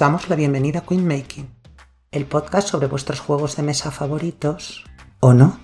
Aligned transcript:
Os 0.00 0.06
damos 0.06 0.30
la 0.30 0.36
bienvenida 0.36 0.78
a 0.78 0.86
Queen 0.86 1.06
Making, 1.06 1.46
el 2.10 2.24
podcast 2.24 2.68
sobre 2.68 2.86
vuestros 2.86 3.20
juegos 3.20 3.56
de 3.56 3.62
mesa 3.62 3.90
favoritos, 3.90 4.82
¿o 5.20 5.34
no? 5.34 5.60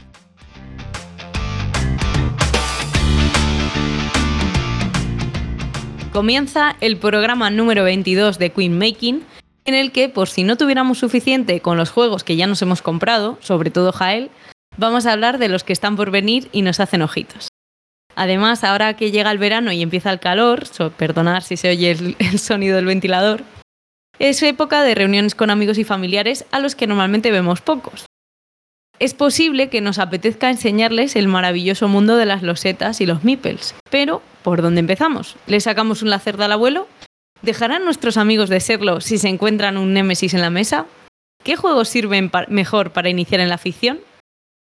Comienza 6.13 6.77
el 6.83 6.99
programa 6.99 7.49
número 7.49 7.83
22 7.85 8.39
de 8.39 8.53
Queen 8.53 8.77
Making, 8.77 9.25
en 9.65 9.75
el 9.75 9.91
que, 9.91 10.11
por 10.11 10.29
si 10.29 10.45
no 10.45 10.59
tuviéramos 10.59 10.99
suficiente 10.99 11.63
con 11.63 11.79
los 11.79 11.89
juegos 11.89 12.23
que 12.23 12.37
ya 12.37 12.47
nos 12.47 12.61
hemos 12.61 12.83
comprado, 12.83 13.39
sobre 13.41 13.71
todo 13.71 13.91
Jael, 13.91 14.31
vamos 14.77 15.07
a 15.07 15.15
hablar 15.15 15.39
de 15.39 15.49
los 15.49 15.65
que 15.65 15.73
están 15.73 15.97
por 15.97 16.11
venir 16.11 16.51
y 16.53 16.61
nos 16.61 16.79
hacen 16.79 17.01
ojitos. 17.01 17.49
Además, 18.15 18.65
ahora 18.65 18.97
que 18.99 19.11
llega 19.11 19.31
el 19.31 19.39
verano 19.39 19.73
y 19.73 19.81
empieza 19.81 20.13
el 20.13 20.21
calor, 20.21 20.67
so, 20.67 20.91
perdonad 20.91 21.43
si 21.43 21.57
se 21.57 21.71
oye 21.71 21.97
el 22.19 22.39
sonido 22.39 22.77
del 22.77 22.85
ventilador, 22.85 23.43
es 24.19 24.43
época 24.43 24.83
de 24.83 24.95
reuniones 24.95 25.35
con 25.35 25.51
amigos 25.51 25.79
y 25.79 25.85
familiares 25.85 26.45
a 26.51 26.61
los 26.61 26.75
que 26.75 26.87
normalmente 26.87 27.31
vemos 27.31 27.61
pocos. 27.61 28.07
Es 28.99 29.13
posible 29.13 29.69
que 29.69 29.83
nos 29.83 29.99
apetezca 29.99 30.49
enseñarles 30.49 31.17
el 31.17 31.29
maravilloso 31.29 31.87
mundo 31.87 32.17
de 32.17 32.25
las 32.25 32.43
losetas 32.43 33.01
y 33.03 33.07
los 33.07 33.25
meeples, 33.25 33.75
pero 33.91 34.23
¿por 34.43 34.63
dónde 34.63 34.81
empezamos? 34.81 35.37
¿Le 35.47 35.61
sacamos 35.61 36.03
un 36.03 36.09
lacerda 36.09 36.47
al 36.47 36.53
abuelo? 36.53 36.89
¿Dejarán 37.43 37.85
nuestros 37.85 38.17
amigos 38.17 38.49
de 38.49 38.61
serlo 38.61 39.03
si 39.03 39.19
se 39.19 39.29
encuentran 39.29 39.77
un 39.77 39.93
némesis 39.93 40.33
en 40.33 40.41
la 40.41 40.49
mesa? 40.49 40.87
¿Qué 41.45 41.57
juegos 41.57 41.91
sirven 41.91 42.31
mejor 42.49 42.93
para 42.93 43.11
iniciar 43.11 43.41
en 43.41 43.51
la 43.51 43.59
ficción? 43.59 44.01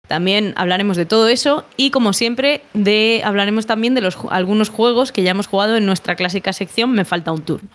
También 0.06 0.52
hablaremos 0.56 0.96
de 0.96 1.06
todo 1.06 1.28
eso 1.28 1.64
y, 1.76 1.90
como 1.90 2.12
siempre, 2.12 2.62
de, 2.74 3.22
hablaremos 3.24 3.66
también 3.66 3.94
de 3.94 4.06
algunos 4.30 4.68
juegos 4.68 5.12
que 5.12 5.22
ya 5.22 5.30
hemos 5.30 5.46
jugado 5.46 5.76
en 5.76 5.86
nuestra 5.86 6.16
clásica 6.16 6.52
sección 6.52 6.92
Me 6.92 7.04
falta 7.04 7.32
un 7.32 7.42
turno. 7.42 7.70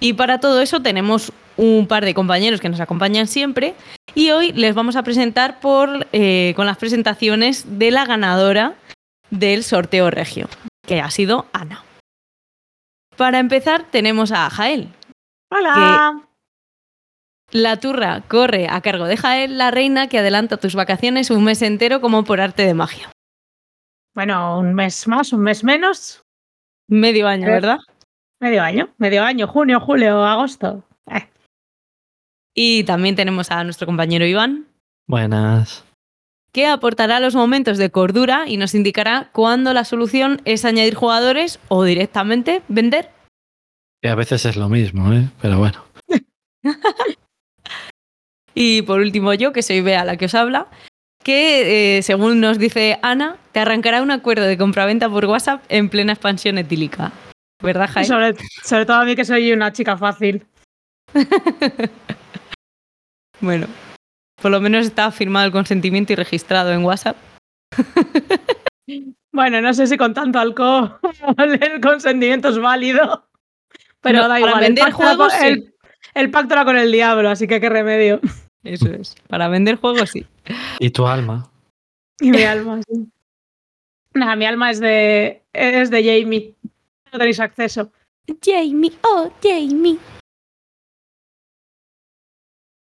Y 0.00 0.12
para 0.12 0.40
todo 0.40 0.60
eso 0.60 0.80
tenemos 0.80 1.32
un 1.56 1.86
par 1.86 2.04
de 2.04 2.14
compañeros 2.14 2.60
que 2.60 2.68
nos 2.68 2.80
acompañan 2.80 3.26
siempre 3.26 3.74
y 4.14 4.30
hoy 4.30 4.52
les 4.52 4.74
vamos 4.74 4.96
a 4.96 5.02
presentar 5.02 5.58
por, 5.60 6.06
eh, 6.12 6.52
con 6.54 6.66
las 6.66 6.76
presentaciones 6.76 7.78
de 7.78 7.90
la 7.90 8.04
ganadora 8.04 8.74
del 9.30 9.64
sorteo 9.64 10.10
regio, 10.10 10.48
que 10.86 11.00
ha 11.00 11.10
sido 11.10 11.46
Ana. 11.52 11.82
Para 13.16 13.38
empezar 13.38 13.84
tenemos 13.90 14.32
a 14.32 14.50
Jael. 14.50 14.88
Hola. 15.50 16.20
La 17.52 17.78
turra 17.78 18.22
corre 18.28 18.68
a 18.68 18.80
cargo 18.80 19.06
de 19.06 19.16
Jael, 19.16 19.56
la 19.56 19.70
reina 19.70 20.08
que 20.08 20.18
adelanta 20.18 20.58
tus 20.58 20.74
vacaciones 20.74 21.30
un 21.30 21.44
mes 21.44 21.62
entero 21.62 22.00
como 22.00 22.24
por 22.24 22.40
arte 22.40 22.66
de 22.66 22.74
magia. 22.74 23.10
Bueno, 24.14 24.58
un 24.58 24.74
mes 24.74 25.06
más, 25.06 25.32
un 25.32 25.40
mes 25.40 25.62
menos. 25.64 26.22
Medio 26.88 27.28
año, 27.28 27.46
Eh, 27.48 27.52
¿verdad? 27.52 27.78
Medio 28.40 28.62
año, 28.62 28.90
medio 28.98 29.24
año, 29.24 29.46
junio, 29.48 29.80
julio, 29.80 30.22
agosto. 30.24 30.84
Eh, 31.10 31.26
Y 32.54 32.84
también 32.84 33.16
tenemos 33.16 33.50
a 33.50 33.64
nuestro 33.64 33.86
compañero 33.86 34.26
Iván, 34.26 34.66
Buenas. 35.08 35.84
que 36.52 36.66
aportará 36.66 37.20
los 37.20 37.34
momentos 37.34 37.78
de 37.78 37.90
cordura 37.90 38.44
y 38.46 38.56
nos 38.56 38.74
indicará 38.74 39.30
cuándo 39.32 39.72
la 39.72 39.84
solución 39.84 40.40
es 40.44 40.64
añadir 40.64 40.94
jugadores 40.94 41.58
o 41.68 41.84
directamente 41.84 42.62
vender. 42.68 43.10
Que 44.02 44.08
a 44.10 44.14
veces 44.14 44.44
es 44.44 44.56
lo 44.56 44.68
mismo, 44.68 45.12
¿eh? 45.12 45.28
Pero 45.40 45.58
bueno. 45.58 45.84
Y 48.58 48.80
por 48.82 49.00
último 49.00 49.34
yo, 49.34 49.52
que 49.52 49.60
soy 49.62 49.82
Bea 49.82 50.06
la 50.06 50.16
que 50.16 50.24
os 50.24 50.34
habla, 50.34 50.66
que 51.22 51.98
eh, 51.98 52.02
según 52.02 52.40
nos 52.40 52.58
dice 52.58 52.98
Ana, 53.02 53.36
te 53.52 53.60
arrancará 53.60 54.00
un 54.00 54.10
acuerdo 54.10 54.44
de 54.44 54.56
compraventa 54.56 55.10
por 55.10 55.26
WhatsApp 55.26 55.62
en 55.68 55.90
plena 55.90 56.14
expansión 56.14 56.56
etílica. 56.56 57.12
¿Verdad, 57.62 57.88
Jaime? 57.92 58.06
sobre, 58.06 58.34
sobre 58.64 58.86
todo 58.86 58.96
a 58.98 59.04
mí 59.04 59.16
que 59.16 59.24
soy 59.24 59.52
una 59.52 59.72
chica 59.72 59.96
fácil. 59.96 60.46
Bueno, 63.38 63.66
por 64.40 64.50
lo 64.50 64.62
menos 64.62 64.86
está 64.86 65.10
firmado 65.12 65.44
el 65.44 65.52
consentimiento 65.52 66.12
y 66.12 66.16
registrado 66.16 66.72
en 66.72 66.84
WhatsApp. 66.84 67.16
Bueno, 69.32 69.60
no 69.60 69.74
sé 69.74 69.86
si 69.86 69.98
con 69.98 70.14
tanto 70.14 70.38
alcohol 70.38 70.98
el 71.60 71.80
consentimiento 71.82 72.48
es 72.48 72.58
válido. 72.58 73.28
Pero 74.00 74.22
No, 74.22 74.28
da 74.28 74.28
para 74.28 74.38
igual. 74.40 74.54
el 74.54 74.60
vender 74.60 74.84
pacto 74.84 74.96
juegos, 74.96 75.32
sí. 75.34 75.74
el 76.14 76.30
pacto 76.30 76.54
era 76.54 76.64
con 76.64 76.78
el 76.78 76.90
diablo, 76.90 77.28
así 77.28 77.46
que 77.46 77.60
qué 77.60 77.68
remedio. 77.68 78.18
Eso 78.64 78.88
es. 78.88 79.14
Para 79.28 79.48
vender 79.48 79.76
juegos, 79.76 80.08
sí. 80.08 80.26
¿Y 80.78 80.88
tu 80.88 81.06
alma? 81.06 81.50
Y 82.18 82.30
mi 82.30 82.44
alma, 82.44 82.80
sí. 82.88 83.06
Nada, 84.14 84.36
mi 84.36 84.46
alma 84.46 84.70
es 84.70 84.80
de, 84.80 85.42
es 85.52 85.90
de 85.90 86.02
Jamie. 86.02 86.54
No 87.16 87.20
tenéis 87.20 87.40
acceso. 87.40 87.90
Jamie, 88.42 88.92
oh, 89.02 89.32
Jamie. 89.42 89.98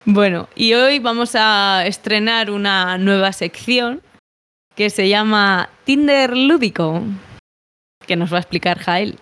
Bueno, 0.05 0.47
y 0.55 0.73
hoy 0.75 0.99
vamos 0.99 1.35
a 1.35 1.85
estrenar 1.85 2.49
una 2.49 2.97
nueva 2.97 3.33
sección 3.33 4.01
que 4.75 4.89
se 4.89 5.09
llama 5.09 5.69
Tinder 5.83 6.37
Lúdico, 6.37 7.01
que 8.07 8.15
nos 8.15 8.31
va 8.31 8.37
a 8.37 8.39
explicar 8.39 8.79
Jael. 8.79 9.19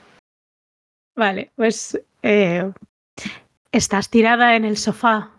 Vale, 1.16 1.52
pues 1.56 2.00
eh, 2.22 2.72
estás 3.72 4.12
tirada 4.12 4.56
en 4.56 4.66
el 4.66 4.78
sofá 4.78 5.32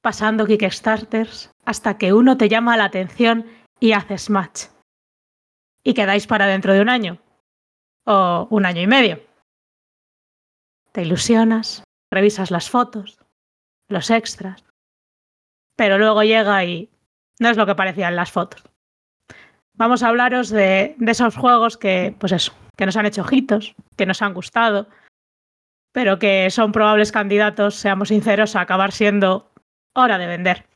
pasando 0.00 0.46
Kickstarters 0.46 1.50
hasta 1.64 1.98
que 1.98 2.12
uno 2.12 2.36
te 2.36 2.48
llama 2.48 2.76
la 2.76 2.84
atención 2.84 3.46
y 3.80 3.94
haces 3.94 4.30
match. 4.30 4.66
Y 5.82 5.94
quedáis 5.94 6.28
para 6.28 6.46
dentro 6.46 6.72
de 6.72 6.82
un 6.82 6.88
año. 6.88 7.18
O 8.06 8.46
un 8.50 8.64
año 8.64 8.80
y 8.80 8.86
medio. 8.86 9.20
Te 10.92 11.02
ilusionas, 11.02 11.82
revisas 12.10 12.50
las 12.50 12.70
fotos, 12.70 13.18
los 13.88 14.10
extras. 14.10 14.64
Pero 15.76 15.98
luego 15.98 16.22
llega 16.22 16.64
y 16.64 16.88
no 17.38 17.50
es 17.50 17.56
lo 17.56 17.66
que 17.66 17.74
parecían 17.74 18.16
las 18.16 18.30
fotos. 18.30 18.62
Vamos 19.74 20.02
a 20.02 20.08
hablaros 20.08 20.48
de, 20.48 20.96
esos 21.06 21.36
juegos 21.36 21.76
que, 21.76 22.14
pues 22.18 22.32
eso, 22.32 22.52
que 22.76 22.86
nos 22.86 22.96
han 22.96 23.06
hecho 23.06 23.20
ojitos, 23.20 23.74
que 23.96 24.06
nos 24.06 24.22
han 24.22 24.32
gustado, 24.32 24.88
pero 25.92 26.18
que 26.18 26.50
son 26.50 26.72
probables 26.72 27.12
candidatos, 27.12 27.74
seamos 27.74 28.08
sinceros, 28.08 28.56
a 28.56 28.62
acabar 28.62 28.92
siendo 28.92 29.50
hora 29.94 30.16
de 30.16 30.26
vender. 30.26 30.66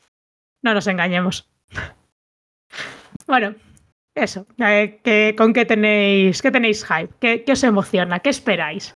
No 0.63 0.75
nos 0.75 0.87
engañemos. 0.87 1.49
bueno, 3.27 3.55
eso. 4.15 4.47
eh, 4.59 5.01
que- 5.03 5.35
¿Con 5.37 5.53
qué 5.53 5.65
tenéis, 5.65 6.43
qué 6.43 6.51
tenéis 6.51 6.85
hype? 6.85 7.13
¿Qué, 7.21 7.45
qué 7.45 7.53
os 7.53 7.63
emociona? 7.65 8.21
¿Qué 8.21 8.31
esperáis? 8.31 8.93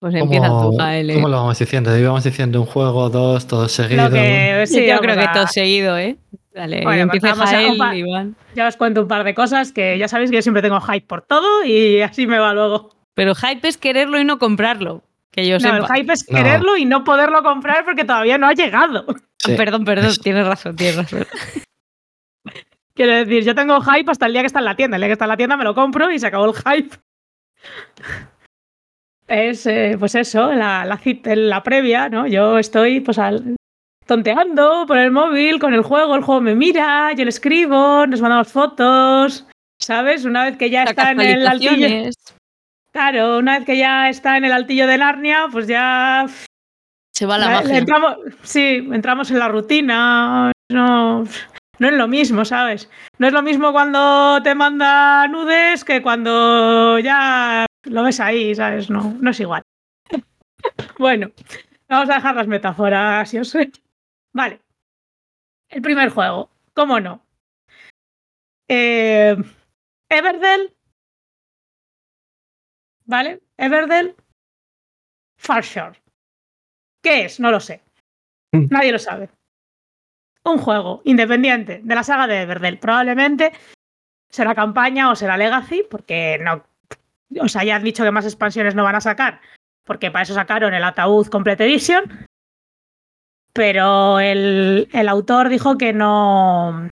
Pues 0.00 0.14
empieza 0.14 0.48
¿Cómo- 0.48 0.70
tú, 0.70 0.76
Jael. 0.78 1.10
eh. 1.10 1.14
¿Cómo 1.14 1.28
lo 1.28 1.36
vamos 1.36 1.58
diciendo? 1.58 1.96
Íbamos 1.96 2.24
diciendo 2.24 2.60
un 2.60 2.66
juego, 2.66 3.10
dos, 3.10 3.46
todo 3.46 3.68
seguido. 3.68 4.04
Lo 4.04 4.10
que, 4.10 4.64
Sí, 4.66 4.86
yo 4.86 4.98
creo 5.00 5.16
que 5.16 5.28
todo 5.32 5.46
seguido, 5.46 5.98
¿eh? 5.98 6.16
Dale, 6.54 6.82
Bueno, 6.82 7.02
empieza 7.02 7.34
Jael, 7.34 7.74
opa. 7.74 7.94
Iván. 7.94 8.34
Ya 8.54 8.66
os 8.66 8.76
cuento 8.76 9.02
un 9.02 9.08
par 9.08 9.24
de 9.24 9.34
cosas 9.34 9.72
que 9.72 9.98
ya 9.98 10.08
sabéis 10.08 10.30
que 10.30 10.36
yo 10.36 10.42
siempre 10.42 10.62
tengo 10.62 10.80
hype 10.80 11.06
por 11.06 11.22
todo 11.22 11.64
y 11.64 12.00
así 12.00 12.26
me 12.26 12.38
va 12.38 12.54
luego. 12.54 12.90
Pero 13.14 13.34
hype 13.34 13.68
es 13.68 13.76
quererlo 13.76 14.18
y 14.18 14.24
no 14.24 14.38
comprarlo. 14.38 15.02
Que 15.30 15.46
yo 15.46 15.56
No, 15.56 15.60
sepa. 15.60 15.76
el 15.76 15.86
hype 16.00 16.12
es 16.12 16.26
No. 16.28 16.38
quererlo 16.38 16.76
y 16.76 16.86
no 16.86 17.04
poderlo 17.04 17.42
comprar 17.42 17.84
porque 17.84 18.04
todavía 18.04 18.36
no 18.38 18.48
ha 18.48 18.52
llegado. 18.54 19.04
Sí. 19.38 19.54
Perdón, 19.54 19.84
perdón, 19.84 20.06
Es- 20.10 20.18
tienes 20.20 20.46
razón, 20.46 20.74
tienes 20.76 20.96
razón. 20.96 21.26
Quiero 23.00 23.14
decir, 23.16 23.44
yo 23.44 23.54
tengo 23.54 23.80
hype 23.80 24.10
hasta 24.10 24.26
el 24.26 24.32
día 24.34 24.42
que 24.42 24.46
está 24.48 24.58
en 24.58 24.66
la 24.66 24.76
tienda. 24.76 24.96
El 24.98 25.00
día 25.00 25.08
que 25.08 25.12
está 25.14 25.24
en 25.24 25.30
la 25.30 25.36
tienda 25.38 25.56
me 25.56 25.64
lo 25.64 25.74
compro 25.74 26.10
y 26.12 26.18
se 26.18 26.26
acabó 26.26 26.44
el 26.44 26.52
hype. 26.54 26.96
Es, 29.26 29.64
eh, 29.66 29.96
pues 29.98 30.14
eso, 30.16 30.52
la, 30.52 30.84
la, 30.84 31.00
la 31.34 31.62
previa, 31.62 32.10
¿no? 32.10 32.26
Yo 32.26 32.58
estoy, 32.58 33.00
pues, 33.00 33.18
al- 33.18 33.56
tonteando 34.04 34.84
por 34.86 34.98
el 34.98 35.12
móvil 35.12 35.58
con 35.60 35.72
el 35.72 35.80
juego. 35.82 36.14
El 36.14 36.22
juego 36.24 36.42
me 36.42 36.54
mira, 36.54 37.12
yo 37.14 37.24
le 37.24 37.30
escribo, 37.30 38.06
nos 38.06 38.20
mandamos 38.20 38.48
fotos, 38.52 39.46
¿sabes? 39.80 40.26
Una 40.26 40.44
vez 40.44 40.58
que 40.58 40.68
ya 40.68 40.82
está 40.82 41.12
en 41.12 41.22
el 41.22 41.46
altillo. 41.46 42.10
Claro, 42.92 43.38
una 43.38 43.56
vez 43.58 43.66
que 43.66 43.78
ya 43.78 44.10
está 44.10 44.36
en 44.36 44.44
el 44.44 44.52
altillo 44.52 44.86
de 44.88 44.98
Narnia, 44.98 45.46
pues 45.50 45.68
ya 45.68 46.26
Se 47.14 47.24
va 47.24 47.38
la 47.38 47.46
la- 47.46 47.60
magia. 47.62 47.78
entramos, 47.78 48.16
sí, 48.42 48.86
entramos 48.92 49.30
en 49.30 49.38
la 49.38 49.48
rutina. 49.48 50.52
No, 50.72 51.24
no 51.80 51.88
es 51.88 51.94
lo 51.94 52.08
mismo, 52.08 52.44
¿sabes? 52.44 52.90
No 53.18 53.26
es 53.26 53.32
lo 53.32 53.42
mismo 53.42 53.72
cuando 53.72 54.40
te 54.42 54.54
manda 54.54 55.26
nudes 55.28 55.82
que 55.82 56.02
cuando 56.02 56.98
ya 56.98 57.64
lo 57.84 58.02
ves 58.02 58.20
ahí, 58.20 58.54
¿sabes? 58.54 58.90
No, 58.90 59.16
no 59.18 59.30
es 59.30 59.40
igual. 59.40 59.62
bueno, 60.98 61.32
vamos 61.88 62.10
a 62.10 62.16
dejar 62.16 62.36
las 62.36 62.46
metáforas, 62.46 63.30
si 63.30 63.38
os... 63.38 63.56
Vale. 64.34 64.60
El 65.70 65.80
primer 65.80 66.10
juego, 66.10 66.50
¿cómo 66.74 67.00
no? 67.00 67.24
Eh, 68.68 69.36
Everdell. 70.10 70.76
¿Vale? 73.06 73.40
Everdell. 73.56 74.14
Far 75.38 75.64
Shore. 75.64 75.98
¿Qué 77.02 77.24
es? 77.24 77.40
No 77.40 77.50
lo 77.50 77.58
sé. 77.58 77.82
Mm. 78.52 78.66
Nadie 78.68 78.92
lo 78.92 78.98
sabe. 78.98 79.30
Un 80.44 80.58
juego 80.58 81.02
independiente 81.04 81.80
de 81.82 81.94
la 81.94 82.02
saga 82.02 82.26
de 82.26 82.42
Everdell. 82.42 82.78
Probablemente 82.78 83.52
será 84.30 84.54
campaña 84.54 85.10
o 85.10 85.16
será 85.16 85.36
Legacy, 85.36 85.84
porque 85.90 86.38
no. 86.40 86.64
O 87.40 87.48
sea, 87.48 87.62
ya 87.64 87.76
han 87.76 87.84
dicho 87.84 88.04
que 88.04 88.10
más 88.10 88.24
expansiones 88.24 88.74
no 88.74 88.84
van 88.84 88.96
a 88.96 89.00
sacar. 89.00 89.40
porque 89.84 90.10
para 90.10 90.22
eso 90.22 90.34
sacaron 90.34 90.72
el 90.72 90.84
ataúd 90.84 91.26
Complete 91.26 91.64
Edition. 91.64 92.26
Pero 93.52 94.20
el, 94.20 94.88
el 94.92 95.08
autor 95.08 95.48
dijo 95.48 95.76
que 95.76 95.92
no, 95.92 96.88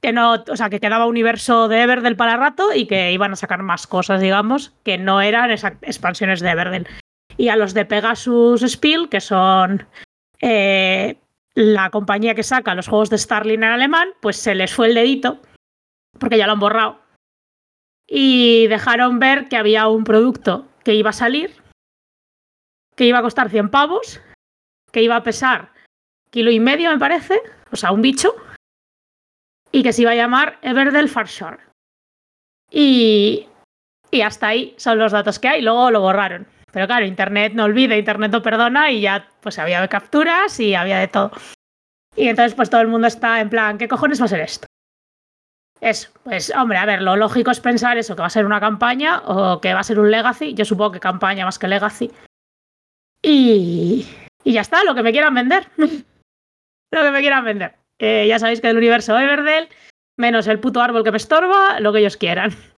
que 0.00 0.12
no, 0.12 0.34
o 0.34 0.56
sea, 0.56 0.70
que 0.70 0.78
quedaba 0.80 1.06
universo 1.06 1.66
de 1.66 1.82
Everdell 1.82 2.16
para 2.16 2.36
rato 2.36 2.72
y 2.72 2.86
que 2.86 3.12
iban 3.12 3.32
a 3.32 3.36
sacar 3.36 3.62
más 3.62 3.86
cosas, 3.86 4.20
digamos, 4.20 4.72
que 4.84 4.98
no 4.98 5.20
eran 5.20 5.50
esas 5.50 5.72
expansiones 5.82 6.40
de 6.40 6.50
Everdell. 6.50 6.86
Y 7.36 7.48
a 7.48 7.56
los 7.56 7.74
de 7.74 7.84
Pegasus 7.84 8.62
Spiel, 8.62 9.08
que 9.08 9.20
son 9.20 9.86
eh, 10.40 11.18
la 11.58 11.90
compañía 11.90 12.36
que 12.36 12.44
saca 12.44 12.76
los 12.76 12.86
juegos 12.86 13.10
de 13.10 13.18
Starling 13.18 13.64
en 13.64 13.70
alemán, 13.70 14.10
pues 14.20 14.36
se 14.36 14.54
les 14.54 14.72
fue 14.72 14.86
el 14.86 14.94
dedito, 14.94 15.42
porque 16.20 16.38
ya 16.38 16.46
lo 16.46 16.52
han 16.52 16.60
borrado. 16.60 17.00
Y 18.06 18.68
dejaron 18.68 19.18
ver 19.18 19.48
que 19.48 19.56
había 19.56 19.88
un 19.88 20.04
producto 20.04 20.68
que 20.84 20.94
iba 20.94 21.10
a 21.10 21.12
salir, 21.12 21.60
que 22.94 23.06
iba 23.06 23.18
a 23.18 23.22
costar 23.22 23.50
100 23.50 23.70
pavos, 23.70 24.20
que 24.92 25.02
iba 25.02 25.16
a 25.16 25.24
pesar 25.24 25.72
kilo 26.30 26.52
y 26.52 26.60
medio, 26.60 26.92
me 26.92 26.98
parece, 26.98 27.42
o 27.72 27.76
sea, 27.76 27.90
un 27.90 28.02
bicho, 28.02 28.36
y 29.72 29.82
que 29.82 29.92
se 29.92 30.02
iba 30.02 30.12
a 30.12 30.16
llamar 30.16 30.60
Everdell 30.62 31.08
Farshore. 31.08 31.58
Y, 32.70 33.48
y 34.12 34.20
hasta 34.20 34.46
ahí 34.46 34.76
son 34.78 34.98
los 34.98 35.10
datos 35.10 35.40
que 35.40 35.48
hay, 35.48 35.62
luego 35.62 35.90
lo 35.90 36.02
borraron. 36.02 36.46
Pero 36.72 36.86
claro, 36.86 37.06
Internet 37.06 37.52
no 37.54 37.64
olvida, 37.64 37.96
Internet 37.96 38.32
no 38.32 38.42
perdona 38.42 38.90
y 38.90 39.00
ya 39.00 39.28
pues 39.40 39.58
había 39.58 39.86
capturas 39.88 40.58
y 40.60 40.74
había 40.74 40.98
de 40.98 41.08
todo. 41.08 41.32
Y 42.16 42.28
entonces 42.28 42.54
pues 42.54 42.70
todo 42.70 42.80
el 42.80 42.88
mundo 42.88 43.06
está 43.06 43.40
en 43.40 43.48
plan, 43.48 43.78
¿qué 43.78 43.88
cojones 43.88 44.20
va 44.20 44.26
a 44.26 44.28
ser 44.28 44.40
esto? 44.40 44.66
Eso, 45.80 46.10
pues 46.24 46.52
hombre, 46.56 46.78
a 46.78 46.86
ver, 46.86 47.02
lo 47.02 47.16
lógico 47.16 47.50
es 47.50 47.60
pensar 47.60 47.98
eso, 47.98 48.16
que 48.16 48.20
va 48.20 48.26
a 48.26 48.30
ser 48.30 48.44
una 48.44 48.60
campaña 48.60 49.22
o 49.24 49.60
que 49.60 49.72
va 49.74 49.80
a 49.80 49.84
ser 49.84 50.00
un 50.00 50.10
legacy. 50.10 50.54
Yo 50.54 50.64
supongo 50.64 50.92
que 50.92 51.00
campaña 51.00 51.44
más 51.44 51.58
que 51.58 51.68
legacy. 51.68 52.10
Y, 53.22 54.06
y 54.44 54.52
ya 54.52 54.60
está, 54.60 54.82
lo 54.84 54.94
que 54.94 55.02
me 55.02 55.12
quieran 55.12 55.34
vender. 55.34 55.68
lo 55.76 57.02
que 57.02 57.10
me 57.10 57.20
quieran 57.20 57.44
vender. 57.44 57.76
Eh, 57.98 58.26
ya 58.28 58.38
sabéis 58.38 58.60
que 58.60 58.68
el 58.68 58.76
universo 58.76 59.18
Everdell, 59.18 59.68
menos 60.16 60.46
el 60.48 60.60
puto 60.60 60.80
árbol 60.80 61.04
que 61.04 61.10
me 61.10 61.16
estorba, 61.16 61.80
lo 61.80 61.92
que 61.92 62.00
ellos 62.00 62.16
quieran. 62.16 62.50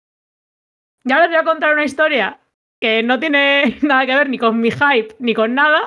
Ya 1.05 1.21
les 1.21 1.29
voy 1.29 1.37
a 1.37 1.45
contar 1.45 1.73
una 1.73 1.85
historia 1.85 2.39
que 2.81 3.03
no 3.03 3.19
tiene 3.19 3.79
nada 3.83 4.07
que 4.07 4.15
ver 4.15 4.29
ni 4.29 4.39
con 4.39 4.61
mi 4.61 4.71
hype 4.71 5.15
ni 5.19 5.35
con 5.35 5.55
nada, 5.55 5.81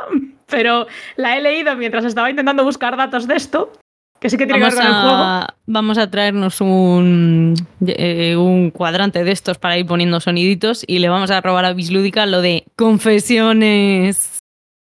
pero 0.48 0.88
la 1.16 1.38
he 1.38 1.42
leído 1.42 1.76
mientras 1.76 2.06
estaba 2.06 2.30
intentando 2.30 2.64
buscar 2.64 2.98
datos 2.98 3.28
de 3.28 3.36
esto, 3.36 3.72
que 4.20 4.30
sí 4.30 4.38
que 4.38 4.46
tiene 4.46 4.62
Vamos 4.62 4.76
que 4.76 4.82
ver 4.82 4.88
con 4.88 4.96
el 4.96 5.02
juego. 5.02 5.18
a, 5.18 5.56
vamos 5.66 5.98
a 5.98 6.12
traernos 6.12 6.62
un, 6.62 7.56
eh, 7.88 8.36
un 8.36 8.70
cuadrante 8.70 9.24
de 9.24 9.32
estos 9.32 9.58
para 9.58 9.78
ir 9.78 9.86
poniendo 9.88 10.20
soniditos 10.20 10.84
y 10.86 11.00
le 11.00 11.10
vamos 11.10 11.32
a 11.32 11.42
robar 11.42 11.66
a 11.66 11.74
Bislúdica 11.74 12.26
lo 12.26 12.42
de 12.42 12.66
confesiones. 12.76 14.40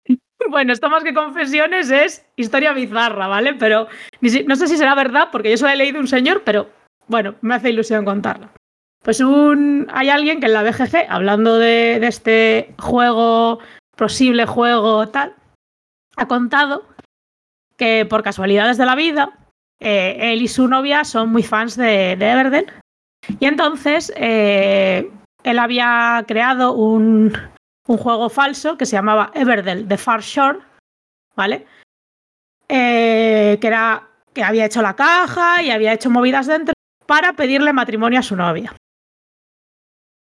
Bueno, 0.50 0.72
esto 0.72 0.90
más 0.90 1.04
que 1.04 1.13
confesiones 1.13 1.92
es 1.92 2.25
historia 2.38 2.72
bizarra, 2.72 3.28
¿vale? 3.28 3.56
Pero 3.56 3.88
no 4.48 4.56
sé 4.56 4.68
si 4.68 4.78
será 4.78 4.96
verdad, 4.96 5.28
porque 5.34 5.51
yo 5.51 5.57
solo 5.57 5.74
he 5.74 5.75
leído 5.75 6.00
un 6.00 6.07
señor, 6.07 6.44
pero 6.46 6.69
bueno, 7.07 7.36
me 7.42 7.56
hace 7.56 7.69
ilusión 7.69 8.06
contarlo. 8.06 8.50
Pues 9.04 9.19
un, 9.22 9.88
hay 9.92 10.10
alguien 10.10 10.40
que 10.40 10.48
en 10.48 10.54
la 10.54 10.63
BGG, 10.63 11.07
hablando 11.10 11.57
de, 11.57 11.96
este 12.06 12.74
juego, 12.80 13.60
posible 13.96 14.46
juego 14.46 15.07
tal, 15.07 15.36
ha 16.18 16.28
contado 16.28 16.86
que 17.78 18.06
por 18.10 18.24
casualidades 18.24 18.78
de 18.78 18.86
la 18.86 18.96
vida, 18.96 19.38
eh, 19.80 20.34
él 20.34 20.42
y 20.42 20.48
su 20.48 20.68
novia 20.68 21.06
son 21.06 21.31
muy 21.31 21.44
fans 21.44 21.78
de, 21.78 22.16
de 22.18 22.31
Everdell. 22.31 22.74
Y 23.40 23.46
entonces 23.46 24.12
eh, 24.18 25.10
él 25.44 25.60
había 25.60 26.24
creado 26.28 26.74
un, 26.74 27.34
un 27.88 27.98
juego 27.98 28.30
falso 28.30 28.78
que 28.78 28.86
se 28.86 28.96
llamaba 28.96 29.31
Everdell 29.34 29.88
The 29.88 29.98
Far 29.98 30.22
Shore, 30.22 30.60
¿vale? 31.36 31.66
Eh, 32.68 33.57
que 33.60 33.68
era 33.68 34.07
que 34.34 34.44
había 34.44 34.66
hecho 34.66 34.84
la 34.84 34.96
caja 34.96 35.63
y 35.63 35.72
había 35.72 35.94
hecho 35.94 36.12
movidas 36.12 36.46
dentro 36.46 36.74
para 37.07 37.34
pedirle 37.34 37.74
matrimonio 37.74 38.19
a 38.19 38.24
su 38.24 38.36
novia. 38.36 38.75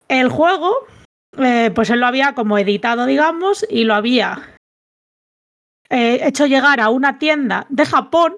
El 0.08 0.30
juego, 0.30 0.88
eh, 1.38 1.72
pues 1.74 1.90
él 1.90 2.00
lo 2.00 2.08
había 2.08 2.34
como 2.34 2.58
editado, 2.58 3.06
digamos, 3.06 3.66
y 3.70 3.84
lo 3.84 3.96
había 3.96 4.56
eh, 5.90 6.20
hecho 6.24 6.46
llegar 6.46 6.80
a 6.80 6.90
una 6.90 7.18
tienda 7.20 7.66
de 7.70 7.86
Japón, 7.86 8.38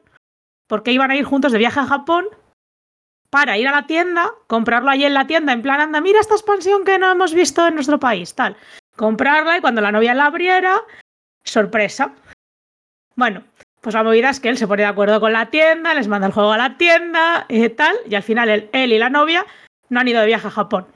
porque 0.67 0.91
iban 0.91 1.11
a 1.11 1.15
ir 1.15 1.25
juntos 1.25 1.51
de 1.51 1.57
viaje 1.57 1.79
a 1.79 1.85
Japón, 1.85 2.25
para 3.29 3.57
ir 3.57 3.67
a 3.67 3.71
la 3.71 3.87
tienda, 3.87 4.33
comprarlo 4.47 4.89
allí 4.89 5.05
en 5.05 5.13
la 5.13 5.27
tienda, 5.27 5.51
en 5.51 5.61
plan, 5.61 5.81
anda, 5.81 6.01
mira 6.01 6.19
esta 6.19 6.35
expansión 6.35 6.85
que 6.85 6.97
no 6.97 7.11
hemos 7.11 7.33
visto 7.33 7.67
en 7.67 7.75
nuestro 7.75 7.99
país, 7.99 8.33
tal. 8.33 8.55
Comprarla 8.95 9.57
y 9.57 9.61
cuando 9.61 9.81
la 9.81 9.91
novia 9.91 10.13
la 10.13 10.27
abriera, 10.27 10.81
sorpresa. 11.43 12.13
Bueno, 13.15 13.43
pues 13.81 13.93
la 13.95 14.03
movida 14.03 14.29
es 14.29 14.39
que 14.39 14.49
él 14.49 14.57
se 14.57 14.67
pone 14.67 14.83
de 14.83 14.87
acuerdo 14.87 15.19
con 15.19 15.33
la 15.33 15.49
tienda, 15.49 15.93
les 15.93 16.07
manda 16.07 16.27
el 16.27 16.33
juego 16.33 16.53
a 16.53 16.57
la 16.57 16.77
tienda, 16.77 17.45
eh, 17.49 17.69
tal, 17.69 17.95
y 18.09 18.15
al 18.15 18.23
final 18.23 18.49
él, 18.49 18.69
él 18.71 18.93
y 18.93 18.97
la 18.97 19.09
novia 19.09 19.45
no 19.89 19.99
han 19.99 20.07
ido 20.07 20.21
de 20.21 20.27
viaje 20.27 20.47
a 20.47 20.51
Japón. 20.51 20.87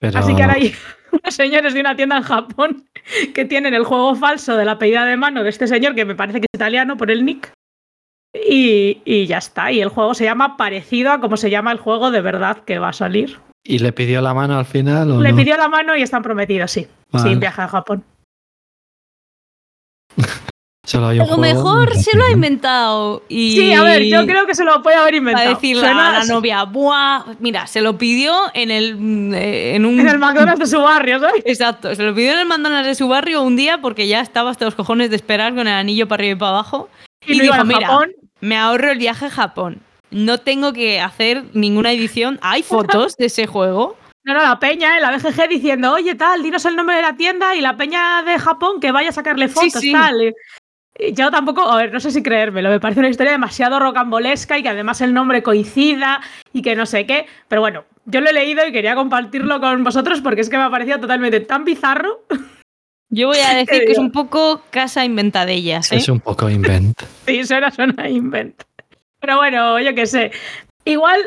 Pero 0.00 0.18
Así 0.18 0.34
que 0.34 0.42
ahora 0.42 0.54
hay 0.54 0.74
unos 1.12 1.34
señores 1.34 1.74
de 1.74 1.80
una 1.80 1.94
tienda 1.94 2.16
en 2.16 2.22
Japón 2.24 2.88
que 3.34 3.44
tienen 3.44 3.74
el 3.74 3.84
juego 3.84 4.14
falso 4.16 4.56
de 4.56 4.64
la 4.64 4.78
pedida 4.78 5.04
de 5.04 5.16
mano 5.16 5.42
de 5.44 5.50
este 5.50 5.66
señor, 5.68 5.94
que 5.94 6.04
me 6.04 6.14
parece 6.16 6.40
que 6.40 6.46
es 6.52 6.58
italiano 6.58 6.96
por 6.96 7.10
el 7.10 7.24
nick. 7.24 7.52
Y, 8.34 9.02
y 9.04 9.26
ya 9.26 9.38
está. 9.38 9.72
Y 9.72 9.80
el 9.80 9.88
juego 9.88 10.14
se 10.14 10.24
llama 10.24 10.56
parecido 10.56 11.12
a 11.12 11.20
como 11.20 11.36
se 11.36 11.50
llama 11.50 11.72
el 11.72 11.78
juego 11.78 12.10
de 12.10 12.20
verdad 12.20 12.58
que 12.64 12.78
va 12.78 12.88
a 12.90 12.92
salir. 12.92 13.38
¿Y 13.62 13.80
le 13.80 13.92
pidió 13.92 14.20
la 14.22 14.32
mano 14.32 14.58
al 14.58 14.64
final 14.64 15.10
o 15.10 15.20
Le 15.20 15.32
no? 15.32 15.36
pidió 15.36 15.56
la 15.56 15.68
mano 15.68 15.96
y 15.96 16.02
están 16.02 16.22
prometidos, 16.22 16.70
sí. 16.70 16.86
Vale. 17.10 17.28
Sí, 17.30 17.36
viaja 17.38 17.64
a 17.64 17.68
Japón. 17.68 18.04
Un 20.98 21.04
A 21.04 21.12
lo 21.14 21.36
mejor 21.38 21.94
me 21.94 22.02
se 22.02 22.16
lo 22.16 22.24
ha 22.24 22.30
inventado 22.30 23.22
y... 23.28 23.52
Sí, 23.52 23.72
a 23.72 23.82
ver, 23.82 24.04
yo 24.04 24.26
creo 24.26 24.46
que 24.46 24.54
se 24.54 24.64
lo 24.64 24.82
puede 24.82 24.96
haber 24.96 25.14
inventado. 25.14 25.46
Para 25.46 25.54
decirle 25.54 25.82
Suena- 25.82 26.16
a 26.16 26.18
la 26.20 26.24
novia, 26.24 26.64
¡buah! 26.64 27.24
Mira, 27.38 27.66
se 27.66 27.80
lo 27.80 27.96
pidió 27.98 28.34
en 28.54 28.70
el... 28.70 28.96
mm, 28.96 29.34
eh, 29.34 29.74
En 29.76 29.84
un... 29.86 30.00
En 30.00 30.08
el 30.08 30.18
McDonald's 30.18 30.58
de 30.58 30.66
su 30.66 30.80
barrio, 30.80 31.20
¿sabes? 31.20 31.42
Exacto, 31.44 31.94
se 31.94 32.02
lo 32.02 32.14
pidió 32.14 32.32
en 32.32 32.40
el 32.40 32.46
McDonald's 32.46 32.88
de 32.88 32.94
su 32.94 33.08
barrio 33.08 33.42
un 33.42 33.56
día 33.56 33.80
porque 33.80 34.08
ya 34.08 34.20
estaba 34.20 34.50
hasta 34.50 34.64
los 34.64 34.74
cojones 34.74 35.10
de 35.10 35.16
esperar 35.16 35.54
con 35.54 35.68
el 35.68 35.74
anillo 35.74 36.08
para 36.08 36.22
arriba 36.22 36.36
y 36.36 36.38
para 36.38 36.50
abajo. 36.50 36.88
Y, 37.26 37.36
no 37.36 37.42
dijo, 37.44 37.64
mira, 37.64 37.86
Japón. 37.86 38.12
me 38.40 38.56
ahorro 38.56 38.90
el 38.90 38.98
viaje 38.98 39.26
a 39.26 39.30
Japón. 39.30 39.82
No 40.10 40.38
tengo 40.38 40.72
que 40.72 41.00
hacer 41.00 41.44
ninguna 41.52 41.92
edición. 41.92 42.38
Hay 42.42 42.62
fotos 42.64 43.16
de 43.16 43.26
ese 43.26 43.46
juego. 43.46 43.96
No, 44.24 44.34
no, 44.34 44.42
la 44.42 44.58
peña, 44.58 44.98
¿eh? 44.98 45.00
la 45.00 45.16
BGG 45.16 45.48
diciendo, 45.48 45.92
oye, 45.92 46.14
tal, 46.14 46.42
dinos 46.42 46.64
el 46.66 46.76
nombre 46.76 46.96
de 46.96 47.02
la 47.02 47.16
tienda 47.16 47.54
y 47.54 47.62
la 47.62 47.76
peña 47.76 48.22
de 48.22 48.38
Japón 48.38 48.78
que 48.78 48.92
vaya 48.92 49.08
a 49.08 49.12
sacarle 49.12 49.48
fotos, 49.48 49.80
sí. 49.80 49.92
tal. 49.92 50.34
Yo 51.12 51.30
tampoco, 51.30 51.62
a 51.62 51.76
ver, 51.76 51.92
no 51.92 52.00
sé 52.00 52.10
si 52.10 52.22
creérmelo, 52.22 52.68
me 52.68 52.80
parece 52.80 53.00
una 53.00 53.08
historia 53.08 53.32
demasiado 53.32 53.78
rocambolesca 53.78 54.58
y 54.58 54.62
que 54.62 54.68
además 54.68 55.00
el 55.00 55.14
nombre 55.14 55.42
coincida 55.42 56.20
y 56.52 56.62
que 56.62 56.76
no 56.76 56.86
sé 56.86 57.06
qué. 57.06 57.26
Pero 57.48 57.62
bueno, 57.62 57.84
yo 58.04 58.20
lo 58.20 58.30
he 58.30 58.32
leído 58.32 58.66
y 58.66 58.72
quería 58.72 58.94
compartirlo 58.94 59.60
con 59.60 59.82
vosotros 59.84 60.20
porque 60.20 60.40
es 60.42 60.50
que 60.50 60.56
me 60.56 60.64
ha 60.64 60.70
parecido 60.70 61.00
totalmente 61.00 61.40
tan 61.40 61.64
bizarro. 61.64 62.24
Yo 63.08 63.28
voy 63.28 63.38
a 63.38 63.54
decir 63.54 63.80
¿Qué 63.80 63.86
que 63.86 63.92
es 63.92 63.98
un 63.98 64.12
poco 64.12 64.62
casa 64.70 65.04
inventada-ellas, 65.04 65.90
¿eh? 65.92 65.96
Es 65.96 66.08
un 66.08 66.20
poco 66.20 66.48
invent. 66.48 67.00
Sí, 67.26 67.44
suena, 67.44 67.70
suena 67.70 68.08
invent. 68.08 68.62
Pero 69.20 69.36
bueno, 69.36 69.78
yo 69.78 69.94
qué 69.94 70.06
sé. 70.06 70.32
Igual 70.84 71.20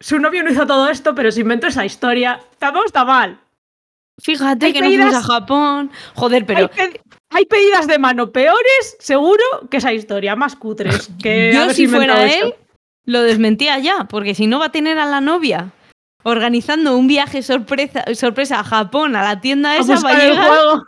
su 0.00 0.18
novio 0.18 0.42
no 0.42 0.50
hizo 0.50 0.66
todo 0.66 0.88
esto, 0.88 1.14
pero 1.14 1.30
se 1.30 1.42
inventó 1.42 1.68
esa 1.68 1.84
historia. 1.84 2.40
Tampoco 2.58 2.86
está 2.86 3.04
mal. 3.04 3.38
Fíjate 4.22 4.66
Hay 4.66 4.72
que 4.72 4.78
fuimos 4.80 5.06
pedidas- 5.06 5.24
a 5.24 5.26
Japón. 5.34 5.90
Joder, 6.14 6.46
pero 6.46 6.60
Hay, 6.60 6.68
pe- 6.90 7.00
hay 7.30 7.44
pedidas 7.46 7.86
de 7.86 7.98
mano 7.98 8.30
peores, 8.30 8.96
seguro, 9.00 9.42
que 9.70 9.78
esa 9.78 9.92
historia, 9.92 10.36
más 10.36 10.54
cutres. 10.56 11.10
Que 11.22 11.52
yo 11.54 11.70
si 11.70 11.86
fuera 11.88 12.24
él, 12.24 12.54
lo 13.06 13.22
desmentía 13.22 13.78
ya, 13.80 14.04
porque 14.04 14.34
si 14.34 14.46
no 14.46 14.58
va 14.60 14.66
a 14.66 14.72
tener 14.72 14.98
a 14.98 15.06
la 15.06 15.20
novia 15.20 15.72
organizando 16.22 16.96
un 16.96 17.06
viaje 17.06 17.42
sorpresa, 17.42 18.04
sorpresa 18.14 18.60
a 18.60 18.64
Japón, 18.64 19.16
a 19.16 19.22
la 19.22 19.40
tienda 19.40 19.76
esa, 19.76 20.00
va 20.00 20.10
a 20.10 20.18
llegar, 20.18 20.46
juego. 20.48 20.84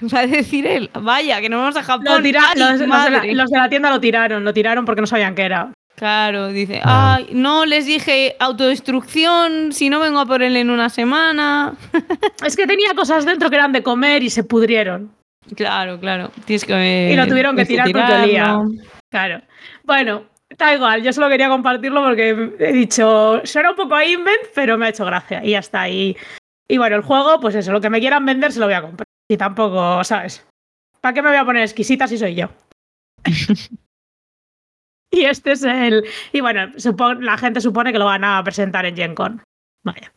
va 0.14 0.18
a 0.20 0.26
decir 0.26 0.66
él, 0.66 0.90
vaya, 1.00 1.40
que 1.40 1.48
no 1.48 1.58
vamos 1.58 1.76
a 1.76 1.82
Japón. 1.82 2.04
Lo 2.06 2.22
tira- 2.22 2.50
¡Ay, 2.54 2.60
los, 2.60 2.70
los 2.72 2.78
de 3.04 3.10
la, 3.10 3.24
los 3.34 3.50
de 3.50 3.58
la 3.58 3.68
tienda 3.68 3.90
lo 3.90 4.00
tiraron, 4.00 4.44
lo 4.44 4.54
tiraron 4.54 4.84
porque 4.84 5.00
no 5.00 5.06
sabían 5.06 5.34
qué 5.34 5.42
era. 5.42 5.72
Claro, 5.96 6.48
dice, 6.48 6.80
Ah. 6.84 7.16
ay, 7.16 7.30
no 7.32 7.64
les 7.64 7.86
dije 7.86 8.36
autodestrucción, 8.38 9.72
si 9.72 9.88
no 9.88 9.98
vengo 9.98 10.20
a 10.20 10.26
por 10.26 10.42
él 10.42 10.56
en 10.56 10.70
una 10.70 10.88
semana. 10.90 11.74
Es 12.46 12.54
que 12.56 12.66
tenía 12.66 12.94
cosas 12.94 13.24
dentro 13.24 13.48
que 13.48 13.56
eran 13.56 13.72
de 13.72 13.82
comer 13.82 14.22
y 14.22 14.30
se 14.30 14.44
pudrieron. 14.44 15.10
Claro, 15.56 15.98
claro. 15.98 16.30
Tienes 16.44 16.64
que, 16.64 17.10
Y 17.12 17.16
lo 17.16 17.26
tuvieron 17.26 17.56
que 17.56 17.64
tienes 17.64 17.86
tirar 17.86 18.06
porque 18.08 18.22
olía. 18.24 18.58
Claro. 19.10 19.40
Bueno, 19.84 20.24
da 20.58 20.74
igual, 20.74 21.02
yo 21.02 21.12
solo 21.12 21.28
quería 21.28 21.48
compartirlo 21.48 22.02
porque 22.02 22.52
he 22.58 22.72
dicho, 22.72 23.40
suena 23.44 23.70
un 23.70 23.76
poco 23.76 23.94
a 23.94 24.04
invent, 24.04 24.42
pero 24.54 24.76
me 24.76 24.86
ha 24.86 24.88
hecho 24.90 25.04
gracia 25.04 25.42
y 25.44 25.50
ya 25.52 25.60
está. 25.60 25.88
Y, 25.88 26.16
y 26.68 26.76
bueno, 26.78 26.96
el 26.96 27.02
juego, 27.02 27.40
pues 27.40 27.54
eso, 27.54 27.72
lo 27.72 27.80
que 27.80 27.88
me 27.90 28.00
quieran 28.00 28.26
vender 28.26 28.52
se 28.52 28.60
lo 28.60 28.66
voy 28.66 28.74
a 28.74 28.82
comprar. 28.82 29.06
Y 29.30 29.36
tampoco, 29.36 30.04
¿sabes? 30.04 30.44
¿Para 31.00 31.14
qué 31.14 31.22
me 31.22 31.28
voy 31.30 31.38
a 31.38 31.44
poner 31.44 31.62
exquisita 31.62 32.06
si 32.06 32.18
soy 32.18 32.34
yo? 32.34 32.48
y 35.20 35.24
este 35.24 35.52
es 35.52 35.62
el. 35.62 36.04
Y 36.32 36.40
bueno, 36.40 36.68
supon- 36.76 37.20
la 37.20 37.36
gente 37.38 37.60
supone 37.60 37.92
que 37.92 37.98
lo 37.98 38.04
van 38.06 38.24
a 38.24 38.42
presentar 38.44 38.86
en 38.86 38.96
Gen 38.96 39.14
Con. 39.14 39.42
Vaya. 39.84 40.12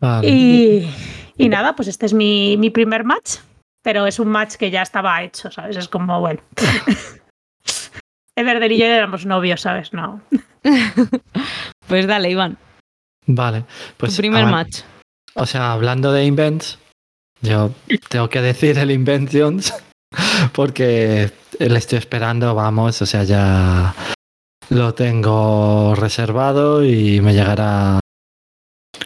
Vale. 0.00 0.28
Y, 0.28 0.90
Y 1.36 1.48
nada, 1.48 1.74
pues 1.76 1.88
este 1.88 2.06
es 2.06 2.14
mi, 2.14 2.56
mi 2.56 2.70
primer 2.70 3.04
match, 3.04 3.36
pero 3.82 4.06
es 4.06 4.18
un 4.18 4.28
match 4.28 4.54
que 4.56 4.70
ya 4.70 4.82
estaba 4.82 5.22
hecho, 5.22 5.50
¿sabes? 5.50 5.76
Es 5.76 5.88
como, 5.88 6.20
bueno. 6.20 6.40
Everder 8.36 8.72
y 8.72 8.78
yo 8.78 8.86
éramos 8.86 9.26
novios, 9.26 9.60
¿sabes? 9.62 9.92
No. 9.92 10.20
Pues 11.88 12.06
dale, 12.06 12.30
Iván. 12.30 12.56
Vale, 13.26 13.64
pues. 13.96 14.14
tu 14.14 14.18
primer 14.18 14.46
match. 14.46 14.82
O 15.34 15.44
sea, 15.44 15.72
hablando 15.72 16.12
de 16.12 16.24
invents, 16.24 16.78
yo 17.42 17.72
tengo 18.08 18.28
que 18.28 18.40
decir 18.40 18.78
el 18.78 18.92
Inventions 18.92 19.74
porque 20.52 21.32
le 21.68 21.78
estoy 21.78 21.98
esperando, 21.98 22.54
vamos, 22.54 23.00
o 23.02 23.06
sea, 23.06 23.24
ya 23.24 23.94
lo 24.70 24.94
tengo 24.94 25.94
reservado 25.94 26.84
y 26.84 27.20
me 27.20 27.34
llegará 27.34 28.00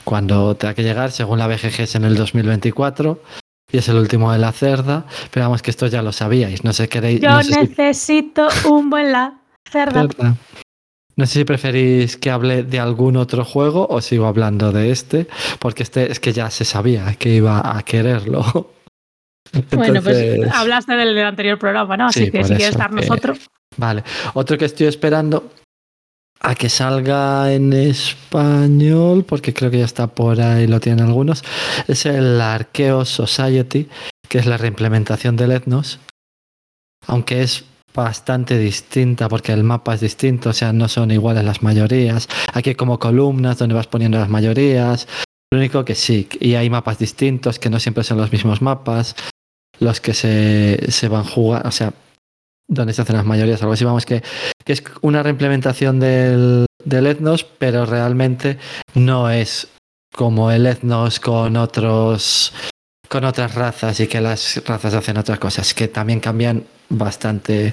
cuando 0.04 0.54
tenga 0.56 0.74
que 0.74 0.82
llegar, 0.82 1.10
según 1.10 1.38
la 1.38 1.46
BGG 1.46 1.80
es 1.80 1.94
en 1.94 2.04
el 2.04 2.16
2024 2.16 3.20
y 3.72 3.78
es 3.78 3.88
el 3.88 3.96
último 3.96 4.30
de 4.32 4.38
la 4.38 4.52
cerda, 4.52 5.06
pero 5.30 5.46
vamos 5.46 5.62
que 5.62 5.70
esto 5.70 5.86
ya 5.86 6.02
lo 6.02 6.12
sabíais, 6.12 6.62
no 6.64 6.72
sé 6.72 6.88
queréis... 6.88 7.20
Yo 7.20 7.30
no 7.30 7.42
sé 7.42 7.52
si- 7.54 7.60
necesito 7.60 8.46
un 8.70 8.90
buen 8.90 9.10
la 9.12 9.34
cerda. 9.70 10.02
cerda. 10.02 10.36
No 11.16 11.26
sé 11.26 11.32
si 11.40 11.44
preferís 11.44 12.16
que 12.16 12.30
hable 12.30 12.64
de 12.64 12.80
algún 12.80 13.16
otro 13.16 13.44
juego 13.44 13.86
o 13.88 14.00
sigo 14.00 14.26
hablando 14.26 14.72
de 14.72 14.90
este, 14.90 15.28
porque 15.60 15.84
este 15.84 16.10
es 16.10 16.18
que 16.20 16.32
ya 16.32 16.50
se 16.50 16.64
sabía 16.64 17.14
que 17.14 17.30
iba 17.30 17.76
a 17.76 17.82
quererlo. 17.82 18.70
Bueno, 19.72 20.02
pues 20.02 20.52
hablaste 20.52 20.94
del, 20.94 21.14
del 21.14 21.26
anterior 21.26 21.58
programa, 21.58 21.96
¿no? 21.96 22.06
Así 22.06 22.26
Sí, 22.26 22.30
que 22.30 22.42
si 22.44 22.48
quieres 22.54 22.70
eso, 22.70 22.78
darnos 22.78 23.06
que- 23.06 23.12
otro. 23.12 23.34
Vale. 23.76 24.04
Otro 24.34 24.56
que 24.58 24.64
estoy 24.66 24.86
esperando 24.86 25.50
a 26.40 26.54
que 26.54 26.68
salga 26.68 27.52
en 27.52 27.72
español, 27.72 29.24
porque 29.24 29.52
creo 29.54 29.70
que 29.70 29.78
ya 29.78 29.84
está 29.84 30.06
por 30.08 30.40
ahí, 30.40 30.66
lo 30.66 30.78
tienen 30.80 31.04
algunos, 31.04 31.42
es 31.88 32.06
el 32.06 32.40
Archaeos 32.40 33.08
Society, 33.08 33.88
que 34.28 34.38
es 34.38 34.46
la 34.46 34.56
reimplementación 34.58 35.36
del 35.36 35.52
Ethnos, 35.52 35.98
aunque 37.06 37.42
es 37.42 37.64
bastante 37.94 38.58
distinta 38.58 39.28
porque 39.28 39.52
el 39.52 39.62
mapa 39.62 39.94
es 39.94 40.00
distinto, 40.00 40.50
o 40.50 40.52
sea, 40.52 40.72
no 40.72 40.88
son 40.88 41.10
iguales 41.12 41.44
las 41.44 41.62
mayorías. 41.62 42.28
Aquí 42.52 42.70
hay 42.70 42.74
como 42.76 42.98
columnas 42.98 43.58
donde 43.58 43.74
vas 43.74 43.86
poniendo 43.86 44.18
las 44.18 44.28
mayorías. 44.28 45.06
Lo 45.52 45.58
único 45.60 45.84
que 45.84 45.94
sí, 45.94 46.28
y 46.40 46.56
hay 46.56 46.68
mapas 46.68 46.98
distintos 46.98 47.58
que 47.60 47.70
no 47.70 47.78
siempre 47.78 48.02
son 48.02 48.18
los 48.18 48.32
mismos 48.32 48.60
mapas, 48.60 49.14
los 49.80 50.00
que 50.00 50.14
se, 50.14 50.90
se 50.90 51.08
van 51.08 51.24
jugando, 51.24 51.68
o 51.68 51.72
sea, 51.72 51.92
donde 52.68 52.92
se 52.92 53.02
hacen 53.02 53.16
las 53.16 53.26
mayorías, 53.26 53.60
algo 53.62 53.74
así, 53.74 53.84
vamos, 53.84 54.06
que, 54.06 54.22
que 54.64 54.72
es 54.72 54.82
una 55.02 55.22
reimplementación 55.22 56.00
del, 56.00 56.66
del 56.84 57.06
Ethnos, 57.06 57.44
pero 57.44 57.84
realmente 57.86 58.58
no 58.94 59.28
es 59.30 59.68
como 60.14 60.50
el 60.50 60.66
Ethnos 60.66 61.20
con 61.20 61.56
otros 61.56 62.52
con 63.08 63.24
otras 63.24 63.54
razas 63.54 64.00
y 64.00 64.06
que 64.08 64.20
las 64.20 64.64
razas 64.66 64.94
hacen 64.94 65.18
otras 65.18 65.38
cosas, 65.38 65.72
que 65.74 65.86
también 65.88 66.18
cambian 66.20 66.64
bastante 66.88 67.72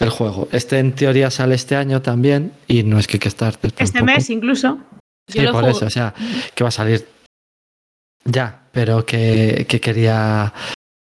el 0.00 0.10
juego. 0.10 0.48
Este 0.52 0.78
en 0.78 0.92
teoría 0.94 1.30
sale 1.30 1.54
este 1.54 1.76
año 1.76 2.02
también 2.02 2.52
y 2.66 2.82
no 2.82 2.98
es 2.98 3.06
Kickstarter. 3.06 3.72
Este 3.78 3.98
tampoco. 3.98 4.16
mes 4.16 4.28
incluso. 4.30 4.78
Sí, 5.30 5.40
por 5.40 5.52
juego- 5.52 5.68
eso, 5.68 5.86
o 5.86 5.90
sea, 5.90 6.12
que 6.54 6.64
va 6.64 6.68
a 6.68 6.72
salir 6.72 7.06
ya, 8.24 8.62
pero 8.72 9.06
que, 9.06 9.66
que 9.68 9.80
quería 9.80 10.52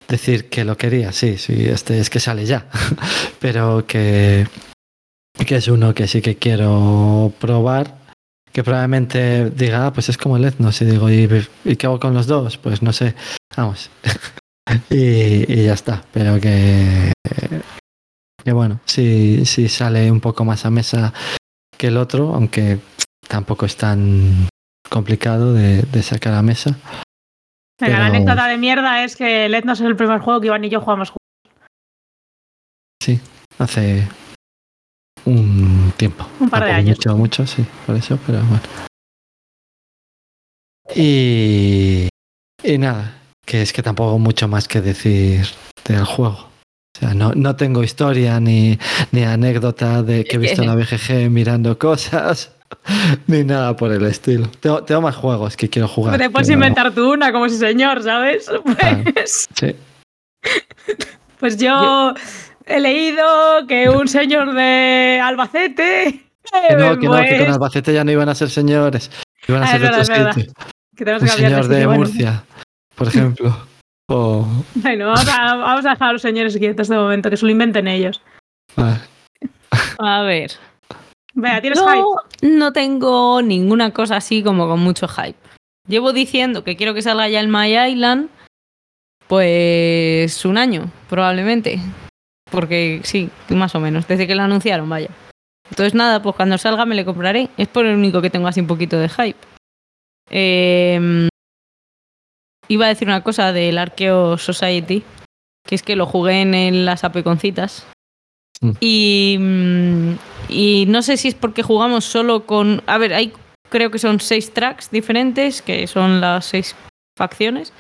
decir 0.10 0.50
que 0.50 0.66
lo 0.66 0.76
quería, 0.76 1.12
sí, 1.12 1.38
sí, 1.38 1.66
este 1.66 2.00
es 2.00 2.10
que 2.10 2.20
sale 2.20 2.46
ya, 2.46 2.68
pero 3.40 3.86
que, 3.88 4.48
que 5.46 5.56
es 5.56 5.68
uno 5.68 5.94
que 5.94 6.08
sí 6.08 6.22
que 6.22 6.36
quiero 6.36 7.32
probar, 7.40 7.96
que 8.52 8.64
probablemente 8.64 9.52
diga, 9.52 9.86
ah, 9.86 9.94
pues 9.94 10.10
es 10.10 10.18
como 10.18 10.38
el 10.38 10.46
Ethnos, 10.46 10.82
y 10.82 10.86
digo, 10.86 11.10
¿y, 11.10 11.30
y 11.64 11.76
qué 11.76 11.86
hago 11.86 12.00
con 12.00 12.14
los 12.14 12.26
dos? 12.28 12.58
Pues 12.58 12.82
no 12.82 12.92
sé, 12.92 13.16
vamos, 13.56 13.92
y, 14.90 15.64
ya 15.64 15.74
está, 15.74 16.04
pero 16.12 16.40
que, 16.40 17.14
que 18.44 18.52
bueno, 18.52 18.80
sí, 18.86 19.46
sí 19.46 19.70
sale 19.70 20.12
un 20.12 20.20
poco 20.20 20.44
más 20.44 20.66
a 20.66 20.72
mesa 20.72 21.14
que 21.78 21.88
el 21.88 21.98
otro, 21.98 22.34
aunque 22.34 22.80
tampoco 23.28 23.68
es 23.68 23.78
tan 23.78 24.50
complicado 24.90 25.54
de 25.54 26.04
sacar 26.04 26.34
a 26.34 26.42
mesa. 26.42 26.76
Venga, 27.80 28.00
la 28.00 28.06
anécdota 28.08 28.48
de 28.48 28.58
mierda 28.58 29.04
es 29.04 29.16
que 29.16 29.46
el 29.46 29.54
Ethnos 29.54 29.80
es 29.80 29.86
el 29.86 29.96
primer 29.96 30.20
juego 30.20 30.42
que 30.42 30.48
Iván 30.48 30.66
y 30.66 30.70
yo 30.70 30.82
jugamos 30.82 31.10
juntos. 31.10 31.20
Hace 33.60 34.08
un 35.26 35.92
tiempo. 35.98 36.26
Un 36.40 36.50
par 36.50 36.64
de 36.64 36.70
Tampoco 36.70 36.80
años. 36.80 36.98
Mucho, 36.98 37.18
mucho, 37.18 37.48
sí, 37.48 37.66
por 37.86 37.96
eso, 37.96 38.18
pero 38.26 38.40
bueno. 38.46 38.62
Y, 40.96 42.08
y 42.64 42.78
nada, 42.78 43.20
que 43.46 43.62
es 43.62 43.74
que 43.74 43.84
tampoco 43.84 44.18
mucho 44.18 44.48
más 44.48 44.68
que 44.68 44.80
decir 44.80 45.46
del 45.86 46.06
juego. 46.06 46.48
O 46.96 47.00
sea, 47.00 47.14
no, 47.14 47.34
no 47.34 47.56
tengo 47.58 47.84
historia 47.84 48.40
ni, 48.40 48.80
ni 49.12 49.24
anécdota 49.24 50.04
de 50.04 50.24
que 50.24 50.38
he 50.38 50.40
visto 50.40 50.62
en 50.62 50.68
la 50.68 50.76
BGG 50.76 51.30
mirando 51.30 51.78
cosas, 51.78 52.56
ni 53.28 53.44
nada 53.44 53.76
por 53.76 53.92
el 53.92 54.06
estilo. 54.06 54.48
Tengo, 54.60 54.84
tengo 54.84 55.02
más 55.02 55.16
juegos 55.16 55.56
que 55.58 55.70
quiero 55.70 55.88
jugar. 55.88 56.18
Te 56.18 56.30
puedes 56.30 56.50
inventar 56.50 56.92
tú 56.94 57.14
una 57.14 57.32
como 57.32 57.46
ese 57.46 57.58
señor, 57.58 58.04
¿sabes? 58.04 58.50
Pues, 58.64 59.48
Sí, 59.56 59.76
pues 61.40 61.58
yo 61.58 62.14
he 62.66 62.80
leído 62.80 63.26
que 63.68 63.90
un 63.90 64.08
señor 64.08 64.54
de 64.54 65.20
Albacete. 65.24 66.26
que 66.68 66.76
no, 66.76 66.98
que 67.00 67.08
no, 67.08 67.16
que 67.22 67.28
pues, 67.28 67.42
con 67.44 67.52
Albacete 67.54 67.94
ya 67.94 68.04
no 68.04 68.12
iban 68.12 68.30
a 68.30 68.36
ser 68.36 68.50
señores, 68.50 69.12
iban 69.48 69.64
a 69.64 69.66
Ah, 69.66 69.70
ser 69.72 69.82
verdad, 69.82 70.00
otro 70.02 70.14
es 70.14 70.20
verdad. 70.20 70.34
sitio. 70.34 70.54
que 70.96 71.06
tenemos 71.06 71.22
Un 71.24 71.30
que 71.30 71.36
señor 71.36 71.68
de 71.68 71.86
bueno. 71.86 72.00
Murcia, 72.00 72.44
por 72.96 73.08
ejemplo. 73.08 73.58
O, 74.12 74.46
Bueno, 74.76 75.06
vamos 75.08 75.28
a, 75.30 75.56
vamos 75.56 75.86
a 75.86 75.90
dejar 75.92 76.10
a 76.10 76.14
los 76.14 76.22
señores 76.22 76.58
quietos 76.58 76.88
de 76.88 76.96
momento, 76.98 77.30
que 77.30 77.38
se 77.38 77.46
lo 77.46 77.52
inventen 77.52 77.88
ellos. 77.88 78.22
vale. 78.76 78.98
A 80.00 80.22
ver. 80.24 80.52
Vea, 81.42 81.62
¿tienes 81.62 81.80
hype? 81.80 81.98
Yo 81.98 82.16
no 82.42 82.74
tengo 82.74 83.42
ninguna 83.42 83.92
cosa 83.92 84.18
así 84.18 84.44
como 84.44 84.68
con 84.68 84.80
mucho 84.80 85.08
hype. 85.08 85.38
Llevo 85.88 86.14
diciendo 86.14 86.64
que 86.64 86.76
quiero 86.76 86.94
que 86.94 87.02
salga 87.02 87.28
ya 87.30 87.40
el 87.40 87.48
My 87.48 87.76
Island, 87.76 88.30
pues 89.28 90.46
un 90.46 90.58
año, 90.58 90.92
probablemente. 91.10 91.80
Porque 92.52 93.02
sí, 93.04 93.30
más 93.50 93.74
o 93.76 93.80
menos, 93.80 94.08
desde 94.08 94.28
que 94.28 94.36
lo 94.36 94.44
anunciaron, 94.44 94.90
vaya. 94.90 95.10
Entonces 95.70 95.94
nada, 95.94 96.22
pues 96.22 96.36
cuando 96.36 96.58
salga 96.58 96.86
me 96.86 96.96
le 96.96 97.06
compraré. 97.06 97.50
Es 97.58 97.68
por 97.68 97.86
el 97.86 97.96
único 97.96 98.22
que 98.22 98.30
tengo 98.30 98.48
así 98.48 98.60
un 98.60 98.68
poquito 98.68 98.98
de 98.98 99.10
hype. 99.10 99.38
Eh, 100.30 101.30
iba 102.68 102.86
a 102.86 102.90
decir 102.90 103.08
una 103.08 103.24
cosa 103.24 103.54
del 103.54 103.78
Archeo 103.78 104.38
Society, 104.38 105.04
que 105.66 105.76
es 105.76 105.84
que 105.84 105.96
lo 105.96 106.06
jugué 106.06 106.42
en 106.42 106.86
las 106.86 107.04
apeconcitas. 107.04 107.86
Mm. 108.62 108.72
Y, 108.80 109.38
mm, 109.40 110.14
y 110.50 110.86
no 110.88 111.02
sé 111.02 111.18
si 111.18 111.30
es 111.30 111.36
porque 111.36 111.64
jugamos 111.64 112.06
solo 112.06 112.46
con... 112.46 112.84
A 112.88 112.98
ver, 112.98 113.14
hay 113.14 113.34
creo 113.70 113.92
que 113.92 114.00
son 114.00 114.20
seis 114.20 114.54
tracks 114.54 114.92
diferentes, 114.92 115.62
que 115.62 115.88
son 115.88 116.20
las 116.20 116.46
seis 116.46 116.76
facciones. 117.18 117.72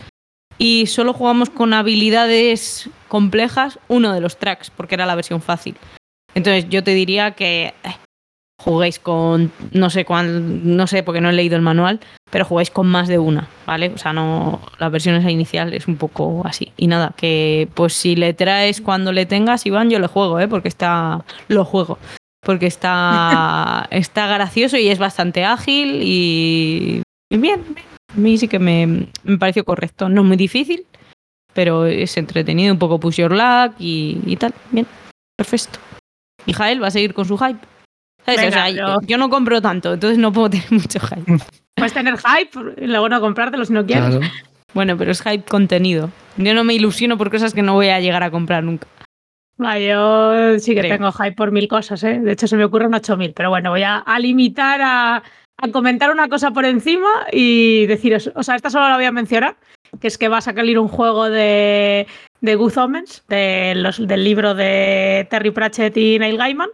Y 0.57 0.88
solo 0.88 1.13
jugamos 1.13 1.49
con 1.49 1.73
habilidades 1.73 2.89
complejas 3.07 3.79
uno 3.88 4.13
de 4.13 4.21
los 4.21 4.38
tracks, 4.38 4.69
porque 4.69 4.95
era 4.95 5.05
la 5.05 5.15
versión 5.15 5.41
fácil. 5.41 5.75
Entonces 6.35 6.69
yo 6.69 6.83
te 6.83 6.93
diría 6.93 7.31
que 7.31 7.73
eh, 7.83 7.95
juguéis 8.61 8.99
con, 8.99 9.51
no 9.71 9.89
sé 9.89 10.05
cuál, 10.05 10.77
no 10.77 10.85
sé 10.85 11.01
porque 11.01 11.21
no 11.21 11.29
he 11.29 11.33
leído 11.33 11.55
el 11.55 11.61
manual, 11.61 12.01
pero 12.29 12.45
jugáis 12.45 12.69
con 12.69 12.88
más 12.88 13.07
de 13.07 13.17
una, 13.17 13.47
¿vale? 13.65 13.91
O 13.95 13.97
sea, 13.97 14.13
no, 14.13 14.61
la 14.79 14.89
versión 14.89 15.15
esa 15.15 15.31
inicial 15.31 15.73
es 15.73 15.88
un 15.88 15.95
poco 15.95 16.43
así. 16.45 16.73
Y 16.75 16.88
nada, 16.88 17.13
que 17.15 17.69
pues 17.73 17.93
si 17.93 18.15
le 18.15 18.33
traes 18.33 18.81
cuando 18.81 19.13
le 19.13 19.25
tengas, 19.25 19.65
Iván, 19.65 19.89
yo 19.89 19.99
le 19.99 20.07
juego, 20.07 20.39
¿eh? 20.39 20.47
Porque 20.47 20.67
está, 20.67 21.23
lo 21.47 21.63
juego. 21.63 21.97
Porque 22.41 22.67
está, 22.67 23.88
está 23.91 24.27
gracioso 24.27 24.77
y 24.77 24.88
es 24.89 25.00
bastante 25.00 25.43
ágil 25.46 26.00
y 26.03 27.01
y 27.31 27.38
bien, 27.38 27.63
bien. 27.74 27.86
A 28.12 28.19
mí 28.19 28.38
sí 28.39 28.48
que 28.48 28.58
me, 28.60 29.08
me 29.24 29.38
pareció 29.38 29.63
correcto. 29.63 30.10
No 30.10 30.22
es 30.22 30.27
muy 30.27 30.38
difícil, 30.38 30.86
pero 31.53 31.86
es 31.86 32.17
entretenido, 32.17 32.74
un 32.74 32.79
poco 32.79 33.00
push 33.00 33.17
your 33.17 33.31
luck 33.31 33.75
y, 33.77 34.19
y 34.25 34.36
tal. 34.36 34.53
Bien, 34.72 34.88
perfecto. 35.38 35.77
Y 36.48 36.53
Jael 36.53 36.81
va 36.81 36.88
a 36.88 36.91
seguir 36.91 37.13
con 37.13 37.25
su 37.25 37.38
hype. 37.38 37.60
¿Sabes? 38.25 38.39
O 38.39 38.43
Venga, 38.46 38.65
sea, 38.65 38.74
pero- 38.74 39.01
yo 39.01 39.17
no 39.19 39.29
compro 39.29 39.62
tanto, 39.62 39.93
entonces 39.93 40.17
no 40.17 40.34
puedo 40.34 40.50
tener 40.50 40.72
mucho 40.72 41.00
hype. 41.00 41.38
Puedes 41.75 41.93
tener 41.93 42.15
hype 42.17 42.84
y 42.84 42.88
luego 42.88 43.08
no 43.10 43.22
comprártelo 43.22 43.63
si 43.63 43.74
no 43.74 43.86
quieres. 43.86 44.15
Claro. 44.15 44.34
Bueno, 44.74 44.98
pero 44.98 45.12
es 45.12 45.22
hype 45.22 45.43
contenido. 45.43 46.10
Yo 46.38 46.53
no 46.55 46.63
me 46.63 46.74
ilusiono 46.74 47.17
por 47.17 47.29
cosas 47.29 47.53
que 47.53 47.62
no 47.62 47.74
voy 47.74 47.89
a 47.89 48.00
llegar 48.00 48.24
a 48.24 48.31
comprar 48.31 48.63
nunca. 48.63 48.88
Va, 49.62 49.78
yo 49.78 50.58
sí 50.60 50.74
que 50.74 50.82
Creo. 50.82 50.96
tengo 50.98 51.12
hype 51.12 51.34
por 51.34 51.51
mil 51.51 51.68
cosas, 51.68 52.04
¿eh? 52.04 52.20
De 52.20 52.32
hecho, 52.32 52.48
se 52.48 52.56
me 52.56 52.63
ocurren 52.63 52.94
8000, 52.94 53.34
pero 53.34 53.50
bueno, 53.50 53.72
voy 53.72 53.84
a, 53.84 53.98
a 53.98 54.18
limitar 54.20 54.80
a, 54.82 55.18
a 55.58 55.68
comentar 55.72 56.12
una 56.12 56.30
cosa 56.30 56.51
por 56.51 56.63
encima 56.66 57.10
y 57.32 57.86
deciros, 57.88 58.32
o 58.36 58.44
sea, 58.44 58.56
esta 58.56 58.70
solo 58.70 58.88
la 58.88 58.96
voy 58.96 59.06
a 59.06 59.12
mencionar, 59.12 59.58
que 60.00 60.08
es 60.08 60.18
que 60.18 60.30
va 60.30 60.38
a 60.38 60.42
salir 60.42 60.80
un 60.80 60.88
juego 60.88 61.30
de, 61.30 62.08
de 62.39 62.56
Good 62.56 62.78
Omens, 62.78 63.25
de 63.28 63.74
los- 63.75 64.08
del 64.08 64.24
libro 64.24 64.56
de 64.56 65.28
Terry 65.30 65.51
Pratchett 65.51 65.98
y 65.98 66.20
Neil 66.20 66.38
Gaiman, 66.38 66.70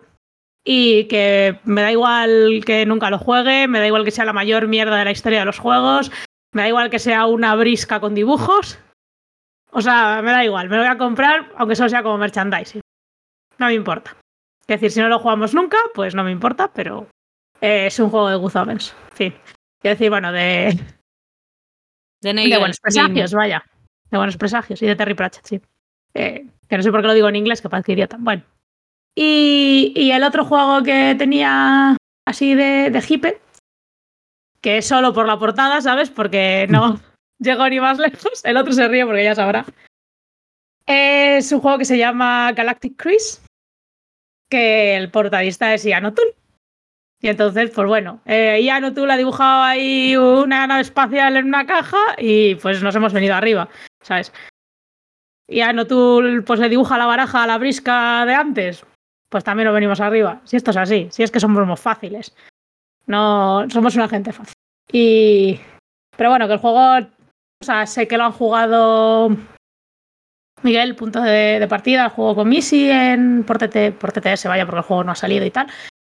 y 0.63 1.05
que 1.05 1.59
me 1.63 1.81
da 1.81 1.91
igual 1.91 2.61
que 2.65 2.85
nunca 2.85 3.09
lo 3.09 3.17
juegue, 3.17 3.67
me 3.67 3.79
da 3.79 3.87
igual 3.87 4.03
que 4.05 4.11
sea 4.11 4.25
la 4.25 4.33
mayor 4.33 4.67
mierda 4.67 4.97
de 4.97 5.05
la 5.05 5.11
historia 5.11 5.39
de 5.39 5.45
los 5.45 5.57
juegos, 5.59 6.11
Me 6.53 6.61
da 6.61 6.67
igual 6.69 6.89
que 6.91 6.99
sea 6.99 7.25
una 7.25 7.53
brisca 7.55 7.99
con 7.99 8.13
dibujos. 8.15 8.79
O 9.77 9.81
sea, 9.81 10.21
me 10.23 10.31
da 10.31 10.45
igual, 10.45 10.69
me 10.69 10.77
lo 10.77 10.83
voy 10.83 10.91
a 10.91 10.97
comprar, 10.97 11.51
aunque 11.57 11.75
solo 11.75 11.89
sea 11.89 12.01
como 12.01 12.17
merchandising. 12.17 12.79
No 13.57 13.65
me 13.65 13.73
importa. 13.73 14.15
Es 14.61 14.67
decir, 14.79 14.89
si 14.89 15.01
no 15.01 15.09
lo 15.09 15.19
jugamos 15.19 15.53
nunca, 15.53 15.77
pues 15.93 16.15
no 16.15 16.23
me 16.23 16.31
importa, 16.31 16.71
pero 16.73 17.09
eh, 17.59 17.87
es 17.87 17.99
un 17.99 18.09
juego 18.09 18.29
de 18.29 18.37
Good 18.37 18.55
Omens. 18.55 18.95
En 19.11 19.17
fin. 19.17 19.33
Quiero 19.81 19.95
decir, 19.95 20.09
bueno, 20.09 20.31
de, 20.31 20.79
De, 22.21 22.33
de 22.33 22.57
buenos 22.57 22.79
presagios, 22.79 23.33
vaya. 23.33 23.65
De 24.09 24.17
buenos 24.17 24.37
presagios. 24.37 24.81
Y 24.81 24.85
de 24.85 24.95
Terry 24.95 25.13
Pratchett, 25.13 25.45
sí. 25.45 25.61
Eh, 26.13 26.47
que 26.69 26.77
no 26.77 26.81
sé 26.81 26.89
por 26.89 27.01
qué 27.01 27.07
lo 27.07 27.13
digo 27.13 27.27
en 27.27 27.35
inglés, 27.35 27.61
que 27.61 27.69
parece 27.69 27.91
idiota. 27.91 28.15
Bueno. 28.17 28.43
Y, 29.13 29.91
y 29.93 30.11
el 30.11 30.23
otro 30.23 30.45
juego 30.45 30.83
que 30.83 31.15
tenía 31.17 31.97
así 32.25 32.55
de, 32.55 32.91
de 32.91 33.05
hipe, 33.07 33.41
que 34.61 34.77
es 34.77 34.87
solo 34.87 35.13
por 35.13 35.27
la 35.27 35.37
portada, 35.37 35.81
¿sabes? 35.81 36.09
Porque 36.09 36.65
no 36.69 36.97
llegó 37.39 37.67
ni 37.69 37.79
más 37.79 37.97
lejos. 37.97 38.43
El 38.43 38.57
otro 38.57 38.73
se 38.73 38.87
ríe 38.87 39.05
porque 39.05 39.23
ya 39.23 39.35
sabrá. 39.35 39.65
Es 40.85 41.51
un 41.51 41.61
juego 41.61 41.77
que 41.77 41.85
se 41.85 41.97
llama 41.97 42.51
Galactic 42.53 42.95
Cruise, 42.95 43.41
que 44.49 44.95
el 44.95 45.09
portadista 45.09 45.73
es 45.73 45.83
Ian 45.83 46.05
O'Toole. 46.05 46.35
Y 47.21 47.29
entonces, 47.29 47.71
pues 47.71 47.87
bueno, 47.87 48.21
eh, 48.25 48.61
Ian 48.61 48.83
O'Toole 48.83 49.13
ha 49.13 49.17
dibujado 49.17 49.63
ahí 49.63 50.15
una 50.15 50.67
nave 50.67 50.81
espacial 50.81 51.37
en 51.37 51.45
una 51.45 51.65
caja 51.65 51.97
y 52.17 52.55
pues 52.55 52.83
nos 52.83 52.95
hemos 52.95 53.13
venido 53.13 53.33
arriba, 53.33 53.67
¿sabes? 54.01 54.31
Ian 55.47 55.79
O'Toole 55.79 56.43
pues 56.43 56.59
le 56.59 56.69
dibuja 56.69 56.97
la 56.97 57.07
baraja 57.07 57.43
a 57.43 57.47
la 57.47 57.57
brisca 57.57 58.25
de 58.25 58.35
antes, 58.35 58.85
pues 59.29 59.43
también 59.43 59.65
nos 59.65 59.73
venimos 59.73 59.99
arriba. 60.01 60.41
Si 60.43 60.55
esto 60.55 60.71
es 60.71 60.77
así, 60.77 61.07
si 61.09 61.23
es 61.23 61.31
que 61.31 61.39
somos 61.39 61.79
fáciles. 61.79 62.35
No, 63.07 63.67
somos 63.69 63.95
una 63.95 64.07
gente 64.07 64.31
fácil. 64.31 64.53
Y... 64.91 65.59
Pero 66.15 66.29
bueno, 66.29 66.47
que 66.47 66.53
el 66.53 66.59
juego, 66.59 67.07
o 67.61 67.65
sea, 67.65 67.85
sé 67.85 68.07
que 68.07 68.17
lo 68.17 68.25
han 68.25 68.31
jugado 68.31 69.29
Miguel, 70.65 70.95
punto 70.95 71.21
de, 71.21 71.65
partida, 71.69 72.05
el 72.05 72.09
juego 72.09 72.35
con 72.35 72.49
Missy 72.49 72.89
en 72.89 73.43
por, 73.43 73.59
TT 73.59 73.99
TTS, 73.99 74.45
vaya, 74.45 74.65
porque 74.65 74.79
el 74.79 74.85
juego 74.85 75.03
no 75.03 75.11
ha 75.11 75.15
salido 75.15 75.45
y 75.45 75.51
tal. 75.51 75.67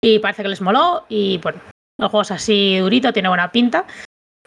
Y 0.03 0.19
parece 0.19 0.43
que 0.43 0.49
les 0.49 0.61
moló. 0.61 1.05
Y 1.07 1.37
bueno, 1.37 1.61
el 1.97 2.07
juego 2.07 2.23
es 2.23 2.31
así 2.31 2.77
durito, 2.79 3.13
tiene 3.13 3.29
buena 3.29 3.51
pinta. 3.51 3.85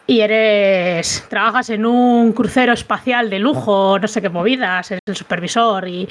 Y 0.05 0.19
eres. 0.19 1.25
Trabajas 1.27 1.71
en 1.71 1.85
un 1.87 2.33
crucero 2.33 2.73
espacial 2.73 3.29
de 3.31 3.39
lujo, 3.39 3.97
no 3.97 4.07
sé 4.07 4.21
qué 4.21 4.29
movidas, 4.29 4.91
eres 4.91 5.01
el 5.07 5.15
supervisor. 5.15 5.87
Y, 5.87 6.07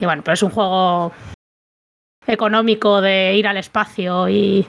bueno, 0.00 0.22
pero 0.22 0.34
es 0.34 0.42
un 0.42 0.50
juego 0.50 1.12
económico 2.26 3.00
de 3.00 3.34
ir 3.34 3.48
al 3.48 3.56
espacio 3.56 4.28
y, 4.28 4.68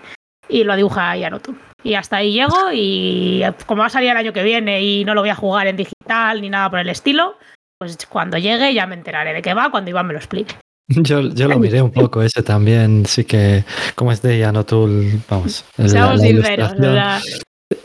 lo 0.50 0.76
dibuja 0.76 1.14
O'Toole. 1.16 1.60
Y 1.84 1.96
hasta 1.96 2.18
ahí 2.18 2.32
llego. 2.34 2.72
Y 2.74 3.44
como 3.66 3.82
va 3.82 3.88
a 3.88 3.90
salir 3.90 4.10
el 4.12 4.18
año 4.18 4.34
que 4.34 4.44
viene 4.44 4.82
y 4.82 5.04
no 5.06 5.14
lo 5.14 5.22
voy 5.22 5.30
a 5.30 5.36
jugar 5.36 5.68
en 5.68 5.78
digital 5.78 6.42
ni 6.42 6.50
nada 6.50 6.70
por 6.70 6.80
el 6.80 6.90
estilo, 6.90 7.38
pues 7.80 7.98
cuando 8.08 8.38
llegue 8.38 8.74
ya 8.74 8.86
me 8.88 8.96
enteraré 8.96 9.34
de 9.34 9.42
qué 9.42 9.54
va 9.54 9.70
cuando 9.72 9.90
Iván 9.90 10.08
me 10.08 10.14
lo 10.14 10.20
explique. 10.20 10.56
Yo, 10.88 11.22
yo 11.22 11.48
lo 11.48 11.60
miré 11.60 11.82
un 11.82 11.92
poco, 11.92 12.22
ese 12.22 12.44
también, 12.44 13.06
sí 13.06 13.24
que, 13.24 13.64
como 13.96 14.12
es 14.12 14.22
de 14.22 14.38
Ian 14.38 14.58
O'Toole, 14.58 15.18
vamos. 15.30 15.64
la- 15.78 15.90
Seamos 15.90 16.22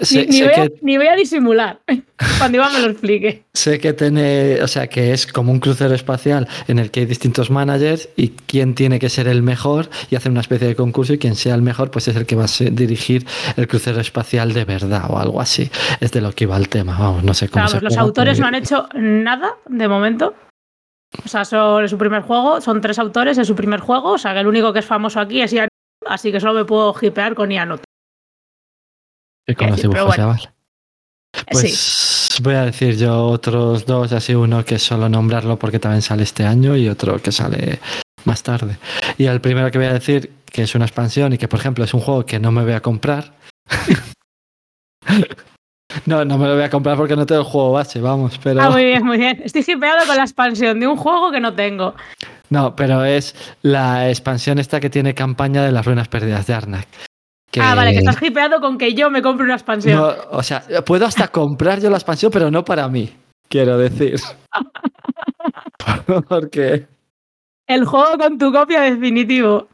Sé, 0.01 0.27
ni, 0.27 0.33
sé 0.39 0.45
voy 0.45 0.53
a, 0.53 0.69
que, 0.69 0.75
ni 0.83 0.97
voy 0.97 1.07
a 1.07 1.15
disimular 1.17 1.81
cuando 2.39 2.57
Iván 2.59 2.73
me 2.73 2.81
lo 2.81 2.91
explique. 2.91 3.45
sé 3.55 3.79
que 3.79 3.93
tiene, 3.93 4.63
o 4.63 4.69
sea, 4.69 4.87
que 4.89 5.13
es 5.13 5.27
como 5.27 5.53
un 5.53 5.61
crucero 5.61 5.95
espacial 5.95 6.49
en 6.67 6.79
el 6.79 6.91
que 6.91 7.01
hay 7.01 7.07
distintos 7.07 7.51
managers 7.51 8.09
y 8.17 8.29
quién 8.31 8.75
tiene 8.75 8.99
que 8.99 9.09
ser 9.09 9.29
el 9.29 9.43
mejor 9.43 9.89
y 10.11 10.17
hace 10.17 10.29
una 10.29 10.41
especie 10.41 10.69
de 10.69 10.75
concurso 10.75 11.13
y 11.15 11.19
quien 11.19 11.35
sea 11.37 11.55
el 11.55 11.63
mejor 11.63 11.91
pues 11.91 12.09
es 12.09 12.17
el 12.17 12.27
que 12.27 12.37
va 12.37 12.45
a 12.45 12.49
ser- 12.49 12.73
dirigir 12.73 13.27
el 13.57 13.67
crucero 13.69 14.01
espacial 14.01 14.53
de 14.53 14.65
verdad 14.65 15.05
o 15.11 15.19
algo 15.19 15.41
así. 15.41 15.71
Es 16.01 16.13
de 16.13 16.21
lo 16.21 16.33
que 16.33 16.45
iba 16.45 16.57
el 16.57 16.69
tema, 16.69 16.97
vamos, 16.99 17.25
no 17.25 17.35
sé 17.35 17.49
cómo 17.49 17.69
se 17.69 17.81
los 17.81 17.97
autores 17.97 18.39
no 18.41 18.47
han 18.47 18.55
hecho 18.55 18.89
nada 18.95 19.55
de 19.69 19.89
momento. 19.89 20.35
O 21.25 21.29
sea, 21.29 21.45
son 21.45 21.85
es 21.85 21.91
su 21.91 21.97
primer 21.97 22.21
juego, 22.23 22.61
son 22.61 22.81
tres 22.83 22.99
autores, 22.99 23.39
es 23.39 23.47
su 23.47 23.55
primer 23.55 23.81
juego. 23.81 24.13
O 24.13 24.19
sea, 24.19 24.35
que 24.35 24.41
el 24.41 24.47
único 24.47 24.73
que 24.75 24.81
es 24.81 24.85
famoso 24.85 25.19
aquí 25.21 25.41
es 25.41 25.53
Ian, 25.53 25.69
así 26.07 26.31
que 26.31 26.39
solo 26.39 26.53
me 26.53 26.65
puedo 26.67 26.95
hipear 27.01 27.35
con 27.35 27.51
Ian. 27.51 27.81
Que 29.55 29.67
decir, 29.67 29.89
bueno. 29.89 30.29
vale. 30.29 30.59
Pues 31.51 32.39
voy 32.43 32.55
a 32.55 32.65
decir 32.65 32.97
yo 32.97 33.27
otros 33.27 33.87
dos, 33.87 34.13
así 34.13 34.35
uno 34.35 34.65
que 34.65 34.79
solo 34.79 35.09
nombrarlo 35.09 35.59
porque 35.59 35.79
también 35.79 36.03
sale 36.03 36.23
este 36.23 36.45
año 36.45 36.77
y 36.77 36.89
otro 36.89 37.21
que 37.21 37.33
sale 37.33 37.81
más 38.25 38.43
tarde. 38.43 38.77
Y 39.17 39.27
el 39.27 39.41
primero 39.41 39.71
que 39.71 39.79
voy 39.79 39.87
a 39.87 39.93
decir, 39.93 40.33
que 40.47 40.63
es 40.63 40.75
una 40.75 40.87
expansión 40.87 41.33
y 41.33 41.39
que 41.39 41.49
por 41.49 41.61
ejemplo 41.61 41.85
es 41.85 41.95
un 41.95 42.01
juego 42.01 42.27
que 42.27 42.39
no 42.39 42.53
me 42.53 42.63
voy 42.63 42.73
a 42.73 42.81
comprar. 42.81 43.35
no, 46.07 46.25
no 46.25 46.39
me 46.39 46.47
lo 46.47 46.55
voy 46.55 46.65
a 46.65 46.71
comprar 46.71 46.97
porque 46.97 47.17
no 47.17 47.27
tengo 47.27 47.43
el 47.43 47.47
juego 47.47 47.73
base, 47.73 48.01
vamos, 48.01 48.39
pero... 48.43 48.63
Ah, 48.63 48.71
muy 48.71 48.85
bien, 48.85 49.05
muy 49.05 49.19
bien. 49.19 49.41
Estoy 49.45 49.65
hipeado 49.67 50.07
con 50.07 50.17
la 50.17 50.23
expansión 50.23 50.81
de 50.81 50.87
un 50.87 50.97
juego 50.97 51.31
que 51.31 51.41
no 51.41 51.55
tengo. 51.55 51.95
No, 52.51 52.75
pero 52.75 53.05
es 53.05 53.35
la 53.63 54.09
expansión 54.09 54.59
esta 54.59 54.81
que 54.81 54.91
tiene 54.91 55.15
campaña 55.15 55.63
de 55.63 55.73
las 55.73 55.85
ruinas 55.85 56.09
perdidas 56.09 56.47
de 56.47 56.55
Arnak. 56.55 56.89
Que- 57.51 57.61
Ah, 57.61 57.75
vale, 57.75 57.93
que 57.93 57.99
estás 57.99 58.21
hipeado 58.23 58.61
con 58.61 58.77
que 58.79 58.93
yo 58.95 59.11
me 59.11 59.23
compre 59.23 59.45
una 59.45 59.55
expansión. 59.55 59.97
No, 59.97 60.13
o 60.31 60.43
sea, 60.43 60.63
puedo 60.85 61.07
hasta 61.07 61.29
comprar 61.29 61.81
yo 61.81 61.89
la 61.91 61.97
expansión, 61.97 62.31
pero 62.31 62.51
no 62.51 62.65
para 62.65 62.87
mí, 62.89 63.11
quiero 63.49 63.79
decir. 63.79 64.21
Porque, 66.29 66.87
El 67.67 67.85
juego 67.85 68.19
con 68.19 68.39
tu 68.39 68.53
copia 68.53 68.83
definitivo. 68.83 69.69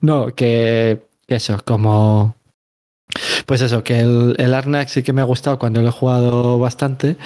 no, 0.00 0.26
que, 0.34 1.02
que 1.26 1.34
eso, 1.36 1.58
como... 1.64 2.34
Pues 3.46 3.60
eso, 3.60 3.84
que 3.84 4.00
el, 4.00 4.34
el 4.38 4.54
Arnak 4.54 4.88
sí 4.88 5.02
que 5.02 5.12
me 5.12 5.20
ha 5.20 5.24
gustado 5.24 5.58
cuando 5.58 5.82
lo 5.82 5.88
he 5.88 5.92
jugado 5.92 6.58
bastante. 6.58 7.16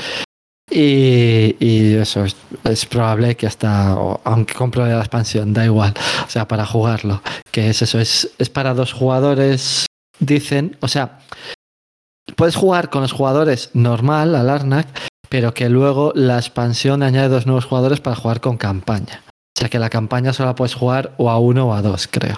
Y, 0.79 1.57
y 1.59 1.95
eso, 1.95 2.27
es, 2.27 2.85
probable 2.85 3.35
que 3.35 3.47
hasta, 3.47 3.93
aunque 4.25 4.53
compro 4.53 4.85
la 4.85 4.99
expansión, 4.99 5.55
da 5.55 5.65
igual, 5.65 5.95
o 6.27 6.29
sea, 6.29 6.47
para 6.47 6.67
jugarlo. 6.67 7.23
Que 7.51 7.71
es 7.71 7.81
eso, 7.81 7.99
es, 7.99 8.31
es 8.37 8.51
para 8.51 8.75
dos 8.75 8.93
jugadores, 8.93 9.87
dicen, 10.19 10.77
o 10.81 10.89
sea, 10.89 11.21
puedes 12.37 12.57
jugar 12.57 12.91
con 12.91 13.01
los 13.01 13.13
jugadores 13.13 13.71
normal 13.73 14.35
al 14.35 14.51
Arnak, 14.51 14.87
pero 15.31 15.55
que 15.55 15.71
luego 15.71 16.13
la 16.15 16.37
expansión 16.37 17.03
añade 17.03 17.31
dos 17.31 17.47
nuevos 17.47 17.65
jugadores 17.65 18.03
para 18.03 18.17
jugar 18.17 18.43
con 18.43 18.59
campaña. 18.59 19.23
O 19.57 19.59
sea 19.59 19.71
que 19.71 19.79
la 19.79 19.89
campaña 19.89 20.35
solo 20.35 20.51
la 20.51 20.57
puedes 20.57 20.75
jugar 20.75 21.15
o 21.17 21.31
a 21.31 21.39
uno 21.39 21.69
o 21.69 21.73
a 21.73 21.81
dos, 21.81 22.07
creo. 22.07 22.37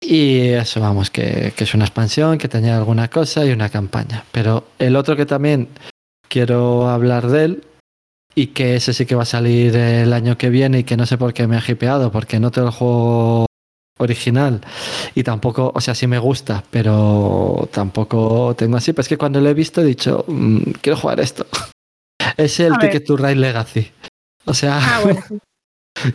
Y 0.00 0.38
eso, 0.52 0.80
vamos, 0.80 1.10
que, 1.10 1.52
que 1.54 1.64
es 1.64 1.74
una 1.74 1.84
expansión, 1.84 2.38
que 2.38 2.48
te 2.48 2.56
añade 2.56 2.78
alguna 2.78 3.08
cosa 3.10 3.44
y 3.44 3.50
una 3.50 3.68
campaña. 3.68 4.24
Pero 4.32 4.68
el 4.78 4.96
otro 4.96 5.16
que 5.16 5.26
también 5.26 5.68
quiero 6.28 6.88
hablar 6.88 7.28
de 7.28 7.44
él, 7.44 7.64
y 8.34 8.48
que 8.48 8.76
ese 8.76 8.92
sí 8.92 9.06
que 9.06 9.14
va 9.14 9.22
a 9.22 9.26
salir 9.26 9.74
el 9.76 10.12
año 10.12 10.36
que 10.36 10.50
viene 10.50 10.80
y 10.80 10.84
que 10.84 10.96
no 10.96 11.06
sé 11.06 11.16
por 11.16 11.32
qué 11.32 11.46
me 11.46 11.56
ha 11.56 11.62
hipeado, 11.66 12.12
porque 12.12 12.38
no 12.38 12.50
tengo 12.50 12.68
el 12.68 12.74
juego 12.74 13.46
original 13.98 14.60
y 15.14 15.22
tampoco, 15.22 15.72
o 15.74 15.80
sea, 15.80 15.94
sí 15.94 16.06
me 16.06 16.18
gusta, 16.18 16.62
pero 16.70 17.66
tampoco 17.72 18.54
tengo 18.56 18.76
así. 18.76 18.92
Pero 18.92 19.00
es 19.02 19.08
que 19.08 19.16
cuando 19.16 19.40
lo 19.40 19.48
he 19.48 19.54
visto 19.54 19.80
he 19.80 19.84
dicho, 19.84 20.24
"Mm, 20.28 20.58
quiero 20.82 20.98
jugar 20.98 21.20
esto. 21.20 21.46
Es 22.36 22.60
el 22.60 22.74
A 22.74 22.78
ver. 22.78 22.90
Ticket 22.90 23.06
to 23.06 23.16
Ride 23.16 23.36
Legacy. 23.36 23.90
O 24.44 24.52
sea, 24.52 24.78
Ah, 24.82 25.00
bueno. 25.04 25.22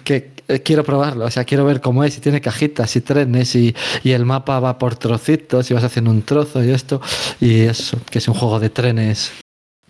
que 0.03 0.31
eh, 0.47 0.59
quiero 0.59 0.83
probarlo, 0.83 1.25
o 1.25 1.31
sea, 1.31 1.43
quiero 1.43 1.65
ver 1.65 1.81
cómo 1.81 2.03
es, 2.03 2.13
si 2.13 2.21
tiene 2.21 2.39
cajitas 2.41 2.95
y 2.95 3.01
trenes 3.01 3.55
y, 3.55 3.75
y 4.03 4.11
el 4.11 4.25
mapa 4.25 4.59
va 4.59 4.77
por 4.77 4.95
trocitos 4.95 5.71
y 5.71 5.73
vas 5.73 5.83
haciendo 5.83 6.11
un 6.11 6.21
trozo 6.21 6.63
y 6.63 6.69
esto, 6.69 7.01
y 7.39 7.61
eso, 7.61 7.97
que 8.11 8.19
es 8.19 8.27
un 8.27 8.35
juego 8.35 8.59
de 8.59 8.69
trenes. 8.69 9.31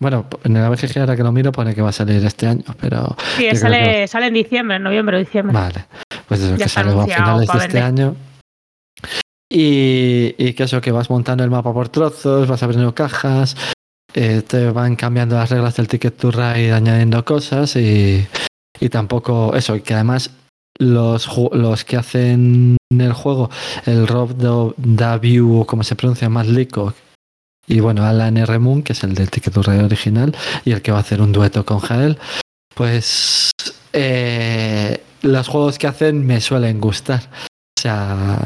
Bueno, 0.01 0.25
en 0.43 0.57
el 0.57 0.63
ABGG 0.65 0.97
ahora 0.99 1.15
que 1.15 1.21
lo 1.23 1.31
miro 1.31 1.51
pone 1.51 1.75
que 1.75 1.81
va 1.81 1.89
a 1.89 1.93
salir 1.93 2.25
este 2.25 2.47
año, 2.47 2.63
pero 2.81 3.15
Sí, 3.37 3.55
sale, 3.55 3.83
que 3.83 4.07
sale 4.07 4.25
en 4.27 4.33
diciembre, 4.33 4.77
en 4.77 4.83
noviembre 4.83 5.15
o 5.15 5.19
diciembre. 5.19 5.53
vale, 5.53 5.85
pues 6.27 6.41
eso, 6.41 6.55
Ya 6.57 6.65
que 6.65 6.69
sale 6.69 6.89
a 6.99 7.03
finales 7.05 7.47
de 7.47 7.57
este 7.59 7.79
año. 7.81 8.15
Y, 9.49 10.33
y 10.37 10.53
que 10.53 10.63
eso, 10.63 10.81
que 10.81 10.91
vas 10.91 11.09
montando 11.09 11.43
el 11.43 11.49
mapa 11.49 11.73
por 11.73 11.89
trozos, 11.89 12.47
vas 12.47 12.63
abriendo 12.63 12.95
cajas, 12.95 13.55
eh, 14.13 14.41
te 14.47 14.71
van 14.71 14.95
cambiando 14.95 15.35
las 15.35 15.49
reglas 15.49 15.75
del 15.75 15.87
Ticket 15.87 16.17
to 16.17 16.31
Ride, 16.31 16.71
añadiendo 16.73 17.23
cosas 17.25 17.75
y, 17.75 18.25
y 18.79 18.89
tampoco 18.89 19.53
eso, 19.55 19.75
y 19.75 19.81
que 19.81 19.93
además 19.93 20.31
los, 20.79 21.29
los 21.51 21.83
que 21.83 21.97
hacen 21.97 22.77
el 22.89 23.13
juego, 23.13 23.49
el 23.85 24.07
Rob 24.07 24.33
Daviu, 24.77 25.59
o 25.59 25.65
como 25.67 25.83
se 25.83 25.95
pronuncia, 25.95 26.29
más 26.29 26.47
Lico, 26.47 26.93
y 27.71 27.79
bueno, 27.79 28.03
Alan 28.05 28.35
R. 28.35 28.59
Moon, 28.59 28.83
que 28.83 28.91
es 28.91 29.03
el 29.03 29.15
del 29.15 29.31
Ticket 29.31 29.53
to 29.53 29.63
Ride 29.63 29.85
original, 29.85 30.35
y 30.65 30.73
el 30.73 30.81
que 30.81 30.91
va 30.91 30.97
a 30.97 31.01
hacer 31.01 31.21
un 31.21 31.31
dueto 31.31 31.65
con 31.65 31.79
Jael, 31.79 32.17
pues 32.75 33.51
eh, 33.93 35.01
los 35.21 35.47
juegos 35.47 35.77
que 35.79 35.87
hacen 35.87 36.25
me 36.27 36.41
suelen 36.41 36.81
gustar. 36.81 37.21
O 37.79 37.81
sea, 37.81 38.37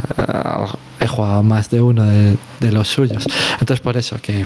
he 0.99 1.07
jugado 1.07 1.41
más 1.41 1.71
de 1.71 1.81
uno 1.81 2.03
de, 2.03 2.37
de 2.59 2.71
los 2.71 2.87
suyos. 2.87 3.25
Entonces 3.59 3.81
por 3.81 3.97
eso 3.97 4.17
que, 4.21 4.45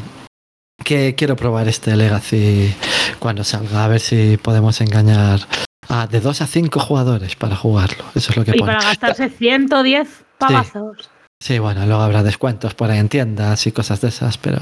que 0.84 1.14
quiero 1.16 1.36
probar 1.36 1.68
este 1.68 1.96
Legacy 1.98 2.74
cuando 3.20 3.44
salga, 3.44 3.84
a 3.84 3.88
ver 3.90 4.00
si 4.00 4.38
podemos 4.38 4.80
engañar 4.80 5.42
a 5.90 6.08
de 6.08 6.22
2 6.22 6.42
a 6.42 6.48
5 6.48 6.80
jugadores 6.80 7.36
para 7.36 7.58
jugarlo. 7.58 8.06
Eso 8.16 8.32
es 8.32 8.38
lo 8.38 8.46
que 8.46 8.52
Y 8.56 8.60
pone. 8.60 8.72
para 8.74 8.86
gastarse 8.86 9.30
110 9.30 10.08
pavazos. 10.38 11.10
Sí, 11.42 11.58
bueno, 11.60 11.86
luego 11.86 12.02
habrá 12.02 12.22
descuentos 12.24 12.74
por 12.76 12.92
ahí 12.92 13.00
en 13.00 13.10
tiendas 13.10 13.66
y 13.66 13.72
cosas 13.72 14.02
de 14.02 14.10
esas, 14.10 14.38
pero 14.38 14.60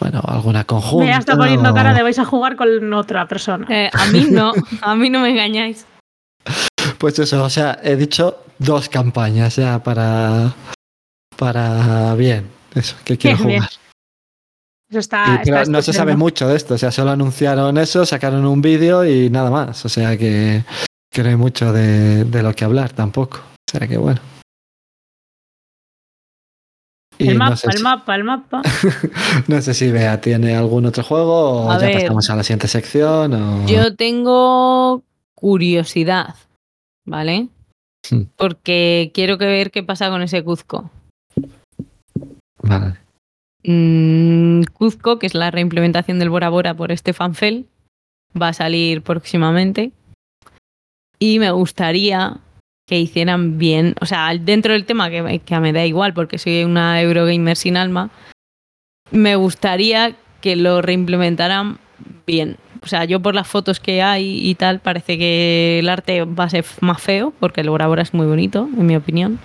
Bueno, 0.00 0.22
alguna 0.26 0.64
conjunta. 0.64 1.04
Me 1.06 1.16
está 1.18 1.36
poniendo 1.36 1.74
cara 1.74 1.92
de 1.92 2.02
vais 2.02 2.18
a 2.18 2.24
jugar 2.24 2.56
con 2.56 2.92
otra 2.94 3.26
persona. 3.26 3.66
Eh, 3.68 3.90
a 3.92 4.06
mí 4.06 4.26
no, 4.30 4.52
a 4.80 4.94
mí 4.94 5.10
no 5.10 5.20
me 5.20 5.30
engañáis. 5.30 5.86
Pues 6.98 7.18
eso, 7.18 7.42
o 7.44 7.50
sea, 7.50 7.78
he 7.82 7.96
dicho 7.96 8.44
dos 8.58 8.88
campañas 8.88 9.56
ya 9.56 9.82
para. 9.82 10.52
Para 11.36 12.14
bien. 12.14 12.48
Eso, 12.74 12.96
que 13.04 13.16
quiero 13.18 13.36
Bien, 13.38 13.48
bien. 13.48 13.60
jugar. 13.62 13.72
Eso 14.90 14.98
está, 15.00 15.24
Y- 15.42 15.44
pero 15.44 15.58
está 15.58 15.70
no 15.72 15.82
se 15.82 15.92
sabe 15.92 16.16
mucho 16.16 16.48
de 16.48 16.56
esto, 16.56 16.74
o 16.74 16.78
sea, 16.78 16.90
solo 16.90 17.10
anunciaron 17.10 17.76
eso, 17.76 18.06
sacaron 18.06 18.46
un 18.46 18.62
vídeo 18.62 19.04
y 19.04 19.28
nada 19.30 19.50
más. 19.50 19.84
O 19.84 19.88
sea 19.88 20.16
que, 20.16 20.64
que 21.12 21.22
no 21.22 21.28
hay 21.28 21.36
mucho 21.36 21.72
de, 21.72 22.24
de 22.24 22.42
lo 22.42 22.54
que 22.54 22.64
hablar 22.64 22.92
tampoco. 22.92 23.38
O 23.38 23.70
sea 23.78 23.86
que 23.86 23.98
bueno. 23.98 24.20
El 27.18 27.38
no 27.38 27.44
mapa, 27.44 27.56
sé 27.56 27.66
el 27.68 27.76
si- 27.78 27.82
mapa, 27.82 28.14
el 28.14 28.24
mapa. 28.24 28.62
No 29.48 29.60
sé 29.60 29.74
si 29.74 29.90
Bea 29.90 30.20
tiene 30.20 30.54
algún 30.56 30.86
otro 30.86 31.02
juego 31.02 31.64
o 31.66 31.70
A 31.70 31.78
ya 31.80 31.86
ver. 31.86 32.02
pasamos 32.02 32.30
a 32.30 32.36
la 32.36 32.42
siguiente 32.44 32.68
sección. 32.68 33.32
O... 33.34 33.66
Yo 33.66 33.94
tengo 33.96 35.02
curiosidad, 35.34 36.34
¿vale? 37.06 37.48
Hmm. 38.10 38.22
Porque 38.36 39.10
quiero 39.14 39.38
que 39.38 39.46
ver 39.46 39.70
qué 39.70 39.82
pasa 39.82 40.10
con 40.10 40.22
ese 40.22 40.42
Cuzco. 40.44 40.90
Vale. 42.62 42.94
Mm, 43.64 44.62
Cuzco, 44.72 45.18
que 45.18 45.26
es 45.26 45.34
la 45.34 45.50
reimplementación 45.50 46.18
del 46.18 46.30
Bora 46.30 46.48
Bora 46.48 46.74
por 46.74 46.96
Stefan 46.96 47.34
Fell, 47.34 47.66
va 48.40 48.48
a 48.48 48.52
salir 48.52 49.02
próximamente. 49.02 49.92
Y 51.18 51.38
me 51.40 51.50
gustaría 51.50 52.38
que 52.88 52.98
hicieran 52.98 53.58
bien, 53.58 53.94
o 54.00 54.06
sea, 54.06 54.32
dentro 54.40 54.72
del 54.72 54.86
tema 54.86 55.10
que, 55.10 55.22
me- 55.22 55.38
que 55.40 55.60
me 55.60 55.72
da 55.72 55.84
igual 55.84 56.14
porque 56.14 56.38
soy 56.38 56.64
una 56.64 57.00
Eurogamer 57.02 57.56
sin 57.56 57.76
alma, 57.76 58.10
me 59.10 59.36
gustaría 59.36 60.16
que 60.40 60.56
lo 60.56 60.80
reimplementaran 60.82 61.78
bien. 62.26 62.56
O 62.82 62.86
sea, 62.86 63.04
yo 63.04 63.20
por 63.20 63.34
las 63.34 63.46
fotos 63.46 63.78
que 63.80 64.02
hay 64.02 64.40
y 64.48 64.54
tal, 64.54 64.80
parece 64.80 65.18
que 65.18 65.80
el 65.80 65.88
arte 65.88 66.24
va 66.24 66.44
a 66.44 66.50
ser 66.50 66.64
más 66.80 67.02
feo, 67.02 67.32
porque 67.40 67.60
el 67.60 67.68
Bora 67.70 68.00
es 68.00 68.14
muy 68.14 68.26
bonito, 68.26 68.68
en 68.76 68.86
mi 68.86 68.96
opinión. 68.96 69.38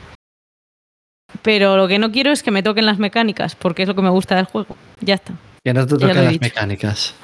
Pero 1.42 1.76
lo 1.78 1.88
que 1.88 1.98
no 2.00 2.12
quiero 2.12 2.32
es 2.32 2.44
que 2.44 2.52
me 2.52 2.64
toquen 2.64 2.86
las 2.86 3.00
mecánicas, 3.00 3.56
porque 3.56 3.82
es 3.84 3.88
lo 3.88 3.96
que 3.96 4.02
me 4.04 4.10
gusta 4.10 4.36
del 4.36 4.46
juego. 4.46 4.78
Ya 5.02 5.16
está. 5.16 5.34
Que 5.64 5.74
no 5.74 5.86
te 5.86 5.98
Ya 5.98 6.08
lo 6.08 6.08
toquen 6.08 6.18
he 6.18 6.24
las 6.26 6.32
dicho. 6.34 6.44
mecánicas. 6.46 7.16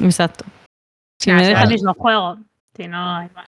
Exacto. 0.00 0.44
Si 1.20 1.30
Ah, 1.30 1.34
me 1.34 1.46
dejan 1.46 1.64
el 1.64 1.72
mismo 1.74 1.94
juego. 1.94 2.38
Si 2.74 2.88
no 2.88 3.16
hay 3.16 3.28
más. 3.34 3.46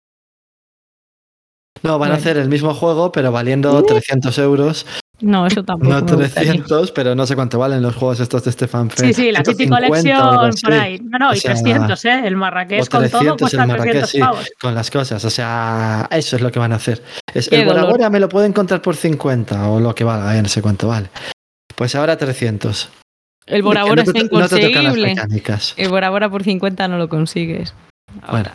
No, 1.82 1.92
van 1.98 2.08
a 2.10 2.12
Bueno. 2.12 2.14
hacer 2.14 2.36
el 2.36 2.48
mismo 2.48 2.74
juego, 2.74 3.10
pero 3.12 3.32
valiendo 3.32 3.72
Uh. 3.78 3.82
300 3.86 4.36
euros. 4.38 4.86
No, 5.22 5.46
eso 5.46 5.62
tampoco. 5.62 5.90
No 5.92 5.96
me 6.00 6.12
gustaría. 6.24 6.52
300, 6.52 6.92
pero 6.92 7.14
no 7.14 7.26
sé 7.26 7.34
cuánto 7.34 7.58
valen 7.58 7.82
los 7.82 7.94
juegos 7.94 8.20
estos 8.20 8.42
de 8.44 8.52
Stefan 8.52 8.88
Feld. 8.88 9.08
Sí, 9.08 9.22
sí, 9.22 9.32
la 9.32 9.40
City 9.44 9.64
150 9.66 10.18
o 10.18 10.22
algo 10.30 10.40
Collection 10.40 10.70
por 10.72 10.80
ahí. 10.80 10.98
No, 10.98 11.18
no, 11.18 11.30
O 11.30 11.34
y 11.34 11.36
sea, 11.40 11.52
300, 11.52 12.04
¿eh? 12.06 12.22
El 12.26 12.36
Marrakech 12.36 12.80
con 12.88 13.00
todo 13.02 13.36
300 13.36 13.36
cuesta 13.38 13.62
el 13.62 13.68
Marrakech, 13.68 13.92
300 13.92 14.10
sí, 14.10 14.18
pavos. 14.20 14.50
con 14.60 14.74
las 14.74 14.90
cosas. 14.90 15.22
O 15.24 15.30
sea, 15.30 16.08
eso 16.10 16.36
es 16.36 16.42
lo 16.42 16.50
que 16.50 16.58
van 16.58 16.72
a 16.72 16.76
hacer. 16.76 17.02
Es, 17.34 17.50
Qué 17.50 17.60
el 17.60 17.66
Bora 17.68 18.08
me 18.08 18.18
lo 18.18 18.28
puedo 18.30 18.46
encontrar 18.46 18.80
por 18.80 18.96
50 18.96 19.68
o 19.68 19.78
lo 19.80 19.94
que 19.94 20.04
valga, 20.04 20.34
ya 20.34 20.42
no 20.42 20.48
sé 20.48 20.62
cuánto 20.62 20.88
vale. 20.88 21.10
Pues 21.76 21.94
ahora 21.94 22.16
300. 22.16 22.88
El 23.46 23.62
Bora 23.62 23.84
Bora 23.84 23.96
no 24.04 24.10
está 24.10 24.12
no 24.12 24.22
te 24.22 24.28
tocan 24.28 24.40
las 24.40 24.52
inconseguible. 24.52 25.06
mecánicas. 25.08 25.74
el 25.76 25.88
Bora 25.90 26.08
Bora 26.08 26.30
por 26.30 26.44
50 26.44 26.88
no 26.88 26.96
lo 26.96 27.08
consigues. 27.10 27.74
Ahora. 28.22 28.54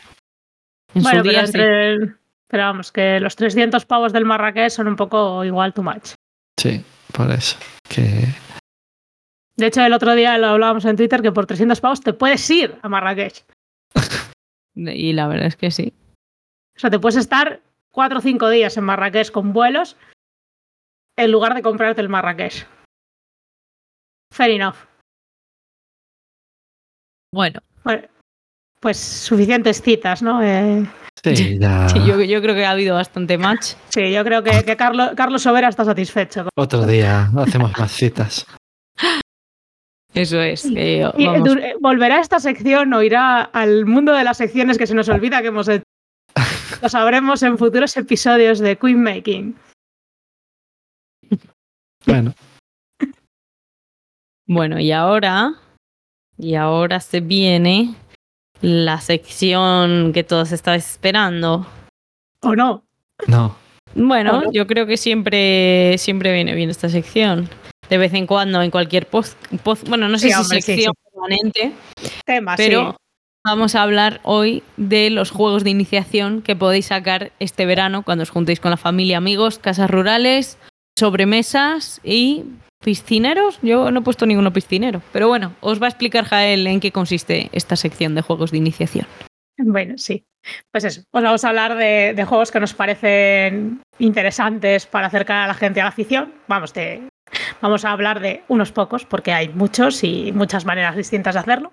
En 0.96 1.04
Bueno, 1.04 1.20
su 1.20 1.24
pero, 1.26 1.32
día 1.32 1.46
sí. 1.48 1.52
entre- 1.58 2.16
pero 2.48 2.64
vamos, 2.64 2.92
que 2.92 3.20
los 3.20 3.36
300 3.36 3.86
pavos 3.86 4.14
del 4.14 4.26
Marrakech 4.26 4.70
son 4.70 4.88
un 4.88 4.96
poco 4.96 5.44
igual 5.44 5.74
too 5.74 5.84
much. 5.84 6.14
Sí, 6.60 6.84
por 7.14 7.32
eso. 7.32 7.58
Que 7.90 8.28
De 9.58 9.68
hecho, 9.68 9.82
el 9.82 9.94
otro 9.94 10.16
día 10.16 10.38
lo 10.38 10.48
hablábamos 10.48 10.86
en 10.86 10.96
Twitter 10.96 11.22
que 11.22 11.32
por 11.32 11.46
300 11.46 11.80
pavos 11.82 12.02
te 12.02 12.14
puedes 12.14 12.50
ir 12.50 12.78
a 12.82 12.90
Marrakech. 12.90 13.44
Y 14.78 15.14
la 15.14 15.28
verdad 15.28 15.48
es 15.48 15.56
que 15.56 15.72
sí. 15.72 15.94
O 16.76 16.80
sea, 16.80 16.90
te 16.90 17.00
puedes 17.00 17.16
estar 17.16 17.62
4 17.92 18.18
o 18.20 18.22
5 18.22 18.50
días 18.50 18.76
en 18.76 18.84
Marrakech 18.84 19.32
con 19.32 19.54
vuelos 19.54 19.96
en 21.18 21.32
lugar 21.32 21.54
de 21.56 21.62
comprarte 21.62 22.02
el 22.02 22.10
Marrakech. 22.10 22.68
Fair 24.34 24.52
enough. 24.52 24.76
Bueno, 27.34 27.62
Bueno, 27.86 28.06
pues 28.82 28.98
suficientes 28.98 29.82
citas, 29.82 30.22
¿no? 30.22 30.44
Eh, 30.44 30.86
sí, 31.34 31.58
ya. 31.58 31.88
sí, 31.88 32.00
yo, 32.06 32.22
yo 32.22 32.42
creo 32.42 32.54
que 32.54 32.66
ha 32.66 32.72
habido 32.72 32.96
bastante 32.96 33.38
match. 33.38 33.74
sí, 33.90 34.12
yo 34.12 34.24
creo 34.26 34.44
que, 34.44 34.64
que 34.66 34.76
Carlos, 34.76 35.12
Carlos 35.16 35.42
Sobera 35.42 35.70
está 35.70 35.86
satisfecho. 35.86 36.50
Otro 36.58 36.86
día 36.86 37.32
hacemos 37.38 37.72
más 37.78 37.92
citas. 37.94 38.46
Eso 40.14 40.42
es. 40.42 40.64
vamos, 41.18 41.44
du- 41.44 41.60
eh, 41.60 41.76
¿Volverá 41.82 42.18
a 42.18 42.22
esta 42.22 42.40
sección 42.40 42.94
o 42.94 43.02
irá 43.02 43.42
al 43.42 43.86
mundo 43.86 44.14
de 44.14 44.24
las 44.24 44.38
secciones 44.38 44.78
que 44.78 44.88
se 44.88 44.94
nos 44.96 45.10
olvida 45.10 45.42
que 45.42 45.48
hemos 45.48 45.68
hecho? 45.68 45.84
Lo 46.82 46.90
sabremos 46.90 47.42
en 47.44 47.58
futuros 47.58 47.96
episodios 47.98 48.60
de 48.60 48.78
Queen 48.78 49.02
Making. 49.02 49.56
Bueno, 52.06 52.34
Bueno, 54.48 54.80
y 54.80 54.92
ahora. 54.92 55.54
Y 56.38 56.56
ahora 56.56 57.00
se 57.00 57.20
viene 57.22 57.96
la 58.62 59.00
sección 59.02 60.12
que 60.13 60.24
todos 60.24 60.52
estabais 60.52 60.89
esperando. 60.89 61.65
¿O 62.41 62.56
no? 62.56 62.84
no. 63.28 63.56
Bueno, 63.94 64.52
yo 64.52 64.68
creo 64.68 64.86
que 64.86 64.98
siempre, 64.98 65.98
siempre 65.98 66.34
viene 66.34 66.54
bien 66.54 66.70
esta 66.70 66.89
sección. 66.89 67.48
De 67.89 67.98
vez 67.98 68.13
en 68.13 68.28
cuando, 68.28 68.62
en 68.62 68.72
cualquier 68.72 69.06
post. 69.08 69.38
post- 69.63 69.88
bueno, 69.88 70.10
no 70.10 70.18
sé 70.18 70.28
Sí, 70.30 70.34
si 70.34 70.41
hombre, 70.41 70.62
sí, 70.62 70.74
sección 70.74 70.94
permanente, 71.12 71.72
Tema, 72.26 72.56
pero 72.58 72.91
sí. 72.91 72.98
vamos 73.46 73.76
a 73.76 73.84
hablar 73.84 74.20
hoy 74.24 74.63
de 74.76 75.10
los 75.12 75.32
juegos 75.32 75.63
de 75.63 75.70
iniciación 75.70 76.41
que 76.41 76.56
podéis 76.56 76.88
sacar 76.88 77.32
este 77.39 77.65
verano 77.65 78.04
cuando 78.04 78.24
os 78.24 78.32
juntéis 78.32 78.60
con 78.60 78.72
la 78.72 78.78
familia, 78.78 79.18
amigos, 79.18 79.60
casas 79.60 79.89
rurales, 79.89 80.58
sobremesas 81.00 82.02
y 82.04 82.44
piscineros. 82.86 83.60
Yo 83.63 83.89
no 83.89 84.00
he 84.00 84.04
puesto 84.04 84.28
ninguno 84.28 84.54
piscinero, 84.54 85.02
pero 85.12 85.28
bueno, 85.28 85.56
os 85.60 85.82
va 85.82 85.88
a 85.88 85.89
explicar 85.89 86.24
Jael 86.24 86.67
en 86.67 86.80
qué 86.80 86.91
consiste 86.91 87.50
esta 87.52 87.76
sección 87.76 88.13
de 88.13 88.21
juegos 88.21 88.52
de 88.52 88.58
iniciación. 88.60 89.08
Bueno, 89.58 89.98
sí. 89.98 90.24
Pues 90.71 90.84
eso, 90.84 91.02
os 91.12 91.24
vamos 91.24 91.43
a 91.43 91.50
hablar 91.50 91.76
de, 91.76 92.13
de 92.15 92.26
juegos 92.26 92.52
que 92.52 92.60
nos 92.60 92.76
parecen 92.76 93.82
interesantes 93.98 94.86
para 94.86 95.08
acercar 95.08 95.38
a 95.38 95.48
la 95.48 95.56
gente 95.56 95.82
a 95.82 95.86
la 95.86 95.89
afición. 95.89 96.32
Vamos, 96.48 96.74
de, 96.76 97.10
vamos 97.60 97.84
a 97.84 97.91
hablar 97.91 98.19
de 98.19 98.43
unos 98.50 98.71
pocos, 98.71 99.04
porque 99.04 99.34
hay 99.34 99.50
muchos 99.50 100.04
y 100.04 100.32
muchas 100.34 100.65
maneras 100.65 100.95
distintas 100.95 101.34
de 101.34 101.39
hacerlo. 101.39 101.71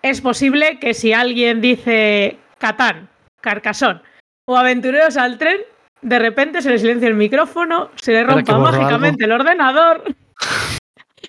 Es 0.00 0.22
posible 0.22 0.78
que 0.78 0.94
si 0.94 1.12
alguien 1.12 1.60
dice 1.60 2.38
Catán, 2.56 3.10
Carcasón 3.42 4.02
o 4.46 4.56
Aventureros 4.56 5.18
al 5.18 5.36
tren, 5.36 5.58
de 6.00 6.18
repente 6.18 6.62
se 6.62 6.70
le 6.70 6.78
silencia 6.78 7.08
el 7.08 7.14
micrófono, 7.14 7.90
se 7.96 8.12
le 8.12 8.24
rompa 8.24 8.56
mágicamente 8.56 9.26
el 9.26 9.32
ordenador 9.32 10.16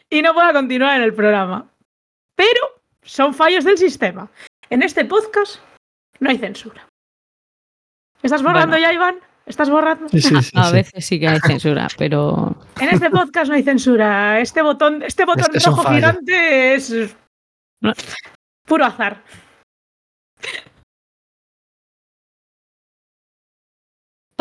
y 0.10 0.22
no 0.22 0.34
pueda 0.34 0.54
continuar 0.54 0.98
en 0.98 1.04
el 1.04 1.14
programa. 1.14 1.70
Pero 2.36 2.62
son 3.04 3.34
fallos 3.34 3.64
del 3.64 3.78
sistema. 3.78 4.30
En 4.70 4.84
este 4.84 5.06
podcast 5.06 5.60
no 6.20 6.30
hay 6.30 6.38
censura. 6.38 6.88
¿Estás 8.22 8.44
borrando 8.44 8.76
Bueno. 8.78 8.84
ya, 8.88 8.94
Iván? 8.94 9.16
¿Estás 9.46 9.70
borrando? 9.70 10.08
Sí, 10.10 10.22
sí, 10.22 10.36
sí, 10.42 10.52
A 10.56 10.72
veces 10.72 11.06
sí 11.06 11.20
que 11.20 11.28
hay 11.28 11.40
censura, 11.40 11.88
pero 11.98 12.56
En 12.80 12.90
este 12.90 13.10
podcast 13.10 13.50
no 13.50 13.56
hay 13.56 13.64
censura. 13.64 14.40
Este 14.40 14.62
botón, 14.62 15.02
este 15.04 15.26
botón 15.26 15.48
Es- 15.50 15.56
es 15.58 15.68
un 15.68 15.72
rojo 15.74 15.84
fallo. 15.84 15.96
gigante 15.98 16.76
es 16.76 17.16
No. 17.82 17.94
puro 18.66 18.86
azar. 18.86 19.24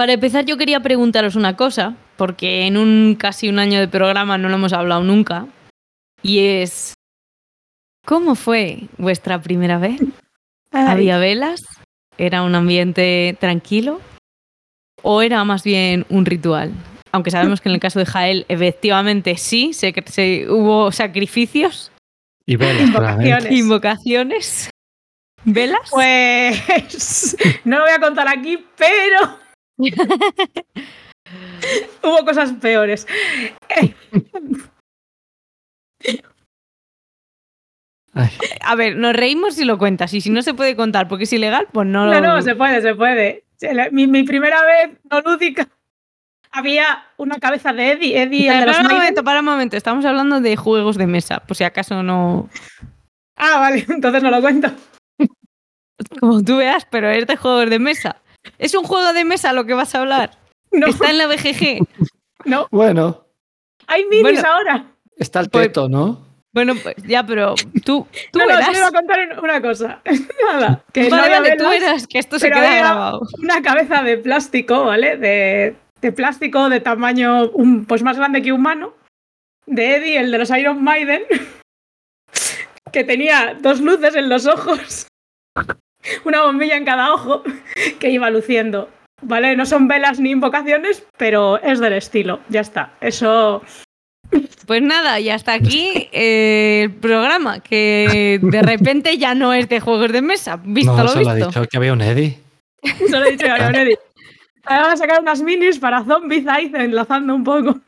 Para 0.00 0.14
empezar, 0.14 0.46
yo 0.46 0.56
quería 0.56 0.80
preguntaros 0.80 1.36
una 1.36 1.56
cosa, 1.56 1.94
porque 2.16 2.66
en 2.66 2.78
un 2.78 3.16
casi 3.20 3.50
un 3.50 3.58
año 3.58 3.78
de 3.80 3.86
programa 3.86 4.38
no 4.38 4.48
lo 4.48 4.54
hemos 4.54 4.72
hablado 4.72 5.02
nunca, 5.04 5.46
y 6.22 6.38
es 6.38 6.94
¿cómo 8.06 8.34
fue 8.34 8.84
vuestra 8.96 9.42
primera 9.42 9.76
vez? 9.76 10.00
¿Había 10.72 11.18
velas? 11.18 11.60
¿Era 12.16 12.40
un 12.44 12.54
ambiente 12.54 13.36
tranquilo? 13.40 14.00
¿O 15.02 15.20
era 15.20 15.44
más 15.44 15.64
bien 15.64 16.06
un 16.08 16.24
ritual? 16.24 16.72
Aunque 17.12 17.30
sabemos 17.30 17.60
que 17.60 17.68
en 17.68 17.74
el 17.74 17.80
caso 17.82 17.98
de 17.98 18.06
Jael, 18.06 18.46
efectivamente 18.48 19.36
sí, 19.36 19.74
se, 19.74 19.92
se- 20.06 20.50
hubo 20.50 20.92
sacrificios, 20.92 21.92
Y 22.46 22.56
velas. 22.56 22.88
Invocaciones. 22.88 23.52
invocaciones, 23.52 24.70
velas. 25.44 25.90
Pues 25.90 27.36
no 27.66 27.76
lo 27.80 27.84
voy 27.84 27.92
a 27.92 28.00
contar 28.00 28.28
aquí, 28.28 28.64
pero 28.78 29.49
hubo 32.03 32.25
cosas 32.25 32.53
peores. 32.55 33.07
Ay, 38.12 38.31
A 38.62 38.75
ver, 38.75 38.97
nos 38.97 39.14
reímos 39.14 39.55
si 39.55 39.64
lo 39.64 39.79
cuentas, 39.79 40.12
y 40.14 40.21
si 40.21 40.31
no 40.31 40.43
se 40.43 40.55
puede 40.55 40.75
contar 40.75 41.07
porque 41.07 41.25
es 41.25 41.33
ilegal, 41.33 41.69
pues 41.73 41.87
no 41.87 42.07
lo. 42.07 42.12
No, 42.12 42.21
no, 42.21 42.43
se 42.43 42.57
puede, 42.57 42.83
se 42.83 42.95
puede. 42.95 43.45
Mi, 43.93 44.07
mi 44.07 44.25
primera 44.25 44.64
vez 44.64 44.99
no 45.11 45.21
lúdica 45.21 45.69
Había 46.51 47.05
una 47.19 47.38
cabeza 47.38 47.73
de 47.73 47.93
Eddie, 47.93 48.23
Eddie, 48.23 48.49
el 48.49 48.49
Para, 48.49 48.61
de 48.61 48.66
los 48.66 48.79
un 48.79 48.99
momento, 48.99 49.23
para 49.23 49.40
un 49.40 49.47
momento. 49.47 49.77
Estamos 49.77 50.05
hablando 50.05 50.40
de 50.40 50.57
juegos 50.57 50.97
de 50.97 51.07
mesa, 51.07 51.40
por 51.40 51.57
si 51.57 51.64
acaso 51.64 52.03
no. 52.03 52.49
Ah, 53.37 53.61
vale, 53.61 53.85
entonces 53.88 54.23
no 54.23 54.31
lo 54.31 54.40
cuento. 54.40 54.71
Como 56.19 56.43
tú 56.43 56.57
veas, 56.57 56.87
pero 56.90 57.11
es 57.11 57.27
de 57.27 57.37
juegos 57.37 57.71
de 57.71 57.79
mesa. 57.79 58.16
¿Es 58.59 58.74
un 58.74 58.85
juego 58.85 59.12
de 59.12 59.24
mesa 59.24 59.53
lo 59.53 59.64
que 59.66 59.74
vas 59.74 59.94
a 59.94 60.00
hablar? 60.00 60.31
No, 60.72 60.87
Está 60.87 61.11
en 61.11 61.18
la 61.18 61.26
BGG. 61.26 61.85
no. 62.44 62.68
Bueno, 62.70 63.24
Hay 63.88 64.05
minis 64.07 64.22
Bueno. 64.40 64.48
ahora. 64.48 64.85
está 65.16 65.40
el 65.40 65.50
Pues- 65.50 65.66
teto, 65.66 65.88
¿no? 65.88 66.26
Bueno, 66.53 66.74
pues 66.83 66.94
ya, 67.07 67.24
pero 67.24 67.55
tú, 67.85 68.07
tú 68.33 68.38
no, 68.38 68.44
no, 68.46 68.46
verás. 68.57 68.76
iba 68.76 68.87
a 68.88 68.92
contar 68.92 69.38
una 69.42 69.61
cosa. 69.62 70.00
Nada, 70.53 70.85
que 70.92 71.09
no 71.09 71.16
Vale, 71.16 71.57
tú 71.57 71.68
verás 71.68 72.07
que 72.09 72.18
esto 72.20 72.38
se 72.40 72.48
queda 72.48 72.59
había 72.68 72.79
grabado. 72.81 73.20
una 73.42 73.62
cabeza 73.62 74.03
de 74.03 74.16
plástico, 74.18 74.85
¿vale? 74.85 75.16
De, 75.16 75.76
de 76.00 76.12
plástico 76.12 76.68
de 76.68 76.81
tamaño 76.81 77.50
un, 77.50 77.85
pues 77.85 78.03
más 78.03 78.16
grande 78.16 78.42
que 78.42 78.53
humano. 78.53 78.94
De 79.66 79.96
Eddie, 79.96 80.18
el 80.18 80.31
de 80.33 80.38
los 80.38 80.50
Iron 80.50 80.83
Maiden. 80.83 81.22
Que 82.92 83.05
tenía 83.05 83.57
dos 83.61 83.81
luces 83.81 84.16
en 84.16 84.29
los 84.29 84.46
ojos. 84.46 85.07
Una 86.24 86.42
bombilla 86.42 86.76
en 86.76 86.84
cada 86.84 87.12
ojo. 87.12 87.42
Que 87.98 88.10
iba 88.10 88.30
luciendo. 88.30 88.88
¿Vale? 89.22 89.56
No 89.56 89.66
son 89.66 89.86
velas 89.86 90.18
ni 90.18 90.30
invocaciones, 90.30 91.04
pero 91.18 91.60
es 91.62 91.78
del 91.80 91.92
estilo. 91.92 92.40
Ya 92.48 92.60
está. 92.60 92.92
Eso. 93.00 93.62
Pues 94.66 94.82
nada, 94.82 95.18
y 95.18 95.28
hasta 95.30 95.52
aquí 95.52 96.08
eh, 96.12 96.82
el 96.84 96.92
programa, 96.92 97.60
que 97.60 98.38
de 98.40 98.62
repente 98.62 99.18
ya 99.18 99.34
no 99.34 99.52
es 99.52 99.68
de 99.68 99.80
juegos 99.80 100.12
de 100.12 100.22
mesa, 100.22 100.60
visto 100.62 100.96
no, 100.96 101.02
lo 101.02 101.08
solo 101.08 101.28
ha 101.28 101.34
visto. 101.34 101.48
dicho 101.48 101.64
que 101.64 101.76
había 101.76 101.92
un 101.92 102.00
Eddie. 102.00 102.38
Solo 103.10 103.26
he 103.26 103.32
dicho 103.32 103.46
que 103.46 103.50
había 103.50 103.82
Eddie. 103.82 103.98
Ahora 104.64 104.82
van 104.82 104.92
a 104.92 104.96
sacar 104.96 105.20
unas 105.20 105.42
minis 105.42 105.78
para 105.78 106.04
zombies 106.04 106.46
ahí, 106.46 106.70
enlazando 106.72 107.34
un 107.34 107.42
poco. 107.42 107.80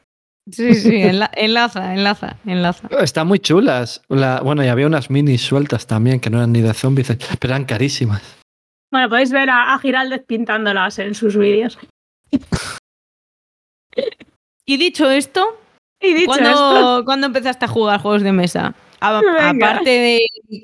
Sí, 0.50 0.74
sí, 0.74 0.90
enla- 1.02 1.30
enlaza, 1.34 1.94
enlaza, 1.94 2.36
enlaza. 2.44 2.88
Están 3.00 3.28
muy 3.28 3.38
chulas. 3.38 4.02
La- 4.08 4.40
bueno, 4.40 4.64
y 4.64 4.68
había 4.68 4.86
unas 4.86 5.08
minis 5.08 5.42
sueltas 5.42 5.86
también, 5.86 6.18
que 6.20 6.30
no 6.30 6.38
eran 6.38 6.52
ni 6.52 6.60
de 6.60 6.74
zombies, 6.74 7.16
pero 7.38 7.52
eran 7.54 7.64
carísimas. 7.64 8.22
Bueno, 8.90 9.08
podéis 9.08 9.30
ver 9.30 9.48
a, 9.50 9.72
a 9.72 9.78
Giraldez 9.78 10.24
pintándolas 10.26 10.98
en 10.98 11.14
sus 11.14 11.36
vídeos. 11.36 11.78
Y 14.66 14.76
dicho 14.76 15.10
esto, 15.10 15.58
Y 16.00 16.12
dicho 16.14 16.32
esto, 16.34 16.42
¿cuándo, 16.50 17.04
¿cuándo 17.04 17.26
empezaste 17.28 17.64
a 17.64 17.68
jugar 17.68 18.00
juegos 18.00 18.22
de 18.22 18.32
mesa? 18.32 18.74
A- 19.00 19.20
aparte 19.50 19.90
de 19.90 20.20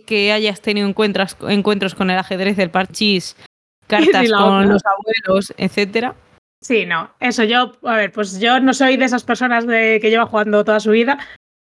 que 0.07 0.33
hayas 0.33 0.61
tenido 0.61 0.87
encuentros, 0.89 1.37
encuentros 1.49 1.95
con 1.95 2.11
el 2.11 2.19
ajedrez, 2.19 2.59
el 2.59 2.71
parchís, 2.71 3.37
cartas 3.87 4.31
con 4.31 4.41
otra. 4.43 4.67
los 4.73 4.83
abuelos, 4.85 5.55
etcétera. 5.57 6.15
Sí, 6.61 6.87
no, 6.87 7.11
eso 7.21 7.45
yo, 7.45 7.73
a 7.85 7.97
ver, 7.97 8.13
pues 8.13 8.41
yo 8.41 8.59
no 8.59 8.75
soy 8.75 8.97
de 8.97 9.05
esas 9.05 9.23
personas 9.23 9.67
de 9.67 9.99
que 10.01 10.11
lleva 10.11 10.27
jugando 10.27 10.65
toda 10.65 10.81
su 10.81 10.91
vida. 10.91 11.19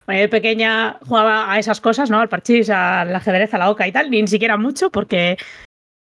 Bueno, 0.06 0.21
de 0.21 0.29
pequeña 0.29 0.99
jugaba 1.08 1.51
a 1.51 1.58
esas 1.58 1.82
cosas, 1.82 2.10
¿no? 2.10 2.19
Al 2.19 2.29
parchís, 2.29 2.69
al 2.69 3.15
ajedrez, 3.15 3.53
a 3.53 3.58
la 3.58 3.71
oca 3.71 3.88
y 3.88 3.91
tal, 3.91 4.12
ni 4.12 4.27
siquiera 4.27 4.58
mucho, 4.58 4.91
porque 4.91 5.38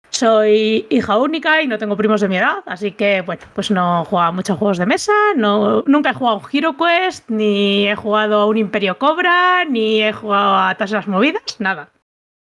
soy 0.09 0.87
hija 0.91 1.19
única 1.19 1.63
y 1.63 1.69
no 1.69 1.79
tengo 1.79 1.97
primos 1.97 2.21
de 2.21 2.29
mi 2.29 2.37
edad, 2.39 2.65
así 2.67 2.93
que, 2.93 3.21
bueno, 3.23 3.43
pues 3.55 3.71
no 3.71 4.05
jugaba 4.07 4.33
mucho 4.33 4.55
a 4.55 4.57
juegos 4.57 4.79
de 4.79 4.87
mesa, 4.87 5.13
no, 5.37 5.83
nunca 5.87 6.11
he 6.11 6.15
jugado 6.15 6.39
a 6.39 6.41
un 6.41 6.49
Hero 6.51 6.77
Quest, 6.77 7.29
ni 7.29 7.87
he 7.87 7.95
jugado 7.95 8.41
a 8.41 8.47
un 8.47 8.57
Imperio 8.57 8.99
Cobra, 8.99 9.65
ni 9.67 10.03
he 10.03 10.13
jugado 10.13 10.57
a 10.57 10.75
todas 10.75 10.91
esas 10.91 11.07
movidas, 11.07 11.61
nada, 11.61 11.91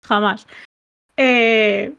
jamás. 0.04 0.48
Eh, 1.16 1.94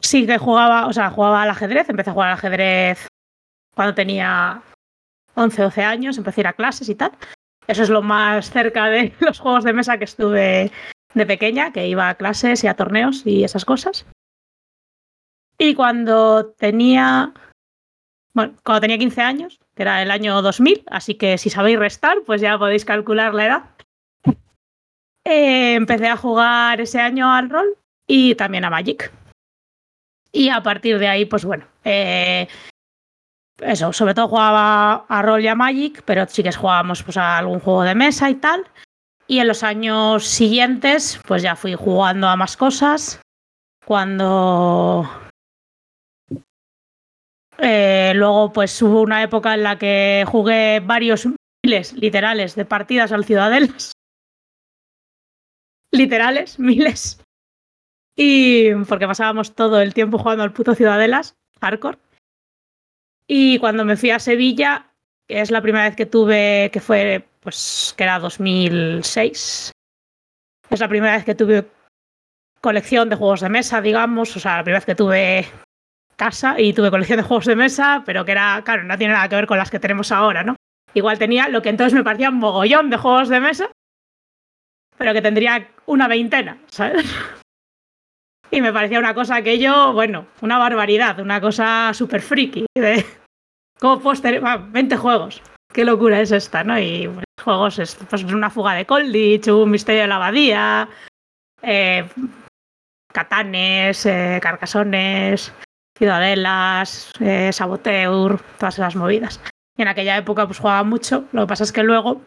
sí 0.00 0.26
que 0.26 0.38
jugaba, 0.38 0.86
o 0.86 0.92
sea, 0.92 1.10
jugaba 1.10 1.42
al 1.42 1.50
ajedrez, 1.50 1.88
empecé 1.88 2.10
a 2.10 2.14
jugar 2.14 2.28
al 2.30 2.34
ajedrez 2.34 3.11
cuando 3.74 3.94
tenía 3.94 4.62
11, 5.34 5.62
12 5.62 5.82
años, 5.82 6.18
empecé 6.18 6.40
a 6.40 6.42
ir 6.42 6.46
a 6.48 6.52
clases 6.52 6.88
y 6.88 6.94
tal. 6.94 7.12
Eso 7.66 7.82
es 7.82 7.90
lo 7.90 8.02
más 8.02 8.50
cerca 8.50 8.86
de 8.86 9.12
los 9.20 9.38
juegos 9.38 9.64
de 9.64 9.72
mesa 9.72 9.98
que 9.98 10.04
estuve 10.04 10.70
de 11.14 11.26
pequeña, 11.26 11.72
que 11.72 11.88
iba 11.88 12.08
a 12.08 12.14
clases 12.14 12.64
y 12.64 12.66
a 12.66 12.74
torneos 12.74 13.26
y 13.26 13.44
esas 13.44 13.64
cosas. 13.64 14.06
Y 15.58 15.74
cuando 15.74 16.46
tenía, 16.58 17.32
bueno, 18.34 18.54
cuando 18.64 18.80
tenía 18.80 18.98
15 18.98 19.20
años, 19.20 19.60
que 19.74 19.82
era 19.82 20.02
el 20.02 20.10
año 20.10 20.42
2000, 20.42 20.84
así 20.88 21.14
que 21.14 21.38
si 21.38 21.50
sabéis 21.50 21.78
restar, 21.78 22.18
pues 22.26 22.40
ya 22.40 22.58
podéis 22.58 22.84
calcular 22.84 23.34
la 23.34 23.46
edad. 23.46 23.70
Eh, 25.24 25.74
empecé 25.74 26.08
a 26.08 26.16
jugar 26.16 26.80
ese 26.80 26.98
año 26.98 27.32
al 27.32 27.48
rol 27.48 27.78
y 28.08 28.34
también 28.34 28.64
a 28.64 28.70
Magic. 28.70 29.12
Y 30.32 30.48
a 30.48 30.60
partir 30.64 30.98
de 30.98 31.06
ahí, 31.06 31.26
pues 31.26 31.44
bueno, 31.44 31.64
eh, 31.84 32.48
eso, 33.58 33.92
sobre 33.92 34.14
todo 34.14 34.28
jugaba 34.28 35.06
a 35.08 35.22
rol 35.22 35.42
y 35.42 35.48
a 35.48 35.54
Magic, 35.54 36.02
pero 36.04 36.26
sí 36.28 36.42
que 36.42 36.52
jugábamos 36.52 37.02
pues, 37.02 37.16
a 37.16 37.38
algún 37.38 37.60
juego 37.60 37.82
de 37.82 37.94
mesa 37.94 38.30
y 38.30 38.34
tal. 38.36 38.66
Y 39.26 39.38
en 39.38 39.48
los 39.48 39.62
años 39.62 40.26
siguientes, 40.26 41.20
pues 41.26 41.42
ya 41.42 41.56
fui 41.56 41.74
jugando 41.74 42.28
a 42.28 42.36
más 42.36 42.56
cosas. 42.56 43.20
Cuando 43.84 45.08
eh, 47.58 48.12
luego, 48.14 48.52
pues 48.52 48.80
hubo 48.82 49.02
una 49.02 49.22
época 49.22 49.54
en 49.54 49.62
la 49.62 49.78
que 49.78 50.24
jugué 50.26 50.80
varios 50.80 51.28
miles, 51.64 51.92
literales, 51.92 52.56
de 52.56 52.64
partidas 52.64 53.12
al 53.12 53.24
Ciudadelas. 53.24 53.92
Literales, 55.92 56.58
miles. 56.58 57.22
Y 58.16 58.74
porque 58.88 59.06
pasábamos 59.06 59.54
todo 59.54 59.80
el 59.80 59.94
tiempo 59.94 60.18
jugando 60.18 60.42
al 60.42 60.52
puto 60.52 60.74
Ciudadelas, 60.74 61.34
hardcore. 61.60 61.98
Y 63.26 63.58
cuando 63.58 63.84
me 63.84 63.96
fui 63.96 64.10
a 64.10 64.18
Sevilla, 64.18 64.86
que 65.28 65.40
es 65.40 65.50
la 65.50 65.62
primera 65.62 65.84
vez 65.84 65.96
que 65.96 66.06
tuve, 66.06 66.70
que 66.72 66.80
fue, 66.80 67.26
pues, 67.40 67.94
que 67.96 68.04
era 68.04 68.18
2006. 68.18 69.72
Es 70.70 70.80
la 70.80 70.88
primera 70.88 71.14
vez 71.14 71.24
que 71.24 71.34
tuve 71.34 71.66
colección 72.60 73.08
de 73.08 73.16
juegos 73.16 73.40
de 73.40 73.48
mesa, 73.48 73.80
digamos. 73.80 74.36
O 74.36 74.40
sea, 74.40 74.58
la 74.58 74.62
primera 74.62 74.78
vez 74.78 74.86
que 74.86 74.94
tuve 74.94 75.46
casa 76.16 76.58
y 76.58 76.72
tuve 76.72 76.90
colección 76.90 77.18
de 77.18 77.24
juegos 77.24 77.46
de 77.46 77.56
mesa, 77.56 78.02
pero 78.06 78.24
que 78.24 78.32
era, 78.32 78.62
claro, 78.64 78.84
no 78.84 78.96
tiene 78.96 79.14
nada 79.14 79.28
que 79.28 79.36
ver 79.36 79.46
con 79.46 79.58
las 79.58 79.70
que 79.70 79.80
tenemos 79.80 80.12
ahora, 80.12 80.44
¿no? 80.44 80.56
Igual 80.94 81.18
tenía 81.18 81.48
lo 81.48 81.62
que 81.62 81.70
entonces 81.70 81.94
me 81.94 82.04
parecía 82.04 82.30
un 82.30 82.36
mogollón 82.36 82.90
de 82.90 82.96
juegos 82.96 83.28
de 83.28 83.40
mesa, 83.40 83.70
pero 84.98 85.12
que 85.12 85.22
tendría 85.22 85.68
una 85.86 86.06
veintena, 86.06 86.58
¿sabes? 86.68 87.04
Y 88.52 88.60
me 88.60 88.72
parecía 88.72 88.98
una 88.98 89.14
cosa 89.14 89.40
que 89.40 89.58
yo, 89.58 89.94
bueno, 89.94 90.26
una 90.42 90.58
barbaridad, 90.58 91.18
una 91.20 91.40
cosa 91.40 91.90
súper 91.94 92.20
friki. 92.20 92.66
De, 92.76 93.04
¿Cómo 93.80 93.98
puedo 93.98 94.20
tener 94.20 94.42
ah, 94.44 94.58
20 94.58 94.94
juegos? 94.98 95.42
Qué 95.72 95.86
locura 95.86 96.20
es 96.20 96.32
esta, 96.32 96.62
¿no? 96.62 96.78
Y 96.78 97.10
juegos, 97.42 97.78
es, 97.78 97.94
pues 98.10 98.22
una 98.24 98.50
fuga 98.50 98.74
de 98.74 98.84
Colditch, 98.84 99.48
un 99.48 99.70
misterio 99.70 100.02
de 100.02 100.08
la 100.08 100.16
abadía, 100.16 100.86
eh, 101.62 102.06
catanes, 103.10 104.04
eh, 104.04 104.38
carcasones, 104.42 105.50
ciudadelas, 105.96 107.10
eh, 107.20 107.50
saboteur, 107.54 108.38
todas 108.58 108.74
esas 108.74 108.96
movidas. 108.96 109.40
Y 109.78 109.82
en 109.82 109.88
aquella 109.88 110.18
época 110.18 110.44
pues 110.44 110.58
jugaba 110.58 110.84
mucho. 110.84 111.24
Lo 111.32 111.42
que 111.42 111.48
pasa 111.48 111.64
es 111.64 111.72
que 111.72 111.82
luego, 111.82 112.20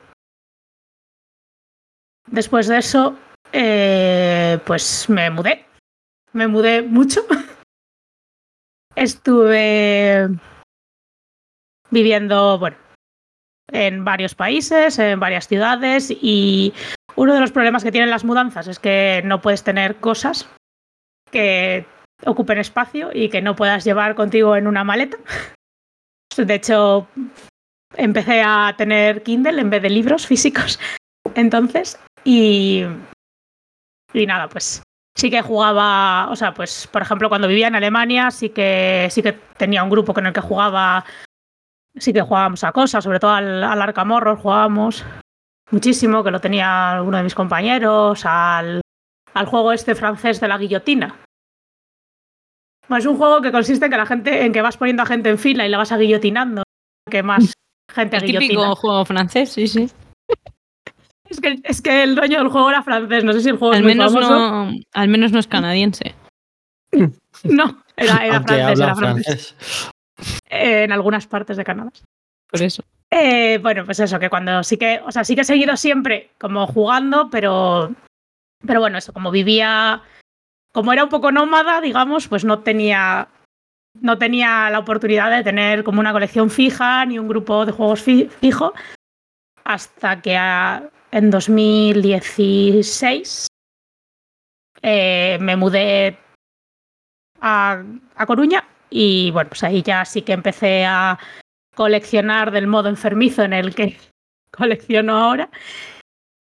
después 2.26 2.68
de 2.68 2.80
eso, 2.80 3.16
eh, 3.54 4.58
pues 4.66 5.08
me 5.08 5.30
mudé. 5.30 5.66
Me 6.36 6.48
mudé 6.48 6.82
mucho. 6.82 7.22
Estuve 8.96 10.28
viviendo, 11.90 12.60
bueno, 12.60 12.76
en 13.72 14.04
varios 14.04 14.36
países, 14.36 15.00
en 15.00 15.18
varias 15.18 15.48
ciudades 15.48 16.12
y 16.12 16.74
uno 17.16 17.34
de 17.34 17.40
los 17.40 17.54
problemas 17.54 17.86
que 17.86 17.92
tienen 17.92 18.10
las 18.10 18.26
mudanzas 18.26 18.68
es 18.68 18.80
que 18.80 19.22
no 19.24 19.42
puedes 19.42 19.64
tener 19.64 19.96
cosas 19.96 20.50
que 21.32 21.86
ocupen 22.26 22.58
espacio 22.58 23.12
y 23.14 23.30
que 23.30 23.42
no 23.42 23.56
puedas 23.56 23.86
llevar 23.86 24.16
contigo 24.16 24.58
en 24.58 24.68
una 24.68 24.84
maleta. 24.84 25.18
De 26.36 26.56
hecho, 26.56 27.08
empecé 27.96 28.42
a 28.46 28.76
tener 28.78 29.24
Kindle 29.24 29.62
en 29.62 29.70
vez 29.70 29.82
de 29.82 29.90
libros 29.90 30.28
físicos 30.28 30.82
entonces 31.36 31.98
y, 32.26 32.84
y 34.14 34.26
nada, 34.26 34.50
pues 34.50 34.85
sí 35.16 35.30
que 35.30 35.42
jugaba, 35.42 36.30
o 36.30 36.36
sea, 36.36 36.54
pues 36.54 36.88
por 36.92 37.02
ejemplo 37.02 37.30
cuando 37.30 37.48
vivía 37.48 37.68
en 37.68 37.76
Alemania 37.76 38.32
sí 38.32 38.50
que 38.50 39.08
sí 39.10 39.22
que 39.24 39.34
tenía 39.58 39.84
un 39.84 39.90
grupo 39.90 40.14
con 40.14 40.26
el 40.26 40.34
que 40.34 40.42
jugaba, 40.42 41.06
sí 41.98 42.12
que 42.14 42.22
jugábamos 42.22 42.64
a 42.64 42.72
cosas, 42.72 43.04
sobre 43.04 43.20
todo 43.20 43.32
al, 43.32 43.64
al 43.64 43.82
Arcamorro 43.82 44.36
jugábamos 44.38 45.06
muchísimo, 45.72 46.24
que 46.24 46.32
lo 46.32 46.40
tenía 46.42 47.02
uno 47.04 47.18
de 47.18 47.24
mis 47.24 47.36
compañeros, 47.36 48.26
al, 48.26 48.82
al 49.34 49.46
juego 49.46 49.72
este 49.72 49.96
francés 49.96 50.40
de 50.40 50.48
la 50.48 50.58
guillotina. 50.58 51.16
Bueno, 52.88 53.00
es 53.00 53.06
un 53.08 53.18
juego 53.18 53.42
que 53.42 53.52
consiste 53.52 53.86
en 53.86 53.92
que 53.92 53.98
la 53.98 54.06
gente, 54.06 54.46
en 54.46 54.54
que 54.54 54.62
vas 54.62 54.78
poniendo 54.78 55.02
a 55.02 55.08
gente 55.08 55.30
en 55.30 55.40
fila 55.40 55.66
y 55.66 55.70
la 55.70 55.80
vas 55.80 55.92
a 55.92 55.98
guillotinando, 55.98 56.64
que 57.10 57.24
más 57.24 57.54
gente 57.92 58.18
El 58.18 58.24
guillotina. 58.24 58.48
típico 58.50 58.76
juego 58.76 59.06
francés, 59.06 59.52
sí, 59.54 59.68
sí. 59.68 59.90
Es 61.30 61.42
que, 61.42 61.60
es 61.64 61.82
que 61.82 62.04
el 62.04 62.16
dueño 62.16 62.38
del 62.40 62.50
juego 62.50 62.70
era 62.70 62.84
francés, 62.84 63.24
no 63.24 63.34
sé 63.34 63.42
si 63.42 63.50
el 63.50 63.58
juego 63.58 63.74
Al 63.74 63.80
es 63.80 63.84
muy 63.84 63.94
menos, 63.96 64.14
famoso. 64.14 64.34
no, 64.38 64.72
al 64.94 65.08
menos 65.08 65.32
no 65.32 65.40
es 65.40 65.48
canadiense. 65.48 66.14
No, 67.44 67.84
era, 67.98 68.16
francés, 68.42 68.62
habla 68.64 68.86
era 68.86 68.96
francés. 68.96 69.56
francés. 69.58 69.92
Eh, 70.50 70.84
en 70.84 70.92
algunas 70.94 71.28
partes 71.28 71.58
de 71.58 71.66
Canadá. 71.66 71.92
Por 72.50 72.62
eso. 72.62 72.82
Eh, 73.12 73.60
bueno, 73.62 73.84
pues 73.86 74.00
eso, 74.00 74.18
que 74.20 74.30
cuando 74.30 74.64
sí 74.64 74.78
que, 74.78 75.02
o 75.06 75.12
sea, 75.12 75.24
sí 75.26 75.36
que 75.36 75.42
he 75.42 75.46
seguido 75.46 75.76
siempre 75.76 76.32
como 76.40 76.66
jugando, 76.66 77.30
pero, 77.30 77.94
pero 78.66 78.80
bueno, 78.80 78.98
eso, 78.98 79.12
como 79.12 79.32
vivía, 79.32 80.02
como 80.74 80.94
era 80.94 81.04
un 81.04 81.10
poco 81.10 81.32
nómada, 81.32 81.82
digamos, 81.82 82.28
pues 82.30 82.46
no 82.46 82.60
tenía, 82.60 83.28
no 84.00 84.18
tenía 84.18 84.70
la 84.70 84.80
oportunidad 84.80 85.30
de 85.30 85.44
tener 85.44 85.84
como 85.84 86.00
una 86.00 86.14
colección 86.14 86.50
fija 86.50 87.06
ni 87.06 87.20
un 87.20 87.28
grupo 87.28 87.66
de 87.66 87.74
juegos 87.74 88.02
fi- 88.02 88.30
fijo, 88.40 88.74
hasta 89.66 90.22
que 90.22 90.38
a- 90.38 90.84
en 91.16 91.32
2016 91.32 93.48
eh, 94.82 95.38
me 95.40 95.56
mudé 95.56 96.18
a, 97.40 97.82
a 98.16 98.26
Coruña 98.26 98.66
y 98.90 99.32
bueno, 99.32 99.48
pues 99.50 99.64
ahí 99.64 99.82
ya 99.82 100.04
sí 100.04 100.24
que 100.24 100.34
empecé 100.34 100.84
a 100.86 101.18
coleccionar 101.74 102.52
del 102.52 102.68
modo 102.68 102.90
enfermizo 102.90 103.44
en 103.44 103.54
el 103.54 103.74
que 103.74 103.96
colecciono 104.52 105.18
ahora 105.18 105.50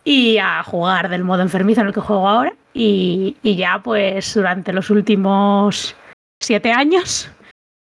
y 0.03 0.39
a 0.39 0.61
jugar 0.63 1.07
del 1.07 1.23
modo 1.23 1.41
enfermizo 1.41 1.79
en 1.81 1.87
el 1.87 1.93
que 1.93 2.01
juego 2.01 2.27
ahora. 2.27 2.53
Y, 2.73 3.37
y 3.43 3.55
ya 3.55 3.81
pues 3.81 4.33
durante 4.33 4.73
los 4.73 4.89
últimos 4.89 5.95
siete 6.41 6.73
años 6.73 7.31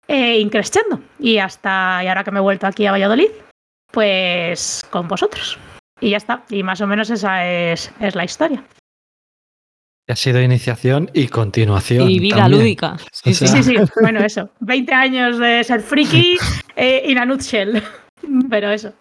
eh, 0.10 0.40
increciendo 0.40 1.00
y 1.20 1.38
hasta 1.38 2.04
y 2.04 2.08
ahora 2.08 2.26
que 2.26 2.32
me 2.32 2.40
he 2.40 2.44
vuelto 2.44 2.68
aquí 2.68 2.86
a 2.86 2.92
Valladolid 2.92 3.30
pues 3.94 4.84
con 4.92 5.08
vosotros 5.08 5.58
y 6.02 6.10
ya 6.10 6.18
está 6.18 6.44
y 6.50 6.64
más 6.64 6.82
o 6.82 6.88
menos 6.88 7.10
esa 7.10 7.48
es, 7.48 7.92
es 8.00 8.16
la 8.16 8.24
historia 8.26 8.64
Ha 10.10 10.16
sido 10.16 10.42
iniciación 10.42 11.10
y 11.14 11.28
continuación. 11.30 12.10
Y 12.10 12.20
vida 12.20 12.38
también. 12.38 12.60
lúdica. 12.62 12.98
Sí, 13.14 13.30
O 13.32 13.34
sí. 13.34 13.48
sea- 13.48 13.64
sí 13.64 13.64
sí 13.64 13.76
bueno 14.02 14.20
eso 14.20 14.50
20 14.60 14.94
años 14.94 15.38
de 15.40 15.64
ser 15.64 15.82
friki 15.82 16.38
eh, 16.76 17.04
in 17.08 17.18
a 17.18 17.26
nutshell 17.26 17.82
pero 18.50 18.70
eso 18.72 18.92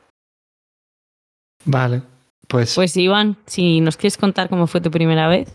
Vale. 1.65 2.03
Pues, 2.49 2.75
Pues 2.75 2.97
Iván, 2.97 3.37
si 3.47 3.81
nos 3.81 3.97
quieres 3.97 4.17
contar 4.17 4.49
cómo 4.49 4.67
fue 4.67 4.81
tu 4.81 4.91
primera 4.91 5.29
vez 5.29 5.53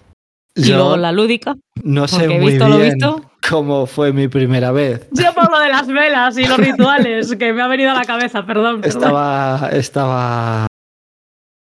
y 0.56 0.70
luego 0.70 0.96
la 0.96 1.12
lúdica, 1.12 1.56
no 1.84 2.08
sé 2.08 2.30
muy 2.30 2.52
visto 2.52 2.70
lo 2.70 2.78
bien 2.78 2.94
visto. 2.94 3.30
cómo 3.50 3.86
fue 3.86 4.14
mi 4.14 4.30
primera 4.30 4.72
vez. 4.72 5.06
Yo 5.12 5.34
por 5.34 5.52
lo 5.52 5.60
de 5.60 5.68
las 5.70 5.88
velas 5.88 6.38
y 6.38 6.46
los 6.46 6.58
rituales, 6.58 7.36
que 7.36 7.52
me 7.52 7.62
ha 7.62 7.68
venido 7.68 7.92
a 7.92 7.94
la 7.96 8.06
cabeza, 8.06 8.46
perdón. 8.46 8.80
perdón. 8.80 9.02
Estaba, 9.04 9.70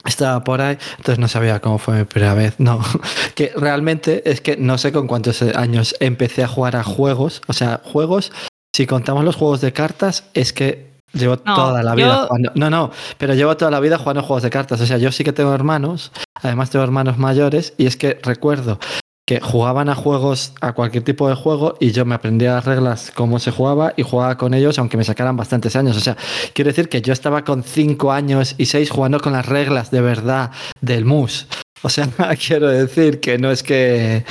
estaba, 0.07 0.43
por 0.45 0.61
ahí, 0.61 0.79
entonces 0.99 1.19
no 1.19 1.29
sabía 1.29 1.61
cómo 1.61 1.79
fue 1.79 1.99
mi 1.99 2.05
primera 2.05 2.35
vez. 2.35 2.55
No, 2.59 2.81
que 3.35 3.53
realmente 3.57 4.29
es 4.31 4.41
que 4.41 4.57
no 4.57 4.79
sé 4.79 4.93
con 4.93 5.07
cuántos 5.07 5.43
años 5.43 5.95
empecé 6.01 6.45
a 6.45 6.49
jugar 6.49 6.77
a 6.77 6.85
juegos. 6.85 7.43
O 7.47 7.53
sea, 7.53 7.81
juegos, 7.85 8.33
si 8.75 8.87
contamos 8.87 9.25
los 9.25 9.37
juegos 9.37 9.61
de 9.61 9.73
cartas, 9.73 10.25
es 10.35 10.53
que 10.53 10.87
llevo 11.13 11.39
No, 11.45 11.55
toda 11.55 11.83
la 11.83 11.95
vida 11.95 12.09
yo- 12.23 12.27
jugando. 12.27 12.53
No, 12.55 12.71
no, 12.71 12.91
pero 13.19 13.35
llevo 13.35 13.57
toda 13.57 13.71
la 13.71 13.81
vida 13.81 13.99
jugando 13.99 14.23
juegos 14.23 14.43
de 14.43 14.51
cartas. 14.51 14.81
O 14.81 14.87
sea, 14.87 14.99
yo 14.99 15.11
sí 15.13 15.25
que 15.25 15.33
tengo 15.33 15.55
hermanos, 15.55 16.13
además 16.35 16.71
tengo 16.71 16.85
hermanos 16.85 17.19
mayores, 17.19 17.73
y 17.79 17.87
es 17.87 17.97
que 17.97 18.19
recuerdo 18.23 18.79
que 19.27 19.41
jugaban 19.41 19.89
a 19.89 19.97
juegos, 19.97 20.53
a 20.61 20.73
cualquier 20.73 21.03
tipo 21.03 21.29
de 21.29 21.35
juego, 21.35 21.77
y 21.81 21.91
yo 21.91 22.05
me 22.05 22.15
aprendía 22.15 22.53
las 22.53 22.65
reglas, 22.65 23.11
cómo 23.13 23.41
se 23.41 23.51
jugaba, 23.51 23.93
y 23.97 24.03
jugaba 24.05 24.37
con 24.37 24.55
ellos, 24.55 24.79
aunque 24.79 24.97
me 24.97 25.03
sacaran 25.03 25.37
bastantes 25.37 25.75
años. 25.75 25.97
O 25.97 26.01
sea, 26.01 26.17
quiero 26.55 26.71
decir 26.71 26.89
que 26.89 27.03
yo 27.03 27.13
estaba 27.13 27.43
con 27.43 27.65
5 27.65 28.13
años 28.13 28.55
y 28.57 28.67
6 28.67 28.89
jugando 28.89 29.19
con 29.19 29.33
las 29.33 29.45
reglas 29.45 29.91
de 29.91 30.01
verdad 30.01 30.53
del 30.81 31.05
MUS. 31.05 31.49
O 31.83 31.89
sea, 31.89 32.09
quiero 32.47 32.69
decir 32.69 33.21
que 33.21 33.37
no 33.39 33.51
es 33.51 33.63
que. 33.63 34.25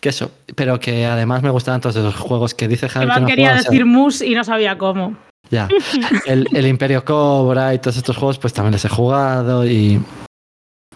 Que 0.00 0.08
eso, 0.08 0.32
pero 0.56 0.80
que 0.80 1.06
además 1.06 1.44
me 1.44 1.50
gustaban 1.50 1.80
todos 1.80 1.94
esos 1.94 2.16
juegos 2.16 2.54
que 2.54 2.66
dice 2.66 2.88
Javi 2.88 3.06
que 3.08 3.20
no 3.20 3.26
quería 3.26 3.50
juega, 3.50 3.60
o 3.60 3.62
sea, 3.62 3.70
decir 3.70 3.86
mus 3.86 4.20
y 4.20 4.34
no 4.34 4.42
sabía 4.42 4.76
cómo. 4.76 5.16
ya. 5.48 5.68
El, 6.26 6.48
el 6.52 6.66
Imperio 6.66 7.04
Cobra 7.04 7.72
y 7.72 7.78
todos 7.78 7.98
estos 7.98 8.16
juegos, 8.16 8.38
pues 8.40 8.52
también 8.52 8.72
les 8.72 8.84
he 8.84 8.88
jugado. 8.88 9.64
Y. 9.64 10.02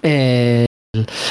eh, 0.03 0.67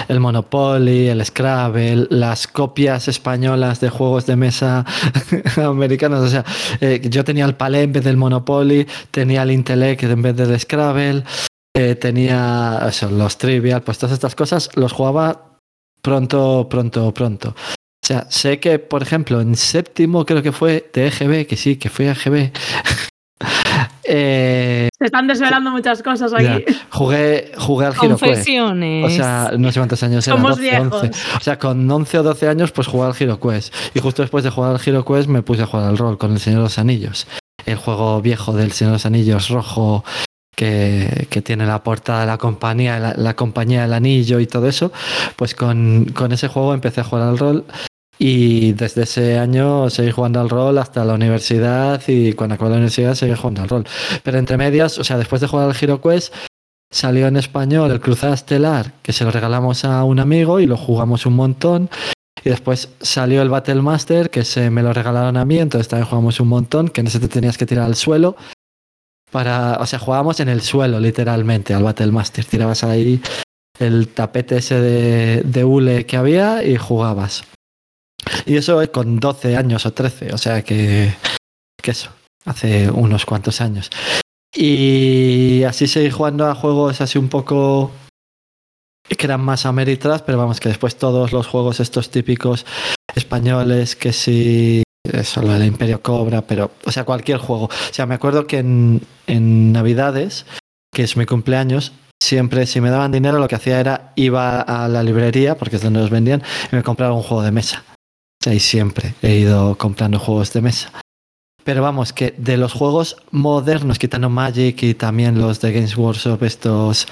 el, 0.08 0.20
Monopoly, 0.20 1.08
el 1.08 1.26
Scrabble, 1.26 2.08
las 2.10 2.48
copias 2.48 3.08
españolas 3.08 3.80
de 3.80 3.90
juegos 3.90 4.26
de 4.26 4.36
mesa 4.36 4.86
americanos. 5.58 6.22
O 6.22 6.30
sea, 6.30 6.46
eh, 6.82 7.02
yo 7.04 7.24
tenía 7.24 7.46
el 7.46 7.56
Palé 7.56 7.84
en 7.84 7.94
vez 7.94 8.04
del 8.04 8.18
Monopoly, 8.18 8.88
tenía 9.12 9.44
el 9.44 9.52
Intellect 9.52 10.04
en 10.04 10.22
vez 10.22 10.36
del 10.36 10.60
Scrabble, 10.60 11.24
eh, 11.76 11.96
tenía 11.96 12.90
los 13.12 13.38
Trivial, 13.38 13.82
pues 13.82 13.98
todas 13.98 14.14
estas 14.14 14.36
cosas 14.36 14.70
los 14.76 14.94
jugaba 14.94 15.58
pronto, 16.02 16.68
pronto, 16.70 17.14
pronto. 17.14 17.50
O 17.50 18.08
sea, 18.08 18.28
sé 18.30 18.60
que, 18.60 18.78
por 18.78 19.02
ejemplo, 19.02 19.42
en 19.42 19.56
séptimo 19.56 20.26
creo 20.26 20.44
que 20.44 20.52
fue 20.52 20.90
de 20.94 21.08
EGB, 21.08 21.48
que 21.48 21.58
sí, 21.58 21.78
que 21.78 21.90
fue 21.90 22.08
EGB. 22.10 22.52
eh, 24.08 24.90
Se 24.98 25.06
están 25.06 25.28
desvelando 25.28 25.72
muchas 25.72 26.02
cosas 26.04 26.34
aquí. 26.34 26.64
jugué, 26.92 27.52
jugué 27.58 27.86
al. 27.88 27.96
Confesiones. 27.96 29.06
O 29.06 29.10
sea, 29.10 29.52
no 29.58 29.72
sé 29.72 29.80
cuántos 29.80 30.02
años 30.04 30.28
era, 30.28 30.36
Somos 30.38 30.52
12, 30.58 30.62
viejos. 30.62 31.04
11. 31.04 31.20
O 31.38 31.40
sea, 31.42 31.60
con 31.60 31.90
11 31.90 32.20
o 32.20 32.24
12 32.24 32.48
años, 32.48 32.72
pues 32.72 32.88
jugaba 32.88 33.12
al 33.14 33.18
HeroQuest. 33.20 33.74
Y 33.94 34.00
justo 34.00 34.22
después 34.22 34.44
de 34.44 34.50
jugar 34.50 34.72
al 34.72 34.82
HeroQuest 34.84 35.28
me 35.28 35.42
puse 35.42 35.64
a 35.64 35.66
jugar 35.66 35.88
al 35.88 35.98
rol 35.98 36.18
con 36.18 36.32
el 36.32 36.40
Señor 36.40 36.60
de 36.60 36.64
los 36.66 36.80
Anillos. 36.80 37.28
El 37.66 37.78
juego 37.78 38.22
viejo 38.22 38.54
del 38.54 38.72
Señor 38.72 38.92
de 38.92 38.96
los 38.96 39.06
Anillos 39.06 39.50
rojo 39.50 40.04
que, 40.56 41.28
que 41.30 41.42
tiene 41.42 41.66
la 41.66 41.84
portada 41.84 42.22
de 42.22 42.28
la 42.28 42.38
compañía, 42.38 43.00
la, 43.00 43.14
la 43.18 43.36
compañía 43.36 43.82
del 43.82 43.94
anillo 43.94 44.40
y 44.40 44.48
todo 44.48 44.68
eso. 44.68 44.92
Pues 45.36 45.54
con, 45.56 46.06
con 46.14 46.32
ese 46.32 46.48
juego 46.48 46.74
empecé 46.74 47.02
a 47.02 47.04
jugar 47.04 47.28
al 47.28 47.38
rol. 47.38 47.66
Y 48.18 48.74
desde 48.74 49.04
ese 49.04 49.38
año 49.38 49.90
seguí 49.90 50.12
jugando 50.12 50.40
al 50.40 50.50
rol 50.50 50.78
hasta 50.78 51.04
la 51.04 51.14
universidad 51.14 52.02
y 52.08 52.34
cuando 52.34 52.56
acabé 52.56 52.70
la 52.70 52.78
universidad 52.78 53.14
seguí 53.16 53.36
jugando 53.36 53.64
al 53.64 53.70
rol. 53.70 53.86
Pero 54.24 54.38
entre 54.38 54.58
medias, 54.58 54.98
o 55.00 55.04
sea, 55.04 55.18
después 55.18 55.42
de 55.42 55.48
jugar 55.48 55.70
al 55.70 55.76
HeroQuest, 55.76 56.34
salió 56.92 57.28
en 57.28 57.36
español 57.36 57.92
el 57.92 58.00
Cruzada 58.00 58.34
Estelar, 58.34 58.94
que 59.02 59.12
se 59.12 59.26
lo 59.26 59.32
regalamos 59.32 59.84
a 59.84 60.04
un 60.04 60.20
amigo 60.20 60.60
y 60.60 60.66
lo 60.66 60.78
jugamos 60.78 61.26
un 61.26 61.34
montón. 61.34 61.90
Y 62.44 62.50
después 62.50 62.90
salió 63.02 63.42
el 63.42 63.50
Battle 63.50 63.82
Master, 63.82 64.30
que 64.30 64.46
se 64.46 64.70
me 64.70 64.84
lo 64.84 64.94
regalaron 64.94 65.36
a 65.36 65.46
mí, 65.46 65.58
entonces 65.60 65.88
también 65.88 66.08
jugamos 66.08 66.40
un 66.40 66.48
montón, 66.48 66.90
que 66.90 67.02
en 67.02 67.08
ese 67.08 67.20
te 67.20 67.28
tenías 67.28 67.58
que 67.58 67.66
tirar 67.66 67.86
al 67.86 67.96
suelo. 67.96 68.38
Para, 69.32 69.78
o 69.80 69.86
sea, 69.86 70.00
jugábamos 70.00 70.40
en 70.40 70.50
el 70.50 70.62
suelo, 70.62 71.00
literalmente, 71.00 71.74
al 71.74 71.84
Battle 71.84 72.12
Master. 72.12 72.46
Tirabas 72.46 72.84
ahí 72.84 73.20
el 73.80 74.08
tapete 74.10 74.58
ese 74.58 74.80
de, 74.80 75.42
de 75.44 75.64
hule 75.64 76.06
que 76.06 76.16
había 76.18 76.64
y 76.64 76.78
jugabas. 76.78 77.44
Y 78.46 78.58
eso 78.58 78.82
es 78.82 78.90
con 78.90 79.20
12 79.20 79.56
años 79.56 79.86
o 79.86 79.94
13, 79.94 80.34
o 80.34 80.38
sea 80.38 80.64
que, 80.64 81.14
que 81.82 81.92
eso, 81.92 82.10
hace 82.46 82.90
unos 82.90 83.26
cuantos 83.26 83.62
años. 83.62 83.90
Y 84.56 85.64
así 85.64 85.88
seguí 85.88 86.10
jugando 86.10 86.48
a 86.48 86.56
juegos 86.56 87.02
así 87.02 87.18
un 87.18 87.28
poco 87.28 87.92
que 89.08 89.26
eran 89.26 89.42
más 89.42 89.66
Ameritrash, 89.66 90.22
pero 90.26 90.38
vamos, 90.38 90.60
que 90.60 90.70
después 90.70 90.96
todos 90.96 91.32
los 91.32 91.48
juegos 91.48 91.80
estos 91.80 92.10
típicos 92.10 92.66
españoles, 93.16 93.96
que 93.96 94.12
sí, 94.14 94.84
eso, 95.04 95.42
lo 95.42 95.54
del 95.54 95.66
Imperio 95.66 96.02
Cobra, 96.02 96.42
pero, 96.42 96.72
o 96.86 96.92
sea, 96.92 97.04
cualquier 97.04 97.38
juego. 97.38 97.66
O 97.66 97.94
sea, 97.94 98.06
me 98.06 98.16
acuerdo 98.16 98.48
que 98.48 98.60
en, 98.60 99.02
en 99.28 99.72
Navidades, 99.72 100.46
que 100.94 101.04
es 101.04 101.18
mi 101.18 101.26
cumpleaños, 101.26 101.94
siempre 102.22 102.66
si 102.66 102.82
me 102.82 102.90
daban 102.90 103.12
dinero 103.12 103.40
lo 103.40 103.48
que 103.48 103.56
hacía 103.56 103.80
era 103.80 104.14
iba 104.16 104.62
a 104.62 104.88
la 104.88 105.04
librería, 105.04 105.56
porque 105.56 105.76
es 105.76 105.82
donde 105.82 106.00
los 106.00 106.10
vendían, 106.10 106.42
y 106.72 106.76
me 106.76 106.84
compraba 106.84 107.14
un 107.14 107.24
juego 107.24 107.44
de 107.44 107.52
mesa. 107.52 107.84
Y 108.54 108.60
siempre 108.60 109.14
he 109.22 109.36
ido 109.38 109.78
comprando 109.78 110.20
juegos 110.20 110.54
de 110.54 110.62
mesa. 110.62 110.92
Pero 111.64 111.82
vamos, 111.82 112.14
que 112.14 112.36
de 112.38 112.58
los 112.58 112.74
juegos 112.74 113.18
modernos, 113.32 113.98
quitando 113.98 114.30
Magic 114.30 114.84
y 114.84 114.94
también 114.94 115.40
los 115.40 115.62
de 115.62 115.72
Games 115.72 115.98
Workshop, 115.98 116.44
estos 116.44 117.08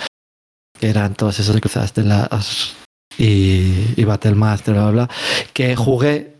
que 0.80 0.90
eran 0.90 1.16
todos 1.16 1.40
esos 1.40 1.60
cruzadas 1.60 1.94
de 1.94 2.04
las 2.04 2.76
y, 3.18 3.94
y 3.96 4.04
Battle 4.04 4.36
Master, 4.36 4.74
bla, 4.74 4.92
bla, 4.92 5.06
bla, 5.06 5.10
que 5.54 5.76
jugué, 5.76 6.36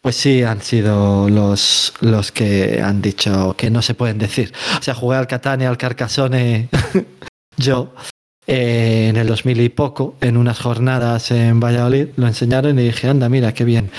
pues 0.00 0.16
sí 0.16 0.42
han 0.42 0.60
sido 0.60 1.28
los, 1.28 1.94
los 2.00 2.32
que 2.32 2.80
han 2.82 3.00
dicho 3.00 3.54
que 3.56 3.70
no 3.70 3.82
se 3.82 3.94
pueden 3.94 4.18
decir. 4.18 4.52
O 4.78 4.82
sea, 4.82 4.94
jugué 4.94 5.16
al 5.16 5.28
Catania, 5.28 5.68
al 5.68 5.78
Carcassonne, 5.78 6.68
yo, 7.56 7.94
eh, 8.46 9.06
en 9.08 9.16
el 9.16 9.28
2000 9.28 9.60
y 9.60 9.68
poco, 9.68 10.16
en 10.20 10.36
unas 10.36 10.58
jornadas 10.58 11.30
en 11.30 11.60
Valladolid, 11.60 12.08
lo 12.16 12.26
enseñaron 12.26 12.78
y 12.78 12.84
dije, 12.84 13.08
anda, 13.08 13.28
mira, 13.28 13.54
qué 13.54 13.64
bien. 13.64 13.90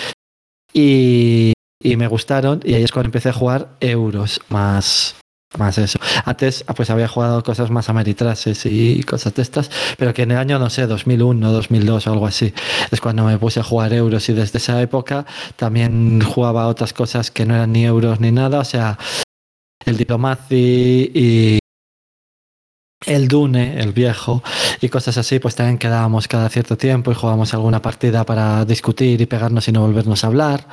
Y, 0.73 1.53
y 1.81 1.97
me 1.97 2.07
gustaron 2.07 2.61
y 2.63 2.73
ahí 2.73 2.83
es 2.83 2.91
cuando 2.91 3.07
empecé 3.07 3.29
a 3.29 3.33
jugar 3.33 3.69
euros 3.79 4.41
más, 4.49 5.15
más 5.57 5.77
eso. 5.77 5.99
Antes 6.25 6.63
pues 6.75 6.89
había 6.89 7.07
jugado 7.07 7.43
cosas 7.43 7.69
más 7.69 7.89
ameritrases 7.89 8.65
y 8.65 9.03
cosas 9.03 9.35
de 9.35 9.41
estas, 9.41 9.69
pero 9.97 10.13
que 10.13 10.23
en 10.23 10.31
el 10.31 10.37
año, 10.37 10.59
no 10.59 10.69
sé, 10.69 10.87
2001, 10.87 11.51
2002 11.51 12.07
o 12.07 12.11
algo 12.11 12.25
así, 12.25 12.53
es 12.89 13.01
cuando 13.01 13.25
me 13.25 13.37
puse 13.37 13.59
a 13.59 13.63
jugar 13.63 13.93
euros 13.93 14.27
y 14.29 14.33
desde 14.33 14.57
esa 14.57 14.81
época 14.81 15.25
también 15.55 16.21
jugaba 16.21 16.67
otras 16.67 16.93
cosas 16.93 17.31
que 17.31 17.45
no 17.45 17.55
eran 17.55 17.71
ni 17.71 17.85
euros 17.85 18.19
ni 18.19 18.31
nada, 18.31 18.59
o 18.59 18.65
sea, 18.65 18.97
el 19.85 19.97
Diplomacy 19.97 21.11
y 21.13 21.59
el 23.05 23.27
Dune, 23.27 23.79
el 23.79 23.91
viejo, 23.91 24.43
y 24.81 24.89
cosas 24.89 25.17
así, 25.17 25.39
pues 25.39 25.55
también 25.55 25.77
quedábamos 25.77 26.27
cada 26.27 26.49
cierto 26.49 26.77
tiempo 26.77 27.11
y 27.11 27.15
jugábamos 27.15 27.53
alguna 27.53 27.81
partida 27.81 28.25
para 28.25 28.65
discutir 28.65 29.21
y 29.21 29.25
pegarnos 29.25 29.67
y 29.67 29.71
no 29.71 29.81
volvernos 29.81 30.23
a 30.23 30.27
hablar. 30.27 30.67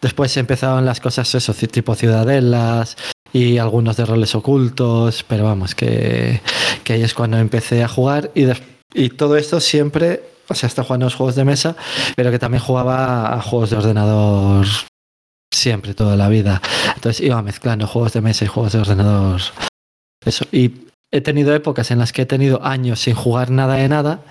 Después 0.00 0.36
empezaron 0.36 0.84
las 0.84 1.00
cosas 1.00 1.34
eso, 1.34 1.54
tipo 1.54 1.94
ciudadelas 1.94 2.96
y 3.32 3.58
algunos 3.58 3.96
de 3.96 4.04
roles 4.04 4.34
ocultos, 4.34 5.24
pero 5.26 5.44
vamos, 5.44 5.74
que, 5.74 6.40
que 6.84 6.92
ahí 6.92 7.02
es 7.02 7.14
cuando 7.14 7.38
empecé 7.38 7.82
a 7.82 7.88
jugar 7.88 8.30
y, 8.34 8.46
y 8.92 9.08
todo 9.10 9.36
esto 9.36 9.60
siempre, 9.60 10.22
o 10.48 10.54
sea, 10.54 10.66
está 10.66 10.84
jugando 10.84 11.06
a 11.06 11.08
los 11.08 11.14
juegos 11.14 11.36
de 11.36 11.44
mesa, 11.44 11.76
pero 12.16 12.30
que 12.30 12.38
también 12.38 12.62
jugaba 12.62 13.34
a 13.34 13.40
juegos 13.40 13.70
de 13.70 13.76
ordenador 13.76 14.66
siempre, 15.54 15.94
toda 15.94 16.16
la 16.16 16.28
vida. 16.28 16.60
Entonces 16.94 17.24
iba 17.24 17.40
mezclando 17.40 17.86
juegos 17.86 18.12
de 18.12 18.20
mesa 18.20 18.44
y 18.44 18.48
juegos 18.48 18.72
de 18.72 18.80
ordenador. 18.80 19.40
Eso. 20.24 20.44
Y 20.52 20.88
he 21.14 21.20
tenido 21.20 21.54
épocas 21.54 21.92
en 21.92 22.00
las 22.00 22.12
que 22.12 22.22
he 22.22 22.26
tenido 22.26 22.64
años 22.64 22.98
sin 22.98 23.14
jugar 23.14 23.48
nada 23.48 23.76
de 23.76 23.88
nada 23.88 24.24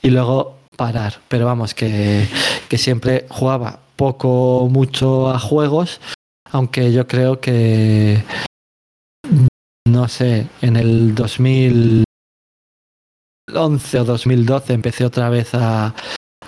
y 0.00 0.08
luego 0.08 0.56
parar. 0.78 1.20
Pero 1.28 1.44
vamos, 1.44 1.74
que, 1.74 2.26
que 2.70 2.78
siempre 2.78 3.26
jugaba 3.28 3.80
poco, 3.96 4.66
mucho 4.70 5.28
a 5.28 5.38
juegos, 5.38 6.00
aunque 6.50 6.90
yo 6.90 7.06
creo 7.06 7.38
que, 7.38 8.24
no 9.86 10.08
sé, 10.08 10.46
en 10.62 10.76
el 10.76 11.14
2011 11.14 12.04
o 14.00 14.04
2012 14.04 14.72
empecé 14.72 15.04
otra 15.04 15.28
vez 15.28 15.54
a, 15.54 15.94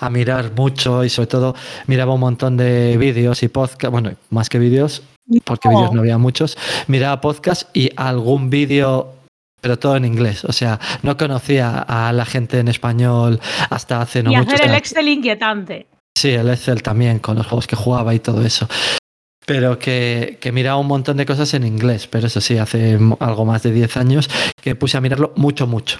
a 0.01 0.11
mirar 0.11 0.53
mucho 0.57 1.05
y 1.05 1.11
sobre 1.11 1.27
todo 1.27 1.55
miraba 1.89 2.15
un 2.15 2.21
montón 2.21 2.57
de 2.57 2.97
vídeos 2.97 3.43
y 3.43 3.49
podcasts, 3.49 3.91
bueno, 3.91 4.13
más 4.31 4.49
que 4.49 4.59
vídeos, 4.59 5.03
porque 5.45 5.69
vídeos 5.69 5.93
no 5.93 6.01
había 6.01 6.17
muchos, 6.17 6.57
miraba 6.87 7.21
podcasts 7.21 7.67
y 7.75 7.91
algún 7.97 8.49
vídeo 8.49 9.13
pero 9.65 9.79
todo 9.79 9.97
en 9.97 10.05
inglés. 10.05 10.45
O 10.45 10.53
sea, 10.53 10.79
no 11.03 11.17
conocía 11.17 11.79
a 11.79 12.13
la 12.13 12.27
gente 12.27 12.59
en 12.59 12.69
español 12.69 13.41
hasta 13.71 14.03
hace 14.03 14.23
no 14.23 14.31
y 14.31 14.37
mucho. 14.37 14.55
hacer 14.55 14.69
o 14.69 14.71
el 14.71 14.75
Excel 14.77 15.09
inquietante. 15.09 15.87
Sí, 16.15 16.33
el 16.33 16.51
Excel 16.51 16.83
también, 16.83 17.19
con 17.19 17.39
los 17.39 17.47
juegos 17.47 17.67
que 17.67 17.75
jugaba 17.75 18.15
y 18.15 18.19
todo 18.19 18.45
eso. 18.45 18.69
Pero 19.47 19.79
que, 19.79 20.37
que 20.39 20.53
miraba 20.53 20.77
un 20.77 20.87
montón 20.87 21.17
de 21.17 21.25
cosas 21.25 21.55
en 21.55 21.65
inglés. 21.65 22.07
Pero 22.09 22.27
eso 22.27 22.43
sí, 22.43 22.59
hace 22.59 22.99
algo 23.21 23.47
más 23.47 23.63
de 23.63 23.73
10 23.73 23.97
años 23.97 24.29
que 24.61 24.75
puse 24.75 24.99
a 24.99 25.01
mirarlo 25.01 25.33
mucho, 25.37 25.67
mucho. 25.67 25.99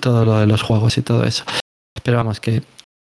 Todo 0.00 0.24
lo 0.24 0.38
de 0.38 0.46
los 0.46 0.62
juegos 0.62 0.96
y 0.96 1.02
todo 1.02 1.24
eso. 1.24 1.42
Pero 2.04 2.16
vamos, 2.16 2.38
que 2.38 2.62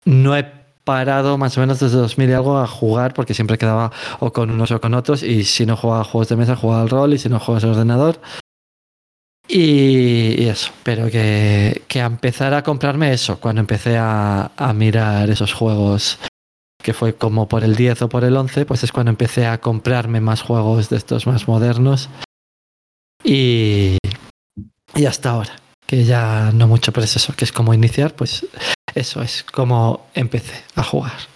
no 0.07 0.35
he 0.35 0.51
parado 0.85 1.37
más 1.37 1.59
o 1.59 1.61
menos 1.61 1.81
desde 1.81 1.99
2000 1.99 2.31
y 2.31 2.33
algo 2.33 2.59
a 2.59 2.67
jugar 2.67 3.13
porque 3.13 3.35
siempre 3.35 3.59
quedaba 3.59 3.93
o 4.21 4.33
con 4.33 4.51
unos 4.51 4.71
o 4.71 4.81
con 4.81 4.95
otros. 4.95 5.23
Y 5.23 5.45
si 5.45 5.67
no 5.67 5.77
jugaba 5.77 6.03
juegos 6.03 6.31
de 6.31 6.37
mesa, 6.37 6.57
jugaba 6.57 6.81
al 6.81 6.89
rol. 6.89 7.13
Y 7.13 7.19
si 7.19 7.29
no 7.29 7.39
jugaba 7.39 7.63
al 7.63 7.73
ordenador. 7.73 8.19
Y, 9.55 10.49
eso, 10.49 10.73
pero 10.83 11.11
que, 11.11 11.83
que 11.87 12.01
a 12.01 12.07
empezar 12.07 12.55
a 12.55 12.63
comprarme 12.63 13.13
eso, 13.13 13.39
cuando 13.39 13.61
empecé 13.61 13.99
a, 13.99 14.51
a 14.57 14.73
mirar 14.73 15.29
esos 15.29 15.53
juegos 15.53 16.19
que 16.83 16.95
fue 16.95 17.15
como 17.15 17.47
por 17.49 17.63
el 17.63 17.77
10 17.77 18.01
o 18.01 18.09
por 18.09 18.25
el 18.25 18.35
11, 18.35 18.65
pues 18.65 18.83
es 18.83 18.93
cuando 18.93 19.11
empecé 19.11 19.47
a 19.47 19.61
comprarme 19.61 20.23
más 20.23 20.41
juegos 20.41 20.89
de 20.89 20.97
estos 20.97 21.27
más 21.27 21.49
modernos. 21.49 22.09
Y, 23.23 23.99
y 24.95 25.05
hasta 25.05 25.33
ahora, 25.33 25.61
que 25.87 26.05
ya 26.05 26.51
no 26.55 26.67
mucho, 26.67 26.91
pero 26.91 27.05
es 27.05 27.15
eso, 27.17 27.35
que 27.37 27.45
es 27.45 27.53
como 27.53 27.75
iniciar, 27.75 28.17
pues 28.17 28.47
eso 28.95 29.21
es 29.21 29.45
como 29.45 30.07
empecé 30.15 30.65
a 30.77 30.83
jugar. 30.83 31.32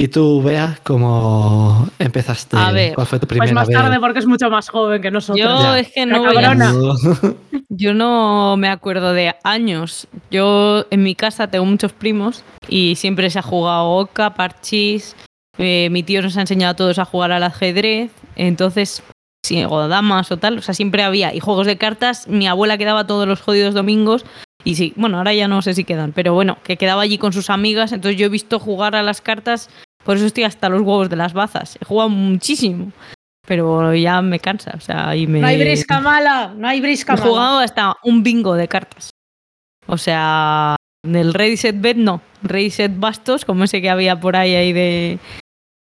Y 0.00 0.08
tú, 0.08 0.42
Bea, 0.42 0.78
¿cómo 0.82 1.86
empezaste? 1.98 2.56
A 2.56 2.72
ver, 2.72 2.94
¿Cuál 2.94 3.06
fue 3.06 3.18
tu 3.18 3.26
Pues 3.26 3.38
primera 3.38 3.54
más 3.54 3.68
vez? 3.68 3.76
tarde 3.76 4.00
porque 4.00 4.20
es 4.20 4.26
mucho 4.26 4.48
más 4.48 4.70
joven 4.70 5.02
que 5.02 5.10
nosotros. 5.10 5.38
Yo 5.38 5.60
Ya. 5.60 5.78
es 5.78 5.92
que 5.92 6.06
no. 6.06 6.24
Yo 7.68 7.92
no 7.92 8.56
me 8.56 8.68
acuerdo 8.68 9.12
de 9.12 9.34
años. 9.44 10.08
Yo 10.30 10.86
en 10.90 11.02
mi 11.02 11.14
casa 11.14 11.48
tengo 11.48 11.66
muchos 11.66 11.92
primos 11.92 12.44
y 12.66 12.96
siempre 12.96 13.28
se 13.28 13.40
ha 13.40 13.42
jugado 13.42 13.90
Oca, 13.90 14.32
Parchís. 14.32 15.14
eh, 15.58 15.88
mi 15.90 16.02
tío 16.02 16.22
nos 16.22 16.34
ha 16.38 16.40
enseñado 16.40 16.72
a 16.72 16.76
todos 16.76 16.98
a 16.98 17.04
jugar 17.04 17.32
al 17.32 17.42
ajedrez. 17.42 18.10
Entonces, 18.36 19.02
sí, 19.44 19.62
o 19.68 19.86
damas 19.86 20.32
o 20.32 20.38
tal. 20.38 20.56
O 20.58 20.62
sea, 20.62 20.72
siempre 20.72 21.02
había. 21.02 21.34
Y 21.34 21.40
juegos 21.40 21.66
de 21.66 21.76
cartas, 21.76 22.26
mi 22.26 22.48
abuela 22.48 22.78
quedaba 22.78 23.06
todos 23.06 23.28
los 23.28 23.42
jodidos 23.42 23.74
domingos. 23.74 24.24
Y 24.64 24.76
sí, 24.76 24.94
bueno, 24.96 25.18
ahora 25.18 25.34
ya 25.34 25.46
no 25.46 25.60
sé 25.60 25.74
si 25.74 25.84
quedan, 25.84 26.12
pero 26.12 26.32
bueno, 26.32 26.56
que 26.64 26.76
quedaba 26.78 27.02
allí 27.02 27.18
con 27.18 27.34
sus 27.34 27.50
amigas. 27.50 27.92
Entonces 27.92 28.18
yo 28.18 28.24
he 28.26 28.30
visto 28.30 28.58
jugar 28.58 28.96
a 28.96 29.02
las 29.02 29.20
cartas. 29.20 29.68
Por 30.04 30.16
eso 30.16 30.26
estoy 30.26 30.44
hasta 30.44 30.68
los 30.68 30.80
huevos 30.82 31.10
de 31.10 31.16
las 31.16 31.32
bazas. 31.32 31.76
He 31.80 31.84
jugado 31.84 32.08
muchísimo. 32.08 32.92
Pero 33.46 33.94
ya 33.94 34.22
me 34.22 34.38
cansa. 34.38 34.72
O 34.76 34.80
sea, 34.80 35.14
y 35.16 35.26
me. 35.26 35.40
No 35.40 35.46
hay 35.46 35.58
brisca 35.58 36.00
mala, 36.00 36.54
no 36.56 36.68
hay 36.68 36.80
brisca 36.80 37.14
He 37.14 37.16
mala. 37.16 37.28
jugado 37.28 37.58
hasta 37.58 37.96
un 38.02 38.22
bingo 38.22 38.54
de 38.54 38.68
cartas. 38.68 39.10
O 39.86 39.98
sea, 39.98 40.76
del 41.02 41.34
Ready 41.34 41.56
Set 41.56 41.80
Bet 41.80 41.96
no. 41.96 42.22
Ready 42.42 42.70
Set 42.70 42.92
Bastos, 42.96 43.44
como 43.44 43.64
ese 43.64 43.80
que 43.80 43.90
había 43.90 44.20
por 44.20 44.36
ahí, 44.36 44.54
ahí 44.54 44.72
de 44.72 45.18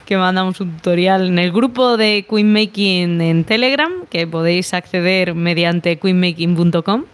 que 0.06 0.16
mandamos 0.16 0.58
un 0.62 0.74
tutorial 0.76 1.26
en 1.26 1.38
el 1.38 1.52
grupo 1.52 1.98
de 1.98 2.24
Queen 2.28 2.50
Making 2.50 3.20
en 3.20 3.44
Telegram, 3.44 4.06
que 4.08 4.26
podéis 4.26 4.72
acceder 4.72 5.34
mediante 5.34 5.98
queenmaking.com. 5.98 7.04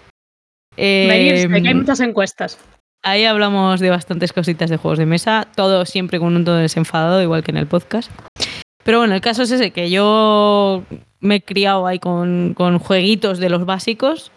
Eh, 0.77 1.07
Venirse, 1.09 1.63
que 1.63 1.69
hay 1.69 1.75
muchas 1.75 1.99
encuestas. 1.99 2.57
Ahí 3.07 3.27
hablamos 3.27 3.81
de 3.81 3.91
bastantes 3.91 4.33
cositas 4.33 4.71
de 4.71 4.79
juegos 4.79 4.99
de 4.99 5.05
mesa, 5.05 5.47
todo 5.55 5.85
siempre 5.85 6.19
con 6.19 6.35
un 6.35 6.45
tono 6.45 6.57
desenfadado, 6.57 7.21
igual 7.21 7.45
que 7.45 7.51
en 7.51 7.59
el 7.59 7.67
podcast. 7.67 8.11
Pero 8.83 8.99
bueno, 8.99 9.15
el 9.15 9.21
caso 9.21 9.43
es 9.43 9.51
ese, 9.51 9.73
que 9.73 9.91
yo 9.91 10.85
me 11.21 11.37
he 11.37 11.43
criado 11.43 11.87
ahí 11.87 11.99
con, 11.99 12.55
con 12.55 12.79
jueguitos 12.79 13.39
de 13.39 13.51
los 13.51 13.67
básicos, 13.67 14.33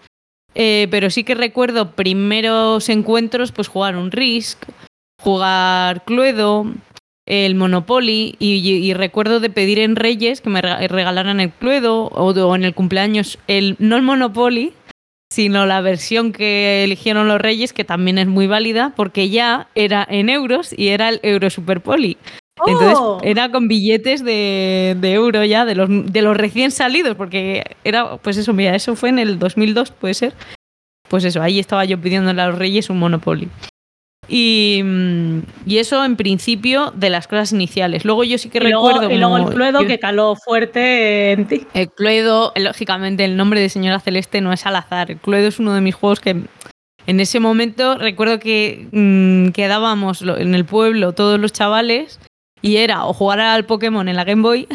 eh, 0.53 0.87
pero 0.91 1.09
sí 1.09 1.23
que 1.23 1.33
recuerdo 1.35 1.91
primeros 1.91 2.89
encuentros, 2.89 3.53
pues 3.53 3.69
jugar 3.69 3.95
un 3.95 4.11
Risk, 4.11 4.65
jugar 5.21 6.03
Cluedo, 6.03 6.65
el 7.25 7.55
Monopoly, 7.55 8.35
y, 8.37 8.55
y 8.67 8.93
recuerdo 8.93 9.39
de 9.39 9.49
pedir 9.49 9.79
en 9.79 9.95
Reyes 9.95 10.41
que 10.41 10.49
me 10.49 10.61
rega- 10.61 10.85
regalaran 10.87 11.39
el 11.39 11.51
Cluedo, 11.51 12.07
o, 12.07 12.31
o 12.31 12.55
en 12.55 12.65
el 12.65 12.73
cumpleaños, 12.73 13.39
el, 13.47 13.77
no 13.79 13.95
el 13.95 14.01
Monopoly, 14.01 14.73
sino 15.29 15.65
la 15.65 15.81
versión 15.81 16.31
que 16.31 16.83
eligieron 16.83 17.27
los 17.27 17.39
Reyes, 17.39 17.73
que 17.73 17.83
también 17.83 18.17
es 18.17 18.27
muy 18.27 18.47
válida, 18.47 18.93
porque 18.95 19.29
ya 19.29 19.67
era 19.75 20.05
en 20.09 20.29
euros 20.29 20.73
y 20.77 20.89
era 20.89 21.09
el 21.09 21.19
Euro 21.23 21.49
Superpoli. 21.49 22.17
Entonces 22.65 22.97
¡Oh! 22.99 23.19
era 23.21 23.51
con 23.51 23.67
billetes 23.67 24.23
de, 24.23 24.97
de 24.99 25.13
euro 25.13 25.43
ya, 25.43 25.63
de 25.63 25.75
los, 25.75 25.89
de 25.89 26.21
los 26.23 26.35
recién 26.35 26.71
salidos, 26.71 27.15
porque 27.15 27.63
era, 27.83 28.17
pues 28.17 28.37
eso, 28.37 28.51
mira, 28.53 28.75
eso 28.75 28.95
fue 28.95 29.09
en 29.09 29.19
el 29.19 29.37
2002, 29.37 29.91
puede 29.91 30.15
ser. 30.15 30.33
Pues 31.07 31.23
eso, 31.23 31.41
ahí 31.41 31.59
estaba 31.59 31.85
yo 31.85 32.01
pidiéndole 32.01 32.41
a 32.41 32.47
los 32.47 32.57
Reyes 32.57 32.89
un 32.89 32.97
Monopoly. 32.97 33.47
Y, 34.29 34.81
mm, 34.83 35.39
y 35.65 35.77
eso 35.77 36.03
en 36.03 36.15
principio 36.17 36.91
de 36.95 37.09
las 37.09 37.27
cosas 37.27 37.53
iniciales. 37.53 38.03
Luego 38.05 38.23
yo 38.23 38.37
sí 38.37 38.49
que 38.49 38.57
y, 38.57 38.61
luego, 38.61 38.89
recuerdo. 38.89 39.11
y 39.13 39.17
luego 39.17 39.37
el 39.37 39.45
Cluedo 39.45 39.81
yo- 39.81 39.87
que 39.87 39.99
caló 39.99 40.35
fuerte 40.35 41.31
en 41.31 41.45
ti. 41.47 41.65
el 41.73 41.89
Cluedo, 41.89 42.51
lógicamente, 42.55 43.23
el 43.25 43.37
nombre 43.37 43.61
de 43.61 43.69
Señora 43.69 43.99
Celeste 43.99 44.41
no 44.41 44.51
es 44.51 44.65
al 44.65 44.75
azar. 44.75 45.11
El 45.11 45.17
Cluedo 45.17 45.47
es 45.47 45.59
uno 45.59 45.73
de 45.73 45.81
mis 45.81 45.95
juegos 45.95 46.19
que 46.19 46.41
en 47.05 47.19
ese 47.21 47.39
momento 47.39 47.97
recuerdo 47.97 48.39
que 48.39 48.87
mm, 48.91 49.49
quedábamos 49.51 50.21
en 50.21 50.53
el 50.55 50.65
pueblo 50.65 51.13
todos 51.13 51.39
los 51.39 51.53
chavales 51.53 52.19
y 52.61 52.77
era 52.77 53.05
o 53.05 53.13
jugar 53.13 53.39
al 53.39 53.63
Pokémon 53.65 54.09
en 54.09 54.15
la 54.17 54.25
Game 54.25 54.41
Boy 54.41 54.67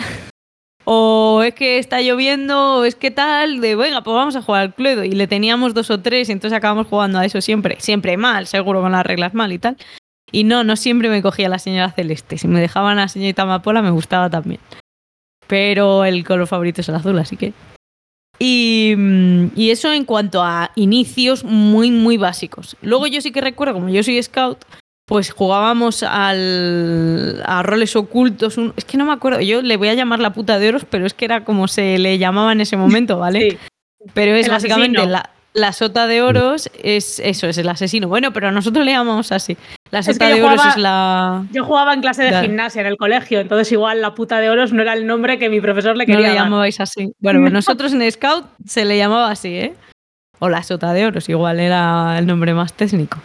o 0.85 1.43
es 1.45 1.55
que 1.55 1.79
está 1.79 2.01
lloviendo 2.01 2.77
o 2.77 2.85
es 2.85 2.95
que 2.95 3.11
tal, 3.11 3.61
de 3.61 3.77
venga, 3.77 4.03
pues 4.03 4.15
vamos 4.15 4.37
a 4.37 4.43
jugar 4.43 4.63
al 4.63 4.75
Cluedo. 4.75 5.05
Y 5.05 5.13
le 5.13 5.27
teníamos 5.27 5.75
dos 5.75 5.91
o 5.91 6.01
tres 6.01 6.29
y 6.29 6.33
entonces 6.33 6.57
acabamos 6.57 6.87
jugando 6.87 7.19
a 7.19 7.25
eso 7.25 7.41
siempre. 7.41 7.77
Siempre 7.81 8.17
mal, 8.17 8.47
seguro 8.47 8.81
con 8.81 8.93
las 8.93 9.07
reglas 9.07 9.35
mal 9.35 9.53
y 9.53 9.59
tal. 9.59 9.77
Y 10.31 10.45
no, 10.45 10.65
no 10.65 10.77
siempre 10.77 11.09
me 11.09 11.23
cogía 11.23 11.49
la 11.49 11.59
señora 11.59 11.91
Celeste. 11.91 12.39
Si 12.39 12.49
me 12.49 12.61
dejaban 12.61 12.99
a 12.99 13.03
la 13.03 13.09
señorita 13.09 13.43
Amapola 13.43 13.83
me 13.83 13.91
gustaba 13.91 14.31
también 14.31 14.61
pero 15.53 16.07
el 16.07 16.25
color 16.25 16.47
favorito 16.47 16.81
es 16.81 16.89
el 16.89 16.95
azul, 16.95 17.19
así 17.19 17.37
que. 17.37 17.53
Y, 18.39 18.95
mm, 18.97 19.49
y 19.55 19.69
eso 19.69 19.93
en 19.93 20.07
cuanto 20.07 20.43
a 20.43 20.71
inicios 20.77 21.45
muy, 21.45 21.91
muy 21.91 22.17
básicos. 22.17 22.75
Luego 22.81 23.07
yo 23.07 23.21
sí 23.21 23.33
que 23.33 23.43
recuerdo, 23.43 23.75
como 23.75 23.91
yo 23.91 24.03
soy 24.03 24.23
scout, 24.23 24.65
pues 25.13 25.31
jugábamos 25.31 26.03
al, 26.03 27.43
a 27.45 27.63
roles 27.63 27.95
ocultos. 27.97 28.57
un- 28.57 28.73
es 28.79 28.87
que 28.87 28.97
no 28.97 29.05
me 29.05 29.13
acuerdo, 29.13 29.41
yo 29.43 29.61
le 29.61 29.77
voy 29.77 29.89
a 29.89 29.95
llamar 29.95 30.21
la 30.21 30.33
puta 30.33 30.59
de 30.59 30.71
oros, 30.71 30.87
pero 30.89 31.05
es 31.05 31.13
que 31.13 31.27
era 31.27 31.45
como 31.45 31.69
se 31.69 31.99
le 31.99 32.17
llamaba 32.17 32.51
en 32.53 32.63
ese 32.63 32.79
momento, 32.79 33.19
¿vale? 33.19 33.51
Sí. 33.51 33.59
Pero 34.15 34.35
es 34.35 34.47
El 34.47 34.53
básicamente 34.53 34.97
asesino. 34.99 35.13
la, 35.13 35.31
la 35.53 35.73
sota 35.75 36.07
de 36.07 36.23
oros, 36.23 36.71
es 36.83 37.19
eso, 37.21 37.47
es 37.47 37.59
el 37.59 37.69
asesino. 37.69 38.09
Bueno, 38.09 38.33
pero 38.33 38.51
nosotros 38.53 38.87
le 38.87 38.93
llamamos 38.93 39.33
así. 39.33 39.59
La 39.91 40.03
sota 40.03 40.29
de 40.29 40.43
oros 40.43 40.65
es 40.65 40.77
la. 40.79 41.45
Yo 41.53 41.63
jugaba 41.67 41.93
en 41.93 42.01
clase 42.01 42.23
de 42.25 42.41
gimnasia 42.41 42.81
en 42.81 42.87
el 42.87 42.97
colegio, 42.97 43.41
entonces 43.41 43.71
igual 43.71 44.01
la 44.01 44.15
puta 44.15 44.41
de 44.41 44.49
oros 44.49 44.73
no 44.73 44.81
era 44.81 44.95
el 44.95 45.07
nombre 45.07 45.39
que 45.39 45.51
mi 45.51 45.61
profesor 45.61 45.95
le 45.95 46.07
No 46.07 46.15
quería 46.15 46.29
le 46.31 46.35
dar. 46.37 46.45
llamabais 46.45 46.81
así. 46.81 47.13
Bueno, 47.21 47.41
No. 47.41 47.51
nosotros 47.51 47.93
en 47.93 48.11
Scout 48.11 48.47
se 48.65 48.87
le 48.87 48.97
llamaba 48.97 49.31
así, 49.31 49.55
¿eh? 49.57 49.75
O 50.39 50.49
la 50.49 50.63
sota 50.63 50.95
de 50.95 51.05
oros, 51.05 51.29
igual 51.29 51.61
era 51.61 52.19
el 52.19 52.27
nombre 52.27 52.55
más 52.55 52.73
técnico. 52.73 53.19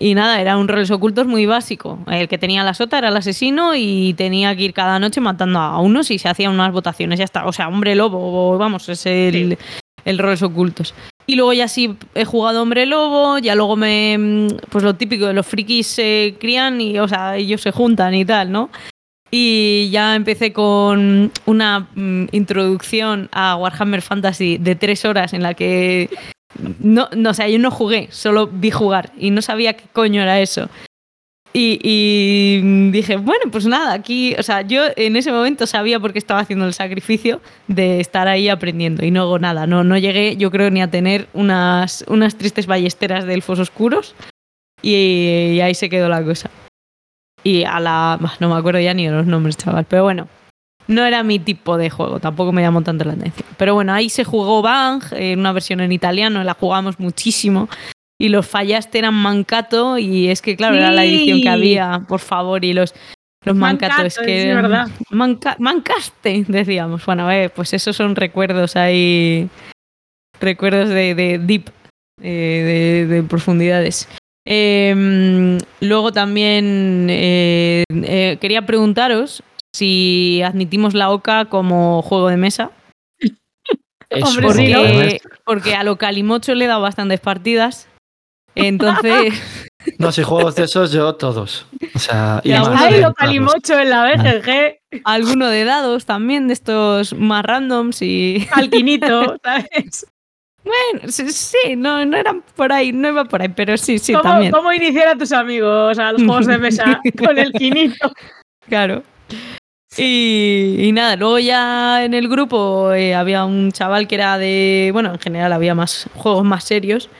Y 0.00 0.14
nada, 0.14 0.40
era 0.40 0.56
un 0.56 0.68
roles 0.68 0.90
ocultos 0.90 1.26
muy 1.26 1.46
básico. 1.46 1.98
El 2.06 2.28
que 2.28 2.38
tenía 2.38 2.62
la 2.62 2.74
sota 2.74 2.98
era 2.98 3.08
el 3.08 3.16
asesino 3.16 3.74
y 3.74 4.14
tenía 4.14 4.54
que 4.54 4.62
ir 4.62 4.72
cada 4.72 4.98
noche 5.00 5.20
matando 5.20 5.58
a 5.58 5.80
unos 5.80 6.10
y 6.10 6.18
se 6.18 6.28
hacían 6.28 6.52
unas 6.52 6.72
votaciones, 6.72 7.18
ya 7.18 7.24
está. 7.24 7.46
O 7.46 7.52
sea, 7.52 7.68
hombre 7.68 7.96
lobo, 7.96 8.56
vamos, 8.58 8.88
es 8.88 9.06
el, 9.06 9.58
el 10.04 10.18
roles 10.18 10.42
ocultos. 10.42 10.94
Y 11.26 11.34
luego 11.34 11.52
ya 11.52 11.66
sí 11.68 11.96
he 12.14 12.24
jugado 12.24 12.62
hombre 12.62 12.86
lobo, 12.86 13.38
ya 13.38 13.54
luego 13.54 13.76
me. 13.76 14.48
Pues 14.70 14.84
lo 14.84 14.94
típico 14.94 15.26
de 15.26 15.34
los 15.34 15.46
frikis 15.46 15.88
se 15.88 16.36
crían 16.38 16.80
y, 16.80 16.98
o 17.00 17.08
sea, 17.08 17.36
ellos 17.36 17.60
se 17.60 17.72
juntan 17.72 18.14
y 18.14 18.24
tal, 18.24 18.52
¿no? 18.52 18.70
Y 19.30 19.90
ya 19.90 20.14
empecé 20.14 20.52
con 20.52 21.30
una 21.44 21.88
mm, 21.94 22.28
introducción 22.32 23.28
a 23.32 23.56
Warhammer 23.56 24.00
Fantasy 24.00 24.58
de 24.58 24.74
tres 24.74 25.04
horas 25.04 25.34
en 25.34 25.42
la 25.42 25.54
que 25.54 26.08
no, 26.80 27.08
no, 27.14 27.30
o 27.30 27.46
yo 27.46 27.58
no 27.58 27.70
jugué, 27.70 28.08
solo 28.10 28.46
vi 28.46 28.70
jugar 28.70 29.12
y 29.18 29.30
no 29.30 29.42
sabía 29.42 29.74
qué 29.74 29.84
coño 29.92 30.22
era 30.22 30.40
eso. 30.40 30.68
Y, 31.52 31.80
y 31.82 32.90
dije, 32.90 33.16
bueno, 33.16 33.50
pues 33.50 33.66
nada, 33.66 33.94
aquí, 33.94 34.34
o 34.38 34.42
sea, 34.42 34.62
yo 34.62 34.82
en 34.96 35.16
ese 35.16 35.32
momento 35.32 35.66
sabía 35.66 35.98
por 35.98 36.12
qué 36.12 36.18
estaba 36.18 36.40
haciendo 36.40 36.66
el 36.66 36.74
sacrificio 36.74 37.40
de 37.68 38.00
estar 38.00 38.28
ahí 38.28 38.48
aprendiendo 38.48 39.04
y 39.04 39.10
no 39.10 39.22
hago 39.22 39.38
nada, 39.38 39.66
no, 39.66 39.82
no 39.82 39.96
llegué 39.96 40.36
yo 40.36 40.50
creo 40.50 40.70
ni 40.70 40.82
a 40.82 40.90
tener 40.90 41.26
unas, 41.32 42.04
unas 42.06 42.36
tristes 42.36 42.66
ballesteras 42.66 43.24
de 43.24 43.34
elfos 43.34 43.58
oscuros 43.58 44.14
y, 44.82 45.52
y 45.54 45.60
ahí 45.60 45.74
se 45.74 45.88
quedó 45.88 46.08
la 46.08 46.22
cosa. 46.22 46.50
Y 47.44 47.64
a 47.64 47.80
la... 47.80 48.18
No 48.40 48.48
me 48.48 48.56
acuerdo 48.56 48.80
ya 48.80 48.94
ni 48.94 49.06
de 49.06 49.12
los 49.12 49.26
nombres, 49.26 49.56
chaval, 49.56 49.86
pero 49.88 50.02
bueno, 50.02 50.28
no 50.88 51.04
era 51.06 51.22
mi 51.22 51.38
tipo 51.38 51.76
de 51.76 51.88
juego, 51.90 52.18
tampoco 52.18 52.50
me 52.50 52.62
llamó 52.62 52.82
tanto 52.82 53.04
la 53.04 53.12
atención. 53.12 53.46
Pero 53.56 53.74
bueno, 53.74 53.92
ahí 53.92 54.08
se 54.10 54.24
jugó 54.24 54.60
Bang, 54.62 55.02
en 55.12 55.38
una 55.38 55.52
versión 55.52 55.80
en 55.80 55.92
italiano, 55.92 56.42
la 56.42 56.54
jugamos 56.54 56.98
muchísimo. 56.98 57.68
Y 58.20 58.30
los 58.30 58.46
fallaste 58.48 58.98
eran 58.98 59.14
Mancato, 59.14 59.96
y 59.96 60.28
es 60.28 60.42
que, 60.42 60.56
claro, 60.56 60.74
era 60.76 60.90
la 60.90 61.04
edición 61.04 61.40
que 61.40 61.48
había, 61.48 62.04
por 62.08 62.18
favor, 62.18 62.64
y 62.64 62.72
los, 62.72 62.92
los 63.44 63.54
Mancato, 63.54 63.92
Mancato, 63.92 64.06
es 64.08 64.18
que. 64.18 64.50
es 64.50 64.56
verdad. 64.56 64.88
Manca- 65.10 65.54
mancaste, 65.60 66.44
decíamos. 66.48 67.06
Bueno, 67.06 67.30
eh, 67.30 67.48
pues 67.48 67.72
esos 67.74 67.94
son 67.94 68.16
recuerdos 68.16 68.74
ahí. 68.74 69.48
Recuerdos 70.40 70.88
de, 70.88 71.14
de 71.14 71.38
deep, 71.38 71.70
eh, 72.20 73.06
de, 73.08 73.14
de 73.14 73.22
profundidades. 73.22 74.08
Eh, 74.44 75.58
luego 75.80 76.10
también 76.10 77.06
eh, 77.10 77.84
eh, 77.90 78.38
quería 78.40 78.64
preguntaros 78.66 79.42
si 79.78 80.42
admitimos 80.42 80.94
la 80.94 81.10
OCA 81.10 81.46
como 81.46 82.02
juego 82.02 82.28
de 82.28 82.36
mesa. 82.36 82.70
Es 84.10 84.24
Hombre, 84.24 84.52
sí, 84.52 84.72
Porque, 84.74 84.94
mesa. 84.96 85.28
porque 85.44 85.74
a 85.74 85.84
lo 85.84 85.98
Calimocho 85.98 86.54
le 86.54 86.64
he 86.64 86.68
dado 86.68 86.80
bastantes 86.80 87.20
partidas. 87.20 87.88
Entonces, 88.54 89.34
No, 89.98 90.12
si 90.12 90.22
juegos 90.22 90.54
de 90.56 90.64
esos, 90.64 90.92
yo 90.92 91.14
todos. 91.14 91.66
O 91.94 91.98
sea, 91.98 92.40
y 92.44 92.50
Ya, 92.50 92.60
más 92.60 92.68
bueno, 92.68 92.84
Ay, 92.84 92.94
de 92.94 93.00
lo 93.00 93.14
calimocho 93.14 93.78
en 93.78 93.90
la 93.90 94.04
BGG, 94.04 95.02
alguno 95.04 95.48
de 95.48 95.64
dados 95.64 96.04
también, 96.04 96.48
de 96.48 96.54
estos 96.54 97.14
más 97.14 97.44
randoms 97.44 98.02
y... 98.02 98.46
alquinito, 98.52 99.36
¿sabes? 99.42 100.06
Bueno, 100.64 101.10
sí, 101.10 101.30
sí, 101.30 101.76
no, 101.76 102.04
no 102.04 102.16
eran 102.16 102.42
por 102.54 102.72
ahí, 102.72 102.92
no 102.92 103.08
iba 103.08 103.24
por 103.24 103.40
ahí, 103.40 103.48
pero 103.48 103.76
sí, 103.78 103.98
sí, 103.98 104.12
¿Cómo, 104.12 104.22
también. 104.24 104.52
¿Cómo 104.52 104.72
iniciar 104.72 105.08
a 105.08 105.16
tus 105.16 105.32
amigos 105.32 105.98
a 105.98 106.12
los 106.12 106.22
juegos 106.22 106.46
de 106.46 106.58
mesa 106.58 107.00
con 107.16 107.38
el 107.38 107.52
quinito? 107.52 108.12
Claro. 108.68 109.02
Y, 110.02 110.76
y 110.78 110.92
nada, 110.92 111.16
luego 111.16 111.38
ya 111.38 112.04
en 112.04 112.14
el 112.14 112.28
grupo 112.28 112.92
eh, 112.92 113.14
había 113.14 113.44
un 113.44 113.72
chaval 113.72 114.06
que 114.06 114.14
era 114.14 114.38
de. 114.38 114.90
Bueno, 114.92 115.12
en 115.12 115.18
general 115.18 115.52
había 115.52 115.74
más 115.74 116.08
juegos 116.14 116.44
más 116.44 116.64
serios. 116.64 117.10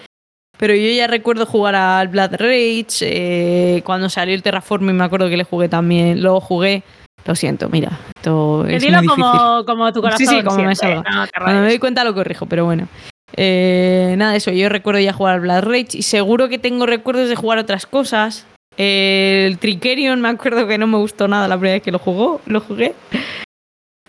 Pero 0.59 0.75
yo 0.75 0.91
ya 0.91 1.07
recuerdo 1.07 1.47
jugar 1.47 1.77
al 1.77 2.09
Blood 2.09 2.33
Rage. 2.33 2.87
eh, 3.01 3.83
cuando 3.85 4.09
salió 4.09 4.35
el 4.35 4.43
Terraforming, 4.43 4.97
me 4.97 5.05
acuerdo 5.05 5.29
que 5.29 5.37
le 5.37 5.45
jugué 5.45 5.69
también. 5.69 6.21
Luego 6.21 6.41
jugué. 6.41 6.83
Lo 7.25 7.35
siento, 7.35 7.69
mira. 7.69 7.93
Esto 8.17 8.65
es 8.67 8.83
dilo 8.83 8.99
muy 8.99 9.09
difícil. 9.09 9.25
como, 9.25 9.65
como 9.65 9.93
tu 9.93 10.01
corazón. 10.01 10.27
Sí, 10.27 10.27
sí, 10.27 10.43
como 10.43 10.65
me 10.65 10.75
salga. 10.75 11.05
No 11.09 11.27
Cuando 11.37 11.63
me 11.63 11.69
doy 11.69 11.79
cuenta 11.79 12.03
lo 12.03 12.15
corrijo, 12.15 12.47
pero 12.47 12.65
bueno. 12.65 12.89
Eh, 13.37 14.15
nada, 14.17 14.35
eso, 14.35 14.51
yo 14.51 14.69
recuerdo 14.69 15.01
ya 15.01 15.13
jugar 15.13 15.35
al 15.35 15.41
Blood 15.41 15.63
Rage 15.63 15.99
y 15.99 16.03
seguro 16.03 16.49
que 16.49 16.59
tengo 16.59 16.87
recuerdos 16.87 17.29
de 17.29 17.37
jugar 17.37 17.59
otras 17.59 17.87
cosas. 17.87 18.47
El 18.79 19.59
Tricerion 19.59 20.21
me 20.21 20.29
acuerdo 20.29 20.67
que 20.69 20.79
no 20.79 20.87
me 20.87 20.99
gustó 20.99 21.27
nada 21.27 21.49
la 21.49 21.57
primera 21.57 21.75
vez 21.75 21.83
que 21.83 21.91
lo 21.91 21.99
jugó, 21.99 22.41
lo 22.47 22.61
jugué. 22.61 22.95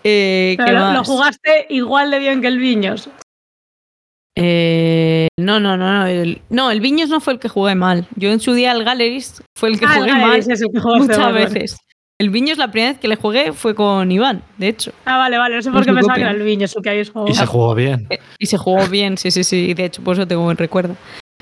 Eh, 0.04 0.54
¿qué 0.56 0.64
Pero 0.64 0.78
lo, 0.78 0.86
lo 0.92 0.98
más? 1.00 1.08
jugaste 1.08 1.66
igual 1.70 2.10
de 2.12 2.18
bien 2.20 2.40
que 2.40 2.46
el 2.46 2.58
Viños. 2.58 3.10
Eh, 4.38 5.28
no, 5.38 5.58
no, 5.60 5.76
no, 5.76 5.92
no. 5.98 6.06
El, 6.06 6.40
no, 6.50 6.70
el 6.70 6.80
Viños 6.80 7.08
no 7.08 7.20
fue 7.20 7.32
el 7.34 7.38
que 7.40 7.48
jugué 7.48 7.74
mal. 7.74 8.06
Yo 8.16 8.30
en 8.30 8.40
su 8.40 8.54
día 8.54 8.72
el 8.72 8.84
Galleries 8.84 9.42
fue 9.58 9.70
el 9.70 9.78
que 9.78 9.86
Ah, 9.86 9.94
jugué 9.98 10.12
mal 10.14 10.38
ese 10.38 10.52
es 10.52 10.62
el 10.62 10.68
que 10.72 10.80
jugaste 10.80 11.02
muchas 11.08 11.18
mal, 11.18 11.34
veces. 11.34 11.76
El 12.18 12.30
Viños 12.30 12.58
la 12.58 12.70
primera 12.70 12.92
vez 12.92 13.00
que 13.00 13.08
le 13.08 13.16
jugué 13.16 13.52
fue 13.52 13.74
con 13.74 14.12
Iván, 14.12 14.42
de 14.58 14.68
hecho. 14.68 14.92
Ah, 15.04 15.16
vale, 15.18 15.36
vale. 15.38 15.56
No 15.56 15.62
sé 15.62 15.70
por 15.70 15.82
se 15.84 15.90
qué 15.90 15.94
pensaba 15.94 16.14
que 16.14 16.20
era 16.20 16.30
el 16.30 16.42
Viños 16.42 16.76
el 16.76 16.82
que 16.82 16.90
habéis 16.90 17.10
jugado. 17.10 17.30
Y 17.30 17.34
se 17.34 17.46
jugó 17.46 17.74
bien. 17.74 18.06
Eh, 18.10 18.18
Y 18.38 18.46
se 18.46 18.56
jugó 18.56 18.86
bien, 18.86 19.18
sí, 19.18 19.30
sí, 19.30 19.42
sí. 19.42 19.70
y 19.70 19.74
De 19.74 19.86
hecho, 19.86 20.02
por 20.02 20.14
eso 20.14 20.26
tengo 20.28 20.42
buen 20.44 20.56
recuerdo. 20.56 20.96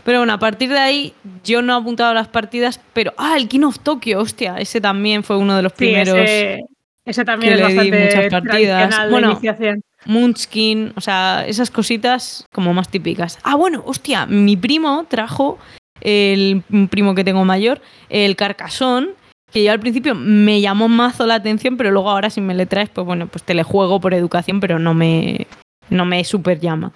Pero 0.08 0.20
bueno, 0.20 0.32
a 0.32 0.38
partir 0.38 0.70
de 0.70 0.78
ahí 0.78 1.12
yo 1.44 1.60
no 1.60 1.74
he 1.74 1.76
apuntado 1.76 2.12
a 2.12 2.14
las 2.14 2.28
partidas, 2.28 2.80
pero. 2.94 3.12
Ah, 3.18 3.36
el 3.36 3.46
King 3.46 3.64
of 3.64 3.78
Tokyo, 3.80 4.20
hostia. 4.20 4.56
Ese 4.56 4.80
también 4.80 5.22
fue 5.22 5.36
uno 5.36 5.54
de 5.54 5.60
los 5.60 5.72
Sí, 5.72 5.76
primeros. 5.84 6.16
ese, 6.16 6.60
ese 7.04 7.26
también 7.26 7.58
que 7.58 7.62
es 7.66 7.74
le 7.74 7.82
di 7.82 7.92
muchas 7.92 8.30
partidas. 8.30 9.10
Bueno, 9.10 9.32
iniciación. 9.32 9.82
Munchkin, 10.06 10.94
o 10.96 11.02
sea, 11.02 11.44
esas 11.46 11.70
cositas 11.70 12.46
como 12.54 12.72
más 12.72 12.88
típicas. 12.88 13.38
Ah, 13.42 13.54
bueno, 13.56 13.82
hostia, 13.84 14.24
mi 14.24 14.56
primo 14.56 15.04
trajo, 15.10 15.58
el 16.00 16.62
un 16.72 16.88
primo 16.88 17.14
que 17.14 17.22
tengo 17.22 17.44
mayor, 17.44 17.82
el 18.08 18.34
carcasón, 18.34 19.10
que 19.52 19.62
yo 19.62 19.72
al 19.72 19.80
principio 19.80 20.14
me 20.14 20.62
llamó 20.62 20.88
mazo 20.88 21.26
la 21.26 21.34
atención, 21.34 21.76
pero 21.76 21.90
luego 21.90 22.08
ahora 22.08 22.30
si 22.30 22.40
me 22.40 22.54
le 22.54 22.64
traes, 22.64 22.88
pues 22.88 23.06
bueno, 23.06 23.26
pues 23.26 23.42
te 23.42 23.52
le 23.52 23.62
juego 23.62 24.00
por 24.00 24.14
educación, 24.14 24.58
pero 24.58 24.78
no 24.78 24.94
me, 24.94 25.46
no 25.90 26.06
me 26.06 26.24
super 26.24 26.60
llama. 26.60 26.92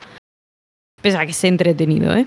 Pese 1.02 1.18
a 1.18 1.26
que 1.26 1.32
es 1.32 1.44
entretenido, 1.44 2.16
¿eh? 2.16 2.24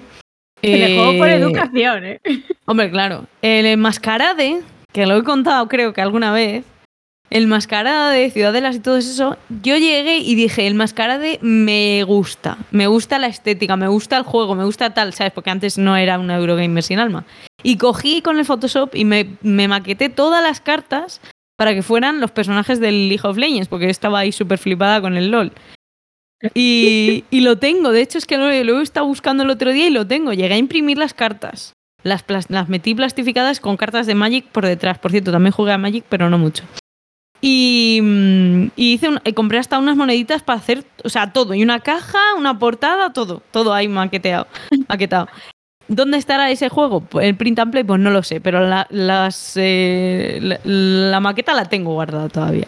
Que 0.71 0.77
le 0.77 0.95
juego 0.95 1.17
por 1.17 1.29
Eh, 1.29 1.35
educación, 1.35 2.05
¿eh? 2.05 2.21
Hombre, 2.65 2.89
claro. 2.89 3.25
El 3.41 3.65
enmascarade, 3.65 4.61
que 4.91 5.05
lo 5.05 5.17
he 5.17 5.23
contado 5.23 5.67
creo 5.67 5.93
que 5.93 6.01
alguna 6.01 6.31
vez, 6.31 6.63
el 7.29 7.47
mascarade 7.47 8.19
de 8.19 8.29
Ciudadelas 8.31 8.75
y 8.75 8.79
todo 8.79 8.97
eso, 8.97 9.37
yo 9.61 9.77
llegué 9.77 10.17
y 10.17 10.35
dije, 10.35 10.67
el 10.67 10.75
mascarade 10.75 11.39
me 11.41 12.03
gusta, 12.03 12.57
me 12.71 12.87
gusta 12.87 13.19
la 13.19 13.27
estética, 13.27 13.75
me 13.75 13.87
gusta 13.87 14.17
el 14.17 14.23
juego, 14.23 14.55
me 14.55 14.63
gusta 14.63 14.93
tal, 14.93 15.13
¿sabes? 15.13 15.33
Porque 15.33 15.49
antes 15.49 15.77
no 15.77 15.97
era 15.97 16.19
una 16.19 16.37
Eurogamer 16.37 16.83
sin 16.83 16.99
alma. 16.99 17.25
Y 17.63 17.77
cogí 17.77 18.21
con 18.21 18.37
el 18.37 18.45
Photoshop 18.45 18.95
y 18.95 19.05
me, 19.05 19.37
me 19.41 19.67
maqueté 19.67 20.09
todas 20.09 20.43
las 20.43 20.61
cartas 20.61 21.19
para 21.57 21.73
que 21.73 21.81
fueran 21.81 22.19
los 22.19 22.31
personajes 22.31 22.79
del 22.79 23.09
League 23.09 23.27
of 23.27 23.37
Legends, 23.37 23.67
porque 23.67 23.89
estaba 23.89 24.19
ahí 24.19 24.31
súper 24.31 24.59
flipada 24.59 25.01
con 25.01 25.17
el 25.17 25.31
LOL. 25.31 25.51
Y, 26.53 27.23
y 27.29 27.39
lo 27.41 27.57
tengo, 27.57 27.91
de 27.91 28.01
hecho 28.01 28.17
es 28.17 28.25
que 28.25 28.37
lo, 28.37 28.51
lo 28.63 28.79
he 28.79 28.83
estado 28.83 29.07
buscando 29.07 29.43
el 29.43 29.49
otro 29.49 29.71
día 29.71 29.87
y 29.87 29.91
lo 29.91 30.05
tengo. 30.05 30.33
Llegué 30.33 30.53
a 30.53 30.57
imprimir 30.57 30.97
las 30.97 31.13
cartas. 31.13 31.73
Las, 32.03 32.23
las 32.49 32.69
metí 32.69 32.93
plastificadas 32.93 33.59
con 33.59 33.77
cartas 33.77 34.05
de 34.05 34.13
Magic 34.13 34.45
por 34.45 34.65
detrás. 34.65 34.99
Por 34.99 35.11
cierto, 35.11 35.31
también 35.31 35.53
jugué 35.53 35.71
a 35.71 35.77
Magic, 35.77 36.05
pero 36.07 36.29
no 36.29 36.37
mucho. 36.37 36.63
Y, 37.41 37.99
mm, 38.01 38.67
hice 38.75 39.09
y 39.23 39.33
compré 39.33 39.57
hasta 39.57 39.79
unas 39.79 39.95
moneditas 39.95 40.43
para 40.43 40.59
hacer, 40.59 40.85
o 41.03 41.09
sea, 41.09 41.33
todo. 41.33 41.53
Y 41.53 41.63
una 41.63 41.79
caja, 41.79 42.19
una 42.37 42.57
portada, 42.59 43.11
todo. 43.11 43.41
Todo 43.51 43.73
ahí 43.73 43.87
maqueteado. 43.87 44.47
maquetado. 44.87 45.27
¿Dónde 45.87 46.17
estará 46.17 46.49
ese 46.49 46.69
juego? 46.69 47.01
Pues 47.01 47.27
El 47.27 47.35
print 47.35 47.59
and 47.59 47.71
play, 47.71 47.83
pues 47.83 47.99
no 47.99 48.09
lo 48.09 48.23
sé, 48.23 48.41
pero 48.41 48.61
la, 48.61 48.87
eh, 49.55 50.59
maqueta 51.21 51.53
la 51.53 51.65
tengo 51.65 51.93
guardada 51.93 52.29
todavía. 52.29 52.67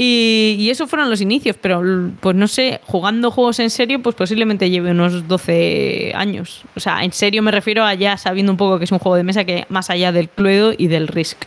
Y, 0.00 0.54
y 0.60 0.70
esos 0.70 0.88
fueron 0.88 1.10
los 1.10 1.20
inicios, 1.20 1.56
pero 1.60 1.82
pues 2.20 2.36
no 2.36 2.46
sé, 2.46 2.80
jugando 2.84 3.32
juegos 3.32 3.58
en 3.58 3.68
serio, 3.68 4.00
pues 4.00 4.14
posiblemente 4.14 4.70
lleve 4.70 4.92
unos 4.92 5.26
12 5.26 6.12
años. 6.14 6.62
O 6.76 6.80
sea, 6.80 7.02
en 7.02 7.12
serio 7.12 7.42
me 7.42 7.50
refiero 7.50 7.82
a 7.84 7.94
ya 7.94 8.16
sabiendo 8.16 8.52
un 8.52 8.58
poco 8.58 8.78
que 8.78 8.84
es 8.84 8.92
un 8.92 9.00
juego 9.00 9.16
de 9.16 9.24
mesa 9.24 9.44
que 9.44 9.66
más 9.68 9.90
allá 9.90 10.12
del 10.12 10.28
Cluedo 10.28 10.72
y 10.76 10.86
del 10.86 11.08
Risk. 11.08 11.44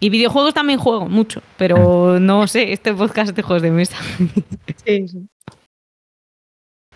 Y 0.00 0.10
videojuegos 0.10 0.54
también 0.54 0.78
juego 0.78 1.08
mucho, 1.08 1.42
pero 1.56 2.20
no 2.20 2.46
sé, 2.46 2.72
este 2.72 2.94
podcast 2.94 3.34
de 3.34 3.42
juegos 3.42 3.62
de 3.62 3.70
mesa. 3.70 3.96
Sí, 4.84 5.06
sí. 5.06 5.28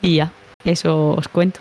y 0.00 0.16
ya, 0.16 0.32
eso 0.64 1.10
os 1.10 1.28
cuento. 1.28 1.60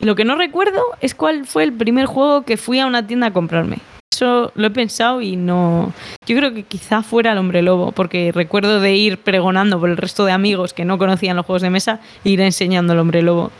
Lo 0.00 0.14
que 0.14 0.24
no 0.24 0.36
recuerdo 0.36 0.82
es 1.00 1.14
cuál 1.14 1.46
fue 1.46 1.64
el 1.64 1.72
primer 1.72 2.04
juego 2.04 2.42
que 2.42 2.58
fui 2.58 2.78
a 2.80 2.86
una 2.86 3.06
tienda 3.06 3.28
a 3.28 3.32
comprarme. 3.32 3.78
Eso 4.12 4.52
lo 4.54 4.66
he 4.66 4.70
pensado 4.70 5.20
y 5.20 5.36
no. 5.36 5.92
Yo 6.26 6.36
creo 6.36 6.52
que 6.54 6.64
quizá 6.64 7.02
fuera 7.02 7.32
el 7.32 7.38
hombre 7.38 7.62
lobo, 7.62 7.92
porque 7.92 8.32
recuerdo 8.32 8.80
de 8.80 8.96
ir 8.96 9.18
pregonando 9.18 9.78
por 9.78 9.90
el 9.90 9.96
resto 9.96 10.24
de 10.24 10.32
amigos 10.32 10.72
que 10.72 10.84
no 10.84 10.98
conocían 10.98 11.36
los 11.36 11.46
juegos 11.46 11.62
de 11.62 11.70
mesa 11.70 12.00
e 12.24 12.30
ir 12.30 12.40
enseñando 12.40 12.94
el 12.94 12.98
hombre 12.98 13.22
lobo. 13.22 13.52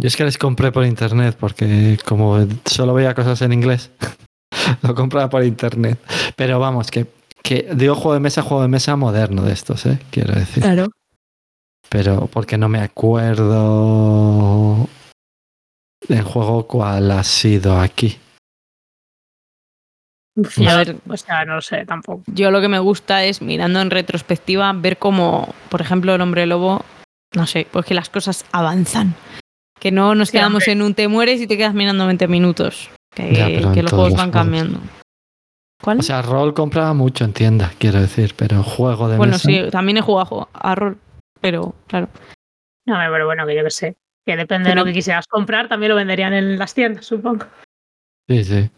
Yo 0.00 0.08
es 0.08 0.16
que 0.16 0.24
les 0.24 0.38
compré 0.38 0.72
por 0.72 0.86
internet 0.86 1.36
porque 1.38 1.98
como 2.04 2.46
solo 2.64 2.94
veía 2.94 3.14
cosas 3.14 3.42
en 3.42 3.52
inglés, 3.52 3.90
lo 4.82 4.94
compraba 4.94 5.28
por 5.28 5.44
internet. 5.44 5.98
Pero 6.36 6.58
vamos, 6.58 6.90
que, 6.90 7.06
que 7.42 7.68
digo 7.74 7.94
juego 7.94 8.14
de 8.14 8.20
mesa, 8.20 8.42
juego 8.42 8.62
de 8.62 8.68
mesa 8.68 8.96
moderno 8.96 9.42
de 9.42 9.52
estos, 9.52 9.84
¿eh? 9.86 9.98
Quiero 10.10 10.34
decir. 10.34 10.62
Claro. 10.62 10.88
Pero 11.88 12.26
porque 12.32 12.56
no 12.56 12.70
me 12.70 12.80
acuerdo 12.80 13.28
el 16.08 16.22
juego 16.22 16.66
cuál 16.66 17.10
ha 17.10 17.22
sido 17.22 17.78
aquí. 17.78 18.18
Yo, 20.34 20.70
A 20.70 20.76
ver. 20.76 20.96
o 21.08 21.16
sea, 21.16 21.44
no 21.44 21.56
lo 21.56 21.60
sé 21.62 21.84
tampoco. 21.84 22.22
Yo 22.26 22.50
lo 22.50 22.60
que 22.60 22.68
me 22.68 22.78
gusta 22.78 23.24
es, 23.24 23.42
mirando 23.42 23.80
en 23.80 23.90
retrospectiva, 23.90 24.72
ver 24.74 24.98
cómo, 24.98 25.54
por 25.68 25.80
ejemplo, 25.80 26.14
el 26.14 26.20
hombre 26.20 26.46
lobo, 26.46 26.84
no 27.34 27.46
sé, 27.46 27.66
pues 27.70 27.84
que 27.86 27.94
las 27.94 28.08
cosas 28.10 28.44
avanzan. 28.52 29.14
Que 29.78 29.90
no 29.90 30.14
nos 30.14 30.28
Sí, 30.28 30.38
quedamos 30.38 30.62
hombre. 30.62 30.72
en 30.72 30.82
un 30.82 30.94
te 30.94 31.08
mueres 31.08 31.40
y 31.40 31.46
te 31.46 31.56
quedas 31.56 31.74
mirando 31.74 32.06
20 32.06 32.28
minutos. 32.28 32.90
Que, 33.14 33.34
Ya, 33.34 33.48
los 33.48 33.62
juegos 33.64 33.82
los 33.82 33.92
van 33.92 34.10
juegos. 34.12 34.30
cambiando. 34.32 34.80
¿Cuál? 35.82 35.98
O 35.98 36.02
sea, 36.02 36.22
rol 36.22 36.54
compraba 36.54 36.94
mucho 36.94 37.24
en 37.24 37.32
tienda, 37.32 37.72
quiero 37.78 38.00
decir, 38.00 38.34
pero 38.36 38.62
juego 38.62 39.08
de 39.08 39.16
bueno, 39.16 39.32
mesa. 39.32 39.48
sí, 39.48 39.60
también 39.70 39.96
he 39.98 40.00
jugado 40.00 40.48
a 40.52 40.74
rol, 40.76 40.96
pero 41.40 41.74
claro. 41.88 42.08
No, 42.86 42.94
pero 43.10 43.26
bueno, 43.26 43.44
que 43.46 43.56
yo 43.56 43.64
qué 43.64 43.70
sé. 43.70 43.96
Que 44.24 44.36
depende 44.36 44.68
de 44.70 44.76
lo 44.76 44.84
que 44.84 44.92
quisieras 44.92 45.26
comprar, 45.26 45.68
también 45.68 45.90
lo 45.90 45.96
venderían 45.96 46.32
en 46.32 46.56
las 46.56 46.72
tiendas, 46.74 47.04
supongo. 47.06 47.44
Sí, 48.28 48.44
sí. 48.44 48.70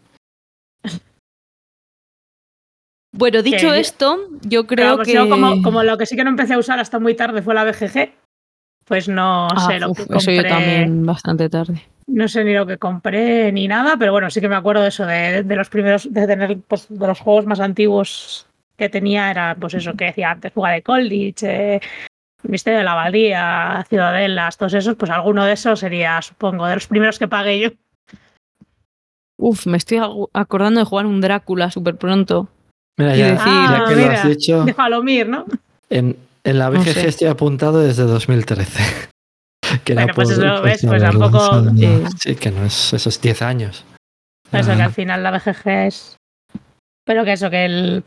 Bueno, 3.17 3.41
dicho 3.41 3.71
Que- 3.71 3.79
esto, 3.79 4.17
yo 4.41 4.67
creo 4.67 4.91
vamos, 4.91 5.07
que. 5.07 5.13
yo 5.13 5.29
como, 5.29 5.61
como 5.61 5.83
lo 5.83 5.97
que 5.97 6.05
sí 6.05 6.15
que 6.15 6.23
no 6.23 6.29
empecé 6.31 6.53
a 6.55 6.57
usar 6.59 6.79
hasta 6.79 6.99
muy 6.99 7.15
tarde 7.15 7.41
fue 7.41 7.53
la 7.55 7.63
BGG, 7.63 8.11
pues 8.85 9.07
no 9.07 9.47
Ah, 9.51 9.57
sé 9.67 9.79
lo 9.79 9.91
uf, 9.91 9.97
que 9.97 10.03
compré. 10.05 10.17
eso 10.17 10.31
yo 10.31 10.47
también 10.47 11.05
bastante 11.05 11.49
tarde. 11.49 11.81
No 12.07 12.27
sé 12.27 12.43
ni 12.43 12.53
lo 12.53 12.67
que 12.67 12.77
compré 12.77 13.51
ni 13.51 13.67
nada, 13.67 13.95
pero 13.97 14.11
bueno, 14.11 14.29
sí 14.29 14.41
que 14.41 14.49
me 14.49 14.55
acuerdo 14.55 14.81
de 14.83 14.89
eso, 14.89 15.05
de, 15.05 15.43
de 15.43 15.55
los 15.55 15.69
primeros, 15.69 16.11
de 16.13 16.27
tener, 16.27 16.57
pues, 16.67 16.87
de 16.89 17.07
los 17.07 17.19
juegos 17.19 17.45
más 17.45 17.59
antiguos 17.59 18.47
que 18.77 18.89
tenía, 18.89 19.31
era 19.31 19.55
pues 19.59 19.73
eso 19.73 19.93
que 19.93 20.05
decía 20.05 20.31
antes, 20.31 20.51
jugar 20.53 20.75
de 20.75 20.83
College, 20.83 21.33
eh, 21.75 21.79
Misterio 22.43 22.79
de 22.79 22.83
la 22.83 22.91
Abadía, 22.91 23.85
Ciudadelas, 23.89 24.57
todos 24.57 24.73
esos, 24.73 24.95
pues 24.95 25.09
alguno 25.09 25.45
de 25.45 25.53
esos 25.53 25.79
sería, 25.79 26.21
supongo, 26.21 26.67
de 26.67 26.75
los 26.75 26.85
primeros 26.87 27.17
que 27.17 27.27
pagué 27.29 27.59
yo. 27.61 27.69
Uf, 29.37 29.65
me 29.65 29.77
estoy 29.77 29.99
acordando 30.33 30.81
de 30.81 30.85
jugar 30.85 31.05
un 31.07 31.21
Drácula 31.21 31.71
súper 31.71 31.95
pronto. 31.95 32.49
Mira, 32.97 33.15
ya, 33.15 33.25
decir- 33.33 33.45
ya 33.45 33.77
Ah, 33.77 33.85
que 33.89 33.95
lo 33.95 34.11
has 34.11 34.27
dicho, 34.27 34.63
De 34.65 34.73
Falomir, 34.73 35.27
¿no? 35.27 35.45
en, 35.89 36.17
en 36.43 36.59
la 36.59 36.69
No 36.69 36.79
BGG 36.79 36.93
sé. 36.93 37.07
estoy 37.07 37.27
apuntado 37.27 37.79
desde 37.79 38.03
2013. 38.03 38.83
que 39.83 39.93
Bueno, 39.93 40.13
pues. 40.15 40.39
Pues 40.85 41.01
tampoco-. 41.01 41.71
Sí. 41.75 42.03
Sí, 42.19 42.35
que 42.35 42.51
no 42.51 42.63
es 42.65 42.93
esos 42.93 43.19
10 43.19 43.41
años. 43.41 43.83
Eso 44.51 44.71
Ah, 44.71 44.75
que 44.75 44.81
al 44.83 44.93
final 44.93 45.23
la 45.23 45.31
BGG 45.31 45.67
es. 45.87 46.15
Pero 47.05 47.25
que 47.25 47.33
eso, 47.33 47.49
que 47.49 47.65
el. 47.65 48.03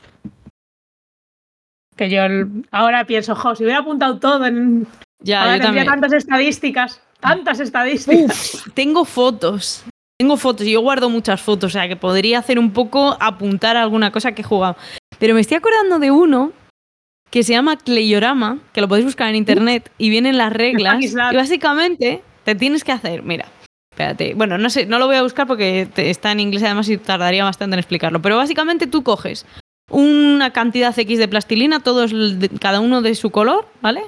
Que 1.96 2.08
yo 2.10 2.22
el- 2.22 2.66
ahora 2.70 3.04
pienso, 3.04 3.34
jo, 3.34 3.54
si 3.56 3.64
hubiera 3.64 3.80
apuntado 3.80 4.18
todo 4.18 4.46
en. 4.46 4.86
Ya, 5.20 5.42
ahora 5.42 5.56
yo 5.56 5.62
tendría 5.64 5.84
también. 5.84 6.00
tantas 6.00 6.12
estadísticas. 6.24 7.00
Tantas 7.20 7.58
estadísticas. 7.60 8.54
Uf, 8.54 8.72
tengo 8.74 9.04
fotos. 9.04 9.84
Tengo 10.18 10.36
fotos 10.36 10.66
y 10.66 10.72
yo 10.72 10.80
guardo 10.80 11.08
muchas 11.10 11.40
fotos, 11.40 11.70
o 11.70 11.72
sea 11.72 11.86
que 11.86 11.94
podría 11.94 12.40
hacer 12.40 12.58
un 12.58 12.72
poco 12.72 13.16
apuntar 13.20 13.76
alguna 13.76 14.10
cosa 14.10 14.32
que 14.32 14.42
he 14.42 14.44
jugado. 14.44 14.76
Pero 15.20 15.34
me 15.34 15.40
estoy 15.40 15.58
acordando 15.58 16.00
de 16.00 16.10
uno 16.10 16.52
que 17.30 17.44
se 17.44 17.52
llama 17.52 17.76
Cleyorama, 17.76 18.58
que 18.72 18.80
lo 18.80 18.88
podéis 18.88 19.06
buscar 19.06 19.28
en 19.28 19.36
internet 19.36 19.92
y 19.96 20.10
vienen 20.10 20.36
las 20.36 20.52
reglas. 20.52 20.98
Y 21.04 21.14
básicamente 21.14 22.22
te 22.42 22.54
tienes 22.56 22.82
que 22.82 22.90
hacer, 22.90 23.22
mira, 23.22 23.46
espérate, 23.92 24.34
bueno, 24.34 24.58
no 24.58 24.70
sé, 24.70 24.86
no 24.86 24.98
lo 24.98 25.06
voy 25.06 25.16
a 25.16 25.22
buscar 25.22 25.46
porque 25.46 25.88
está 25.96 26.32
en 26.32 26.40
inglés 26.40 26.64
además 26.64 26.88
y 26.88 26.98
tardaría 26.98 27.44
bastante 27.44 27.74
en 27.74 27.78
explicarlo. 27.78 28.20
Pero 28.20 28.36
básicamente 28.36 28.88
tú 28.88 29.04
coges 29.04 29.46
una 29.88 30.52
cantidad 30.52 30.98
X 30.98 31.18
de 31.18 31.28
plastilina, 31.28 31.80
todos 31.80 32.12
cada 32.60 32.80
uno 32.80 33.02
de 33.02 33.14
su 33.14 33.30
color, 33.30 33.68
¿vale? 33.80 34.02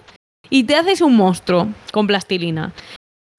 Y 0.48 0.64
te 0.64 0.74
haces 0.74 1.02
un 1.02 1.16
monstruo 1.16 1.68
con 1.92 2.08
plastilina. 2.08 2.72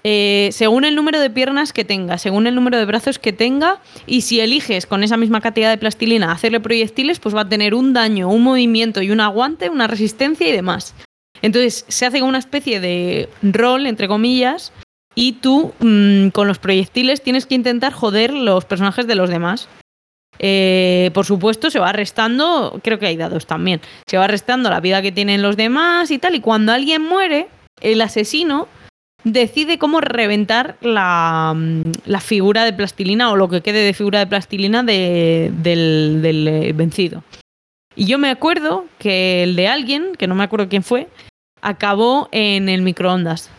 Eh, 0.04 0.50
según 0.52 0.84
el 0.84 0.96
número 0.96 1.20
de 1.20 1.30
piernas 1.30 1.74
que 1.74 1.86
tenga, 1.86 2.18
según 2.18 2.48
el 2.48 2.56
número 2.56 2.78
de 2.78 2.86
brazos 2.86 3.20
que 3.20 3.34
tenga, 3.34 3.80
y 4.08 4.22
si 4.22 4.40
eliges 4.40 4.88
con 4.88 5.04
esa 5.04 5.18
misma 5.18 5.42
cantidad 5.42 5.70
de 5.70 5.78
plastilina 5.78 6.32
hacerle 6.32 6.60
proyectiles, 6.60 7.20
pues 7.20 7.36
va 7.36 7.42
a 7.42 7.50
tener 7.50 7.76
un 7.76 7.94
daño, 7.94 8.30
un 8.30 8.44
movimiento 8.44 9.02
y 9.02 9.12
un 9.12 9.20
aguante, 9.20 9.70
una 9.70 9.88
resistencia 9.88 10.48
y 10.48 10.52
demás. 10.52 10.96
Entonces 11.42 11.86
se 11.88 12.06
hace 12.06 12.20
como 12.20 12.30
una 12.30 12.40
especie 12.40 12.80
de 12.80 13.30
rol, 13.44 13.86
entre 13.86 14.08
comillas, 14.08 14.74
y 15.14 15.34
tú 15.34 15.74
mm, 15.80 16.30
con 16.30 16.48
los 16.48 16.60
proyectiles 16.60 17.22
tienes 17.22 17.46
que 17.46 17.56
intentar 17.56 17.94
joder 17.94 18.34
los 18.34 18.66
personajes 18.66 19.08
de 19.08 19.16
los 19.16 19.30
demás. 19.30 19.68
Eh, 20.40 21.12
por 21.14 21.26
supuesto, 21.26 21.70
se 21.70 21.80
va 21.80 21.92
restando, 21.92 22.80
creo 22.84 22.98
que 22.98 23.06
hay 23.06 23.18
dados 23.18 23.46
también, 23.46 23.82
se 24.08 24.18
va 24.18 24.26
restando 24.28 24.72
la 24.72 24.80
vida 24.80 25.02
que 25.04 25.12
tienen 25.12 25.44
los 25.44 25.58
demás 25.58 26.10
y 26.10 26.18
tal, 26.18 26.34
y 26.34 26.40
cuando 26.40 26.72
alguien 26.72 27.04
muere, 27.04 27.48
el 27.82 28.02
asesino 28.02 28.68
decide 29.24 29.78
cómo 29.78 30.02
reventar 30.02 30.78
la, 30.82 31.54
mm, 31.56 31.82
la 32.06 32.20
figura 32.20 32.66
de 32.66 32.74
plastilina 32.74 33.32
o 33.32 33.36
lo 33.36 33.50
que 33.50 33.62
quede 33.62 33.84
de 33.84 33.94
figura 33.94 34.20
de 34.20 34.28
plastilina 34.28 34.84
de- 34.84 35.52
del, 35.58 36.20
del, 36.22 36.48
eh, 36.48 36.74
vencido. 36.74 37.24
Y 37.96 38.06
yo 38.06 38.18
me 38.18 38.30
acuerdo 38.30 38.86
que 39.00 39.44
el 39.44 39.56
de 39.56 39.68
alguien, 39.68 40.14
que 40.18 40.28
no 40.28 40.36
me 40.36 40.44
acuerdo 40.44 40.70
quién 40.70 40.84
fue, 40.84 41.08
acabó 41.62 42.30
en 42.32 42.70
el 42.70 42.82
microondas. 42.82 43.50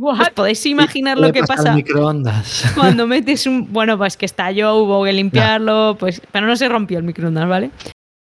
¿Os 0.00 0.16
What? 0.18 0.32
podéis 0.34 0.64
imaginar 0.66 1.18
lo 1.18 1.32
que 1.32 1.42
pasa 1.42 1.74
microondas. 1.74 2.70
cuando 2.76 3.06
metes 3.08 3.46
un. 3.46 3.72
Bueno, 3.72 3.98
pues 3.98 4.16
que 4.16 4.26
estalló, 4.26 4.76
hubo 4.76 5.02
que 5.04 5.12
limpiarlo, 5.12 5.96
pues. 5.98 6.22
Pero 6.30 6.46
no 6.46 6.54
se 6.54 6.68
rompió 6.68 6.98
el 6.98 7.04
microondas, 7.04 7.48
¿vale? 7.48 7.70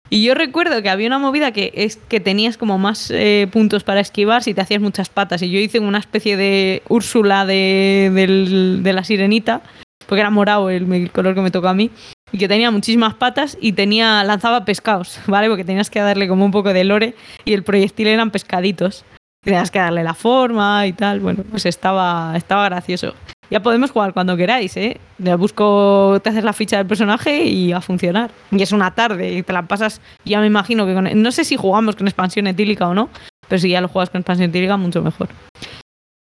Y 0.09 0.23
yo 0.23 0.33
recuerdo 0.33 0.81
que 0.81 0.89
había 0.89 1.07
una 1.07 1.19
movida 1.19 1.51
que 1.51 1.71
es 1.75 1.97
que 1.97 2.19
tenías 2.19 2.57
como 2.57 2.79
más 2.79 3.11
eh, 3.11 3.47
puntos 3.51 3.83
para 3.83 3.99
esquivar 3.99 4.41
si 4.41 4.53
te 4.53 4.61
hacías 4.61 4.81
muchas 4.81 5.09
patas. 5.09 5.41
Y 5.43 5.51
yo 5.51 5.59
hice 5.59 5.79
una 5.79 5.99
especie 5.99 6.35
de 6.35 6.81
Úrsula 6.89 7.45
de, 7.45 8.79
de 8.81 8.93
la 8.93 9.03
sirenita, 9.03 9.61
porque 10.07 10.21
era 10.21 10.31
morado 10.31 10.69
el, 10.71 10.91
el 10.91 11.11
color 11.11 11.35
que 11.35 11.41
me 11.41 11.51
tocó 11.51 11.67
a 11.67 11.75
mí. 11.75 11.91
Y 12.31 12.37
que 12.37 12.47
tenía 12.47 12.69
muchísimas 12.71 13.15
patas 13.15 13.57
y 13.59 13.73
tenía 13.73 14.23
lanzaba 14.23 14.65
pescados, 14.65 15.19
¿vale? 15.27 15.47
Porque 15.47 15.63
tenías 15.63 15.89
que 15.89 15.99
darle 15.99 16.27
como 16.27 16.45
un 16.45 16.51
poco 16.51 16.73
de 16.73 16.83
lore 16.83 17.15
y 17.45 17.53
el 17.53 17.63
proyectil 17.63 18.07
eran 18.07 18.31
pescaditos. 18.31 19.05
Tenías 19.43 19.71
que 19.71 19.79
darle 19.79 20.03
la 20.03 20.15
forma 20.15 20.85
y 20.87 20.93
tal. 20.93 21.19
Bueno, 21.19 21.43
pues 21.49 21.65
estaba, 21.65 22.33
estaba 22.35 22.65
gracioso. 22.65 23.13
Ya 23.49 23.61
podemos 23.61 23.89
jugar 23.91 24.13
cuando 24.13 24.37
queráis, 24.37 24.77
¿eh? 24.77 24.99
Le 25.17 25.33
busco, 25.35 26.19
te 26.23 26.29
haces 26.29 26.43
la 26.43 26.53
ficha 26.53 26.77
del 26.77 26.85
personaje 26.85 27.43
y 27.45 27.71
a 27.71 27.81
funcionar. 27.81 28.29
Y 28.51 28.61
es 28.61 28.71
una 28.71 28.93
tarde 28.93 29.33
y 29.33 29.43
te 29.43 29.53
la 29.53 29.63
pasas, 29.63 30.01
ya 30.23 30.39
me 30.39 30.45
imagino 30.47 30.85
que 30.85 30.93
con... 30.93 31.09
No 31.21 31.31
sé 31.31 31.43
si 31.43 31.55
jugamos 31.55 31.95
con 31.95 32.07
expansión 32.07 32.45
etílica 32.47 32.87
o 32.87 32.93
no, 32.93 33.09
pero 33.47 33.59
si 33.59 33.69
ya 33.69 33.81
lo 33.81 33.87
juegas 33.87 34.11
con 34.11 34.19
expansión 34.21 34.49
etílica, 34.51 34.77
mucho 34.77 35.01
mejor. 35.01 35.29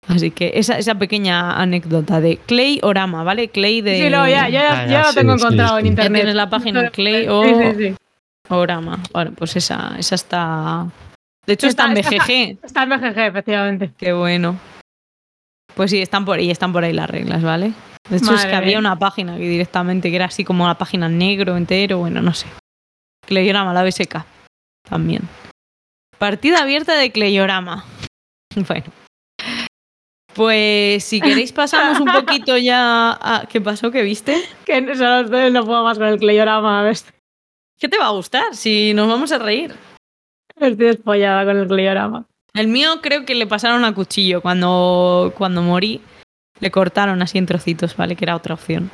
Así 0.08 0.32
que 0.32 0.54
esa, 0.56 0.78
esa 0.78 0.96
pequeña 0.96 1.52
anécdota 1.62 2.22
de 2.22 2.38
Clay 2.38 2.80
Orama, 2.82 3.24
¿vale? 3.24 3.50
Clay 3.50 3.82
de... 3.82 4.04
Sí, 4.04 4.10
no, 4.10 4.28
ya, 4.28 4.50
ya, 4.50 4.82
Ah, 4.82 4.86
ya 4.86 4.92
ya, 4.92 5.02
lo 5.04 5.10
sí, 5.10 5.16
tengo 5.16 5.38
sí, 5.38 5.44
encontrado 5.44 5.76
sí. 5.76 5.80
en 5.80 5.86
Ya 5.86 5.90
internet. 5.90 6.22
tienes 6.22 6.36
la 6.36 6.50
página 6.50 6.90
Clay 6.90 7.28
o 7.30 7.44
Sí, 7.44 7.54
sí, 7.56 7.88
sí. 7.90 7.96
Orama. 8.50 9.00
Bueno, 9.14 9.32
pues 9.38 9.56
esa, 9.56 9.96
esa 9.98 10.16
está... 10.16 10.88
De 11.46 11.54
hecho 11.54 11.68
está, 11.68 11.88
Está- 11.88 11.92
en 11.92 11.98
está- 12.16 12.26
BGG. 12.26 12.66
Está 12.66 12.84
en 12.84 12.90
BGG, 12.90 13.18
efectivamente. 13.20 13.92
Qué 13.98 14.14
bueno. 14.14 14.58
Pues 15.82 15.90
sí, 15.90 16.00
están 16.00 16.26
por 16.26 16.38
ahí, 16.38 16.52
están 16.52 16.72
por 16.72 16.84
ahí 16.84 16.94
las 16.94 17.10
reglas, 17.10 17.42
¿vale? 17.42 17.74
De 18.08 18.18
hecho, 18.18 18.36
es 18.36 18.46
que 18.46 18.54
había 18.54 18.78
una 18.78 19.00
página 19.00 19.36
que 19.36 19.50
directamente, 19.50 20.12
que 20.12 20.16
era 20.16 20.26
así 20.26 20.44
como 20.44 20.68
la 20.68 20.76
página 20.78 21.10
negro 21.10 21.58
entero, 21.58 21.98
bueno, 21.98 22.22
no 22.22 22.36
sé. 22.36 22.46
Cleiorama, 23.26 23.74
la 23.74 23.84
BSK. 23.84 24.24
También. 24.88 25.24
Partida 26.20 26.62
abierta 26.62 26.94
de 26.94 27.12
Cleiorama. 27.12 27.84
Bueno. 28.68 28.86
Pues 30.36 31.04
si 31.04 31.20
queréis 31.20 31.52
pasamos 31.52 32.00
un 32.00 32.14
poquito 32.14 32.56
ya 32.60 33.14
a... 33.20 33.48
¿Qué 33.50 33.60
pasó? 33.60 33.90
¿Qué 33.90 34.04
viste? 34.04 34.40
Que 34.64 34.82
no- 34.82 34.94
solo 34.94 35.50
no 35.50 35.66
puedo 35.66 35.84
más 35.84 35.98
con 35.98 36.06
el 36.10 36.20
Cleyorama. 36.20 36.84
¿ves? 36.84 37.12
¿Qué 37.80 37.90
te 37.90 37.98
va 37.98 38.06
a 38.06 38.12
gustar? 38.12 38.56
Si 38.56 38.94
nos 38.94 39.08
vamos 39.08 39.32
a 39.32 39.40
reír. 39.40 39.74
Estoy 40.56 40.76
despollada 40.76 41.44
con 41.44 41.58
el 41.58 41.68
Cleyorama. 41.68 42.28
El 42.54 42.68
mío 42.68 43.00
creo 43.02 43.26
que 43.26 43.36
le 43.36 43.48
pasaron 43.48 43.86
a 43.86 43.94
cuchillo 43.94 44.42
cuando, 44.42 45.34
cuando 45.38 45.62
morí. 45.62 46.02
Le 46.60 46.70
cortaron 46.70 47.22
así 47.22 47.38
en 47.38 47.46
trocitos, 47.48 47.96
¿vale? 47.96 48.16
Que 48.16 48.26
era 48.26 48.36
otra 48.36 48.54
opción. 48.54 48.92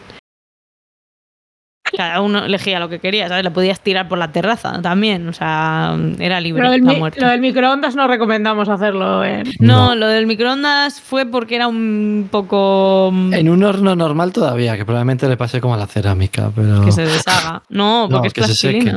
Cada 1.95 2.19
uno 2.21 2.43
elegía 2.45 2.79
lo 2.79 2.89
que 2.89 2.99
quería, 2.99 3.29
¿sabes? 3.29 3.45
Le 3.45 3.51
podías 3.51 3.79
tirar 3.79 4.09
por 4.09 4.17
la 4.17 4.31
terraza 4.33 4.81
también, 4.81 5.27
o 5.29 5.33
sea, 5.33 5.97
era 6.19 6.41
libre 6.41 6.61
Lo 6.63 6.71
del, 6.71 6.83
la 6.83 6.91
mi- 6.93 6.99
muerte. 6.99 7.21
lo 7.21 7.29
del 7.29 7.39
microondas 7.39 7.95
no 7.95 8.07
recomendamos 8.07 8.67
hacerlo. 8.67 9.23
en- 9.23 9.45
No, 9.59 9.89
No. 9.89 9.95
lo 9.95 10.07
del 10.07 10.27
microondas 10.27 10.99
fue 10.99 11.25
porque 11.25 11.55
era 11.55 11.67
un 11.69 12.27
poco 12.29 13.09
mm, 13.13 13.33
En 13.33 13.49
un 13.49 13.63
horno 13.63 13.95
normal 13.95 14.33
todavía, 14.33 14.75
que 14.75 14.83
probablemente 14.83 15.29
le 15.29 15.37
pase 15.37 15.61
como 15.61 15.75
a 15.75 15.77
la 15.77 15.87
cerámica, 15.87 16.51
pero. 16.53 16.83
que 16.83 16.91
se 16.91 17.03
deshaga. 17.05 17.63
No, 17.69 18.07
porque 18.11 18.19
No, 18.21 18.27
es 18.27 18.33
que 18.33 18.43
se 18.43 18.55
seque. 18.55 18.93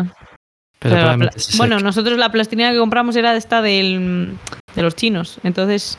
Pero 0.81 0.95
Pero 0.97 1.17
la 1.19 1.31
bueno, 1.57 1.79
nosotros 1.79 2.19
la 2.19 2.33
plastilina 2.33 2.73
que 2.73 2.79
compramos 2.79 3.15
era 3.15 3.33
de 3.33 3.39
esta 3.39 3.63
del, 3.63 4.37
de 4.75 4.83
los 4.83 4.97
chinos. 4.97 5.39
Entonces, 5.45 5.99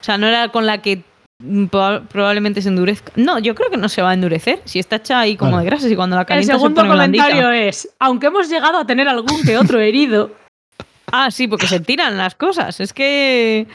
o 0.00 0.04
sea, 0.04 0.18
no 0.18 0.26
era 0.26 0.48
con 0.48 0.66
la 0.66 0.78
que 0.82 1.02
proba- 1.40 2.06
probablemente 2.08 2.62
se 2.62 2.68
endurezca. 2.70 3.12
No, 3.14 3.38
yo 3.38 3.54
creo 3.54 3.70
que 3.70 3.76
no 3.76 3.88
se 3.88 4.02
va 4.02 4.10
a 4.10 4.14
endurecer. 4.14 4.60
Si 4.64 4.78
está 4.78 4.96
hecha 4.96 5.20
ahí 5.20 5.36
como 5.36 5.58
de 5.58 5.64
grasas 5.66 5.90
y 5.90 5.96
cuando 5.96 6.16
la 6.16 6.22
El 6.22 6.26
calientas 6.26 6.56
se 6.56 6.58
segundo 6.60 6.82
blandita. 6.82 7.24
comentario 7.26 7.52
es: 7.68 7.88
aunque 8.00 8.26
hemos 8.28 8.48
llegado 8.48 8.78
a 8.78 8.86
tener 8.86 9.06
algún 9.08 9.42
que 9.42 9.56
otro 9.58 9.78
herido, 9.80 10.32
Ah, 11.14 11.30
sí, 11.30 11.46
porque 11.46 11.66
se 11.66 11.78
tiran 11.80 12.16
las 12.16 12.34
cosas. 12.34 12.80
Es 12.80 12.94
que 12.94 13.66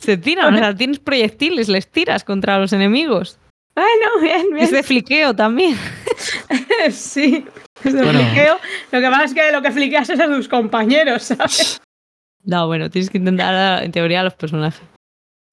se 0.00 0.18
tiran. 0.18 0.54
O 0.54 0.58
sea, 0.58 0.74
tienes 0.74 0.98
proyectiles, 0.98 1.70
les 1.70 1.90
tiras 1.90 2.22
contra 2.22 2.58
los 2.58 2.74
enemigos. 2.74 3.38
bueno, 3.74 4.20
bien, 4.20 4.46
bien. 4.52 4.62
Es 4.64 4.70
de 4.72 4.82
fliqueo 4.82 5.34
también. 5.34 5.74
sí, 6.90 7.46
Bueno. 7.84 8.02
fliqueo. 8.12 8.56
Lo 8.92 9.00
que 9.00 9.06
pasa 9.06 9.24
es 9.24 9.34
que 9.34 9.52
lo 9.52 9.62
que 9.62 9.72
fliqueas 9.72 10.10
es 10.10 10.20
a 10.20 10.26
tus 10.26 10.48
compañeros, 10.48 11.22
¿sabes? 11.24 11.80
No, 12.44 12.66
bueno, 12.66 12.90
tienes 12.90 13.10
que 13.10 13.18
intentar, 13.18 13.84
en 13.84 13.92
teoría, 13.92 14.20
a 14.20 14.24
los 14.24 14.34
personajes. 14.34 14.80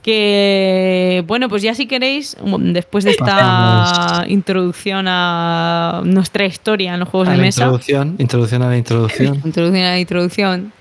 Que 0.01 1.23
bueno, 1.25 1.49
pues 1.49 1.63
ya 1.63 1.73
si 1.73 1.87
queréis, 1.87 2.37
después 2.59 3.03
de 3.05 3.11
esta 3.11 3.25
Pasamos. 3.25 4.29
introducción 4.29 5.07
a 5.07 6.03
nuestra 6.05 6.45
historia 6.45 6.93
en 6.93 6.99
los 6.99 7.09
juegos 7.09 7.27
A 7.27 7.31
de 7.31 7.37
la 7.37 7.43
mesa, 7.43 7.63
introducción, 7.63 8.15
introducción 8.19 8.61
a 8.61 8.69
la 8.69 8.77
introducción. 8.77 9.35
introducción 9.43 9.83
a 9.83 9.89
la 9.89 9.99
introducción, 9.99 10.73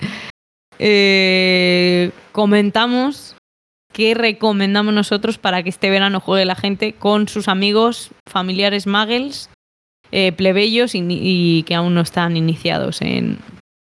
eh, 0.79 2.11
comentamos 2.33 3.35
qué 3.95 4.13
recomendamos 4.13 4.93
nosotros 4.93 5.39
para 5.39 5.63
que 5.63 5.71
este 5.71 5.89
verano 5.89 6.21
juegue 6.21 6.45
la 6.45 6.57
gente 6.57 6.93
con 6.93 7.27
sus 7.27 7.49
amigos, 7.49 8.11
familiares 8.29 8.87
muggles, 8.87 9.49
eh, 10.17 10.31
plebeyos 10.33 10.95
y, 10.95 11.05
y 11.09 11.65
que 11.65 11.75
aún 11.75 11.93
no 11.95 12.01
están 12.01 12.37
iniciados 12.37 13.03
en, 13.03 13.39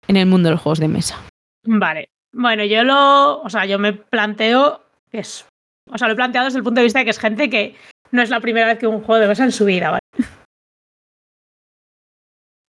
en 0.08 0.16
el 0.16 0.26
mundo 0.26 0.48
de 0.48 0.54
los 0.54 0.62
juegos 0.62 0.80
de 0.80 0.88
mesa. 0.88 1.20
Vale. 1.66 2.08
Bueno, 2.32 2.64
yo 2.64 2.84
lo. 2.86 3.42
O 3.42 3.50
sea, 3.50 3.66
yo 3.66 3.78
me 3.80 3.92
planteo 3.92 4.82
que 5.12 5.20
es. 5.20 5.46
O 5.92 5.98
sea, 5.98 6.08
lo 6.08 6.14
he 6.14 6.16
planteado 6.16 6.46
desde 6.46 6.60
el 6.60 6.64
punto 6.64 6.80
de 6.80 6.86
vista 6.86 7.00
de 7.00 7.06
que 7.06 7.12
es 7.12 7.20
gente 7.20 7.50
que 7.50 7.76
no 8.12 8.22
es 8.22 8.30
la 8.30 8.40
primera 8.40 8.68
vez 8.68 8.80
que 8.80 8.88
un 8.88 9.02
juego 9.04 9.22
de 9.22 9.28
mesa 9.28 9.44
en 9.44 9.52
su 9.52 9.66
vida, 9.66 9.90
¿vale? 9.92 10.00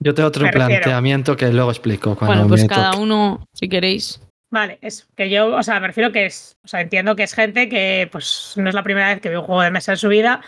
Yo 0.02 0.12
tengo 0.14 0.28
otro 0.28 0.48
planteamiento 0.50 1.36
que 1.36 1.52
luego 1.52 1.70
explico 1.70 2.16
cuando 2.16 2.34
Bueno, 2.34 2.48
pues 2.48 2.62
me 2.62 2.68
cada 2.68 2.90
toque. 2.92 3.02
uno, 3.02 3.44
si 3.54 3.68
queréis. 3.68 4.20
Vale, 4.50 4.78
es 4.82 5.08
que 5.16 5.30
yo, 5.30 5.56
o 5.56 5.62
sea, 5.62 5.80
me 5.80 5.88
refiero 5.88 6.12
que 6.12 6.26
es. 6.26 6.56
O 6.64 6.68
sea, 6.68 6.80
entiendo 6.80 7.16
que 7.16 7.22
es 7.24 7.34
gente 7.34 7.68
que, 7.68 8.08
pues, 8.12 8.54
no 8.56 8.68
es 8.68 8.74
la 8.74 8.82
primera 8.82 9.08
vez 9.08 9.20
que 9.20 9.28
ve 9.30 9.38
un 9.38 9.44
juego 9.44 9.62
de 9.62 9.70
mesa 9.70 9.92
en 9.92 9.98
su 9.98 10.08
vida. 10.08 10.42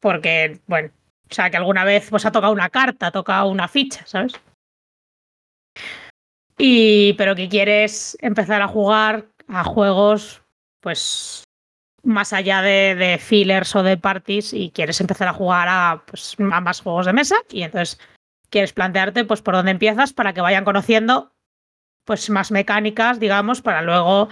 Porque, 0.00 0.60
bueno, 0.66 0.90
o 1.30 1.34
sea, 1.34 1.50
que 1.50 1.56
alguna 1.56 1.84
vez 1.84 2.08
pues 2.10 2.24
ha 2.26 2.32
tocado 2.32 2.52
una 2.52 2.70
carta, 2.70 3.08
ha 3.08 3.12
tocado 3.12 3.48
una 3.48 3.68
ficha, 3.68 4.06
¿sabes? 4.06 4.32
Y, 6.56 7.12
pero 7.14 7.36
que 7.36 7.48
quieres 7.48 8.16
empezar 8.20 8.62
a 8.62 8.68
jugar 8.68 9.26
a 9.46 9.64
juegos, 9.64 10.42
pues, 10.80 11.44
más 12.02 12.32
allá 12.32 12.62
de, 12.62 12.94
de 12.94 13.18
fillers 13.18 13.74
o 13.76 13.82
de 13.82 13.96
parties 13.96 14.52
y 14.52 14.70
quieres 14.70 15.00
empezar 15.00 15.28
a 15.28 15.32
jugar 15.32 15.68
a, 15.70 16.02
pues, 16.06 16.36
a 16.38 16.60
más 16.60 16.80
juegos 16.80 17.06
de 17.06 17.12
mesa 17.12 17.36
y 17.50 17.62
entonces 17.62 17.98
quieres 18.50 18.72
plantearte, 18.72 19.24
pues, 19.24 19.42
por 19.42 19.54
dónde 19.54 19.70
empiezas 19.70 20.12
para 20.12 20.32
que 20.32 20.40
vayan 20.40 20.64
conociendo 20.64 21.32
pues 22.08 22.30
más 22.30 22.50
mecánicas, 22.50 23.20
digamos, 23.20 23.60
para 23.60 23.82
luego 23.82 24.30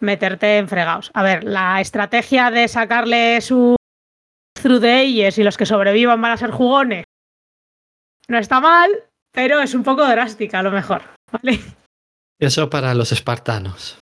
meterte 0.00 0.56
en 0.56 0.66
fregados. 0.66 1.10
A 1.12 1.22
ver, 1.22 1.44
la 1.44 1.78
estrategia 1.78 2.50
de 2.50 2.66
sacarle 2.68 3.42
su 3.42 3.76
through 4.60 4.80
the 4.80 4.92
ages 4.92 5.38
y 5.38 5.44
los 5.44 5.56
que 5.56 5.66
sobrevivan 5.66 6.20
van 6.20 6.32
a 6.32 6.36
ser 6.36 6.50
jugones 6.50 7.04
no 8.28 8.38
está 8.38 8.60
mal, 8.60 8.90
pero 9.32 9.60
es 9.60 9.74
un 9.74 9.82
poco 9.82 10.06
drástica 10.06 10.58
a 10.58 10.62
lo 10.62 10.70
mejor, 10.70 11.02
¿vale? 11.32 11.60
Eso 12.38 12.70
para 12.70 12.94
los 12.94 13.10
espartanos. 13.10 13.98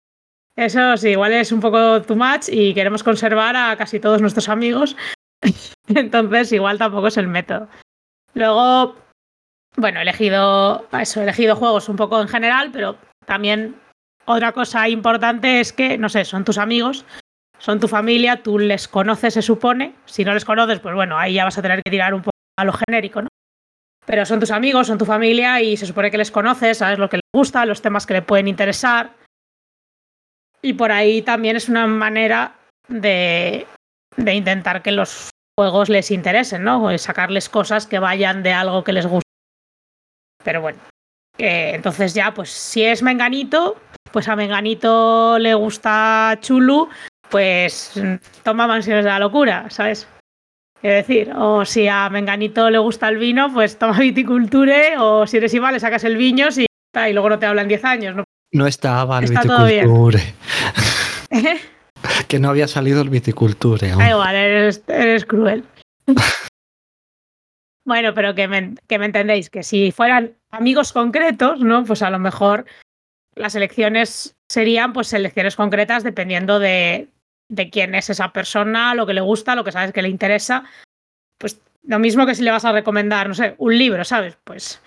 Eso 0.56 0.96
sí, 0.96 1.10
igual 1.10 1.32
es 1.32 1.50
un 1.50 1.60
poco 1.60 2.02
too 2.02 2.16
much 2.16 2.48
y 2.48 2.74
queremos 2.74 3.02
conservar 3.02 3.56
a 3.56 3.76
casi 3.76 4.00
todos 4.00 4.20
nuestros 4.20 4.48
amigos. 4.48 4.96
Entonces, 5.88 6.52
igual 6.52 6.78
tampoco 6.78 7.08
es 7.08 7.16
el 7.16 7.28
método. 7.28 7.68
Luego, 8.34 8.96
bueno, 9.76 9.98
he 9.98 10.02
elegido 10.02 10.86
eso, 10.92 11.20
he 11.20 11.24
elegido 11.24 11.56
juegos 11.56 11.88
un 11.88 11.96
poco 11.96 12.20
en 12.20 12.28
general, 12.28 12.70
pero 12.72 12.96
también 13.26 13.76
otra 14.24 14.52
cosa 14.52 14.88
importante 14.88 15.60
es 15.60 15.72
que, 15.72 15.98
no 15.98 16.08
sé, 16.08 16.24
son 16.24 16.44
tus 16.44 16.58
amigos, 16.58 17.04
son 17.62 17.78
tu 17.78 17.86
familia, 17.86 18.42
tú 18.42 18.58
les 18.58 18.88
conoces, 18.88 19.34
se 19.34 19.42
supone. 19.42 19.94
Si 20.04 20.24
no 20.24 20.34
les 20.34 20.44
conoces, 20.44 20.80
pues 20.80 20.96
bueno, 20.96 21.16
ahí 21.16 21.34
ya 21.34 21.44
vas 21.44 21.56
a 21.56 21.62
tener 21.62 21.80
que 21.80 21.92
tirar 21.92 22.12
un 22.12 22.22
poco 22.22 22.36
a 22.58 22.64
lo 22.64 22.72
genérico, 22.72 23.22
¿no? 23.22 23.28
Pero 24.04 24.26
son 24.26 24.40
tus 24.40 24.50
amigos, 24.50 24.88
son 24.88 24.98
tu 24.98 25.04
familia 25.04 25.60
y 25.60 25.76
se 25.76 25.86
supone 25.86 26.10
que 26.10 26.18
les 26.18 26.32
conoces, 26.32 26.78
sabes 26.78 26.98
lo 26.98 27.08
que 27.08 27.18
les 27.18 27.30
gusta, 27.32 27.64
los 27.64 27.80
temas 27.80 28.04
que 28.04 28.14
le 28.14 28.22
pueden 28.22 28.48
interesar. 28.48 29.12
Y 30.60 30.72
por 30.72 30.90
ahí 30.90 31.22
también 31.22 31.54
es 31.54 31.68
una 31.68 31.86
manera 31.86 32.56
de, 32.88 33.64
de 34.16 34.34
intentar 34.34 34.82
que 34.82 34.90
los 34.90 35.30
juegos 35.56 35.88
les 35.88 36.10
interesen, 36.10 36.64
¿no? 36.64 36.82
O 36.82 36.98
sacarles 36.98 37.48
cosas 37.48 37.86
que 37.86 38.00
vayan 38.00 38.42
de 38.42 38.52
algo 38.52 38.82
que 38.82 38.92
les 38.92 39.06
gusta. 39.06 39.30
Pero 40.42 40.62
bueno, 40.62 40.80
entonces 41.38 42.12
ya, 42.12 42.34
pues 42.34 42.50
si 42.50 42.82
es 42.82 43.04
Menganito, 43.04 43.80
pues 44.10 44.26
a 44.26 44.34
Menganito 44.34 45.38
le 45.38 45.54
gusta 45.54 46.36
Chulu, 46.40 46.88
pues 47.32 47.94
toma 48.44 48.66
Mansiones 48.66 49.04
de 49.04 49.10
la 49.10 49.18
Locura, 49.18 49.68
¿sabes? 49.70 50.06
Es 50.82 51.06
decir, 51.06 51.32
o 51.34 51.64
si 51.64 51.88
a 51.88 52.10
Menganito 52.10 52.68
le 52.68 52.78
gusta 52.78 53.08
el 53.08 53.16
vino, 53.16 53.52
pues 53.52 53.78
toma 53.78 53.98
Viticulture, 53.98 54.98
o 54.98 55.26
si 55.26 55.38
eres 55.38 55.54
Iba, 55.54 55.72
le 55.72 55.80
sacas 55.80 56.04
el 56.04 56.16
Viños 56.16 56.58
y, 56.58 56.66
y 56.66 57.12
luego 57.12 57.30
no 57.30 57.38
te 57.38 57.46
hablan 57.46 57.68
10 57.68 57.84
años, 57.84 58.16
¿no? 58.16 58.24
No 58.52 58.66
estaba 58.66 59.18
el 59.18 59.24
Está 59.24 59.64
viticulture. 59.64 60.22
Que 62.28 62.38
no 62.38 62.50
había 62.50 62.66
salido 62.66 63.00
el 63.00 63.10
viticulture. 63.10 63.88
Da 63.88 64.10
igual, 64.10 64.34
eres, 64.34 64.82
eres 64.88 65.24
cruel. 65.24 65.64
bueno, 67.86 68.12
pero 68.12 68.34
que 68.34 68.48
me, 68.48 68.74
que 68.88 68.98
me 68.98 69.06
entendéis, 69.06 69.48
que 69.50 69.62
si 69.62 69.92
fueran 69.92 70.34
amigos 70.50 70.92
concretos, 70.92 71.60
¿no? 71.60 71.84
Pues 71.84 72.02
a 72.02 72.10
lo 72.10 72.18
mejor 72.18 72.66
las 73.34 73.54
elecciones 73.54 74.34
serían 74.50 74.92
pues 74.92 75.12
elecciones 75.12 75.56
concretas 75.56 76.02
dependiendo 76.02 76.58
de, 76.58 77.08
de 77.52 77.68
quién 77.68 77.94
es 77.94 78.08
esa 78.08 78.32
persona, 78.32 78.94
lo 78.94 79.06
que 79.06 79.12
le 79.12 79.20
gusta, 79.20 79.54
lo 79.54 79.62
que 79.62 79.72
sabes 79.72 79.92
que 79.92 80.00
le 80.00 80.08
interesa. 80.08 80.64
Pues 81.38 81.60
lo 81.82 81.98
mismo 81.98 82.24
que 82.24 82.34
si 82.34 82.42
le 82.42 82.50
vas 82.50 82.64
a 82.64 82.72
recomendar, 82.72 83.28
no 83.28 83.34
sé, 83.34 83.54
un 83.58 83.76
libro, 83.76 84.04
¿sabes? 84.04 84.38
Pues 84.42 84.82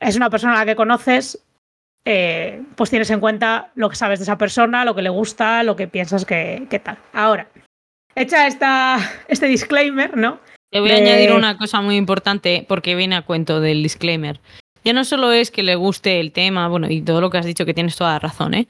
es 0.00 0.16
una 0.16 0.30
persona 0.30 0.54
a 0.54 0.56
la 0.60 0.66
que 0.66 0.76
conoces, 0.76 1.44
eh, 2.06 2.62
pues 2.74 2.88
tienes 2.88 3.10
en 3.10 3.20
cuenta 3.20 3.70
lo 3.74 3.90
que 3.90 3.96
sabes 3.96 4.18
de 4.18 4.22
esa 4.22 4.38
persona, 4.38 4.86
lo 4.86 4.94
que 4.94 5.02
le 5.02 5.10
gusta, 5.10 5.62
lo 5.62 5.76
que 5.76 5.86
piensas 5.86 6.24
que, 6.24 6.66
que 6.70 6.78
tal. 6.78 6.96
Ahora, 7.12 7.48
hecha 8.14 8.46
esta, 8.46 8.98
este 9.28 9.46
disclaimer, 9.46 10.16
¿no? 10.16 10.40
Te 10.70 10.80
voy 10.80 10.90
a 10.90 10.96
añadir 10.96 11.32
una 11.32 11.58
cosa 11.58 11.82
muy 11.82 11.96
importante 11.96 12.64
porque 12.66 12.94
viene 12.94 13.14
a 13.14 13.22
cuento 13.22 13.60
del 13.60 13.82
disclaimer. 13.82 14.40
Ya 14.84 14.94
no 14.94 15.04
solo 15.04 15.32
es 15.32 15.50
que 15.50 15.62
le 15.62 15.76
guste 15.76 16.18
el 16.18 16.32
tema, 16.32 16.66
bueno, 16.68 16.88
y 16.90 17.02
todo 17.02 17.20
lo 17.20 17.30
que 17.30 17.38
has 17.38 17.46
dicho 17.46 17.66
que 17.66 17.74
tienes 17.74 17.96
toda 17.96 18.14
la 18.14 18.18
razón, 18.18 18.54
¿eh? 18.54 18.68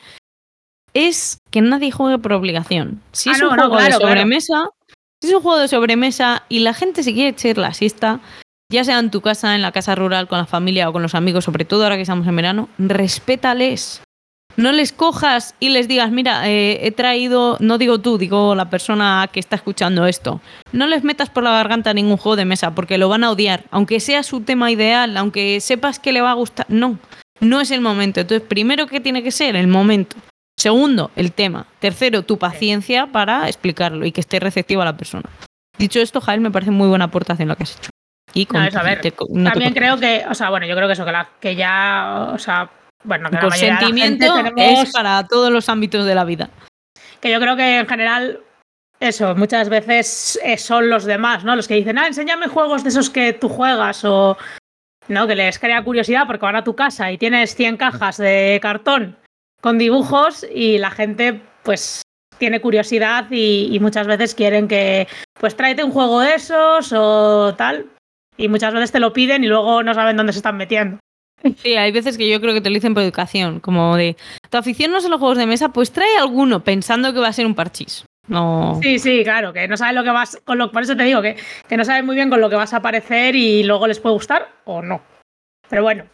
Es 0.95 1.39
que 1.51 1.61
nadie 1.61 1.91
juegue 1.91 2.19
por 2.19 2.33
obligación. 2.33 3.01
Si 3.13 3.31
Ah, 3.31 3.33
es 3.33 3.43
un 3.43 3.49
no, 3.49 3.55
juego 3.57 3.71
claro, 3.77 3.85
de 3.85 3.91
claro. 3.99 4.07
sobremesa, 4.09 4.69
si 5.21 5.29
es 5.29 5.35
un 5.35 5.43
juego 5.43 5.59
de 5.59 5.69
sobremesa 5.69 6.45
y 6.49 6.61
la 6.61 6.73
gente 6.75 7.03
se 7.03 7.13
quiere 7.13 7.31
echar 7.31 7.59
la 7.59 7.75
siesta, 7.75 8.21
ya 8.73 8.85
sea 8.85 8.99
en 9.01 9.11
tu 9.11 9.21
casa, 9.21 9.55
en 9.55 9.63
la 9.63 9.73
casa 9.73 9.95
rural, 9.95 10.29
con 10.29 10.39
la 10.39 10.47
familia 10.47 10.89
o 10.89 10.93
con 10.93 11.03
los 11.03 11.15
amigos, 11.15 11.45
sobre 11.45 11.65
todo 11.65 11.83
ahora 11.83 11.97
que 11.97 12.03
estamos 12.03 12.27
en 12.27 12.37
verano, 12.37 12.69
respétales. 12.79 14.03
No 14.57 14.71
les 14.71 14.93
cojas 14.93 15.57
y 15.59 15.71
les 15.71 15.89
digas, 15.89 16.13
mira, 16.13 16.49
eh, 16.49 16.87
he 16.87 16.93
traído, 16.93 17.57
no 17.59 17.77
digo 17.77 17.99
tú, 17.99 18.19
digo 18.19 18.55
la 18.55 18.71
persona 18.71 19.29
que 19.33 19.41
está 19.41 19.57
escuchando 19.57 20.07
esto. 20.07 20.41
No 20.71 20.87
les 20.87 21.03
metas 21.03 21.29
por 21.29 21.43
la 21.43 21.51
garganta 21.51 21.93
ningún 21.93 22.17
juego 22.19 22.37
de 22.37 22.45
mesa 22.45 22.73
porque 22.73 22.97
lo 22.97 23.09
van 23.09 23.25
a 23.25 23.33
odiar, 23.33 23.65
aunque 23.73 23.99
sea 23.99 24.23
su 24.23 24.43
tema 24.43 24.71
ideal, 24.71 25.17
aunque 25.17 25.59
sepas 25.61 25.99
que 25.99 26.13
le 26.13 26.21
va 26.21 26.31
a 26.31 26.35
gustar. 26.35 26.67
No, 26.69 26.99
no 27.41 27.61
es 27.61 27.73
el 27.73 27.81
momento. 27.81 28.21
Entonces, 28.21 28.47
primero, 28.47 28.87
¿qué 28.87 29.01
tiene 29.01 29.25
que 29.25 29.33
ser? 29.33 29.57
El 29.57 29.67
momento. 29.67 30.17
Segundo, 30.59 31.11
el 31.17 31.33
tema. 31.33 31.67
Tercero, 31.81 32.23
tu 32.23 32.39
paciencia 32.39 33.07
para 33.07 33.49
explicarlo 33.49 34.07
y 34.07 34.13
que 34.13 34.21
esté 34.21 34.41
receptiva 34.41 34.85
la 34.85 34.97
persona. 34.97 35.29
Dicho 35.79 36.01
esto, 36.01 36.21
Jael, 36.21 36.41
me 36.41 36.51
parece 36.51 36.71
muy 36.71 36.89
buena 36.89 37.07
aportación 37.07 37.49
la 37.49 37.57
que 37.57 37.65
has 37.65 37.77
hecho. 37.77 37.91
Y 38.33 38.47
con, 38.47 38.61
No, 38.65 38.81
a 38.81 38.83
ver, 38.83 39.01
te- 39.01 39.13
no 39.31 39.51
te 39.51 39.51
También 39.51 39.75
creo 39.75 39.99
que, 39.99 40.25
o 40.29 40.35
sea, 40.35 40.51
bueno, 40.51 40.67
yo 40.67 40.75
creo 40.75 40.87
que 40.89 40.93
eso, 40.95 41.05
que, 41.05 41.13
la, 41.13 41.29
que 41.41 41.55
ya, 41.57 42.31
o 42.33 42.39
sea, 42.39 42.71
bueno, 43.05 43.29
que 43.31 43.37
El 43.37 43.41
de 43.43 43.47
la 43.47 43.49
consentimiento 43.51 44.35
tenemos, 44.35 44.83
es 44.85 44.93
para 44.93 45.27
todos 45.27 45.51
los 45.53 45.69
ámbitos 45.69 46.07
de 46.07 46.15
la 46.15 46.25
vida. 46.25 46.51
que 47.21 47.31
yo 47.31 47.41
creo 47.41 47.57
que 47.57 47.79
en 47.81 47.87
general, 47.89 48.41
eso, 49.01 49.35
muchas 49.35 49.69
veces 49.69 50.39
eh, 50.45 50.57
son 50.57 50.89
los 50.89 51.05
demás, 51.05 51.45
¿no? 51.45 51.55
Los 51.57 51.69
que 51.69 51.75
dicen, 51.75 51.99
ah, 51.99 52.07
enséñame 52.07 52.49
juegos 52.49 52.83
de 52.83 52.89
esos 52.91 53.11
que 53.11 53.33
tú 53.33 53.49
juegas 53.49 54.05
o, 54.05 54.37
¿no? 55.09 55.27
Que 55.27 55.35
les 55.35 55.59
crea 55.59 55.83
curiosidad 55.85 56.27
porque 56.27 56.47
van 56.47 56.57
a 56.57 56.65
tu 56.65 56.75
casa 56.75 57.11
y 57.13 57.19
tienes 57.19 57.55
100 57.55 57.77
cajas 57.77 58.17
de 58.17 58.59
cartón 58.63 59.17
con 59.65 59.79
dibujos 59.79 60.45
y 60.55 60.77
la 60.77 60.91
gente, 60.91 61.41
pues, 61.63 62.03
tiene 62.37 62.61
curiosidad 62.61 63.25
y, 63.31 63.71
y 63.73 63.81
muchas 63.81 64.07
veces 64.07 64.35
quieren 64.35 64.69
que, 64.69 65.09
pues, 65.41 65.57
tráete 65.57 65.83
un 65.83 65.91
juego 65.91 66.21
de 66.21 66.35
esos 66.35 66.93
o 66.95 67.55
tal. 67.57 67.87
Y 68.37 68.49
muchas 68.49 68.75
veces 68.75 68.93
te 68.93 69.01
lo 69.01 69.15
piden 69.15 69.43
y 69.43 69.47
luego 69.47 69.83
no 69.83 69.95
saben 69.95 70.19
dónde 70.19 70.35
se 70.35 70.41
están 70.41 70.59
metiendo. 70.59 70.99
Sí, 71.57 71.77
hay 71.77 71.93
veces 71.93 72.19
que 72.19 72.29
yo 72.29 72.43
creo 72.43 72.53
que 72.53 72.61
te 72.61 72.69
lo 72.69 72.75
dicen 72.75 72.93
por 72.93 73.03
educación, 73.03 73.61
como 73.61 73.97
de, 73.97 74.19
tu 74.51 74.59
afición 74.59 74.93
no 74.93 75.01
son 75.01 75.13
los 75.13 75.21
juegos 75.21 75.39
de 75.39 75.47
mesa, 75.47 75.71
pues 75.71 75.93
trae 75.93 76.15
alguno 76.19 76.63
pensando 76.63 77.15
que 77.15 77.21
va 77.21 77.29
a 77.29 77.33
ser 77.33 77.47
un 77.47 77.55
parchís. 77.55 78.05
No. 78.29 78.79
Sí, 78.83 78.99
sí, 78.99 79.25
claro, 79.25 79.55
que 79.55 79.67
no 79.67 79.79
saben 79.79 79.95
lo 79.95 80.05
que 80.05 80.11
vas, 80.11 80.39
con 80.45 80.59
lo, 80.59 80.73
por 80.73 80.83
eso 80.83 80.95
te 80.95 81.05
digo 81.05 81.23
que, 81.23 81.37
que 81.67 81.77
no 81.79 81.87
saben 81.87 82.05
muy 82.05 82.17
bien 82.17 82.29
con 82.29 82.43
lo 82.43 82.51
que 82.51 82.57
vas 82.57 82.75
a 82.75 82.79
aparecer 82.79 83.35
y 83.35 83.63
luego 83.63 83.87
les 83.87 83.99
puede 83.99 84.13
gustar 84.13 84.47
o 84.65 84.83
no. 84.83 85.01
Pero 85.71 85.83
bueno, 85.83 86.05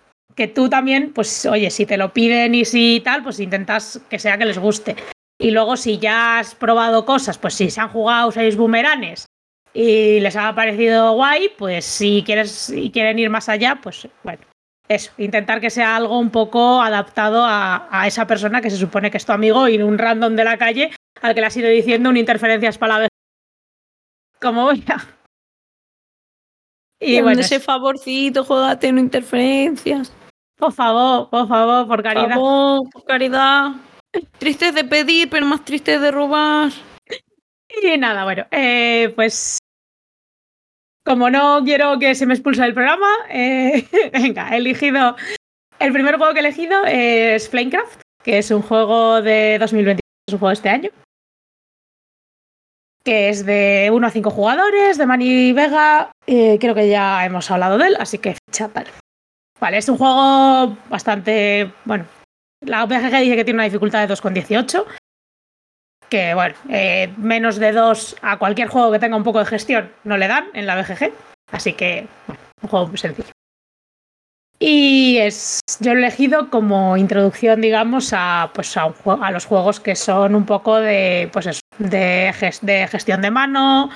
que 0.41 0.49
tú 0.49 0.71
también, 0.71 1.13
pues 1.13 1.45
oye, 1.45 1.71
si 1.71 1.85
te 1.85 1.99
lo 1.99 2.15
piden 2.15 2.55
y 2.55 2.65
si 2.65 3.03
tal, 3.05 3.23
pues 3.23 3.39
intentas 3.41 4.01
que 4.09 4.19
sea 4.19 4.39
que 4.39 4.47
les 4.47 4.57
guste. 4.57 4.97
Y 5.39 5.51
luego 5.51 5.77
si 5.77 5.99
ya 5.99 6.39
has 6.39 6.55
probado 6.55 7.05
cosas, 7.05 7.37
pues 7.37 7.53
si 7.53 7.69
se 7.69 7.79
han 7.79 7.91
jugado 7.91 8.33
seis 8.33 8.57
boomeranes 8.57 9.27
y 9.75 10.19
les 10.21 10.37
ha 10.37 10.55
parecido 10.55 11.13
guay, 11.13 11.51
pues 11.59 11.85
si 11.85 12.23
quieres 12.25 12.71
y 12.71 12.91
quieren 12.91 13.19
ir 13.19 13.29
más 13.29 13.51
allá, 13.51 13.81
pues 13.83 14.09
bueno, 14.23 14.41
eso, 14.89 15.13
intentar 15.19 15.61
que 15.61 15.69
sea 15.69 15.95
algo 15.95 16.19
un 16.19 16.31
poco 16.31 16.81
adaptado 16.81 17.45
a, 17.45 17.87
a, 17.91 18.07
esa 18.07 18.27
persona 18.27 18.63
que 18.63 18.71
se 18.71 18.79
supone 18.79 19.11
que 19.11 19.19
es 19.19 19.27
tu 19.27 19.33
amigo 19.33 19.69
y 19.69 19.77
un 19.83 19.99
random 19.99 20.37
de 20.37 20.45
la 20.45 20.57
calle 20.57 20.91
al 21.21 21.35
que 21.35 21.41
le 21.43 21.49
has 21.49 21.57
ido 21.59 21.69
diciendo 21.69 22.09
una 22.09 22.19
interferencia 22.19 22.73
para 22.79 22.95
la 22.95 23.01
vez. 23.01 23.09
Como 24.41 24.63
voy 24.63 24.83
a. 24.89 25.07
Y, 26.99 27.21
bueno, 27.21 27.43
ese 27.43 27.61
favorcito, 27.61 28.43
juegate 28.43 28.91
no 28.91 29.01
interferencias. 29.01 30.15
Por 30.61 30.73
favor, 30.73 31.31
por 31.31 31.49
favor, 31.49 31.89
por 31.89 32.03
caridad. 32.03 32.25
Por 32.25 32.35
favor, 32.35 32.91
por 32.91 33.05
caridad. 33.05 33.71
Triste 34.39 34.73
de 34.73 34.85
pedir, 34.85 35.31
pero 35.31 35.47
más 35.47 35.65
triste 35.65 35.99
de 35.99 36.11
robar. 36.11 36.71
Y 37.83 37.97
nada, 37.97 38.25
bueno, 38.25 38.47
eh, 38.51 39.13
pues 39.17 39.59
como 41.05 41.31
no 41.31 41.63
quiero 41.65 41.99
que 41.99 42.15
se 42.15 42.27
me 42.27 42.35
expulse 42.35 42.63
del 42.63 42.75
programa, 42.75 43.09
eh, 43.31 43.87
venga, 44.13 44.51
he 44.51 44.59
elegido. 44.59 45.17
El 45.79 45.93
primer 45.93 46.17
juego 46.17 46.35
que 46.35 46.41
he 46.41 46.43
elegido 46.43 46.85
es 46.85 47.49
Flamecraft, 47.49 48.03
que 48.23 48.39
es 48.39 48.51
un 48.51 48.61
juego 48.61 49.23
de 49.23 49.57
2021, 49.59 49.99
es 50.29 50.35
un 50.35 50.39
juego 50.39 50.51
de 50.51 50.55
este 50.55 50.69
año. 50.69 50.91
Que 53.03 53.31
es 53.31 53.47
de 53.47 53.91
1 53.91 54.07
a 54.07 54.11
5 54.11 54.31
jugadores, 54.31 54.99
de 54.99 55.07
Mani 55.07 55.55
Vega. 55.55 56.13
Eh, 56.27 56.59
creo 56.61 56.75
que 56.75 56.91
ya 56.91 57.25
hemos 57.25 57.51
hablado 57.51 57.79
de 57.79 57.87
él, 57.87 57.97
así 57.99 58.19
que 58.19 58.37
ficha 58.47 58.69
tal. 58.69 58.87
Vale, 59.61 59.79
es 59.79 59.89
un 59.89 59.99
juego 59.99 60.77
bastante. 60.89 61.71
Bueno, 61.85 62.07
la 62.65 62.87
BGG 62.87 63.21
dice 63.21 63.37
que 63.37 63.45
tiene 63.45 63.59
una 63.59 63.65
dificultad 63.65 64.07
de 64.07 64.15
2,18 64.15 64.87
que 66.11 66.35
bueno, 66.35 66.57
eh, 66.69 67.15
menos 67.17 67.57
de 67.57 67.73
dos 67.73 68.17
a 68.21 68.39
cualquier 68.39 68.69
juego 68.69 68.93
que 68.93 68.99
tenga 68.99 69.17
un 69.17 69.23
poco 69.23 69.39
de 69.39 69.47
gestión 69.47 69.93
no 70.05 70.17
le 70.17 70.29
dan 70.29 70.49
en 70.53 70.67
la 70.67 70.75
BGG. 70.75 71.13
Así 71.53 71.73
que, 71.73 72.07
bueno, 72.27 72.43
un 72.63 72.69
juego 72.69 72.87
muy 72.89 72.99
sencillo. 72.99 73.31
Y 74.59 75.17
es, 75.19 75.61
yo 75.81 75.93
he 75.93 75.95
elegido 75.95 76.51
como 76.51 76.99
introducción, 76.99 77.63
digamos, 77.63 78.13
a, 78.13 78.51
pues 78.53 78.77
a, 78.77 78.87
un, 78.87 79.25
a 79.25 79.31
los 79.31 79.47
juegos 79.47 79.81
que 79.81 79.97
son 79.97 80.35
un 80.35 80.45
poco 80.45 80.77
de, 80.77 81.31
pues 81.33 81.47
eso, 81.47 81.61
de, 81.79 82.35
de 82.61 82.89
gestión 82.89 83.23
de 83.23 83.31
mano, 83.31 83.89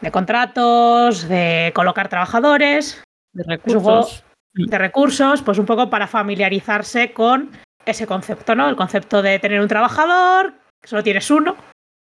de 0.00 0.10
contratos, 0.10 1.28
de 1.28 1.70
colocar 1.74 2.08
trabajadores, 2.08 3.02
de 3.34 3.44
recursos. 3.44 4.24
De 4.56 4.78
recursos, 4.78 5.42
pues 5.42 5.58
un 5.58 5.66
poco 5.66 5.90
para 5.90 6.06
familiarizarse 6.06 7.12
con 7.12 7.50
ese 7.84 8.06
concepto, 8.06 8.54
¿no? 8.54 8.68
El 8.68 8.76
concepto 8.76 9.22
de 9.22 9.38
tener 9.38 9.60
un 9.60 9.68
trabajador, 9.68 10.54
solo 10.82 11.02
tienes 11.02 11.30
uno, 11.30 11.56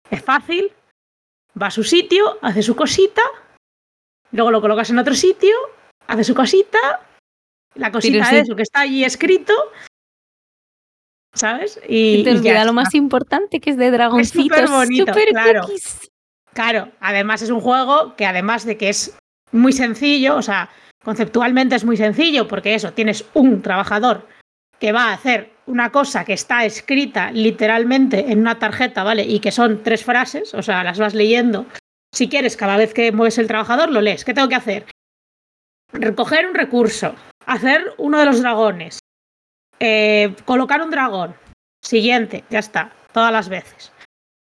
es 0.09 0.23
fácil, 0.23 0.71
va 1.59 1.67
a 1.67 1.71
su 1.71 1.83
sitio, 1.83 2.39
hace 2.41 2.63
su 2.63 2.75
cosita, 2.75 3.21
luego 4.31 4.51
lo 4.51 4.61
colocas 4.61 4.89
en 4.89 4.99
otro 4.99 5.13
sitio, 5.13 5.55
hace 6.07 6.23
su 6.23 6.33
cosita, 6.33 6.79
la 7.75 7.91
cosita 7.91 8.31
es 8.31 8.49
lo 8.49 8.55
que 8.55 8.63
está 8.63 8.81
allí 8.81 9.05
escrito, 9.05 9.53
¿sabes? 11.33 11.79
Y, 11.87 12.23
te 12.23 12.31
olvida 12.31 12.65
lo 12.65 12.73
más 12.73 12.93
importante 12.95 13.59
que 13.61 13.69
es 13.69 13.77
de 13.77 13.91
dragoncitos. 13.91 14.57
Es 14.57 14.69
bonito, 14.69 15.13
claro. 15.29 15.67
Claro, 16.53 16.91
además 16.99 17.41
es 17.41 17.49
un 17.49 17.61
juego 17.61 18.15
que 18.17 18.25
además 18.25 18.65
de 18.65 18.77
que 18.77 18.89
es 18.89 19.17
muy 19.53 19.71
sencillo, 19.71 20.35
o 20.35 20.41
sea, 20.41 20.69
conceptualmente 21.03 21.75
es 21.75 21.85
muy 21.85 21.97
sencillo, 21.97 22.47
porque 22.47 22.75
eso, 22.75 22.93
tienes 22.93 23.25
un 23.33 23.61
trabajador 23.61 24.27
que 24.79 24.91
va 24.91 25.09
a 25.09 25.13
hacer 25.13 25.51
una 25.67 25.91
cosa 25.91 26.25
que 26.25 26.33
está 26.33 26.65
escrita 26.65 27.31
literalmente 27.31 28.31
en 28.31 28.39
una 28.39 28.57
tarjeta, 28.59 29.03
¿vale? 29.03 29.23
Y 29.23 29.39
que 29.39 29.51
son 29.51 29.83
tres 29.83 30.03
frases, 30.03 30.53
o 30.53 30.61
sea, 30.61 30.83
las 30.83 30.99
vas 30.99 31.13
leyendo. 31.13 31.65
Si 32.13 32.27
quieres, 32.27 32.57
cada 32.57 32.77
vez 32.77 32.93
que 32.93 33.11
mueves 33.11 33.37
el 33.37 33.47
trabajador, 33.47 33.91
lo 33.91 34.01
lees. 34.01 34.25
¿Qué 34.25 34.33
tengo 34.33 34.49
que 34.49 34.55
hacer? 34.55 34.85
Recoger 35.93 36.47
un 36.47 36.55
recurso, 36.55 37.15
hacer 37.45 37.93
uno 37.97 38.19
de 38.19 38.25
los 38.25 38.41
dragones, 38.41 38.99
eh, 39.79 40.35
colocar 40.45 40.81
un 40.81 40.91
dragón. 40.91 41.35
Siguiente, 41.83 42.43
ya 42.49 42.59
está, 42.59 42.91
todas 43.13 43.31
las 43.31 43.49
veces. 43.49 43.91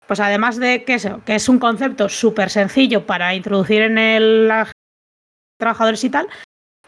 Pues 0.06 0.20
además 0.20 0.56
de 0.56 0.84
que 0.84 0.94
eso, 0.94 1.22
que 1.24 1.34
es 1.34 1.48
un 1.48 1.58
concepto 1.58 2.08
súper 2.08 2.48
sencillo 2.48 3.06
para 3.06 3.34
introducir 3.34 3.82
en 3.82 3.98
el 3.98 4.50
trabajadores 5.58 6.02
y 6.04 6.10
tal, 6.10 6.28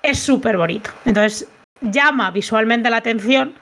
es 0.02 0.18
súper 0.18 0.56
bonito. 0.56 0.90
Entonces, 1.04 1.48
llama 1.80 2.30
visualmente 2.30 2.90
la 2.90 2.98
atención, 2.98 3.54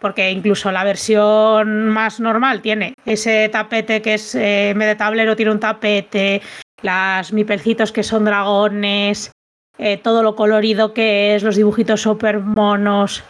porque 0.00 0.30
incluso 0.30 0.70
la 0.70 0.84
versión 0.84 1.88
más 1.88 2.20
normal 2.20 2.62
tiene 2.62 2.94
ese 3.04 3.48
tapete 3.48 4.02
que 4.02 4.14
es 4.14 4.34
eh, 4.34 4.74
tablero, 4.96 5.36
tiene 5.36 5.52
un 5.52 5.60
tapete, 5.60 6.40
las 6.82 7.32
mipelcitos 7.32 7.92
que 7.92 8.02
son 8.02 8.24
dragones, 8.24 9.32
eh, 9.78 9.96
todo 9.96 10.22
lo 10.22 10.36
colorido 10.36 10.94
que 10.94 11.34
es, 11.34 11.42
los 11.42 11.56
dibujitos 11.56 12.02
súper 12.02 12.40
monos. 12.40 13.24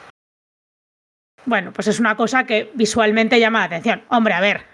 Bueno, 1.44 1.72
pues 1.72 1.88
es 1.88 2.00
una 2.00 2.16
cosa 2.16 2.44
que 2.44 2.70
visualmente 2.74 3.40
llama 3.40 3.60
la 3.60 3.64
atención. 3.66 4.02
Hombre, 4.08 4.34
a 4.34 4.40
ver, 4.40 4.66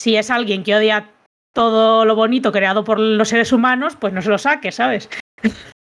si 0.00 0.16
es 0.16 0.30
alguien 0.30 0.62
que 0.62 0.74
odia 0.74 1.10
todo 1.54 2.04
lo 2.04 2.14
bonito 2.14 2.52
creado 2.52 2.84
por 2.84 3.00
los 3.00 3.28
seres 3.30 3.52
humanos, 3.52 3.96
pues 3.96 4.12
no 4.12 4.20
se 4.20 4.28
lo 4.28 4.38
saque, 4.38 4.70
¿sabes? 4.70 5.08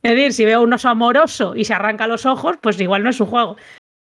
Es 0.00 0.12
decir, 0.12 0.32
si 0.32 0.44
veo 0.44 0.62
un 0.62 0.72
oso 0.72 0.88
amoroso 0.88 1.56
y 1.56 1.64
se 1.64 1.74
arranca 1.74 2.06
los 2.06 2.24
ojos, 2.24 2.56
pues 2.62 2.80
igual 2.80 3.02
no 3.02 3.10
es 3.10 3.16
su 3.16 3.26
juego. 3.26 3.56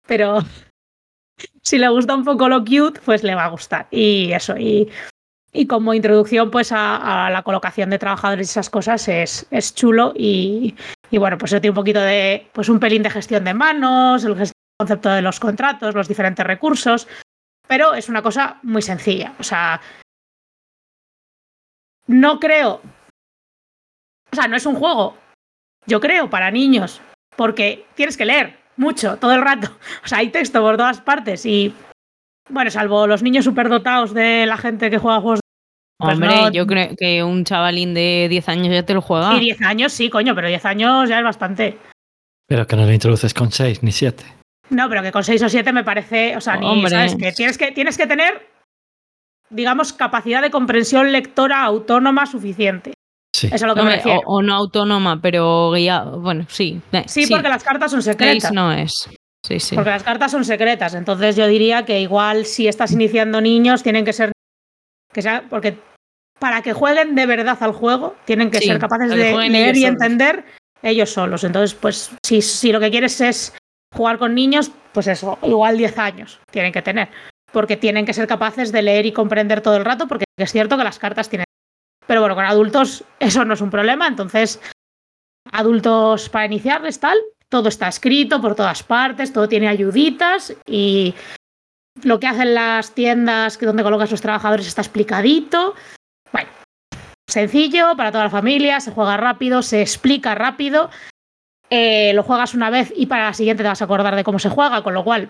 Pero 0.07 0.41
si 1.62 1.79
le 1.79 1.89
gusta 1.89 2.14
un 2.14 2.24
poco 2.24 2.49
lo 2.49 2.61
cute, 2.64 3.01
pues 3.05 3.22
le 3.22 3.35
va 3.35 3.47
a 3.47 3.51
gustar. 3.51 3.89
Y 3.91 4.31
eso, 4.33 4.57
y, 4.59 4.91
y 5.53 5.66
como 5.66 5.95
introducción 5.95 6.51
pues 6.51 6.70
a, 6.72 7.31
la 7.31 7.43
colocación 7.43 7.91
de 7.91 7.99
trabajadores 7.99 8.49
y 8.49 8.51
esas 8.51 8.70
cosas 8.70 9.09
es, 9.09 9.47
es 9.51 9.74
chulo 9.74 10.12
y, 10.14 10.77
y, 11.11 11.18
bueno, 11.18 11.39
pues 11.39 11.51
tiene 11.53 11.70
un 11.70 11.74
poquito 11.74 12.01
de, 12.01 12.47
pues 12.53 12.68
un 12.68 12.79
pelín 12.79 13.03
de 13.03 13.11
gestión 13.11 13.45
de 13.45 13.55
manos, 13.55 14.24
el 14.24 14.37
concepto 14.79 15.09
de 15.09 15.22
los 15.22 15.41
contratos, 15.41 15.95
los 15.95 16.09
diferentes 16.09 16.47
recursos, 16.47 17.09
pero 17.66 17.95
es 17.95 18.09
una 18.09 18.22
cosa 18.22 18.59
muy 18.62 18.83
sencilla. 18.83 19.35
O 19.39 19.43
sea, 19.43 19.81
no 22.07 22.39
creo, 22.39 22.83
sea, 24.37 24.47
no 24.47 24.57
es 24.57 24.66
un 24.66 24.76
juego 24.76 25.16
yo 25.87 26.01
creo, 26.01 26.28
para 26.28 26.51
niños, 26.51 27.01
porque 27.37 27.87
tienes 27.95 28.16
que 28.16 28.24
leer 28.24 28.59
mucho, 28.76 29.16
todo 29.16 29.32
el 29.32 29.43
rato. 29.43 29.70
O 30.05 30.09
sea, 30.09 30.18
hay 30.18 30.28
texto 30.28 30.61
por 30.61 30.76
todas 30.76 31.01
partes 31.01 31.47
y, 31.47 31.72
bueno, 32.51 32.70
salvo 32.70 33.07
los 33.07 33.22
niños 33.22 33.45
superdotados 33.45 34.12
de 34.12 34.47
la 34.47 34.57
gente 34.57 34.91
que 34.91 34.99
juega 34.99 35.20
juegos. 35.20 35.41
Pues 35.99 36.14
Hombre, 36.14 36.28
no... 36.28 36.51
yo 36.51 36.66
creo 36.66 36.95
que 36.97 37.24
un 37.24 37.45
chavalín 37.45 37.95
de 37.95 38.26
10 38.28 38.49
años 38.51 38.74
ya 38.74 38.84
te 38.84 38.93
lo 38.93 39.01
juega. 39.01 39.34
Y 39.34 39.41
10 39.41 39.62
años 39.62 39.93
sí, 39.93 40.11
coño, 40.11 40.34
pero 40.34 40.49
10 40.49 40.64
años 40.66 41.09
ya 41.09 41.18
es 41.18 41.24
bastante. 41.24 41.78
Pero 42.47 42.66
que 42.66 42.76
no 42.76 42.84
lo 42.84 42.93
introduces 42.93 43.32
con 43.32 43.51
6 43.51 43.82
ni 43.82 43.93
7. 43.93 44.22
No, 44.68 44.89
pero 44.89 45.03
que 45.03 45.12
con 45.12 45.24
6 45.24 45.43
o 45.43 45.49
7 45.49 45.72
me 45.72 45.84
parece, 45.84 46.37
o 46.37 46.41
sea, 46.41 46.57
ni, 46.57 46.66
Hombre. 46.66 46.91
¿sabes? 46.91 47.16
Que 47.16 47.32
tienes, 47.32 47.57
que 47.57 47.72
tienes 47.72 47.97
que 47.97 48.07
tener, 48.07 48.47
digamos, 49.49 49.95
capacidad 49.95 50.43
de 50.43 50.51
comprensión 50.51 51.12
lectora 51.12 51.62
autónoma 51.62 52.26
suficiente. 52.26 52.95
Sí. 53.37 53.47
Eso 53.49 53.57
es 53.57 53.62
lo 53.62 53.74
que 53.74 53.80
Hombre, 53.80 53.97
me 53.97 54.03
refiero. 54.03 54.20
o, 54.26 54.37
o, 54.37 54.43
no 54.43 54.55
autónoma, 54.55 55.20
pero 55.20 55.70
guiado. 55.72 56.20
Bueno, 56.20 56.47
sí. 56.49 56.80
eh, 56.93 57.05
sí, 57.07 57.26
porque 57.26 57.49
las 57.49 57.62
cartas 57.62 57.91
son 57.91 58.03
secretas. 58.03 58.51
No 58.53 58.72
es. 58.72 58.93
Sí, 59.47 59.61
sí. 59.61 59.74
Porque 59.74 59.91
las 59.91 60.03
cartas 60.03 60.30
son 60.30 60.45
secretas. 60.45 60.95
Entonces 60.95 61.37
yo 61.37 61.47
diría 61.47 61.84
que 61.84 62.01
igual 62.01 62.47
si 62.47 62.66
estás 62.66 62.93
iniciando 62.93 63.41
niños, 63.41 63.82
tienen 63.82 64.05
que 64.05 64.12
ser. 64.14 64.32
Que 65.12 65.20
sea, 65.22 65.45
porque 65.51 65.78
para 66.39 66.62
que 66.62 66.72
jueguen 66.72 67.14
de 67.14 67.26
verdad 67.26 67.59
al 67.61 67.72
juego, 67.72 68.14
tienen 68.24 68.51
que 68.51 68.59
Sí, 68.59 68.66
ser 68.68 68.78
capaces 68.78 69.11
que 69.11 69.16
de 69.18 69.49
leer 69.49 69.76
y 69.76 69.82
solos. 69.82 69.93
entender 69.93 70.45
ellos 70.82 71.11
solos. 71.11 71.45
Entonces, 71.45 71.74
pues, 71.74 72.11
si, 72.24 72.41
si 72.43 72.72
lo 72.72 72.80
que 72.80 72.91
quieres 72.91 73.20
es 73.20 73.55
jugar 73.95 74.18
con 74.18 74.34
niños, 74.34 74.70
pues 74.93 75.07
eso, 75.09 75.39
igual 75.43 75.76
10 75.78 75.99
años 75.99 76.41
tienen 76.51 76.72
que 76.72 76.82
tener. 76.82 77.09
Porque 77.53 77.76
tienen 77.76 78.05
que 78.07 78.12
ser 78.12 78.26
capaces 78.26 78.72
de 78.72 78.82
leer 78.82 79.07
y 79.07 79.12
comprender 79.12 79.61
todo 79.61 79.76
el 79.76 79.84
rato, 79.84 80.07
porque 80.07 80.24
es 80.39 80.53
cierto 80.53 80.76
que 80.76 80.84
las 80.84 80.99
cartas 80.99 81.28
tienen. 81.28 81.45
Pero 82.07 82.20
bueno, 82.20 82.34
con 82.34 82.44
adultos 82.44 83.04
eso 83.18 83.44
no 83.44 83.54
es 83.54 83.61
un 83.61 83.70
problema. 83.70 84.07
Entonces, 84.07 84.61
adultos 85.52 86.28
para 86.28 86.46
iniciarles 86.46 87.00
tal, 87.00 87.18
todo 87.48 87.68
está 87.68 87.88
escrito 87.88 88.40
por 88.40 88.54
todas 88.54 88.82
partes, 88.82 89.32
todo 89.32 89.48
tiene 89.48 89.68
ayuditas 89.68 90.54
y 90.66 91.14
lo 92.02 92.20
que 92.20 92.26
hacen 92.26 92.54
las 92.54 92.94
tiendas 92.94 93.59
donde 93.59 93.82
colocas 93.82 94.11
los 94.11 94.20
trabajadores 94.20 94.66
está 94.66 94.82
explicadito. 94.82 95.74
Bueno, 96.32 96.48
sencillo 97.28 97.96
para 97.96 98.12
toda 98.12 98.24
la 98.24 98.30
familia, 98.30 98.80
se 98.80 98.92
juega 98.92 99.16
rápido, 99.16 99.62
se 99.62 99.80
explica 99.80 100.34
rápido. 100.34 100.90
Eh, 101.70 102.12
lo 102.14 102.22
juegas 102.22 102.54
una 102.54 102.70
vez 102.70 102.92
y 102.94 103.07
para 103.07 103.26
la 103.26 103.34
siguiente 103.34 103.62
te 103.62 103.68
vas 103.68 103.82
a 103.82 103.86
acordar 103.86 104.14
de 104.14 104.24
cómo 104.24 104.38
se 104.38 104.50
juega, 104.50 104.82
con 104.82 104.94
lo 104.94 105.02
cual, 105.02 105.28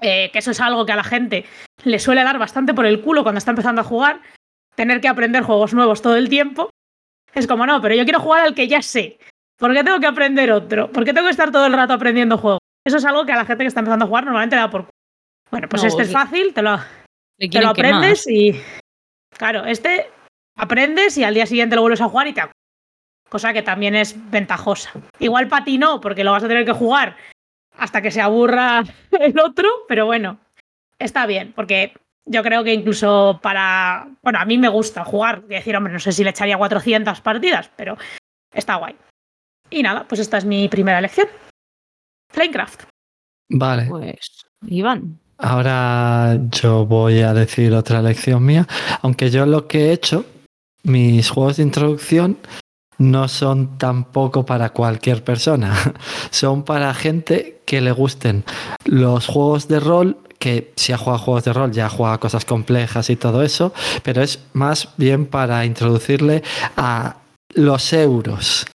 eh, 0.00 0.30
que 0.32 0.38
eso 0.38 0.52
es 0.52 0.60
algo 0.60 0.86
que 0.86 0.92
a 0.92 0.96
la 0.96 1.04
gente 1.04 1.46
le 1.84 1.98
suele 1.98 2.22
dar 2.22 2.38
bastante 2.38 2.74
por 2.74 2.86
el 2.86 3.00
culo 3.00 3.22
cuando 3.22 3.38
está 3.38 3.50
empezando 3.50 3.80
a 3.80 3.84
jugar, 3.84 4.20
tener 4.74 5.00
que 5.00 5.08
aprender 5.08 5.42
juegos 5.42 5.74
nuevos 5.74 6.02
todo 6.02 6.16
el 6.16 6.28
tiempo. 6.28 6.70
Es 7.34 7.46
como, 7.46 7.66
no, 7.66 7.80
pero 7.80 7.94
yo 7.94 8.04
quiero 8.04 8.20
jugar 8.20 8.44
al 8.44 8.54
que 8.54 8.68
ya 8.68 8.82
sé. 8.82 9.18
¿Por 9.58 9.72
qué 9.72 9.84
tengo 9.84 10.00
que 10.00 10.06
aprender 10.06 10.50
otro? 10.52 10.90
¿Por 10.90 11.04
qué 11.04 11.12
tengo 11.12 11.26
que 11.26 11.32
estar 11.32 11.50
todo 11.50 11.66
el 11.66 11.72
rato 11.72 11.92
aprendiendo 11.92 12.36
juegos? 12.38 12.60
Eso 12.84 12.96
es 12.96 13.04
algo 13.04 13.24
que 13.24 13.32
a 13.32 13.36
la 13.36 13.44
gente 13.44 13.64
que 13.64 13.68
está 13.68 13.80
empezando 13.80 14.04
a 14.04 14.08
jugar 14.08 14.24
normalmente 14.24 14.56
le 14.56 14.62
da 14.62 14.70
por. 14.70 14.88
Bueno, 15.50 15.68
pues 15.68 15.82
No, 15.82 15.88
este 15.88 16.02
es 16.02 16.12
fácil, 16.12 16.52
te 16.52 16.62
lo, 16.62 16.78
te 17.38 17.60
lo 17.60 17.68
aprendes 17.68 18.26
y. 18.28 18.60
Claro, 19.36 19.64
este 19.64 20.10
aprendes 20.56 21.16
y 21.16 21.24
al 21.24 21.34
día 21.34 21.46
siguiente 21.46 21.76
lo 21.76 21.82
vuelves 21.82 22.00
a 22.00 22.08
jugar 22.08 22.26
y 22.26 22.32
te 22.32 22.40
acuerdas. 22.40 22.56
cosa 23.28 23.52
que 23.52 23.62
también 23.62 23.94
es 23.94 24.14
ventajosa. 24.30 24.90
Igual 25.18 25.48
para 25.48 25.64
ti 25.64 25.78
no, 25.78 26.00
porque 26.00 26.24
lo 26.24 26.32
vas 26.32 26.44
a 26.44 26.48
tener 26.48 26.64
que 26.64 26.72
jugar 26.72 27.16
hasta 27.76 28.02
que 28.02 28.10
se 28.10 28.20
aburra 28.20 28.82
el 29.12 29.38
otro, 29.38 29.68
pero 29.88 30.06
bueno, 30.06 30.38
está 30.98 31.26
bien, 31.26 31.52
porque 31.54 31.94
yo 32.24 32.42
creo 32.42 32.64
que 32.64 32.74
incluso 32.74 33.40
para. 33.42 34.08
Bueno, 34.22 34.38
a 34.38 34.44
mí 34.44 34.58
me 34.58 34.68
gusta 34.68 35.04
jugar. 35.04 35.42
Y 35.48 35.54
decir, 35.54 35.76
hombre, 35.76 35.92
no 35.92 35.98
sé 35.98 36.12
si 36.12 36.24
le 36.24 36.30
echaría 36.30 36.56
400 36.56 37.20
partidas, 37.20 37.70
pero 37.76 37.96
está 38.52 38.76
guay. 38.76 38.96
Y 39.70 39.82
nada, 39.82 40.06
pues 40.06 40.20
esta 40.20 40.38
es 40.38 40.44
mi 40.44 40.68
primera 40.68 40.98
elección. 40.98 41.28
Flamecraft. 42.30 42.84
Vale. 43.48 43.86
Pues, 43.88 44.46
Iván. 44.66 45.18
Ahora 45.38 46.38
yo 46.50 46.86
voy 46.86 47.20
a 47.20 47.34
decir 47.34 47.74
otra 47.74 48.00
lección 48.00 48.44
mía, 48.44 48.66
aunque 49.00 49.30
yo 49.30 49.44
lo 49.44 49.66
que 49.66 49.86
he 49.86 49.92
hecho, 49.92 50.24
mis 50.84 51.30
juegos 51.30 51.56
de 51.56 51.64
introducción 51.64 52.38
no 52.98 53.26
son 53.26 53.76
tampoco 53.78 54.46
para 54.46 54.70
cualquier 54.70 55.24
persona, 55.24 55.74
son 56.30 56.62
para 56.62 56.94
gente 56.94 57.60
que 57.66 57.80
le 57.80 57.90
gusten 57.90 58.44
los 58.84 59.26
juegos 59.26 59.66
de 59.66 59.80
rol, 59.80 60.16
que 60.42 60.72
si 60.74 60.92
ha 60.92 60.98
jugado 60.98 61.22
juegos 61.22 61.44
de 61.44 61.52
rol 61.52 61.70
ya 61.70 61.88
juega 61.88 62.18
cosas 62.18 62.44
complejas 62.44 63.10
y 63.10 63.14
todo 63.14 63.44
eso, 63.44 63.72
pero 64.02 64.22
es 64.22 64.40
más 64.54 64.88
bien 64.96 65.26
para 65.26 65.64
introducirle 65.64 66.42
a 66.76 67.18
los 67.54 67.92
euros 67.92 68.66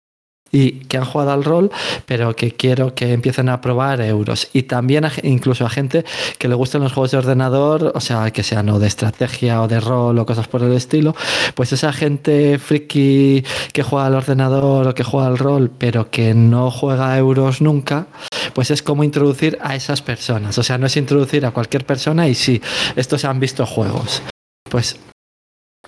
y 0.50 0.72
que 0.86 0.96
han 0.96 1.04
jugado 1.04 1.32
al 1.32 1.44
rol, 1.44 1.70
pero 2.06 2.34
que 2.34 2.52
quiero 2.52 2.94
que 2.94 3.12
empiecen 3.12 3.48
a 3.48 3.60
probar 3.60 4.00
euros. 4.00 4.48
Y 4.52 4.64
también 4.64 5.06
incluso 5.22 5.66
a 5.66 5.70
gente 5.70 6.04
que 6.38 6.48
le 6.48 6.54
gusten 6.54 6.82
los 6.82 6.92
juegos 6.92 7.10
de 7.10 7.18
ordenador, 7.18 7.92
o 7.94 8.00
sea, 8.00 8.30
que 8.30 8.42
sean 8.42 8.68
o 8.70 8.78
de 8.78 8.86
estrategia 8.86 9.62
o 9.62 9.68
de 9.68 9.80
rol 9.80 10.18
o 10.18 10.26
cosas 10.26 10.48
por 10.48 10.62
el 10.62 10.72
estilo, 10.72 11.14
pues 11.54 11.72
esa 11.72 11.92
gente 11.92 12.58
friki 12.58 13.44
que 13.72 13.82
juega 13.82 14.06
al 14.06 14.14
ordenador 14.14 14.88
o 14.88 14.94
que 14.94 15.04
juega 15.04 15.26
al 15.26 15.38
rol, 15.38 15.70
pero 15.76 16.10
que 16.10 16.34
no 16.34 16.70
juega 16.70 17.16
euros 17.18 17.60
nunca, 17.60 18.06
pues 18.54 18.70
es 18.70 18.82
como 18.82 19.04
introducir 19.04 19.58
a 19.60 19.74
esas 19.74 20.02
personas. 20.02 20.58
O 20.58 20.62
sea, 20.62 20.78
no 20.78 20.86
es 20.86 20.96
introducir 20.96 21.44
a 21.46 21.50
cualquier 21.50 21.84
persona 21.84 22.28
y 22.28 22.34
sí, 22.34 22.60
estos 22.96 23.24
han 23.24 23.40
visto 23.40 23.66
juegos. 23.66 24.22
Pues 24.70 24.96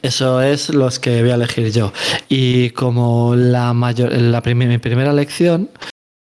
eso 0.02 0.40
es 0.42 0.70
los 0.70 0.98
que 0.98 1.20
voy 1.22 1.30
a 1.30 1.34
elegir 1.34 1.70
yo. 1.72 1.92
Y 2.28 2.70
como 2.70 3.34
la 3.36 3.72
mayor, 3.72 4.12
la 4.12 4.40
prim- 4.42 4.58
mi 4.68 4.78
primera 4.78 5.12
lección, 5.12 5.68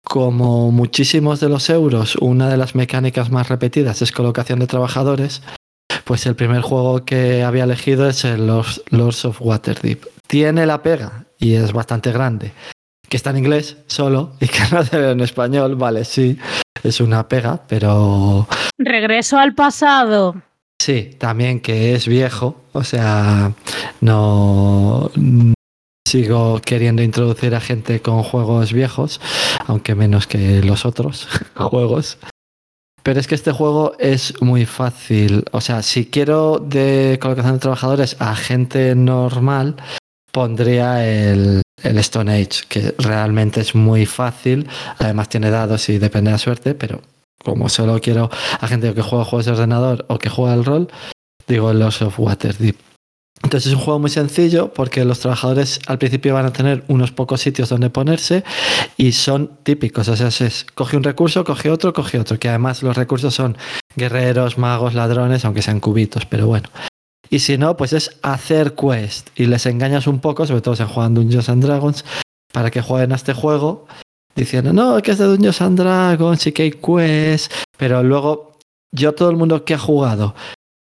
como 0.05 0.71
muchísimos 0.71 1.41
de 1.41 1.49
los 1.49 1.69
euros, 1.69 2.17
una 2.17 2.49
de 2.49 2.57
las 2.57 2.75
mecánicas 2.75 3.31
más 3.31 3.49
repetidas 3.49 4.03
es 4.03 4.12
colocación 4.12 4.59
de 4.61 4.67
trabajadores, 4.67 5.43
pues 6.05 6.27
el 6.27 6.37
primer 6.37 6.62
juego 6.62 7.05
que 7.05 7.43
había 7.43 7.64
elegido 7.64 8.09
es 8.09 8.25
el 8.25 8.47
Lords 8.47 9.25
of 9.25 9.39
Waterdeep. 9.41 10.05
Tiene 10.29 10.64
la 10.67 10.83
pega 10.83 11.25
y 11.39 11.55
es 11.55 11.73
bastante 11.73 12.12
grande, 12.12 12.53
que 13.09 13.17
está 13.17 13.31
en 13.31 13.39
inglés 13.39 13.77
solo 13.89 14.33
y 14.41 14.47
que 14.47 14.61
no 14.71 14.85
se 14.85 14.97
ve 14.99 15.11
en 15.11 15.21
español, 15.21 15.75
vale, 15.75 16.05
sí, 16.05 16.39
es 16.85 17.01
una 17.01 17.29
pega, 17.29 17.61
pero 17.69 18.47
Regreso 18.79 19.39
al 19.39 19.55
pasado. 19.55 20.37
Sí, 20.81 21.11
también 21.18 21.61
que 21.61 21.95
es 21.95 22.07
viejo, 22.07 22.61
o 22.72 22.85
sea, 22.85 23.53
no 24.01 25.11
sigo 26.07 26.61
queriendo 26.64 27.03
introducir 27.03 27.55
a 27.55 27.61
gente 27.61 28.01
con 28.01 28.22
juegos 28.22 28.72
viejos, 28.72 29.20
aunque 29.66 29.95
menos 29.95 30.27
que 30.27 30.62
los 30.62 30.87
otros 30.87 31.27
juegos. 31.57 32.18
Pero 33.03 33.20
es 33.20 33.27
que 33.27 33.35
este 33.35 33.53
juego 33.53 33.95
es 33.99 34.41
muy 34.41 34.66
fácil. 34.66 35.45
O 35.53 35.61
sea, 35.61 35.83
si 35.83 36.07
quiero 36.07 36.59
de 36.59 37.18
colocación 37.20 37.55
de 37.55 37.61
trabajadores 37.61 38.16
a 38.20 38.35
gente 38.35 38.95
normal, 38.95 39.77
pondría 40.33 41.07
el, 41.07 41.62
el 41.83 41.99
Stone 41.99 42.33
Age, 42.33 42.64
que 42.68 42.95
realmente 42.99 43.61
es 43.61 43.74
muy 43.74 44.07
fácil. 44.07 44.68
Además 44.99 45.29
tiene 45.29 45.51
dados 45.51 45.89
y 45.89 45.99
depende 45.99 46.31
de 46.31 46.35
la 46.35 46.39
suerte, 46.39 46.74
pero 46.74 47.01
como 47.47 47.68
solo 47.68 48.01
quiero 48.01 48.28
a 48.61 48.66
gente 48.66 48.92
que 48.92 49.03
juega 49.03 49.24
juegos 49.24 49.47
de 49.47 49.53
ordenador 49.53 50.05
o 50.09 50.18
que 50.18 50.28
juega 50.28 50.53
al 50.53 50.64
rol, 50.64 50.88
digo 51.47 51.72
los 51.72 52.03
of 52.03 52.18
Waterdeep. 52.18 52.76
Entonces 53.44 53.68
es 53.68 53.78
un 53.78 53.84
juego 53.84 54.01
muy 54.01 54.11
sencillo 54.11 54.72
porque 54.72 55.05
los 55.05 55.20
trabajadores 55.20 55.78
al 55.86 55.99
principio 55.99 56.34
van 56.34 56.47
a 56.47 56.53
tener 56.53 56.82
unos 56.88 57.12
pocos 57.12 57.40
sitios 57.40 57.68
donde 57.68 57.88
ponerse 57.90 58.42
y 58.97 59.12
son 59.12 59.59
típicos. 59.62 60.09
O 60.09 60.16
sea, 60.16 60.28
es 60.28 60.66
coge 60.74 60.97
un 60.97 61.05
recurso, 61.05 61.44
coge 61.44 61.70
otro, 61.70 61.92
coge 61.92 62.18
otro. 62.18 62.38
Que 62.40 62.49
además 62.49 62.82
los 62.82 62.97
recursos 62.97 63.34
son 63.34 63.57
guerreros, 63.94 64.59
magos, 64.59 64.94
ladrones, 64.94 65.44
aunque 65.44 65.62
sean 65.62 65.78
cubitos, 65.78 66.26
pero 66.26 66.49
bueno. 66.49 66.68
Y 67.30 67.40
si 67.40 67.59
no, 67.59 67.76
pues 67.76 67.92
es 67.92 68.18
hacer 68.22 68.74
quest 68.74 69.28
y 69.38 69.47
les 69.47 69.66
engañas 69.66 70.09
un 70.09 70.18
poco, 70.18 70.47
sobre 70.47 70.62
todo 70.62 70.74
si 70.74 70.82
juegan 70.82 71.14
Dungeons 71.14 71.49
and 71.49 71.62
Dragons, 71.62 72.05
para 72.53 72.70
que 72.70 72.80
jueguen 72.80 73.12
a 73.12 73.16
este 73.16 73.34
juego 73.34 73.86
diciendo, 74.37 74.72
no, 74.72 75.01
que 75.03 75.12
es 75.12 75.18
de 75.18 75.24
Dungeons 75.24 75.61
and 75.62 75.78
Dragons 75.78 76.47
y 76.47 76.53
que 76.53 76.62
hay 76.64 76.70
quest, 76.72 77.53
pero 77.76 78.03
luego 78.03 78.59
yo 78.93 79.14
todo 79.14 79.30
el 79.30 79.37
mundo 79.37 79.64
que 79.64 79.74
ha 79.74 79.78
jugado, 79.78 80.34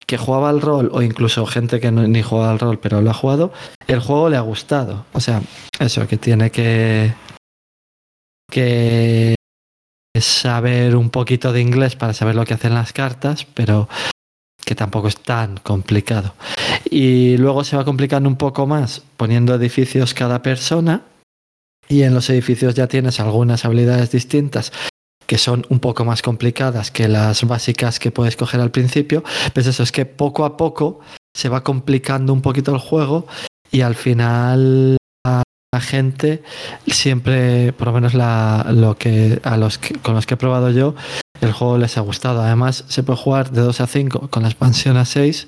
que 0.08 0.18
jugaba 0.18 0.50
al 0.50 0.62
rol 0.62 0.90
o 0.94 1.02
incluso 1.02 1.46
gente 1.46 1.80
que 1.80 1.92
no, 1.92 2.08
ni 2.08 2.22
jugaba 2.22 2.52
al 2.52 2.60
rol 2.60 2.80
pero 2.80 3.02
lo 3.02 3.12
ha 3.12 3.14
jugado, 3.14 3.54
el 3.88 4.00
juego 4.00 4.30
le 4.30 4.38
ha 4.38 4.42
gustado. 4.42 5.06
O 5.14 5.20
sea, 5.20 5.42
eso, 5.80 6.08
que 6.08 6.18
tiene 6.18 6.50
que 6.50 7.14
que 8.54 9.36
saber 10.22 10.96
un 10.96 11.10
poquito 11.10 11.52
de 11.52 11.62
inglés 11.62 11.96
para 11.96 12.14
saber 12.14 12.36
lo 12.36 12.46
que 12.46 12.54
hacen 12.54 12.76
las 12.76 12.94
cartas, 12.94 13.46
pero 13.46 13.90
que 14.64 14.76
tampoco 14.76 15.08
es 15.08 15.18
tan 15.18 15.58
complicado. 15.58 16.36
Y 16.90 17.38
luego 17.38 17.64
se 17.64 17.76
va 17.76 17.84
complicando 17.84 18.30
un 18.30 18.36
poco 18.36 18.68
más 18.68 19.02
poniendo 19.18 19.56
edificios 19.56 20.14
cada 20.14 20.44
persona 20.44 21.02
y 21.94 22.02
en 22.02 22.16
los 22.16 22.28
edificios 22.32 22.74
ya 22.74 22.88
tienes 22.88 23.20
algunas 23.20 23.66
habilidades 23.66 24.10
distintas 24.10 24.72
que 25.28 25.38
son 25.38 25.64
un 25.70 25.80
poco 25.80 26.04
más 26.06 26.24
complicadas 26.24 26.90
que 26.90 27.08
las 27.08 27.44
básicas 27.44 28.00
que 28.00 28.10
puedes 28.10 28.36
coger 28.36 28.60
al 28.62 28.72
principio. 28.72 29.24
Pues 29.54 29.68
eso 29.68 29.84
es 29.84 29.92
que 29.92 30.06
poco 30.08 30.44
a 30.44 30.58
poco 30.58 31.02
se 31.36 31.50
va 31.50 31.64
complicando 31.64 32.34
un 32.34 32.42
poquito 32.42 32.74
el 32.74 32.80
juego 32.80 33.28
y 33.72 33.82
al 33.82 33.94
final 33.94 34.98
la 35.26 35.82
gente 35.82 36.42
siempre, 36.88 37.74
por 37.74 37.88
lo 37.88 37.94
menos 37.94 38.16
lo 38.16 38.98
que, 38.98 39.40
a 39.44 39.58
los 39.58 39.78
que, 39.78 39.94
con 39.96 40.16
los 40.16 40.26
que 40.26 40.34
he 40.34 40.38
probado 40.38 40.72
yo, 40.72 40.96
el 41.42 41.52
juego 41.52 41.78
les 41.78 41.98
ha 41.98 42.02
gustado. 42.02 42.42
Además, 42.42 42.86
se 42.88 43.04
puede 43.04 43.20
jugar 43.20 43.52
de 43.52 43.62
2 43.62 43.82
a 43.82 43.88
5 43.88 44.30
con 44.30 44.44
la 44.44 44.50
expansión 44.50 44.98
a 44.98 45.06
6 45.06 45.48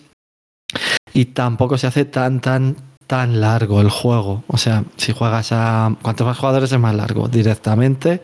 y 1.13 1.25
tampoco 1.25 1.79
se 1.79 1.87
hace 1.87 2.05
tan, 2.05 2.39
tan, 2.39 2.75
tan 3.07 3.41
largo 3.41 3.81
el 3.81 3.89
juego. 3.89 4.43
O 4.47 4.57
sea, 4.57 4.83
si 4.97 5.13
juegas 5.13 5.51
a. 5.51 5.95
Cuantos 6.01 6.27
más 6.27 6.37
jugadores 6.37 6.71
es 6.71 6.79
más 6.79 6.95
largo 6.95 7.27
directamente, 7.27 8.21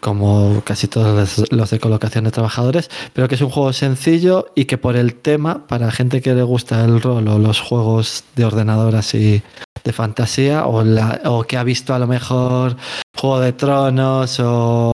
como 0.00 0.62
casi 0.64 0.88
todos 0.88 1.46
los, 1.50 1.70
de 1.70 1.78
colocación 1.78 2.24
de 2.24 2.30
trabajadores, 2.30 2.90
pero 3.12 3.28
que 3.28 3.34
es 3.34 3.40
un 3.40 3.50
juego 3.50 3.72
sencillo 3.72 4.46
y 4.54 4.64
que 4.64 4.78
por 4.78 4.96
el 4.96 5.14
tema, 5.14 5.66
para 5.66 5.90
gente 5.90 6.22
que 6.22 6.34
le 6.34 6.42
gusta 6.42 6.84
el 6.84 7.00
rol 7.00 7.28
o 7.28 7.38
los 7.38 7.60
juegos 7.60 8.24
de 8.34 8.44
ordenador 8.44 8.96
así 8.96 9.42
de 9.84 9.92
fantasía, 9.92 10.66
o, 10.66 10.82
la, 10.82 11.20
o 11.24 11.44
que 11.44 11.56
ha 11.56 11.64
visto 11.64 11.94
a 11.94 11.98
lo 11.98 12.06
mejor 12.06 12.76
Juego 13.16 13.40
de 13.40 13.52
Tronos 13.52 14.40
o, 14.40 14.92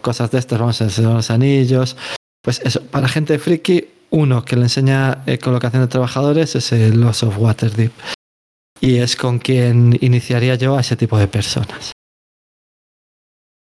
cosas 0.00 0.30
de 0.30 0.38
estas, 0.38 0.58
vamos 0.58 0.80
a 0.80 0.84
decir, 0.84 1.04
los 1.04 1.30
anillos. 1.30 1.96
Pues 2.42 2.60
eso, 2.64 2.82
para 2.82 3.08
gente 3.08 3.38
friki, 3.38 3.86
uno 4.10 4.44
que 4.44 4.56
le 4.56 4.62
enseña 4.62 5.22
eh, 5.26 5.38
colocación 5.38 5.82
de 5.82 5.88
trabajadores 5.88 6.56
es 6.56 6.72
el 6.72 7.00
Lost 7.00 7.22
of 7.22 7.38
Waterdeep. 7.38 7.92
Y 8.82 8.98
es 8.98 9.14
con 9.14 9.38
quien 9.38 9.96
iniciaría 10.00 10.56
yo 10.56 10.76
a 10.76 10.80
ese 10.80 10.96
tipo 10.96 11.16
de 11.16 11.28
personas. 11.28 11.92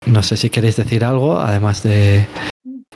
No 0.06 0.22
sé 0.22 0.38
si 0.38 0.48
queréis 0.48 0.76
decir 0.76 1.04
algo, 1.04 1.38
además 1.38 1.82
de, 1.82 2.26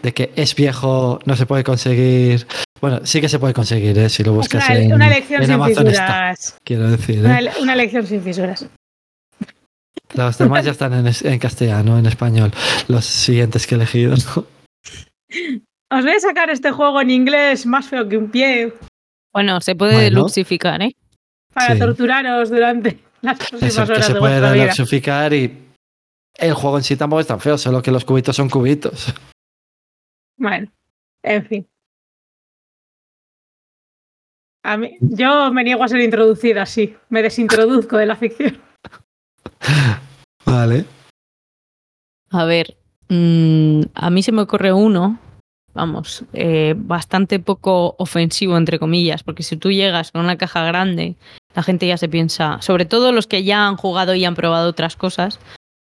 de 0.02 0.14
que 0.14 0.32
es 0.34 0.54
viejo, 0.54 1.20
no 1.26 1.36
se 1.36 1.44
puede 1.44 1.62
conseguir. 1.62 2.46
Bueno, 2.80 3.00
sí 3.04 3.20
que 3.20 3.28
se 3.28 3.38
puede 3.38 3.52
conseguir, 3.52 3.98
¿eh? 3.98 4.08
si 4.08 4.24
lo 4.24 4.32
buscas 4.32 4.66
una, 4.66 4.78
en, 4.78 4.94
una 4.94 5.10
lección 5.10 5.42
en 5.42 5.46
sin 5.46 5.54
Amazon 5.56 5.86
fisuras. 5.86 6.40
está. 6.40 6.58
Quiero 6.64 6.90
decir, 6.90 7.18
¿eh? 7.18 7.20
Una, 7.20 7.50
una, 7.60 7.76
lección 7.76 8.06
sin 8.06 8.22
fisuras. 8.22 8.66
Los 10.14 10.38
demás 10.38 10.64
ya 10.64 10.70
están 10.70 10.94
en, 10.94 11.12
en, 11.22 11.38
castellano, 11.38 11.98
en 11.98 12.06
español. 12.06 12.50
Los 12.88 13.04
siguientes 13.04 13.66
que 13.66 13.74
he 13.74 13.76
elegido. 13.76 14.14
¿no? 14.16 14.46
Os 15.90 16.02
voy 16.02 16.12
a 16.12 16.20
sacar 16.20 16.48
este 16.48 16.70
juego 16.70 16.98
en 17.02 17.10
inglés 17.10 17.66
más 17.66 17.86
feo 17.86 18.08
que 18.08 18.16
un 18.16 18.30
pie. 18.30 18.72
Bueno, 19.34 19.60
se 19.60 19.74
puede 19.74 19.96
bueno. 19.96 20.20
luxificar, 20.22 20.80
¿eh? 20.80 20.96
Para 21.56 21.72
sí. 21.72 21.78
torturaros 21.78 22.50
durante 22.50 22.98
las 23.22 23.38
próximas 23.38 23.64
Eso, 23.64 23.82
horas 23.84 23.96
que 23.96 24.04
se 24.04 24.12
de 24.12 24.18
puede 24.20 24.40
vuestra 24.40 24.66
luxificar 24.66 25.32
y 25.32 25.58
el 26.34 26.52
juego 26.52 26.76
en 26.76 26.84
sí 26.84 26.96
tampoco 26.96 27.20
es 27.20 27.26
tan 27.26 27.40
feo, 27.40 27.56
solo 27.56 27.80
que 27.80 27.90
los 27.90 28.04
cubitos 28.04 28.36
son 28.36 28.50
cubitos. 28.50 29.14
Bueno, 30.36 30.70
en 31.22 31.46
fin. 31.46 31.66
A 34.64 34.76
mí, 34.76 34.98
yo 35.00 35.50
me 35.50 35.64
niego 35.64 35.82
a 35.82 35.88
ser 35.88 36.00
introducida 36.00 36.62
así. 36.62 36.94
Me 37.08 37.22
desintroduzco 37.22 37.96
de 37.96 38.04
la 38.04 38.16
ficción. 38.16 38.60
Vale. 40.44 40.84
A 42.32 42.44
ver, 42.44 42.76
mmm, 43.08 43.80
a 43.94 44.10
mí 44.10 44.22
se 44.22 44.32
me 44.32 44.42
ocurre 44.42 44.74
uno, 44.74 45.18
vamos, 45.72 46.22
eh, 46.34 46.74
bastante 46.76 47.38
poco 47.38 47.94
ofensivo, 47.98 48.58
entre 48.58 48.78
comillas, 48.78 49.22
porque 49.22 49.42
si 49.42 49.56
tú 49.56 49.70
llegas 49.70 50.12
con 50.12 50.22
una 50.22 50.36
caja 50.36 50.64
grande, 50.64 51.16
La 51.56 51.62
gente 51.62 51.86
ya 51.86 51.96
se 51.96 52.08
piensa, 52.08 52.58
sobre 52.60 52.84
todo 52.84 53.12
los 53.12 53.26
que 53.26 53.42
ya 53.42 53.66
han 53.66 53.76
jugado 53.76 54.14
y 54.14 54.24
han 54.24 54.34
probado 54.36 54.68
otras 54.68 54.94
cosas. 54.94 55.40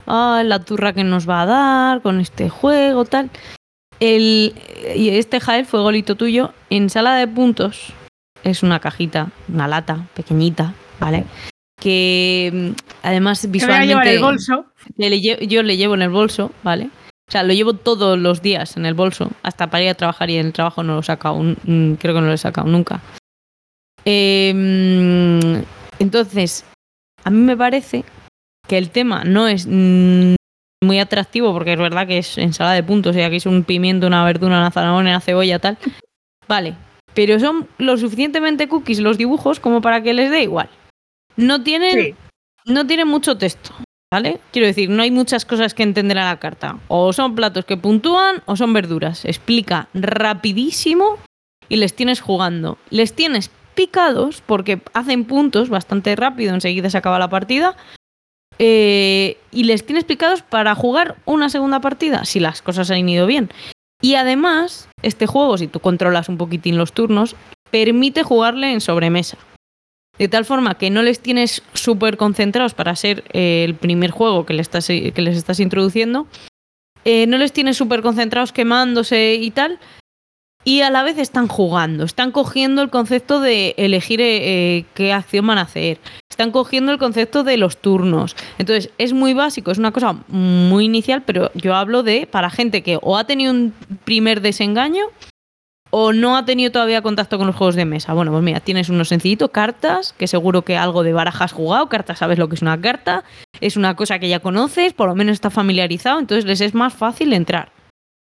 Ah, 0.06 0.42
la 0.44 0.60
turra 0.60 0.94
que 0.94 1.04
nos 1.04 1.28
va 1.28 1.42
a 1.42 1.46
dar 1.46 2.00
con 2.02 2.18
este 2.20 2.48
juego, 2.48 3.04
tal. 3.04 3.28
El, 4.00 4.54
y 4.96 5.10
este 5.10 5.40
Jael 5.40 5.66
fue 5.66 5.80
golito 5.80 6.14
tuyo. 6.16 6.52
En 6.70 6.88
sala 6.88 7.14
de 7.16 7.28
puntos 7.28 7.92
es 8.44 8.62
una 8.62 8.80
cajita, 8.80 9.28
una 9.52 9.68
lata 9.68 10.06
pequeñita, 10.14 10.72
¿vale? 11.00 11.24
Que 11.80 12.50
mm, 12.52 12.70
además 13.02 13.40
Te 13.42 13.48
voy 13.48 13.56
a 13.60 13.60
llevar 13.60 13.82
visualmente 13.84 14.14
el 14.14 14.20
bolso. 14.22 14.64
le 14.96 15.20
yo 15.46 15.62
le 15.62 15.76
llevo 15.76 15.94
en 15.94 16.02
el 16.02 16.10
bolso, 16.10 16.50
¿vale? 16.62 16.88
O 17.28 17.30
sea, 17.30 17.42
lo 17.42 17.52
llevo 17.52 17.74
todos 17.74 18.18
los 18.18 18.40
días 18.40 18.78
en 18.78 18.86
el 18.86 18.94
bolso, 18.94 19.30
hasta 19.42 19.66
para 19.66 19.84
ir 19.84 19.90
a 19.90 19.94
trabajar 19.94 20.30
y 20.30 20.38
en 20.38 20.46
el 20.46 20.52
trabajo 20.54 20.82
no 20.82 20.94
lo 20.94 21.00
he 21.00 21.04
sacado, 21.04 21.34
un- 21.34 21.58
mm, 21.64 21.94
creo 21.96 22.14
que 22.14 22.20
no 22.22 22.26
lo 22.28 22.32
he 22.32 22.38
sacado 22.38 22.66
nunca. 22.68 23.00
Eh, 24.10 24.54
mm, 24.54 25.62
entonces, 25.98 26.64
a 27.24 27.30
mí 27.30 27.36
me 27.36 27.58
parece 27.58 28.04
que 28.66 28.78
el 28.78 28.88
tema 28.88 29.24
no 29.24 29.46
es 29.48 29.66
muy 29.66 30.98
atractivo, 30.98 31.52
porque 31.52 31.74
es 31.74 31.78
verdad 31.78 32.06
que 32.06 32.16
es 32.18 32.38
ensalada 32.38 32.74
de 32.74 32.82
puntos, 32.82 33.14
y 33.16 33.20
aquí 33.20 33.36
es 33.36 33.44
un 33.44 33.64
pimiento, 33.64 34.06
una 34.06 34.24
verdura, 34.24 34.56
una 34.56 34.70
zanahoria, 34.70 35.10
una 35.10 35.20
cebolla, 35.20 35.58
tal. 35.58 35.76
Vale, 36.46 36.74
pero 37.12 37.38
son 37.38 37.68
lo 37.76 37.98
suficientemente 37.98 38.66
cookies 38.66 39.00
los 39.00 39.18
dibujos 39.18 39.60
como 39.60 39.82
para 39.82 40.02
que 40.02 40.14
les 40.14 40.30
dé 40.30 40.42
igual. 40.42 40.70
No 41.36 41.62
tienen, 41.62 41.92
Sí. 41.92 42.14
no 42.64 42.86
tienen 42.86 43.08
mucho 43.08 43.36
texto. 43.36 43.74
¿Vale? 44.10 44.40
Quiero 44.52 44.66
decir, 44.66 44.88
no 44.88 45.02
hay 45.02 45.10
muchas 45.10 45.44
cosas 45.44 45.74
que 45.74 45.82
entender 45.82 46.16
a 46.16 46.24
la 46.30 46.40
carta. 46.40 46.78
O 46.88 47.12
son 47.12 47.34
platos 47.34 47.66
que 47.66 47.76
puntúan 47.76 48.42
o 48.46 48.56
son 48.56 48.72
verduras. 48.72 49.26
Explica 49.26 49.88
rapidísimo 49.92 51.18
y 51.68 51.76
les 51.76 51.94
tienes 51.94 52.22
jugando. 52.22 52.78
Les 52.88 53.12
tienes 53.14 53.50
picados 53.78 54.42
porque 54.44 54.82
hacen 54.92 55.24
puntos 55.24 55.68
bastante 55.68 56.16
rápido, 56.16 56.52
enseguida 56.52 56.90
se 56.90 56.98
acaba 56.98 57.20
la 57.20 57.30
partida. 57.30 57.76
Eh, 58.58 59.36
y 59.52 59.62
les 59.64 59.86
tienes 59.86 60.02
picados 60.02 60.42
para 60.42 60.74
jugar 60.74 61.14
una 61.26 61.48
segunda 61.48 61.80
partida, 61.80 62.24
si 62.24 62.40
las 62.40 62.60
cosas 62.60 62.90
han 62.90 63.08
ido 63.08 63.28
bien. 63.28 63.50
Y 64.02 64.16
además, 64.16 64.88
este 65.02 65.28
juego, 65.28 65.56
si 65.58 65.68
tú 65.68 65.78
controlas 65.78 66.28
un 66.28 66.38
poquitín 66.38 66.76
los 66.76 66.92
turnos, 66.92 67.36
permite 67.70 68.24
jugarle 68.24 68.72
en 68.72 68.80
sobremesa. 68.80 69.38
De 70.18 70.26
tal 70.26 70.44
forma 70.44 70.74
que 70.74 70.90
no 70.90 71.02
les 71.02 71.20
tienes 71.20 71.62
súper 71.72 72.16
concentrados 72.16 72.74
para 72.74 72.96
ser 72.96 73.22
eh, 73.32 73.62
el 73.64 73.76
primer 73.76 74.10
juego 74.10 74.44
que, 74.44 74.54
le 74.54 74.62
estás, 74.62 74.88
que 74.88 75.22
les 75.22 75.36
estás 75.36 75.60
introduciendo. 75.60 76.26
Eh, 77.04 77.28
no 77.28 77.38
les 77.38 77.52
tienes 77.52 77.76
súper 77.76 78.02
concentrados 78.02 78.50
quemándose 78.50 79.34
y 79.34 79.52
tal. 79.52 79.78
Y 80.68 80.82
a 80.82 80.90
la 80.90 81.02
vez 81.02 81.16
están 81.16 81.48
jugando, 81.48 82.04
están 82.04 82.30
cogiendo 82.30 82.82
el 82.82 82.90
concepto 82.90 83.40
de 83.40 83.74
elegir 83.78 84.20
eh, 84.20 84.76
eh, 84.76 84.84
qué 84.92 85.14
acción 85.14 85.46
van 85.46 85.56
a 85.56 85.62
hacer, 85.62 85.98
están 86.28 86.50
cogiendo 86.50 86.92
el 86.92 86.98
concepto 86.98 87.42
de 87.42 87.56
los 87.56 87.78
turnos. 87.78 88.36
Entonces, 88.58 88.90
es 88.98 89.14
muy 89.14 89.32
básico, 89.32 89.70
es 89.70 89.78
una 89.78 89.92
cosa 89.92 90.14
muy 90.28 90.84
inicial, 90.84 91.22
pero 91.24 91.50
yo 91.54 91.74
hablo 91.74 92.02
de 92.02 92.26
para 92.26 92.50
gente 92.50 92.82
que 92.82 92.98
o 93.00 93.16
ha 93.16 93.24
tenido 93.24 93.50
un 93.50 93.72
primer 94.04 94.42
desengaño 94.42 95.06
o 95.88 96.12
no 96.12 96.36
ha 96.36 96.44
tenido 96.44 96.70
todavía 96.70 97.00
contacto 97.00 97.38
con 97.38 97.46
los 97.46 97.56
juegos 97.56 97.74
de 97.74 97.86
mesa. 97.86 98.12
Bueno, 98.12 98.30
pues 98.30 98.44
mira, 98.44 98.60
tienes 98.60 98.90
unos 98.90 99.08
sencillitos, 99.08 99.48
cartas, 99.48 100.12
que 100.18 100.26
seguro 100.26 100.66
que 100.66 100.76
algo 100.76 101.02
de 101.02 101.14
barajas 101.14 101.44
has 101.44 101.52
jugado, 101.52 101.88
cartas 101.88 102.18
sabes 102.18 102.38
lo 102.38 102.50
que 102.50 102.56
es 102.56 102.60
una 102.60 102.78
carta, 102.78 103.24
es 103.62 103.78
una 103.78 103.96
cosa 103.96 104.18
que 104.18 104.28
ya 104.28 104.40
conoces, 104.40 104.92
por 104.92 105.08
lo 105.08 105.14
menos 105.14 105.32
está 105.32 105.48
familiarizado, 105.48 106.18
entonces 106.18 106.44
les 106.44 106.60
es 106.60 106.74
más 106.74 106.92
fácil 106.92 107.32
entrar. 107.32 107.72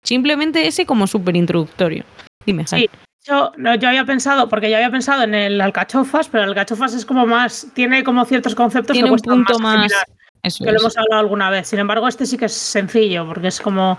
Simplemente 0.04 0.68
ese 0.68 0.86
como 0.86 1.08
súper 1.08 1.36
introductorio. 1.36 2.06
Dime. 2.48 2.66
Sí. 2.66 2.90
Yo, 3.26 3.52
no, 3.58 3.76
yo 3.76 3.90
había 3.90 4.06
pensado, 4.06 4.48
porque 4.48 4.70
yo 4.70 4.78
había 4.78 4.90
pensado 4.90 5.24
en 5.24 5.36
el 5.36 5.60
alcachofas, 5.60 6.30
pero 6.30 6.46
el 6.46 6.50
alcachofas 6.52 6.94
es 6.94 7.06
como 7.06 7.28
más, 7.28 7.68
tiene 7.76 8.04
como 8.04 8.24
ciertos 8.24 8.56
conceptos 8.56 8.94
Tiene 8.94 9.10
que 9.10 9.14
un 9.14 9.20
punto 9.20 9.60
más. 9.60 9.92
Eso 10.42 10.64
que 10.64 10.72
lo 10.72 10.80
hemos 10.80 10.98
hablado 10.98 11.20
alguna 11.20 11.50
vez. 11.50 11.68
Sin 11.68 11.80
embargo, 11.80 12.08
este 12.08 12.26
sí 12.26 12.38
que 12.38 12.46
es 12.46 12.54
sencillo, 12.54 13.28
porque 13.28 13.50
es 13.50 13.60
como 13.60 13.98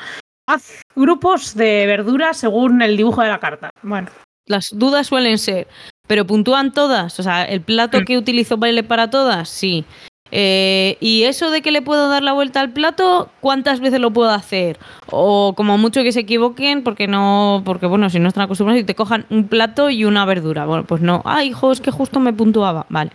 haz 0.48 0.80
grupos 0.96 1.54
de 1.54 1.84
verduras 1.86 2.38
según 2.38 2.80
el 2.80 2.96
dibujo 2.96 3.20
de 3.22 3.28
la 3.28 3.38
carta. 3.38 3.68
Bueno, 3.82 4.08
Las 4.46 4.70
dudas 4.72 5.08
suelen 5.08 5.36
ser, 5.36 5.68
pero 6.06 6.26
puntúan 6.26 6.72
todas. 6.72 7.20
O 7.20 7.22
sea, 7.22 7.44
el 7.44 7.60
plato 7.60 8.00
Mm. 8.00 8.04
que 8.06 8.16
utilizo 8.16 8.56
vale 8.56 8.82
para 8.82 9.10
todas, 9.10 9.50
sí. 9.50 9.84
Eh, 10.30 10.96
y 11.00 11.24
eso 11.24 11.50
de 11.50 11.62
que 11.62 11.70
le 11.70 11.82
puedo 11.82 12.08
dar 12.08 12.22
la 12.22 12.32
vuelta 12.32 12.60
al 12.60 12.70
plato, 12.70 13.30
¿cuántas 13.40 13.80
veces 13.80 14.00
lo 14.00 14.12
puedo 14.12 14.30
hacer? 14.30 14.78
O 15.10 15.54
como 15.56 15.78
mucho 15.78 16.02
que 16.02 16.12
se 16.12 16.20
equivoquen, 16.20 16.82
porque 16.82 17.06
no, 17.06 17.62
porque 17.64 17.86
bueno, 17.86 18.10
si 18.10 18.18
no 18.18 18.28
están 18.28 18.44
acostumbrados 18.44 18.82
y 18.82 18.86
te 18.86 18.94
cojan 18.94 19.26
un 19.30 19.48
plato 19.48 19.90
y 19.90 20.04
una 20.04 20.24
verdura. 20.24 20.66
Bueno, 20.66 20.84
pues 20.84 21.00
no. 21.00 21.22
Ah, 21.24 21.44
hijo, 21.44 21.72
es 21.72 21.80
que 21.80 21.90
justo 21.90 22.20
me 22.20 22.32
puntuaba. 22.32 22.86
Vale. 22.88 23.10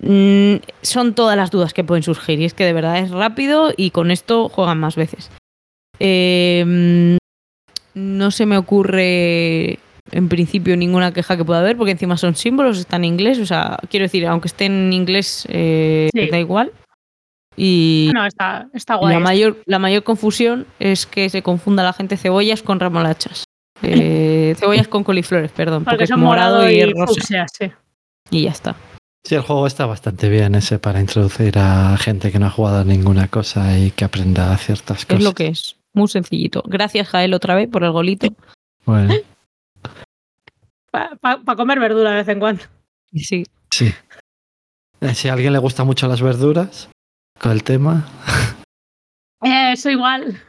Mm, 0.00 0.56
son 0.82 1.14
todas 1.14 1.36
las 1.36 1.50
dudas 1.50 1.72
que 1.72 1.84
pueden 1.84 2.02
surgir. 2.02 2.40
Y 2.40 2.44
es 2.44 2.54
que 2.54 2.64
de 2.64 2.72
verdad 2.72 2.98
es 2.98 3.10
rápido 3.10 3.72
y 3.76 3.90
con 3.90 4.10
esto 4.10 4.48
juegan 4.48 4.80
más 4.80 4.96
veces. 4.96 5.30
Eh, 6.00 6.64
mm, 6.66 7.16
no 7.94 8.30
se 8.30 8.46
me 8.46 8.56
ocurre 8.56 9.78
en 10.10 10.28
principio 10.28 10.76
ninguna 10.76 11.12
queja 11.12 11.36
que 11.36 11.44
pueda 11.44 11.60
haber, 11.60 11.76
porque 11.76 11.92
encima 11.92 12.16
son 12.16 12.34
símbolos, 12.36 12.78
está 12.78 12.96
en 12.96 13.04
inglés, 13.04 13.38
o 13.38 13.46
sea, 13.46 13.78
quiero 13.88 14.04
decir, 14.04 14.26
aunque 14.26 14.48
esté 14.48 14.66
en 14.66 14.92
inglés, 14.92 15.46
eh, 15.48 16.10
Sí. 16.12 16.28
da 16.30 16.38
igual. 16.38 16.72
Y 17.56 18.10
no, 18.12 18.26
está, 18.26 18.68
está 18.74 18.94
la 18.94 19.00
guay. 19.00 19.18
mayor, 19.20 19.62
la 19.66 19.78
mayor 19.78 20.02
confusión 20.02 20.66
es 20.80 21.06
que 21.06 21.28
se 21.30 21.42
confunda 21.42 21.84
la 21.84 21.92
gente 21.92 22.16
cebollas 22.16 22.62
con 22.62 22.80
remolachas. 22.80 23.44
Eh, 23.82 24.54
cebollas 24.58 24.88
con 24.88 25.04
coliflores, 25.04 25.52
perdón, 25.52 25.84
porque, 25.84 25.94
porque 25.94 26.04
es 26.04 26.10
son 26.10 26.20
morado 26.20 26.68
y, 26.68 26.82
rosa. 26.84 27.06
fucsia, 27.06 27.46
sí. 27.56 27.70
Y 28.30 28.42
ya 28.42 28.50
está. 28.50 28.74
Sí, 29.26 29.36
el 29.36 29.40
juego 29.42 29.66
está 29.66 29.86
bastante 29.86 30.28
bien 30.28 30.54
ese 30.54 30.78
para 30.78 31.00
introducir 31.00 31.56
a 31.58 31.96
gente 31.96 32.30
que 32.30 32.38
no 32.38 32.46
ha 32.46 32.50
jugado 32.50 32.80
a 32.80 32.84
ninguna 32.84 33.28
cosa 33.28 33.78
y 33.78 33.90
que 33.92 34.04
aprenda 34.04 34.54
ciertas 34.58 35.06
cosas. 35.06 35.18
Es 35.20 35.24
lo 35.24 35.32
que 35.32 35.46
es. 35.48 35.76
Muy 35.94 36.08
sencillito. 36.08 36.62
Gracias, 36.66 37.08
Jael, 37.08 37.32
otra 37.34 37.54
vez 37.54 37.68
por 37.68 37.84
el 37.84 37.92
golito. 37.92 38.26
Bueno, 38.84 39.14
Para 41.20 41.56
comer 41.56 41.80
verdura 41.80 42.10
de 42.10 42.16
vez 42.16 42.28
en 42.28 42.38
cuando. 42.38 42.62
Y 43.10 43.20
sí. 43.24 43.44
sí. 43.70 43.92
Eh, 45.00 45.14
Si 45.14 45.28
a 45.28 45.32
alguien 45.32 45.52
le 45.52 45.58
gustan 45.58 45.86
mucho 45.86 46.06
las 46.06 46.22
verduras, 46.22 46.88
con 47.40 47.52
el 47.52 47.62
tema, 47.64 48.06
Eh, 49.42 49.72
Eso 49.72 49.90
igual. 49.90 50.40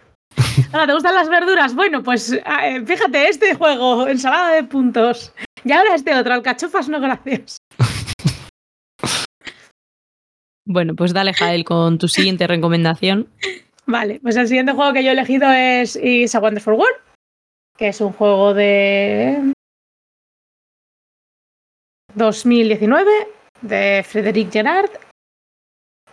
Ahora, 0.71 0.87
¿te 0.87 0.93
gustan 0.93 1.15
las 1.15 1.27
verduras? 1.29 1.75
Bueno, 1.75 2.01
pues 2.03 2.31
eh, 2.31 2.83
fíjate, 2.85 3.27
este 3.27 3.55
juego, 3.55 4.07
ensalada 4.07 4.51
de 4.51 4.63
puntos. 4.63 5.33
Y 5.63 5.71
ahora 5.71 5.95
este 5.95 6.13
otro, 6.15 6.33
alcachofas, 6.33 6.87
no 6.89 6.99
gracias. 7.01 7.57
Bueno, 10.67 10.95
pues 10.95 11.13
dale, 11.13 11.31
Jael, 11.33 11.63
con 11.63 11.99
tu 11.99 12.07
siguiente 12.07 12.47
recomendación. 12.47 13.29
Vale, 13.85 14.19
pues 14.19 14.35
el 14.35 14.47
siguiente 14.47 14.71
juego 14.73 14.93
que 14.93 15.03
yo 15.03 15.09
he 15.09 15.13
elegido 15.13 15.47
es 15.51 15.95
Is 15.95 16.33
a 16.33 16.39
Wonderful 16.39 16.73
World, 16.73 16.97
que 17.77 17.89
es 17.89 18.01
un 18.01 18.11
juego 18.13 18.55
de 18.55 19.53
2019 22.15 23.11
de 23.61 24.05
Frederic 24.07 24.51
Gerard. 24.51 24.89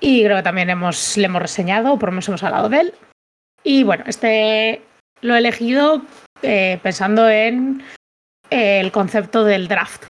Y 0.00 0.24
creo 0.24 0.36
que 0.36 0.42
también 0.42 0.70
hemos, 0.70 1.16
le 1.16 1.26
hemos 1.26 1.42
reseñado, 1.42 1.98
por 1.98 2.08
lo 2.08 2.12
menos 2.12 2.28
hemos 2.28 2.42
hablado 2.42 2.68
de 2.68 2.80
él. 2.80 2.94
Y 3.62 3.84
bueno, 3.84 4.04
este 4.06 4.82
lo 5.20 5.34
he 5.34 5.38
elegido 5.38 6.02
eh, 6.42 6.80
pensando 6.82 7.28
en 7.28 7.82
el 8.50 8.90
concepto 8.90 9.44
del 9.44 9.68
draft. 9.68 10.06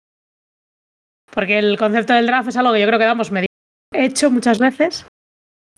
Porque 1.30 1.58
el 1.58 1.78
concepto 1.78 2.14
del 2.14 2.26
draft 2.26 2.48
es 2.48 2.56
algo 2.56 2.72
que 2.72 2.80
yo 2.80 2.86
creo 2.86 2.98
que 2.98 3.04
damos 3.04 3.30
medio 3.30 3.46
hecho 3.92 4.30
muchas 4.30 4.58
veces. 4.58 5.06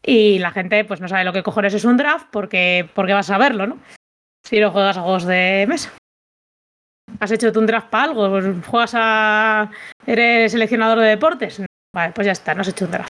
Y 0.03 0.39
la 0.39 0.53
gente 0.53 0.85
pues 0.85 1.01
no 1.01 1.09
sabe 1.09 1.25
lo 1.25 1.33
que 1.33 1.43
cojones 1.43 1.75
es 1.75 1.85
un 1.85 1.97
draft 1.97 2.29
porque, 2.31 2.89
porque 2.95 3.15
vas 3.15 3.31
a 3.31 3.39
verlo, 3.39 3.67
¿no? 3.67 3.79
Si 4.45 4.61
no 4.61 4.71
juegas 4.71 4.99
a 4.99 5.03
juegos 5.03 5.25
de 5.25 5.65
mesa. 5.69 5.93
¿Has 7.21 7.31
hecho 7.31 7.53
tú 7.53 7.61
un 7.61 7.67
draft 7.67 7.89
para 7.89 8.05
algo? 8.05 8.29
Pues, 8.29 8.67
¿Juegas 8.67 8.93
a... 8.97 9.71
¿Eres 10.07 10.53
seleccionador 10.53 10.99
de 11.01 11.09
deportes? 11.09 11.63
Vale, 11.95 12.13
pues 12.13 12.27
ya 12.27 12.33
está, 12.33 12.55
no 12.55 12.63
has 12.63 12.69
hecho 12.69 12.87
un 12.87 12.91
draft. 12.91 13.09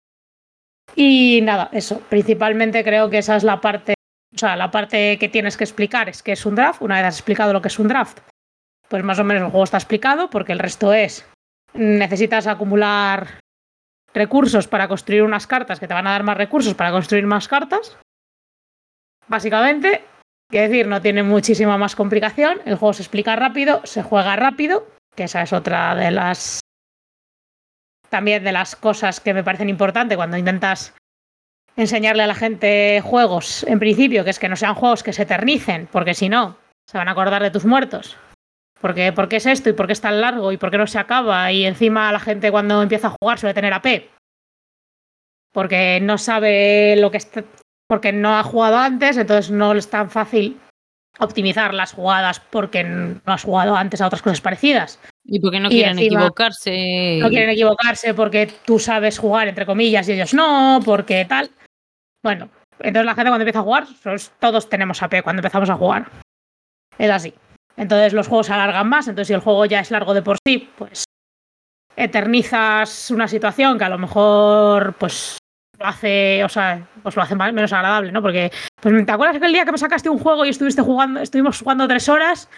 Y 0.97 1.41
nada, 1.43 1.71
eso. 1.73 2.01
Principalmente 2.09 2.85
creo 2.85 3.09
que 3.09 3.19
esa 3.19 3.37
es 3.37 3.45
la 3.45 3.61
parte... 3.61 3.95
O 4.35 4.39
sea, 4.39 4.57
la 4.57 4.71
parte 4.71 5.19
que 5.19 5.29
tienes 5.29 5.57
que 5.57 5.65
explicar 5.65 6.09
es 6.09 6.23
que 6.23 6.33
es 6.33 6.47
un 6.47 6.55
draft. 6.55 6.83
Una 6.83 6.97
vez 6.97 7.05
has 7.07 7.19
explicado 7.19 7.53
lo 7.53 7.63
que 7.63 7.69
es 7.69 7.79
un 7.79 7.89
draft, 7.89 8.21
pues 8.89 9.05
más 9.05 9.19
o 9.19 9.25
menos 9.25 9.45
el 9.45 9.51
juego 9.51 9.65
está 9.65 9.77
explicado 9.77 10.31
porque 10.31 10.53
el 10.53 10.59
resto 10.59 10.93
es... 10.93 11.27
Necesitas 11.75 12.47
acumular 12.47 13.41
recursos 14.13 14.69
para 14.69 14.89
construir 14.89 15.23
unas 15.23 15.47
cartas 15.47 15.81
que 15.81 15.89
te 15.89 15.95
van 15.95 16.07
a 16.07 16.11
dar 16.11 16.23
más 16.23 16.37
recursos 16.37 16.75
para 16.75 16.91
construir 16.91 17.27
más 17.27 17.49
cartas. 17.49 17.97
Básicamente, 19.29 20.05
quiero 20.53 20.69
decir, 20.69 20.87
no 20.87 21.01
tiene 21.01 21.23
muchísima 21.23 21.79
más 21.79 21.97
complicación. 21.97 22.61
El 22.67 22.77
juego 22.77 22.93
se 22.93 23.03
explica 23.03 23.35
rápido, 23.35 23.81
se 23.85 24.03
juega 24.03 24.37
rápido, 24.37 24.87
que 25.17 25.25
esa 25.25 25.43
es 25.43 25.53
otra 25.53 25.95
de 25.97 26.11
las 26.13 26.61
también 28.11 28.45
de 28.45 28.53
las 28.53 28.77
cosas 28.77 29.21
que 29.21 29.33
me 29.33 29.43
parecen 29.43 29.71
importantes 29.71 30.17
cuando 30.17 30.37
intentas 30.37 30.95
enseñarle 31.77 32.23
a 32.23 32.27
la 32.27 32.35
gente 32.35 33.01
juegos, 33.03 33.65
en 33.65 33.79
principio, 33.79 34.23
que 34.23 34.31
es 34.31 34.39
que 34.39 34.51
no 34.51 34.57
sean 34.57 34.75
juegos 34.75 35.03
que 35.03 35.15
se 35.15 35.23
eternicen, 35.23 35.89
porque 35.91 36.13
si 36.13 36.29
no, 36.29 36.59
se 36.87 36.99
van 36.99 37.09
a 37.09 37.13
acordar 37.13 37.43
de 37.43 37.51
tus 37.51 37.65
muertos. 37.65 38.19
¿Por 38.79 38.95
qué, 38.95 39.15
¿Por 39.15 39.29
qué 39.29 39.37
es 39.37 39.47
esto? 39.47 39.71
¿Y 39.71 39.73
por 39.73 39.87
qué 39.87 39.95
es 39.95 40.03
tan 40.03 40.21
largo? 40.21 40.53
¿Y 40.53 40.59
por 40.59 40.71
qué 40.71 40.77
no 40.77 40.87
se 40.87 40.99
acaba? 40.99 41.51
Y 41.51 41.65
encima 41.65 42.13
la 42.13 42.21
gente 42.21 42.51
cuando 42.51 42.83
empieza 42.83 43.07
a 43.07 43.17
jugar 43.19 43.39
suele 43.39 43.55
tener 43.55 43.73
AP. 43.73 44.11
Porque 45.51 45.99
no 46.03 46.19
sabe 46.19 46.97
lo 46.97 47.11
que 47.11 47.17
está. 47.17 47.43
Porque 47.93 48.11
no 48.11 48.39
ha 48.39 48.43
jugado 48.43 48.79
antes, 48.79 49.19
entonces 49.19 49.51
no 49.51 49.75
es 49.75 49.91
tan 49.91 50.09
fácil 50.09 50.59
optimizar 51.19 51.75
las 51.75 51.93
jugadas 51.93 52.41
porque 52.41 52.83
no 52.85 53.21
has 53.27 53.45
jugado 53.45 53.77
antes 53.77 54.01
a 54.01 54.07
otras 54.07 54.23
cosas 54.23 54.41
parecidas. 54.41 54.99
Y 55.27 55.41
porque 55.41 55.61
no 55.61 55.69
quieren 55.69 55.99
encima- 55.99 56.21
equivocarse. 56.21 57.19
No 57.21 57.29
quieren 57.29 57.51
equivocarse 57.51 58.15
porque 58.15 58.51
tú 58.65 58.79
sabes 58.79 59.19
jugar, 59.19 59.49
entre 59.49 59.67
comillas, 59.67 60.09
y 60.09 60.13
ellos 60.13 60.33
no, 60.33 60.81
porque 60.83 61.27
tal. 61.27 61.51
Bueno, 62.25 62.49
entonces 62.79 63.05
la 63.05 63.15
gente 63.15 63.29
cuando 63.29 63.43
empieza 63.43 63.59
a 63.59 63.63
jugar, 63.65 63.85
pues, 64.03 64.33
todos 64.41 64.71
tenemos 64.71 65.03
AP 65.03 65.23
cuando 65.23 65.41
empezamos 65.41 65.69
a 65.69 65.77
jugar. 65.77 66.09
Es 66.97 67.11
así. 67.11 67.35
Entonces 67.77 68.15
los 68.15 68.27
juegos 68.27 68.47
se 68.47 68.55
alargan 68.55 68.89
más, 68.89 69.07
entonces 69.07 69.29
si 69.29 69.35
el 69.35 69.41
juego 69.41 69.67
ya 69.67 69.81
es 69.81 69.91
largo 69.91 70.15
de 70.15 70.23
por 70.23 70.39
sí, 70.47 70.71
pues 70.79 71.05
eternizas 71.95 73.11
una 73.11 73.29
situación 73.29 73.77
que 73.77 73.85
a 73.85 73.91
lo 73.91 73.99
mejor 73.99 74.95
pues 74.95 75.37
lo 75.83 75.89
hace, 75.89 76.45
o 76.45 76.49
sea, 76.49 76.87
pues 77.03 77.17
lo 77.17 77.23
hace 77.23 77.35
más- 77.35 77.53
menos 77.53 77.73
agradable, 77.73 78.13
¿no? 78.13 78.23
Porque, 78.23 78.51
pues, 78.81 79.07
¿te 79.07 79.13
acuerdas 79.13 79.37
aquel 79.37 79.53
día 79.53 79.65
que 79.65 79.73
me 79.73 79.79
sacaste 79.79 80.09
un 80.09 80.19
juego 80.19 80.45
y 80.45 80.49
estuviste 80.51 80.81
jugando, 80.83 81.21
estuvimos 81.21 81.61
jugando 81.61 81.89
tres 81.89 82.09
horas? 82.09 82.49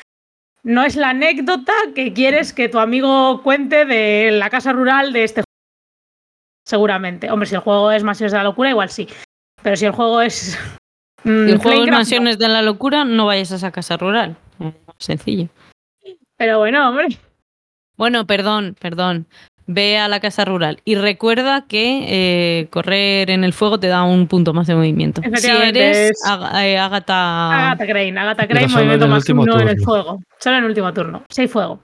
No 0.62 0.82
es 0.84 0.96
la 0.96 1.10
anécdota 1.10 1.72
que 1.94 2.12
quieres 2.12 2.52
que 2.52 2.68
tu 2.68 2.78
amigo 2.78 3.42
cuente 3.42 3.84
de 3.84 4.30
la 4.32 4.48
casa 4.50 4.72
rural 4.72 5.12
de 5.12 5.24
este 5.24 5.40
juego. 5.42 5.44
Seguramente. 6.66 7.30
Hombre, 7.30 7.46
si 7.48 7.54
el 7.54 7.60
juego 7.60 7.90
es 7.90 8.02
Mansiones 8.02 8.32
de 8.32 8.38
la 8.38 8.44
Locura, 8.44 8.70
igual 8.70 8.88
sí. 8.88 9.06
Pero 9.62 9.76
si 9.76 9.84
el 9.86 9.92
juego 9.92 10.22
es. 10.22 10.58
mm, 11.24 11.46
Si 11.46 11.52
el 11.52 11.58
juego 11.58 11.84
es. 11.84 11.90
Mansiones 11.90 12.38
de 12.38 12.48
la 12.48 12.62
Locura, 12.62 13.04
no 13.04 13.26
vayas 13.26 13.52
a 13.52 13.56
esa 13.56 13.70
casa 13.72 13.96
rural. 13.96 14.36
Sencillo. 14.98 15.48
Pero 16.36 16.58
bueno, 16.58 16.88
hombre. 16.88 17.08
Bueno, 17.96 18.26
perdón, 18.26 18.74
perdón. 18.80 19.26
Ve 19.66 19.96
a 19.98 20.08
la 20.08 20.20
casa 20.20 20.44
rural 20.44 20.80
y 20.84 20.94
recuerda 20.96 21.64
que 21.66 22.04
eh, 22.60 22.68
correr 22.70 23.30
en 23.30 23.44
el 23.44 23.52
fuego 23.54 23.80
te 23.80 23.86
da 23.86 24.02
un 24.04 24.26
punto 24.28 24.52
más 24.52 24.66
de 24.66 24.74
movimiento. 24.74 25.22
Si 25.36 25.48
eres 25.48 26.10
es- 26.10 26.22
eh, 26.26 26.78
Agatha. 26.78 27.68
Agatha 27.70 27.86
Crane, 27.86 28.18
Agatha 28.20 28.46
Crane, 28.46 28.68
movimiento 28.68 29.04
el 29.06 29.10
más 29.10 29.28
uno 29.30 29.42
en 29.60 29.68
el 29.68 29.80
fuego. 29.84 30.20
Solo 30.38 30.56
en 30.58 30.64
el 30.64 30.68
último 30.68 30.92
turno. 30.92 31.22
Si 31.30 31.40
hay 31.42 31.48
fuego. 31.48 31.80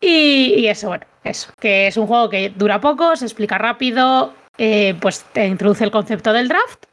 Y, 0.00 0.54
y 0.58 0.66
eso, 0.68 0.88
bueno, 0.88 1.06
eso. 1.22 1.50
Que 1.58 1.86
es 1.86 1.96
un 1.96 2.06
juego 2.06 2.28
que 2.28 2.50
dura 2.50 2.80
poco, 2.80 3.16
se 3.16 3.24
explica 3.24 3.56
rápido, 3.56 4.34
eh, 4.58 4.94
pues 5.00 5.24
te 5.32 5.46
introduce 5.46 5.84
el 5.84 5.90
concepto 5.90 6.32
del 6.34 6.48
draft. 6.48 6.84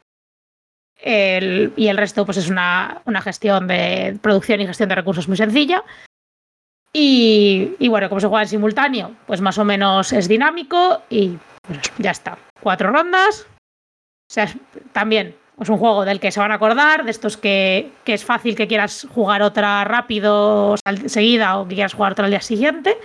el- 1.04 1.72
y 1.76 1.88
el 1.88 1.96
resto, 1.96 2.24
pues 2.24 2.38
es 2.38 2.48
una, 2.48 3.02
una 3.06 3.20
gestión 3.20 3.66
de 3.66 4.16
producción 4.22 4.60
y 4.60 4.66
gestión 4.68 4.88
de 4.88 4.94
recursos 4.94 5.26
muy 5.26 5.36
sencilla. 5.36 5.82
Y, 6.94 7.88
bueno, 7.88 8.08
como 8.08 8.20
se 8.20 8.26
juega 8.26 8.42
en 8.42 8.48
simultáneo, 8.48 9.12
pues 9.26 9.40
más 9.40 9.56
o 9.58 9.64
menos 9.64 10.12
es 10.12 10.28
dinámico 10.28 11.02
y 11.08 11.38
ya 11.98 12.10
está. 12.10 12.36
Cuatro 12.60 12.90
rondas. 12.90 13.46
O 13.48 14.34
sea, 14.34 14.52
también 14.92 15.34
es 15.58 15.68
un 15.68 15.78
juego 15.78 16.04
del 16.04 16.20
que 16.20 16.30
se 16.30 16.40
van 16.40 16.52
a 16.52 16.56
acordar, 16.56 17.04
de 17.04 17.10
estos 17.10 17.36
que, 17.36 17.92
es 18.04 18.24
fácil 18.24 18.56
que 18.56 18.68
quieras 18.68 19.06
jugar 19.14 19.42
otra 19.42 19.84
rápido 19.84 20.74
seguida 21.06 21.58
o 21.58 21.68
que 21.68 21.74
quieras 21.74 21.94
jugar 21.94 22.12
otra 22.12 22.26
al 22.26 22.30
día 22.30 22.40
siguiente. 22.40 22.98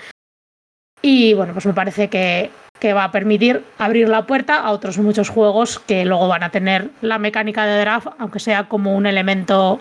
Y 1.01 1.33
bueno, 1.33 1.53
pues 1.53 1.65
me 1.65 1.73
parece 1.73 2.09
que, 2.09 2.49
que 2.79 2.93
va 2.93 3.05
a 3.05 3.11
permitir 3.11 3.63
abrir 3.77 4.09
la 4.09 4.25
puerta 4.25 4.59
a 4.59 4.71
otros 4.71 4.97
muchos 4.97 5.29
juegos 5.29 5.79
que 5.79 6.03
luego 6.03 6.27
van 6.27 6.43
a 6.43 6.49
tener 6.49 6.89
la 7.01 7.19
mecánica 7.19 7.65
de 7.65 7.79
draft, 7.79 8.07
aunque 8.17 8.39
sea 8.39 8.67
como 8.67 8.95
un 8.95 9.05
elemento 9.05 9.79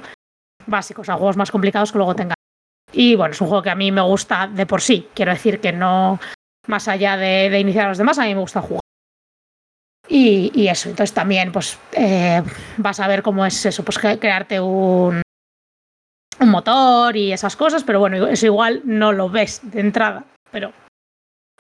básico, 0.67 1.03
o 1.03 1.05
sea, 1.05 1.17
juegos 1.17 1.37
más 1.37 1.51
complicados 1.51 1.91
que 1.91 1.99
luego 1.99 2.15
tengan. 2.15 2.36
Y 2.93 3.15
bueno, 3.17 3.33
es 3.33 3.41
un 3.41 3.49
juego 3.49 3.63
que 3.63 3.71
a 3.71 3.75
mí 3.75 3.93
me 3.93 4.01
gusta 4.01 4.47
de 4.47 4.67
por 4.67 4.81
sí. 4.81 5.09
Quiero 5.15 5.33
decir 5.33 5.61
que 5.61 5.73
no, 5.73 6.19
más 6.67 6.89
allá 6.89 7.17
de, 7.17 7.59
iniciar 7.59 7.87
a 7.87 7.89
los 7.91 7.99
demás, 7.99 8.19
a 8.19 8.25
mí 8.25 8.35
me 8.35 8.41
gusta 8.41 8.63
jugar. 8.63 8.81
Y, 10.09 10.69
eso, 10.69 10.89
entonces 10.89 11.13
también 11.13 11.51
pues 11.51 11.79
eh, 11.93 12.43
vas 12.77 13.01
a 13.01 13.09
ver 13.09 13.23
cómo 13.23 13.45
es 13.45 13.67
eso, 13.67 13.85
pues 13.85 13.99
cre- 13.99 14.19
crearte 14.21 14.61
un, 14.61 15.21
un 16.41 16.49
motor 16.49 17.17
y 17.17 17.33
esas 17.33 17.57
cosas, 17.57 17.83
pero 17.83 17.99
bueno, 17.99 18.27
eso 18.29 18.47
igual 18.47 18.83
no 18.85 19.13
lo 19.13 19.29
ves 19.29 19.61
de 19.65 19.81
entrada, 19.81 20.25
pero 20.53 20.73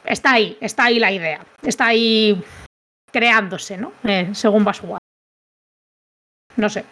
está 0.05 0.35
ahí, 0.35 0.57
está 0.61 0.85
ahí 0.85 1.01
la 1.01 1.11
idea, 1.11 1.45
está 1.63 1.87
ahí 1.87 2.41
creándose, 3.11 3.77
¿no? 3.77 3.93
Eh, 4.05 4.31
según 4.33 4.65
vas 4.65 4.79
jugando. 4.79 5.01
No 6.57 6.69
sé. 6.69 6.85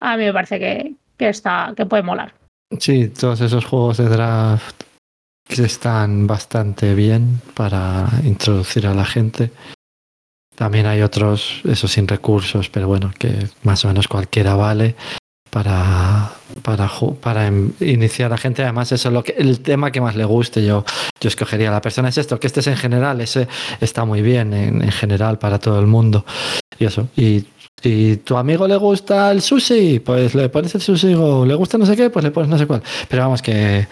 A 0.00 0.16
mí 0.16 0.24
me 0.24 0.32
parece 0.32 0.58
que, 0.58 0.94
que 1.18 1.28
está, 1.28 1.72
que 1.76 1.86
puede 1.86 2.02
molar. 2.02 2.34
Sí, 2.80 3.08
todos 3.08 3.40
esos 3.40 3.64
juegos 3.64 3.98
de 3.98 4.08
draft 4.08 4.82
que 5.46 5.64
están 5.64 6.26
bastante 6.26 6.94
bien 6.94 7.40
para 7.54 8.08
introducir 8.24 8.86
a 8.86 8.94
la 8.94 9.04
gente. 9.04 9.50
También 10.56 10.86
hay 10.86 11.02
otros, 11.02 11.60
eso 11.64 11.88
sin 11.88 12.08
recursos, 12.08 12.70
pero 12.70 12.88
bueno, 12.88 13.12
que 13.18 13.48
más 13.62 13.84
o 13.84 13.88
menos 13.88 14.08
cualquiera 14.08 14.54
vale 14.54 14.94
para, 15.50 16.32
para, 16.62 16.90
para 17.20 17.46
em- 17.46 17.72
iniciar 17.80 18.32
a 18.32 18.38
gente. 18.38 18.62
Además, 18.62 18.90
eso 18.92 19.08
es 19.08 19.12
lo 19.14 19.22
que, 19.22 19.32
el 19.32 19.60
tema 19.60 19.90
que 19.92 20.00
más 20.00 20.16
le 20.16 20.24
guste. 20.24 20.64
Yo, 20.64 20.84
yo 21.20 21.28
escogería 21.28 21.68
a 21.68 21.72
la 21.72 21.80
persona. 21.80 22.08
Es 22.08 22.18
esto, 22.18 22.40
que 22.40 22.46
este 22.46 22.60
es 22.60 22.66
en 22.68 22.76
general, 22.76 23.20
ese 23.20 23.48
está 23.80 24.04
muy 24.04 24.22
bien 24.22 24.54
en, 24.54 24.82
en 24.82 24.92
general 24.92 25.38
para 25.38 25.58
todo 25.58 25.78
el 25.80 25.86
mundo. 25.86 26.24
Y 26.78 26.86
eso. 26.86 27.08
Si 27.82 28.16
tu 28.18 28.36
amigo 28.36 28.66
le 28.66 28.76
gusta 28.76 29.30
el 29.30 29.42
sushi, 29.42 30.00
pues 30.00 30.34
le 30.34 30.48
pones 30.48 30.74
el 30.74 30.80
sushi 30.80 31.14
o 31.14 31.44
le 31.44 31.54
gusta 31.54 31.78
no 31.78 31.86
sé 31.86 31.96
qué, 31.96 32.10
pues 32.10 32.24
le 32.24 32.30
pones 32.30 32.48
no 32.48 32.58
sé 32.58 32.66
cuál. 32.66 32.82
Pero 33.08 33.22
vamos, 33.22 33.42
que, 33.42 33.86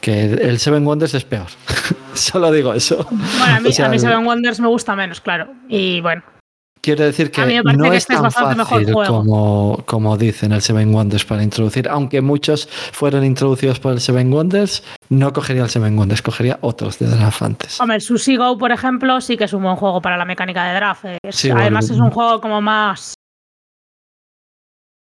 que 0.00 0.24
el 0.24 0.58
Seven 0.58 0.86
Wonders 0.86 1.14
es 1.14 1.24
peor. 1.24 1.46
Solo 2.14 2.52
digo 2.52 2.72
eso. 2.72 3.06
Bueno, 3.10 3.56
a 3.56 3.60
mí, 3.60 3.70
O 3.70 3.72
sea, 3.72 3.86
a 3.86 3.88
mí 3.88 3.98
Seven 3.98 4.24
Wonders 4.26 4.60
me 4.60 4.68
gusta 4.68 4.94
menos, 4.94 5.20
claro. 5.20 5.52
Y 5.68 6.00
bueno, 6.00 6.22
Quiero 6.86 7.02
decir 7.02 7.32
que 7.32 7.40
no 7.64 7.82
que 7.82 7.96
es 7.96 8.08
este 8.08 8.14
es 8.14 8.20
tan 8.32 8.56
mejor 8.56 8.84
fácil 8.84 8.94
como, 8.94 9.82
como 9.86 10.16
dicen 10.16 10.52
el 10.52 10.62
Seven 10.62 10.94
Wonders 10.94 11.24
para 11.24 11.42
introducir. 11.42 11.88
Aunque 11.88 12.20
muchos 12.20 12.68
fueron 12.92 13.24
introducidos 13.24 13.80
por 13.80 13.90
el 13.90 14.00
Seven 14.00 14.32
Wonders, 14.32 14.84
no 15.08 15.32
cogería 15.32 15.64
el 15.64 15.68
Seven 15.68 15.98
Wonders, 15.98 16.22
cogería 16.22 16.60
otros 16.60 17.00
de 17.00 17.08
draft 17.08 17.42
antes. 17.42 17.80
Hombre, 17.80 17.96
el 17.96 18.02
Sushi 18.02 18.36
Go, 18.36 18.56
por 18.56 18.70
ejemplo, 18.70 19.20
sí 19.20 19.36
que 19.36 19.42
es 19.42 19.52
un 19.52 19.64
buen 19.64 19.74
juego 19.74 20.00
para 20.00 20.16
la 20.16 20.24
mecánica 20.24 20.64
de 20.64 20.74
draft. 20.76 21.04
Sí, 21.30 21.50
además, 21.50 21.88
bueno. 21.88 21.94
es 21.96 22.08
un 22.08 22.10
juego 22.12 22.40
como 22.40 22.60
más. 22.60 23.14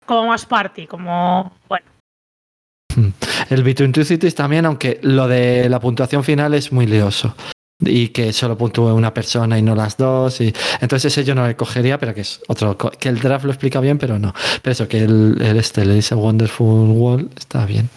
como 0.07 0.27
más 0.27 0.47
party, 0.47 0.87
como. 0.87 1.53
Bueno, 1.69 1.85
El 3.51 3.63
Between 3.63 3.93
Two 3.93 4.05
Cities 4.05 4.35
también, 4.35 4.65
aunque 4.65 5.01
lo 5.03 5.29
de 5.29 5.69
la 5.69 5.81
puntuación 5.81 6.25
final 6.25 6.55
es 6.55 6.73
muy 6.73 6.87
lioso. 6.87 7.35
Y 7.81 8.09
que 8.09 8.33
solo 8.33 8.59
puntúe 8.59 8.93
una 8.93 9.15
persona 9.15 9.59
y 9.59 9.63
no 9.63 9.75
las 9.75 9.97
dos. 9.97 10.41
Y... 10.41 10.53
Entonces 10.81 11.13
ese 11.13 11.25
yo 11.25 11.35
no 11.35 11.47
le 11.47 11.55
cogería, 11.55 11.99
pero 11.99 12.15
que 12.15 12.23
es 12.23 12.41
otro. 12.49 12.77
Que 12.77 13.09
el 13.09 13.21
draft 13.21 13.45
lo 13.45 13.53
explica 13.53 13.81
bien, 13.81 13.99
pero 13.99 14.19
no. 14.19 14.35
Pero 14.63 14.73
eso, 14.73 14.89
que 14.89 15.03
el, 15.05 15.41
el 15.41 15.57
este, 15.57 15.85
It's 15.85 16.11
a 16.13 16.17
Wonderful 16.17 16.91
World, 16.91 17.31
está 17.39 17.67
bien. 17.67 17.89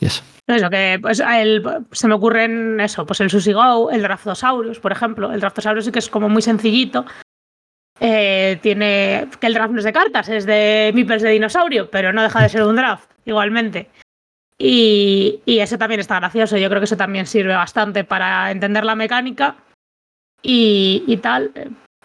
Y 0.00 0.06
eso. 0.06 0.22
eso 0.46 0.70
que 0.70 0.98
pues, 1.00 1.20
él, 1.20 1.62
se 1.92 2.08
me 2.08 2.14
ocurren 2.14 2.80
eso, 2.80 3.04
pues 3.04 3.20
el 3.20 3.30
Sushi 3.30 3.52
Go, 3.52 3.90
el 3.90 4.02
Draftosaurus, 4.02 4.80
por 4.80 4.92
ejemplo. 4.92 5.32
El 5.32 5.40
Draftosaurus 5.40 5.84
sí 5.84 5.92
que 5.92 5.98
es 5.98 6.08
como 6.08 6.28
muy 6.28 6.42
sencillito. 6.42 7.04
Eh, 8.00 8.58
tiene. 8.62 9.28
que 9.40 9.46
el 9.46 9.54
draft 9.54 9.72
no 9.72 9.78
es 9.78 9.84
de 9.84 9.92
cartas, 9.92 10.28
es 10.28 10.44
de 10.44 10.92
meeples 10.94 11.22
de 11.22 11.30
dinosaurio, 11.30 11.90
pero 11.90 12.12
no 12.12 12.22
deja 12.22 12.42
de 12.42 12.48
ser 12.48 12.62
un 12.62 12.76
draft, 12.76 13.10
igualmente. 13.24 13.88
Y, 14.58 15.40
y 15.44 15.58
ese 15.58 15.76
también 15.78 16.00
está 16.00 16.16
gracioso. 16.18 16.56
Yo 16.56 16.68
creo 16.68 16.80
que 16.80 16.86
ese 16.86 16.96
también 16.96 17.26
sirve 17.26 17.54
bastante 17.54 18.04
para 18.04 18.50
entender 18.50 18.84
la 18.84 18.94
mecánica 18.94 19.56
y, 20.42 21.04
y 21.06 21.16
tal. 21.18 21.52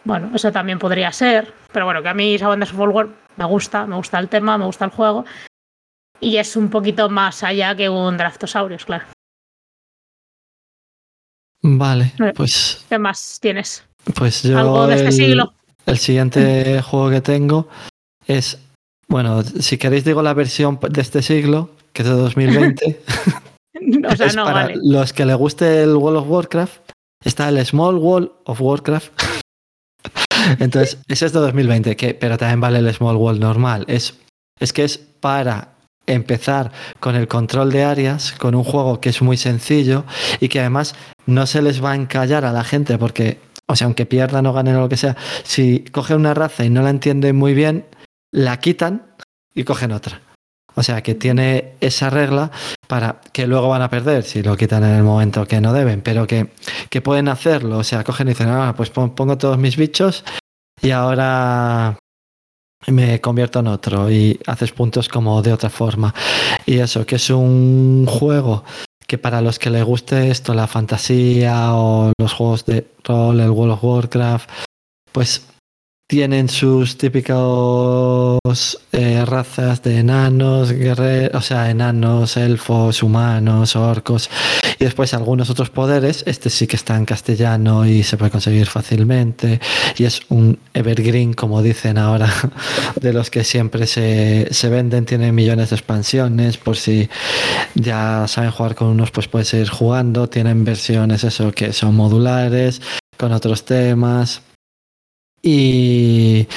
Bueno, 0.03 0.31
eso 0.35 0.51
también 0.51 0.77
podría 0.79 1.11
ser. 1.11 1.53
Pero 1.71 1.85
bueno, 1.85 2.01
que 2.01 2.09
a 2.09 2.13
mí 2.13 2.37
Wonders 2.37 2.73
of 2.73 2.79
World 2.79 3.13
me 3.37 3.45
gusta, 3.45 3.85
me 3.85 3.95
gusta 3.95 4.19
el 4.19 4.27
tema, 4.27 4.57
me 4.57 4.65
gusta 4.65 4.85
el 4.85 4.91
juego. 4.91 5.25
Y 6.19 6.37
es 6.37 6.55
un 6.55 6.69
poquito 6.69 7.09
más 7.09 7.43
allá 7.43 7.75
que 7.75 7.87
un 7.89 8.17
Draftosaurus, 8.17 8.85
claro. 8.85 9.05
Vale, 11.63 12.13
Eh. 12.19 12.33
pues, 12.35 12.85
¿Qué 12.89 12.97
más 12.97 13.39
tienes? 13.41 13.85
pues 14.15 14.43
yo. 14.43 14.57
Algo 14.57 14.87
de 14.87 14.95
este 14.95 15.11
siglo. 15.11 15.53
El 15.85 15.97
siguiente 15.97 16.81
juego 16.81 17.09
que 17.11 17.21
tengo 17.21 17.67
es, 18.25 18.59
bueno, 19.07 19.43
si 19.43 19.77
queréis 19.77 20.03
digo 20.03 20.21
la 20.23 20.33
versión 20.33 20.79
de 20.81 21.01
este 21.01 21.21
siglo, 21.21 21.69
que 21.93 22.01
es 22.01 22.07
de 22.07 22.15
2020. 22.15 23.01
O 24.07 24.15
sea, 24.15 24.27
es 24.27 24.35
no, 24.35 24.43
para 24.43 24.65
vale. 24.65 24.79
los 24.83 25.11
que 25.11 25.25
le 25.25 25.33
guste 25.33 25.83
el 25.83 25.95
World 25.95 26.19
of 26.19 26.29
Warcraft. 26.29 26.91
Está 27.23 27.49
el 27.49 27.65
Small 27.65 27.95
World 27.95 28.29
of 28.45 28.61
Warcraft. 28.61 29.11
Entonces, 30.59 30.97
ese 31.07 31.25
es 31.25 31.33
de 31.33 31.39
2020, 31.39 31.95
que, 31.95 32.13
pero 32.13 32.37
también 32.37 32.61
vale 32.61 32.79
el 32.79 32.93
Small 32.93 33.15
World 33.15 33.41
normal. 33.41 33.85
Es, 33.87 34.19
es 34.59 34.73
que 34.73 34.83
es 34.83 34.97
para 34.97 35.75
empezar 36.07 36.71
con 36.99 37.15
el 37.15 37.27
control 37.27 37.71
de 37.71 37.83
áreas, 37.83 38.33
con 38.33 38.55
un 38.55 38.63
juego 38.63 38.99
que 38.99 39.09
es 39.09 39.21
muy 39.21 39.37
sencillo 39.37 40.03
y 40.39 40.49
que 40.49 40.59
además 40.59 40.95
no 41.25 41.45
se 41.45 41.61
les 41.61 41.83
va 41.83 41.91
a 41.91 41.95
encallar 41.95 42.45
a 42.45 42.51
la 42.51 42.63
gente 42.63 42.97
porque, 42.97 43.39
o 43.67 43.75
sea, 43.75 43.85
aunque 43.85 44.05
pierdan 44.05 44.45
o 44.47 44.53
ganen 44.53 44.75
o 44.75 44.81
lo 44.81 44.89
que 44.89 44.97
sea, 44.97 45.15
si 45.43 45.85
cogen 45.91 46.17
una 46.17 46.33
raza 46.33 46.65
y 46.65 46.69
no 46.69 46.81
la 46.81 46.89
entienden 46.89 47.35
muy 47.35 47.53
bien, 47.53 47.85
la 48.31 48.59
quitan 48.59 49.15
y 49.53 49.63
cogen 49.63 49.91
otra. 49.91 50.21
O 50.75 50.83
sea, 50.83 51.01
que 51.03 51.15
tiene 51.15 51.73
esa 51.81 52.09
regla 52.09 52.49
para 52.87 53.19
que 53.33 53.45
luego 53.47 53.69
van 53.69 53.81
a 53.81 53.89
perder 53.89 54.23
si 54.23 54.41
lo 54.41 54.55
quitan 54.55 54.83
en 54.83 54.91
el 54.95 55.03
momento 55.03 55.45
que 55.45 55.59
no 55.61 55.73
deben, 55.73 56.01
pero 56.01 56.25
que, 56.27 56.51
que 56.89 57.01
pueden 57.01 57.27
hacerlo. 57.27 57.77
O 57.79 57.83
sea, 57.83 58.03
cogen 58.03 58.27
y 58.27 58.31
dicen, 58.31 58.49
ah, 58.49 58.73
pues 58.75 58.89
pon- 58.89 59.13
pongo 59.15 59.37
todos 59.37 59.57
mis 59.57 59.75
bichos 59.75 60.23
y 60.81 60.91
ahora 60.91 61.97
me 62.87 63.21
convierto 63.21 63.59
en 63.59 63.67
otro 63.67 64.09
y 64.09 64.39
haces 64.47 64.71
puntos 64.71 65.07
como 65.09 65.41
de 65.41 65.53
otra 65.53 65.69
forma. 65.69 66.13
Y 66.65 66.79
eso, 66.79 67.05
que 67.05 67.15
es 67.17 67.29
un 67.29 68.05
juego 68.07 68.63
que 69.07 69.17
para 69.17 69.41
los 69.41 69.59
que 69.59 69.69
les 69.69 69.83
guste 69.83 70.31
esto, 70.31 70.53
la 70.53 70.67
fantasía 70.67 71.73
o 71.75 72.13
los 72.17 72.33
juegos 72.33 72.65
de 72.65 72.87
rol, 73.03 73.41
el 73.41 73.49
World 73.49 73.73
of 73.73 73.83
Warcraft, 73.83 74.49
pues 75.11 75.45
tienen 76.11 76.49
sus 76.49 76.97
típicos 76.97 78.37
eh, 78.91 79.23
razas 79.25 79.81
de 79.81 79.99
enanos, 79.99 80.73
guerreros, 80.73 81.33
o 81.35 81.41
sea, 81.41 81.69
enanos, 81.69 82.35
elfos, 82.35 83.01
humanos, 83.01 83.77
orcos, 83.77 84.29
y 84.77 84.83
después 84.83 85.13
algunos 85.13 85.49
otros 85.49 85.69
poderes. 85.69 86.25
Este 86.27 86.49
sí 86.49 86.67
que 86.67 86.75
está 86.75 86.97
en 86.97 87.05
castellano 87.05 87.85
y 87.85 88.03
se 88.03 88.17
puede 88.17 88.29
conseguir 88.29 88.67
fácilmente, 88.67 89.61
y 89.97 90.03
es 90.03 90.19
un 90.27 90.59
evergreen, 90.73 91.31
como 91.31 91.61
dicen 91.61 91.97
ahora, 91.97 92.29
de 92.99 93.13
los 93.13 93.29
que 93.29 93.45
siempre 93.45 93.87
se, 93.87 94.49
se 94.51 94.67
venden, 94.67 95.05
tienen 95.05 95.33
millones 95.33 95.69
de 95.69 95.77
expansiones, 95.77 96.57
por 96.57 96.75
si 96.75 97.07
ya 97.75 98.25
saben 98.27 98.51
jugar 98.51 98.75
con 98.75 98.89
unos, 98.89 99.11
pues 99.11 99.29
puedes 99.29 99.47
seguir 99.47 99.69
jugando, 99.69 100.27
tienen 100.27 100.65
versiones, 100.65 101.23
eso, 101.23 101.53
que 101.53 101.71
son 101.71 101.95
modulares, 101.95 102.81
con 103.17 103.31
otros 103.31 103.63
temas. 103.63 104.41
Y, 105.41 106.47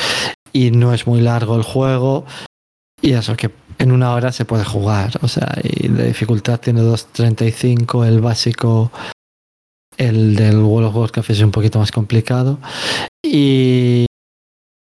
y 0.52 0.70
no 0.70 0.93
es 0.93 1.06
muy 1.06 1.20
largo 1.20 1.56
el 1.56 1.62
juego. 1.62 2.24
Y 3.01 3.12
eso 3.12 3.36
que 3.36 3.51
en 3.78 3.93
una 3.93 4.12
hora 4.12 4.32
se 4.32 4.44
puede 4.44 4.65
jugar. 4.65 5.19
O 5.23 5.28
sea, 5.28 5.55
y 5.62 5.89
de 5.89 6.06
dificultad 6.06 6.61
tiene 6.61 6.81
2.35. 6.81 8.06
El 8.06 8.20
básico, 8.20 8.90
el 9.97 10.36
del 10.36 10.59
World 10.59 10.89
of 10.89 10.97
Warcraft 10.97 11.31
es 11.31 11.40
un 11.40 11.51
poquito 11.51 11.78
más 11.78 11.93
complicado. 11.93 12.59
Y 13.23 14.06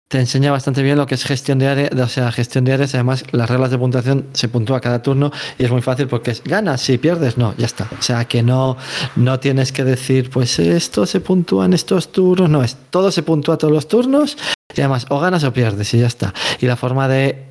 te 0.09 0.19
enseña 0.19 0.51
bastante 0.51 0.83
bien 0.83 0.97
lo 0.97 1.07
que 1.07 1.15
es 1.15 1.25
gestión 1.25 1.59
de 1.59 1.69
áreas. 1.69 1.91
O 1.93 2.09
sea, 2.09 2.33
gestión 2.33 2.65
de 2.65 2.73
áreas. 2.73 2.95
Además, 2.95 3.25
las 3.31 3.49
reglas 3.49 3.71
de 3.71 3.79
puntuación 3.79 4.27
se 4.33 4.49
puntúa 4.49 4.81
cada 4.81 5.03
turno 5.03 5.31
y 5.59 5.65
es 5.65 5.71
muy 5.71 5.83
fácil 5.83 6.09
porque 6.09 6.31
es 6.31 6.43
ganas, 6.43 6.81
si 6.81 6.97
pierdes, 6.99 7.37
no, 7.37 7.55
ya 7.59 7.67
está. 7.67 7.89
O 7.99 8.03
sea, 8.03 8.25
que 8.25 8.43
no, 8.43 8.77
no 9.17 9.39
tienes 9.39 9.71
que 9.71 9.85
decir, 9.85 10.31
pues 10.31 10.59
esto 10.59 11.05
se 11.05 11.21
puntúa 11.21 11.67
en 11.67 11.75
estos 11.75 12.11
turnos. 12.11 12.49
No, 12.49 12.65
es 12.65 12.77
todo 12.91 13.13
se 13.13 13.23
puntúa 13.23 13.59
todos 13.59 13.73
los 13.73 13.87
turnos 13.87 14.39
y 14.75 14.81
además 14.81 15.07
o 15.11 15.21
ganas 15.21 15.45
o 15.45 15.53
pierdes 15.53 15.93
y 15.93 15.99
ya 15.99 16.07
está. 16.07 16.33
Y 16.59 16.67
la 16.67 16.77
forma 16.77 17.07
de 17.07 17.45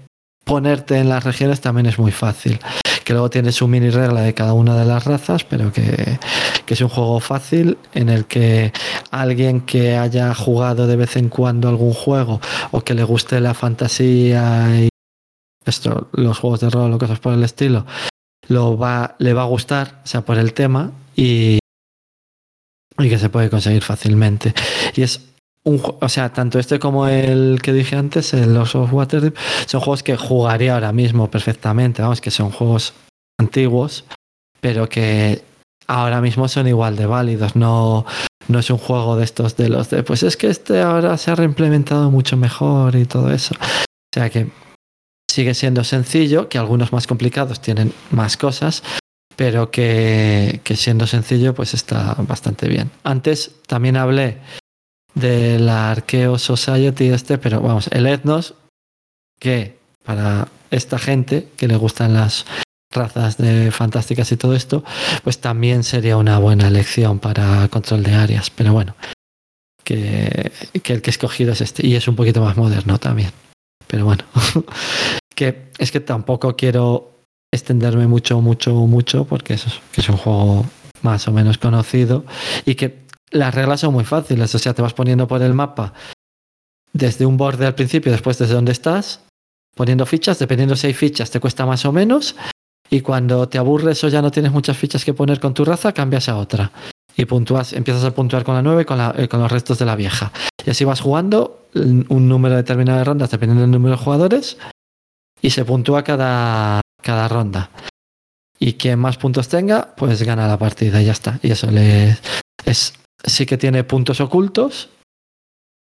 ponerte 0.43 0.97
en 0.97 1.09
las 1.09 1.23
regiones 1.23 1.61
también 1.61 1.85
es 1.85 1.99
muy 1.99 2.11
fácil. 2.11 2.59
Que 3.07 3.13
luego 3.13 3.29
tienes 3.29 3.55
su 3.55 3.69
mini 3.69 3.89
regla 3.89 4.19
de 4.19 4.33
cada 4.33 4.51
una 4.51 4.77
de 4.77 4.83
las 4.83 5.05
razas, 5.05 5.45
pero 5.45 5.71
que, 5.71 6.19
que 6.65 6.73
es 6.73 6.81
un 6.81 6.89
juego 6.89 7.21
fácil 7.21 7.77
en 7.93 8.09
el 8.09 8.25
que 8.25 8.73
alguien 9.11 9.61
que 9.61 9.95
haya 9.95 10.35
jugado 10.35 10.87
de 10.87 10.97
vez 10.97 11.15
en 11.15 11.29
cuando 11.29 11.69
algún 11.69 11.93
juego 11.93 12.41
o 12.71 12.81
que 12.81 12.93
le 12.95 13.05
guste 13.05 13.39
la 13.39 13.53
fantasía 13.53 14.67
y 14.77 14.89
esto, 15.65 16.09
los 16.11 16.37
juegos 16.37 16.59
de 16.59 16.69
rol 16.69 16.91
o 16.91 16.97
cosas 16.97 17.19
por 17.19 17.31
el 17.33 17.45
estilo, 17.45 17.85
lo 18.49 18.77
va, 18.77 19.15
le 19.19 19.31
va 19.31 19.43
a 19.43 19.45
gustar, 19.45 20.01
o 20.03 20.07
sea, 20.07 20.25
por 20.25 20.37
el 20.37 20.51
tema 20.51 20.91
y, 21.15 21.59
y 22.99 23.09
que 23.09 23.17
se 23.17 23.29
puede 23.29 23.49
conseguir 23.49 23.83
fácilmente. 23.83 24.53
Y 24.97 25.03
es 25.03 25.21
o 25.67 26.09
sea, 26.09 26.31
tanto 26.31 26.59
este 26.59 26.79
como 26.79 27.07
el 27.07 27.59
que 27.61 27.73
dije 27.73 27.95
antes, 27.95 28.33
el 28.33 28.53
Los 28.53 28.75
of 28.75 28.93
Waterdeep, 28.93 29.35
son 29.65 29.81
juegos 29.81 30.03
que 30.03 30.15
jugaría 30.15 30.73
ahora 30.73 30.93
mismo 30.93 31.29
perfectamente, 31.29 32.01
vamos, 32.01 32.21
que 32.21 32.31
son 32.31 32.51
juegos 32.51 32.93
antiguos, 33.37 34.05
pero 34.61 34.87
que 34.87 35.43
ahora 35.87 36.21
mismo 36.21 36.47
son 36.47 36.67
igual 36.67 36.95
de 36.95 37.05
válidos, 37.05 37.55
no, 37.55 38.05
no 38.47 38.59
es 38.59 38.69
un 38.69 38.77
juego 38.77 39.17
de 39.17 39.25
estos 39.25 39.57
de 39.57 39.69
los 39.69 39.89
de, 39.89 40.03
pues 40.03 40.23
es 40.23 40.37
que 40.37 40.47
este 40.47 40.81
ahora 40.81 41.17
se 41.17 41.31
ha 41.31 41.35
reimplementado 41.35 42.09
mucho 42.11 42.37
mejor 42.37 42.95
y 42.95 43.05
todo 43.05 43.31
eso. 43.31 43.53
O 43.55 44.13
sea 44.13 44.29
que 44.29 44.49
sigue 45.29 45.53
siendo 45.53 45.83
sencillo, 45.83 46.47
que 46.47 46.57
algunos 46.57 46.93
más 46.93 47.07
complicados 47.07 47.61
tienen 47.61 47.93
más 48.11 48.37
cosas, 48.37 48.83
pero 49.35 49.69
que 49.69 50.61
siendo 50.75 51.05
sencillo 51.07 51.53
pues 51.53 51.73
está 51.73 52.15
bastante 52.19 52.69
bien. 52.69 52.89
Antes 53.03 53.51
también 53.67 53.97
hablé 53.97 54.37
de 55.19 55.59
la 55.59 55.91
Archeo 55.91 56.37
Society 56.37 57.09
este, 57.09 57.37
pero 57.37 57.61
vamos, 57.61 57.89
el 57.91 58.05
Ethnos, 58.05 58.53
que 59.39 59.77
para 60.03 60.47
esta 60.71 60.99
gente 60.99 61.49
que 61.57 61.67
le 61.67 61.75
gustan 61.75 62.13
las 62.13 62.45
razas 62.91 63.37
de 63.37 63.71
fantásticas 63.71 64.31
y 64.31 64.37
todo 64.37 64.55
esto, 64.55 64.83
pues 65.23 65.39
también 65.39 65.83
sería 65.83 66.17
una 66.17 66.39
buena 66.39 66.67
elección 66.67 67.19
para 67.19 67.67
control 67.69 68.03
de 68.03 68.13
áreas. 68.13 68.49
Pero 68.49 68.73
bueno, 68.73 68.95
que, 69.83 70.51
que 70.83 70.93
el 70.93 71.01
que 71.01 71.09
he 71.09 71.11
escogido 71.11 71.53
es 71.53 71.61
este. 71.61 71.85
Y 71.85 71.95
es 71.95 72.07
un 72.07 72.15
poquito 72.15 72.41
más 72.41 72.57
moderno 72.57 72.97
también. 72.97 73.31
Pero 73.87 74.05
bueno, 74.05 74.23
que 75.35 75.69
es 75.77 75.91
que 75.91 75.99
tampoco 75.99 76.55
quiero 76.55 77.11
extenderme 77.51 78.07
mucho, 78.07 78.41
mucho, 78.41 78.73
mucho, 78.73 79.25
porque 79.25 79.53
eso 79.53 79.67
es, 79.69 79.79
que 79.91 80.01
es 80.01 80.09
un 80.09 80.17
juego 80.17 80.65
más 81.01 81.27
o 81.27 81.31
menos 81.31 81.57
conocido 81.57 82.25
y 82.65 82.75
que 82.75 83.06
las 83.31 83.53
reglas 83.53 83.81
son 83.81 83.93
muy 83.93 84.03
fáciles. 84.05 84.53
O 84.55 84.59
sea, 84.59 84.73
te 84.73 84.81
vas 84.81 84.93
poniendo 84.93 85.27
por 85.27 85.41
el 85.41 85.53
mapa 85.53 85.93
desde 86.93 87.25
un 87.25 87.37
borde 87.37 87.65
al 87.65 87.75
principio, 87.75 88.11
después 88.11 88.37
desde 88.37 88.53
donde 88.55 88.71
estás, 88.71 89.21
poniendo 89.75 90.05
fichas, 90.05 90.39
dependiendo 90.39 90.75
si 90.75 90.87
hay 90.87 90.93
fichas, 90.93 91.29
te 91.29 91.39
cuesta 91.39 91.65
más 91.65 91.85
o 91.85 91.91
menos. 91.91 92.35
Y 92.89 93.01
cuando 93.01 93.47
te 93.49 93.57
aburres 93.57 94.03
o 94.03 94.07
ya 94.07 94.21
no 94.21 94.31
tienes 94.31 94.51
muchas 94.51 94.77
fichas 94.77 95.03
que 95.03 95.13
poner 95.13 95.39
con 95.39 95.53
tu 95.53 95.65
raza, 95.65 95.91
cambias 95.93 96.29
a 96.29 96.37
otra. 96.37 96.71
Y 97.17 97.23
empiezas 97.73 98.03
a 98.03 98.11
puntuar 98.13 98.43
con 98.43 98.55
la 98.55 98.61
9 98.61 98.83
y 98.83 98.85
con, 98.85 98.97
la- 98.97 99.13
eh, 99.17 99.27
con 99.27 99.41
los 99.41 99.51
restos 99.51 99.79
de 99.79 99.85
la 99.85 99.95
vieja. 99.95 100.31
Y 100.65 100.69
así 100.69 100.85
vas 100.85 101.01
jugando 101.01 101.67
un 101.73 102.05
un 102.09 102.27
número 102.29 102.55
determinado 102.55 102.99
de 102.99 103.03
rondas 103.03 103.31
dependiendo 103.31 103.61
del 103.63 103.71
número 103.71 103.97
de 103.97 104.03
jugadores. 104.03 104.57
Y 105.41 105.49
se 105.49 105.65
puntúa 105.65 106.03
cada, 106.03 106.81
cada 107.01 107.27
ronda. 107.27 107.69
Y 108.59 108.73
quien 108.73 108.99
más 108.99 109.17
puntos 109.17 109.47
tenga, 109.49 109.93
pues 109.95 110.23
gana 110.23 110.47
la 110.47 110.57
partida 110.57 111.01
y 111.01 111.05
ya 111.05 111.11
está. 111.11 111.39
Y 111.43 111.51
eso 111.51 111.69
le 111.69 112.17
es 112.65 112.93
sí 113.23 113.45
que 113.45 113.57
tiene 113.57 113.83
puntos 113.83 114.21
ocultos. 114.21 114.89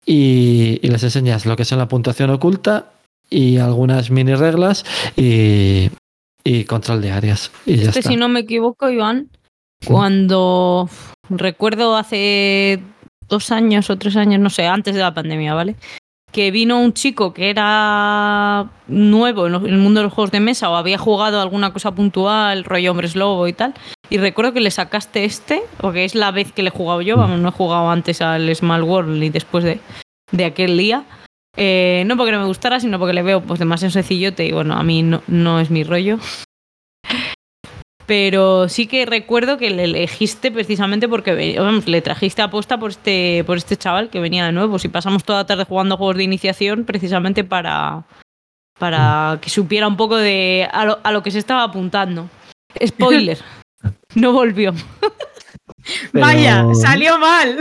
Y, 0.04 0.78
y 0.82 0.88
les 0.88 1.02
enseñas 1.02 1.46
lo 1.46 1.56
que 1.56 1.62
es 1.62 1.72
la 1.72 1.88
puntuación 1.88 2.30
oculta 2.30 2.92
y 3.28 3.58
algunas 3.58 4.08
mini 4.10 4.36
reglas 4.36 4.84
y, 5.16 5.90
y 6.44 6.64
control 6.64 7.02
de 7.02 7.10
áreas. 7.10 7.50
Y 7.66 7.76
ya 7.76 7.88
Este, 7.88 7.98
está. 8.00 8.10
si 8.10 8.16
no 8.16 8.28
me 8.28 8.40
equivoco, 8.40 8.88
Iván, 8.88 9.30
cuando 9.84 10.88
recuerdo 11.28 11.96
hace 11.96 12.80
dos 13.28 13.50
años 13.50 13.90
o 13.90 13.98
tres 13.98 14.14
años, 14.16 14.40
no 14.40 14.48
sé, 14.50 14.66
antes 14.66 14.94
de 14.94 15.00
la 15.00 15.12
pandemia, 15.12 15.54
¿vale? 15.54 15.74
Que 16.30 16.52
vino 16.52 16.80
un 16.80 16.92
chico 16.92 17.34
que 17.34 17.50
era 17.50 18.70
nuevo 18.86 19.48
en 19.48 19.54
el 19.54 19.78
mundo 19.78 20.00
de 20.00 20.04
los 20.04 20.12
juegos 20.12 20.30
de 20.30 20.38
mesa 20.40 20.70
o 20.70 20.76
había 20.76 20.98
jugado 20.98 21.40
alguna 21.40 21.72
cosa 21.72 21.92
puntual, 21.96 22.62
rollo 22.62 22.92
hombres 22.92 23.16
lobo 23.16 23.48
y 23.48 23.52
tal. 23.52 23.74
Y 24.08 24.18
recuerdo 24.18 24.52
que 24.52 24.60
le 24.60 24.70
sacaste 24.70 25.24
este, 25.24 25.62
porque 25.78 26.04
es 26.04 26.14
la 26.14 26.30
vez 26.30 26.52
que 26.52 26.62
le 26.62 26.68
he 26.68 26.72
jugado 26.72 27.02
yo, 27.02 27.16
vamos, 27.16 27.40
no 27.40 27.48
he 27.48 27.52
jugado 27.52 27.90
antes 27.90 28.22
al 28.22 28.54
Small 28.54 28.82
World 28.82 29.18
ni 29.18 29.30
después 29.30 29.64
de, 29.64 29.80
de 30.30 30.44
aquel 30.44 30.78
día. 30.78 31.04
Eh, 31.56 32.04
no 32.06 32.16
porque 32.16 32.32
no 32.32 32.40
me 32.40 32.46
gustara, 32.46 32.80
sino 32.80 32.98
porque 32.98 33.14
le 33.14 33.22
veo 33.22 33.40
pues 33.40 33.58
demasiado 33.58 33.90
sencillote 33.90 34.44
y 34.46 34.52
bueno, 34.52 34.74
a 34.74 34.82
mí 34.82 35.02
no, 35.02 35.22
no 35.26 35.58
es 35.58 35.70
mi 35.70 35.84
rollo. 35.84 36.18
Pero 38.06 38.68
sí 38.68 38.86
que 38.86 39.04
recuerdo 39.04 39.58
que 39.58 39.70
le 39.70 39.84
elegiste 39.84 40.52
precisamente 40.52 41.08
porque 41.08 41.56
vamos, 41.58 41.88
le 41.88 42.02
trajiste 42.02 42.40
aposta 42.40 42.78
por 42.78 42.90
este, 42.90 43.42
por 43.44 43.56
este 43.56 43.76
chaval 43.76 44.10
que 44.10 44.20
venía 44.20 44.46
de 44.46 44.52
nuevo. 44.52 44.78
Si 44.78 44.88
pasamos 44.88 45.24
toda 45.24 45.40
la 45.40 45.46
tarde 45.46 45.64
jugando 45.64 45.96
a 45.96 45.98
juegos 45.98 46.16
de 46.16 46.22
iniciación 46.22 46.84
precisamente 46.84 47.42
para, 47.42 48.04
para 48.78 49.40
que 49.42 49.50
supiera 49.50 49.88
un 49.88 49.96
poco 49.96 50.16
de 50.16 50.68
a 50.72 50.84
lo, 50.84 51.00
a 51.02 51.10
lo 51.10 51.24
que 51.24 51.32
se 51.32 51.40
estaba 51.40 51.64
apuntando. 51.64 52.28
Spoiler. 52.86 53.38
No 54.16 54.32
volvió. 54.32 54.72
Pero- 56.12 56.26
Vaya, 56.26 56.64
salió 56.74 57.16
mal. 57.18 57.56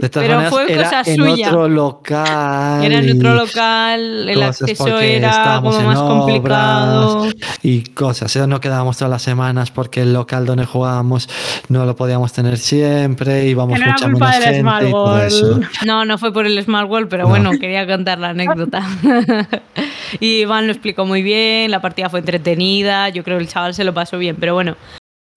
De 0.00 0.08
todas 0.08 0.26
pero 0.26 0.34
maneras, 0.40 0.50
fue 0.50 0.72
era 0.72 0.84
cosa 0.84 1.02
en 1.10 1.16
suya. 1.16 1.48
otro 1.48 1.68
local. 1.68 2.82
Era 2.84 2.98
en 2.98 3.16
otro 3.18 3.34
local, 3.34 4.28
el 4.28 4.42
acceso 4.42 4.98
era 4.98 5.60
como 5.62 5.80
más 5.82 5.98
complicado. 5.98 7.26
y 7.62 7.82
cosas. 7.90 8.34
Eso 8.34 8.46
no 8.46 8.60
quedábamos 8.60 8.96
todas 8.96 9.10
las 9.10 9.22
semanas 9.22 9.70
porque 9.70 10.00
el 10.02 10.14
local 10.14 10.46
donde 10.46 10.64
jugábamos 10.64 11.28
no 11.68 11.84
lo 11.84 11.94
podíamos 11.94 12.32
tener 12.32 12.56
siempre, 12.58 13.46
íbamos 13.46 13.78
no 13.78 13.84
era 13.84 13.92
mucha 13.92 14.06
culpa 14.10 14.26
menos 14.30 14.44
del 14.44 14.54
gente 14.54 14.88
y 14.88 14.90
todo 14.90 15.22
eso. 15.22 15.60
No, 15.84 16.04
no 16.06 16.16
fue 16.18 16.32
por 16.32 16.46
el 16.46 16.60
Smart 16.64 16.88
World, 16.90 17.08
pero 17.08 17.24
No. 17.24 17.28
bueno, 17.28 17.50
quería 17.60 17.86
contar 17.86 18.18
la 18.18 18.30
anécdota. 18.30 18.82
y 20.20 20.40
Iván 20.40 20.66
lo 20.66 20.72
explicó 20.72 21.04
muy 21.04 21.22
bien, 21.22 21.70
la 21.70 21.80
partida 21.82 22.08
fue 22.08 22.20
entretenida, 22.20 23.10
yo 23.10 23.22
creo 23.22 23.36
que 23.38 23.44
el 23.44 23.50
chaval 23.50 23.74
se 23.74 23.84
lo 23.84 23.92
pasó 23.94 24.16
bien, 24.18 24.36
pero 24.40 24.54
bueno, 24.54 24.76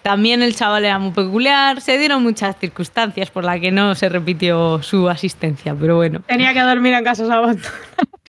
también 0.02 0.42
el 0.44 0.56
chaval 0.56 0.86
era 0.86 1.00
muy 1.00 1.12
peculiar, 1.12 1.82
se 1.82 1.98
dieron 1.98 2.24
muchas 2.24 2.56
circunstancias 2.58 3.30
por 3.32 3.44
las 3.44 3.60
que 3.60 3.72
no 3.72 3.96
se 3.96 4.10
repitió 4.10 4.82
su 4.82 5.10
asistencia, 5.10 5.76
pero 5.80 5.96
bueno. 5.98 6.22
Tenía 6.28 6.54
que 6.54 6.62
dormir 6.62 6.94
en 6.94 7.04
casa 7.04 7.26
sábado. 7.28 7.56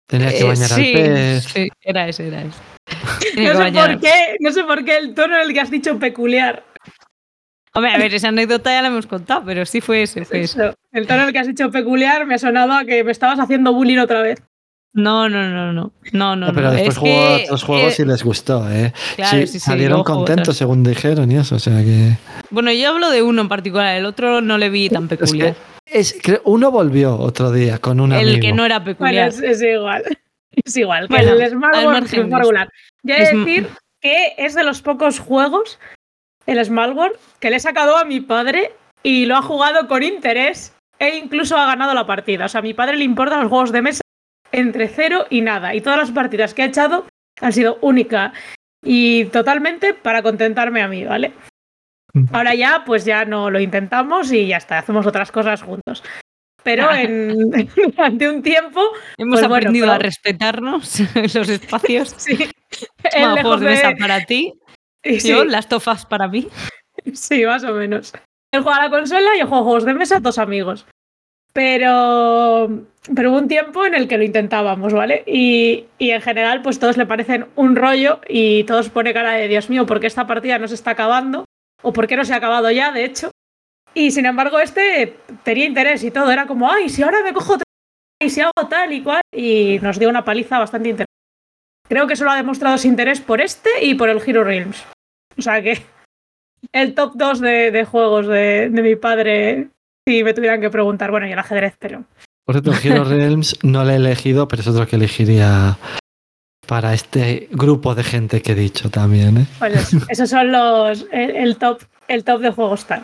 Tenía 0.07 0.29
que 0.29 0.39
Eh, 0.39 0.43
bañar 0.43 0.69
sí, 0.69 0.93
al 0.95 1.03
pez. 1.03 1.43
sí, 1.45 1.69
era 1.81 2.07
ese, 2.09 2.27
era 2.27 2.41
ese. 2.41 2.59
Tiene 3.33 3.49
No 3.49 3.53
sé, 3.55 3.63
bañar. 3.63 3.91
por 3.91 4.01
qué, 4.01 4.35
no 4.39 4.51
sé 4.51 4.63
por 4.63 4.83
qué 4.85 4.97
el 4.97 5.13
tono 5.13 5.35
en 5.35 5.41
el 5.47 5.53
que 5.53 5.61
has 5.61 5.71
dicho 5.71 5.97
peculiar. 5.99 6.63
Hombre, 7.73 7.93
a 7.93 7.97
ver, 7.97 8.13
esa 8.13 8.27
anécdota 8.27 8.69
ya 8.71 8.81
la 8.81 8.89
hemos 8.89 9.07
contado, 9.07 9.43
pero 9.45 9.65
sí 9.65 9.79
fue 9.79 10.01
ese, 10.03 10.25
fue 10.25 10.41
ese. 10.41 10.61
Eso, 10.65 10.75
El 10.91 11.07
tono 11.07 11.21
en 11.21 11.27
el 11.27 11.33
que 11.33 11.39
has 11.39 11.47
dicho 11.47 11.71
peculiar 11.71 12.25
me 12.25 12.35
ha 12.35 12.37
sonado 12.37 12.73
a 12.73 12.83
que 12.83 13.01
me 13.05 13.11
estabas 13.13 13.39
haciendo 13.39 13.73
bullying 13.73 13.99
otra 13.99 14.21
vez. 14.21 14.43
No, 14.93 15.29
no, 15.29 15.49
no, 15.49 15.71
no. 15.71 15.91
No, 16.11 16.35
no, 16.35 16.47
No, 16.47 16.53
pero 16.53 16.67
no. 16.67 16.73
después 16.73 16.95
es 16.95 16.97
jugó 16.97 17.37
que, 17.37 17.43
otros 17.45 17.63
juegos 17.63 17.99
eh, 17.99 18.01
y 18.01 18.05
les 18.05 18.23
gustó, 18.23 18.69
¿eh? 18.69 18.93
claro, 19.15 19.47
sí, 19.47 19.59
salieron 19.59 20.03
contentos 20.03 20.57
según 20.57 20.83
dijeron 20.83 21.31
y 21.31 21.37
eso, 21.37 21.55
o 21.55 21.59
sea 21.59 21.77
que... 21.81 22.17
Bueno, 22.49 22.71
yo 22.73 22.89
hablo 22.89 23.09
de 23.09 23.21
uno 23.21 23.41
en 23.41 23.47
particular, 23.49 23.95
el 23.95 24.05
otro 24.05 24.41
no 24.41 24.57
le 24.57 24.69
vi 24.69 24.89
tan 24.89 25.03
Es 25.03 25.09
peculiar. 25.09 25.55
que 25.85 25.99
es, 25.99 26.17
creo- 26.21 26.41
uno 26.43 26.71
volvió 26.71 27.15
otro 27.17 27.51
día 27.51 27.77
con 27.77 28.01
un 28.01 28.11
el 28.11 28.19
amigo. 28.27 28.41
que 28.41 28.51
no 28.53 28.65
era 28.65 28.79
Bueno, 28.79 28.97
peculiar. 28.97 29.29
es, 29.29 29.39
es 29.41 29.61
igual. 29.61 30.03
Es 30.65 30.75
igual. 30.75 31.07
Que 31.07 31.13
Bueno, 31.15 31.31
el 31.31 31.37
de 32.03 32.09
triunfó 32.09 32.37
regular. 32.39 32.69
Ya 33.03 33.15
he 33.15 33.23
Es 33.23 33.29
de 33.29 33.35
m- 33.35 33.45
decir 33.45 33.69
que 34.01 34.33
es 34.37 34.53
de 34.53 34.65
los 34.65 34.81
pocos 34.81 35.17
juegos, 35.19 35.79
el 36.45 36.63
Smartboard, 36.65 37.13
que 37.39 37.49
le 37.49 37.55
he 37.55 37.59
sacado 37.61 37.95
a 37.95 38.03
mi 38.03 38.19
padre 38.19 38.73
y 39.01 39.25
lo 39.27 39.37
ha 39.37 39.41
jugado 39.41 39.87
con 39.87 40.03
interés 40.03 40.73
e 40.99 41.15
incluso 41.15 41.55
ha 41.55 41.65
ganado 41.67 41.93
la 41.93 42.05
partida. 42.05 42.45
O 42.45 42.49
sea, 42.49 42.59
a 42.59 42.63
mi 42.63 42.73
padre 42.73 42.97
le 42.97 43.05
importan 43.05 43.39
los 43.39 43.47
juegos 43.49 43.71
de 43.71 43.81
mesa 43.81 44.01
entre 44.51 44.87
cero 44.87 45.25
y 45.29 45.41
nada. 45.41 45.73
Y 45.75 45.81
todas 45.81 45.99
las 45.99 46.11
partidas 46.11 46.53
que 46.53 46.63
ha 46.63 46.65
echado 46.65 47.05
han 47.39 47.53
sido 47.53 47.77
única 47.81 48.33
y 48.83 49.25
totalmente 49.25 49.93
para 49.93 50.21
contentarme 50.23 50.81
a 50.81 50.87
mí, 50.87 51.03
¿vale? 51.05 51.33
Ahora 52.33 52.53
ya, 52.55 52.83
pues 52.85 53.05
ya 53.05 53.23
no 53.25 53.49
lo 53.49 53.59
intentamos 53.59 54.31
y 54.33 54.47
ya 54.47 54.57
está, 54.57 54.77
hacemos 54.79 55.05
otras 55.07 55.31
cosas 55.31 55.61
juntos. 55.61 56.03
Pero 56.63 56.91
en, 56.93 57.49
durante 57.75 58.29
un 58.29 58.41
tiempo, 58.41 58.81
Hemos 59.17 59.35
pues 59.39 59.47
bueno, 59.47 59.55
aprendido 59.55 59.85
pero- 59.85 59.93
a 59.95 59.99
respetarnos 59.99 60.99
los 61.35 61.49
espacios. 61.49 62.13
sí. 62.17 62.35
Lejos 63.13 63.41
juegos 63.41 63.59
de 63.61 63.65
mesa 63.67 63.91
para 63.99 64.21
ti, 64.25 64.53
y 65.03 65.19
sí, 65.19 65.29
yo 65.29 65.43
las 65.45 65.67
tofas 65.67 66.05
para 66.05 66.27
mí. 66.27 66.47
sí, 67.13 67.45
más 67.45 67.63
o 67.63 67.73
menos. 67.73 68.13
Él 68.53 68.61
juega 68.63 68.77
a 68.79 68.83
la 68.83 68.89
consola 68.89 69.35
y 69.35 69.39
yo 69.39 69.47
juego 69.47 69.63
juegos 69.63 69.85
de 69.85 69.93
mesa, 69.93 70.19
dos 70.19 70.37
amigos. 70.37 70.85
Pero, 71.53 72.69
pero 73.13 73.31
hubo 73.31 73.37
un 73.37 73.47
tiempo 73.47 73.85
en 73.85 73.93
el 73.93 74.07
que 74.07 74.17
lo 74.17 74.23
intentábamos, 74.23 74.93
¿vale? 74.93 75.23
Y, 75.25 75.85
y 75.97 76.11
en 76.11 76.21
general, 76.21 76.61
pues 76.61 76.79
todos 76.79 76.97
le 76.97 77.05
parecen 77.05 77.47
un 77.55 77.75
rollo 77.75 78.21
y 78.27 78.63
todos 78.63 78.89
pone 78.89 79.13
cara 79.13 79.33
de 79.33 79.47
Dios 79.47 79.69
mío, 79.69 79.85
¿por 79.85 79.99
qué 79.99 80.07
esta 80.07 80.27
partida 80.27 80.59
no 80.59 80.67
se 80.67 80.75
está 80.75 80.91
acabando? 80.91 81.45
¿O 81.83 81.91
por 81.91 82.07
qué 82.07 82.15
no 82.15 82.23
se 82.23 82.33
ha 82.33 82.37
acabado 82.37 82.71
ya, 82.71 82.91
de 82.91 83.03
hecho? 83.03 83.31
Y 83.93 84.11
sin 84.11 84.25
embargo, 84.25 84.59
este 84.59 85.17
tenía 85.43 85.65
interés 85.65 86.03
y 86.03 86.11
todo. 86.11 86.31
Era 86.31 86.47
como, 86.47 86.71
ay, 86.71 86.89
si 86.89 87.03
ahora 87.03 87.23
me 87.23 87.33
cojo 87.33 87.57
y 88.21 88.29
si 88.29 88.41
hago 88.41 88.51
tal 88.69 88.93
y 88.93 89.01
cual. 89.01 89.21
Y 89.33 89.79
nos 89.81 89.99
dio 89.99 90.09
una 90.09 90.23
paliza 90.23 90.59
bastante 90.59 90.89
interesante. 90.89 91.11
Creo 91.89 92.07
que 92.07 92.15
solo 92.15 92.31
ha 92.31 92.37
demostrado 92.37 92.77
su 92.77 92.87
interés 92.87 93.19
por 93.19 93.41
este 93.41 93.69
y 93.81 93.95
por 93.95 94.09
el 94.09 94.21
Hero 94.25 94.43
Realms. 94.43 94.85
O 95.37 95.41
sea 95.41 95.61
que 95.61 95.81
el 96.71 96.93
top 96.93 97.13
2 97.15 97.41
de, 97.41 97.71
de 97.71 97.83
juegos 97.83 98.27
de, 98.27 98.69
de 98.69 98.81
mi 98.81 98.95
padre, 98.95 99.67
si 100.07 100.23
me 100.23 100.33
tuvieran 100.33 100.61
que 100.61 100.69
preguntar, 100.69 101.11
bueno, 101.11 101.27
y 101.27 101.31
el 101.31 101.39
ajedrez, 101.39 101.75
pero. 101.79 102.03
Por 102.45 102.55
cierto, 102.59 102.73
Hero 102.83 103.03
Realms 103.03 103.57
no 103.63 103.83
lo 103.83 103.91
he 103.91 103.95
elegido, 103.95 104.47
pero 104.47 104.61
es 104.61 104.67
otro 104.67 104.87
que 104.87 104.95
elegiría 104.95 105.77
para 106.67 106.93
este 106.93 107.47
grupo 107.51 107.93
de 107.95 108.03
gente 108.03 108.41
que 108.41 108.53
he 108.53 108.55
dicho 108.55 108.89
también, 108.89 109.37
¿eh? 109.37 109.45
Pues 109.59 109.73
eso, 109.93 109.97
esos 110.09 110.29
son 110.29 110.51
los. 110.51 111.05
El, 111.11 111.35
el 111.35 111.57
top. 111.57 111.81
El 112.07 112.25
top 112.25 112.41
de 112.41 112.49
juegos 112.51 112.85
tal. 112.85 113.03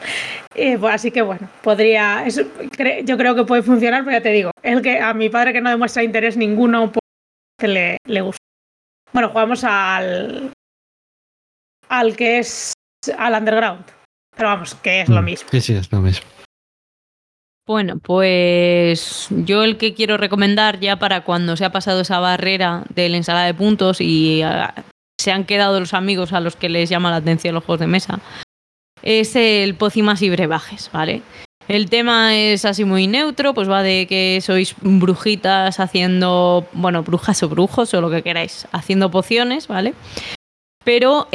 Eh, 0.54 0.78
pues 0.78 0.94
así 0.96 1.12
que 1.12 1.22
bueno, 1.22 1.48
podría. 1.62 2.26
cre- 2.26 3.06
yo 3.06 3.16
creo 3.18 3.36
que 3.36 3.46
puede 3.46 3.62
funcionar, 3.64 4.04
pero 4.04 4.18
ya 4.18 4.24
te 4.24 4.32
digo, 4.34 4.52
el 4.64 4.82
que 4.82 5.00
a 5.00 5.14
mi 5.14 5.30
padre 5.30 5.54
que 5.54 5.62
no 5.62 5.70
demuestra 5.70 6.04
interés 6.04 6.36
ninguno, 6.36 6.92
pues, 6.92 7.00
que 7.58 7.68
le, 7.70 7.98
le 8.06 8.22
gusta. 8.22 8.42
Bueno, 9.14 9.30
jugamos 9.30 9.64
al. 9.64 10.52
al 11.88 12.18
que 12.18 12.40
es. 12.40 12.74
al 13.18 13.34
underground. 13.36 13.86
Pero 14.36 14.50
vamos, 14.50 14.76
que 14.76 15.02
es 15.02 15.10
lo 15.10 15.22
Mm, 15.22 15.26
mismo. 15.26 15.48
Sí, 15.52 15.62
sí, 15.62 15.74
es 15.74 15.90
lo 15.92 16.02
mismo. 16.02 16.28
Bueno, 17.68 18.00
pues 18.00 19.28
yo 19.30 19.66
el 19.66 19.76
que 19.76 19.94
quiero 19.94 20.16
recomendar 20.16 20.80
ya 20.80 20.96
para 21.00 21.26
cuando 21.26 21.58
se 21.58 21.66
ha 21.66 21.72
pasado 21.74 22.00
esa 22.00 22.20
barrera 22.20 22.86
de 22.96 23.10
la 23.10 23.18
ensalada 23.18 23.46
de 23.46 23.54
puntos 23.54 24.00
y 24.00 24.42
ah, 24.42 24.74
se 25.20 25.34
han 25.34 25.44
quedado 25.44 25.78
los 25.82 25.94
amigos 25.94 26.32
a 26.32 26.40
los 26.40 26.56
que 26.56 26.70
les 26.70 26.90
llama 26.90 27.12
la 27.12 27.18
atención 27.18 27.54
los 27.54 27.66
juegos 27.66 27.82
de 27.82 27.88
mesa, 27.88 28.22
es 29.04 29.36
el 29.36 29.76
Pócimas 29.76 30.22
y 30.22 30.30
Brebajes, 30.30 30.90
¿vale? 30.94 31.24
El 31.68 31.90
tema 31.90 32.38
es 32.38 32.64
así 32.64 32.86
muy 32.86 33.08
neutro, 33.08 33.54
pues 33.54 33.70
va 33.70 33.84
de 33.84 34.08
que 34.08 34.40
sois 34.42 34.74
brujitas 34.80 35.82
haciendo, 35.82 36.66
bueno, 36.72 37.04
brujas 37.04 37.44
o 37.44 37.50
brujos 37.50 37.94
o 37.94 38.00
lo 38.00 38.10
que 38.10 38.24
queráis, 38.24 38.66
haciendo 38.72 39.12
pociones, 39.12 39.68
¿vale? 39.68 39.94
Pero 40.86 41.28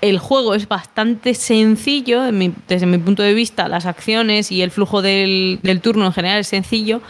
el 0.00 0.18
juego 0.18 0.54
es 0.54 0.68
bastante 0.68 1.34
sencillo, 1.34 2.22
desde 2.68 2.86
mi 2.86 2.98
punto 2.98 3.22
de 3.22 3.34
vista, 3.34 3.68
las 3.68 3.86
acciones 3.86 4.50
y 4.50 4.62
el 4.62 4.70
flujo 4.70 5.02
del, 5.02 5.60
turno 5.82 6.06
en 6.06 6.12
general 6.12 6.40
es 6.40 6.48
sencillo, 6.48 7.00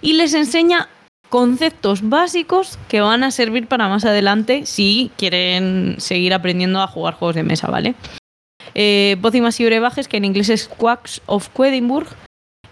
y 0.00 0.14
les 0.14 0.34
enseña 0.34 0.88
conceptos 1.30 2.08
básicos 2.08 2.78
que 2.88 3.00
van 3.00 3.24
a 3.24 3.30
servir 3.30 3.66
para 3.66 3.88
más 3.88 4.04
adelante 4.04 4.66
si 4.66 5.10
quieren 5.16 5.96
seguir 5.98 6.34
aprendiendo 6.34 6.80
a 6.80 6.86
jugar 6.86 7.14
juegos 7.14 7.34
de 7.34 7.42
mesa, 7.42 7.68
¿vale? 7.68 7.94
Eh, 8.74 9.16
Pócimas 9.20 9.58
y 9.60 9.64
brebajes, 9.64 10.08
que 10.08 10.18
en 10.18 10.24
inglés 10.24 10.48
es 10.48 10.68
Quacks 10.68 11.22
of 11.26 11.48
Quedinburg, 11.48 12.08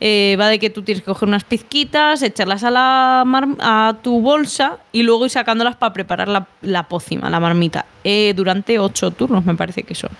eh, 0.05 0.37
va 0.39 0.49
de 0.49 0.59
que 0.59 0.69
tú 0.69 0.83
tienes 0.83 1.03
que 1.03 1.07
coger 1.13 1.29
unas 1.29 1.45
pizquitas, 1.45 2.23
echarlas 2.23 2.65
a, 2.65 2.71
la 2.73 3.23
mar- 3.25 3.57
a 3.61 3.95
tu 4.03 4.21
bolsa 4.21 4.79
y 4.91 5.05
luego 5.05 5.27
ir 5.27 5.31
sacándolas 5.31 5.77
para 5.77 5.93
preparar 5.93 6.27
la, 6.27 6.49
la 6.61 6.89
pócima, 6.89 7.31
la 7.31 7.39
marmita, 7.39 7.87
eh, 8.03 8.33
durante 8.35 8.81
ocho 8.81 9.13
turnos, 9.13 9.45
me 9.45 9.55
parece 9.55 9.85
que 9.85 9.95
son. 9.95 10.11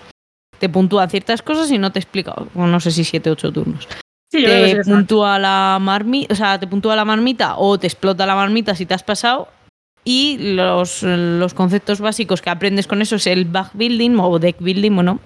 Te 0.57 0.69
puntúan 0.69 1.09
ciertas 1.09 1.41
cosas 1.41 1.69
y 1.71 1.77
no 1.77 1.91
te 1.91 1.99
explica, 1.99 2.33
no 2.55 2.79
sé 2.79 2.91
si 2.91 3.03
siete 3.03 3.29
o 3.29 3.33
ocho 3.33 3.51
turnos. 3.51 3.87
Sí, 4.31 4.41
Te 4.45 4.81
puntúa 4.85 5.37
la 5.37 5.77
marmita, 5.81 6.33
o 6.33 6.37
sea, 6.37 6.57
te 6.59 6.65
puntúa 6.65 6.95
la 6.95 7.03
marmita 7.03 7.57
o 7.57 7.77
te 7.77 7.87
explota 7.87 8.25
la 8.25 8.35
marmita 8.35 8.73
si 8.75 8.85
te 8.85 8.93
has 8.93 9.03
pasado. 9.03 9.49
Y 10.05 10.37
los, 10.55 11.03
los 11.03 11.53
conceptos 11.53 11.99
básicos 12.01 12.41
que 12.41 12.49
aprendes 12.49 12.87
con 12.87 13.01
eso 13.01 13.15
es 13.17 13.27
el 13.27 13.45
backbuilding 13.45 14.17
o 14.19 14.39
deck 14.39 14.57
building, 14.59 14.95
bueno, 14.95 15.19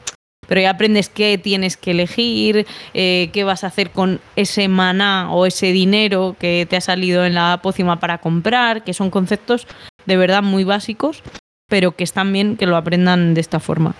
pero 0.47 0.61
ya 0.61 0.71
aprendes 0.71 1.09
qué 1.09 1.37
tienes 1.37 1.77
que 1.77 1.91
elegir, 1.91 2.65
eh, 2.93 3.29
qué 3.33 3.43
vas 3.43 3.63
a 3.63 3.67
hacer 3.67 3.91
con 3.91 4.19
ese 4.35 4.67
maná 4.67 5.31
o 5.31 5.45
ese 5.45 5.71
dinero 5.71 6.35
que 6.39 6.65
te 6.69 6.77
ha 6.77 6.81
salido 6.81 7.25
en 7.25 7.35
la 7.35 7.59
pócima 7.61 7.99
para 7.99 8.17
comprar, 8.19 8.83
que 8.83 8.93
son 8.93 9.09
conceptos 9.09 9.67
de 10.05 10.17
verdad 10.17 10.41
muy 10.41 10.63
básicos, 10.63 11.21
pero 11.69 11.95
que 11.95 12.03
están 12.03 12.31
bien 12.33 12.57
que 12.57 12.65
lo 12.65 12.77
aprendan 12.77 13.33
de 13.33 13.41
esta 13.41 13.59
forma. 13.59 13.93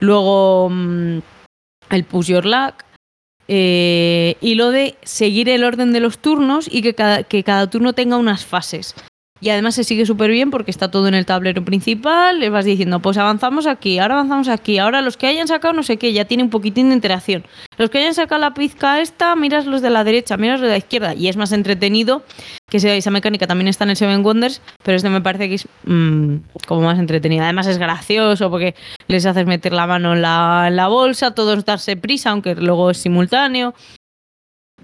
Luego, 0.00 0.68
mm, 0.70 1.18
el 1.90 2.04
push 2.04 2.26
your 2.26 2.44
luck. 2.46 2.84
eh, 3.46 4.36
y 4.40 4.54
lo 4.54 4.70
de 4.70 4.96
seguir 5.02 5.50
el 5.50 5.64
orden 5.64 5.92
de 5.92 6.00
los 6.00 6.16
turnos 6.16 6.66
y 6.70 6.80
que 6.80 6.94
cada, 6.94 7.24
que 7.24 7.44
cada 7.44 7.68
turno 7.68 7.92
tenga 7.92 8.16
unas 8.16 8.46
fases. 8.46 8.94
Y 9.44 9.50
además 9.50 9.74
se 9.74 9.84
sigue 9.84 10.06
súper 10.06 10.30
bien 10.30 10.50
porque 10.50 10.70
está 10.70 10.90
todo 10.90 11.06
en 11.06 11.12
el 11.12 11.26
tablero 11.26 11.62
principal. 11.62 12.40
Le 12.40 12.48
vas 12.48 12.64
diciendo, 12.64 13.00
pues 13.00 13.18
avanzamos 13.18 13.66
aquí, 13.66 13.98
ahora 13.98 14.14
avanzamos 14.14 14.48
aquí, 14.48 14.78
ahora 14.78 15.02
los 15.02 15.18
que 15.18 15.26
hayan 15.26 15.48
sacado 15.48 15.74
no 15.74 15.82
sé 15.82 15.98
qué, 15.98 16.14
ya 16.14 16.24
tiene 16.24 16.44
un 16.44 16.48
poquitín 16.48 16.88
de 16.88 16.94
interacción. 16.94 17.44
Los 17.76 17.90
que 17.90 17.98
hayan 17.98 18.14
sacado 18.14 18.40
la 18.40 18.54
pizca 18.54 19.02
esta, 19.02 19.36
miras 19.36 19.66
los 19.66 19.82
de 19.82 19.90
la 19.90 20.02
derecha, 20.02 20.38
miras 20.38 20.60
los 20.60 20.68
de 20.68 20.72
la 20.72 20.78
izquierda. 20.78 21.14
Y 21.14 21.28
es 21.28 21.36
más 21.36 21.52
entretenido, 21.52 22.22
que 22.70 22.78
esa 22.78 22.94
esa 22.94 23.10
mecánica 23.10 23.46
también 23.46 23.68
está 23.68 23.84
en 23.84 23.90
el 23.90 23.96
Seven 23.96 24.24
Wonders, 24.24 24.62
pero 24.82 24.96
este 24.96 25.10
me 25.10 25.20
parece 25.20 25.50
que 25.50 25.56
es 25.56 25.68
mm, 25.84 26.36
como 26.66 26.80
más 26.80 26.98
entretenida. 26.98 27.44
Además 27.44 27.66
es 27.66 27.76
gracioso 27.76 28.50
porque 28.50 28.74
les 29.08 29.26
haces 29.26 29.44
meter 29.44 29.74
la 29.74 29.86
mano 29.86 30.14
en 30.14 30.22
la, 30.22 30.68
en 30.68 30.76
la 30.76 30.88
bolsa, 30.88 31.34
todos 31.34 31.66
darse 31.66 31.98
prisa, 31.98 32.30
aunque 32.30 32.54
luego 32.54 32.90
es 32.90 32.96
simultáneo. 32.96 33.74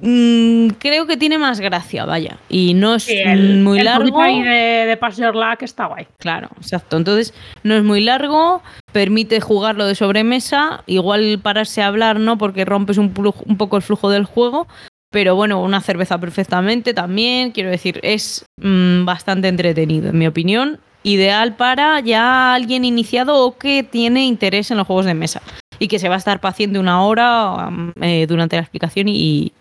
Mm, 0.00 0.68
creo 0.78 1.06
que 1.06 1.16
tiene 1.16 1.38
más 1.38 1.60
gracia, 1.60 2.04
vaya. 2.04 2.38
Y 2.48 2.74
no 2.74 2.94
es 2.94 3.04
Sí, 3.04 3.18
el, 3.18 3.60
muy 3.60 3.78
el 3.78 3.84
largo. 3.84 4.20
ahí 4.20 4.42
de, 4.42 4.86
de 4.86 5.32
Luck 5.32 5.62
está 5.62 5.86
guay. 5.86 6.06
Claro, 6.18 6.48
exacto. 6.56 6.96
Entonces, 6.96 7.34
no 7.62 7.74
es 7.74 7.84
muy 7.84 8.00
largo, 8.00 8.62
permite 8.92 9.40
jugarlo 9.40 9.86
de 9.86 9.94
sobremesa, 9.94 10.82
igual 10.86 11.38
pararse 11.42 11.82
a 11.82 11.88
hablar, 11.88 12.18
¿no? 12.18 12.38
Porque 12.38 12.64
rompes 12.64 12.98
un, 12.98 13.12
poco 13.12 13.76
el 13.76 13.82
flujo 13.82 14.10
del 14.10 14.24
juego, 14.24 14.66
pero 15.10 15.36
bueno, 15.36 15.62
una 15.62 15.80
cerveza 15.80 16.18
perfectamente 16.18 16.94
también, 16.94 17.50
quiero 17.50 17.70
decir, 17.70 18.00
es 18.02 18.46
mm, 18.56 19.04
bastante 19.04 19.48
entretenido, 19.48 20.10
en 20.10 20.18
mi 20.18 20.26
opinión. 20.26 20.80
Ideal 21.02 21.56
para 21.56 22.00
ya 22.00 22.52
alguien 22.52 22.84
iniciado 22.84 23.42
o 23.44 23.56
que 23.56 23.82
tiene 23.82 24.26
interés 24.26 24.70
en 24.70 24.76
los 24.76 24.86
juegos 24.86 25.06
de 25.06 25.14
mesa 25.14 25.40
y 25.78 25.88
que 25.88 25.98
se 25.98 26.10
va 26.10 26.16
a 26.16 26.18
estar 26.18 26.40
paciente 26.40 26.78
una 26.78 27.02
hora 27.02 27.68
um, 27.68 27.92
eh, 28.02 28.26
durante 28.28 28.56
la 28.56 28.62
explicación 28.62 29.08
y, 29.08 29.52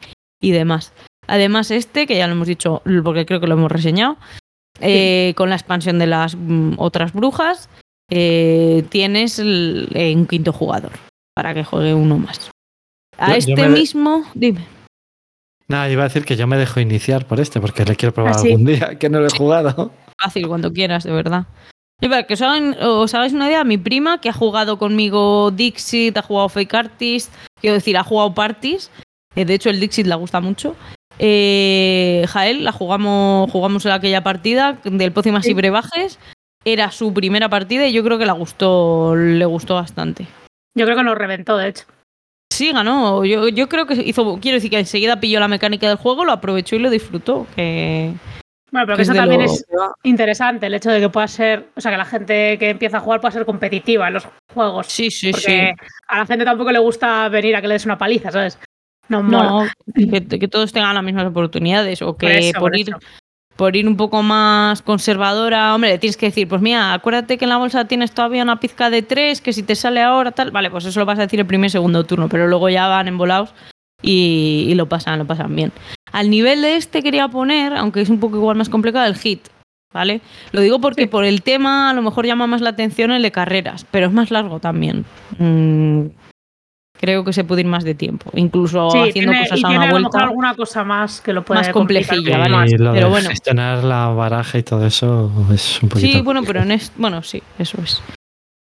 y 0.41 0.52
demás. 0.52 0.94
Además, 1.28 1.70
este, 1.72 2.07
que 2.07 2.18
ya 2.18 2.28
lo 2.28 2.34
hemos 2.34 2.48
dicho 2.48 2.82
porque 3.03 3.26
creo 3.26 3.40
que 3.40 3.48
lo 3.48 3.53
hemos 3.56 3.72
reseñado, 3.72 4.18
eh, 4.82 5.34
con 5.36 5.49
la 5.49 5.56
expansión 5.56 5.99
de 5.99 6.07
las 6.07 6.36
mm, 6.36 6.74
otras 6.78 7.14
brujas, 7.14 7.70
eh, 8.10 8.84
tienes 8.90 9.38
el- 9.40 9.90
eh, 9.94 10.16
un 10.16 10.26
quinto 10.26 10.52
jugador 10.53 10.91
para 11.36 11.53
que 11.53 11.64
juegue 11.64 11.94
uno 11.94 12.18
más. 12.18 12.49
A 13.18 13.28
Yo- 13.28 13.34
yo 13.34 13.38
este 13.53 13.61
de- 13.61 13.70
mismo, 13.70 14.24
dime. 14.34 14.66
Nada, 15.68 15.90
iba 15.91 16.02
a 16.03 16.07
decir 16.07 16.26
que 16.26 16.36
yo 16.36 16.48
me 16.48 16.57
dejo 16.57 16.80
iniciar 16.80 17.28
por 17.28 17.40
este, 17.40 17.60
porque 17.61 17.86
le 17.86 17.95
quiero 17.95 18.14
probar 18.14 18.34
Ah, 18.36 18.40
sí. 18.40 18.48
algún 18.52 18.66
día, 18.66 18.98
que 18.98 19.10
no 19.10 19.20
lo 19.20 19.28
he 19.28 19.38
jugado. 19.38 19.91
Fácil 20.20 20.48
cuando 20.48 20.74
quieras, 20.74 21.03
de 21.03 21.11
verdad. 21.11 21.45
Y 22.02 22.07
para 22.07 22.24
que 22.24 22.34
os, 22.34 22.41
hagan- 22.41 22.76
os 22.82 23.14
hagáis 23.14 23.34
una 23.34 23.48
idea, 23.48 23.64
mi 23.64 23.78
prima 23.78 24.20
que 24.22 24.30
ha 24.30 24.34
jugado 24.34 24.80
conmigo 24.80 25.52
Dixit, 25.52 26.18
ha 26.18 26.22
jugado 26.24 26.49
Fake 26.49 26.74
Artist, 26.74 27.32
quiero 27.61 27.76
decir, 27.76 27.98
ha 27.98 28.03
jugado 28.03 28.34
Parties, 28.34 28.90
eh, 29.40 29.45
de 29.45 29.53
hecho 29.53 29.70
el 29.70 29.80
Dixit 29.80 30.07
le 30.07 30.16
gusta 30.16 30.41
mucho. 30.41 30.76
Eh, 31.18 32.26
Jael, 32.30 32.64
la 32.64 32.72
jugamos, 32.72 33.52
jugamos 33.52 33.86
en 33.86 33.91
aquella 33.91 34.24
partida 34.24 34.80
del 34.84 35.11
Pócimas 35.11 35.45
y 35.45 35.49
Sí. 35.49 35.53
Brebajes. 35.53 36.20
Era 36.66 36.91
su 36.91 37.14
primera 37.14 37.48
partida 37.49 37.88
y 37.88 37.94
yo 37.94 38.03
creo 38.03 38.18
que 38.18 38.26
la 38.26 38.34
gustó, 38.34 39.16
le 39.16 39.45
gustó 39.45 39.76
bastante. 39.76 40.28
Yo 40.76 40.86
creo 40.86 40.98
que 40.98 41.03
nos 41.03 41.18
reventó, 41.18 41.57
de 41.57 41.70
hecho. 41.70 41.86
Sí, 42.52 42.72
ganó. 42.74 43.24
Yo, 43.24 43.48
yo 43.48 43.70
creo 43.70 43.86
que 43.86 43.94
hizo. 43.94 44.40
Quiero 44.41 44.56
decir 44.56 44.70
que 44.70 44.80
enseguida 44.80 45.20
pilló 45.20 45.40
la 45.40 45.48
mecánica 45.48 45.88
del 45.88 45.98
juego, 45.98 46.26
lo 46.26 46.32
aprovechó 46.34 46.76
y 46.76 46.80
lo 46.80 46.90
disfrutó. 46.90 47.48
Que, 47.56 48.14
Bueno, 48.72 48.88
pero 48.88 48.98
que 48.98 49.03
eso 49.03 49.14
también 49.14 49.41
lo 49.41 49.45
es 49.45 49.66
interesante, 50.03 50.66
el 50.68 50.74
hecho 50.74 50.91
de 50.91 50.99
que 50.99 51.10
pueda 51.10 51.28
ser, 51.28 51.68
o 51.76 51.82
sea, 51.82 51.91
que 51.91 51.98
la 51.98 52.06
gente 52.06 52.57
que 52.57 52.72
empieza 52.72 52.98
a 52.98 53.02
jugar 53.02 53.22
pueda 53.22 53.32
ser 53.32 53.45
competitiva 53.45 54.07
en 54.07 54.16
los 54.16 54.28
juegos. 54.53 54.88
Sí, 54.88 55.10
sí, 55.10 55.32
porque 55.32 55.76
sí. 55.80 55.88
a 56.07 56.18
la 56.20 56.26
gente 56.26 56.44
tampoco 56.44 56.72
le 56.72 56.80
gusta 56.80 57.30
venir 57.30 57.56
a 57.56 57.61
que 57.61 57.68
le 57.70 57.76
des 57.76 57.86
una 57.86 57.98
paliza, 57.98 58.32
¿sabes? 58.32 58.60
No. 59.10 59.22
No, 59.23 59.65
que, 59.95 60.26
que 60.40 60.48
todos 60.48 60.72
tengan 60.72 60.95
las 60.95 61.03
mismas 61.03 61.26
oportunidades. 61.26 62.02
O 62.02 62.15
que 62.15 62.27
Por 62.27 62.36
eso, 62.36 62.52
por, 62.60 62.61
por 62.72 62.77
ir, 62.77 62.95
por 63.56 63.76
ir 63.76 63.88
un 63.88 63.98
poco 63.98 64.23
más 64.23 64.81
conservadora, 64.81 65.73
hombre, 65.76 65.90
le 65.91 65.98
tienes 65.98 66.15
que 66.15 66.27
decir, 66.27 66.48
pues 66.48 66.61
mira, 66.61 66.94
acuérdate 66.94 67.38
que 67.38 67.45
en 67.45 67.49
la 67.49 67.57
bolsa 67.57 67.86
tienes 67.86 68.11
todavía 68.11 68.44
una 68.44 68.60
pizca 68.60 68.90
de 68.90 69.02
tres, 69.02 69.41
que 69.41 69.52
si 69.53 69.64
te 69.64 69.76
sale 69.76 70.02
ahora 70.02 70.31
tal. 70.31 70.52
Vale, 70.52 70.69
pues 70.69 70.86
eso 70.86 70.99
lo 70.99 71.06
vas 71.06 71.19
a 71.19 71.23
decir 71.23 71.40
el 71.40 71.45
primer 71.45 71.68
y 71.68 71.72
segundo 71.72 72.03
turno, 72.06 72.30
pero 72.30 72.48
luego 72.48 72.69
ya 72.69 72.88
van 72.88 73.07
embolados 73.07 73.53
y, 74.02 74.65
y 74.69 74.76
lo 74.76 74.88
pasan, 74.88 75.19
lo 75.19 75.26
pasan 75.26 75.56
bien. 75.56 75.72
Al 76.11 76.30
nivel 76.30 76.61
de 76.61 76.76
este 76.77 77.03
quería 77.03 77.27
poner, 77.27 77.73
aunque 77.76 78.02
es 78.02 78.10
un 78.10 78.19
poco 78.19 78.38
igual 78.38 78.57
más 78.57 78.69
complicado, 78.69 79.06
el 79.06 79.15
hit. 79.15 79.48
¿Vale? 79.91 80.22
Lo 80.52 80.61
digo 80.61 80.80
porque 80.80 81.02
Sí. 81.02 81.07
por 81.07 81.26
el 81.26 81.41
tema 81.41 81.90
a 81.90 81.94
lo 81.95 82.03
mejor 82.03 82.27
llama 82.27 82.45
más 82.45 82.61
la 82.61 82.69
atención 82.69 83.10
el 83.10 83.23
de 83.23 83.31
carreras, 83.31 83.88
pero 83.90 84.06
es 84.06 84.14
más 84.14 84.30
largo 84.30 84.60
también. 84.60 85.03
Mm, 85.40 86.06
creo 87.00 87.24
que 87.24 87.32
se 87.34 87.44
puede 87.44 87.62
ir 87.62 87.68
más 87.68 87.84
de 87.84 87.96
tiempo, 87.96 88.30
incluso 88.36 88.90
Sí, 88.92 88.98
haciendo 89.00 89.32
tiene, 89.32 89.40
cosas 89.48 89.60
y 89.60 89.64
a 89.66 89.68
tiene 89.70 89.78
una 89.78 89.84
a 89.86 89.88
lo 89.88 89.96
mejor 90.00 90.12
vuelta. 90.12 90.28
alguna 90.28 90.56
cosa 90.56 90.84
más 90.84 91.22
que 91.22 91.34
lo 91.34 91.44
puede 91.46 91.62
más 91.62 91.70
complejilla, 91.70 92.38
¿vale? 92.38 92.56
más. 92.56 92.72
y 92.72 92.78
lo 92.78 92.92
Pero 92.94 93.06
de 93.06 93.12
bueno. 93.12 93.30
gestionar 93.30 93.84
la 93.84 94.08
baraja 94.08 94.58
y 94.58 94.64
todo 94.64 94.86
eso 94.86 95.32
es 95.54 95.82
un 95.82 95.90
poquito. 95.90 96.12
Sí, 96.18 96.22
bueno, 96.22 96.42
pero 96.44 96.62
en 96.62 96.72
es, 96.72 96.92
bueno, 96.98 97.24
sí, 97.24 97.42
eso 97.58 97.82
es. 97.82 98.02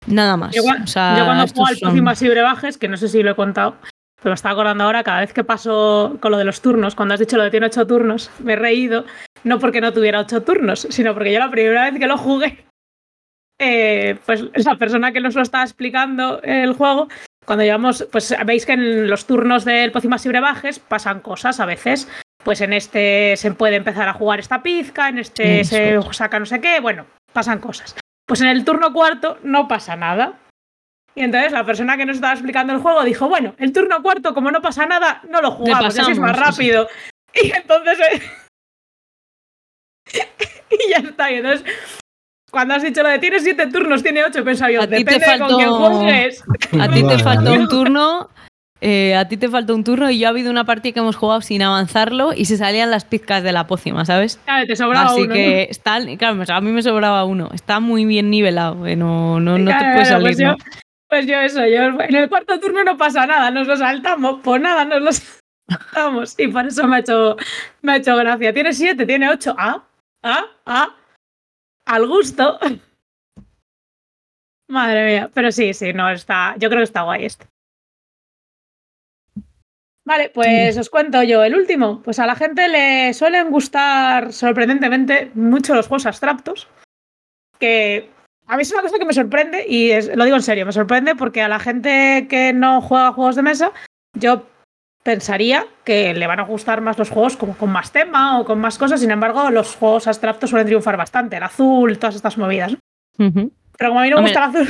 Nada 0.06 0.36
más. 0.36 0.55
Yo, 0.55 0.62
cua- 0.62 0.82
O 0.82 0.86
sea, 0.86 1.16
yo 1.19 1.24
cuando 1.24 1.47
juego 1.47 1.66
al 1.66 1.77
son- 1.77 1.89
Pócimas 1.90 2.20
y 2.23 2.28
Brebajes, 2.28 2.77
que 2.77 2.89
no 2.89 2.97
sé 2.97 3.09
si 3.09 3.23
lo 3.23 3.31
he 3.31 3.35
contado, 3.36 3.77
pero 4.16 4.31
me 4.32 4.35
estaba 4.35 4.52
acordando 4.52 4.85
ahora, 4.85 5.02
cada 5.05 5.20
vez 5.20 5.32
que 5.32 5.44
paso 5.44 6.16
con 6.20 6.31
lo 6.32 6.36
de 6.39 6.44
los 6.44 6.61
turnos, 6.61 6.94
cuando 6.94 7.15
has 7.15 7.20
dicho 7.20 7.36
lo 7.36 7.43
de 7.44 7.51
tiene 7.51 7.66
ocho 7.66 7.86
turnos, 7.86 8.31
me 8.40 8.55
he 8.55 8.56
reído, 8.56 9.05
no 9.44 9.59
porque 9.59 9.81
no 9.81 9.93
tuviera 9.93 10.20
ocho 10.20 10.43
turnos, 10.43 10.86
sino 10.90 11.15
porque 11.15 11.32
yo 11.32 11.39
la 11.39 11.51
primera 11.51 11.90
vez 11.90 11.98
que 11.98 12.06
lo 12.06 12.19
jugué, 12.19 12.65
eh, 13.61 14.19
pues 14.27 14.44
la 14.65 14.77
persona 14.77 15.12
que 15.12 15.20
nos 15.20 15.35
lo 15.35 15.43
estaba 15.43 15.65
explicando 15.65 16.43
el 16.43 16.73
juego, 16.74 17.09
cuando 17.44 17.64
llevamos, 17.64 18.06
pues 18.10 18.34
veis 18.44 18.66
que 18.66 18.72
en 18.72 19.08
los 19.08 19.26
turnos 19.26 19.64
del 19.64 19.92
Pócimas 19.92 20.24
y 20.24 20.28
Brebajes 20.28 20.78
pasan 20.78 21.20
cosas 21.20 21.60
a 21.60 21.66
veces. 21.66 22.08
Pues 22.42 22.60
en 22.60 22.72
este 22.72 23.36
se 23.36 23.52
puede 23.52 23.76
empezar 23.76 24.08
a 24.08 24.12
jugar 24.12 24.38
esta 24.38 24.62
pizca, 24.62 25.08
en 25.08 25.18
este 25.18 25.60
Eso 25.60 25.76
se 26.02 26.12
saca 26.12 26.38
no 26.38 26.46
sé 26.46 26.60
qué, 26.60 26.80
bueno, 26.80 27.06
pasan 27.32 27.58
cosas. 27.58 27.96
Pues 28.26 28.40
en 28.40 28.48
el 28.48 28.64
turno 28.64 28.92
cuarto 28.92 29.38
no 29.42 29.66
pasa 29.68 29.96
nada. 29.96 30.38
Y 31.14 31.22
entonces 31.22 31.52
la 31.52 31.64
persona 31.64 31.96
que 31.96 32.06
nos 32.06 32.16
estaba 32.16 32.32
explicando 32.32 32.72
el 32.72 32.80
juego 32.80 33.04
dijo, 33.04 33.28
bueno, 33.28 33.54
el 33.58 33.72
turno 33.72 34.02
cuarto, 34.02 34.34
como 34.34 34.50
no 34.50 34.60
pasa 34.60 34.84
nada, 34.84 35.22
no 35.28 35.40
lo 35.40 35.52
jugamos, 35.52 35.98
así 35.98 36.12
es 36.12 36.18
más 36.18 36.32
pasamos, 36.32 36.56
sí, 36.56 36.62
rápido. 36.62 36.88
Y 37.42 37.50
entonces... 37.50 37.98
eh, 38.00 38.22
y 40.70 40.90
ya 40.90 41.08
está. 41.08 41.30
Y 41.32 41.36
entonces, 41.36 41.64
cuando 42.55 42.74
has 42.74 42.82
dicho 42.82 43.02
lo 43.02 43.10
de 43.10 43.18
tiene 43.18 43.39
siete 43.40 43.66
turnos, 43.66 44.02
tiene 44.02 44.24
ocho, 44.24 44.39
he 44.39 44.43
pensado 44.43 44.70
yo, 44.70 44.81
A 44.81 44.86
ti 44.86 45.05
te 45.05 45.18
depende 45.18 45.26
de 45.26 45.39
con 45.39 45.48
faltó- 45.51 45.56
quién 45.59 45.70
juegues. 45.72 46.44
A 46.81 46.89
ti 46.89 47.02
te 47.06 47.18
faltó 47.18 47.52
un 47.52 47.68
turno. 47.68 48.31
eh, 48.81 49.14
a 49.16 49.26
ti 49.28 49.36
te 49.36 49.48
faltó 49.48 49.74
un 49.74 49.82
turno 49.85 50.10
y 50.10 50.18
yo 50.18 50.26
ha 50.26 50.31
habido 50.31 50.51
una 50.51 50.64
partida 50.64 50.93
que 50.93 51.01
hemos 51.01 51.16
jugado 51.16 51.40
sin 51.40 51.62
avanzarlo 51.62 52.32
y 52.35 52.44
se 52.44 52.56
salían 52.56 52.90
las 52.90 53.05
pizcas 53.05 53.43
de 53.43 53.51
la 53.52 53.66
pócima, 53.66 54.05
¿sabes? 54.05 54.39
Claro, 54.44 54.66
te 54.66 54.76
sobraba 54.76 55.06
Así 55.06 55.20
uno, 55.22 55.28
¿no? 55.28 55.35
que 55.35 55.66
está, 55.70 55.98
claro, 56.18 56.43
a 56.48 56.60
mí 56.60 56.70
me 56.70 56.82
sobraba 56.82 57.24
uno. 57.24 57.51
Está 57.55 57.81
muy 57.81 58.05
bien 58.05 58.31
nivelado, 58.31 58.86
eh, 58.86 58.94
no, 58.97 59.40
no, 59.40 59.59
no 59.59 59.70
te 59.70 59.85
puedes 59.85 60.09
claro, 60.09 60.22
salir. 60.22 60.22
pues, 60.28 60.39
yo, 60.39 60.48
¿no? 60.48 60.56
pues 61.09 61.26
yo 61.26 61.39
eso, 61.39 61.60
yo 61.66 61.82
en 62.02 62.14
el 62.14 62.28
cuarto 62.28 62.60
turno 62.60 62.85
no 62.85 62.97
pasa 62.98 63.26
nada, 63.26 63.51
nos 63.51 63.66
lo 63.66 63.76
saltamos, 63.76 64.40
pues 64.44 64.60
nada, 64.60 64.85
nos 64.85 65.01
lo 65.02 65.10
saltamos. 65.68 66.35
Y 66.39 66.48
por 66.48 66.66
eso 66.66 66.86
me 66.86 66.97
ha 66.97 66.98
hecho, 67.01 67.36
me 67.82 67.93
ha 67.93 67.97
hecho 67.97 68.16
gracia. 68.16 68.52
Tiene 68.52 68.72
siete, 68.74 69.06
tiene 69.06 69.31
ocho. 69.31 69.55
Ah, 69.59 69.82
ah, 70.22 70.44
ah. 70.66 70.89
Al 71.86 72.06
gusto. 72.06 72.59
Madre 74.69 75.05
mía. 75.06 75.31
Pero 75.35 75.52
sí, 75.52 75.74
sí, 75.74 75.93
no, 75.93 76.11
está. 76.11 76.55
Yo 76.59 76.69
creo 76.69 76.81
que 76.81 76.85
está 76.85 77.02
guay 77.02 77.27
este. 77.27 77.47
Vale, 80.06 80.31
pues 80.31 80.77
os 80.77 80.90
cuento 80.90 81.23
yo 81.23 81.43
el 81.44 81.55
último. 81.55 82.02
Pues 82.02 82.19
a 82.19 82.27
la 82.27 82.36
gente 82.36 82.69
le 82.69 83.15
suelen 83.15 83.51
gustar 83.51 84.32
sorprendentemente 84.32 85.31
mucho 85.35 85.74
los 85.74 85.86
juegos 85.89 86.06
abstractos. 86.06 86.69
Que 87.59 88.11
a 88.47 88.56
mí 88.56 88.62
es 88.62 88.73
una 88.73 88.82
cosa 88.82 88.98
que 88.98 89.06
me 89.06 89.15
sorprende 89.15 89.65
y 89.66 89.90
es- 89.93 90.15
lo 90.15 90.24
digo 90.24 90.36
en 90.36 90.43
serio, 90.43 90.66
me 90.66 90.73
sorprende 90.73 91.15
porque 91.15 91.40
a 91.40 91.48
la 91.48 91.59
gente 91.59 92.27
que 92.28 92.52
no 92.52 92.82
juega 92.82 93.12
juegos 93.12 93.36
de 93.36 93.43
mesa, 93.43 93.73
yo 94.19 94.47
pensaría 95.05 95.66
que 95.85 96.14
le 96.14 96.26
van 96.26 96.40
a 96.40 96.44
gustar 96.44 96.81
más 96.81 96.98
los 96.98 97.10
juegos 97.10 97.36
como 97.36 97.56
con 97.56 97.70
más 97.70 97.93
tema 97.93 98.40
o 98.40 98.44
con 98.44 98.59
más 98.59 98.78
cosas. 98.78 99.01
Sin 99.01 99.10
embargo, 99.10 99.51
los 99.51 99.76
juegos 99.76 100.09
abstractos 100.09 100.51
suelen 100.51 100.66
triunfar 100.66 100.97
bastante. 100.97 101.36
El 101.36 101.43
azul, 101.44 101.98
todas 101.98 102.16
estas 102.16 102.36
movidas. 102.39 102.74
Pero 103.16 103.90
como 103.90 104.01
a 104.01 104.02
mí 104.02 104.10
no 104.10 104.16
me 104.16 104.22
gusta 104.22 104.44
el 104.44 104.51
azul, 104.51 104.68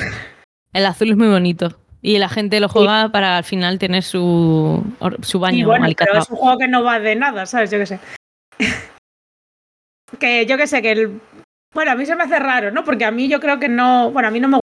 El 0.72 0.86
azul 0.86 1.10
es 1.10 1.16
muy 1.16 1.28
bonito. 1.28 1.78
Y 2.02 2.18
la 2.18 2.28
gente 2.28 2.60
lo 2.60 2.68
juega 2.68 3.08
para 3.08 3.38
al 3.38 3.44
final 3.44 3.78
tener 3.78 4.02
su, 4.02 4.84
su 5.22 5.40
baño 5.40 5.58
y 5.58 5.64
bueno, 5.64 5.86
pero 5.96 6.18
es 6.18 6.28
un 6.28 6.36
juego 6.36 6.58
que 6.58 6.68
no 6.68 6.82
va 6.82 7.00
de 7.00 7.16
nada, 7.16 7.46
¿sabes? 7.46 7.70
Yo 7.70 7.78
qué 7.78 7.86
sé. 7.86 7.98
que 10.18 10.44
yo 10.44 10.58
qué 10.58 10.66
sé, 10.66 10.82
que 10.82 10.92
el. 10.92 11.20
Bueno, 11.72 11.92
a 11.92 11.94
mí 11.94 12.04
se 12.04 12.14
me 12.14 12.24
hace 12.24 12.38
raro, 12.38 12.70
¿no? 12.70 12.84
Porque 12.84 13.06
a 13.06 13.10
mí 13.10 13.26
yo 13.28 13.40
creo 13.40 13.58
que 13.58 13.70
no. 13.70 14.10
Bueno, 14.10 14.28
a 14.28 14.30
mí 14.30 14.38
no 14.38 14.48
me 14.48 14.60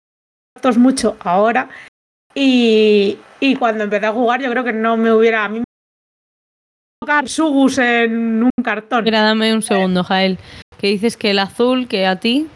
gustan 0.56 0.82
mucho 0.82 1.16
ahora. 1.20 1.68
Y, 2.34 3.18
y 3.40 3.56
cuando 3.56 3.84
empecé 3.84 4.06
a 4.06 4.12
jugar, 4.12 4.40
yo 4.40 4.50
creo 4.50 4.64
que 4.64 4.72
no 4.72 4.96
me 4.96 5.12
hubiera. 5.12 5.44
A 5.44 5.48
mí 5.48 5.60
me 5.60 5.64
tocar 7.00 7.28
Sugus 7.28 7.78
en 7.78 8.42
un 8.42 8.50
cartón. 8.62 9.00
Espera, 9.00 9.22
dame 9.22 9.54
un 9.54 9.62
segundo, 9.62 10.02
Jael. 10.04 10.38
Que 10.78 10.88
dices 10.88 11.16
que 11.16 11.30
el 11.30 11.38
azul, 11.38 11.88
que 11.88 12.06
a 12.06 12.16
ti. 12.16 12.48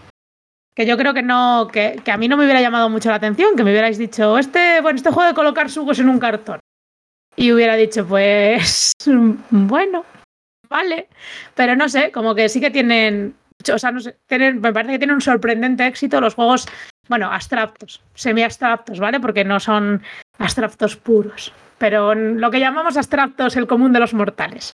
Que 0.74 0.86
yo 0.86 0.96
creo 0.96 1.14
que 1.14 1.22
no. 1.22 1.68
Que, 1.72 2.00
que 2.04 2.10
a 2.10 2.16
mí 2.16 2.28
no 2.28 2.36
me 2.36 2.44
hubiera 2.44 2.60
llamado 2.60 2.88
mucho 2.88 3.10
la 3.10 3.16
atención. 3.16 3.56
Que 3.56 3.64
me 3.64 3.70
hubierais 3.70 3.98
dicho, 3.98 4.38
este, 4.38 4.80
bueno, 4.80 4.96
este 4.96 5.10
juego 5.10 5.28
de 5.28 5.34
colocar 5.34 5.70
Sugus 5.70 5.98
en 6.00 6.08
un 6.08 6.18
cartón. 6.18 6.58
Y 7.36 7.52
hubiera 7.52 7.76
dicho, 7.76 8.06
pues. 8.06 8.92
Bueno, 9.50 10.04
vale. 10.68 11.08
Pero 11.54 11.76
no 11.76 11.88
sé, 11.88 12.10
como 12.10 12.34
que 12.34 12.48
sí 12.48 12.60
que 12.60 12.70
tienen. 12.70 13.34
O 13.72 13.78
sea, 13.78 13.92
no 13.92 14.00
sé, 14.00 14.16
tienen, 14.26 14.60
me 14.60 14.72
parece 14.72 14.92
que 14.92 14.98
tienen 14.98 15.14
un 15.14 15.20
sorprendente 15.20 15.86
éxito 15.86 16.20
los 16.20 16.34
juegos, 16.34 16.66
bueno, 17.08 17.30
abstractos, 17.30 18.02
semi-abstractos, 18.14 18.98
¿vale? 18.98 19.20
Porque 19.20 19.44
no 19.44 19.60
son 19.60 20.02
abstractos 20.42 20.96
puros. 20.96 21.52
Pero 21.78 22.14
lo 22.14 22.50
que 22.50 22.60
llamamos 22.60 22.96
abstractos, 22.96 23.56
el 23.56 23.66
común 23.66 23.92
de 23.92 24.00
los 24.00 24.14
mortales. 24.14 24.72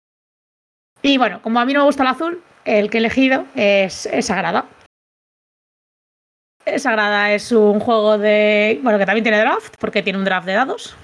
Y 1.03 1.19
bueno, 1.19 1.41
como 1.43 1.61
a 1.61 1.65
mí 1.65 1.73
no 1.73 1.81
me 1.81 1.87
gusta 1.87 2.03
el 2.03 2.09
azul, 2.09 2.43
el 2.65 2.91
que 2.91 2.99
he 2.99 3.01
elegido 3.01 3.47
es, 3.55 4.07
es 4.07 4.27
Sagrada. 4.27 4.67
Sagrada 6.77 7.33
es 7.33 7.51
un 7.53 7.81
juego 7.81 8.19
de. 8.19 8.79
Bueno, 8.83 8.99
que 8.99 9.07
también 9.07 9.23
tiene 9.23 9.39
draft, 9.39 9.75
porque 9.81 10.03
tiene 10.03 10.19
un 10.19 10.25
draft 10.25 10.47
de 10.47 10.53
dados. 10.53 10.97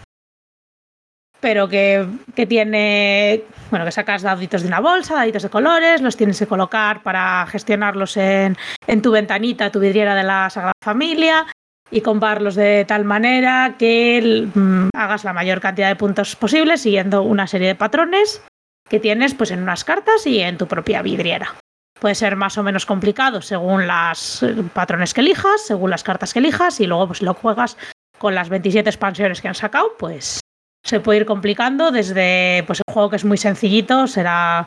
Pero 1.40 1.68
que, 1.68 2.06
que 2.34 2.46
tiene. 2.46 3.44
Bueno, 3.70 3.86
que 3.86 3.92
sacas 3.92 4.22
daditos 4.22 4.60
de 4.60 4.68
una 4.68 4.80
bolsa, 4.80 5.14
daditos 5.14 5.42
de 5.42 5.48
colores, 5.48 6.02
los 6.02 6.16
tienes 6.16 6.38
que 6.38 6.46
colocar 6.46 7.02
para 7.02 7.46
gestionarlos 7.46 8.16
en, 8.18 8.56
en 8.86 9.00
tu 9.00 9.10
ventanita, 9.10 9.70
tu 9.70 9.80
vidriera 9.80 10.14
de 10.14 10.22
la 10.22 10.50
Sagrada 10.50 10.72
Familia 10.82 11.46
y 11.94 12.00
compararlos 12.00 12.56
de 12.56 12.84
tal 12.88 13.04
manera 13.04 13.76
que 13.78 14.48
mm, 14.52 14.88
hagas 14.94 15.22
la 15.22 15.32
mayor 15.32 15.60
cantidad 15.60 15.88
de 15.88 15.94
puntos 15.94 16.34
posible 16.34 16.76
siguiendo 16.76 17.22
una 17.22 17.46
serie 17.46 17.68
de 17.68 17.74
patrones 17.76 18.42
que 18.88 18.98
tienes 18.98 19.32
pues 19.34 19.52
en 19.52 19.62
unas 19.62 19.84
cartas 19.84 20.26
y 20.26 20.40
en 20.40 20.58
tu 20.58 20.66
propia 20.66 21.02
vidriera. 21.02 21.54
Puede 22.00 22.16
ser 22.16 22.34
más 22.34 22.58
o 22.58 22.64
menos 22.64 22.84
complicado 22.84 23.40
según 23.42 23.86
los 23.86 24.44
patrones 24.72 25.14
que 25.14 25.20
elijas, 25.20 25.64
según 25.64 25.90
las 25.90 26.02
cartas 26.02 26.32
que 26.32 26.40
elijas 26.40 26.80
y 26.80 26.86
luego 26.88 27.06
pues 27.06 27.22
lo 27.22 27.32
juegas 27.32 27.78
con 28.18 28.34
las 28.34 28.48
27 28.48 28.90
expansiones 28.90 29.40
que 29.40 29.46
han 29.46 29.54
sacado, 29.54 29.92
pues 29.96 30.40
se 30.82 30.98
puede 30.98 31.20
ir 31.20 31.26
complicando 31.26 31.92
desde 31.92 32.64
pues 32.66 32.82
el 32.84 32.92
juego 32.92 33.10
que 33.10 33.16
es 33.16 33.24
muy 33.24 33.38
sencillito, 33.38 34.08
será 34.08 34.66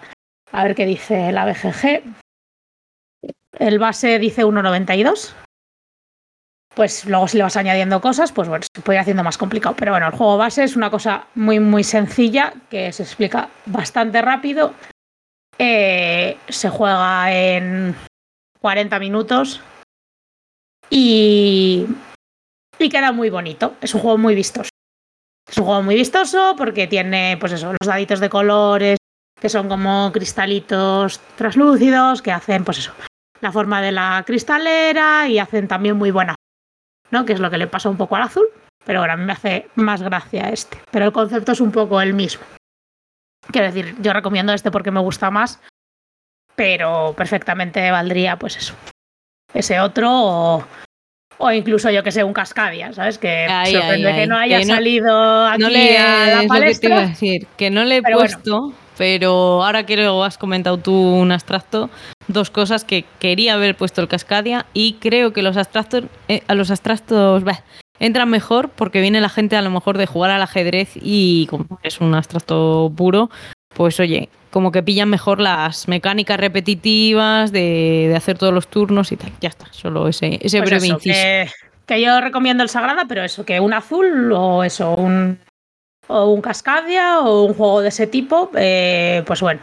a 0.53 0.63
ver 0.63 0.75
qué 0.75 0.85
dice 0.85 1.33
la 1.33 1.45
BGG. 1.45 2.03
El 3.59 3.79
base 3.79 4.17
dice 4.17 4.45
1.92. 4.45 5.47
Pues 6.77 7.05
luego 7.05 7.27
si 7.27 7.37
le 7.37 7.43
vas 7.43 7.57
añadiendo 7.57 7.99
cosas, 7.99 8.31
pues 8.31 8.47
bueno, 8.47 8.63
se 8.71 8.83
puede 8.83 8.97
ir 8.97 9.01
haciendo 9.01 9.23
más 9.23 9.39
complicado. 9.39 9.75
Pero 9.75 9.93
bueno, 9.93 10.05
el 10.05 10.13
juego 10.13 10.37
base 10.37 10.63
es 10.63 10.75
una 10.75 10.91
cosa 10.91 11.25
muy 11.33 11.59
muy 11.59 11.83
sencilla 11.83 12.53
que 12.69 12.93
se 12.93 13.01
explica 13.01 13.49
bastante 13.65 14.21
rápido. 14.21 14.75
Eh, 15.57 16.37
se 16.47 16.69
juega 16.69 17.33
en 17.33 17.95
40 18.61 18.99
minutos 18.99 19.59
Y, 20.91 21.87
y 22.77 22.89
queda 22.89 23.11
muy 23.11 23.31
bonito. 23.31 23.73
Es 23.81 23.95
un 23.95 24.01
juego 24.01 24.19
muy 24.19 24.35
vistoso. 24.35 24.69
Es 25.49 25.57
un 25.57 25.65
juego 25.65 25.81
muy 25.81 25.95
vistoso 25.95 26.53
porque 26.55 26.85
tiene, 26.85 27.37
pues 27.39 27.53
eso, 27.53 27.71
los 27.71 27.87
daditos 27.87 28.19
de 28.19 28.29
colores, 28.29 28.99
que 29.41 29.49
son 29.49 29.67
como 29.67 30.11
cristalitos 30.11 31.21
translúcidos, 31.37 32.21
que 32.21 32.31
hacen, 32.31 32.63
pues 32.63 32.77
eso, 32.77 32.93
la 33.41 33.51
forma 33.51 33.81
de 33.81 33.93
la 33.93 34.23
cristalera 34.27 35.27
y 35.27 35.39
hacen 35.39 35.67
también 35.67 35.97
muy 35.97 36.11
buena, 36.11 36.35
¿no? 37.11 37.25
Que 37.25 37.34
es 37.34 37.39
lo 37.39 37.49
que 37.49 37.57
le 37.57 37.67
pasa 37.67 37.89
un 37.89 37.97
poco 37.97 38.15
al 38.15 38.23
azul, 38.23 38.47
pero 38.85 38.99
ahora 38.99 39.17
me 39.17 39.34
hace 39.34 39.69
más 39.75 40.01
gracia 40.01 40.49
este. 40.49 40.79
Pero 40.91 41.05
el 41.05 41.11
concepto 41.11 41.51
es 41.51 41.61
un 41.61 41.71
poco 41.71 42.01
el 42.01 42.13
mismo. 42.13 42.45
Quiero 43.51 43.67
decir, 43.67 43.95
yo 44.01 44.13
recomiendo 44.13 44.53
este 44.53 44.71
porque 44.71 44.91
me 44.91 44.99
gusta 44.99 45.31
más, 45.31 45.61
pero 46.55 47.13
perfectamente 47.15 47.91
valdría, 47.91 48.38
pues 48.38 48.57
eso, 48.57 48.73
ese 49.53 49.79
otro 49.79 50.09
o, 50.11 50.63
o 51.39 51.51
incluso 51.51 51.89
yo 51.91 52.03
que 52.03 52.11
sé, 52.11 52.23
un 52.23 52.34
Cascadia, 52.34 52.93
¿sabes? 52.93 53.18
Que 53.18 53.45
Ahí, 53.49 53.73
sorprende 53.73 54.07
ahí, 54.09 54.15
que 54.15 54.22
ahí. 54.22 54.27
no 54.27 54.38
haya 54.38 54.59
Que 54.59 54.65
no- 54.65 54.73
salido 54.76 55.45
aquí 55.45 55.61
no 55.64 55.69
le, 55.69 55.97
a 55.97 56.27
la 56.27 56.35
lo 56.35 56.41
que 56.41 56.47
palestra. 56.47 57.01
decir, 57.07 57.47
que 57.57 57.69
no 57.69 57.84
le 57.85 57.97
he 57.97 58.01
Pero 58.01 58.18
bueno. 58.18 58.31
puesto, 58.34 58.73
pero 58.97 59.64
ahora 59.64 59.84
quiero, 59.85 60.23
has 60.23 60.38
comentado 60.38 60.77
tú 60.77 60.93
un 60.93 61.31
abstracto, 61.31 61.89
dos 62.27 62.49
cosas 62.49 62.84
que 62.84 63.05
quería 63.19 63.53
haber 63.53 63.76
puesto 63.76 64.01
el 64.01 64.07
Cascadia 64.07 64.65
y 64.73 64.93
creo 64.93 65.34
que 65.34 65.41
los 65.43 65.55
abstractos, 65.57 66.05
eh, 66.27 66.41
a 66.47 66.55
los 66.55 66.72
abstractos 66.72 67.43
bah, 67.43 67.64
entran 67.99 68.30
mejor 68.30 68.69
porque 68.69 68.99
viene 69.01 69.22
la 69.22 69.30
gente 69.30 69.55
a 69.55 69.61
lo 69.61 69.69
mejor 69.69 69.97
de 69.97 70.07
jugar 70.07 70.31
al 70.31 70.41
ajedrez 70.41 70.91
y 70.95 71.45
como 71.47 71.65
es 71.84 72.01
un 72.01 72.15
abstracto 72.15 72.91
puro, 72.95 73.30
pues 73.76 73.99
oye, 73.99 74.30
como 74.57 74.71
que 74.71 74.81
pillan 74.81 75.07
mejor 75.07 75.39
las 75.39 75.88
mecánicas 75.88 76.39
repetitivas 76.39 77.51
de, 77.51 78.07
de 78.09 78.15
hacer 78.15 78.39
todos 78.39 78.51
los 78.51 78.67
turnos 78.67 79.11
y 79.11 79.15
tal. 79.15 79.31
Ya 79.39 79.49
está, 79.49 79.67
solo 79.69 80.07
ese, 80.07 80.39
ese 80.41 80.57
Pues 80.57 80.71
breve 80.71 80.85
eso, 80.88 80.95
inciso. 80.95 81.13
que, 81.15 81.47
que 81.85 82.01
yo 82.01 82.19
recomiendo 82.21 82.63
el 82.63 82.69
Sagrada, 82.69 83.05
pero 83.07 83.23
eso, 83.23 83.45
que 83.45 83.59
un 83.59 83.71
azul 83.71 84.31
o 84.34 84.63
eso, 84.63 84.95
un, 84.95 85.38
o 86.07 86.31
un 86.31 86.41
Cascadia 86.41 87.19
o 87.19 87.43
un 87.43 87.53
juego 87.53 87.81
de 87.81 87.89
ese 87.89 88.07
tipo, 88.07 88.49
eh, 88.55 89.21
pues 89.27 89.41
bueno, 89.41 89.61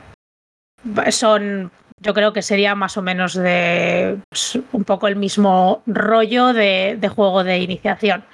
son, 1.11 1.73
yo 1.99 2.15
creo 2.15 2.33
que 2.33 2.43
sería 2.43 2.77
más 2.77 2.97
o 2.97 3.03
menos 3.03 3.35
de 3.35 4.17
pues, 4.29 4.61
un 4.71 4.85
poco 4.85 5.09
el 5.09 5.17
mismo 5.17 5.83
rollo 5.87 6.53
de, 6.53 6.97
de 7.01 7.09
juego 7.09 7.43
de 7.43 7.59
iniciación. 7.59 8.25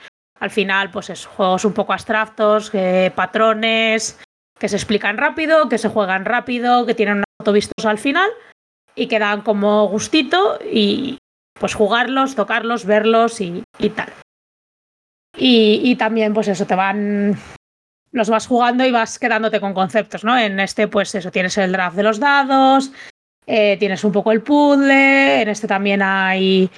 Al 0.41 0.51
final, 0.51 0.91
pues 0.91 1.09
es 1.09 1.25
juegos 1.25 1.65
un 1.65 1.73
poco 1.73 1.95
abstractos, 1.95 2.71
eh, 2.75 3.11
patrones 3.15 4.19
que 4.61 4.69
se 4.69 4.77
explican 4.77 5.17
rápido, 5.17 5.69
que 5.69 5.79
se 5.79 5.89
juegan 5.89 6.27
rápido, 6.27 6.85
que 6.85 6.95
tienen 6.95 7.17
una 7.17 7.25
foto 7.41 7.53
vistosa 7.53 7.91
al 7.91 7.99
final 7.99 8.31
y 8.95 9.09
que 9.09 9.19
dan 9.19 9.41
como 9.41 9.89
gustito 9.89 10.59
y 10.71 11.19
pues 11.59 11.75
jugarlos, 11.75 12.37
tocarlos, 12.37 12.85
verlos 12.85 13.41
y, 13.41 13.65
tal. 13.97 14.13
Y, 15.37 15.81
y 15.83 15.97
también, 15.97 16.35
pues 16.35 16.49
eso, 16.49 16.67
te 16.67 16.75
van. 16.75 17.39
Los 18.13 18.29
vas 18.29 18.47
jugando 18.47 18.85
y 18.85 18.91
vas 18.91 19.19
quedándote 19.19 19.61
con 19.61 19.73
conceptos, 19.73 20.25
¿no? 20.25 20.37
En 20.39 20.61
este, 20.61 20.89
pues 20.89 21.15
eso, 21.15 21.31
tienes 21.31 21.57
el 21.59 21.73
draft 21.73 21.97
de 21.97 22.03
los 22.03 22.19
dados, 22.19 22.93
eh, 23.47 23.77
tienes 23.79 24.05
un 24.05 24.13
poco 24.13 24.33
el 24.33 24.43
puzzle, 24.43 25.43
en 25.43 25.49
este 25.49 25.67
también 25.67 26.03
hay. 26.03 26.71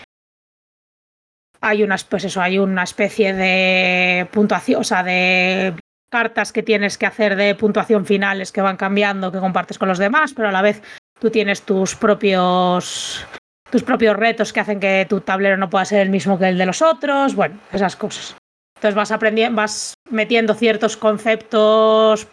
Hay 1.60 1.82
unas, 1.82 2.04
pues 2.04 2.24
eso, 2.24 2.40
hay 2.42 2.58
una 2.58 2.82
especie 2.82 3.32
de 3.34 4.28
puntuación, 4.32 4.80
o 4.80 4.84
sea, 4.84 5.02
de 5.04 5.74
cartas 6.12 6.52
que 6.52 6.62
tienes 6.62 6.98
que 6.98 7.06
hacer 7.06 7.36
de 7.36 7.54
puntuación 7.54 8.04
finales 8.04 8.52
que 8.52 8.60
van 8.60 8.76
cambiando, 8.76 9.32
que 9.32 9.40
compartes 9.40 9.78
con 9.78 9.88
los 9.88 9.96
demás, 9.96 10.34
pero 10.34 10.48
a 10.50 10.52
la 10.52 10.60
vez 10.60 10.82
tú 11.18 11.30
tienes 11.30 11.62
tus 11.62 11.96
propios 11.96 13.26
tus 13.70 13.82
propios 13.82 14.14
retos 14.14 14.52
que 14.52 14.60
hacen 14.60 14.78
que 14.78 15.06
tu 15.08 15.22
tablero 15.22 15.56
no 15.56 15.70
pueda 15.70 15.86
ser 15.86 16.02
el 16.02 16.10
mismo 16.10 16.38
que 16.38 16.50
el 16.50 16.58
de 16.58 16.66
los 16.66 16.82
otros, 16.82 17.34
bueno, 17.34 17.58
esas 17.72 17.96
cosas. 17.96 18.36
Entonces 18.76 18.94
vas 18.94 19.10
aprendiendo, 19.10 19.56
vas 19.56 19.94
metiendo 20.10 20.52
ciertos 20.52 20.98
conceptos 20.98 22.28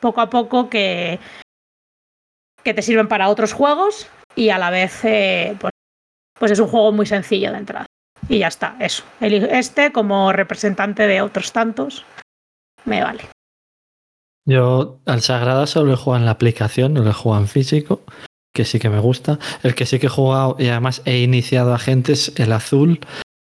poco 0.00 0.20
a 0.20 0.28
poco 0.28 0.68
que, 0.68 1.18
que 2.62 2.74
te 2.74 2.82
sirven 2.82 3.08
para 3.08 3.30
otros 3.30 3.54
juegos 3.54 4.06
y 4.36 4.50
a 4.50 4.58
la 4.58 4.68
vez 4.68 5.02
eh, 5.04 5.56
pues, 5.58 5.72
pues 6.38 6.52
es 6.52 6.60
un 6.60 6.68
juego 6.68 6.92
muy 6.92 7.06
sencillo 7.06 7.52
de 7.52 7.58
entrada. 7.58 7.86
Y 8.28 8.40
ya 8.40 8.48
está, 8.48 8.76
eso. 8.80 9.02
Este 9.20 9.92
como 9.92 10.30
representante 10.34 11.06
de 11.06 11.22
otros 11.22 11.52
tantos 11.52 12.04
me 12.84 13.02
vale. 13.02 13.28
Yo 14.46 14.98
al 15.06 15.22
Sagrada 15.22 15.66
solo 15.66 15.94
he 15.94 15.96
jugado 15.96 16.20
en 16.20 16.26
la 16.26 16.32
aplicación, 16.32 16.94
no 16.94 17.02
lo 17.02 17.10
he 17.10 17.38
en 17.38 17.48
físico, 17.48 18.02
que 18.54 18.64
sí 18.64 18.78
que 18.78 18.90
me 18.90 19.00
gusta. 19.00 19.38
El 19.62 19.74
que 19.74 19.86
sí 19.86 19.98
que 19.98 20.06
he 20.06 20.10
jugado 20.10 20.56
y 20.58 20.68
además 20.68 21.02
he 21.06 21.20
iniciado 21.20 21.74
a 21.74 21.78
gente 21.78 22.12
es 22.12 22.32
el 22.36 22.52
azul. 22.52 23.00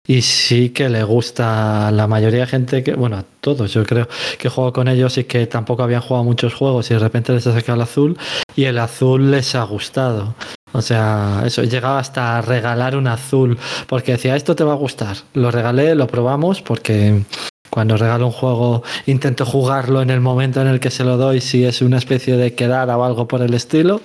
Y 0.08 0.24
sí 0.24 0.72
que 0.72 0.90
le 0.90 1.04
gusta 1.04 1.88
a 1.88 1.92
la 1.92 2.08
mayoría 2.08 2.40
de 2.40 2.48
gente 2.48 2.84
que, 2.84 2.96
bueno, 2.96 3.18
a 3.18 3.26
todos 3.42 3.72
yo 3.72 3.86
creo, 3.86 4.08
que 4.40 4.48
he 4.48 4.72
con 4.72 4.88
ellos 4.88 5.20
y 5.20 5.26
que 5.26 5.46
tampoco 5.46 5.84
habían 5.84 6.02
jugado 6.02 6.24
muchos 6.24 6.56
juegos 6.56 6.90
y 6.90 6.96
de 6.96 7.00
repente 7.00 7.32
les 7.32 7.46
ha 7.46 7.54
sacado 7.54 7.76
el 7.76 7.82
azul 7.84 8.18
y 8.56 8.64
el 8.64 8.80
azul 8.80 9.30
les 9.30 9.54
ha 9.54 9.64
gustado. 9.64 10.34
O 10.74 10.82
sea, 10.82 11.44
eso, 11.46 11.62
he 11.62 11.68
llegado 11.68 11.98
hasta 11.98 12.42
regalar 12.42 12.96
un 12.96 13.08
azul 13.08 13.60
porque 13.88 14.14
decía, 14.14 14.36
esto 14.36 14.56
te 14.56 14.64
va 14.64 14.74
a 14.74 14.78
gustar. 14.78 15.16
Lo 15.36 15.52
regalé, 15.52 15.94
lo 15.94 16.08
probamos 16.08 16.64
porque 16.64 17.24
cuando 17.70 17.98
regalo 17.98 18.26
un 18.26 18.32
juego 18.32 18.84
intento 19.06 19.46
jugarlo 19.46 20.02
en 20.02 20.10
el 20.10 20.22
momento 20.22 20.62
en 20.62 20.68
el 20.68 20.80
que 20.80 20.90
se 20.92 21.04
lo 21.04 21.18
doy, 21.18 21.42
si 21.42 21.66
es 21.66 21.82
una 21.82 21.98
especie 21.98 22.36
de 22.38 22.54
quedar 22.56 22.90
o 22.90 23.04
algo 23.04 23.28
por 23.28 23.42
el 23.42 23.54
estilo. 23.54 24.02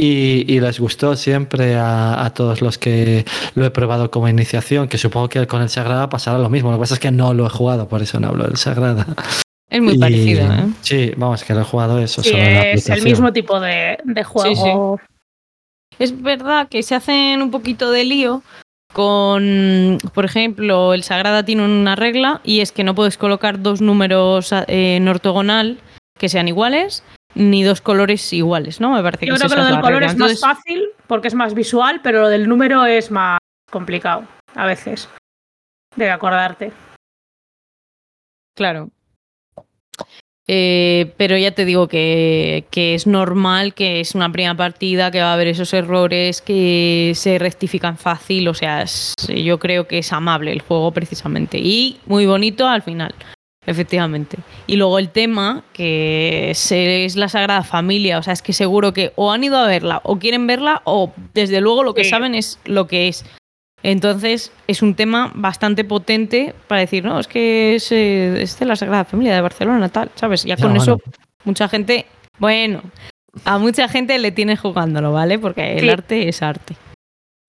Y, 0.00 0.44
y 0.46 0.60
les 0.60 0.78
gustó 0.78 1.16
siempre 1.16 1.74
a, 1.74 2.24
a 2.24 2.30
todos 2.32 2.62
los 2.62 2.78
que 2.78 3.24
lo 3.56 3.64
he 3.64 3.70
probado 3.70 4.12
como 4.12 4.28
iniciación, 4.28 4.86
que 4.86 4.96
supongo 4.96 5.28
que 5.28 5.44
con 5.48 5.60
el 5.60 5.68
Sagrada 5.70 6.08
pasará 6.08 6.38
lo 6.38 6.48
mismo. 6.48 6.70
Lo 6.70 6.76
que 6.76 6.82
pasa 6.82 6.94
es 6.94 7.00
que 7.00 7.10
no 7.10 7.34
lo 7.34 7.46
he 7.46 7.50
jugado, 7.50 7.88
por 7.88 8.00
eso 8.00 8.20
no 8.20 8.28
hablo 8.28 8.44
del 8.44 8.56
Sagrada. 8.58 9.06
Es 9.68 9.82
muy 9.82 9.94
Y- 9.94 9.98
parecido, 9.98 10.44
¿eh? 10.52 10.66
Sí, 10.82 11.12
vamos, 11.16 11.42
que 11.42 11.52
lo 11.52 11.62
he 11.62 11.64
jugado 11.64 11.98
eso. 11.98 12.22
Sí, 12.22 12.30
solo 12.30 12.42
en 12.42 12.54
la 12.54 12.70
es 12.70 12.88
el 12.88 13.02
mismo 13.02 13.32
tipo 13.32 13.58
de, 13.58 13.98
de 14.04 14.22
juego. 14.22 15.00
Es 15.98 16.22
verdad 16.22 16.68
que 16.68 16.84
se 16.84 16.94
hacen 16.94 17.42
un 17.42 17.50
poquito 17.50 17.90
de 17.90 18.04
lío 18.04 18.42
con, 18.92 19.98
por 20.14 20.24
ejemplo, 20.24 20.94
el 20.94 21.02
Sagrada 21.02 21.44
tiene 21.44 21.64
una 21.64 21.96
regla 21.96 22.40
y 22.44 22.60
es 22.60 22.72
que 22.72 22.84
no 22.84 22.94
puedes 22.94 23.18
colocar 23.18 23.60
dos 23.60 23.80
números 23.80 24.52
eh, 24.52 24.96
en 24.96 25.08
ortogonal 25.08 25.78
que 26.18 26.28
sean 26.28 26.48
iguales 26.48 27.04
ni 27.34 27.62
dos 27.62 27.80
colores 27.80 28.32
iguales, 28.32 28.80
¿no? 28.80 28.92
Me 28.92 29.02
parece 29.02 29.26
Yo 29.26 29.34
que 29.34 29.40
creo 29.40 29.50
que 29.50 29.56
lo 29.56 29.64
del 29.64 29.80
color 29.80 30.00
regla. 30.00 30.06
es 30.12 30.16
más 30.18 30.40
fácil 30.40 30.88
porque 31.06 31.28
es 31.28 31.34
más 31.34 31.54
visual, 31.54 32.00
pero 32.02 32.22
lo 32.22 32.28
del 32.28 32.48
número 32.48 32.86
es 32.86 33.10
más 33.10 33.38
complicado 33.70 34.24
a 34.54 34.66
veces 34.66 35.08
de 35.94 36.10
acordarte. 36.10 36.72
Claro. 38.56 38.90
Eh, 40.50 41.12
pero 41.18 41.36
ya 41.36 41.50
te 41.50 41.66
digo 41.66 41.88
que, 41.88 42.64
que 42.70 42.94
es 42.94 43.06
normal 43.06 43.74
que 43.74 44.00
es 44.00 44.14
una 44.14 44.32
primera 44.32 44.54
partida, 44.56 45.10
que 45.10 45.20
va 45.20 45.30
a 45.30 45.34
haber 45.34 45.48
esos 45.48 45.74
errores 45.74 46.40
que 46.40 47.12
se 47.14 47.38
rectifican 47.38 47.98
fácil. 47.98 48.48
O 48.48 48.54
sea, 48.54 48.80
es- 48.82 49.12
yo 49.28 49.58
creo 49.58 49.86
que 49.86 49.98
es 49.98 50.10
amable 50.12 50.50
el 50.52 50.62
juego 50.62 50.90
precisamente. 50.92 51.58
Y 51.58 51.98
muy 52.06 52.24
bonito 52.24 52.66
al 52.66 52.80
final, 52.80 53.14
efectivamente. 53.66 54.38
Y 54.66 54.76
luego 54.76 54.98
el 54.98 55.10
tema, 55.10 55.64
que 55.74 56.50
es, 56.52 56.72
es 56.72 57.16
la 57.16 57.28
Sagrada 57.28 57.62
Familia. 57.62 58.18
O 58.18 58.22
sea, 58.22 58.32
es 58.32 58.40
que 58.40 58.54
seguro 58.54 58.94
que 58.94 59.12
o 59.16 59.30
han 59.30 59.44
ido 59.44 59.58
a 59.58 59.66
verla 59.66 60.00
o 60.02 60.18
quieren 60.18 60.46
verla 60.46 60.80
o 60.84 61.12
desde 61.34 61.60
luego 61.60 61.84
lo 61.84 61.92
que 61.92 62.04
Sí. 62.04 62.10
saben 62.10 62.34
es 62.34 62.58
lo 62.64 62.86
que 62.86 63.08
es. 63.08 63.26
Entonces 63.82 64.52
es 64.66 64.82
un 64.82 64.94
tema 64.94 65.30
bastante 65.34 65.84
potente 65.84 66.54
para 66.66 66.80
decir, 66.80 67.04
no, 67.04 67.20
es 67.20 67.28
que 67.28 67.76
es, 67.76 67.92
eh, 67.92 68.42
es 68.42 68.58
de 68.58 68.66
la 68.66 68.76
Sagrada 68.76 69.04
Familia 69.04 69.34
de 69.34 69.40
Barcelona, 69.40 69.88
tal, 69.88 70.10
¿sabes? 70.16 70.44
Ya 70.44 70.56
con 70.56 70.70
bueno. 70.70 70.82
eso 70.82 71.00
mucha 71.44 71.68
gente, 71.68 72.06
bueno, 72.38 72.82
a 73.44 73.58
mucha 73.58 73.88
gente 73.88 74.18
le 74.18 74.32
tiene 74.32 74.56
jugándolo, 74.56 75.12
¿vale? 75.12 75.38
Porque 75.38 75.74
el 75.74 75.80
Sí. 75.84 75.88
arte 75.90 76.28
es 76.28 76.42
arte. 76.42 76.74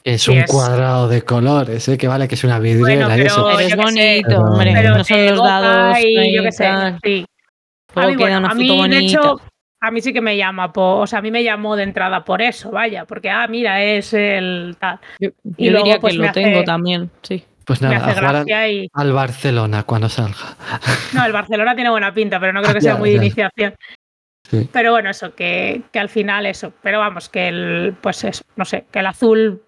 Es 0.03 0.27
un 0.27 0.37
es- 0.37 0.49
cuadrado 0.51 1.07
de 1.09 1.23
colores, 1.23 1.87
¿eh? 1.89 1.97
que 1.97 2.07
vale, 2.07 2.27
que 2.27 2.35
es 2.35 2.43
una 2.43 2.59
vidriera 2.59 3.07
Bueno, 3.07 3.21
y 3.21 3.27
pero- 3.27 3.49
eso. 3.49 3.59
Es 3.59 3.69
sé, 3.69 3.75
bonito, 3.75 4.27
pero- 4.27 4.41
hombre, 4.43 4.71
Pero 4.73 4.97
no 4.97 5.03
son 5.03 5.25
los 5.25 5.43
dados. 5.43 5.97
y 5.99 6.17
ahí, 6.17 6.35
yo 6.35 6.43
qué 6.43 6.51
sé, 6.51 6.65
sí. 7.03 7.25
A 7.95 8.01
Luego 8.01 8.11
mí, 8.11 8.17
queda 8.17 8.25
bueno, 8.25 8.37
una 8.37 8.47
a 8.47 8.51
foto 8.51 8.61
mí, 8.61 8.67
de 8.69 8.77
bonita. 8.77 8.99
hecho, 9.19 9.41
a 9.81 9.91
mí 9.91 10.01
sí 10.01 10.11
que 10.13 10.21
me 10.21 10.35
llama, 10.37 10.71
po- 10.73 10.97
o 10.99 11.07
sea, 11.07 11.19
a 11.19 11.21
mí 11.21 11.31
me 11.31 11.43
llamó 11.43 11.75
de 11.75 11.83
entrada 11.83 12.25
por 12.25 12.41
eso, 12.41 12.71
vaya, 12.71 13.05
porque, 13.05 13.29
ah, 13.29 13.47
mira, 13.47 13.81
es 13.83 14.13
el 14.13 14.75
tal. 14.79 14.99
Yo, 15.19 15.29
y 15.57 15.65
yo 15.65 15.71
luego, 15.71 15.85
diría 15.85 15.99
pues, 15.99 16.13
que 16.13 16.19
lo 16.19 16.29
hace- 16.29 16.43
tengo 16.43 16.63
también, 16.63 17.09
sí. 17.21 17.43
Pues 17.65 17.81
nada, 17.83 17.97
hace 17.97 18.09
a 18.11 18.13
jugar 18.15 18.35
al, 18.35 18.71
y... 18.71 18.89
al 18.93 19.13
Barcelona 19.13 19.83
cuando 19.83 20.09
salga. 20.09 20.57
No, 21.13 21.23
el 21.23 21.31
Barcelona 21.31 21.75
tiene 21.75 21.91
buena 21.91 22.11
pinta, 22.13 22.39
pero 22.39 22.51
no 22.51 22.61
creo 22.63 22.73
que 22.73 22.81
sea 22.81 22.93
Ya, 22.93 22.99
muy 22.99 23.11
de 23.11 23.15
iniciación. 23.17 23.75
Sí. 24.49 24.67
Pero 24.73 24.91
bueno, 24.91 25.11
eso, 25.11 25.35
que, 25.35 25.83
que 25.91 25.99
al 25.99 26.09
final 26.09 26.47
eso. 26.47 26.73
Pero 26.81 26.97
vamos, 26.97 27.29
que 27.29 27.47
el, 27.47 27.95
pues 28.01 28.23
eso, 28.23 28.43
no 28.55 28.65
sé, 28.65 28.85
que 28.91 28.97
el 28.97 29.05
azul, 29.05 29.61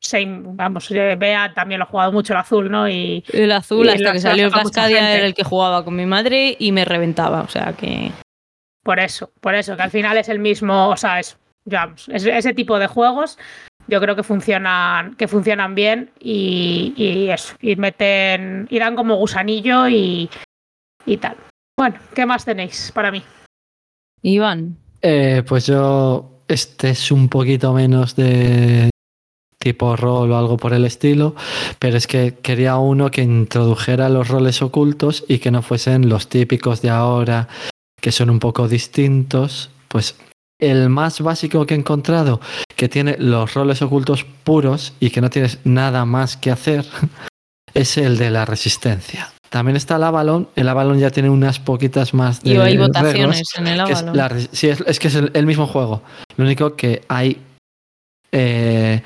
se, 0.00 0.24
vamos, 0.26 0.90
eh, 0.92 1.16
Bea 1.18 1.52
también 1.52 1.78
lo 1.80 1.84
ha 1.84 1.88
jugado 1.88 2.10
mucho 2.12 2.32
el 2.32 2.38
azul, 2.38 2.70
¿no? 2.70 2.88
Y 2.88 3.22
El 3.30 3.52
azul, 3.52 3.84
Y 3.84 3.90
hasta 3.90 4.12
que 4.12 4.20
salió 4.20 4.46
el 4.46 4.52
Cascadia, 4.52 5.14
era 5.14 5.26
el 5.26 5.34
que 5.34 5.44
jugaba 5.44 5.84
con 5.84 5.94
mi 5.94 6.06
madre 6.06 6.56
y 6.58 6.72
me 6.72 6.86
reventaba. 6.86 7.42
O 7.42 7.48
sea 7.48 7.74
que. 7.74 8.10
Por 8.86 9.00
eso, 9.00 9.32
por 9.40 9.56
eso, 9.56 9.76
que 9.76 9.82
al 9.82 9.90
final 9.90 10.16
es 10.16 10.28
el 10.28 10.38
mismo, 10.38 10.90
o 10.90 10.96
sea, 10.96 11.18
es, 11.18 11.36
es 12.08 12.24
ese 12.24 12.54
tipo 12.54 12.78
de 12.78 12.86
juegos 12.86 13.36
yo 13.88 14.00
creo 14.00 14.16
que 14.16 14.22
funcionan, 14.22 15.14
que 15.14 15.28
funcionan 15.28 15.74
bien 15.74 16.10
y, 16.18 16.92
y 16.96 17.30
eso, 17.30 17.54
y 17.60 17.76
meten, 17.76 18.66
y 18.70 18.78
dan 18.78 18.96
como 18.96 19.16
gusanillo 19.16 19.88
y, 19.88 20.28
y 21.04 21.16
tal. 21.18 21.36
Bueno, 21.78 21.96
¿qué 22.14 22.26
más 22.26 22.44
tenéis 22.44 22.90
para 22.94 23.10
mí? 23.10 23.22
Iván. 24.22 24.76
Eh, 25.02 25.42
pues 25.46 25.66
yo, 25.66 26.42
este 26.48 26.90
es 26.90 27.12
un 27.12 27.28
poquito 27.28 27.72
menos 27.72 28.16
de 28.16 28.90
tipo 29.58 29.96
rol 29.96 30.32
o 30.32 30.38
algo 30.38 30.56
por 30.56 30.72
el 30.72 30.84
estilo, 30.84 31.34
pero 31.78 31.96
es 31.96 32.06
que 32.06 32.34
quería 32.42 32.76
uno 32.78 33.10
que 33.10 33.22
introdujera 33.22 34.08
los 34.08 34.28
roles 34.28 34.62
ocultos 34.62 35.24
y 35.28 35.38
que 35.38 35.50
no 35.50 35.62
fuesen 35.62 36.08
los 36.08 36.28
típicos 36.28 36.82
de 36.82 36.90
ahora, 36.90 37.48
que 38.06 38.12
son 38.12 38.30
un 38.30 38.38
poco 38.38 38.68
distintos. 38.68 39.68
Pues 39.88 40.14
el 40.60 40.88
más 40.90 41.20
básico 41.20 41.66
que 41.66 41.74
he 41.74 41.76
encontrado, 41.76 42.40
que 42.76 42.88
tiene 42.88 43.16
los 43.18 43.52
roles 43.54 43.82
ocultos 43.82 44.22
puros 44.44 44.92
y 45.00 45.10
que 45.10 45.20
no 45.20 45.28
tienes 45.28 45.58
nada 45.64 46.04
más 46.04 46.36
que 46.36 46.52
hacer, 46.52 46.86
es 47.74 47.98
el 47.98 48.16
de 48.16 48.30
la 48.30 48.44
resistencia. 48.44 49.32
También 49.50 49.74
está 49.74 49.96
el 49.96 50.04
Avalon. 50.04 50.48
El 50.54 50.68
Avalon 50.68 51.00
ya 51.00 51.10
tiene 51.10 51.30
unas 51.30 51.58
poquitas 51.58 52.14
más 52.14 52.44
de 52.44 52.50
Y 52.54 52.56
hay 52.58 52.76
votaciones 52.76 53.16
reglas, 53.16 53.42
en 53.58 53.66
el 53.66 53.80
es 53.90 53.98
Avalon. 53.98 54.16
la 54.16 54.28
resi- 54.30 54.48
sí, 54.52 54.68
es, 54.68 54.80
es 54.86 55.00
que 55.00 55.08
es 55.08 55.14
el, 55.16 55.32
el 55.34 55.46
mismo 55.46 55.66
juego. 55.66 56.02
Lo 56.36 56.44
único 56.44 56.76
que 56.76 57.02
hay. 57.08 57.42
eh, 58.30 59.02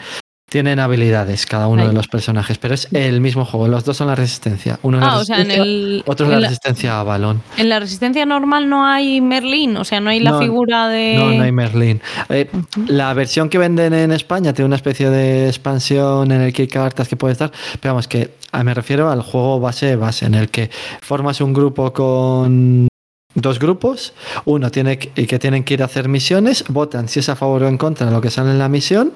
tienen 0.51 0.81
habilidades 0.81 1.47
cada 1.47 1.69
uno 1.69 1.87
de 1.87 1.93
los 1.95 2.09
personajes, 2.09 2.59
pero 2.59 2.75
es 2.75 2.89
el 2.93 3.21
mismo 3.21 3.45
juego. 3.45 3.69
Los 3.69 3.85
dos 3.85 3.97
son 3.97 4.09
la 4.09 4.17
resistencia. 4.17 4.79
Uno 4.83 4.99
es 4.99 5.05
la 5.05 5.13
Ah, 5.13 5.19
o 5.19 5.25
sea, 5.25 5.37
en 5.37 5.47
resistencia, 5.47 5.73
el. 5.73 6.03
otro 6.07 6.27
es 6.27 6.33
la 6.33 6.41
la- 6.41 6.47
resistencia 6.49 7.01
a 7.01 7.03
balón. 7.05 7.41
En 7.57 7.69
la 7.69 7.79
resistencia 7.81 8.27
normal 8.27 8.69
no 8.69 8.85
hay 8.85 9.21
Merlín, 9.21 9.77
o 9.77 9.85
sea, 9.85 10.01
no 10.01 10.11
hay 10.11 10.19
la 10.21 10.33
No, 10.33 10.39
figura 10.41 10.89
de. 10.89 11.15
No, 11.17 11.31
no 11.33 11.43
hay 11.45 11.53
Merlin. 11.53 12.03
Eh, 12.29 12.51
la 12.89 13.15
versión 13.15 13.49
que 13.49 13.59
venden 13.59 13.95
en 13.95 14.11
España 14.13 14.53
tiene 14.53 14.67
una 14.67 14.77
especie 14.77 15.09
de 15.09 15.47
expansión 15.49 16.33
en 16.33 16.41
el 16.43 16.53
que 16.53 16.63
hay 16.63 16.69
cartas 16.69 17.07
que 17.09 17.17
puedes 17.17 17.39
dar, 17.39 17.53
pero 17.81 17.95
vamos, 17.95 18.09
que 18.09 18.35
ah, 18.51 18.65
me 18.65 18.75
refiero 18.75 19.09
al 19.11 19.23
juego 19.23 19.61
base 19.61 19.95
base, 19.95 20.27
en 20.27 20.35
el 20.35 20.51
que 20.51 20.69
formas 21.01 21.41
un 21.41 21.53
grupo 21.55 21.93
con 21.93 22.89
dos 23.35 23.61
grupos, 23.61 24.13
uno 24.45 24.71
tiene 24.73 24.99
que, 24.99 25.13
y 25.23 25.27
que 25.29 25.39
tienen 25.39 25.63
que 25.63 25.75
ir 25.75 25.83
a 25.83 25.85
hacer 25.85 26.09
misiones, 26.09 26.65
votan 26.69 27.09
si 27.09 27.21
es 27.21 27.29
a 27.29 27.37
favor 27.37 27.63
o 27.63 27.69
en 27.69 27.79
contra 27.79 28.07
de 28.07 28.13
lo 28.13 28.21
que 28.21 28.29
sale 28.31 28.51
en 28.51 28.59
la 28.59 28.69
misión, 28.69 29.13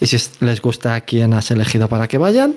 y 0.00 0.06
si 0.06 0.16
es- 0.16 0.40
les 0.40 0.60
gusta 0.60 0.94
a 0.94 1.00
quién 1.02 1.32
has 1.34 1.50
elegido 1.50 1.88
para 1.88 2.08
que 2.08 2.18
vayan, 2.18 2.56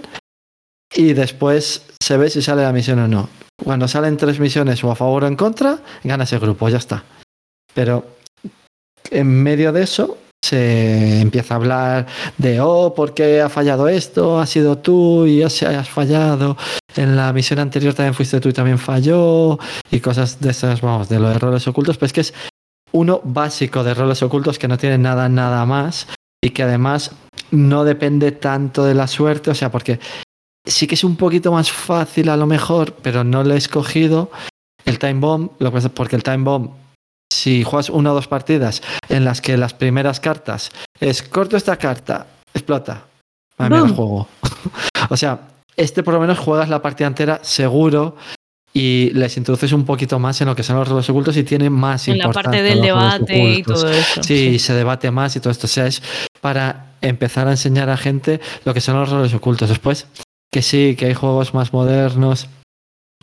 y 0.94 1.14
después 1.14 1.84
se 2.02 2.18
ve 2.18 2.30
si 2.30 2.42
sale 2.42 2.64
la 2.64 2.74
misión 2.74 3.00
o 3.00 3.08
no. 3.08 3.30
Cuando 3.64 3.88
salen 3.88 4.18
tres 4.18 4.40
misiones 4.40 4.84
o 4.84 4.92
a 4.92 4.96
favor 4.96 5.24
o 5.24 5.28
en 5.28 5.36
contra, 5.36 5.80
gana 6.04 6.24
ese 6.24 6.40
grupo, 6.40 6.70
ya 6.70 6.78
está. 6.78 7.04
Pero 7.74 8.06
en 9.12 9.28
medio 9.44 9.72
de 9.72 9.84
eso 9.84 10.18
se 10.44 11.20
empieza 11.20 11.54
a 11.54 11.58
hablar 11.58 12.08
de, 12.38 12.62
oh, 12.62 12.94
¿por 12.96 13.14
qué 13.14 13.42
ha 13.42 13.50
fallado 13.50 13.88
esto? 13.90 14.40
Ha 14.40 14.46
sido 14.46 14.78
tú 14.78 15.26
y 15.28 15.44
has, 15.44 15.62
has 15.64 15.90
fallado. 15.90 16.58
En 16.96 17.16
la 17.16 17.32
misión 17.34 17.60
anterior 17.60 17.94
también 17.94 18.14
fuiste 18.14 18.40
tú 18.40 18.50
y 18.50 18.54
también 18.54 18.80
falló. 18.80 19.60
Y 19.92 20.00
cosas 20.00 20.40
de 20.40 20.52
esas, 20.52 20.82
vamos, 20.82 21.10
de 21.10 21.20
los 21.20 21.38
roles 21.40 21.68
ocultos. 21.68 21.98
Pues 21.98 22.14
que 22.14 22.22
es 22.22 22.34
uno 22.94 23.20
básico 23.24 23.84
de 23.84 23.94
roles 23.94 24.24
ocultos 24.24 24.58
que 24.58 24.68
no 24.70 24.78
tiene 24.78 24.98
nada, 24.98 25.28
nada 25.30 25.66
más. 25.66 26.08
Y 26.42 26.52
que 26.52 26.64
además 26.64 27.12
no 27.52 27.84
depende 27.84 28.32
tanto 28.32 28.84
de 28.86 28.94
la 28.94 29.08
suerte. 29.08 29.52
O 29.52 29.56
sea, 29.56 29.72
porque 29.72 30.00
sí 30.66 30.88
que 30.88 30.96
es 30.96 31.04
un 31.04 31.16
poquito 31.16 31.52
más 31.52 31.72
fácil 31.72 32.30
a 32.30 32.38
lo 32.38 32.46
mejor, 32.46 32.94
pero 33.02 33.24
no 33.24 33.44
lo 33.44 33.54
he 33.54 33.58
escogido. 33.58 34.32
El 34.86 35.00
Time 35.00 35.20
Bomb, 35.20 35.52
lo 35.60 35.70
que 35.70 35.76
pasa- 35.76 35.90
porque 35.90 36.16
el 36.16 36.24
Time 36.24 36.44
Bomb 36.44 36.72
si 37.32 37.64
juegas 37.64 37.90
una 37.90 38.12
o 38.12 38.16
dos 38.16 38.28
partidas 38.28 38.82
en 39.08 39.24
las 39.24 39.40
que 39.40 39.56
las 39.56 39.74
primeras 39.74 40.20
cartas 40.20 40.72
es 41.00 41.22
corto 41.24 41.58
esta 41.58 41.78
carta, 41.78 42.26
explota. 42.54 43.06
A 43.58 43.70
mí 43.70 43.76
el 43.78 43.92
juego. 43.96 44.28
o 45.10 45.16
sea, 45.18 45.40
este 45.76 46.04
por 46.04 46.16
lo 46.16 46.20
menos 46.20 46.40
juegas 46.40 46.70
la 46.70 46.82
partida 46.82 47.08
entera 47.08 47.40
seguro 47.44 48.18
y 48.74 49.10
les 49.14 49.36
introduces 49.38 49.72
un 49.74 49.84
poquito 49.84 50.20
más 50.20 50.40
en 50.42 50.48
lo 50.48 50.56
que 50.56 50.64
son 50.64 50.78
los 50.78 50.88
roles 50.88 51.10
ocultos 51.10 51.36
y 51.38 51.44
tiene 51.44 51.70
más 51.70 52.08
en 52.08 52.20
la 52.20 52.26
importancia 52.26 52.52
parte 52.52 52.64
del 52.64 52.80
los 52.80 52.90
roles 52.90 53.26
debate 53.26 53.54
y 53.54 53.64
todo 53.64 53.90
eso. 53.90 54.24
Sí, 54.24 54.60
se 54.60 54.74
debate 54.74 55.12
más 55.12 55.36
y 55.36 55.40
todo 55.40 55.52
esto. 55.52 55.66
O 55.66 55.70
sea, 55.70 55.88
es 55.88 56.02
para 56.42 56.94
empezar 57.02 57.48
a 57.48 57.52
enseñar 57.52 57.90
a 57.90 57.98
gente 57.98 58.40
lo 58.66 58.74
que 58.74 58.82
son 58.82 58.96
los 58.96 59.10
roles 59.10 59.34
ocultos. 59.34 59.70
Después, 59.70 60.08
que 60.52 60.62
sí, 60.62 60.96
que 60.98 61.06
hay 61.06 61.14
juegos 61.14 61.54
más 61.54 61.74
modernos. 61.74 62.48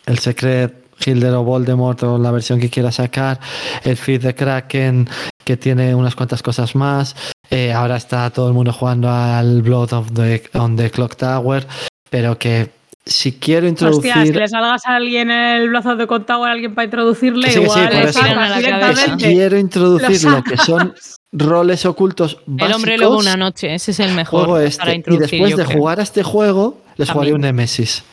El 0.05 0.19
Secret, 0.19 0.75
Hilder 1.05 1.35
o 1.35 1.45
Voldemort 1.45 2.03
o 2.03 2.19
la 2.19 2.31
versión 2.33 2.61
que 2.61 2.71
quiera 2.71 2.91
sacar. 2.91 3.41
El 3.85 3.97
Feed 3.97 4.23
de 4.23 4.35
Kraken, 4.35 5.09
que 5.45 5.57
tiene 5.57 5.95
unas 5.95 6.17
cuantas 6.17 6.43
cosas 6.43 6.75
más. 6.75 7.15
Eh, 7.51 7.73
ahora 7.73 7.97
está 7.97 8.29
todo 8.31 8.49
el 8.49 8.55
mundo 8.55 8.73
jugando 8.73 9.09
al 9.09 9.63
Blood 9.63 9.93
of 9.93 10.13
the, 10.13 10.43
on 10.55 10.77
the 10.77 10.91
Clock 10.91 11.17
Tower. 11.17 11.67
Pero 12.11 12.39
que 12.39 12.76
si 13.07 13.33
quiero 13.33 13.69
introducir. 13.69 14.11
Hostia, 14.11 14.27
si 14.27 14.33
le 14.33 14.49
salgas 14.49 14.85
a 14.87 14.97
alguien 14.97 15.31
el 15.31 15.69
brazo 15.71 15.95
de 15.97 16.07
Contour 16.09 16.49
a 16.49 16.53
alguien 16.53 16.75
para 16.75 16.87
introducirle, 16.87 17.49
sí, 17.49 17.55
sí, 17.55 17.61
igual 17.63 17.85
por 17.89 17.95
le 17.95 18.11
eso. 18.11 18.19
sacas 18.19 18.37
A 18.37 18.49
la 18.49 18.61
cabeza. 18.61 18.79
directamente. 19.07 19.25
quiero 19.33 19.59
introducir 19.59 20.25
Lo 20.25 20.31
lo 20.31 20.43
que 20.43 20.57
son 20.57 20.95
roles 21.33 21.87
ocultos 21.87 22.39
básicos. 22.47 22.69
El 22.69 22.75
hombre 22.75 22.99
lobo 22.99 23.19
una 23.19 23.37
noche, 23.37 23.75
ese 23.75 23.93
es 23.93 24.01
el 24.01 24.13
mejor 24.13 24.47
juego 24.47 24.55
para 24.55 24.65
este. 24.67 24.91
Y 24.93 24.95
introducir. 24.97 25.31
después 25.31 25.51
yo 25.53 25.57
de 25.57 25.65
creo. 25.67 25.79
jugar 25.79 26.01
a 26.01 26.03
este 26.03 26.23
juego, 26.23 26.83
les 26.97 27.11
jugaría 27.11 27.35
un 27.35 27.41
Nemesis. 27.43 28.05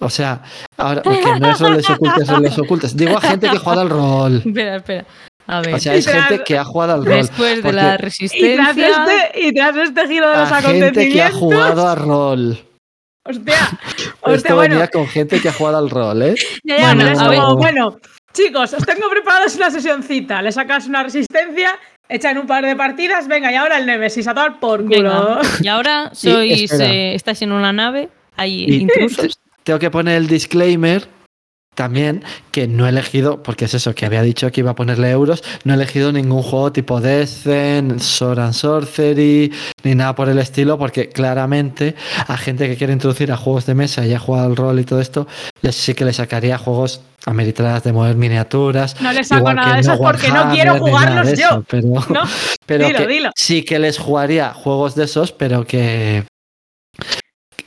O 0.00 0.08
sea, 0.10 0.42
ahora, 0.76 1.02
que 1.02 1.10
no 1.40 1.50
es 1.50 1.58
roles 1.58 1.90
ocultos, 1.90 2.28
roles 2.28 2.58
ocultos. 2.58 2.96
Digo 2.96 3.16
a 3.18 3.20
gente 3.20 3.50
que 3.50 3.58
juega 3.58 3.80
al 3.82 3.90
rol. 3.90 4.36
Espera, 4.46 4.76
espera. 4.76 5.04
A 5.48 5.60
ver. 5.62 5.74
O 5.74 5.78
sea, 5.80 5.94
es 5.96 6.06
Y 6.06 6.10
gente 6.12 6.44
que 6.44 6.56
ha 6.58 6.64
jugado 6.64 6.92
al 6.94 7.04
rol. 7.04 7.16
Después 7.16 7.56
de 7.56 7.62
porque 7.62 7.72
la 7.72 7.82
Y 7.82 7.86
tras, 7.86 8.00
resistencia. 8.02 9.06
este, 9.32 9.40
y 9.48 9.52
tras 9.54 9.76
este 9.76 10.06
giro 10.06 10.30
de 10.30 10.36
los 10.38 10.52
a 10.52 10.62
gente 10.62 11.08
que 11.08 11.22
ha 11.22 11.26
acontecimientos. 11.28 11.38
jugado 11.40 11.88
al 11.88 11.96
rol. 11.96 12.58
Hostia, 13.28 13.56
hostia, 14.20 14.34
Esto 14.34 14.54
bueno, 14.54 14.74
venía 14.74 14.88
con 14.88 15.06
gente 15.06 15.40
que 15.40 15.48
ha 15.48 15.52
jugado 15.52 15.78
al 15.78 15.90
rol, 15.90 16.22
¿eh? 16.22 16.34
ya, 16.64 16.78
ya, 16.78 16.94
Bueno, 16.94 17.04
pero 17.18 17.42
como, 17.42 17.56
bueno, 17.56 17.98
chicos, 18.32 18.72
os 18.72 18.86
tengo 18.86 19.08
preparados 19.10 19.54
una 19.56 19.70
sesioncita. 19.70 20.40
Le 20.42 20.50
sacas 20.52 20.86
una 20.86 21.02
resistencia, 21.02 21.72
echan 22.08 22.38
un 22.38 22.46
par 22.46 22.64
de 22.64 22.74
partidas, 22.74 23.28
venga, 23.28 23.52
y 23.52 23.54
ahora 23.56 23.78
el 23.78 23.86
Nemesis, 23.86 24.26
a 24.28 24.34
tomar 24.34 24.58
por 24.60 24.82
culo. 24.84 24.96
Venga. 24.96 25.40
Y 25.60 25.68
ahora 25.68 26.10
sois, 26.14 26.72
eh, 26.72 27.14
estáis 27.14 27.42
en 27.42 27.52
una 27.52 27.72
nave, 27.72 28.08
hay 28.36 28.64
Y- 28.64 28.74
intrusos. 28.82 29.38
Tengo 29.62 29.78
que 29.78 29.90
poner 29.90 30.16
el 30.16 30.26
disclaimer 30.28 31.06
también 31.78 32.24
que 32.50 32.66
no 32.66 32.86
he 32.86 32.88
elegido, 32.88 33.40
porque 33.44 33.66
es 33.66 33.74
eso, 33.74 33.94
que 33.94 34.04
había 34.04 34.20
dicho 34.22 34.50
que 34.50 34.62
iba 34.62 34.72
a 34.72 34.74
ponerle 34.74 35.12
euros, 35.12 35.44
no 35.62 35.72
he 35.72 35.76
elegido 35.76 36.10
ningún 36.10 36.42
juego 36.42 36.72
tipo 36.72 37.00
Descent, 37.00 38.00
Sword 38.00 38.40
and 38.40 38.52
Sorcery, 38.52 39.52
ni 39.84 39.94
nada 39.94 40.16
por 40.16 40.28
el 40.28 40.40
estilo, 40.40 40.76
porque 40.76 41.08
claramente 41.08 41.94
a 42.26 42.36
gente 42.36 42.68
que 42.68 42.76
quiere 42.76 42.92
introducir 42.92 43.30
a 43.30 43.36
juegos 43.36 43.64
de 43.66 43.76
mesa 43.76 44.04
y 44.04 44.12
ha 44.12 44.18
jugado 44.18 44.46
al 44.46 44.56
rol 44.56 44.80
y 44.80 44.84
todo 44.84 45.00
esto, 45.00 45.28
les, 45.62 45.76
sí 45.76 45.94
que 45.94 46.04
le 46.04 46.12
sacaría 46.12 46.58
juegos 46.58 47.00
ameritradas 47.26 47.84
de 47.84 47.92
mover 47.92 48.16
miniaturas. 48.16 49.00
No 49.00 49.12
le 49.12 49.22
saco 49.22 49.54
nada 49.54 49.74
de 49.74 49.80
eso 49.82 49.96
porque 49.98 50.32
no 50.32 50.50
quiero 50.50 50.80
jugarlos 50.80 51.28
yo. 51.38 51.46
eso, 51.46 51.64
pero, 51.70 51.86
¿No? 52.08 52.22
pero 52.66 52.86
Dilo, 52.88 52.98
que 52.98 53.06
dilo. 53.06 53.30
sí 53.36 53.62
que 53.62 53.78
les 53.78 53.98
jugaría 53.98 54.52
juegos 54.52 54.96
de 54.96 55.04
esos, 55.04 55.30
pero 55.30 55.64
que 55.64 56.24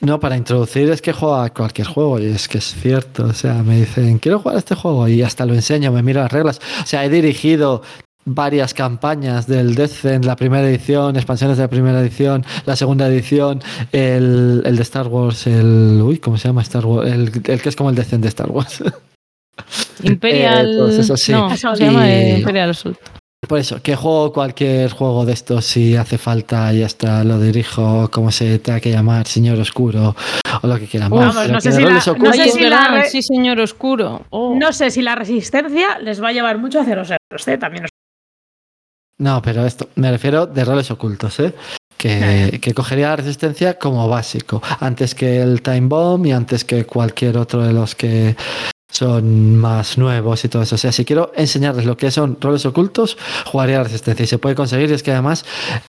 no, 0.01 0.19
para 0.19 0.35
introducir 0.37 0.89
es 0.89 1.01
que 1.01 1.13
juego 1.13 1.35
a 1.35 1.49
cualquier 1.49 1.87
juego 1.87 2.19
y 2.19 2.25
es 2.25 2.47
que 2.47 2.57
es 2.57 2.73
cierto. 2.75 3.25
O 3.25 3.33
sea, 3.33 3.61
me 3.63 3.77
dicen, 3.81 4.19
quiero 4.19 4.39
jugar 4.39 4.55
a 4.55 4.59
este 4.59 4.75
juego 4.75 5.07
y 5.07 5.21
hasta 5.21 5.45
lo 5.45 5.53
enseño, 5.53 5.91
me 5.91 6.03
miro 6.03 6.21
las 6.21 6.31
reglas. 6.31 6.59
O 6.81 6.85
sea, 6.85 7.05
he 7.05 7.09
dirigido 7.09 7.81
varias 8.25 8.73
campañas 8.75 9.47
del 9.47 9.73
Descent, 9.73 10.25
la 10.25 10.35
primera 10.35 10.67
edición, 10.69 11.15
expansiones 11.15 11.57
de 11.57 11.63
la 11.63 11.69
primera 11.69 11.99
edición, 12.01 12.45
la 12.65 12.75
segunda 12.75 13.07
edición, 13.07 13.61
el, 13.91 14.61
el 14.65 14.75
de 14.75 14.81
Star 14.83 15.07
Wars, 15.07 15.47
el... 15.47 15.99
Uy, 16.03 16.19
¿cómo 16.19 16.37
se 16.37 16.47
llama 16.47 16.61
Star 16.61 16.85
Wars? 16.85 17.09
El, 17.11 17.31
el 17.45 17.61
que 17.61 17.69
es 17.69 17.75
como 17.75 17.89
el 17.89 17.95
Descent 17.95 18.21
de 18.21 18.29
Star 18.29 18.49
Wars. 18.51 18.83
Imperial. 20.03 20.67
Eh, 20.71 20.77
pues 20.85 20.97
eso 20.99 21.17
sí. 21.17 21.31
No, 21.31 21.51
Eso, 21.51 21.75
se 21.75 21.85
llama 21.85 22.07
y- 22.07 22.11
eh, 22.11 22.37
Imperial 22.39 22.69
Assault. 22.71 22.97
Por 23.47 23.57
eso, 23.57 23.81
que 23.81 23.95
juego 23.95 24.31
cualquier 24.31 24.91
juego 24.91 25.25
de 25.25 25.33
estos 25.33 25.65
si 25.65 25.95
hace 25.95 26.19
falta 26.19 26.71
y 26.73 26.83
hasta 26.83 27.23
lo 27.23 27.39
dirijo 27.39 28.07
como 28.11 28.31
se 28.31 28.59
tenga 28.59 28.79
que 28.79 28.91
llamar, 28.91 29.27
señor 29.27 29.59
oscuro 29.59 30.15
o 30.61 30.67
lo 30.67 30.77
que 30.77 30.85
quieran. 30.85 31.09
Vamos, 31.09 31.35
Pero 31.35 31.53
no 31.53 31.59
sé 31.59 31.71
si 31.71 31.81
la- 31.81 31.87
roles 31.89 32.05
no 32.07 32.13
ocultos- 32.13 32.35
sé 32.35 32.41
Oye, 32.41 32.49
es 32.49 32.53
si 32.55 32.61
la 32.61 32.69
verdad, 32.69 32.93
re- 33.01 33.09
sí, 33.09 33.21
señor 33.23 33.59
oscuro. 33.59 34.25
Oh. 34.29 34.55
No 34.55 34.71
sé 34.71 34.91
si 34.91 35.01
la 35.01 35.15
resistencia 35.15 35.97
les 35.99 36.21
va 36.23 36.27
a 36.29 36.33
llevar 36.33 36.59
mucho 36.59 36.81
hacia 36.81 36.95
los 36.95 37.09
euros, 37.09 37.47
¿eh? 37.47 37.57
También 37.57 37.85
os- 37.85 37.89
No, 39.17 39.41
pero 39.41 39.65
esto, 39.65 39.89
me 39.95 40.11
refiero 40.11 40.45
de 40.45 40.63
roles 40.63 40.91
ocultos, 40.91 41.39
¿eh? 41.39 41.53
Que, 41.97 42.59
que 42.61 42.73
cogería 42.75 43.09
la 43.09 43.15
resistencia 43.17 43.77
como 43.79 44.07
básico, 44.07 44.61
antes 44.79 45.13
que 45.15 45.41
el 45.41 45.61
Time 45.63 45.87
Bomb 45.87 46.25
y 46.27 46.31
antes 46.31 46.63
que 46.63 46.85
cualquier 46.85 47.37
otro 47.37 47.61
de 47.63 47.73
los 47.73 47.95
que 47.95 48.35
son 48.91 49.57
más 49.57 49.97
nuevos 49.97 50.43
y 50.45 50.49
todo 50.49 50.61
eso. 50.61 50.75
O 50.75 50.77
sea, 50.77 50.91
si 50.91 51.03
quiero 51.05 51.31
enseñarles 51.35 51.85
lo 51.85 51.97
que 51.97 52.11
son 52.11 52.37
roles 52.39 52.65
ocultos, 52.65 53.17
jugaría 53.45 53.77
la 53.77 53.85
resistencia. 53.85 54.23
Y 54.23 54.27
se 54.27 54.37
puede 54.37 54.53
conseguir, 54.55 54.89
y 54.91 54.93
es 54.93 55.01
que 55.03 55.11
además 55.11 55.43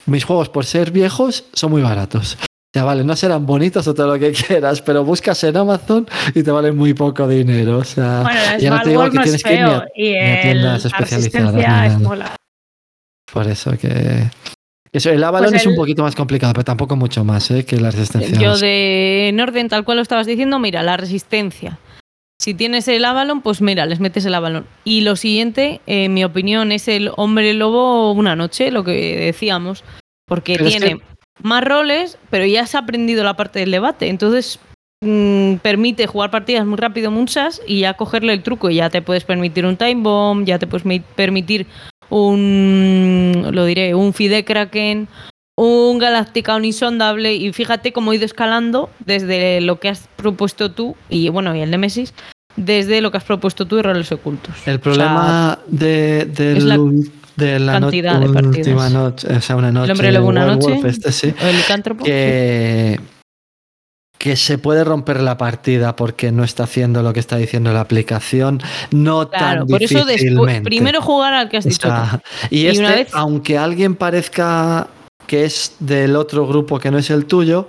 mis 0.06 0.24
juegos, 0.24 0.48
por 0.48 0.64
ser 0.64 0.90
viejos, 0.90 1.44
son 1.52 1.70
muy 1.70 1.82
baratos. 1.82 2.36
Ya 2.74 2.84
vale, 2.84 3.04
no 3.04 3.16
serán 3.16 3.46
bonitos 3.46 3.86
o 3.88 3.94
todo 3.94 4.08
lo 4.08 4.18
que 4.18 4.32
quieras, 4.32 4.82
pero 4.82 5.02
buscas 5.04 5.42
en 5.44 5.56
Amazon 5.56 6.06
y 6.34 6.42
te 6.42 6.50
valen 6.50 6.76
muy 6.76 6.92
poco 6.92 7.26
dinero. 7.26 7.78
O 7.78 7.84
sea, 7.84 8.20
Bueno, 8.22 8.40
ya 8.58 8.70
no 8.70 8.82
te 8.82 8.88
digo 8.90 9.04
que 9.10 9.18
tienes 9.20 9.42
que 9.42 9.54
ir 9.54 9.60
a- 9.60 9.76
a 9.78 9.86
tiendas 10.42 10.84
especializadas 10.84 11.92
es 11.94 12.00
mola. 12.00 12.36
Por 13.32 13.46
eso 13.46 13.72
que. 13.78 14.30
Eso, 14.92 15.10
el 15.10 15.22
Avalon 15.24 15.50
Pues 15.50 15.62
es 15.62 15.66
un 15.66 15.74
poquito 15.76 16.02
más 16.02 16.14
complicado, 16.14 16.52
pero 16.54 16.64
tampoco 16.64 16.96
mucho 16.96 17.22
más 17.24 17.50
¿eh? 17.50 17.64
que 17.66 17.78
la 17.78 17.90
resistencia. 17.90 18.38
Yo 18.38 18.56
de 18.56 19.28
en 19.28 19.40
orden 19.40 19.68
tal 19.68 19.84
cual 19.84 19.96
lo 19.96 20.02
estabas 20.02 20.26
diciendo, 20.26 20.58
mira, 20.58 20.82
la 20.82 20.96
resistencia. 20.96 21.78
Si 22.38 22.54
tienes 22.54 22.86
el 22.88 23.04
Avalon, 23.04 23.40
pues 23.40 23.60
mira, 23.62 23.86
les 23.86 23.98
metes 23.98 24.24
el 24.26 24.34
Avalon. 24.34 24.66
Y 24.84 25.00
lo 25.00 25.16
siguiente, 25.16 25.80
en 25.86 26.14
mi 26.14 26.22
opinión, 26.24 26.70
es 26.70 26.86
el 26.86 27.10
hombre 27.16 27.54
lobo 27.54 28.12
una 28.12 28.36
noche, 28.36 28.70
lo 28.70 28.84
que 28.84 29.16
decíamos. 29.16 29.84
Porque 30.28 30.54
Pero 30.56 30.66
es 30.68 30.76
tiene 30.76 31.00
más 31.42 31.64
roles, 31.64 32.18
pero 32.30 32.44
ya 32.44 32.66
se 32.66 32.76
ha 32.76 32.80
aprendido 32.80 33.24
la 33.24 33.34
parte 33.34 33.60
del 33.60 33.70
debate. 33.70 34.08
Entonces, 34.08 34.60
mm, 35.02 35.56
permite 35.56 36.06
jugar 36.06 36.30
partidas 36.30 36.66
muy 36.66 36.76
rápido, 36.76 37.10
muchas, 37.10 37.62
y 37.66 37.80
ya 37.80 37.94
cogerle 37.94 38.32
el 38.34 38.42
truco. 38.42 38.68
Y 38.70 38.76
ya 38.76 38.90
te 38.90 39.02
puedes 39.02 39.24
permitir 39.24 39.64
un 39.64 39.76
time 39.76 40.02
bomb, 40.02 40.44
ya 40.44 40.58
te 40.58 40.66
puedes 40.66 40.84
mi- 40.84 41.00
permitir 41.00 41.66
un, 42.10 43.48
lo 43.50 43.64
diré, 43.64 43.94
un 43.94 44.12
Fide 44.12 44.44
Kraken, 44.44 45.08
un 45.56 45.98
Galactica, 45.98 46.54
un 46.56 46.64
insondable. 46.64 47.34
Y 47.34 47.52
fíjate 47.52 47.92
cómo 47.92 48.12
he 48.12 48.16
ido 48.16 48.24
escalando 48.26 48.90
desde 49.04 49.60
lo 49.60 49.80
que 49.80 49.88
has 49.88 50.08
propuesto 50.16 50.70
tú, 50.70 50.96
y 51.08 51.28
bueno, 51.30 51.54
y 51.56 51.60
el 51.60 51.70
Nemesis, 51.70 52.12
desde 52.56 53.00
lo 53.00 53.10
que 53.10 53.16
has 53.18 53.24
propuesto 53.24 53.66
tú 53.66 53.78
y 53.78 53.82
roles 53.82 54.10
ocultos. 54.12 54.54
El 54.66 54.76
O 54.76 54.80
problema 54.80 55.58
de, 55.66 56.30
es 56.38 56.64
la 56.64 56.78
de 57.36 57.58
la 57.58 57.80
no- 57.80 57.86
cantidad 57.86 58.18
de 58.20 58.28
partidas. 58.28 58.56
última 58.56 58.88
noche, 58.88 59.28
o 59.34 59.40
sea, 59.40 59.56
una 59.56 59.70
noche, 59.72 59.92
hombre 59.92 60.12
lobo 60.12 60.28
una 60.28 60.46
noche. 60.46 60.80
este 60.86 61.12
sí, 61.12 61.32
sea, 61.38 61.50
el 61.50 61.56
licántropo. 61.56 62.02
que, 62.04 62.98
que 64.18 64.36
se 64.36 64.56
puede 64.56 64.84
romper 64.84 65.20
la 65.20 65.36
partida 65.36 65.96
porque 65.96 66.32
no 66.32 66.44
está 66.44 66.64
haciendo 66.64 67.02
lo 67.02 67.12
que 67.12 67.20
está 67.20 67.36
diciendo 67.36 67.72
la 67.74 67.80
aplicación, 67.82 68.62
no 68.90 69.28
Claro, 69.28 69.60
tan 69.60 69.66
por 69.68 69.82
eso 69.82 69.98
después, 69.98 70.16
difícilmente. 70.16 70.62
primero 70.62 71.02
jugar 71.02 71.34
al 71.34 71.48
que 71.50 71.58
has 71.58 71.64
dicho 71.64 71.88
sea, 71.88 72.22
Y 72.48 72.66
este, 72.66 72.78
una 72.80 72.90
vez- 72.94 73.08
aunque 73.12 73.58
alguien 73.58 73.94
parezca 73.96 74.88
que 75.26 75.44
es 75.44 75.74
del 75.80 76.16
otro 76.16 76.46
grupo 76.46 76.78
que 76.78 76.90
no 76.90 76.98
es 76.98 77.10
el 77.10 77.26
tuyo, 77.26 77.68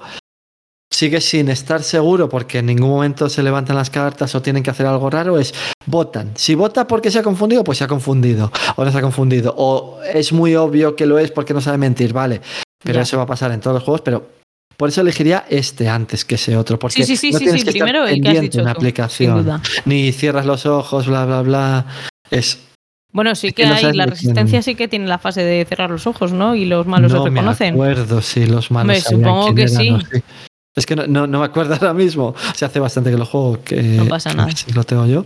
sigue 0.92 1.22
sin 1.22 1.50
estar 1.50 1.84
seguro 1.84 2.30
porque 2.30 2.60
en 2.60 2.68
ningún 2.68 2.90
momento 2.90 3.30
se 3.30 3.44
levantan 3.44 3.76
las 3.76 3.90
cartas 3.90 4.34
o 4.36 4.42
tienen 4.42 4.64
que 4.64 4.70
hacer 4.72 4.86
algo 4.86 5.10
raro, 5.10 5.38
es 5.38 5.54
votan. 5.86 6.32
Si 6.36 6.56
vota 6.56 6.88
porque 6.88 7.12
se 7.12 7.20
ha 7.20 7.24
confundido, 7.24 7.64
pues 7.64 7.78
se 7.78 7.84
ha 7.84 7.88
confundido 7.88 8.52
o 8.76 8.86
no 8.86 8.92
se 8.92 8.98
ha 8.98 9.02
confundido. 9.02 9.54
O 9.58 10.00
es 10.14 10.32
muy 10.32 10.56
obvio 10.56 10.96
que 10.96 11.06
lo 11.06 11.20
es 11.20 11.32
porque 11.32 11.54
no 11.54 11.62
sabe 11.62 11.78
mentir, 11.78 12.14
vale. 12.14 12.42
Pero 12.84 12.96
Ya. 12.98 13.02
eso 13.02 13.18
va 13.18 13.24
a 13.24 13.28
pasar 13.28 13.52
en 13.52 13.60
todos 13.60 13.76
los 13.76 13.84
juegos, 13.84 14.02
pero 14.02 14.30
por 14.78 14.90
eso 14.90 15.02
elegiría 15.02 15.46
este 15.50 15.90
antes 15.90 16.24
que 16.24 16.36
ese 16.36 16.56
otro. 16.56 16.78
Porque 16.80 17.04
Sí, 17.04 17.04
sí, 17.04 17.18
sí, 17.18 17.32
no 17.32 17.40
tienes 17.40 17.62
sí, 17.62 17.66
que 17.66 17.78
estar 17.80 17.96
el 18.08 18.22
que 18.22 18.30
has 18.30 18.42
dicho 18.42 18.62
tú, 18.62 18.68
aplicación. 18.70 19.62
Ni 19.86 20.12
cierras 20.12 20.46
los 20.46 20.66
ojos, 20.66 21.08
bla, 21.08 21.26
bla, 21.26 21.42
bla. 21.42 21.86
Es 22.30 22.60
Bueno, 23.12 23.36
sí 23.36 23.48
Es 23.48 23.54
que 23.54 23.64
que 23.64 23.70
no 23.70 23.76
hay, 23.76 23.94
la 23.94 24.06
resistencia 24.06 24.62
sí 24.62 24.76
que 24.76 24.88
tiene 24.88 25.08
la 25.08 25.18
fase 25.18 25.44
de 25.44 25.66
cerrar 25.66 25.90
los 25.90 26.08
ojos, 26.08 26.34
¿no? 26.34 26.56
Y 26.56 26.66
los 26.66 26.86
malos 26.88 27.12
no 27.12 27.24
se 27.24 27.30
reconocen. 27.30 27.76
me 27.76 27.82
acuerdo 27.82 28.22
si 28.22 28.46
los 28.46 28.70
malos 28.70 29.00
sabían 29.00 29.22
supongo 29.22 29.56
que 29.56 29.68
sí. 29.68 29.96
Es 30.76 30.86
que 30.86 30.96
no, 30.96 31.08
no, 31.08 31.40
me 31.40 31.46
acuerdo 31.46 31.74
ahora 31.80 31.94
mismo. 31.94 32.36
Se 32.54 32.66
hace 32.66 32.80
bastante 32.80 33.10
que 33.10 33.18
lo 33.18 33.26
juego, 33.26 33.64
que, 33.64 33.82
No 33.82 34.08
pasa 34.08 34.34
nada. 34.34 34.50
lo 34.76 34.84
tengo 34.84 35.06
yo. 35.08 35.26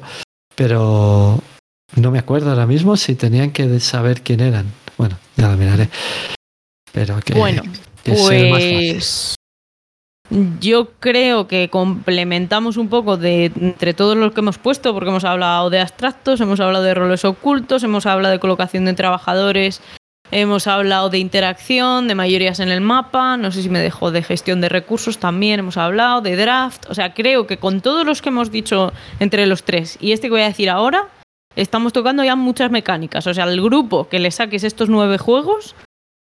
Pero 0.55 1.39
no 1.95 2.11
me 2.11 2.19
acuerdo 2.19 2.51
ahora 2.51 2.65
mismo 2.65 2.95
si 2.95 3.15
tenían 3.15 3.51
que 3.51 3.79
saber 3.79 4.21
quién 4.21 4.39
eran. 4.39 4.71
Bueno, 4.97 5.17
ya 5.35 5.49
lo 5.49 5.57
miraré. 5.57 5.89
Pero 6.91 7.19
que, 7.19 7.33
Bueno, 7.33 7.63
que 8.03 8.15
sea 8.15 8.51
más 8.51 8.63
fácil. 8.63 9.35
Yo 10.61 10.91
creo 11.01 11.47
que 11.47 11.69
complementamos 11.69 12.77
un 12.77 12.87
poco 12.87 13.17
de 13.17 13.51
entre 13.59 13.93
todos 13.93 14.15
los 14.15 14.31
que 14.31 14.39
hemos 14.39 14.57
puesto, 14.57 14.93
porque 14.93 15.09
hemos 15.09 15.25
hablado 15.25 15.69
de 15.69 15.81
abstractos, 15.81 16.39
hemos 16.39 16.61
hablado 16.61 16.85
de 16.85 16.93
roles 16.93 17.25
ocultos, 17.25 17.83
hemos 17.83 18.05
hablado 18.05 18.31
de 18.31 18.39
colocación 18.39 18.85
de 18.85 18.93
trabajadores, 18.93 19.81
hemos 20.31 20.67
hablado 20.67 21.09
de 21.09 21.19
interacción, 21.19 22.07
de 22.07 22.15
mayorías 22.15 22.61
en 22.61 22.69
el 22.69 22.79
mapa, 22.79 23.35
no 23.35 23.51
sé 23.51 23.61
si 23.61 23.69
me 23.69 23.79
dejo 23.79 24.11
de 24.11 24.23
gestión 24.23 24.61
de 24.61 24.69
recursos 24.69 25.17
también, 25.17 25.59
hemos 25.59 25.75
hablado 25.75 26.21
de 26.21 26.37
draft, 26.37 26.89
o 26.89 26.93
sea, 26.93 27.13
creo 27.13 27.45
que 27.45 27.57
con 27.57 27.81
todos 27.81 28.05
los 28.05 28.21
que 28.21 28.29
hemos 28.29 28.51
dicho 28.51 28.93
entre 29.19 29.45
los 29.47 29.63
tres 29.63 29.97
y 29.99 30.13
este 30.13 30.27
que 30.27 30.31
voy 30.31 30.41
a 30.41 30.47
decir 30.47 30.69
ahora, 30.69 31.09
estamos 31.57 31.91
tocando 31.91 32.23
ya 32.23 32.37
muchas 32.37 32.71
mecánicas, 32.71 33.27
o 33.27 33.33
sea, 33.33 33.43
el 33.43 33.61
grupo 33.61 34.07
que 34.07 34.19
le 34.19 34.31
saques 34.31 34.63
estos 34.63 34.87
nueve 34.87 35.17
juegos 35.17 35.75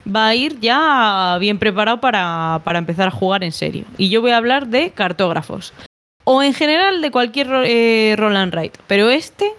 va 0.07 0.29
a 0.29 0.35
ir 0.35 0.59
ya 0.61 1.37
bien 1.41 1.59
preparado 1.59 2.01
para, 2.01 2.61
para 2.65 2.79
empezar 2.79 3.09
a 3.09 3.13
jugar 3.13 3.45
en 3.45 3.53
serio. 3.53 3.85
Y 3.99 4.09
yo 4.09 4.21
voy 4.21 4.31
a 4.33 4.37
hablar 4.37 4.69
de 4.69 4.91
cartógrafos. 4.91 5.73
O 6.25 6.43
en 6.43 6.55
general 6.55 7.03
de 7.03 7.11
cualquier 7.11 7.49
eh, 7.65 8.15
roll 8.17 8.37
and 8.37 8.55
write. 8.55 8.79
Pero 8.87 9.11
este 9.11 9.53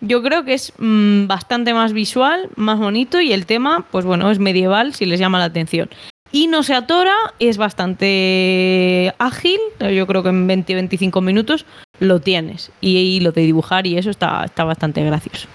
yo 0.00 0.22
creo 0.22 0.44
que 0.44 0.54
es 0.54 0.72
mm, 0.78 1.26
bastante 1.26 1.74
más 1.74 1.92
visual, 1.92 2.50
más 2.56 2.78
bonito 2.78 3.20
y 3.20 3.32
el 3.32 3.46
tema, 3.46 3.86
pues 3.90 4.04
bueno, 4.04 4.30
es 4.30 4.38
medieval 4.38 4.94
si 4.94 5.06
les 5.06 5.20
llama 5.20 5.38
la 5.38 5.46
atención. 5.46 5.88
Y 6.32 6.48
no 6.48 6.62
se 6.62 6.74
atora, 6.74 7.14
es 7.38 7.58
bastante 7.58 9.14
ágil, 9.18 9.60
yo 9.78 10.06
creo 10.06 10.22
que 10.22 10.30
en 10.30 10.48
20-25 10.48 11.22
minutos 11.22 11.66
lo 12.00 12.20
tienes. 12.20 12.72
Y, 12.80 12.96
y 12.96 13.20
lo 13.20 13.32
de 13.32 13.42
dibujar 13.42 13.86
y 13.86 13.98
eso 13.98 14.10
está, 14.10 14.44
está 14.44 14.64
bastante 14.64 15.04
gracioso. 15.04 15.46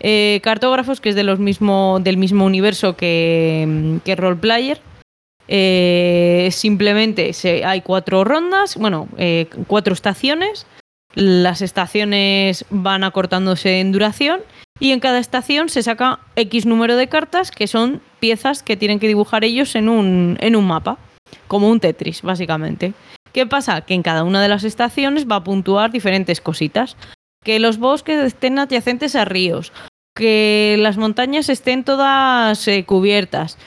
Eh, 0.00 0.40
cartógrafos, 0.42 1.00
que 1.00 1.10
es 1.10 1.14
del 1.14 1.36
mismo 1.36 2.00
universo 2.44 2.96
que, 2.96 3.98
que 4.04 4.16
Roleplayer. 4.16 4.80
Eh, 5.52 6.48
simplemente 6.52 7.32
hay 7.64 7.80
cuatro 7.80 8.22
rondas, 8.22 8.76
bueno, 8.76 9.08
eh, 9.18 9.48
cuatro 9.66 9.92
estaciones. 9.94 10.66
Las 11.14 11.60
estaciones 11.60 12.64
van 12.70 13.02
acortándose 13.02 13.80
en 13.80 13.90
duración 13.90 14.42
y 14.78 14.92
en 14.92 15.00
cada 15.00 15.18
estación 15.18 15.68
se 15.68 15.82
saca 15.82 16.20
X 16.36 16.66
número 16.66 16.94
de 16.96 17.08
cartas 17.08 17.50
que 17.50 17.66
son 17.66 18.00
piezas 18.20 18.62
que 18.62 18.76
tienen 18.76 19.00
que 19.00 19.08
dibujar 19.08 19.42
ellos 19.42 19.74
en 19.74 19.88
un, 19.88 20.38
en 20.40 20.54
un 20.54 20.68
mapa, 20.68 20.98
como 21.48 21.68
un 21.68 21.80
Tetris, 21.80 22.22
básicamente. 22.22 22.92
¿Qué 23.32 23.44
pasa? 23.44 23.80
Que 23.80 23.94
en 23.94 24.02
cada 24.02 24.22
una 24.22 24.40
de 24.40 24.48
las 24.48 24.62
estaciones 24.62 25.28
va 25.28 25.36
a 25.36 25.44
puntuar 25.44 25.90
diferentes 25.90 26.40
cositas. 26.40 26.96
Que 27.42 27.58
los 27.58 27.78
bosques 27.78 28.22
estén 28.22 28.58
adyacentes 28.58 29.16
a 29.16 29.24
ríos, 29.24 29.72
que 30.20 30.76
las 30.78 30.96
montañas 30.96 31.48
estén 31.48 31.82
todas 31.82 32.68
eh, 32.68 32.84
cubiertas. 32.84 33.58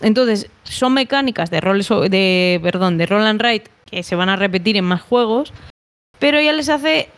Entonces, 0.00 0.50
son 0.64 0.94
mecánicas 0.94 1.50
de 1.50 1.60
roles 1.60 1.88
de 1.88 2.58
perdón, 2.62 2.98
de 2.98 3.06
roll 3.06 3.26
and 3.26 3.40
write 3.40 3.70
que 3.84 4.02
se 4.02 4.16
van 4.16 4.28
a 4.28 4.36
repetir 4.36 4.76
en 4.76 4.84
más 4.84 5.02
juegos, 5.02 5.52
pero 6.18 6.40
ya 6.40 6.52
les 6.52 6.68
hace 6.68 7.08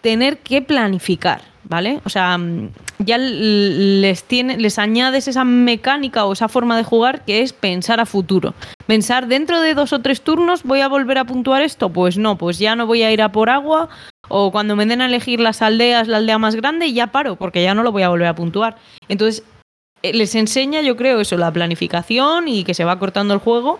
tener 0.00 0.38
que 0.38 0.62
planificar, 0.62 1.42
¿vale? 1.64 2.00
O 2.04 2.08
sea, 2.08 2.36
mm, 2.38 2.70
ya 2.98 3.18
les 3.18 4.24
tiene 4.24 4.56
les 4.56 4.78
añades 4.78 5.28
esa 5.28 5.44
mecánica 5.44 6.24
o 6.24 6.32
esa 6.32 6.48
forma 6.48 6.76
de 6.76 6.84
jugar 6.84 7.24
que 7.24 7.42
es 7.42 7.52
pensar 7.52 8.00
a 8.00 8.06
futuro. 8.06 8.54
Pensar 8.86 9.26
dentro 9.26 9.60
de 9.60 9.74
dos 9.74 9.92
o 9.92 10.00
tres 10.00 10.22
turnos 10.22 10.62
voy 10.62 10.80
a 10.80 10.88
volver 10.88 11.18
a 11.18 11.24
puntuar 11.24 11.62
esto, 11.62 11.90
pues 11.90 12.18
no, 12.18 12.36
pues 12.38 12.58
ya 12.58 12.76
no 12.76 12.86
voy 12.86 13.02
a 13.02 13.12
ir 13.12 13.22
a 13.22 13.32
por 13.32 13.50
agua 13.50 13.88
o 14.28 14.50
cuando 14.50 14.76
me 14.76 14.86
den 14.86 15.00
a 15.00 15.06
elegir 15.06 15.40
las 15.40 15.62
aldeas, 15.62 16.08
la 16.08 16.18
aldea 16.18 16.38
más 16.38 16.56
grande, 16.56 16.92
ya 16.92 17.08
paro, 17.08 17.36
porque 17.36 17.62
ya 17.62 17.74
no 17.74 17.82
lo 17.82 17.92
voy 17.92 18.02
a 18.02 18.08
volver 18.08 18.28
a 18.28 18.34
puntuar. 18.34 18.76
Entonces, 19.08 19.44
eh, 20.02 20.12
les 20.12 20.34
enseña, 20.34 20.82
yo 20.82 20.96
creo, 20.96 21.20
eso, 21.20 21.36
la 21.36 21.52
planificación 21.52 22.48
y 22.48 22.64
que 22.64 22.74
se 22.74 22.84
va 22.84 22.98
cortando 22.98 23.34
el 23.34 23.40
juego 23.40 23.78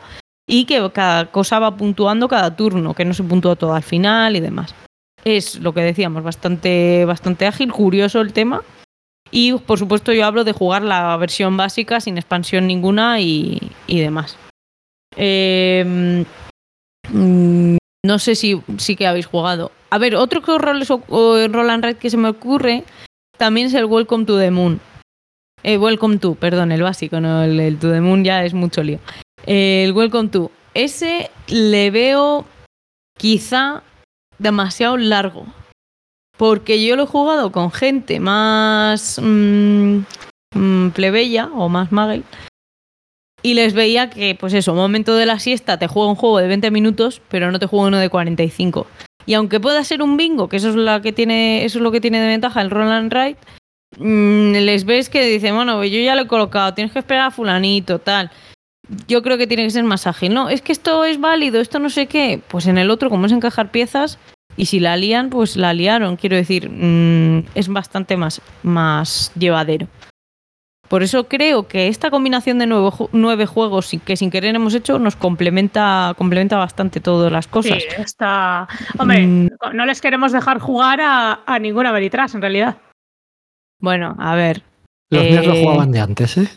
y 0.48 0.64
que 0.64 0.90
cada 0.93 1.27
cosa 1.31 1.59
va 1.59 1.77
puntuando 1.77 2.28
cada 2.28 2.55
turno, 2.55 2.94
que 2.94 3.05
no 3.05 3.14
se 3.14 3.24
puntúa 3.24 3.56
todo 3.56 3.74
al 3.74 3.82
final 3.82 4.36
y 4.36 4.40
demás. 4.40 4.74
Es 5.24 5.59
lo 5.59 5.74
que 5.74 5.81
decíamos, 5.81 6.23
bastante, 6.23 7.05
bastante 7.05 7.47
ágil, 7.47 7.73
curioso 7.73 8.20
el 8.20 8.32
tema. 8.32 8.62
Y 9.32 9.55
por 9.55 9.78
supuesto 9.78 10.12
yo 10.12 10.24
hablo 10.24 10.44
de 10.44 10.52
jugar 10.52 10.82
la 10.82 11.16
versión 11.16 11.56
básica 11.56 12.01
sin 12.01 12.16
expansión 12.16 12.68
ninguna 12.68 13.20
y, 13.20 13.73
demás. 13.89 14.39
Eh, 15.16 16.24
no 18.07 18.19
sé 18.19 18.35
si, 18.35 18.61
sí 18.78 18.97
que 18.97 19.07
habéis 19.07 19.27
jugado. 19.27 19.73
A 19.91 19.99
ver, 19.99 20.16
otro 20.16 20.43
que 20.43 20.57
roll 20.59 21.70
and 21.70 21.85
write 21.85 21.99
que 21.99 22.11
se 22.11 22.16
me 22.16 22.28
ocurre 22.28 22.85
también 23.37 23.66
es 23.66 23.74
el 23.74 23.85
Welcome 23.85 24.24
to 24.24 24.39
the 24.39 24.51
Moon. 24.51 24.81
Eh, 25.62 25.78
welcome 25.78 26.19
to, 26.19 26.35
perdón, 26.37 26.70
el 26.70 26.83
básico, 26.83 27.20
no 27.20 27.43
el, 27.43 27.59
el 27.59 27.78
to 27.78 27.91
the 27.91 28.01
Moon 28.01 28.24
ya 28.24 28.45
es 28.45 28.55
mucho 28.55 28.83
lío. 28.83 28.99
Eh, 29.47 29.85
el 29.85 29.93
Welcome 29.93 30.28
to. 30.28 30.51
Ese 30.74 31.31
le 31.49 31.91
veo 31.91 32.45
quizá 33.19 33.83
demasiado 34.39 34.97
largo. 34.97 35.47
Porque 36.37 36.85
yo 36.85 36.97
lo 36.97 37.05
he 37.05 37.07
jugado 37.07 37.51
con 37.51 37.73
gente 37.73 38.20
más 38.20 39.19
mm, 39.23 40.01
mm, 40.55 40.91
plebeya 40.91 41.47
o 41.47 41.69
más 41.69 41.91
magel. 41.93 42.24
Y 43.42 43.54
les 43.54 43.74
veía 43.74 44.10
que, 44.10 44.34
pues 44.34 44.54
eso, 44.54 44.74
momento 44.74 45.14
de 45.14 45.26
la 45.26 45.38
siesta 45.38 45.78
te 45.78 45.86
juega 45.86 46.08
un 46.08 46.16
juego 46.16 46.38
de 46.38 46.48
20 46.48 46.70
minutos, 46.70 47.20
pero 47.28 47.50
no 47.50 47.58
te 47.58 47.66
juega 47.66 47.86
uno 47.86 47.98
de 47.98 48.08
45. 48.08 48.86
Y 49.26 49.34
aunque 49.34 49.60
pueda 49.60 49.82
ser 49.84 50.02
un 50.02 50.16
bingo, 50.16 50.48
que 50.48 50.56
eso 50.56 50.70
es, 50.70 50.76
la 50.76 51.02
que 51.02 51.12
tiene, 51.12 51.64
eso 51.64 51.78
es 51.78 51.82
lo 51.82 51.92
que 51.92 52.00
tiene 52.00 52.20
de 52.20 52.28
ventaja 52.28 52.60
el 52.60 52.70
roll 52.70 52.90
and 52.90 53.12
write, 53.12 53.38
mm, 53.98 54.52
les 54.52 54.84
ves 54.84 55.08
que 55.08 55.24
dicen, 55.26 55.54
bueno, 55.54 55.84
yo 55.84 56.00
ya 56.00 56.14
lo 56.14 56.22
he 56.22 56.26
colocado, 56.26 56.74
tienes 56.74 56.92
que 56.92 57.00
esperar 57.00 57.26
a 57.26 57.30
fulanito, 57.30 57.98
tal. 57.98 58.30
Yo 59.08 59.22
creo 59.22 59.36
que 59.36 59.48
tiene 59.48 59.64
que 59.64 59.70
ser 59.70 59.84
más 59.84 60.06
ágil. 60.06 60.32
No, 60.32 60.48
es 60.48 60.62
que 60.62 60.72
esto 60.72 61.04
es 61.04 61.20
válido, 61.20 61.60
esto 61.60 61.80
no 61.80 61.90
sé 61.90 62.06
qué. 62.06 62.40
Pues 62.48 62.66
en 62.66 62.78
el 62.78 62.90
otro, 62.90 63.10
como 63.10 63.26
es 63.26 63.32
encajar 63.32 63.72
piezas, 63.72 64.18
y 64.56 64.66
si 64.66 64.80
la 64.80 64.96
lían, 64.96 65.28
pues 65.28 65.56
la 65.56 65.74
liaron. 65.74 66.16
Quiero 66.16 66.36
decir, 66.36 66.70
mm, 66.70 67.46
es 67.54 67.68
bastante 67.68 68.16
más, 68.16 68.40
más 68.62 69.32
llevadero. 69.38 69.88
Por 70.88 71.02
eso 71.02 71.24
creo 71.28 71.66
que 71.66 71.88
esta 71.88 72.10
combinación 72.10 72.58
de 72.58 72.66
nueve, 72.66 72.88
ju- 72.88 73.08
nueve 73.12 73.46
juegos 73.46 73.90
que 74.04 74.16
sin 74.16 74.30
querer 74.30 74.54
hemos 74.54 74.74
hecho 74.74 74.98
nos 74.98 75.16
complementa, 75.16 76.14
complementa 76.16 76.56
bastante 76.56 77.00
todas 77.00 77.32
las 77.32 77.48
cosas. 77.48 77.78
Sí, 77.82 77.88
está. 78.02 78.68
Hombre, 78.98 79.26
Mm. 79.26 79.48
no 79.74 79.84
les 79.86 80.00
queremos 80.00 80.32
dejar 80.32 80.58
jugar 80.60 81.00
a, 81.00 81.40
a 81.44 81.58
ninguna 81.58 81.90
Veritras, 81.92 82.34
en 82.34 82.40
realidad. 82.42 82.76
Bueno, 83.80 84.14
a 84.18 84.34
ver. 84.34 84.62
Los 85.10 85.24
míos 85.24 85.46
lo 85.46 85.54
Eh, 85.54 85.62
jugaban 85.64 85.92
de 85.92 86.00
antes, 86.00 86.36
¿eh? 86.38 86.48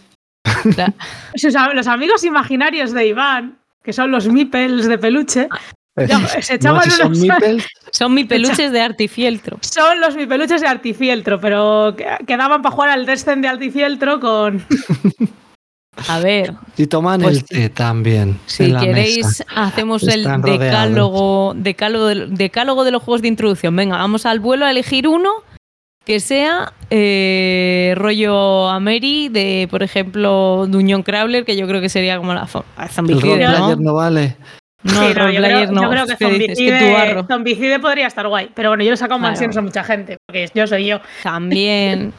la- 0.77 0.93
los 1.73 1.87
amigos 1.87 2.23
imaginarios 2.23 2.91
de 2.93 3.07
Iván, 3.07 3.57
que 3.83 3.93
son 3.93 4.11
los 4.11 4.27
Mipels 4.27 4.87
de 4.87 4.97
peluche, 4.97 5.49
se 6.41 6.57
No, 6.59 6.81
si 6.81 6.89
son 6.91 7.13
son 7.91 8.27
peluches 8.27 8.71
de 8.71 8.81
artifieltro. 8.81 9.57
Son 9.61 9.99
los 9.99 10.15
Mipeluches 10.15 10.61
de 10.61 10.67
Artifieltro, 10.67 11.39
pero 11.39 11.95
que- 11.97 12.05
quedaban 12.25 12.61
para 12.61 12.73
jugar 12.75 12.89
al 12.89 13.05
Descent 13.05 13.41
de 13.41 13.47
Artifieltro 13.47 14.19
con. 14.19 14.63
A 16.07 16.19
ver, 16.19 16.53
y 16.77 16.87
toman 16.87 17.21
Pues 17.21 17.37
el 17.37 17.43
té 17.45 17.69
también. 17.69 18.39
si 18.45 18.63
en 18.63 18.73
la 18.73 18.79
queréis, 18.79 19.25
mesa. 19.25 19.45
hacemos 19.53 20.03
el 20.03 20.21
Están 20.21 20.41
decálogo, 20.41 21.53
decálogo, 21.55 22.07
de, 22.07 22.27
decálogo 22.27 22.83
de 22.85 22.91
los 22.91 23.03
juegos 23.03 23.21
de 23.21 23.27
introducción. 23.27 23.75
Venga, 23.75 23.97
vamos 23.97 24.25
al 24.25 24.39
vuelo 24.39 24.65
a 24.65 24.71
elegir 24.71 25.07
uno 25.07 25.29
que 26.05 26.21
sea 26.21 26.73
eh, 26.89 27.93
rollo 27.97 28.69
Ameri 28.69 29.27
de, 29.29 29.67
por 29.69 29.83
ejemplo, 29.83 30.65
Dungeon 30.69 31.03
Crawler, 31.03 31.43
que 31.43 31.57
yo 31.57 31.67
creo 31.67 31.81
que 31.81 31.89
sería 31.89 32.17
como 32.17 32.33
la 32.33 32.47
a 32.77 32.85
El 32.85 33.55
¿no? 33.59 33.65
player 33.67 33.79
no 33.79 33.93
vale. 33.93 34.37
No, 34.83 34.91
Sí, 34.91 35.05
el 35.07 35.17
no, 35.17 35.29
yo, 35.31 35.41
creo, 35.41 35.71
no. 35.71 35.81
yo 35.83 35.89
creo 35.89 36.05
que 36.07 36.15
¿Qué 36.15 36.25
dices? 36.31 36.57
Que 36.57 36.65
tu 36.65 36.77
Zombicide, 36.77 36.93
barro. 36.93 37.27
Zombicide 37.27 37.79
podría 37.79 38.07
estar 38.07 38.27
guay. 38.27 38.49
Pero 38.55 38.69
bueno, 38.69 38.83
yo 38.83 38.89
le 38.91 38.93
he 38.93 38.97
sacado 38.97 39.19
Claro. 39.19 39.31
mansiones 39.31 39.57
a 39.57 39.61
mucha 39.61 39.83
gente, 39.83 40.17
porque 40.25 40.47
yo 40.53 40.67
soy 40.67 40.85
yo. 40.85 41.01
También, 41.21 42.13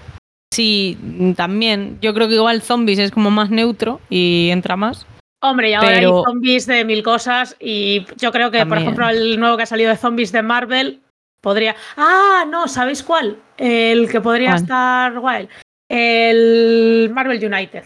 sí, 0.52 0.98
también. 1.36 1.98
Yo 2.02 2.12
creo 2.12 2.28
que 2.28 2.34
igual 2.34 2.60
Zombies 2.60 2.98
es 2.98 3.10
como 3.12 3.30
más 3.30 3.48
neutro 3.50 4.00
y 4.10 4.50
entra 4.50 4.76
más. 4.76 5.06
Hombre, 5.42 5.70
y 5.70 5.72
ahora 5.74 5.88
Pero- 5.88 6.18
hay 6.18 6.24
zombies 6.24 6.66
de 6.66 6.84
mil 6.84 7.02
cosas. 7.02 7.56
Y 7.58 8.04
yo 8.18 8.30
creo 8.30 8.50
que, 8.50 8.66
por 8.66 8.76
ejemplo, 8.76 9.08
el 9.08 9.40
nuevo 9.40 9.56
que 9.56 9.62
ha 9.62 9.66
salido 9.66 9.88
de 9.90 9.96
zombies 9.96 10.30
de 10.32 10.42
Marvel 10.42 11.00
podría. 11.40 11.74
Ah, 11.96 12.44
no, 12.46 12.68
¿sabéis 12.68 13.02
cuál? 13.02 13.38
El 13.56 14.10
que 14.10 14.20
podría 14.20 14.50
¿Cuál? 14.50 14.62
estar 14.62 15.18
guay. 15.18 15.48
El 15.88 17.10
Marvel 17.14 17.42
United. 17.42 17.84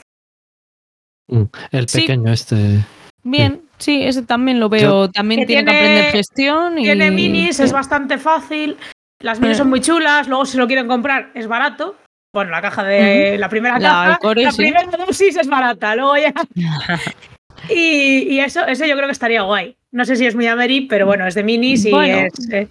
Mm, 1.29 1.45
El 1.71 1.89
Sí. 1.89 2.01
pequeño 2.01 2.33
este. 2.33 2.85
Bien, 3.23 3.63
sí, 3.85 4.03
ese 4.05 4.23
también 4.23 4.59
lo 4.61 4.69
veo. 4.69 5.09
también 5.11 5.41
Que 5.43 5.47
tiene, 5.47 5.65
que 5.65 5.77
aprender 5.77 6.05
gestión. 6.13 6.79
Y, 6.79 6.83
Tiene 6.85 7.11
minis, 7.11 7.61
es 7.61 7.73
bastante 7.73 8.19
fácil. 8.19 8.77
Las 9.23 9.41
minis 9.41 9.57
Eh. 9.57 9.59
son 9.59 9.69
muy 9.71 9.81
chulas. 9.81 10.29
Luego, 10.29 10.45
si 10.47 10.57
lo 10.59 10.67
quieren 10.67 10.87
comprar, 10.89 11.31
es 11.35 11.47
barato. 11.47 11.97
Bueno, 12.35 12.51
la 12.51 12.61
caja 12.61 12.83
de 12.83 13.37
la 13.39 13.49
primera 13.49 13.79
La 13.79 13.89
caja, 13.89 14.05
Alcore, 14.15 14.43
la 14.43 14.51
sí. 14.51 14.57
primera 14.57 14.87
dosis 15.07 15.37
es 15.37 15.47
barata. 15.47 15.95
Luego 15.95 16.17
ya. 16.17 16.33
y, 17.71 18.35
y 18.35 18.41
eso, 18.41 18.65
eso 18.67 18.85
yo 18.85 18.95
creo 18.97 19.07
que 19.07 19.13
estaría 19.13 19.43
guay. 19.43 19.77
No 19.93 20.05
sé 20.05 20.17
si 20.17 20.27
es 20.27 20.35
muy 20.35 20.47
Ameri, 20.47 20.83
pero 20.83 21.07
bueno, 21.07 21.27
es 21.27 21.35
de 21.35 21.45
minis 21.45 21.85
y 21.87 21.91
Bueno. 21.91 22.19
es, 22.27 22.51
eh, 22.53 22.69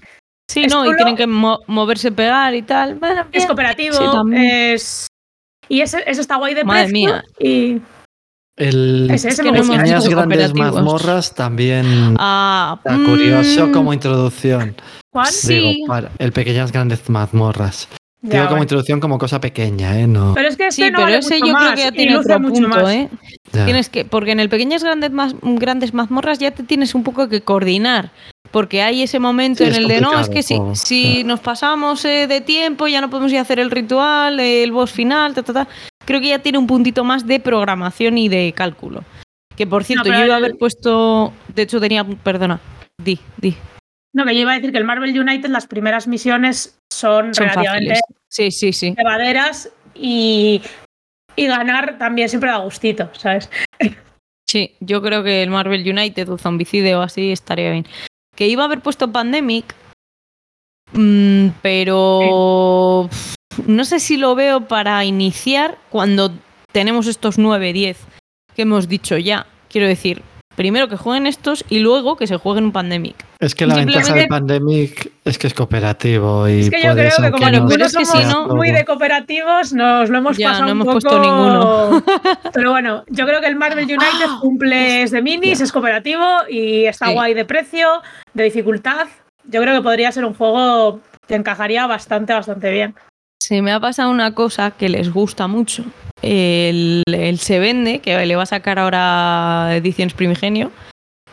Sí, 0.51 0.65
Es 0.65 0.73
no, 0.73 0.85
y 0.91 0.95
tienen 0.97 1.15
que 1.15 1.25
mo- 1.25 1.61
moverse, 1.67 2.11
pegar 2.11 2.53
y 2.53 2.61
tal. 2.63 2.95
Bueno, 2.95 3.25
es 3.31 3.45
cooperativo. 3.45 3.95
Sí, 3.95 4.03
también. 4.11 4.43
es. 4.73 5.07
Y 5.69 5.79
ese, 5.79 6.03
ese 6.05 6.19
está 6.19 6.35
guay 6.35 6.53
de 6.53 6.65
Madre 6.65 6.83
precio. 6.89 6.93
mía. 7.07 7.23
Y 7.39 7.81
El 8.55 9.09
Ese- 9.11 9.29
ese 9.29 9.43
me 9.43 9.61
pequeñas 9.61 10.07
grandes 10.07 10.53
mazmorras 10.53 11.33
también 11.33 12.15
Ah, 12.19 12.75
está 12.77 12.95
curioso 13.03 13.67
mm, 13.67 13.71
como 13.71 13.93
introducción. 13.93 14.75
¿cuál? 15.09 15.27
Sí. 15.27 15.57
Digo, 15.59 15.87
para 15.87 16.11
el 16.19 16.31
pequeñas 16.31 16.71
grandes 16.71 17.09
mazmorras. 17.09 17.87
Ya, 18.21 18.29
Digo 18.29 18.43
como 18.43 18.49
bueno. 18.51 18.63
introducción 18.63 18.99
como 19.01 19.17
cosa 19.17 19.41
pequeña, 19.41 19.99
¿eh? 19.99 20.07
No. 20.07 20.33
Pero 20.33 20.47
es 20.47 20.55
que 20.55 20.67
este 20.67 20.85
Sí, 20.85 20.91
no 20.91 20.97
pero 20.97 21.03
vale 21.07 21.17
ese 21.17 21.33
mucho 21.35 21.45
yo 21.47 21.53
más 21.53 21.63
creo 21.63 21.75
que 21.75 21.81
ya 21.81 21.91
tiene 21.91 22.17
otro 22.17 22.39
mucho 22.39 22.53
punto, 22.61 22.67
más. 22.83 22.93
¿eh? 22.93 23.09
Ya. 23.51 23.65
Tienes 23.65 23.89
que, 23.89 24.05
porque 24.05 24.31
en 24.31 24.39
el 24.39 24.49
pequeñas 24.49 24.83
grandes, 24.83 25.11
más, 25.11 25.35
grandes 25.41 25.93
mazmorras 25.93 26.39
ya 26.39 26.51
te 26.51 26.63
tienes 26.63 26.95
un 26.95 27.03
poco 27.03 27.27
que 27.27 27.41
coordinar. 27.41 28.11
Porque 28.53 28.81
hay 28.83 29.01
ese 29.01 29.19
momento 29.19 29.57
Sí, 29.57 29.63
en 29.65 29.71
es 29.71 29.77
el 29.79 29.87
de 29.89 29.99
no, 29.99 30.17
es 30.19 30.29
que 30.29 30.43
si, 30.43 30.55
si 30.73 31.23
nos 31.23 31.39
pasamos 31.41 32.05
eh, 32.05 32.27
de 32.27 32.39
tiempo, 32.39 32.87
ya 32.87 33.01
no 33.01 33.09
podemos 33.09 33.31
ir 33.31 33.39
a 33.39 33.41
hacer 33.41 33.59
el 33.59 33.71
ritual, 33.71 34.39
el 34.39 34.71
boss 34.71 34.91
final, 34.91 35.33
ta, 35.33 35.41
ta, 35.43 35.51
ta. 35.53 35.67
Creo 36.05 36.21
que 36.21 36.27
ya 36.29 36.39
tiene 36.39 36.59
un 36.59 36.67
puntito 36.67 37.03
más 37.03 37.25
de 37.25 37.39
programación 37.39 38.17
y 38.17 38.29
de 38.29 38.53
cálculo. 38.55 39.03
Que 39.57 39.65
por 39.67 39.83
cierto, 39.83 40.05
yo 40.07 40.13
iba 40.13 40.21
a 40.21 40.25
el- 40.25 40.31
haber 40.45 40.55
puesto. 40.57 41.33
De 41.47 41.63
hecho, 41.63 41.81
tenía. 41.81 42.03
Perdona. 42.05 42.59
Di, 43.03 43.19
di. 43.37 43.55
No, 44.15 44.23
que 44.23 44.35
yo 44.35 44.41
iba 44.41 44.51
a 44.51 44.55
decir 44.55 44.71
que 44.71 44.77
el 44.77 44.83
Marvel 44.85 45.19
United, 45.19 45.49
las 45.49 45.65
primeras 45.65 46.07
misiones 46.07 46.77
son, 46.93 47.33
Son 47.33 47.47
relativamente. 47.49 47.99
Sí, 48.29 48.51
sí, 48.51 48.71
sí. 48.71 48.93
llevaderas 48.95 49.71
y, 49.95 50.61
y 51.35 51.47
ganar 51.47 51.97
también 51.97 52.29
siempre 52.29 52.51
da 52.51 52.57
gustito, 52.57 53.09
¿sabes? 53.13 53.49
Sí, 54.47 54.75
yo 54.79 55.01
creo 55.01 55.23
que 55.23 55.41
el 55.41 55.49
Marvel 55.49 55.81
United 55.89 56.29
o 56.29 56.37
Zombicide 56.37 56.95
o 56.95 57.01
así 57.01 57.31
estaría 57.31 57.71
bien. 57.71 57.87
Que 58.35 58.47
iba 58.47 58.63
a 58.63 58.65
haber 58.65 58.81
puesto 58.81 59.11
Pandemic, 59.11 59.75
mm, 60.93 61.49
pero 61.61 63.09
no 63.67 63.85
sé 63.85 63.99
si 63.99 64.17
lo 64.17 64.35
veo 64.35 64.67
para 64.67 65.03
iniciar 65.05 65.77
cuando 65.89 66.31
tenemos 66.71 67.07
estos 67.07 67.37
9, 67.37 67.73
10 67.73 67.97
que 68.55 68.61
hemos 68.63 68.87
dicho 68.87 69.17
ya. 69.17 69.45
Quiero 69.69 69.87
decir, 69.87 70.23
primero 70.55 70.87
que 70.87 70.97
jueguen 70.97 71.27
estos 71.27 71.63
y 71.69 71.79
luego 71.79 72.15
que 72.15 72.27
se 72.27 72.37
jueguen 72.37 72.65
un 72.65 72.71
Pandemic. 72.71 73.15
Es 73.39 73.55
que 73.55 73.65
la 73.65 73.75
ventaja 73.75 73.99
de 73.99 74.03
Simplemente- 74.05 74.29
Pandemic 74.29 75.11
es 75.25 75.37
que 75.37 75.47
es 75.47 75.53
cooperativo 75.53 76.47
y 76.47 76.61
Es 76.61 76.69
que 76.69 76.81
yo 76.81 76.93
creo 76.93 77.09
que 77.09 77.31
como 77.31 77.45
aunque 77.45 77.59
no 77.59 77.67
pero 77.67 77.85
ninguno 77.85 77.85
es 77.85 77.95
que 77.97 78.05
somos 78.05 78.23
si 78.23 78.29
no- 78.33 78.47
muy 78.55 78.71
de 78.71 78.85
cooperativos, 78.85 79.73
nos 79.73 80.09
lo 80.09 80.17
hemos 80.17 80.37
Ya, 80.37 80.49
pasado 80.49 80.65
no 80.67 80.71
un 80.73 80.81
hemos 80.81 80.87
poco... 80.87 80.99
puesto 80.99 81.19
ninguno. 81.21 82.03
Pero 82.53 82.69
bueno, 82.71 83.03
yo 83.09 83.25
creo 83.25 83.41
que 83.41 83.47
el 83.47 83.55
Marvel 83.55 83.85
United 83.85 84.27
Ah, 84.27 84.37
cumple 84.41 85.03
es 85.03 85.11
de 85.11 85.21
minis, 85.21 85.59
es 85.61 85.71
cooperativo 85.71 86.23
y 86.49 86.85
está 86.85 87.07
Sí. 87.07 87.13
guay 87.13 87.33
de 87.33 87.45
precio, 87.45 87.87
de 88.33 88.43
dificultad. 88.43 89.07
Yo 89.45 89.61
creo 89.61 89.75
que 89.75 89.81
podría 89.81 90.11
ser 90.11 90.23
un 90.25 90.33
juego 90.33 90.99
que 91.27 91.35
encajaría 91.35 91.85
bastante, 91.87 92.33
bastante 92.33 92.71
bien. 92.71 92.95
Se 93.41 93.61
me 93.61 93.71
ha 93.73 93.79
pasado 93.79 94.09
una 94.09 94.33
cosa 94.33 94.71
que 94.71 94.87
les 94.87 95.11
gusta 95.11 95.47
mucho. 95.47 95.83
El, 96.23 97.03
el 97.05 97.37
Se 97.39 97.59
Vende, 97.59 97.99
que 97.99 98.25
le 98.25 98.35
va 98.35 98.43
a 98.43 98.47
sacar 98.47 98.79
ahora 98.79 99.75
Ediciones 99.75 100.13
Primigenio. 100.13 100.71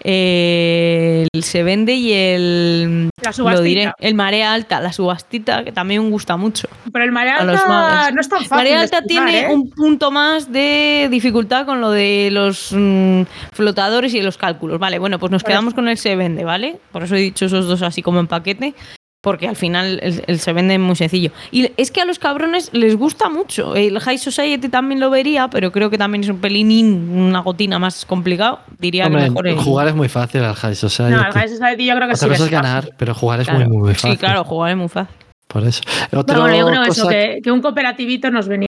eh, 0.02 1.26
el 1.32 1.44
Se 1.44 1.62
Vende 1.62 1.94
y 1.94 2.12
el. 2.12 3.10
La 3.22 3.32
Lo 3.52 3.60
diré. 3.60 3.92
El 3.98 4.14
Marea 4.14 4.52
Alta, 4.52 4.80
la 4.80 4.92
subastita, 4.92 5.62
que 5.62 5.72
también 5.72 6.02
me 6.02 6.10
gusta 6.10 6.36
mucho. 6.36 6.68
Pero 6.92 7.04
el 7.04 7.12
Marea 7.12 7.36
Alta 7.36 8.10
no 8.12 8.20
es 8.20 8.28
tan 8.28 8.38
fácil. 8.40 8.56
Marea 8.56 8.80
Alta 8.80 9.02
tiene 9.02 9.42
¿eh? 9.42 9.48
un 9.50 9.70
punto 9.70 10.10
más 10.10 10.50
de 10.50 11.08
dificultad 11.10 11.66
con 11.66 11.80
lo 11.80 11.90
de 11.90 12.30
los 12.32 12.72
mm, 12.72 13.22
flotadores 13.52 14.14
y 14.14 14.22
los 14.22 14.38
cálculos. 14.38 14.78
Vale, 14.78 14.98
bueno, 14.98 15.18
pues 15.18 15.30
nos 15.30 15.42
Por 15.42 15.50
quedamos 15.50 15.74
con 15.74 15.88
el 15.88 15.98
Se 15.98 16.16
Vende, 16.16 16.44
¿vale? 16.44 16.80
Por 16.90 17.04
eso 17.04 17.14
he 17.14 17.20
dicho 17.20 17.44
esos 17.44 17.66
dos 17.66 17.82
así 17.82 18.02
como 18.02 18.18
en 18.20 18.26
paquete. 18.26 18.74
Porque 19.22 19.46
al 19.48 19.56
final 19.56 20.00
el, 20.02 20.24
el 20.26 20.38
se 20.40 20.52
vende 20.54 20.78
muy 20.78 20.96
sencillo. 20.96 21.30
Y 21.50 21.70
es 21.76 21.90
que 21.90 22.00
a 22.00 22.06
los 22.06 22.18
cabrones 22.18 22.70
les 22.72 22.96
gusta 22.96 23.28
mucho. 23.28 23.76
El 23.76 24.00
High 24.00 24.16
Society 24.16 24.70
también 24.70 24.98
lo 24.98 25.10
vería, 25.10 25.48
pero 25.48 25.70
creo 25.72 25.90
que 25.90 25.98
también 25.98 26.24
es 26.24 26.30
un 26.30 26.38
pelín, 26.38 27.10
una 27.10 27.40
gotina 27.40 27.78
más 27.78 28.06
complicado. 28.06 28.60
Diría 28.78 29.06
Hombre, 29.06 29.24
que 29.24 29.28
mejor 29.30 29.48
el- 29.48 29.56
jugar 29.58 29.88
es 29.88 29.94
muy 29.94 30.08
fácil 30.08 30.42
al 30.42 30.54
High 30.54 30.74
Society. 30.74 31.12
No, 31.12 31.20
el 31.26 31.32
High 31.32 31.48
Society 31.50 31.84
yo 31.84 31.94
creo 31.96 32.08
que 32.08 32.16
sí 32.16 32.24
Otra 32.24 32.28
que 32.28 32.32
cosa 32.38 32.44
es 32.44 32.46
es 32.46 32.50
ganar, 32.50 32.82
fácil. 32.82 32.94
pero 32.98 33.14
jugar 33.14 33.40
es 33.40 33.48
Claro. 33.48 33.68
muy, 33.68 33.78
muy 33.78 33.94
fácil. 33.94 34.10
Sí, 34.12 34.16
claro, 34.16 34.44
jugar 34.44 34.70
es 34.70 34.76
muy 34.78 34.88
fácil. 34.88 35.14
Por 35.48 35.64
eso. 35.66 35.82
Pero 36.10 36.22
bueno, 36.40 36.56
yo 36.56 36.66
creo 36.66 36.84
cosa, 36.86 37.00
eso, 37.02 37.08
que, 37.08 37.40
que 37.42 37.50
un 37.50 37.60
cooperativito 37.60 38.30
nos 38.30 38.48
venía. 38.48 38.68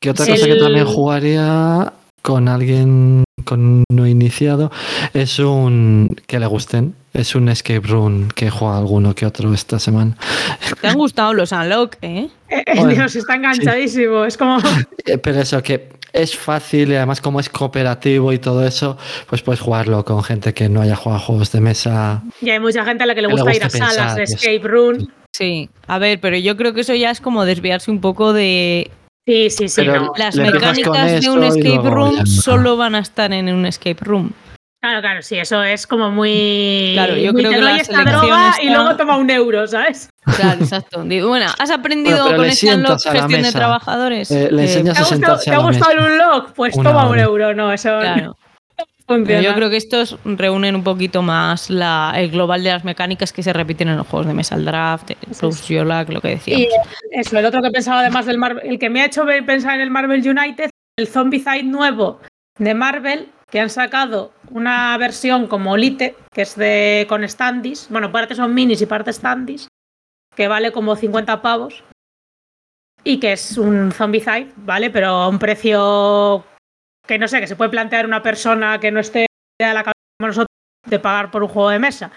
que 0.00 0.10
otra 0.10 0.26
el- 0.26 0.30
cosa 0.32 0.46
que 0.46 0.54
también 0.56 0.86
jugaría 0.86 1.92
con 2.22 2.46
alguien 2.48 3.24
con 3.44 3.82
no 3.90 4.06
iniciado 4.06 4.70
es 5.12 5.40
un 5.40 6.14
que 6.28 6.38
le 6.38 6.46
gusten. 6.46 6.94
Es 7.14 7.34
un 7.34 7.48
escape 7.48 7.80
room 7.86 8.28
que 8.28 8.50
juega 8.50 8.76
alguno 8.78 9.14
que 9.14 9.24
otro 9.26 9.52
esta 9.54 9.78
semana. 9.78 10.16
¿Te 10.80 10.88
han 10.88 10.96
gustado 10.96 11.32
los 11.34 11.52
Unlock, 11.52 11.96
eh? 12.02 12.28
Eh, 12.50 12.62
Bueno, 12.76 12.90
Dios, 12.90 13.16
está 13.16 13.34
enganchadísimo. 13.34 14.24
Es 14.24 14.36
como. 14.36 14.58
Eh, 15.06 15.16
Pero 15.16 15.40
eso, 15.40 15.62
que 15.62 15.88
es 16.12 16.36
fácil 16.36 16.92
y 16.92 16.96
además 16.96 17.20
como 17.22 17.40
es 17.40 17.48
cooperativo 17.48 18.32
y 18.32 18.38
todo 18.38 18.66
eso, 18.66 18.98
pues 19.26 19.40
puedes 19.42 19.60
jugarlo 19.60 20.04
con 20.04 20.22
gente 20.22 20.52
que 20.52 20.68
no 20.68 20.82
haya 20.82 20.96
jugado 20.96 21.20
juegos 21.20 21.50
de 21.52 21.60
mesa. 21.60 22.22
Y 22.42 22.50
hay 22.50 22.60
mucha 22.60 22.84
gente 22.84 23.04
a 23.04 23.06
la 23.06 23.14
que 23.14 23.22
le 23.22 23.28
Que 23.28 23.34
le 23.34 23.40
gusta 23.42 23.56
ir 23.56 23.64
a 23.64 23.70
salas 23.70 24.16
de 24.16 24.24
eso. 24.24 24.34
escape 24.36 24.68
room. 24.68 25.08
Sí. 25.32 25.70
A 25.86 25.98
ver, 25.98 26.20
pero 26.20 26.36
yo 26.36 26.56
creo 26.56 26.74
que 26.74 26.82
eso 26.82 26.94
ya 26.94 27.10
es 27.10 27.20
como 27.20 27.44
desviarse 27.46 27.90
un 27.90 28.00
poco 28.00 28.32
de 28.34 28.90
Sí, 29.26 29.50
sí, 29.50 29.68
sí. 29.68 29.84
No. 29.86 30.12
las 30.16 30.36
mecánicas 30.36 31.20
de 31.20 31.30
un 31.30 31.44
escape 31.44 31.68
luego 31.68 31.90
room 31.90 32.16
no. 32.18 32.26
solo 32.26 32.76
van 32.76 32.94
a 32.94 33.00
estar 33.00 33.32
en 33.32 33.48
un 33.52 33.66
escape 33.66 33.98
room. 34.04 34.32
Claro, 34.80 35.00
claro, 35.00 35.22
sí, 35.22 35.36
eso 35.36 35.62
es 35.64 35.86
como 35.88 36.10
muy. 36.10 36.92
Claro, 36.94 37.16
yo 37.16 37.32
muy, 37.32 37.42
creo 37.42 37.50
que 37.52 37.60
doy 37.60 37.72
la 37.72 37.76
esta 37.78 38.04
droga 38.04 38.54
y 38.62 38.70
luego 38.70 38.96
toma 38.96 39.16
un 39.16 39.28
euro, 39.28 39.66
¿sabes? 39.66 40.08
Claro, 40.36 40.60
exacto. 40.62 41.02
Bueno, 41.04 41.46
¿has 41.58 41.70
aprendido 41.70 42.22
Bueno, 42.22 42.36
con 42.36 42.46
este 42.46 42.74
Unlock 42.74 43.00
gestión 43.02 43.42
de 43.42 43.50
trabajadores? 43.52 44.30
Eh, 44.30 44.48
le 44.52 44.62
Eh, 44.62 44.66
enseñas 44.66 44.94
¿Te 44.94 45.00
a 45.00 45.02
ha 45.02 45.08
gustado, 45.08 45.38
sentarse 45.38 45.50
¿te 45.50 45.56
ha 45.56 45.58
gustado 45.58 45.90
el 45.92 45.98
unlock? 46.12 46.52
Pues 46.52 46.76
Una 46.76 46.90
toma 46.90 47.08
un 47.08 47.18
euro, 47.18 47.54
no, 47.54 47.72
eso 47.72 47.98
Claro. 48.00 48.36
Pero 49.08 49.40
yo 49.40 49.54
creo 49.54 49.70
que 49.70 49.78
estos 49.78 50.18
reúnen 50.24 50.76
un 50.76 50.84
poquito 50.84 51.22
más 51.22 51.70
la, 51.70 52.12
el 52.16 52.30
global 52.30 52.62
de 52.62 52.70
las 52.70 52.84
mecánicas 52.84 53.32
que 53.32 53.42
se 53.42 53.54
repiten 53.54 53.88
en 53.88 53.96
los 53.96 54.06
juegos 54.06 54.26
de 54.26 54.34
mesa, 54.34 54.54
el 54.54 54.66
draft, 54.66 55.10
el 55.10 55.16
Plus 55.40 55.66
Your 55.66 55.86
Luck, 55.86 56.10
lo 56.10 56.20
que 56.20 56.28
decíamos. 56.28 56.66
Y 56.66 57.18
eso, 57.18 57.38
el 57.38 57.46
otro 57.46 57.62
que 57.62 57.70
pensaba 57.70 58.00
además 58.00 58.26
del 58.26 58.36
Marvel, 58.36 58.62
el 58.70 58.78
que 58.78 58.90
me 58.90 59.00
ha 59.00 59.06
hecho 59.06 59.24
ver- 59.24 59.46
pensar 59.46 59.76
en 59.76 59.80
el 59.80 59.90
Marvel 59.90 60.20
United 60.28 60.68
el 60.98 61.08
Zombicide 61.08 61.62
nuevo 61.62 62.20
de 62.58 62.74
Marvel, 62.74 63.28
que 63.50 63.60
han 63.60 63.70
sacado 63.70 64.32
una 64.50 64.96
versión 64.98 65.46
como 65.46 65.76
Lite, 65.76 66.16
que 66.32 66.42
es 66.42 66.56
de 66.56 67.06
con 67.08 67.26
standis. 67.26 67.88
Bueno, 67.90 68.12
partes 68.12 68.36
son 68.36 68.54
minis 68.54 68.82
y 68.82 68.86
partes 68.86 69.16
standis, 69.16 69.68
que 70.34 70.48
vale 70.48 70.72
como 70.72 70.96
50 70.96 71.40
pavos. 71.42 71.84
Y 73.04 73.20
que 73.20 73.32
es 73.32 73.56
un 73.56 73.92
Zombicide, 73.92 74.52
¿vale? 74.56 74.90
Pero 74.90 75.08
a 75.08 75.28
un 75.28 75.38
precio 75.38 76.44
que 77.06 77.18
no 77.18 77.26
sé, 77.26 77.40
que 77.40 77.46
se 77.46 77.56
puede 77.56 77.70
plantear 77.70 78.04
una 78.04 78.22
persona 78.22 78.78
que 78.80 78.90
no 78.90 79.00
esté 79.00 79.26
a 79.62 79.72
la 79.72 79.82
cabeza 79.82 79.92
como 80.18 80.26
nosotros 80.28 80.48
de 80.86 80.98
pagar 80.98 81.30
por 81.30 81.42
un 81.42 81.48
juego 81.48 81.70
de 81.70 81.78
mesa. 81.78 82.10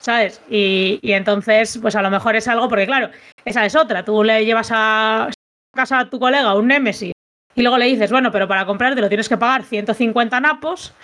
¿Sabes? 0.00 0.40
Y, 0.48 1.00
y 1.02 1.12
entonces, 1.12 1.78
pues 1.82 1.96
a 1.96 2.02
lo 2.02 2.10
mejor 2.10 2.36
es 2.36 2.46
algo, 2.46 2.68
porque 2.68 2.86
claro, 2.86 3.10
esa 3.44 3.66
es 3.66 3.74
otra. 3.74 4.04
Tú 4.04 4.22
le 4.22 4.44
llevas 4.44 4.70
a 4.72 5.28
casa 5.74 5.98
a 5.98 6.08
tu 6.08 6.18
colega 6.18 6.54
un 6.54 6.68
Nemesis 6.68 7.12
y 7.58 7.62
luego 7.62 7.78
le 7.78 7.86
dices, 7.86 8.10
bueno, 8.10 8.30
pero 8.30 8.46
para 8.48 8.64
comprarte 8.66 9.00
lo 9.00 9.08
tienes 9.08 9.28
que 9.28 9.36
pagar 9.36 9.64
150 9.64 10.40
napos, 10.40 10.94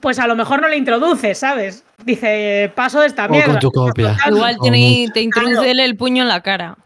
pues 0.00 0.18
a 0.18 0.26
lo 0.26 0.34
mejor 0.34 0.60
no 0.60 0.68
le 0.68 0.76
introduces, 0.76 1.38
¿sabes? 1.38 1.84
Dice, 2.04 2.72
paso 2.74 3.00
de 3.00 3.06
esta 3.06 3.26
O 3.26 3.28
mierda. 3.28 3.52
con 3.52 3.60
tu 3.60 3.70
copia. 3.70 4.16
Igual 4.26 4.56
tiene- 4.60 5.08
te 5.12 5.20
introduce 5.20 5.70
él 5.70 5.80
el 5.80 5.96
puño 5.96 6.22
en 6.22 6.28
la 6.28 6.42
cara. 6.42 6.76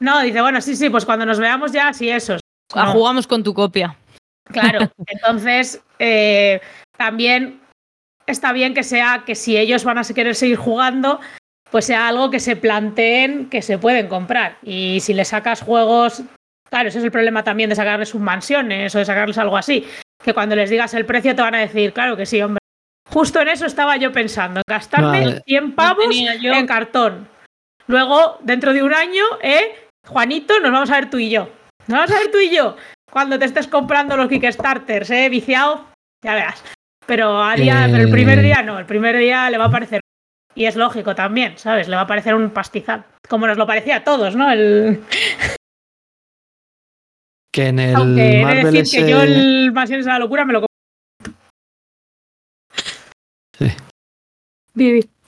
No, 0.00 0.20
dice, 0.20 0.40
bueno, 0.42 0.60
sí, 0.60 0.76
sí, 0.76 0.90
pues 0.90 1.04
cuando 1.04 1.24
nos 1.26 1.38
veamos 1.38 1.72
ya, 1.72 1.92
sí, 1.92 2.08
eso. 2.10 2.36
Ah, 2.74 2.86
No. 2.86 2.92
Jugamos 2.92 3.26
con 3.26 3.42
tu 3.42 3.54
copia. 3.54 3.96
Claro, 4.44 4.80
entonces 5.06 5.80
eh, 5.98 6.60
también 6.96 7.60
está 8.26 8.52
bien 8.52 8.74
que 8.74 8.82
sea 8.82 9.22
que 9.26 9.34
si 9.34 9.56
ellos 9.56 9.84
van 9.84 9.98
a 9.98 10.04
querer 10.04 10.34
seguir 10.34 10.56
jugando, 10.56 11.20
pues 11.70 11.86
sea 11.86 12.08
algo 12.08 12.30
que 12.30 12.40
se 12.40 12.56
planteen 12.56 13.48
que 13.48 13.62
se 13.62 13.78
pueden 13.78 14.08
comprar. 14.08 14.58
Y 14.62 15.00
si 15.00 15.14
le 15.14 15.24
sacas 15.24 15.62
juegos, 15.62 16.22
claro, 16.70 16.88
ese 16.88 16.98
es 16.98 17.04
el 17.04 17.10
problema 17.10 17.42
también 17.44 17.70
de 17.70 17.76
sacarles 17.76 18.08
sus 18.08 18.20
mansiones 18.20 18.94
o 18.94 18.98
de 18.98 19.04
sacarles 19.04 19.38
algo 19.38 19.56
así, 19.56 19.86
que 20.22 20.34
cuando 20.34 20.56
les 20.56 20.70
digas 20.70 20.94
el 20.94 21.06
precio 21.06 21.34
te 21.34 21.42
van 21.42 21.54
a 21.54 21.58
decir, 21.60 21.92
claro 21.92 22.16
que 22.16 22.26
sí, 22.26 22.40
hombre. 22.42 22.58
Justo 23.10 23.40
en 23.40 23.48
eso 23.48 23.64
estaba 23.66 23.96
yo 23.96 24.12
pensando, 24.12 24.60
en 24.60 24.64
gastarme 24.68 25.20
Vale. 25.24 25.42
100 25.46 25.74
pavos 25.74 26.06
yo. 26.40 26.52
en 26.52 26.66
cartón. 26.66 27.28
Luego, 27.86 28.38
dentro 28.42 28.74
de 28.74 28.82
un 28.82 28.92
año, 28.92 29.24
¿eh? 29.42 29.74
Juanito, 30.06 30.60
nos 30.60 30.70
vamos 30.72 30.90
a 30.90 30.96
ver 30.96 31.08
tú 31.10 31.18
y 31.18 31.30
yo. 31.30 31.48
Nos 31.86 31.98
vamos 32.00 32.10
a 32.10 32.18
ver 32.18 32.30
tú 32.30 32.38
y 32.38 32.54
yo. 32.54 32.76
Cuando 33.10 33.38
te 33.38 33.46
estés 33.46 33.66
comprando 33.66 34.14
los 34.16 34.28
Kickstarters, 34.28 35.08
¿eh? 35.10 35.28
Viciado, 35.30 35.86
ya 36.22 36.34
verás. 36.34 36.62
Pero 37.06 37.42
a 37.42 37.54
día, 37.54 37.86
Eh. 37.86 37.88
pero 37.90 38.04
el 38.04 38.10
primer 38.10 38.42
día 38.42 38.62
no, 38.62 38.78
el 38.78 38.84
primer 38.84 39.16
día 39.16 39.48
le 39.48 39.56
va 39.56 39.64
a 39.66 39.70
parecer. 39.70 40.00
Y 40.54 40.66
es 40.66 40.76
lógico 40.76 41.14
también, 41.14 41.56
¿sabes? 41.56 41.88
Le 41.88 41.96
va 41.96 42.02
a 42.02 42.06
parecer 42.06 42.34
un 42.34 42.50
pastizal. 42.50 43.04
Como 43.26 43.46
nos 43.46 43.56
lo 43.56 43.66
parecía 43.66 43.96
a 43.96 44.04
todos, 44.04 44.36
¿no? 44.36 44.50
El, 44.50 45.02
Que 47.58 47.66
en 47.66 47.80
el 47.80 47.96
aunque 47.96 48.22
he 48.22 48.36
de 48.36 48.44
Marvel 48.44 48.72
decir 48.72 49.04
que 49.04 49.10
yo 49.10 49.20
el 49.20 49.72
Mansiones 49.72 50.06
de 50.06 50.12
la 50.12 50.20
Locura 50.20 50.44
me 50.44 50.52
lo. 50.52 50.64
Sí. 53.58 53.72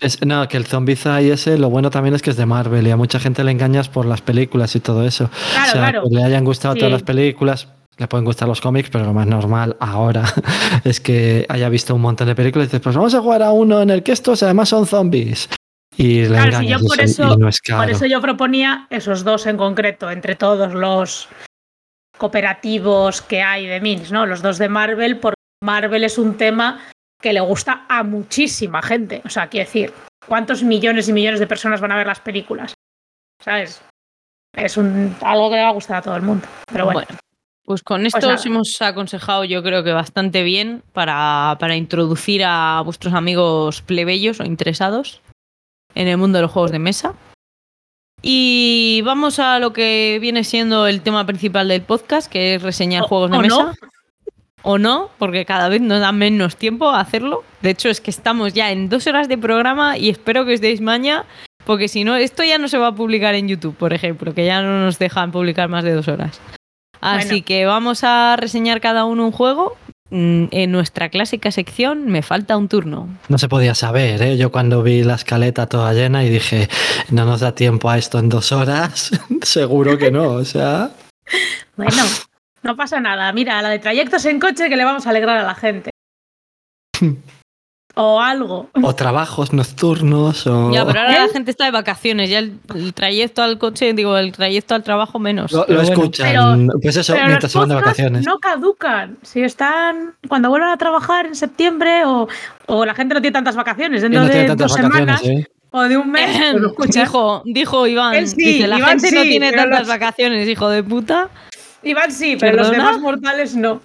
Es- 0.01 0.25
no, 0.25 0.47
que 0.47 0.57
el 0.57 0.65
Zombicide 0.65 1.33
ese, 1.33 1.59
lo 1.59 1.71
bueno 1.71 1.91
también 1.91 2.15
es 2.15 2.23
que 2.23 2.31
es 2.31 2.37
de 2.37 2.47
Marvel 2.47 2.87
y 2.87 2.91
a 2.93 2.97
mucha 2.97 3.19
gente 3.19 3.43
le 3.43 3.51
engañas 3.51 3.89
por 3.89 4.07
las 4.07 4.23
películas 4.23 4.77
y 4.77 4.81
todo 4.81 5.05
eso. 5.05 5.29
Claro, 5.29 5.69
o 5.69 5.73
sea, 5.73 5.81
claro. 5.91 6.03
que 6.09 6.15
le 6.15 6.23
hayan 6.23 6.45
gustado 6.45 6.75
Sí. 6.75 6.79
todas 6.79 6.93
las 6.93 7.03
películas, 7.03 7.67
le 7.99 8.07
pueden 8.07 8.25
gustar 8.25 8.47
los 8.47 8.61
cómics, 8.61 8.91
pero 8.91 9.05
lo 9.05 9.13
más 9.13 9.27
normal 9.27 9.77
ahora 9.81 10.23
es 10.85 11.01
que 11.01 11.47
haya 11.49 11.69
visto 11.69 11.97
un 11.97 12.01
montón 12.03 12.29
de 12.29 12.37
películas 12.37 12.67
y 12.67 12.69
dices, 12.69 12.81
pues 12.81 12.95
vamos 12.95 13.13
a 13.13 13.21
jugar 13.21 13.43
a 13.43 13.51
uno 13.51 13.83
en 13.83 13.91
el 13.91 14.05
que 14.05 14.13
estos 14.13 14.41
además 14.45 14.69
son 14.69 14.87
zombies. 14.87 15.49
Y 15.97 16.21
le 16.23 16.29
Claro, 16.29 16.43
si 16.45 16.49
engañas 16.59 16.81
yo 16.81 16.87
por 16.87 17.01
eso- 17.01 17.35
y 17.35 17.37
no 17.39 17.49
es 17.49 17.61
caro. 17.61 17.83
Por 17.83 17.91
eso 17.91 18.07
yo 18.07 18.21
proponía 18.21 18.87
esos 18.91 19.25
dos 19.25 19.47
en 19.47 19.57
concreto, 19.57 20.09
entre 20.13 20.37
todos 20.37 20.73
los 20.75 21.29
cooperativos 22.21 23.23
que 23.23 23.43
hay 23.43 23.67
de 23.67 23.81
minis, 23.81 24.13
¿no? 24.13 24.27
Los 24.27 24.43
dos 24.43 24.59
de 24.59 24.69
Marvel, 24.69 25.19
porque 25.19 25.41
Marvel 25.65 26.05
es 26.05 26.19
un 26.19 26.37
tema 26.37 26.79
que 27.19 27.33
le 27.33 27.41
gusta 27.41 27.87
a 27.89 28.03
muchísima 28.03 28.83
gente. 28.83 29.23
O 29.25 29.31
sea, 29.31 29.49
quiero 29.49 29.67
decir, 29.67 29.95
¿cuántos 30.29 30.63
millones 30.63 31.09
y 31.09 31.15
millones 31.15 31.41
de 31.41 31.47
personas 31.47 31.81
van 31.81 31.93
a 31.93 31.97
ver 31.97 32.07
las 32.07 32.21
películas? 32.21 32.75
¿Sabes? 33.43 33.83
Es 34.55 34.77
un, 34.77 35.17
algo 35.23 35.49
que 35.49 35.57
le 35.57 35.63
va 35.63 35.69
a 35.71 35.73
gustar 35.73 35.97
a 35.97 36.03
todo 36.03 36.17
el 36.17 36.23
mundo. 36.23 36.47
Pero 36.71 36.85
bueno, 36.85 37.09
Pues 37.65 37.83
con 37.83 38.05
esto 38.05 38.21
nada. 38.21 38.35
os 38.35 38.45
hemos 38.45 38.83
aconsejado, 38.83 39.45
yo 39.45 39.63
creo 39.63 39.83
que 39.83 39.93
bastante 39.93 40.43
bien 40.43 40.83
para, 40.93 41.57
para 41.59 41.75
introducir 41.75 42.43
a 42.45 42.83
vuestros 42.85 43.15
amigos 43.15 43.81
plebeyos 43.81 44.41
o 44.41 44.45
interesados 44.45 45.23
en 45.95 46.07
el 46.07 46.19
mundo 46.19 46.37
de 46.37 46.43
los 46.43 46.53
juegos 46.53 46.71
de 46.71 46.81
mesa. 46.81 47.15
Y 48.23 49.01
vamos 49.05 49.39
a 49.39 49.59
lo 49.59 49.73
que 49.73 50.19
viene 50.21 50.45
siendo 50.45 50.87
el 50.87 51.01
tema 51.01 51.25
principal 51.27 51.69
del 51.69 51.83
podcast, 51.83 52.31
que 52.31 52.55
es 52.55 52.63
reseñar 52.63 53.03
O- 53.05 53.09
juegos 53.09 53.31
de 53.31 53.37
o 53.39 53.43
no. 53.43 53.65
mesa. 53.69 53.75
O 54.63 54.77
no, 54.79 55.09
porque 55.19 55.47
cada 55.47 55.71
vez 55.71 55.81
nos 55.81 56.01
da 56.01 56.13
menos 56.13 56.57
tiempo 56.57 56.91
a 56.91 57.01
hacerlo. 57.01 57.45
De 57.63 57.71
hecho, 57.71 57.89
es 57.89 58.03
que 58.03 58.11
estamos 58.11 58.53
ya 58.53 58.71
en 58.71 58.91
dos 58.91 59.07
horas 59.07 59.27
de 59.27 59.39
programa 59.39 59.97
y 59.97 60.11
espero 60.11 60.45
que 60.45 60.53
os 60.55 60.61
deis 60.61 60.83
maña, 60.83 61.25
porque 61.65 61.89
si 61.89 62.05
no, 62.05 62.15
esto 62.17 62.45
ya 62.45 62.59
no 62.59 62.69
se 62.69 62.77
va 62.77 62.89
a 62.89 62.95
publicar 62.95 63.35
en 63.35 63.49
YouTube, 63.49 63.75
por 63.75 63.95
ejemplo, 63.95 64.35
que 64.35 64.45
ya 64.45 64.61
no 64.61 64.85
nos 64.85 64.99
dejan 64.99 65.33
publicar 65.33 65.71
más 65.71 65.83
de 65.83 65.95
dos 65.95 66.09
horas. 66.09 66.43
Así 67.01 67.29
Bueno. 67.29 67.45
que 67.47 67.65
vamos 67.65 68.05
a 68.05 68.37
reseñar 68.37 68.83
cada 68.83 69.07
uno 69.07 69.25
un 69.25 69.33
juego. 69.33 69.79
Mm, 70.11 70.47
En 70.51 70.73
nuestra 70.73 71.09
clásica 71.09 71.51
sección 71.53 72.07
me 72.07 72.23
falta 72.23 72.57
un 72.57 72.69
turno. 72.69 73.09
No 73.29 73.39
se 73.39 73.49
podía 73.49 73.75
saber, 73.75 74.21
¿eh? 74.23 74.37
Yo 74.37 74.51
cuando 74.51 74.83
vi 74.83 75.05
la 75.05 75.15
escaleta 75.15 75.67
toda 75.67 75.93
llena 75.93 76.25
y 76.25 76.31
dije, 76.31 76.69
no 77.11 77.25
nos 77.25 77.41
da 77.41 77.55
tiempo 77.55 77.89
a 77.89 77.97
esto 77.99 78.19
en 78.19 78.29
dos 78.29 78.53
horas, 78.53 79.11
seguro 79.43 79.97
que 79.99 80.11
no, 80.11 80.33
o 80.33 80.45
sea... 80.45 80.91
bueno, 81.77 82.03
no 82.63 82.77
pasa 82.77 83.01
nada. 83.01 83.33
Mira, 83.33 83.63
la 83.63 83.69
de 83.71 83.79
trayectos 83.79 84.25
en 84.27 84.41
coche 84.41 84.69
que 84.69 84.77
le 84.77 84.85
vamos 84.85 85.07
a 85.07 85.11
alegrar 85.11 85.39
a 85.39 85.45
la 85.45 85.55
gente. 85.55 85.91
o 87.95 88.21
algo. 88.21 88.69
O 88.83 88.95
trabajos 88.95 89.53
nocturnos, 89.53 90.47
o... 90.47 90.71
Ya, 90.73 90.87
pero 90.87 91.01
ahora 91.01 91.19
la 91.19 91.25
¿Eh? 91.27 91.31
gente 91.33 91.51
está 91.51 91.65
de 91.65 91.71
vacaciones. 91.73 92.31
Ya 92.31 92.39
el, 92.39 92.59
el 92.75 92.95
trayecto 92.95 93.43
al 93.43 93.59
coche, 93.59 93.93
digo, 93.93 94.17
el 94.17 94.33
trayecto 94.33 94.75
al 94.75 94.83
trabajo 94.83 95.19
menos. 95.19 95.53
Lo, 95.53 95.67
escuchan, 95.81 96.69
pues 96.83 96.97
eso, 96.97 97.13
Pero 97.15 97.27
mientras 97.27 97.55
van 97.55 97.69
de 97.69 97.75
vacaciones. 97.75 98.25
No 98.25 98.39
caducan. 98.39 99.19
Si 99.23 99.43
están. 99.43 100.15
Cuando 100.29 100.49
vuelvan 100.51 100.71
a 100.71 100.77
trabajar 100.77 101.27
en 101.27 101.35
septiembre 101.35 102.05
o, 102.05 102.29
o 102.67 102.85
la 102.85 102.95
gente 102.95 103.15
no 103.15 103.21
tiene 103.21 103.33
tantas 103.35 103.57
vacaciones 103.57 104.03
dentro 104.03 104.21
no 104.23 104.27
de 104.29 104.45
tantas 104.45 104.57
dos 104.57 104.83
vacaciones, 104.83 105.21
semanas 105.21 105.47
¿eh? 105.47 105.53
o 105.73 105.83
de 105.83 105.97
un 105.97 106.11
mes, 106.11 106.57
pues. 106.77 106.91
Dijo, 106.91 107.43
dijo 107.45 107.87
Iván, 107.87 108.15
Él 108.15 108.29
sí, 108.29 108.37
dice, 108.37 108.67
la 108.67 108.79
Iván 108.79 109.01
gente 109.01 109.17
no 109.17 109.23
tiene 109.23 109.53
tantas 109.53 109.81
los- 109.81 109.89
vacaciones, 109.89 110.49
hijo 110.49 110.69
de 110.69 110.83
puta. 110.83 111.29
Iván 111.83 112.13
sí, 112.13 112.37
pero 112.39 112.57
los 112.59 112.71
demás 112.71 112.99
mortales 113.01 113.57
no. 113.57 113.81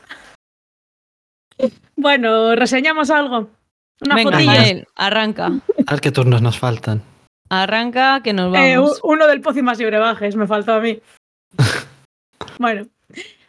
Bueno, 1.95 2.56
reseñamos 2.56 3.10
algo. 3.10 3.48
Una 4.01 4.15
Venga, 4.15 4.31
fotilla. 4.31 4.84
Arranca. 4.95 5.45
A 5.88 5.91
ver 5.91 6.01
qué 6.01 6.11
turnos 6.11 6.41
nos 6.41 6.59
faltan. 6.59 7.01
Arranca, 7.49 8.22
que 8.23 8.34
nos 8.34 8.53
Eh, 8.55 8.76
vamos. 8.77 8.99
u- 9.03 9.11
uno 9.13 9.27
del 9.27 9.41
Pozo 9.41 9.59
y 9.59 9.85
brebajes, 9.85 10.35
me 10.35 10.47
faltó 10.47 10.73
a 10.73 10.80
mí. 10.80 10.99
bueno, 12.59 12.88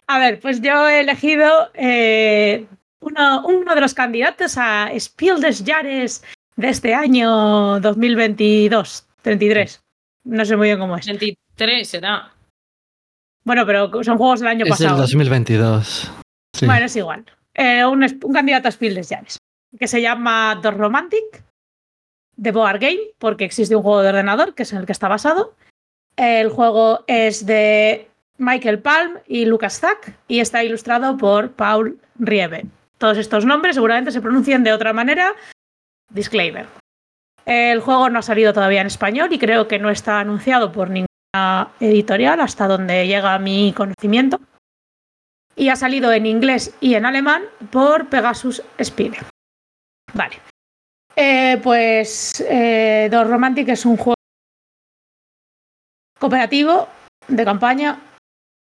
a 0.06 0.18
ver, 0.18 0.38
pues 0.40 0.60
yo 0.60 0.88
he 0.88 1.00
elegido 1.00 1.70
eh, 1.74 2.66
uno, 3.00 3.44
uno 3.46 3.74
de 3.74 3.80
los 3.80 3.94
candidatos 3.94 4.56
a 4.58 4.90
Spiel 4.98 5.40
des 5.40 5.64
Jahres 5.66 6.22
de 6.56 6.68
este 6.68 6.94
año 6.94 7.80
2022, 7.80 9.06
33. 9.22 9.80
No 10.24 10.44
sé 10.44 10.56
muy 10.56 10.68
bien 10.68 10.78
cómo 10.78 10.96
es. 10.96 11.06
23 11.06 11.88
será. 11.88 12.32
Bueno, 13.44 13.64
pero 13.64 13.90
son 14.04 14.18
juegos 14.18 14.40
del 14.40 14.48
año 14.48 14.64
Es 14.64 14.80
el 14.80 14.86
pasado. 14.86 14.98
2022. 15.02 16.10
Sí. 16.54 16.66
Bueno, 16.66 16.86
es 16.86 16.96
igual. 16.96 17.24
Eh, 17.54 17.84
un 17.84 18.06
candidato 18.32 18.68
a 18.68 18.72
Spiel 18.72 18.94
des 18.94 19.08
Jahres 19.08 19.38
que 19.78 19.88
se 19.88 20.00
llama 20.02 20.58
The 20.62 20.70
Romantic 20.70 21.44
de 22.36 22.52
Board 22.52 22.80
Game, 22.80 23.00
porque 23.18 23.44
existe 23.44 23.74
un 23.74 23.82
juego 23.82 24.02
de 24.02 24.10
ordenador 24.10 24.54
que 24.54 24.62
es 24.62 24.72
en 24.72 24.78
el 24.78 24.86
que 24.86 24.92
está 24.92 25.08
basado. 25.08 25.54
El 26.16 26.48
juego 26.50 27.04
es 27.06 27.44
de 27.46 28.08
Michael 28.38 28.80
Palm 28.80 29.18
y 29.26 29.44
Lucas 29.44 29.80
Zack 29.80 30.14
y 30.28 30.40
está 30.40 30.64
ilustrado 30.64 31.16
por 31.16 31.52
Paul 31.52 31.98
Riebe. 32.18 32.66
Todos 32.98 33.18
estos 33.18 33.44
nombres 33.44 33.74
seguramente 33.74 34.12
se 34.12 34.20
pronuncian 34.20 34.64
de 34.64 34.72
otra 34.72 34.92
manera. 34.92 35.34
Disclaimer. 36.10 36.66
El 37.44 37.80
juego 37.80 38.08
no 38.10 38.18
ha 38.18 38.22
salido 38.22 38.52
todavía 38.52 38.80
en 38.80 38.86
español 38.86 39.32
y 39.32 39.38
creo 39.38 39.68
que 39.68 39.78
no 39.78 39.90
está 39.90 40.20
anunciado 40.20 40.72
por 40.72 40.88
ninguna 40.88 41.68
editorial 41.80 42.40
hasta 42.40 42.66
donde 42.66 43.06
llega 43.06 43.38
mi 43.38 43.72
conocimiento. 43.76 44.40
Y 45.54 45.68
ha 45.68 45.76
salido 45.76 46.12
en 46.12 46.26
inglés 46.26 46.74
y 46.80 46.94
en 46.94 47.06
alemán 47.06 47.42
por 47.70 48.08
Pegasus 48.08 48.62
Spire. 48.82 49.18
Vale. 50.14 50.40
Eh, 51.14 51.58
pues 51.62 52.40
eh, 52.40 53.08
The 53.10 53.24
Romantic 53.24 53.68
es 53.70 53.86
un 53.86 53.96
juego 53.96 54.14
cooperativo 56.18 56.88
de 57.28 57.44
campaña 57.44 57.98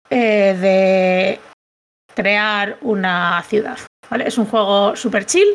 eh, 0.09 0.57
de 0.59 1.39
crear 2.15 2.77
una 2.81 3.41
ciudad. 3.43 3.77
¿vale? 4.09 4.27
Es 4.27 4.37
un 4.37 4.45
juego 4.45 4.95
super 4.95 5.25
chill. 5.25 5.47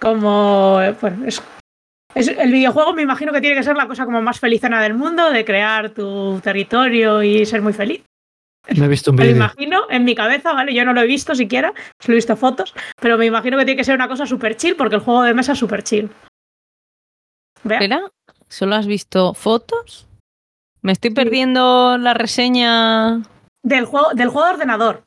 Como 0.00 0.78
bueno, 1.00 1.26
es, 1.26 1.42
es- 2.14 2.28
el 2.28 2.52
videojuego 2.52 2.94
me 2.94 3.02
imagino 3.02 3.32
que 3.32 3.40
tiene 3.40 3.56
que 3.56 3.62
ser 3.62 3.76
la 3.76 3.86
cosa 3.86 4.04
como 4.06 4.22
más 4.22 4.40
felizona 4.40 4.82
del 4.82 4.94
mundo, 4.94 5.30
de 5.30 5.44
crear 5.44 5.90
tu 5.90 6.40
territorio 6.40 7.22
y 7.22 7.44
ser 7.44 7.60
muy 7.60 7.72
feliz. 7.72 8.02
Me 8.68 8.84
he 8.84 8.88
visto 8.88 9.10
un 9.10 9.16
Me 9.16 9.24
lo 9.24 9.28
vídeo. 9.28 9.36
imagino 9.44 9.82
en 9.90 10.04
mi 10.04 10.14
cabeza, 10.14 10.52
¿vale? 10.52 10.74
Yo 10.74 10.84
no 10.84 10.92
lo 10.92 11.00
he 11.00 11.06
visto 11.06 11.34
siquiera, 11.34 11.72
solo 11.98 12.14
he 12.14 12.16
visto 12.16 12.36
fotos, 12.36 12.74
pero 13.00 13.18
me 13.18 13.26
imagino 13.26 13.56
que 13.58 13.64
tiene 13.64 13.76
que 13.78 13.84
ser 13.84 13.94
una 13.94 14.08
cosa 14.08 14.26
súper 14.26 14.56
chill 14.56 14.76
porque 14.76 14.96
el 14.96 15.00
juego 15.00 15.22
de 15.22 15.34
mesa 15.34 15.52
es 15.52 15.58
súper 15.58 15.82
chill. 15.82 16.10
Vea. 17.64 17.78
Espera, 17.78 18.02
¿solo 18.48 18.76
has 18.76 18.86
visto 18.86 19.34
fotos? 19.34 20.06
Me 20.82 20.92
estoy 20.92 21.10
perdiendo 21.10 21.98
la 21.98 22.14
reseña. 22.14 23.22
Del 23.62 23.84
juego, 23.84 24.08
del 24.14 24.28
juego 24.28 24.48
de 24.48 24.54
ordenador. 24.54 25.04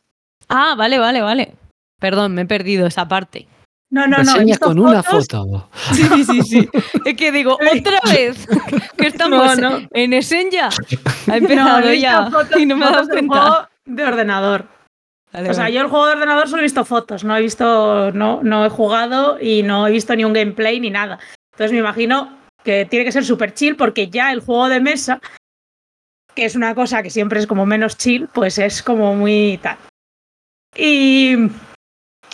Ah, 0.50 0.76
vale, 0.78 1.00
vale, 1.00 1.22
vale. 1.22 1.56
Perdón, 2.00 2.34
me 2.36 2.42
he 2.42 2.46
perdido 2.46 2.86
esa 2.86 3.08
parte. 3.08 3.48
No, 3.94 4.08
no, 4.08 4.18
no. 4.24 4.40
He 4.42 4.58
con 4.58 4.80
una 4.80 5.04
fotos. 5.04 5.28
foto. 5.30 5.70
Sí, 5.94 6.04
sí, 6.04 6.24
sí, 6.26 6.42
sí. 6.42 6.70
Es 7.06 7.16
que 7.16 7.32
digo, 7.32 7.54
otra 7.54 8.00
vez 8.12 8.48
que 8.98 9.06
estamos 9.08 9.60
No, 9.60 9.70
no. 9.80 9.88
en 9.92 10.14
Esenya. 10.14 10.68
Ha 10.70 11.28
No, 11.28 11.36
empezado 11.36 11.78
visto 11.78 11.94
ya 11.94 12.26
fotos- 12.32 12.60
y 12.60 12.66
no 12.66 12.76
me 12.76 12.86
he 12.88 12.90
dado 12.90 13.08
cuenta. 13.08 13.40
juego 13.42 13.68
de 13.86 14.04
ordenador. 14.04 14.68
Vale, 15.32 15.50
O 15.50 15.54
sea, 15.54 15.64
vale. 15.66 15.76
yo 15.76 15.82
el 15.82 15.88
juego 15.88 16.08
de 16.08 16.14
ordenador 16.14 16.48
solo 16.48 16.62
he 16.62 16.64
visto 16.64 16.84
fotos, 16.86 17.24
no 17.24 17.38
he 17.38 17.42
visto, 17.42 18.12
no, 18.14 18.42
no 18.44 18.66
he 18.66 18.70
jugado 18.70 19.38
y 19.40 19.62
no 19.64 19.88
he 19.88 19.92
visto 19.92 20.16
ni 20.16 20.24
un 20.26 20.34
gameplay 20.34 20.80
ni 20.80 20.90
nada. 20.90 21.20
Entonces 21.54 21.72
me 21.72 21.78
imagino 21.80 22.36
que 22.64 22.86
tiene 22.86 23.06
que 23.06 23.12
ser 23.12 23.24
súper 23.26 23.54
chill 23.54 23.76
porque 23.76 24.10
ya 24.10 24.32
el 24.32 24.40
juego 24.42 24.70
de 24.70 24.80
mesa, 24.80 25.20
que 26.34 26.46
es 26.46 26.56
una 26.56 26.74
cosa 26.74 27.04
que 27.04 27.12
siempre 27.12 27.40
es 27.40 27.46
como 27.46 27.66
menos 27.68 27.96
chill, 27.98 28.28
pues 28.34 28.58
es 28.58 28.82
como 28.82 29.14
muy 29.16 29.60
tal. 29.62 29.78
Y, 30.76 31.36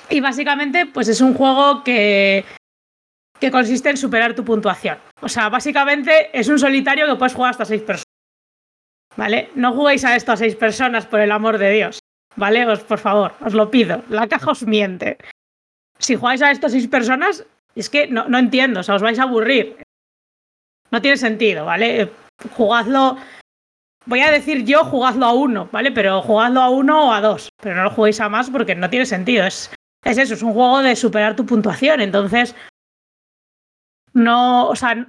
y 0.09 0.19
básicamente, 0.19 0.85
pues 0.85 1.07
es 1.07 1.21
un 1.21 1.33
juego 1.33 1.83
que, 1.83 2.45
que 3.39 3.51
consiste 3.51 3.89
en 3.89 3.97
superar 3.97 4.35
tu 4.35 4.43
puntuación. 4.43 4.97
O 5.21 5.29
sea, 5.29 5.49
básicamente 5.49 6.29
es 6.37 6.47
un 6.47 6.59
solitario 6.59 7.07
que 7.07 7.15
puedes 7.15 7.33
jugar 7.33 7.51
hasta 7.51 7.65
seis 7.65 7.81
personas. 7.81 8.03
¿Vale? 9.15 9.49
No 9.55 9.73
juguéis 9.73 10.05
a 10.05 10.15
esto 10.15 10.31
a 10.31 10.37
seis 10.37 10.55
personas, 10.55 11.05
por 11.05 11.19
el 11.19 11.31
amor 11.31 11.57
de 11.57 11.71
Dios. 11.71 11.99
¿Vale? 12.35 12.65
Os, 12.65 12.79
por 12.81 12.99
favor, 12.99 13.33
os 13.41 13.53
lo 13.53 13.69
pido. 13.69 14.03
La 14.09 14.27
caja 14.27 14.51
os 14.51 14.63
miente. 14.63 15.17
Si 15.97 16.15
jugáis 16.15 16.41
a 16.41 16.51
esto 16.51 16.67
a 16.67 16.69
seis 16.69 16.87
personas, 16.87 17.45
es 17.75 17.89
que 17.89 18.07
no, 18.07 18.29
no 18.29 18.37
entiendo, 18.37 18.79
o 18.79 18.83
sea, 18.83 18.95
os 18.95 19.01
vais 19.01 19.19
a 19.19 19.23
aburrir. 19.23 19.77
No 20.91 21.01
tiene 21.01 21.17
sentido, 21.17 21.65
¿vale? 21.65 22.01
Eh, 22.01 22.11
Jugadlo. 22.55 23.17
Voy 24.05 24.21
a 24.21 24.31
decir 24.31 24.63
yo, 24.65 24.85
jugadlo 24.85 25.25
a 25.25 25.33
uno, 25.33 25.69
¿vale? 25.71 25.91
Pero 25.91 26.21
jugadlo 26.21 26.61
a 26.61 26.69
uno 26.69 27.09
o 27.09 27.13
a 27.13 27.21
dos. 27.21 27.49
Pero 27.61 27.75
no 27.75 27.83
lo 27.83 27.91
juguéis 27.91 28.19
a 28.21 28.29
más 28.29 28.49
porque 28.49 28.75
no 28.75 28.89
tiene 28.89 29.05
sentido. 29.05 29.45
Es, 29.45 29.71
es 30.03 30.17
eso, 30.17 30.33
es 30.33 30.43
un 30.43 30.53
juego 30.53 30.81
de 30.81 30.95
superar 30.95 31.35
tu 31.35 31.45
puntuación. 31.45 32.01
Entonces, 32.01 32.55
no, 34.13 34.67
o 34.67 34.75
sea, 34.75 35.07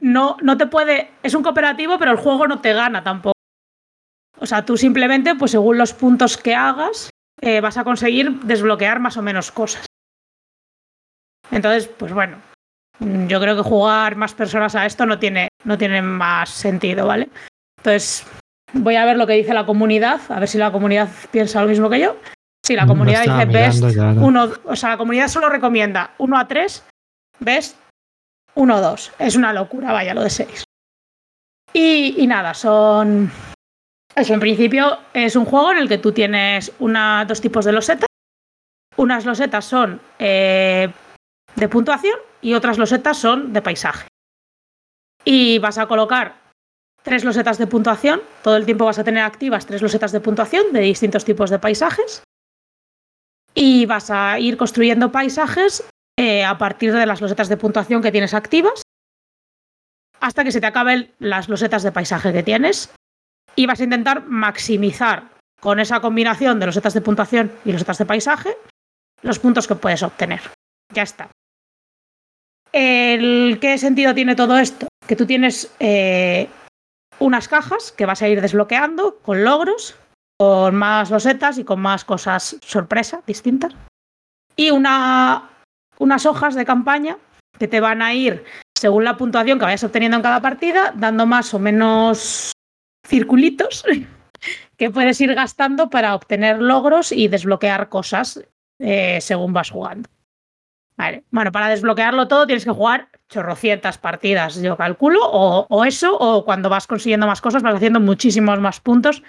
no, 0.00 0.36
no 0.42 0.56
te 0.56 0.66
puede. 0.66 1.12
Es 1.22 1.34
un 1.34 1.42
cooperativo, 1.42 1.98
pero 1.98 2.12
el 2.12 2.18
juego 2.18 2.46
no 2.46 2.60
te 2.60 2.72
gana 2.72 3.02
tampoco. 3.02 3.34
O 4.40 4.46
sea, 4.46 4.64
tú 4.64 4.76
simplemente, 4.76 5.34
pues 5.34 5.50
según 5.50 5.78
los 5.78 5.92
puntos 5.92 6.36
que 6.36 6.54
hagas, 6.54 7.10
eh, 7.40 7.60
vas 7.60 7.76
a 7.76 7.84
conseguir 7.84 8.40
desbloquear 8.40 9.00
más 9.00 9.16
o 9.16 9.22
menos 9.22 9.50
cosas. 9.50 9.86
Entonces, 11.50 11.88
pues 11.88 12.12
bueno, 12.12 12.38
yo 13.00 13.40
creo 13.40 13.56
que 13.56 13.62
jugar 13.62 14.16
más 14.16 14.34
personas 14.34 14.74
a 14.74 14.86
esto 14.86 15.06
no 15.06 15.18
tiene, 15.18 15.48
no 15.64 15.78
tiene 15.78 16.02
más 16.02 16.50
sentido, 16.50 17.06
¿vale? 17.06 17.28
Entonces, 17.78 18.26
voy 18.72 18.96
a 18.96 19.04
ver 19.04 19.16
lo 19.16 19.26
que 19.26 19.32
dice 19.34 19.54
la 19.54 19.66
comunidad, 19.66 20.20
a 20.28 20.40
ver 20.40 20.48
si 20.48 20.58
la 20.58 20.72
comunidad 20.72 21.08
piensa 21.30 21.62
lo 21.62 21.68
mismo 21.68 21.88
que 21.88 22.00
yo. 22.00 22.16
Sí, 22.68 22.76
la 22.76 22.82
Lo 22.82 22.88
comunidad 22.88 23.22
dice 23.22 23.44
best 23.46 23.82
ya, 23.96 24.12
¿no? 24.12 24.26
uno, 24.26 24.52
o 24.66 24.76
sea, 24.76 24.90
la 24.90 24.98
comunidad 24.98 25.28
solo 25.28 25.48
recomienda 25.48 26.10
1 26.18 26.38
a 26.38 26.46
3, 26.46 26.84
best 27.40 27.78
1 28.56 28.74
a 28.74 28.80
2. 28.82 29.12
Es 29.20 29.36
una 29.36 29.54
locura, 29.54 29.90
vaya, 29.90 30.12
lo 30.12 30.22
de 30.22 30.28
6. 30.28 30.64
Y, 31.72 32.16
y 32.18 32.26
nada, 32.26 32.52
son. 32.52 33.30
Eso, 34.14 34.34
en 34.34 34.40
principio 34.40 34.98
es 35.14 35.34
un 35.34 35.46
juego 35.46 35.72
en 35.72 35.78
el 35.78 35.88
que 35.88 35.96
tú 35.96 36.12
tienes 36.12 36.70
una, 36.78 37.24
dos 37.24 37.40
tipos 37.40 37.64
de 37.64 37.72
losetas. 37.72 38.06
Unas 38.98 39.24
losetas 39.24 39.64
son 39.64 40.02
eh, 40.18 40.92
de 41.56 41.68
puntuación 41.70 42.18
y 42.42 42.52
otras 42.52 42.76
losetas 42.76 43.16
son 43.16 43.54
de 43.54 43.62
paisaje. 43.62 44.08
Y 45.24 45.58
vas 45.58 45.78
a 45.78 45.86
colocar 45.86 46.34
tres 47.02 47.24
losetas 47.24 47.56
de 47.56 47.66
puntuación. 47.66 48.20
Todo 48.42 48.58
el 48.58 48.66
tiempo 48.66 48.84
vas 48.84 48.98
a 48.98 49.04
tener 49.04 49.22
activas 49.22 49.64
tres 49.64 49.80
losetas 49.80 50.12
de 50.12 50.20
puntuación 50.20 50.70
de 50.74 50.80
distintos 50.80 51.24
tipos 51.24 51.48
de 51.48 51.58
paisajes. 51.58 52.24
Y 53.60 53.86
vas 53.86 54.10
a 54.10 54.38
ir 54.38 54.56
construyendo 54.56 55.10
paisajes 55.10 55.84
eh, 56.16 56.44
a 56.44 56.58
partir 56.58 56.92
de 56.92 57.06
las 57.06 57.20
losetas 57.20 57.48
de 57.48 57.56
puntuación 57.56 58.02
que 58.02 58.12
tienes 58.12 58.34
activas 58.34 58.82
hasta 60.20 60.44
que 60.44 60.52
se 60.52 60.60
te 60.60 60.66
acaben 60.66 61.12
las 61.18 61.48
losetas 61.48 61.82
de 61.82 61.92
paisaje 61.92 62.32
que 62.32 62.42
tienes 62.42 62.92
y 63.56 63.66
vas 63.66 63.80
a 63.80 63.84
intentar 63.84 64.26
maximizar 64.26 65.30
con 65.60 65.80
esa 65.80 66.00
combinación 66.00 66.60
de 66.60 66.66
losetas 66.66 66.94
de 66.94 67.00
puntuación 67.00 67.52
y 67.64 67.72
losetas 67.72 67.98
de 67.98 68.06
paisaje 68.06 68.56
los 69.22 69.38
puntos 69.38 69.66
que 69.66 69.74
puedes 69.74 70.02
obtener. 70.02 70.40
Ya 70.94 71.02
está. 71.02 71.28
El, 72.72 73.58
¿Qué 73.60 73.78
sentido 73.78 74.14
tiene 74.14 74.36
todo 74.36 74.58
esto? 74.58 74.86
Que 75.06 75.16
tú 75.16 75.26
tienes 75.26 75.72
eh, 75.80 76.48
unas 77.18 77.48
cajas 77.48 77.92
que 77.92 78.06
vas 78.06 78.22
a 78.22 78.28
ir 78.28 78.40
desbloqueando 78.40 79.18
con 79.18 79.42
logros, 79.42 79.96
con 80.38 80.76
más 80.76 81.10
losetas 81.10 81.58
y 81.58 81.64
con 81.64 81.80
más 81.80 82.04
cosas 82.04 82.56
sorpresa 82.62 83.22
distintas. 83.26 83.74
Y 84.56 84.70
una, 84.70 85.50
unas 85.98 86.26
hojas 86.26 86.54
de 86.54 86.64
campaña 86.64 87.18
que 87.58 87.68
te 87.68 87.80
van 87.80 88.02
a 88.02 88.14
ir, 88.14 88.44
según 88.76 89.04
la 89.04 89.16
puntuación 89.16 89.58
que 89.58 89.64
vayas 89.64 89.82
obteniendo 89.82 90.16
en 90.16 90.22
cada 90.22 90.40
partida, 90.40 90.92
dando 90.96 91.26
más 91.26 91.52
o 91.54 91.58
menos 91.58 92.52
circulitos 93.06 93.84
que 94.76 94.90
puedes 94.90 95.20
ir 95.20 95.34
gastando 95.34 95.90
para 95.90 96.14
obtener 96.14 96.62
logros 96.62 97.10
y 97.10 97.26
desbloquear 97.26 97.88
cosas 97.88 98.40
eh, 98.78 99.20
según 99.20 99.52
vas 99.52 99.70
jugando. 99.70 100.08
Bueno, 101.30 101.52
para 101.52 101.68
desbloquearlo 101.68 102.26
todo 102.26 102.46
tienes 102.46 102.64
que 102.64 102.72
jugar 102.72 103.08
chorrocientas 103.28 103.98
partidas, 103.98 104.60
yo 104.60 104.76
calculo, 104.76 105.20
o, 105.22 105.66
o 105.68 105.84
eso, 105.84 106.16
o 106.18 106.44
cuando 106.44 106.68
vas 106.68 106.88
consiguiendo 106.88 107.26
más 107.26 107.40
cosas 107.40 107.62
vas 107.62 107.76
haciendo 107.76 108.00
muchísimos 108.00 108.58
más 108.58 108.80
puntos 108.80 109.22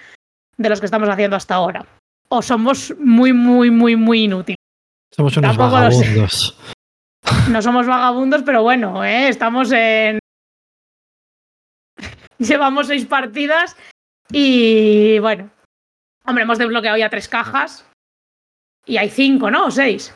de 0.59 0.69
los 0.69 0.79
que 0.79 0.85
estamos 0.85 1.09
haciendo 1.09 1.35
hasta 1.35 1.55
ahora. 1.55 1.85
O 2.27 2.41
somos 2.43 2.93
muy, 2.99 3.33
muy, 3.33 3.71
muy, 3.71 3.95
muy 3.95 4.25
inútiles. 4.25 4.57
Somos 5.11 5.35
unos 5.37 5.49
Tampoco 5.57 5.73
vagabundos. 5.73 6.57
No 7.49 7.61
somos 7.61 7.85
vagabundos, 7.85 8.41
pero 8.43 8.63
bueno, 8.63 9.03
¿eh? 9.03 9.27
estamos 9.27 9.71
en. 9.71 10.19
Llevamos 12.39 12.87
seis 12.87 13.05
partidas 13.05 13.75
y 14.31 15.19
bueno. 15.19 15.49
Hombre, 16.25 16.43
hemos 16.43 16.57
desbloqueado 16.57 16.97
ya 16.97 17.09
tres 17.09 17.27
cajas. 17.27 17.85
Y 18.85 18.97
hay 18.97 19.09
cinco, 19.09 19.51
¿no? 19.51 19.65
O 19.65 19.71
seis. 19.71 20.15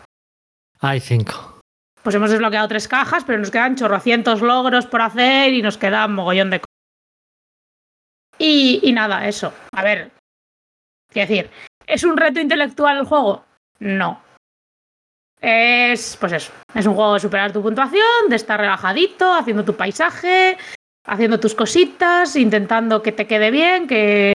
Hay 0.79 0.99
cinco. 0.99 1.59
Pues 2.01 2.15
hemos 2.15 2.31
desbloqueado 2.31 2.67
tres 2.67 2.87
cajas, 2.87 3.23
pero 3.25 3.39
nos 3.39 3.51
quedan 3.51 3.75
chorrocientos 3.75 4.41
logros 4.41 4.87
por 4.87 5.01
hacer 5.01 5.53
y 5.53 5.61
nos 5.61 5.77
queda 5.77 6.05
un 6.05 6.15
mogollón 6.15 6.49
de 6.49 6.59
cosas. 6.59 6.73
Y, 8.39 8.79
y 8.83 8.91
nada, 8.93 9.27
eso. 9.27 9.53
A 9.71 9.83
ver. 9.83 10.12
Quiero 11.13 11.29
decir, 11.29 11.49
¿es 11.85 12.03
un 12.03 12.17
reto 12.17 12.39
intelectual 12.39 12.97
el 12.97 13.05
juego? 13.05 13.45
No. 13.79 14.19
Es, 15.39 16.17
pues 16.19 16.31
eso, 16.31 16.51
es 16.73 16.85
un 16.85 16.95
juego 16.95 17.13
de 17.13 17.19
superar 17.19 17.51
tu 17.51 17.61
puntuación, 17.61 18.29
de 18.29 18.35
estar 18.35 18.59
relajadito, 18.59 19.33
haciendo 19.33 19.63
tu 19.63 19.75
paisaje, 19.75 20.57
haciendo 21.05 21.39
tus 21.39 21.53
cositas, 21.53 22.35
intentando 22.35 23.01
que 23.01 23.11
te 23.11 23.27
quede 23.27 23.51
bien, 23.51 23.87
que 23.87 24.33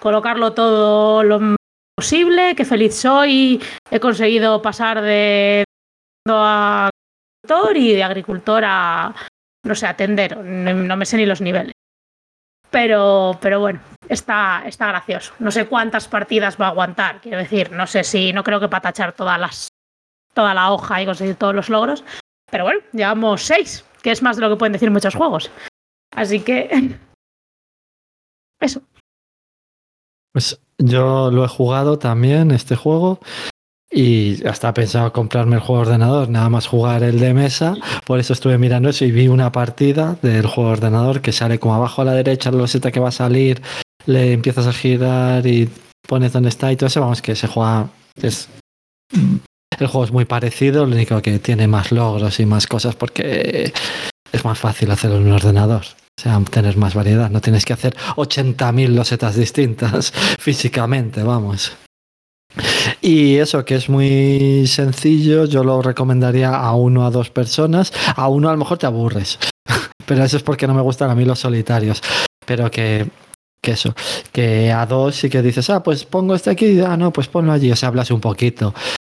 colocarlo 0.00 0.54
todo 0.54 1.22
lo 1.22 1.56
posible, 1.94 2.54
que 2.56 2.64
feliz 2.64 2.94
soy, 2.94 3.62
he 3.90 4.00
conseguido 4.00 4.60
pasar 4.62 5.00
de 5.02 5.64
agricultor 6.28 7.76
y 7.76 7.92
de 7.92 8.02
agricultor 8.02 8.64
a, 8.66 9.14
no 9.64 9.74
sé, 9.74 9.86
a 9.86 9.96
tendero, 9.96 10.42
no 10.42 10.96
me 10.96 11.06
sé 11.06 11.16
ni 11.16 11.26
los 11.26 11.40
niveles. 11.40 11.74
Pero, 12.70 13.38
pero 13.40 13.60
bueno, 13.60 13.80
está, 14.08 14.62
está 14.66 14.86
gracioso. 14.88 15.32
No 15.38 15.50
sé 15.50 15.66
cuántas 15.66 16.08
partidas 16.08 16.56
va 16.60 16.66
a 16.66 16.70
aguantar, 16.70 17.20
quiero 17.20 17.38
decir, 17.38 17.72
no 17.72 17.86
sé 17.86 18.04
si, 18.04 18.32
no 18.32 18.44
creo 18.44 18.60
que 18.60 18.68
para 18.68 18.82
tachar 18.82 19.12
todas 19.12 19.38
las 19.38 19.68
toda 20.34 20.52
la 20.52 20.70
hoja 20.70 21.02
y 21.02 21.06
conseguir 21.06 21.36
todos 21.36 21.54
los 21.54 21.68
logros. 21.68 22.04
Pero 22.50 22.64
bueno, 22.64 22.80
llevamos 22.92 23.42
seis, 23.42 23.84
que 24.02 24.10
es 24.10 24.22
más 24.22 24.36
de 24.36 24.42
lo 24.42 24.50
que 24.50 24.56
pueden 24.56 24.74
decir 24.74 24.90
muchos 24.90 25.14
juegos. 25.14 25.50
Así 26.14 26.40
que. 26.40 26.98
Eso. 28.60 28.82
Pues 30.32 30.60
yo 30.78 31.30
lo 31.30 31.44
he 31.44 31.48
jugado 31.48 31.98
también, 31.98 32.50
este 32.50 32.76
juego, 32.76 33.20
y 33.90 34.46
hasta 34.46 34.68
he 34.68 34.72
pensado 34.72 35.12
comprarme 35.12 35.56
el 35.56 35.62
juego 35.62 35.82
de 35.82 35.88
ordenador, 35.88 36.28
nada 36.28 36.50
más 36.50 36.66
jugar 36.66 37.02
el 37.02 37.18
de 37.18 37.32
mesa. 37.32 37.74
Por 38.04 38.18
eso 38.18 38.32
estuve 38.32 38.58
mirando 38.58 38.90
eso 38.90 39.04
y 39.04 39.12
vi 39.12 39.28
una 39.28 39.52
partida 39.52 40.18
del 40.22 40.46
juego 40.46 40.70
de 40.70 40.76
ordenador 40.76 41.22
que 41.22 41.32
sale 41.32 41.58
como 41.58 41.74
abajo 41.74 42.02
a 42.02 42.04
la 42.04 42.12
derecha, 42.12 42.50
la 42.50 42.58
loseta 42.58 42.92
que 42.92 43.00
va 43.00 43.08
a 43.08 43.12
salir, 43.12 43.62
le 44.06 44.32
empiezas 44.32 44.66
a 44.66 44.72
girar 44.72 45.46
y 45.46 45.68
pones 46.06 46.32
dónde 46.32 46.48
está 46.48 46.72
y 46.72 46.76
todo 46.76 46.86
eso. 46.86 47.00
Vamos, 47.00 47.22
que 47.22 47.34
se 47.34 47.46
juega. 47.46 47.88
Es, 48.20 48.48
el 49.78 49.86
juego 49.86 50.04
es 50.04 50.12
muy 50.12 50.24
parecido, 50.24 50.86
lo 50.86 50.94
único 50.94 51.20
que 51.20 51.38
tiene 51.38 51.66
más 51.66 51.92
logros 51.92 52.40
y 52.40 52.46
más 52.46 52.66
cosas 52.66 52.96
porque 52.96 53.72
es 54.32 54.44
más 54.44 54.58
fácil 54.58 54.90
hacerlo 54.90 55.18
en 55.18 55.26
un 55.26 55.32
ordenador. 55.32 55.82
O 56.18 56.22
sea, 56.22 56.40
tener 56.50 56.76
más 56.78 56.94
variedad. 56.94 57.30
No 57.30 57.42
tienes 57.42 57.64
que 57.66 57.74
hacer 57.74 57.94
80.000 58.16 58.88
losetas 58.88 59.36
distintas 59.36 60.12
físicamente, 60.38 61.22
vamos. 61.22 61.76
Y 63.02 63.36
eso 63.36 63.64
que 63.66 63.74
es 63.74 63.90
muy 63.90 64.66
sencillo, 64.66 65.44
yo 65.44 65.62
lo 65.62 65.82
recomendaría 65.82 66.54
a 66.54 66.74
uno 66.74 67.04
a 67.04 67.10
dos 67.10 67.28
personas. 67.30 67.92
A 68.14 68.28
uno 68.28 68.48
a 68.48 68.52
lo 68.52 68.58
mejor 68.58 68.78
te 68.78 68.86
aburres, 68.86 69.38
pero 70.06 70.24
eso 70.24 70.38
es 70.38 70.42
porque 70.42 70.66
no 70.66 70.72
me 70.72 70.80
gustan 70.80 71.10
a 71.10 71.14
mí 71.14 71.24
los 71.26 71.40
solitarios. 71.40 72.02
Pero 72.46 72.70
que, 72.70 73.06
que 73.60 73.72
eso, 73.72 73.94
que 74.32 74.70
a 74.70 74.86
dos 74.86 75.16
sí 75.16 75.28
que 75.28 75.42
dices, 75.42 75.68
ah, 75.70 75.82
pues 75.82 76.04
pongo 76.04 76.34
este 76.34 76.50
aquí, 76.50 76.80
ah, 76.80 76.96
no, 76.96 77.12
pues 77.12 77.28
ponlo 77.28 77.52
allí, 77.52 77.70
o 77.70 77.76
sea, 77.76 77.88
hablas 77.88 78.10
un 78.10 78.20
poquito. 78.20 78.74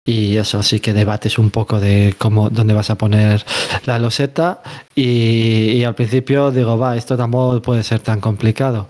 Y 0.08 0.38
eso 0.38 0.62
sí 0.62 0.80
que 0.80 0.94
debates 0.94 1.38
un 1.38 1.50
poco 1.50 1.78
de 1.78 2.14
cómo, 2.16 2.48
dónde 2.48 2.72
vas 2.72 2.88
a 2.88 2.96
poner 2.96 3.44
la 3.84 3.98
loseta. 3.98 4.62
Y, 4.94 5.84
al 5.84 5.94
principio 5.94 6.50
digo, 6.50 6.78
va, 6.78 6.96
esto 6.96 7.14
tampoco 7.14 7.60
puede 7.60 7.82
ser 7.82 8.00
tan 8.00 8.18
complicado. 8.18 8.88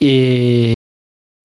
Y, 0.00 0.74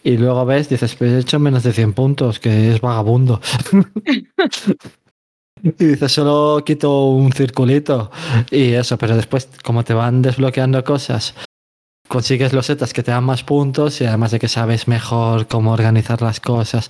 y 0.03 0.17
luego 0.17 0.47
ves, 0.47 0.67
dices, 0.67 0.95
pues 0.95 1.11
he 1.11 1.19
hecho 1.19 1.37
menos 1.37 1.61
de 1.61 1.73
100 1.73 1.93
puntos, 1.93 2.39
que 2.39 2.73
es 2.73 2.81
vagabundo. 2.81 3.39
y 5.61 5.85
dices, 5.85 6.11
solo 6.11 6.63
quito 6.65 7.09
un 7.09 7.31
circulito. 7.33 8.09
Y 8.49 8.71
eso, 8.71 8.97
pero 8.97 9.15
después, 9.15 9.47
como 9.63 9.83
te 9.83 9.93
van 9.93 10.23
desbloqueando 10.23 10.83
cosas, 10.83 11.35
consigues 12.07 12.53
losetas 12.53 12.93
que 12.93 13.03
te 13.03 13.11
dan 13.11 13.23
más 13.23 13.43
puntos 13.43 13.99
y 14.01 14.05
además 14.05 14.31
de 14.31 14.39
que 14.39 14.47
sabes 14.47 14.87
mejor 14.87 15.47
cómo 15.47 15.71
organizar 15.71 16.21
las 16.21 16.39
cosas 16.39 16.89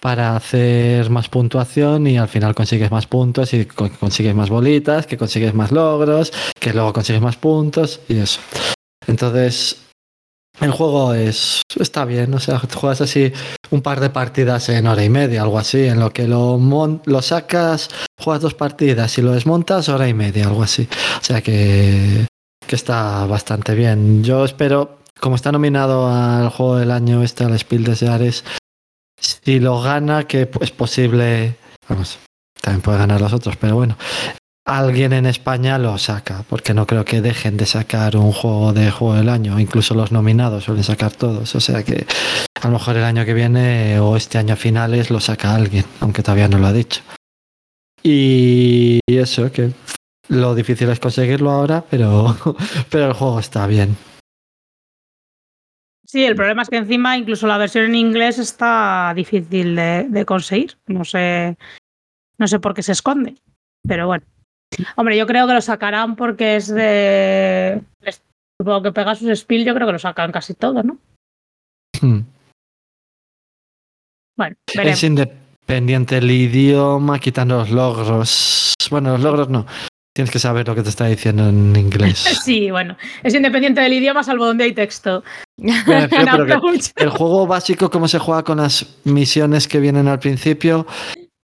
para 0.00 0.36
hacer 0.36 1.08
más 1.10 1.28
puntuación 1.28 2.06
y 2.06 2.18
al 2.18 2.28
final 2.28 2.54
consigues 2.54 2.90
más 2.90 3.06
puntos 3.06 3.54
y 3.54 3.64
co- 3.64 3.90
consigues 3.98 4.34
más 4.34 4.50
bolitas, 4.50 5.06
que 5.06 5.16
consigues 5.16 5.54
más 5.54 5.72
logros, 5.72 6.32
que 6.60 6.72
luego 6.74 6.92
consigues 6.92 7.22
más 7.22 7.36
puntos 7.36 8.00
y 8.08 8.18
eso. 8.18 8.40
Entonces, 9.06 9.78
el 10.60 10.70
juego 10.70 11.14
es 11.14 11.62
está 11.80 12.04
bien, 12.04 12.32
o 12.34 12.38
sea, 12.38 12.58
juegas 12.60 13.00
así 13.00 13.32
un 13.70 13.82
par 13.82 13.98
de 14.00 14.10
partidas 14.10 14.68
en 14.68 14.86
hora 14.86 15.02
y 15.04 15.10
media, 15.10 15.42
algo 15.42 15.58
así, 15.58 15.84
en 15.86 15.98
lo 15.98 16.12
que 16.12 16.28
lo, 16.28 16.58
mon- 16.58 17.02
lo 17.06 17.22
sacas, 17.22 17.88
juegas 18.20 18.42
dos 18.42 18.54
partidas 18.54 19.16
y 19.18 19.22
lo 19.22 19.32
desmontas, 19.32 19.88
hora 19.88 20.06
y 20.08 20.14
media, 20.14 20.46
algo 20.46 20.62
así. 20.62 20.86
O 21.20 21.24
sea 21.24 21.40
que, 21.42 22.26
que 22.64 22.76
está 22.76 23.26
bastante 23.26 23.74
bien. 23.74 24.24
Yo 24.24 24.44
espero, 24.44 24.98
como 25.20 25.36
está 25.36 25.52
nominado 25.52 26.08
al 26.08 26.48
juego 26.50 26.76
del 26.76 26.90
año 26.90 27.22
este, 27.22 27.44
al 27.44 27.58
Spiel 27.58 27.84
des 27.84 28.00
Jahres, 28.00 28.44
si 29.18 29.60
lo 29.60 29.80
gana, 29.80 30.24
que 30.24 30.48
es 30.60 30.70
posible, 30.70 31.56
vamos, 31.88 32.18
también 32.60 32.82
puede 32.82 32.98
ganar 32.98 33.20
los 33.20 33.32
otros, 33.32 33.56
pero 33.56 33.74
bueno, 33.74 33.96
alguien 34.66 35.12
en 35.12 35.26
España 35.26 35.78
lo 35.78 35.96
saca, 35.98 36.44
porque 36.48 36.74
no 36.74 36.86
creo 36.86 37.04
que 37.04 37.20
dejen 37.20 37.56
de 37.56 37.66
sacar 37.66 38.16
un 38.16 38.32
juego 38.32 38.72
de 38.72 38.90
juego 38.90 39.14
del 39.14 39.28
año, 39.28 39.58
incluso 39.60 39.94
los 39.94 40.12
nominados 40.12 40.64
suelen 40.64 40.84
sacar 40.84 41.12
todos, 41.12 41.54
o 41.54 41.60
sea 41.60 41.82
que 41.82 42.06
a 42.60 42.68
lo 42.68 42.74
mejor 42.74 42.96
el 42.96 43.04
año 43.04 43.24
que 43.24 43.34
viene 43.34 43.98
o 44.00 44.16
este 44.16 44.38
año 44.38 44.54
a 44.54 44.56
finales 44.56 45.10
lo 45.10 45.20
saca 45.20 45.54
alguien, 45.54 45.84
aunque 46.00 46.22
todavía 46.22 46.48
no 46.48 46.58
lo 46.58 46.66
ha 46.66 46.72
dicho. 46.72 47.02
Y 48.02 49.00
eso, 49.06 49.50
que 49.50 49.70
lo 50.28 50.54
difícil 50.54 50.88
es 50.90 51.00
conseguirlo 51.00 51.50
ahora, 51.50 51.84
pero, 51.90 52.36
pero 52.90 53.06
el 53.06 53.12
juego 53.12 53.38
está 53.38 53.66
bien. 53.66 53.96
Sí, 56.06 56.24
el 56.24 56.36
problema 56.36 56.62
es 56.62 56.68
que 56.68 56.76
encima 56.76 57.18
incluso 57.18 57.46
la 57.46 57.58
versión 57.58 57.86
en 57.86 57.96
inglés 57.96 58.38
está 58.38 59.12
difícil 59.16 59.74
de, 59.74 60.06
de 60.08 60.24
conseguir. 60.24 60.76
No 60.86 61.04
sé, 61.04 61.56
no 62.38 62.46
sé 62.46 62.60
por 62.60 62.74
qué 62.74 62.82
se 62.82 62.92
esconde, 62.92 63.34
pero 63.86 64.06
bueno. 64.06 64.24
Hombre, 64.96 65.16
yo 65.16 65.26
creo 65.26 65.46
que 65.46 65.54
lo 65.54 65.60
sacarán 65.60 66.16
porque 66.16 66.56
es 66.56 66.68
de. 66.68 67.82
Supongo 68.60 68.82
que 68.82 68.92
Pegasus 68.92 69.40
Spiel, 69.40 69.64
yo 69.64 69.74
creo 69.74 69.86
que 69.86 69.92
lo 69.92 69.98
sacan 69.98 70.30
casi 70.30 70.54
todo, 70.54 70.82
¿no? 70.82 70.98
Hmm. 72.00 72.20
Bueno, 74.36 74.56
veremos. 74.74 74.98
Es 74.98 75.04
independiente 75.04 76.18
el 76.18 76.30
idioma, 76.30 77.18
quitando 77.18 77.58
los 77.58 77.70
logros. 77.70 78.74
Bueno, 78.90 79.12
los 79.12 79.20
logros 79.20 79.48
no. 79.48 79.66
Tienes 80.14 80.30
que 80.30 80.38
saber 80.38 80.68
lo 80.68 80.76
que 80.76 80.82
te 80.82 80.90
está 80.90 81.06
diciendo 81.06 81.48
en 81.48 81.74
inglés. 81.74 82.24
Sí, 82.44 82.70
bueno, 82.70 82.96
es 83.22 83.34
independiente 83.34 83.80
del 83.80 83.94
idioma, 83.94 84.22
salvo 84.22 84.46
donde 84.46 84.64
hay 84.64 84.72
texto. 84.72 85.24
Refiero, 85.58 86.46
pero 86.46 86.60
que 86.60 87.02
el 87.02 87.10
juego 87.10 87.46
básico, 87.46 87.90
como 87.90 88.06
se 88.06 88.20
juega 88.20 88.44
con 88.44 88.58
las 88.58 89.00
misiones 89.04 89.66
que 89.66 89.80
vienen 89.80 90.06
al 90.06 90.20
principio, 90.20 90.86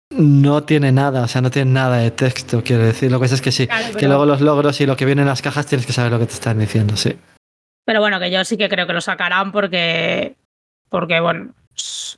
no 0.09 0.63
tiene 0.63 0.91
nada, 0.91 1.23
o 1.23 1.27
sea, 1.27 1.41
no 1.41 1.49
tiene 1.49 1.71
nada 1.71 1.97
de 1.99 2.11
texto, 2.11 2.61
quiero 2.61 2.83
decir. 2.83 3.09
Lo 3.09 3.19
que 3.19 3.25
pasa 3.25 3.35
es 3.35 3.41
que 3.41 3.51
sí, 3.51 3.67
Claro, 3.67 3.95
que 3.97 4.07
luego 4.07 4.25
los 4.25 4.41
logros 4.41 4.81
y 4.81 4.85
lo 4.85 4.97
que 4.97 5.05
viene 5.05 5.21
en 5.21 5.27
las 5.27 5.41
cajas 5.41 5.67
tienes 5.67 5.85
que 5.85 5.93
saber 5.93 6.11
lo 6.11 6.19
que 6.19 6.25
te 6.25 6.33
están 6.33 6.59
diciendo, 6.59 6.97
sí. 6.97 7.17
Pero 7.85 8.01
bueno, 8.01 8.19
que 8.19 8.29
yo 8.29 8.43
sí 8.43 8.57
que 8.57 8.67
creo 8.67 8.85
que 8.85 8.93
lo 8.93 9.01
sacarán 9.01 9.51
porque. 9.53 10.35
Porque, 10.89 11.21
bueno. 11.21 11.53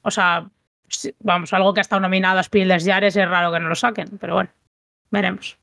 O 0.02 0.10
sea, 0.10 0.48
vamos, 1.20 1.54
algo 1.54 1.74
que 1.74 1.82
ha 1.82 1.82
estado 1.82 2.02
nominado 2.02 2.40
a 2.40 2.44
Spiel 2.44 2.70
des 2.70 2.86
Jahres 2.86 3.16
es 3.16 3.30
raro 3.30 3.52
que 3.52 3.60
no 3.60 3.68
lo 3.68 3.76
saquen, 3.76 4.18
pero 4.20 4.36
bueno, 4.36 4.50
veremos. 5.12 5.60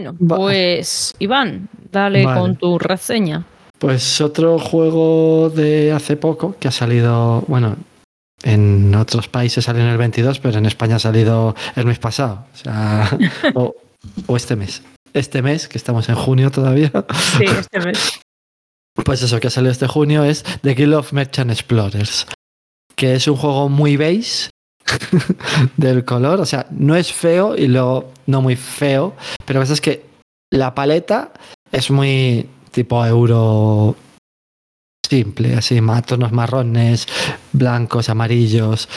Bueno, 0.00 0.16
Va- 0.30 0.36
pues 0.36 1.12
Iván, 1.18 1.68
dale 1.90 2.24
Vale. 2.24 2.40
con 2.40 2.56
tu 2.56 2.78
reseña. 2.78 3.44
Pues 3.80 4.20
otro 4.20 4.58
juego 4.60 5.50
de 5.50 5.90
hace 5.92 6.16
poco 6.16 6.56
que 6.60 6.68
ha 6.68 6.70
salido, 6.70 7.42
bueno, 7.48 7.76
en 8.44 8.94
otros 8.94 9.26
países 9.28 9.64
salió 9.64 9.82
en 9.82 9.88
el 9.88 9.98
22, 9.98 10.38
pero 10.38 10.58
en 10.58 10.66
España 10.66 10.96
ha 10.96 11.00
salido 11.00 11.56
el 11.74 11.84
mes 11.86 11.98
pasado, 11.98 12.46
o 12.52 12.56
sea, 12.56 13.10
o, 13.54 13.74
o 14.28 14.36
este 14.36 14.54
mes. 14.54 14.82
Este 15.14 15.42
mes, 15.42 15.66
que 15.66 15.78
estamos 15.78 16.08
en 16.08 16.14
junio 16.14 16.50
todavía, 16.52 16.92
Sí, 17.36 17.44
este 17.44 17.80
mes. 17.80 18.20
pues 19.04 19.20
eso 19.22 19.40
que 19.40 19.48
ha 19.48 19.50
salido 19.50 19.72
este 19.72 19.88
junio 19.88 20.22
es 20.22 20.44
The 20.62 20.74
Guild 20.74 20.94
of 20.94 21.12
Merchant 21.12 21.50
Explorers, 21.50 22.26
que 22.94 23.14
es 23.16 23.26
un 23.26 23.36
juego 23.36 23.68
muy 23.68 23.96
beige 23.96 24.50
del 25.76 26.04
color, 26.04 26.40
o 26.40 26.46
sea, 26.46 26.66
no 26.70 26.96
es 26.96 27.12
feo 27.12 27.56
y 27.56 27.68
luego 27.68 28.12
no 28.26 28.42
muy 28.42 28.56
feo, 28.56 29.14
pero 29.44 29.62
es 29.62 29.80
que 29.80 30.04
la 30.50 30.74
paleta 30.74 31.32
es 31.72 31.90
muy 31.90 32.48
tipo 32.70 33.04
euro 33.04 33.96
simple, 35.08 35.54
así, 35.54 35.80
tonos 36.06 36.32
marrones, 36.32 37.06
blancos, 37.52 38.08
amarillos. 38.08 38.88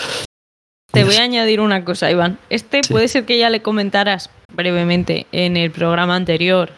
Te 0.91 1.05
voy 1.05 1.15
a 1.15 1.23
añadir 1.23 1.61
una 1.61 1.85
cosa, 1.85 2.11
Iván. 2.11 2.37
Este 2.49 2.81
Sí. 2.83 2.91
puede 2.91 3.07
ser 3.07 3.25
que 3.25 3.37
ya 3.37 3.49
le 3.49 3.61
comentaras 3.61 4.29
brevemente 4.53 5.25
en 5.31 5.55
el 5.55 5.71
programa 5.71 6.15
anterior. 6.15 6.71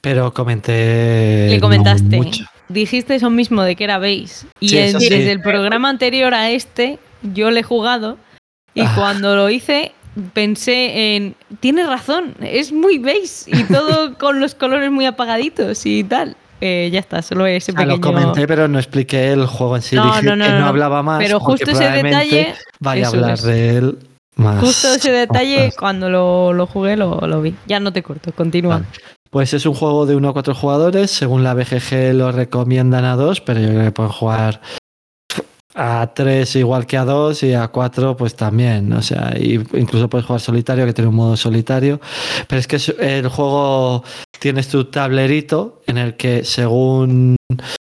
Pero 0.00 0.32
comenté. 0.32 1.48
Le 1.50 1.56
no 1.56 1.60
comentaste. 1.60 2.16
mucho. 2.16 2.44
Dijiste 2.68 3.14
eso 3.14 3.28
mismo 3.28 3.62
de 3.62 3.76
que 3.76 3.84
era 3.84 3.98
beige. 3.98 4.46
Y 4.60 4.68
Sí, 4.70 4.76
sí. 4.98 5.08
desde 5.10 5.32
el 5.32 5.42
programa 5.42 5.90
anterior 5.90 6.32
a 6.32 6.50
este, 6.50 6.98
yo 7.32 7.50
le 7.50 7.60
he 7.60 7.62
jugado. 7.62 8.18
Y 8.74 8.82
Ah. 8.82 8.92
cuando 8.94 9.34
lo 9.36 9.48
hice, 9.48 9.92
pensé 10.32 11.16
en. 11.16 11.34
Tienes 11.60 11.86
razón, 11.86 12.34
es 12.40 12.72
muy 12.72 12.98
beige. 12.98 13.44
Y 13.46 13.64
todo 13.64 14.14
con 14.18 14.40
los 14.40 14.54
colores 14.54 14.90
muy 14.90 15.06
apagaditos 15.06 15.84
y 15.86 16.04
tal. 16.04 16.36
Eh, 16.60 16.88
ya 16.90 17.00
está, 17.00 17.20
solo 17.20 17.44
ese 17.46 17.72
pequeño. 17.74 17.96
lo 17.96 18.00
comenté, 18.00 18.46
pero 18.46 18.66
no 18.66 18.78
expliqué 18.78 19.32
el 19.32 19.46
juego 19.46 19.76
en 19.76 19.82
sí. 19.82 19.94
No, 19.96 20.06
Dije 20.06 20.22
no, 20.22 20.36
no, 20.36 20.44
que 20.46 20.50
no, 20.52 20.66
hablaba 20.66 21.02
más. 21.02 21.18
Pero 21.22 21.38
justo 21.40 21.70
ese 21.70 21.84
detalle. 21.90 22.54
Vaya 22.80 23.06
a 23.06 23.08
hablar 23.10 23.34
es. 23.34 23.42
de 23.42 23.76
él 23.76 23.98
más. 24.36 24.60
Justo 24.60 24.88
ese 24.94 25.12
detalle, 25.12 25.66
más. 25.66 25.76
cuando 25.76 26.08
lo, 26.08 26.52
lo 26.54 26.66
jugué, 26.66 26.96
lo, 26.96 27.20
lo 27.26 27.42
vi. 27.42 27.54
Ya 27.66 27.78
no 27.80 27.92
te 27.92 28.02
corto, 28.02 28.32
continúa. 28.32 28.76
Vale. 28.76 28.86
Pues 29.30 29.52
es 29.52 29.66
un 29.66 29.74
juego 29.74 30.06
de 30.06 30.16
1 30.16 30.28
a 30.30 30.32
4 30.32 30.54
jugadores. 30.54 31.10
Según 31.10 31.44
la 31.44 31.52
BGG 31.52 32.14
lo 32.14 32.32
recomiendan 32.32 33.04
a 33.04 33.16
2, 33.16 33.42
pero 33.42 33.60
yo 33.60 33.68
creo 33.68 33.82
que 33.84 33.92
pueden 33.92 34.12
jugar 34.12 34.62
a 35.76 36.10
3 36.14 36.56
igual 36.56 36.86
que 36.86 36.96
a 36.96 37.04
2 37.04 37.42
y 37.42 37.52
a 37.52 37.68
4 37.68 38.16
pues 38.16 38.34
también. 38.34 38.92
O 38.94 39.02
sea, 39.02 39.34
y 39.38 39.54
incluso 39.74 40.08
puedes 40.08 40.26
jugar 40.26 40.40
solitario, 40.40 40.86
que 40.86 40.94
tiene 40.94 41.10
un 41.10 41.16
modo 41.16 41.36
solitario. 41.36 42.00
Pero 42.48 42.58
es 42.58 42.66
que 42.66 42.78
el 42.98 43.28
juego 43.28 44.02
tienes 44.40 44.68
tu 44.68 44.86
tablerito 44.86 45.82
en 45.86 45.98
el 45.98 46.16
que 46.16 46.44
según 46.44 47.36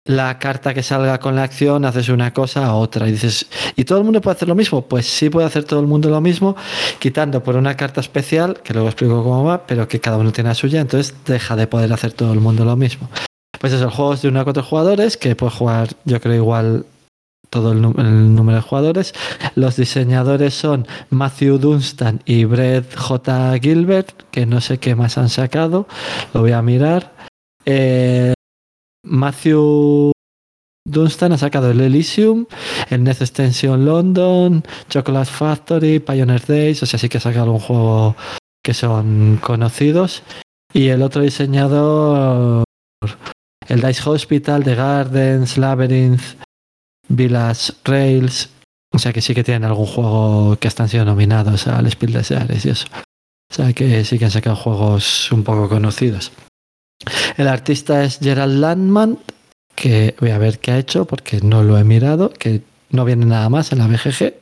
la 0.05 0.39
carta 0.39 0.74
que 0.74 0.82
salga 0.82 1.20
con 1.20 1.36
la 1.36 1.43
acción 1.43 1.85
haces 1.85 2.09
una 2.09 2.32
cosa 2.32 2.66
a 2.66 2.74
otra 2.74 3.07
y 3.07 3.12
dices 3.12 3.47
y 3.77 3.85
todo 3.85 3.98
el 3.98 4.05
mundo 4.05 4.20
puede 4.20 4.36
hacer 4.36 4.48
lo 4.48 4.55
mismo 4.55 4.82
pues 4.82 5.07
sí 5.07 5.28
puede 5.28 5.47
hacer 5.47 5.65
todo 5.65 5.78
el 5.78 5.86
mundo 5.86 6.09
lo 6.09 6.20
mismo 6.23 6.57
quitando 6.98 7.43
por 7.43 7.55
una 7.55 7.77
carta 7.77 8.01
especial 8.01 8.61
que 8.65 8.73
luego 8.73 8.89
explico 8.89 9.23
cómo 9.23 9.44
va 9.44 9.66
pero 9.66 9.86
que 9.86 10.01
cada 10.01 10.16
uno 10.16 10.32
tiene 10.32 10.48
la 10.48 10.55
suya 10.55 10.81
entonces 10.81 11.15
deja 11.27 11.55
de 11.55 11.66
poder 11.66 11.93
hacer 11.93 12.12
todo 12.12 12.32
el 12.32 12.40
mundo 12.40 12.65
lo 12.65 12.77
mismo 12.77 13.11
pues 13.61 13.74
eso 13.74 13.85
el 13.85 13.90
juego 13.90 14.16
de 14.16 14.28
1 14.28 14.40
a 14.40 14.44
4 14.44 14.62
jugadores 14.62 15.16
que 15.19 15.36
puede 15.36 15.52
jugar 15.52 15.90
yo 16.07 16.19
creo 16.19 16.35
igual 16.35 16.86
todo 17.51 17.72
el, 17.72 17.82
número 17.82 18.56
de 18.56 18.62
jugadores 18.62 19.14
los 19.55 19.77
diseñadores 19.77 20.55
son 20.55 20.86
Matthew 21.10 21.59
Dunstan 21.59 22.22
y 22.24 22.44
Brett 22.44 22.94
J. 22.97 23.59
Gilbert 23.60 24.22
que 24.31 24.47
no 24.47 24.60
sé 24.60 24.78
qué 24.78 24.94
más 24.94 25.18
han 25.18 25.28
sacado 25.28 25.86
lo 26.32 26.40
voy 26.40 26.52
a 26.52 26.62
mirar 26.62 27.12
Eh, 27.66 28.32
Matthew 29.05 30.12
Dunstan 30.86 31.32
ha 31.32 31.39
sacado 31.39 31.70
el 31.70 31.81
Elysium, 31.81 32.47
el 32.89 33.05
Next 33.05 33.22
Extension 33.22 33.85
London, 33.85 34.64
Chocolate 34.89 35.31
Factory, 35.31 36.01
Pioneer 36.01 36.44
Days, 36.47 36.82
o 36.82 36.86
sea, 36.86 36.98
sí 36.98 37.09
que 37.09 37.18
ha 37.18 37.20
sacado 37.20 37.52
un 37.52 37.60
juego 37.60 38.16
que 38.62 38.74
son 38.74 39.39
conocidos. 39.43 40.22
Y 40.72 40.89
el 40.89 41.02
otro 41.02 41.22
diseñador, 41.22 42.64
el 43.68 43.81
Dice 43.81 44.09
Hospital, 44.09 44.64
The 44.64 44.74
Gardens, 44.74 45.59
Labyrinth, 45.59 46.22
Village 47.11 47.73
Rails. 47.85 48.49
O 48.93 48.99
sea 48.99 49.12
que 49.12 49.20
sí 49.20 49.35
que 49.35 49.45
tienen 49.45 49.65
algún 49.65 49.87
juego 49.87 50.57
que 50.57 50.69
están 50.69 50.89
siendo 50.89 51.11
nominados 51.11 51.66
al 51.66 51.91
Spiel 51.91 52.12
des 52.12 52.28
Jahres 52.28 52.65
y 52.65 52.70
eso. 52.70 52.87
O 53.51 53.55
sea 53.55 53.73
que 53.73 54.05
sí 54.05 54.19
que 54.19 54.24
han 54.24 54.31
sacado 54.31 54.57
juegos 54.57 55.31
un 55.32 55.45
poco 55.45 55.69
conocidos. 55.69 56.32
El 57.37 57.49
artista 57.49 58.05
es 58.05 58.19
Gerald 58.19 58.61
Landman, 58.61 59.19
que 59.74 60.15
voy 60.20 60.31
a 60.31 60.39
ver 60.39 60.59
qué 60.59 60.73
ha 60.73 60.78
hecho 60.78 61.05
porque 61.05 61.41
no 61.41 61.62
lo 61.62 61.78
he 61.78 61.85
mirado, 61.85 62.31
que 62.31 62.62
no 62.91 63.05
viene 63.05 63.27
nada 63.27 63.49
más 63.49 63.73
en 63.73 63.78
la 63.78 63.87
BGG. 63.87 64.35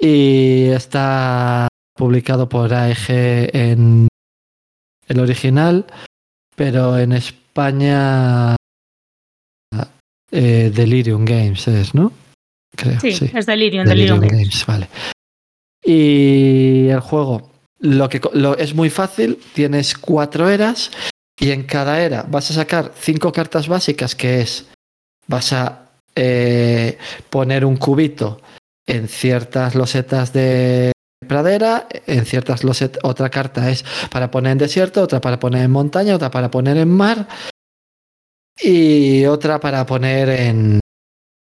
Y 0.00 0.68
está 0.68 1.68
publicado 1.94 2.48
por 2.48 2.72
AEG 2.72 3.50
en 3.54 4.08
el 5.08 5.20
original, 5.20 5.86
pero 6.54 6.98
en 6.98 7.12
España 7.12 8.56
eh, 10.30 10.70
Delirium 10.74 11.24
Games 11.24 11.66
es, 11.68 11.94
¿no? 11.94 12.12
Creo, 12.76 13.00
Sí, 13.00 13.12
sí. 13.12 13.30
es 13.34 13.46
Delirium, 13.46 13.86
Delirium. 13.86 14.20
Delirium 14.20 14.20
Games. 14.20 14.64
Games, 14.64 14.66
vale. 14.66 14.88
Y 15.84 16.88
el 16.88 17.00
juego 17.00 17.50
lo 17.80 18.08
que 18.08 18.20
lo, 18.32 18.56
es 18.56 18.74
muy 18.74 18.90
fácil, 18.90 19.38
tienes 19.54 19.96
cuatro 19.96 20.48
eras 20.48 20.90
y 21.38 21.50
en 21.50 21.62
cada 21.62 22.02
era 22.02 22.24
vas 22.28 22.50
a 22.50 22.54
sacar 22.54 22.92
cinco 22.98 23.32
cartas 23.32 23.68
básicas 23.68 24.14
que 24.14 24.40
es 24.40 24.66
vas 25.26 25.52
a 25.52 25.90
eh, 26.16 26.98
poner 27.30 27.64
un 27.64 27.76
cubito 27.76 28.40
en 28.86 29.06
ciertas 29.06 29.74
losetas 29.74 30.32
de 30.32 30.92
pradera, 31.28 31.86
en 32.06 32.24
ciertas 32.24 32.64
losetas, 32.64 33.00
otra 33.04 33.28
carta 33.28 33.70
es 33.70 33.84
para 34.10 34.30
poner 34.30 34.52
en 34.52 34.58
desierto, 34.58 35.02
otra 35.02 35.20
para 35.20 35.38
poner 35.38 35.64
en 35.64 35.70
montaña, 35.70 36.16
otra 36.16 36.30
para 36.30 36.50
poner 36.50 36.76
en 36.78 36.88
mar 36.88 37.28
y 38.62 39.24
otra 39.26 39.60
para 39.60 39.84
poner 39.86 40.28
en 40.28 40.80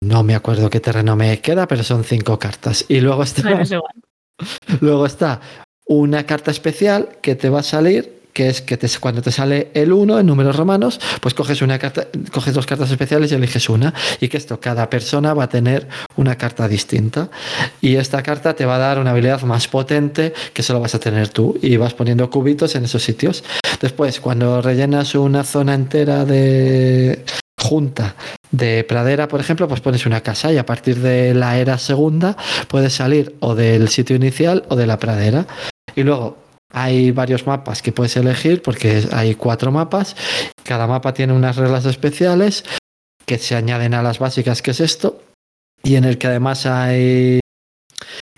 no 0.03 0.25
me 0.25 0.35
acuerdo 0.35 0.69
qué 0.69 0.81
terreno 0.81 1.15
me 1.15 1.41
queda, 1.41 1.69
pero 1.69 1.85
son 1.85 2.03
cinco 2.03 2.39
cartas. 2.39 2.85
Y 2.89 3.01
luego 3.01 3.23
está 3.23 3.43
Bueno, 3.43 3.63
es 3.63 3.71
igual. 3.71 3.95
Luego 4.81 5.07
está 5.07 5.41
una 5.87 6.27
carta 6.27 6.51
especial 6.51 7.19
que 7.21 7.37
te 7.37 7.49
va 7.49 7.61
a 7.61 7.63
salir, 7.63 8.22
que 8.33 8.49
es 8.49 8.63
que 8.63 8.77
te- 8.77 8.89
cuando 9.01 9.23
te 9.23 9.31
sale 9.31 9.71
el 9.75 9.93
1 9.93 10.19
en 10.21 10.27
números 10.27 10.57
romanos, 10.57 11.01
pues 11.21 11.35
coges 11.35 11.63
una 11.63 11.79
carta, 11.79 12.07
coges 12.33 12.55
dos 12.55 12.67
cartas 12.67 12.91
especiales 12.91 13.31
y 13.33 13.35
eliges 13.35 13.69
una. 13.69 13.93
Y 14.21 14.29
que 14.29 14.37
esto, 14.37 14.59
cada 14.61 14.89
persona 14.91 15.35
va 15.35 15.45
a 15.45 15.49
tener 15.49 15.89
una 16.17 16.37
carta 16.37 16.67
distinta. 16.69 17.29
Y 17.81 17.97
esta 17.97 18.23
carta 18.23 18.55
te 18.55 18.65
va 18.65 18.77
a 18.77 18.79
dar 18.79 18.99
una 18.99 19.11
habilidad 19.11 19.43
más 19.43 19.69
potente 19.69 20.33
que 20.53 20.63
solo 20.63 20.81
vas 20.81 20.95
a 20.95 21.01
tener 21.01 21.29
tú. 21.29 21.59
Y 21.63 21.77
vas 21.77 21.95
poniendo 21.95 22.29
cubitos 22.31 22.75
en 22.75 22.85
esos 22.85 23.03
sitios. 23.03 23.45
Después, 23.81 24.21
cuando 24.21 24.63
rellenas 24.63 25.15
una 25.15 25.45
zona 25.45 25.75
entera 25.75 26.25
de 26.25 27.25
junta 27.61 28.17
de 28.51 28.85
pradera, 28.85 29.29
por 29.29 29.41
ejemplo, 29.41 29.69
pues 29.69 29.81
pones 29.81 30.05
una 30.05 30.21
casa 30.21 30.53
y 30.53 30.59
a 30.59 30.67
partir 30.67 30.99
de 30.99 31.33
la 31.33 31.59
era 31.59 31.79
segunda 31.79 32.37
puedes 32.69 32.93
salir 32.93 33.37
o 33.41 33.55
del 33.55 33.89
sitio 33.89 34.17
inicial 34.17 34.65
o 34.69 34.77
de 34.77 34.87
la 34.87 34.99
pradera. 34.99 35.47
Y 35.95 36.03
luego 36.03 36.42
hay 36.73 37.11
varios 37.11 37.47
mapas 37.47 37.83
que 37.83 37.93
puedes 37.93 38.17
elegir 38.17 38.63
porque 38.63 39.07
hay 39.13 39.35
cuatro 39.35 39.71
mapas. 39.71 40.17
Cada 40.65 40.87
mapa 40.87 41.15
tiene 41.15 41.33
unas 41.33 41.57
reglas 41.57 41.85
especiales 41.85 42.65
que 43.27 43.39
se 43.39 43.55
añaden 43.55 43.95
a 43.95 44.03
las 44.03 44.19
básicas, 44.19 44.63
que 44.63 44.73
es 44.73 44.81
esto, 44.81 45.23
y 45.83 45.97
en 45.97 46.05
el 46.05 46.19
que 46.19 46.27
además 46.27 46.67
hay 46.67 47.41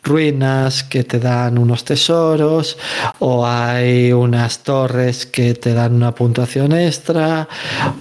ruinas 0.03 0.85
que 0.85 1.03
te 1.03 1.19
dan 1.19 1.57
unos 1.57 1.85
tesoros 1.85 2.77
o 3.21 3.47
hay 3.47 4.13
unas 4.13 4.63
torres 4.63 5.25
que 5.25 5.55
te 5.55 5.73
dan 5.73 5.95
una 5.95 6.15
puntuación 6.15 6.73
extra 6.73 7.49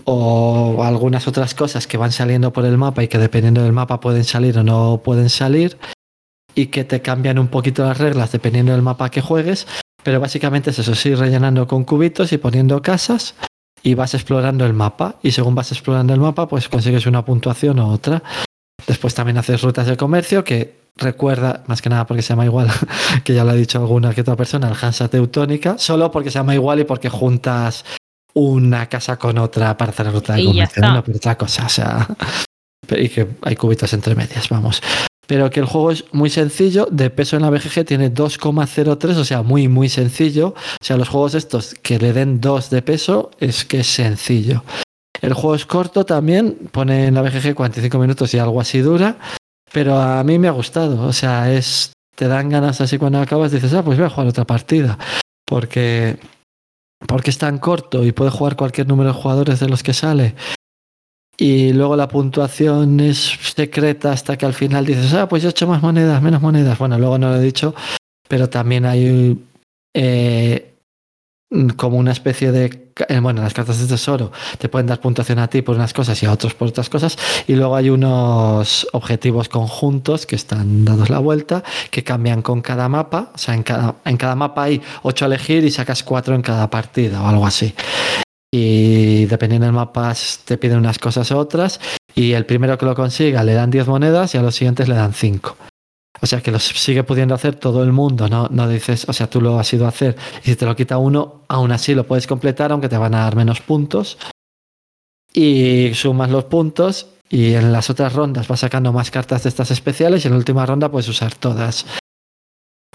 o 0.04 0.84
algunas 0.84 1.28
otras 1.28 1.56
cosas 1.56 1.88
que 1.88 1.96
van 1.96 2.12
saliendo 2.12 2.52
por 2.52 2.66
el 2.66 2.78
mapa 2.78 3.04
y 3.04 3.08
que 3.08 3.18
dependiendo 3.18 3.64
del 3.64 3.72
mapa 3.72 4.02
pueden 4.02 4.26
salir 4.26 4.58
o 4.58 4.64
no 4.64 5.02
pueden 5.04 5.30
salir 5.30 5.78
y 6.56 6.68
que 6.68 6.84
te 6.84 7.02
cambian 7.02 7.40
un 7.40 7.48
poquito 7.48 7.84
las 7.84 7.98
reglas 7.98 8.32
dependiendo 8.32 8.74
del 8.74 8.82
mapa 8.82 9.10
que 9.10 9.22
juegues, 9.22 9.66
pero 10.04 10.20
básicamente 10.20 10.72
es 10.72 10.80
eso, 10.80 10.96
sí, 10.96 11.16
rellenando 11.16 11.68
con 11.68 11.84
cubitos 11.84 12.32
y 12.34 12.38
poniendo 12.38 12.82
casas 12.82 13.36
y 13.82 13.96
vas 13.96 14.14
explorando 14.14 14.66
el 14.66 14.74
mapa 14.74 15.16
y 15.22 15.32
según 15.32 15.56
vas 15.56 15.72
explorando 15.72 16.14
el 16.14 16.20
mapa 16.20 16.48
pues 16.48 16.70
consigues 16.70 17.06
una 17.06 17.24
puntuación 17.26 17.80
o 17.80 17.90
otra. 17.90 18.24
Después 18.88 19.14
también 19.14 19.38
haces 19.38 19.62
rutas 19.62 19.88
de 19.88 19.98
comercio 19.98 20.44
que 20.44 20.84
recuerda, 20.96 21.64
más 21.68 21.82
que 21.82 21.90
nada 21.90 22.06
porque 22.06 22.22
se 22.22 22.30
llama 22.30 22.46
igual, 22.46 22.70
que 23.24 23.34
ya 23.34 23.44
lo 23.44 23.52
ha 23.52 23.56
dicho 23.56 23.80
alguna 23.80 24.14
que 24.14 24.22
otra 24.22 24.36
persona, 24.36 24.70
el 24.70 24.76
Hansa 24.80 25.08
Teutónica, 25.08 25.78
solo 25.78 26.12
porque 26.12 26.32
se 26.32 26.40
llama 26.40 26.54
igual 26.54 26.80
y 26.80 26.84
porque 26.84 27.10
juntas 27.10 27.86
una 28.34 28.88
casa 28.90 29.18
con 29.18 29.38
otra 29.38 29.78
para 29.78 29.92
hacer 29.92 30.08
la 30.08 30.12
ruta 30.12 30.34
de 30.34 30.46
comercio, 30.46 30.82
no 30.82 31.04
por 31.04 31.16
otra 31.16 31.38
cosa, 31.38 31.66
o 31.66 31.70
sea, 31.70 32.08
y 32.98 33.10
que 33.10 33.28
hay 33.42 33.56
cubitos 33.56 33.94
entre 33.94 34.16
medias, 34.16 34.50
vamos. 34.50 34.82
Pero 35.26 35.50
que 35.50 35.62
el 35.62 35.66
juego 35.66 35.92
es 35.92 36.06
muy 36.12 36.30
sencillo, 36.30 36.88
de 36.92 37.10
peso 37.10 37.38
en 37.38 37.44
la 37.44 37.50
BGG 37.50 37.86
tiene 37.86 38.14
2,03, 38.14 39.16
o 39.16 39.24
sea, 39.24 39.42
muy, 39.42 39.68
muy 39.68 39.90
sencillo. 39.90 40.50
O 40.50 40.84
sea, 40.84 40.98
los 40.98 41.10
juegos 41.10 41.34
estos 41.36 41.76
que 41.76 41.98
le 41.98 42.12
den 42.12 42.42
2 42.42 42.70
de 42.70 42.82
peso 42.82 43.32
es 43.40 43.64
que 43.64 43.80
es 43.80 43.88
sencillo. 43.88 44.64
El 45.22 45.34
juego 45.34 45.56
es 45.56 45.66
corto 45.66 46.06
también, 46.06 46.70
pone 46.72 47.08
en 47.08 47.14
la 47.14 47.22
BGG 47.22 47.56
45 47.56 47.98
minutos 47.98 48.34
y 48.34 48.40
algo 48.40 48.60
así 48.60 48.80
dura, 48.80 49.18
pero 49.72 49.98
a 49.98 50.22
mí 50.24 50.38
me 50.38 50.50
ha 50.50 50.52
gustado. 50.52 51.08
O 51.08 51.14
sea, 51.14 51.54
es 51.54 51.94
te 52.16 52.28
dan 52.28 52.50
ganas 52.50 52.80
así 52.82 52.98
cuando 52.98 53.20
acabas, 53.20 53.52
dices, 53.52 53.74
ah, 53.74 53.84
pues 53.84 53.98
voy 53.98 54.08
a 54.08 54.10
jugar 54.10 54.28
otra 54.28 54.46
partida. 54.46 54.98
Porque, 55.46 56.18
porque 57.08 57.32
es 57.32 57.38
tan 57.38 57.58
corto 57.58 58.04
y 58.04 58.12
puede 58.12 58.32
jugar 58.32 58.56
cualquier 58.56 58.88
número 58.88 59.14
de 59.14 59.20
jugadores 59.20 59.60
de 59.60 59.70
los 59.70 59.84
que 59.84 59.94
sale. 59.94 60.36
Y 61.38 61.74
luego 61.74 61.96
la 61.96 62.08
puntuación 62.08 63.00
es 63.00 63.38
secreta 63.56 64.12
hasta 64.12 64.38
que 64.38 64.46
al 64.46 64.54
final 64.54 64.86
dices, 64.86 65.14
ah, 65.14 65.28
pues 65.28 65.42
yo 65.42 65.50
he 65.50 65.52
hecho 65.52 65.68
más 65.68 65.82
monedas, 65.82 66.22
menos 66.22 66.42
monedas. 66.42 66.78
Bueno, 66.78 66.98
luego 67.00 67.18
no 67.18 67.30
lo 67.30 67.38
he 67.38 67.42
dicho, 67.42 67.74
pero 68.28 68.50
también 68.50 68.86
hay 68.86 69.44
eh, 69.96 70.76
como 71.76 71.98
una 71.98 72.12
especie 72.12 72.52
de. 72.52 72.92
eh, 73.10 73.20
Bueno, 73.20 73.42
las 73.42 73.54
cartas 73.54 73.80
de 73.80 73.88
tesoro 73.88 74.32
te 74.60 74.70
pueden 74.70 74.88
dar 74.88 75.00
puntuación 75.02 75.40
a 75.40 75.48
ti 75.48 75.64
por 75.64 75.76
unas 75.76 75.94
cosas 75.94 76.22
y 76.22 76.28
a 76.28 76.32
otros 76.32 76.54
por 76.54 76.68
otras 76.68 76.90
cosas. 76.90 77.18
Y 77.48 77.56
luego 77.56 77.76
hay 77.76 77.90
unos 77.90 78.88
objetivos 78.94 79.50
conjuntos 79.50 80.28
que 80.28 80.36
están 80.36 80.86
dados 80.86 81.10
la 81.10 81.20
vuelta, 81.20 81.64
que 81.90 82.04
cambian 82.04 82.44
con 82.44 82.62
cada 82.62 82.90
mapa. 82.90 83.32
O 83.34 83.38
sea, 83.40 83.56
en 83.56 83.64
cada, 83.64 83.96
en 84.06 84.18
cada 84.18 84.36
mapa 84.36 84.64
hay 84.64 84.82
ocho 85.02 85.26
a 85.26 85.28
elegir 85.28 85.64
y 85.64 85.72
sacas 85.72 86.04
cuatro 86.04 86.36
en 86.36 86.44
cada 86.44 86.70
partida 86.70 87.24
o 87.24 87.28
algo 87.28 87.48
así. 87.48 87.74
Y 88.56 89.26
dependiendo 89.26 89.66
del 89.66 89.74
mapa 89.74 90.14
te 90.46 90.60
piden 90.60 90.78
unas 90.78 91.00
cosas 91.00 91.32
u 91.32 91.38
otras. 91.38 91.80
Y 92.14 92.34
el 92.34 92.46
primero 92.46 92.78
que 92.78 92.86
lo 92.86 92.94
consiga 92.94 93.44
le 93.44 93.56
dan 93.56 93.72
10 93.72 93.88
monedas 93.88 94.36
y 94.36 94.38
a 94.38 94.44
los 94.44 94.54
siguientes 94.54 94.88
le 94.88 94.94
dan 94.94 95.12
5. 95.12 95.58
O 96.22 96.28
sea 96.28 96.40
que 96.40 96.52
los 96.52 96.64
sigue 96.64 97.04
pudiendo 97.04 97.34
hacer 97.34 97.56
todo 97.56 97.82
el 97.82 97.92
mundo, 97.92 98.30
¿no? 98.30 98.50
No 98.52 98.70
dices, 98.70 99.10
o 99.10 99.14
sea, 99.14 99.28
tú 99.28 99.42
lo 99.42 99.58
has 99.58 99.74
ido 99.74 99.88
a 99.88 99.90
hacer 99.90 100.16
y 100.44 100.52
si 100.52 100.56
te 100.56 100.68
lo 100.68 100.76
quita 100.76 101.00
uno, 101.00 101.42
aún 101.48 101.72
así 101.72 101.96
lo 101.96 102.06
puedes 102.06 102.28
completar, 102.28 102.72
aunque 102.72 102.90
te 102.90 102.98
van 102.98 103.16
a 103.16 103.24
dar 103.24 103.36
menos 103.36 103.60
puntos. 103.60 104.20
Y 105.34 105.90
sumas 105.96 106.30
los 106.30 106.44
puntos 106.44 107.08
y 107.32 107.56
en 107.56 107.72
las 107.72 107.90
otras 107.90 108.14
rondas 108.14 108.48
vas 108.48 108.60
sacando 108.60 108.94
más 108.94 109.10
cartas 109.10 109.42
de 109.42 109.50
estas 109.50 109.72
especiales 109.72 110.24
y 110.24 110.28
en 110.28 110.34
la 110.34 110.38
última 110.38 110.64
ronda 110.64 110.92
puedes 110.92 111.10
usar 111.10 111.34
todas. 111.34 111.88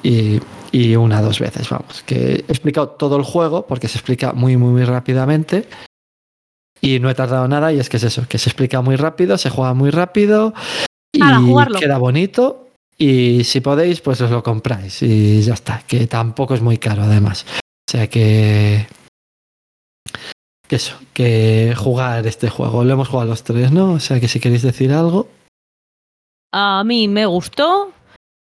Y, 0.02 0.40
y 0.72 0.96
una 0.96 1.20
dos 1.22 1.40
veces, 1.40 1.68
vamos. 1.68 2.02
Que 2.04 2.44
he 2.46 2.52
explicado 2.52 2.90
todo 2.90 3.16
el 3.16 3.24
juego 3.24 3.66
porque 3.66 3.88
se 3.88 3.98
explica 3.98 4.32
muy, 4.32 4.56
muy, 4.56 4.70
muy 4.70 4.84
rápidamente. 4.84 5.68
Y 6.80 7.00
no 7.00 7.10
he 7.10 7.14
tardado 7.14 7.48
nada 7.48 7.72
y 7.72 7.80
es 7.80 7.88
que 7.88 7.96
es 7.96 8.04
eso, 8.04 8.26
que 8.28 8.38
se 8.38 8.48
explica 8.48 8.80
muy 8.80 8.94
rápido, 8.94 9.36
se 9.36 9.50
juega 9.50 9.74
muy 9.74 9.90
rápido 9.90 10.54
y 11.12 11.20
queda 11.76 11.98
bonito. 11.98 12.68
Y 12.96 13.42
si 13.42 13.60
podéis, 13.60 14.00
pues 14.00 14.20
os 14.20 14.30
lo 14.30 14.42
compráis 14.42 15.02
y 15.02 15.42
ya 15.42 15.54
está, 15.54 15.82
que 15.86 16.06
tampoco 16.06 16.54
es 16.54 16.62
muy 16.62 16.78
caro 16.78 17.02
además. 17.02 17.44
O 17.66 17.90
sea 17.90 18.08
que... 18.08 18.86
que 20.68 20.76
eso, 20.76 20.96
que 21.12 21.74
jugar 21.76 22.26
este 22.26 22.48
juego. 22.48 22.84
Lo 22.84 22.92
hemos 22.92 23.08
jugado 23.08 23.30
los 23.30 23.42
tres, 23.42 23.72
¿no? 23.72 23.94
O 23.94 24.00
sea 24.00 24.20
que 24.20 24.28
si 24.28 24.38
queréis 24.38 24.62
decir 24.62 24.92
algo... 24.92 25.28
A 26.52 26.82
mí 26.84 27.08
me 27.08 27.26
gustó, 27.26 27.92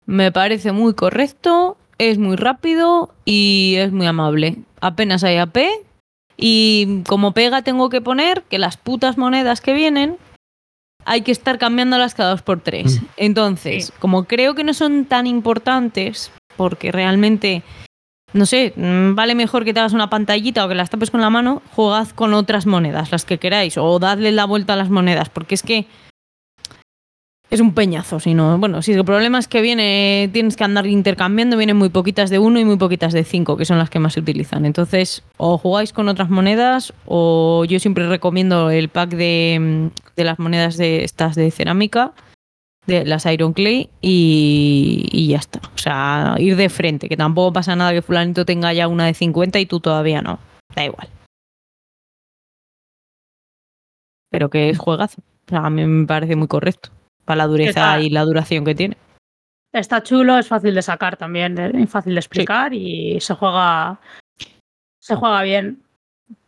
me 0.07 0.33
parece 0.33 0.73
muy 0.73 0.95
correcto, 0.95 1.77
es 1.99 2.19
muy 2.19 2.37
rápido 2.37 3.15
y 3.25 3.75
es 3.79 3.93
muy 3.93 4.07
amable. 4.07 4.57
Apenas 4.81 5.25
hay 5.25 5.37
AP 5.37 5.59
y 6.37 7.03
como 7.09 7.33
pega 7.33 7.63
tengo 7.63 7.89
que 7.91 8.01
poner 8.01 8.43
que 8.45 8.59
las 8.59 8.77
putas 8.77 9.19
monedas 9.19 9.61
que 9.61 9.73
vienen 9.73 10.17
hay 11.05 11.23
que 11.23 11.33
estar 11.33 11.59
cambiándolas 11.59 12.15
cada 12.15 12.31
dos 12.31 12.43
por 12.43 12.61
tres. 12.61 13.01
Mm. 13.01 13.07
Entonces, 13.17 13.87
Sí. 13.87 13.93
como 14.01 14.25
creo 14.25 14.55
que 14.55 14.65
no 14.65 14.75
son 14.75 15.05
tan 15.05 15.27
importantes, 15.27 16.33
porque 16.57 16.91
realmente, 16.91 17.63
no 18.33 18.45
sé, 18.45 18.73
mm, 18.77 19.15
vale 19.15 19.35
mejor 19.37 19.65
que 19.65 19.73
te 19.73 19.79
hagas 19.81 19.93
una 19.93 20.11
pantallita 20.11 20.65
o 20.65 20.69
que 20.69 20.75
las 20.75 20.91
tapes 20.91 21.11
con 21.13 21.21
la 21.21 21.31
mano, 21.31 21.63
jugad 21.75 22.09
con 22.11 22.35
otras 22.35 22.67
monedas, 22.67 23.13
las 23.13 23.25
que 23.25 23.39
queráis, 23.39 23.79
o 23.79 23.99
dadle 24.01 24.33
la 24.33 24.47
vuelta 24.47 24.73
a 24.73 24.77
las 24.77 24.91
monedas, 24.91 25.29
porque 25.29 25.55
es 25.55 25.63
que 25.63 25.87
es 27.49 27.61
un 27.61 27.75
peñazo, 27.75 28.19
si 28.19 28.35
no. 28.35 28.59
Bueno, 28.59 28.83
si 28.83 28.93
el 28.93 29.05
problema 29.05 29.39
es 29.39 29.47
que 29.47 29.61
viene, 29.61 30.29
tienes 30.33 30.57
que 30.57 30.65
andar 30.65 30.87
intercambiando, 30.87 31.57
vienen 31.57 31.77
muy 31.77 31.91
poquitas 31.91 32.29
de 32.29 32.41
uno 32.41 32.59
y 32.59 32.65
muy 32.65 32.77
poquitas 32.77 33.13
de 33.13 33.23
cinco, 33.23 33.57
que 33.57 33.65
son 33.65 33.79
las 33.79 33.89
que 33.89 34.01
más 34.01 34.15
se 34.15 34.21
utilizan. 34.21 34.67
Entonces, 34.67 35.23
o 35.37 35.57
jugáis 35.57 35.93
con 35.93 36.09
otras 36.09 36.29
monedas, 36.29 36.93
o 37.05 37.65
yo 37.69 37.79
siempre 37.79 38.09
recomiendo 38.09 38.71
el 38.71 38.89
pack 38.89 39.11
de, 39.11 39.91
las 40.17 40.39
monedas 40.41 40.77
de 40.77 41.05
estas 41.05 41.37
de 41.37 41.53
cerámica, 41.53 42.13
de 42.87 43.05
las 43.05 43.27
Iron 43.27 43.53
Clay, 43.53 43.91
y, 44.01 45.09
y 45.13 45.29
ya 45.29 45.39
está. 45.39 45.61
O 45.75 45.79
sea, 45.79 46.35
ir 46.39 46.57
de 46.57 46.69
frente, 46.69 47.09
que 47.09 47.17
tampoco 47.17 47.53
pasa 47.53 47.77
nada 47.77 47.93
que 47.93 48.03
fulanito 48.03 48.45
tenga 48.45 48.73
ya 48.73 48.89
una 48.89 49.07
de 49.07 49.15
50 49.15 49.61
y 49.61 49.67
tú 49.67 49.79
todavía 49.79 50.21
no. 50.21 50.41
Da 50.75 50.85
igual. 50.85 51.09
Pero 54.31 54.51
que 54.51 54.69
es 54.69 54.79
juegazo. 54.79 55.21
O 55.21 55.49
sea, 55.49 55.67
a 55.67 55.71
mí 55.71 55.87
me 55.87 56.07
parece 56.07 56.35
muy 56.35 56.49
correcto 56.49 56.91
para 57.27 57.37
la 57.39 57.47
dureza 57.47 57.69
Está- 57.97 58.01
y 58.01 58.09
la 58.09 58.23
duración 58.25 58.65
que 58.65 58.75
tiene. 58.75 58.97
Está 59.73 60.03
chulo, 60.03 60.39
es 60.39 60.49
fácil 60.49 60.75
de 60.75 60.81
sacar 60.81 61.19
también, 61.19 61.59
es 61.59 61.91
fácil 61.91 62.15
de 62.15 62.21
explicar 62.21 62.73
y 62.73 63.21
se 63.21 63.35
juega. 63.35 64.01
Se 64.99 65.15
juega 65.17 65.43
bien. 65.43 65.83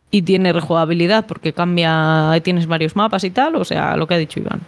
Y 0.09 0.23
tiene 0.23 0.51
rejugabilidad 0.51 1.27
porque 1.27 1.53
cambia, 1.53 2.31
tienes 2.43 2.65
varios 2.65 2.95
mapas 2.95 3.23
y 3.23 3.29
tal, 3.29 3.55
o 3.57 3.63
sea, 3.63 3.95
lo 3.95 4.07
que 4.07 4.15
ha 4.15 4.17
dicho 4.17 4.39
Iván. 4.39 4.61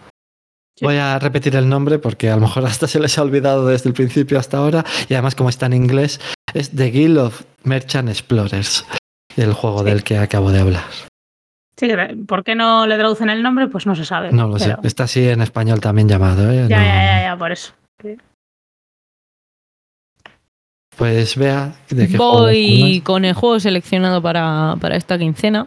Sí. 0.78 0.84
Voy 0.84 0.96
a 0.96 1.18
repetir 1.18 1.56
el 1.56 1.68
nombre 1.68 1.98
porque 1.98 2.30
a 2.30 2.36
lo 2.36 2.42
mejor 2.42 2.64
hasta 2.66 2.86
se 2.86 3.00
les 3.00 3.18
ha 3.18 3.22
olvidado 3.22 3.66
desde 3.66 3.88
el 3.88 3.94
principio 3.94 4.38
hasta 4.38 4.58
ahora. 4.58 4.84
Y 5.08 5.14
además, 5.14 5.34
como 5.34 5.48
está 5.48 5.66
en 5.66 5.72
inglés, 5.72 6.20
es 6.54 6.70
The 6.70 6.90
Guild 6.92 7.18
of 7.18 7.42
Merchant 7.64 8.08
Explorers, 8.08 8.86
el 9.36 9.52
juego 9.54 9.80
Sí. 9.80 9.84
del 9.86 10.04
que 10.04 10.18
acabo 10.18 10.52
de 10.52 10.60
hablar. 10.60 10.84
Sí, 11.76 11.88
¿por 12.28 12.44
qué 12.44 12.54
no 12.54 12.86
le 12.86 12.96
traducen 12.96 13.30
el 13.30 13.42
nombre? 13.42 13.66
Pues 13.68 13.86
no 13.86 13.94
se 13.94 14.04
sabe. 14.04 14.30
No 14.32 14.46
lo 14.46 14.58
sé. 14.58 14.76
Está 14.82 15.04
así 15.04 15.26
en 15.28 15.40
español 15.42 15.80
también 15.80 16.08
llamado. 16.08 16.50
¿eh? 16.50 16.66
Ya, 16.68 16.78
No- 16.78 16.84
ya, 16.84 17.04
ya, 17.04 17.22
ya, 17.24 17.36
por 17.38 17.52
eso. 17.52 17.72
Pues 20.96 21.36
vea 21.36 21.74
de 21.88 22.06
qué 22.08 22.16
Voy 22.18 23.00
con 23.04 23.24
el 23.24 23.32
juego 23.34 23.58
seleccionado 23.58 24.20
para, 24.20 24.76
para 24.80 24.96
esta 24.96 25.18
quincena. 25.18 25.66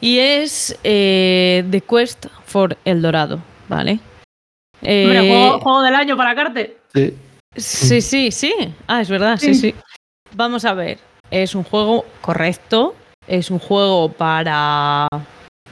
Y 0.00 0.18
es 0.18 0.78
eh, 0.84 1.64
The 1.70 1.80
Quest 1.80 2.26
for 2.44 2.76
El 2.84 3.02
Dorado, 3.02 3.40
¿vale? 3.68 3.98
Eh, 4.82 5.04
Hombre, 5.04 5.28
juego, 5.28 5.60
juego 5.60 5.82
del 5.82 5.94
año 5.94 6.16
para 6.16 6.34
Carte. 6.34 6.76
Sí. 6.94 7.14
Sí, 7.56 8.00
sí, 8.00 8.30
sí. 8.30 8.54
Ah, 8.86 9.00
es 9.00 9.08
verdad, 9.08 9.36
sí, 9.38 9.54
Sí. 9.54 9.72
sí. 9.72 9.74
Vamos 10.34 10.64
a 10.64 10.74
ver. 10.74 10.98
Es 11.30 11.54
un 11.54 11.64
juego 11.64 12.04
correcto. 12.20 12.94
Es 13.26 13.50
un 13.50 13.58
juego 13.58 14.10
para 14.10 15.08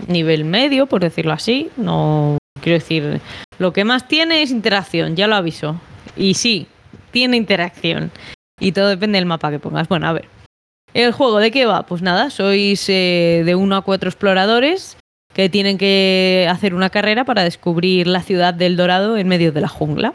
nivel 0.07 0.45
medio, 0.45 0.87
por 0.87 1.03
decirlo 1.03 1.33
así. 1.33 1.71
No 1.77 2.39
quiero 2.61 2.79
decir. 2.79 3.21
Lo 3.59 3.73
que 3.73 3.85
más 3.85 4.09
tiene 4.09 4.43
es 4.43 4.51
interacción, 4.51 5.17
ya 5.17 5.27
lo 5.27 5.37
aviso. 5.37 5.81
Y 6.17 6.35
sí, 6.35 6.67
tiene 7.11 7.37
interacción. 7.37 8.11
Y 8.59 8.73
todo 8.73 8.89
depende 8.89 9.19
del 9.19 9.27
mapa 9.27 9.51
que 9.51 9.59
pongas. 9.59 9.89
Bueno, 9.89 10.07
a 10.09 10.13
ver. 10.13 10.29
¿El 10.95 11.13
juego 11.13 11.39
de 11.39 11.51
qué 11.51 11.67
va? 11.67 11.85
Pues 11.85 12.03
nada, 12.03 12.31
sois 12.31 12.87
eh, 12.89 13.43
de 13.45 13.55
uno 13.55 13.77
a 13.77 13.83
cuatro 13.83 14.11
exploradores 14.11 14.99
que 15.33 15.49
tienen 15.49 15.79
que 15.79 16.47
hacer 16.51 16.75
una 16.75 16.91
carrera 16.91 17.25
para 17.25 17.43
descubrir 17.45 18.07
la 18.07 18.23
ciudad 18.23 18.53
del 18.53 18.77
Dorado 18.77 19.17
en 19.17 19.29
medio 19.29 19.53
de 19.53 19.63
la 19.63 19.69
jungla. 19.69 20.13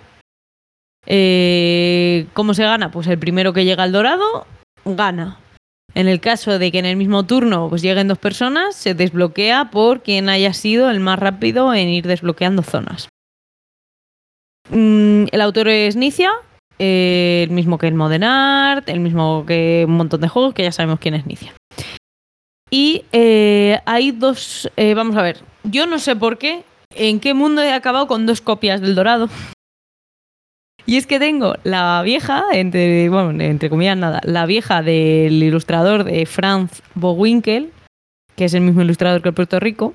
Eh, 1.07 2.27
¿Cómo 2.33 2.53
se 2.53 2.63
gana? 2.63 2.91
Pues 2.91 3.07
el 3.07 3.17
primero 3.17 3.53
que 3.53 3.65
llega 3.65 3.83
al 3.83 3.93
dorado 3.93 4.45
gana. 4.85 5.39
En 5.97 6.07
el 6.07 6.19
caso 6.19 6.59
de 6.59 6.71
que 6.71 6.77
en 6.77 6.85
el 6.85 6.95
mismo 6.95 7.25
turno 7.25 7.69
pues 7.69 7.81
lleguen 7.81 8.07
dos 8.07 8.19
personas, 8.19 8.75
se 8.75 8.93
desbloquea 8.93 9.71
por 9.71 10.03
quien 10.03 10.29
haya 10.29 10.53
sido 10.53 10.91
el 10.91 10.99
más 10.99 11.17
rápido 11.17 11.73
en 11.73 11.89
ir 11.89 12.05
desbloqueando 12.05 12.61
zonas. 12.61 13.09
Mm, 14.69 15.25
el 15.31 15.41
autor 15.41 15.69
es 15.69 15.95
Nicia, 15.95 16.29
eh, 16.77 17.45
el 17.47 17.49
mismo 17.49 17.79
que 17.79 17.87
el 17.87 17.95
Modern 17.95 18.25
Art, 18.25 18.87
el 18.89 18.99
mismo 18.99 19.43
que 19.47 19.85
un 19.87 19.95
montón 19.95 20.21
de 20.21 20.27
juegos 20.27 20.53
que 20.53 20.61
ya 20.61 20.71
sabemos 20.71 20.99
quién 20.99 21.15
es 21.15 21.25
Nicia. 21.25 21.55
Y 22.69 23.05
eh, 23.11 23.79
hay 23.85 24.11
dos, 24.11 24.69
eh, 24.77 24.93
vamos 24.93 25.15
a 25.15 25.23
ver, 25.23 25.39
yo 25.63 25.87
no 25.87 25.97
sé 25.97 26.15
por 26.15 26.37
qué, 26.37 26.63
en 26.91 27.19
qué 27.19 27.33
mundo 27.33 27.63
he 27.63 27.73
acabado 27.73 28.05
con 28.05 28.27
dos 28.27 28.41
copias 28.41 28.81
del 28.81 28.93
Dorado. 28.93 29.29
Y 30.87 30.95
es 30.95 31.05
que 31.05 31.19
tengo 31.19 31.55
la 31.63 32.01
vieja, 32.01 32.45
entre, 32.53 33.09
bueno, 33.09 33.43
entre 33.43 33.69
comillas 33.69 33.97
nada, 33.97 34.21
la 34.23 34.45
vieja 34.45 34.81
del 34.81 35.43
ilustrador 35.43 36.05
de 36.05 36.25
Franz 36.25 36.81
Bowinkel, 36.95 37.71
que 38.37 38.45
es 38.45 38.53
el 38.53 38.61
mismo 38.61 38.81
ilustrador 38.81 39.21
que 39.21 39.27
el 39.29 39.35
Puerto 39.35 39.59
Rico, 39.59 39.93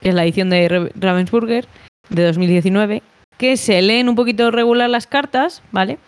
que 0.00 0.08
es 0.08 0.14
la 0.14 0.24
edición 0.24 0.48
de 0.48 0.66
Ra- 0.66 0.88
Ravensburger 0.94 1.66
de 2.08 2.24
2019, 2.24 3.02
que 3.36 3.58
se 3.58 3.82
leen 3.82 4.08
un 4.08 4.14
poquito 4.14 4.50
regular 4.50 4.88
las 4.88 5.06
cartas, 5.06 5.62
¿vale? 5.72 5.98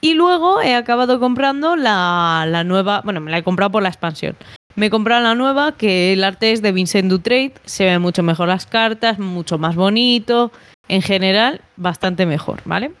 Y 0.00 0.14
luego 0.14 0.62
he 0.62 0.76
acabado 0.76 1.18
comprando 1.18 1.74
la, 1.74 2.46
la 2.48 2.62
nueva, 2.62 3.00
bueno, 3.04 3.20
me 3.20 3.32
la 3.32 3.38
he 3.38 3.42
comprado 3.42 3.72
por 3.72 3.82
la 3.82 3.88
expansión. 3.88 4.36
Me 4.76 4.86
he 4.86 4.90
comprado 4.90 5.24
la 5.24 5.34
nueva, 5.34 5.72
que 5.72 6.12
el 6.12 6.22
arte 6.22 6.52
es 6.52 6.62
de 6.62 6.70
Vincent 6.70 7.10
Dutrade, 7.10 7.54
se 7.64 7.84
ven 7.84 8.00
mucho 8.00 8.22
mejor 8.22 8.46
las 8.46 8.66
cartas, 8.66 9.18
mucho 9.18 9.58
más 9.58 9.74
bonito, 9.74 10.52
en 10.86 11.02
general, 11.02 11.60
bastante 11.76 12.24
mejor, 12.26 12.60
¿vale? 12.64 12.92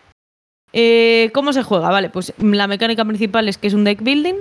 Eh, 0.72 1.30
¿Cómo 1.34 1.52
se 1.52 1.62
juega? 1.62 1.90
Vale, 1.90 2.10
pues 2.10 2.32
la 2.38 2.66
mecánica 2.66 3.04
principal 3.04 3.48
es 3.48 3.58
que 3.58 3.66
es 3.66 3.74
un 3.74 3.84
deck 3.84 4.02
building. 4.02 4.36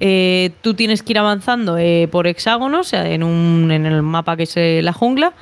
Eh, 0.00 0.52
tú 0.60 0.74
tienes 0.74 1.02
que 1.02 1.12
ir 1.12 1.18
avanzando 1.18 1.76
eh, 1.76 2.08
por 2.10 2.28
hexágonos 2.28 2.86
o 2.86 2.88
sea, 2.88 3.08
en, 3.08 3.24
un, 3.24 3.72
en 3.72 3.84
el 3.84 4.02
mapa 4.02 4.36
que 4.36 4.44
es 4.44 4.56
eh, 4.56 4.80
la 4.82 4.92
jungla. 4.92 5.32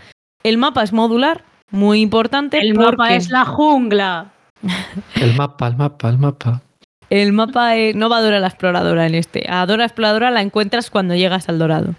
El 0.43 0.59
mapa 0.59 0.83
es 0.83 0.93
modular, 0.93 1.45
muy 1.71 2.01
importante. 2.01 2.59
El 2.59 2.75
mapa 2.75 3.15
es 3.15 3.31
la 3.31 3.45
jungla. 3.45 4.33
El 5.21 5.37
mapa, 5.37 5.69
el 5.69 5.77
mapa, 5.77 6.09
el 6.09 6.19
mapa. 6.19 6.63
El 7.11 7.33
mapa 7.33 7.77
eh, 7.77 7.93
no 7.95 8.09
va 8.09 8.19
a 8.19 8.23
Dora 8.23 8.41
la 8.41 8.49
exploradora 8.49 9.07
en 9.07 9.15
este. 9.15 9.47
A 9.49 9.67
Dora 9.67 9.81
la 9.81 9.85
exploradora 9.85 10.31
la 10.31 10.41
encuentras 10.41 10.91
cuando 10.91 11.15
llegas 11.15 11.49
al 11.49 11.59
dorado. 11.59 11.95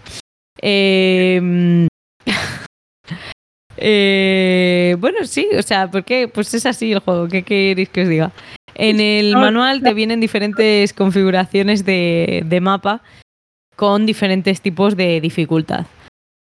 Eh, 3.80 4.96
bueno, 4.98 5.18
sí, 5.24 5.48
o 5.56 5.62
sea, 5.62 5.90
¿por 5.90 6.04
qué? 6.04 6.28
Pues 6.28 6.52
es 6.54 6.66
así 6.66 6.92
el 6.92 6.98
juego. 6.98 7.28
¿Qué 7.28 7.42
queréis 7.42 7.88
que 7.88 8.02
os 8.02 8.08
diga? 8.08 8.32
En 8.74 9.00
el 9.00 9.34
manual 9.34 9.82
te 9.82 9.92
vienen 9.92 10.20
diferentes 10.20 10.92
configuraciones 10.92 11.84
de, 11.84 12.42
de 12.46 12.60
mapa 12.60 13.02
con 13.76 14.06
diferentes 14.06 14.60
tipos 14.60 14.96
de 14.96 15.20
dificultad. 15.20 15.86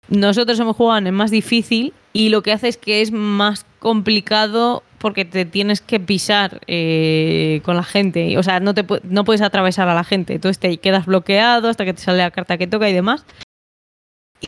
Nosotros 0.09 0.59
hemos 0.59 0.75
jugado 0.75 0.99
en 0.99 1.07
el 1.07 1.13
más 1.13 1.31
difícil 1.31 1.93
y 2.11 2.29
lo 2.29 2.43
que 2.43 2.51
hace 2.51 2.67
es 2.67 2.77
que 2.77 3.01
es 3.01 3.11
más 3.11 3.65
complicado 3.79 4.83
porque 4.99 5.25
te 5.25 5.45
tienes 5.45 5.81
que 5.81 5.99
pisar 5.99 6.61
eh, 6.67 7.61
con 7.65 7.75
la 7.75 7.83
gente. 7.83 8.37
O 8.37 8.43
sea, 8.43 8.59
no, 8.59 8.73
te, 8.73 8.85
no 9.03 9.25
puedes 9.25 9.41
atravesar 9.41 9.89
a 9.89 9.95
la 9.95 10.03
gente. 10.03 10.33
Entonces 10.33 10.59
te 10.59 10.77
quedas 10.77 11.05
bloqueado 11.05 11.69
hasta 11.69 11.85
que 11.85 11.93
te 11.93 12.01
sale 12.01 12.19
la 12.19 12.31
carta 12.31 12.57
que 12.57 12.67
toca 12.67 12.89
y 12.89 12.93
demás. 12.93 13.25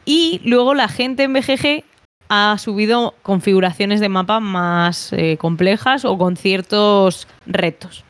Y 0.05 0.41
luego 0.43 0.73
la 0.73 0.87
gente 0.87 1.23
en 1.23 1.33
BGG 1.33 1.83
ha 2.29 2.57
subido 2.57 3.13
configuraciones 3.21 3.99
de 3.99 4.09
mapa 4.09 4.39
más 4.39 5.13
eh, 5.13 5.37
complejas 5.37 6.05
o 6.05 6.17
con 6.17 6.37
ciertos 6.37 7.27
retos. 7.45 8.03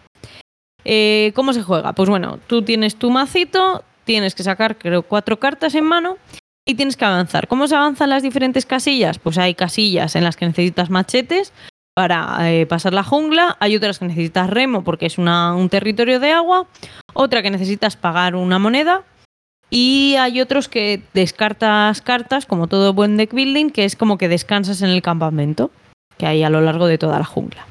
Eh, 0.83 1.31
¿Cómo 1.35 1.53
se 1.53 1.63
juega? 1.63 1.93
Pues 1.93 2.09
bueno, 2.09 2.39
tú 2.47 2.61
tienes 2.61 2.95
tu 2.95 3.09
macito, 3.09 3.83
tienes 4.03 4.35
que 4.35 4.43
sacar 4.43 4.77
creo 4.77 5.03
cuatro 5.03 5.39
cartas 5.39 5.75
en 5.75 5.83
mano 5.83 6.17
y 6.65 6.75
tienes 6.75 6.95
que 6.95 7.05
avanzar. 7.05 7.47
¿Cómo 7.47 7.67
se 7.67 7.75
avanzan 7.75 8.09
las 8.09 8.23
diferentes 8.23 8.65
casillas? 8.65 9.19
Pues 9.19 9.37
hay 9.37 9.55
casillas 9.55 10.15
en 10.15 10.23
las 10.23 10.35
que 10.35 10.45
necesitas 10.45 10.89
machetes 10.89 11.53
para 11.95 12.51
eh, 12.51 12.65
pasar 12.65 12.93
la 12.93 13.03
jungla, 13.03 13.55
hay 13.61 13.75
otras 13.77 13.99
que 13.99 14.05
necesitas 14.05 14.49
remo 14.49 14.83
porque 14.83 15.05
es 15.05 15.17
un 15.17 15.69
territorio 15.69 16.19
de 16.19 16.33
agua, 16.33 16.67
otra 17.13 17.41
que 17.41 17.49
necesitas 17.49 17.95
pagar 17.95 18.35
una 18.35 18.59
moneda 18.59 19.03
y 19.77 20.15
hay 20.15 20.39
otros 20.39 20.69
que 20.69 21.01
descartas 21.13 22.01
cartas, 22.01 22.45
como 22.45 22.67
todo 22.67 22.93
buen 22.93 23.17
deck 23.17 23.33
building, 23.33 23.71
que 23.71 23.83
es 23.83 23.97
como 23.97 24.17
que 24.17 24.29
descansas 24.29 24.81
en 24.81 24.89
el 24.89 25.01
campamento 25.01 25.69
que 26.17 26.25
hay 26.25 26.43
a 26.43 26.49
lo 26.49 26.61
largo 26.61 26.87
de 26.87 26.97
toda 26.97 27.19
la 27.19 27.25
jungla. 27.25 27.67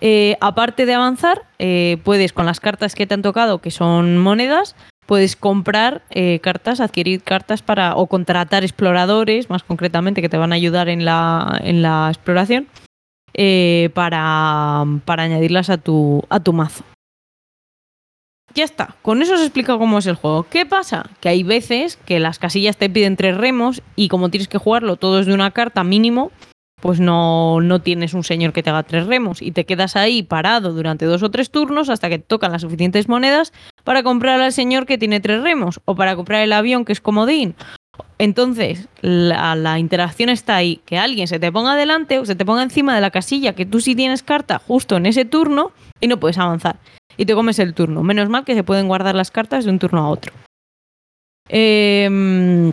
Eh, 0.00 0.38
aparte 0.40 0.86
de 0.86 0.94
avanzar, 0.94 1.42
eh, 1.58 1.98
puedes 2.04 2.32
con 2.32 2.46
las 2.46 2.58
cartas 2.58 2.94
que 2.94 3.06
te 3.06 3.12
han 3.12 3.20
tocado, 3.20 3.58
que 3.58 3.70
son 3.70 4.16
monedas, 4.16 4.76
puedes 5.04 5.36
comprar 5.36 6.00
eh, 6.08 6.40
cartas, 6.40 6.80
adquirir 6.80 7.22
cartas 7.22 7.60
para 7.60 7.96
o 7.96 8.06
contratar 8.06 8.64
exploradores, 8.64 9.50
más 9.50 9.62
concretamente, 9.62 10.22
que 10.22 10.30
te 10.30 10.38
van 10.38 10.52
a 10.52 10.56
ayudar 10.56 10.88
en 10.88 11.04
la, 11.04 11.60
en 11.62 11.82
la 11.82 12.08
exploración, 12.08 12.66
para, 13.92 14.84
para 15.04 15.22
añadirlas 15.24 15.68
a 15.68 15.76
tu, 15.76 16.24
a 16.30 16.40
tu 16.40 16.54
mazo. 16.54 16.82
Ya 18.56 18.64
está, 18.64 18.96
con 19.02 19.20
eso 19.20 19.34
os 19.34 19.42
explica 19.42 19.76
cómo 19.76 19.98
es 19.98 20.06
el 20.06 20.14
juego. 20.14 20.44
¿Qué 20.48 20.64
pasa? 20.64 21.10
Que 21.20 21.28
hay 21.28 21.42
veces 21.42 21.98
que 22.06 22.18
las 22.20 22.38
casillas 22.38 22.78
te 22.78 22.88
piden 22.88 23.14
tres 23.14 23.36
remos 23.36 23.82
y 23.96 24.08
como 24.08 24.30
tienes 24.30 24.48
que 24.48 24.56
jugarlo 24.56 24.96
todo 24.96 25.22
de 25.22 25.34
una 25.34 25.50
carta 25.50 25.84
mínimo, 25.84 26.32
pues 26.80 26.98
no, 26.98 27.60
no 27.60 27.82
tienes 27.82 28.14
un 28.14 28.24
señor 28.24 28.54
que 28.54 28.62
te 28.62 28.70
haga 28.70 28.82
tres 28.82 29.06
remos 29.06 29.42
y 29.42 29.52
te 29.52 29.66
quedas 29.66 29.94
ahí 29.94 30.22
parado 30.22 30.72
durante 30.72 31.04
dos 31.04 31.22
o 31.22 31.30
tres 31.30 31.50
turnos 31.50 31.90
hasta 31.90 32.08
que 32.08 32.18
tocan 32.18 32.50
las 32.50 32.62
suficientes 32.62 33.10
monedas 33.10 33.52
para 33.84 34.02
comprar 34.02 34.40
al 34.40 34.52
señor 34.52 34.86
que 34.86 34.96
tiene 34.96 35.20
tres 35.20 35.42
remos 35.42 35.80
o 35.84 35.94
para 35.94 36.16
comprar 36.16 36.42
el 36.42 36.54
avión 36.54 36.86
que 36.86 36.92
es 36.92 37.02
comodín 37.02 37.56
Entonces, 38.18 38.88
la, 39.02 39.78
interacción 39.78 40.30
está 40.30 40.56
ahí, 40.56 40.80
que 40.86 40.98
alguien 40.98 41.28
se 41.28 41.38
te 41.38 41.52
ponga 41.52 41.76
delante 41.76 42.18
o 42.18 42.24
se 42.24 42.34
te 42.34 42.46
ponga 42.46 42.62
encima 42.62 42.94
de 42.94 43.02
la 43.02 43.10
casilla 43.10 43.54
que 43.54 43.66
tú 43.66 43.80
sí 43.80 43.94
tienes 43.94 44.22
carta 44.22 44.58
justo 44.58 44.96
en 44.96 45.06
ese 45.06 45.24
turno 45.24 45.72
y 46.00 46.06
no 46.08 46.18
puedes 46.18 46.38
avanzar. 46.38 46.78
Y 47.18 47.26
te 47.26 47.34
comes 47.34 47.58
el 47.58 47.74
turno. 47.74 48.02
Menos 48.02 48.28
mal 48.28 48.44
que 48.44 48.54
se 48.54 48.64
pueden 48.64 48.88
guardar 48.88 49.14
las 49.14 49.30
cartas 49.30 49.64
de 49.64 49.70
un 49.70 49.78
turno 49.78 50.00
a 50.00 50.08
otro. 50.08 50.32
Em, 51.48 52.72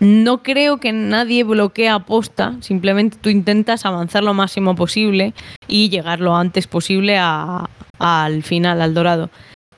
no 0.00 0.42
creo 0.42 0.78
que 0.78 0.92
nadie 0.92 1.44
bloquee 1.44 1.88
a 1.88 1.98
posta, 2.00 2.54
simplemente 2.60 3.18
tú 3.20 3.28
intentas 3.28 3.84
avanzar 3.84 4.22
lo 4.22 4.34
máximo 4.34 4.74
posible 4.74 5.34
y 5.66 5.88
llegar 5.88 6.20
lo 6.20 6.36
antes 6.36 6.66
posible 6.66 7.18
a- 7.18 7.68
al 7.98 8.42
final, 8.42 8.80
al 8.80 8.94
dorado. 8.94 9.30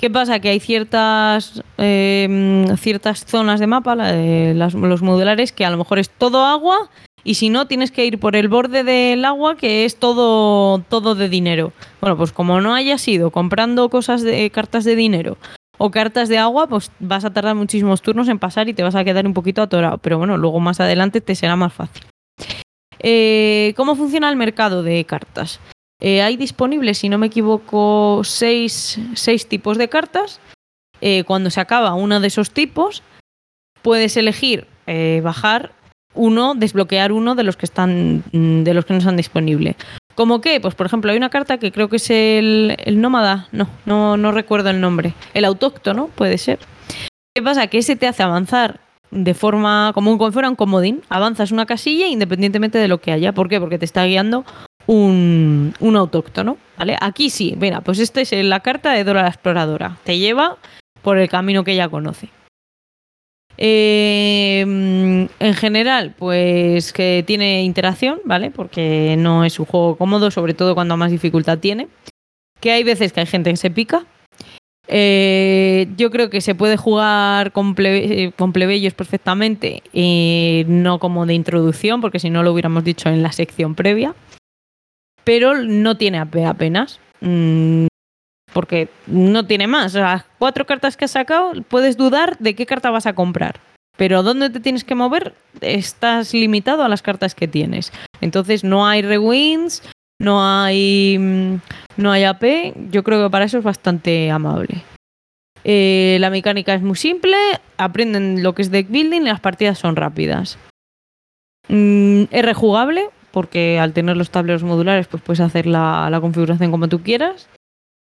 ¿Qué 0.03 0.11
pasa? 0.11 0.41
Que 0.41 0.49
hay 0.49 0.59
ciertas, 0.59 1.63
eh, 1.79 2.67
ciertas 2.77 3.25
zonas 3.25 3.61
de 3.61 3.69
mapa, 3.69 3.95
las- 3.95 4.75
los 4.75 5.01
modulares, 5.01 5.53
que 5.53 5.65
a 5.65 5.71
lo 5.71 5.77
mejor 5.77 6.01
es 6.01 6.11
todo 6.11 6.45
agua 6.45 6.91
y 7.23 7.35
si 7.35 7.51
no, 7.51 7.69
tienes 7.69 7.93
que 7.93 8.05
ir 8.05 8.19
por 8.19 8.35
el 8.35 8.49
borde 8.49 8.83
del 8.83 9.25
agua, 9.25 9.57
que 9.57 9.85
es 9.85 9.95
todo, 9.95 10.81
todo 10.89 11.15
de 11.15 11.29
dinero. 11.29 11.73
Bueno, 12.01 12.17
pues 12.17 12.33
como 12.33 12.61
no 12.61 12.75
hayas 12.75 13.07
ido 13.07 13.31
comprando 13.31 13.89
cosas 13.91 14.23
de 14.23 14.51
cartas 14.51 14.83
de 14.83 14.97
dinero 14.97 15.37
o 15.79 15.93
cartas 15.93 16.29
de 16.29 16.39
agua, 16.39 16.67
pues 16.67 16.91
vas 16.99 17.25
a 17.25 17.33
tardar 17.33 17.55
muchísimos 17.55 18.03
turnos 18.03 18.29
en 18.29 18.41
pasar 18.41 18.69
y 18.69 18.75
te 18.75 18.83
vas 18.83 18.97
a 18.97 19.05
quedar 19.05 19.25
un 19.25 19.35
poquito 19.35 19.63
atorado. 19.63 19.99
Pero 19.99 20.19
bueno, 20.19 20.37
luego 20.37 20.59
más 20.59 20.81
adelante 20.81 21.21
te 21.21 21.37
será 21.37 21.55
más 21.55 21.73
fácil. 21.73 22.03
Eh, 22.99 23.73
¿Cómo 23.77 23.95
funciona 23.95 24.29
el 24.31 24.37
mercado 24.37 24.83
de 24.83 25.05
cartas? 25.05 25.61
Eh, 26.05 26.21
hay 26.21 26.37
disponibles, 26.37 26.99
si 26.99 27.09
no 27.09 27.17
me 27.17 27.29
equivoco, 27.29 28.23
seis, 28.25 28.99
seis 29.15 29.47
tipos 29.47 29.79
de 29.79 29.89
cartas. 29.89 30.41
Eh, 31.01 31.23
cuando 31.23 31.49
se 31.49 31.61
acaba 31.61 31.95
uno 31.95 32.19
de 32.19 32.27
esos 32.27 32.51
tipos, 32.51 33.05
puedes 33.83 34.17
elegir 34.17 34.67
eh, 34.89 35.21
bajar 35.23 35.71
uno, 36.15 36.55
desbloquear 36.57 37.13
uno 37.13 37.37
de 37.37 37.45
los 37.45 37.57
que 37.57 37.67
están 37.67 38.25
mm, 38.33 38.65
de 38.65 38.75
los 38.75 38.85
que 38.85 38.95
no 38.95 38.99
están 38.99 39.17
disponibles. 39.17 39.77
¿Cómo 40.17 40.41
qué? 40.41 40.61
Pues 40.61 40.75
por 40.75 40.87
ejemplo, 40.87 41.13
hay 41.13 41.17
una 41.17 41.31
carta 41.31 41.59
que 41.59 41.71
creo 41.71 41.89
que 41.89 41.97
es 41.97 42.11
el, 42.11 42.77
el 42.85 43.01
nómada. 43.01 43.47
No, 43.53 43.69
no, 43.87 44.17
no 44.17 44.33
recuerdo 44.33 44.71
el 44.71 44.81
nombre. 44.81 45.15
El 45.35 45.45
autóctono, 45.45 46.09
puede 46.09 46.37
ser. 46.37 46.59
¿Qué 47.33 47.43
pasa? 47.43 47.69
Que 47.69 47.79
ese 47.79 47.95
te 47.95 48.09
hace 48.09 48.25
avanzar 48.25 48.81
de 49.13 49.35
forma 49.35 49.93
como, 49.95 50.19
si 50.27 50.33
fuera 50.33 50.49
un 50.49 50.57
comodín. 50.57 51.03
Avanzas 51.09 51.53
una 51.53 51.65
casilla 51.65 52.09
independientemente 52.09 52.79
de 52.79 52.89
lo 52.89 52.99
que 52.99 53.13
haya. 53.13 53.33
¿Por 53.33 53.49
qué? 53.49 53.61
Porque 53.61 53.79
te 53.79 53.85
está 53.85 54.05
guiando 54.05 54.45
un, 54.93 55.97
autóctono. 55.97 56.59
¿vale? 56.79 56.97
Aquí 57.01 57.31
sí, 57.31 57.57
mira, 57.59 57.81
pues 57.81 57.99
esta 57.99 58.21
es 58.21 58.33
la 58.33 58.61
carta 58.61 58.93
de 58.93 59.05
Dora 59.05 59.23
la 59.23 59.29
Exploradora. 59.29 59.97
Te 60.05 60.19
lleva 60.19 60.59
por 61.03 61.19
el 61.19 61.29
camino 61.29 61.65
que 61.65 61.73
ella 61.73 61.89
conoce. 61.89 62.29
Eh, 63.59 64.61
en 64.61 65.55
general, 65.55 66.15
pues 66.19 66.93
que 66.93 67.23
tiene 67.27 67.63
interacción, 67.65 68.21
¿vale? 68.25 68.51
Porque 68.51 69.17
no 69.19 69.45
es 69.45 69.59
un 69.59 69.67
juego 69.67 69.97
cómodo, 69.97 70.31
sobre 70.31 70.55
todo 70.55 70.75
cuando 70.75 70.97
más 70.97 71.11
dificultad 71.11 71.59
tiene. 71.59 71.89
Que 72.61 72.73
hay 72.73 72.85
veces 72.85 73.13
que 73.13 73.21
hay 73.21 73.27
gente 73.27 73.51
que 73.51 73.57
se 73.57 73.71
pica. 73.71 74.07
Eh, 74.89 75.89
yo 75.97 76.11
creo 76.11 76.29
que 76.29 76.41
se 76.41 76.55
puede 76.55 76.77
jugar 76.77 77.53
con, 77.53 77.75
eh, 77.79 78.33
plebeyos 78.53 78.95
perfectamente, 78.95 79.83
no 80.67 80.99
como 80.99 81.25
de 81.25 81.35
introducción, 81.35 82.01
porque 82.01 82.19
si 82.19 82.31
no 82.31 82.43
lo 82.43 82.53
hubiéramos 82.53 82.85
dicho 82.85 83.09
en 83.09 83.23
la 83.23 83.33
sección 83.33 83.75
previa. 83.75 84.15
Pero 85.25 85.55
no 85.55 85.97
tiene 85.97 86.19
AP 86.19 86.45
apenas. 86.47 87.01
Mm, 87.21 87.87
porque 88.53 88.89
no 89.07 89.47
tiene 89.47 89.67
más. 89.67 89.95
Las 89.95 90.25
cuatro 90.39 90.67
cartas 90.67 90.97
que 90.97 91.05
has 91.05 91.13
sacado, 91.13 91.53
puedes 91.69 91.97
dudar 91.97 92.39
de 92.39 92.55
qué 92.55 92.67
carta 92.67 92.91
vas 92.91 93.07
a 93.07 93.15
comprar. 93.15 93.61
Pero 93.97 94.23
¿dónde 94.23 94.51
te 94.51 94.61
tienes 94.61 94.85
que 94.85 94.95
mover? 94.95 95.35
Estás 95.61 96.33
limitado 96.33 96.83
a 96.83 96.89
las 96.89 97.03
cartas 97.03 97.35
que 97.35 97.49
tienes. 97.49 97.93
Entonces 98.21 98.65
no 98.65 98.87
hay 98.87 99.03
rewins, 99.03 99.83
no 100.19 100.43
hay, 100.43 101.19
mm, 101.19 101.61
no 101.97 102.13
hay 102.13 102.25
AP. 102.25 102.75
Yo 102.91 103.03
creo 103.03 103.23
que 103.23 103.31
para 103.31 103.45
eso 103.45 103.59
es 103.59 103.65
bastante 103.65 104.31
amable. 104.31 104.83
Eh, 105.65 106.17
la 106.21 106.31
mecánica 106.31 106.75
es 106.75 106.83
muy 106.83 106.97
simple, 106.97 107.37
aprenden 107.77 108.43
lo 108.43 108.55
que 108.55 108.63
es 108.63 108.71
deck 108.71 108.89
building 108.89 109.23
y 109.23 109.27
las 109.27 109.41
partidas 109.41 109.79
son 109.79 109.95
rápidas. 109.95 110.59
Mm, 111.69 112.25
es 112.31 112.45
rejugable, 112.45 113.11
porque 113.33 113.79
al 113.79 113.93
tener 113.93 114.17
los 114.17 114.31
tableros 114.31 114.63
modulares 114.63 115.07
pues 115.09 115.23
puedes 115.23 115.41
hacer 115.41 115.67
la, 115.67 116.17
configuración 116.21 116.71
como 116.71 116.89
tú 116.89 117.03
quieras. 117.03 117.49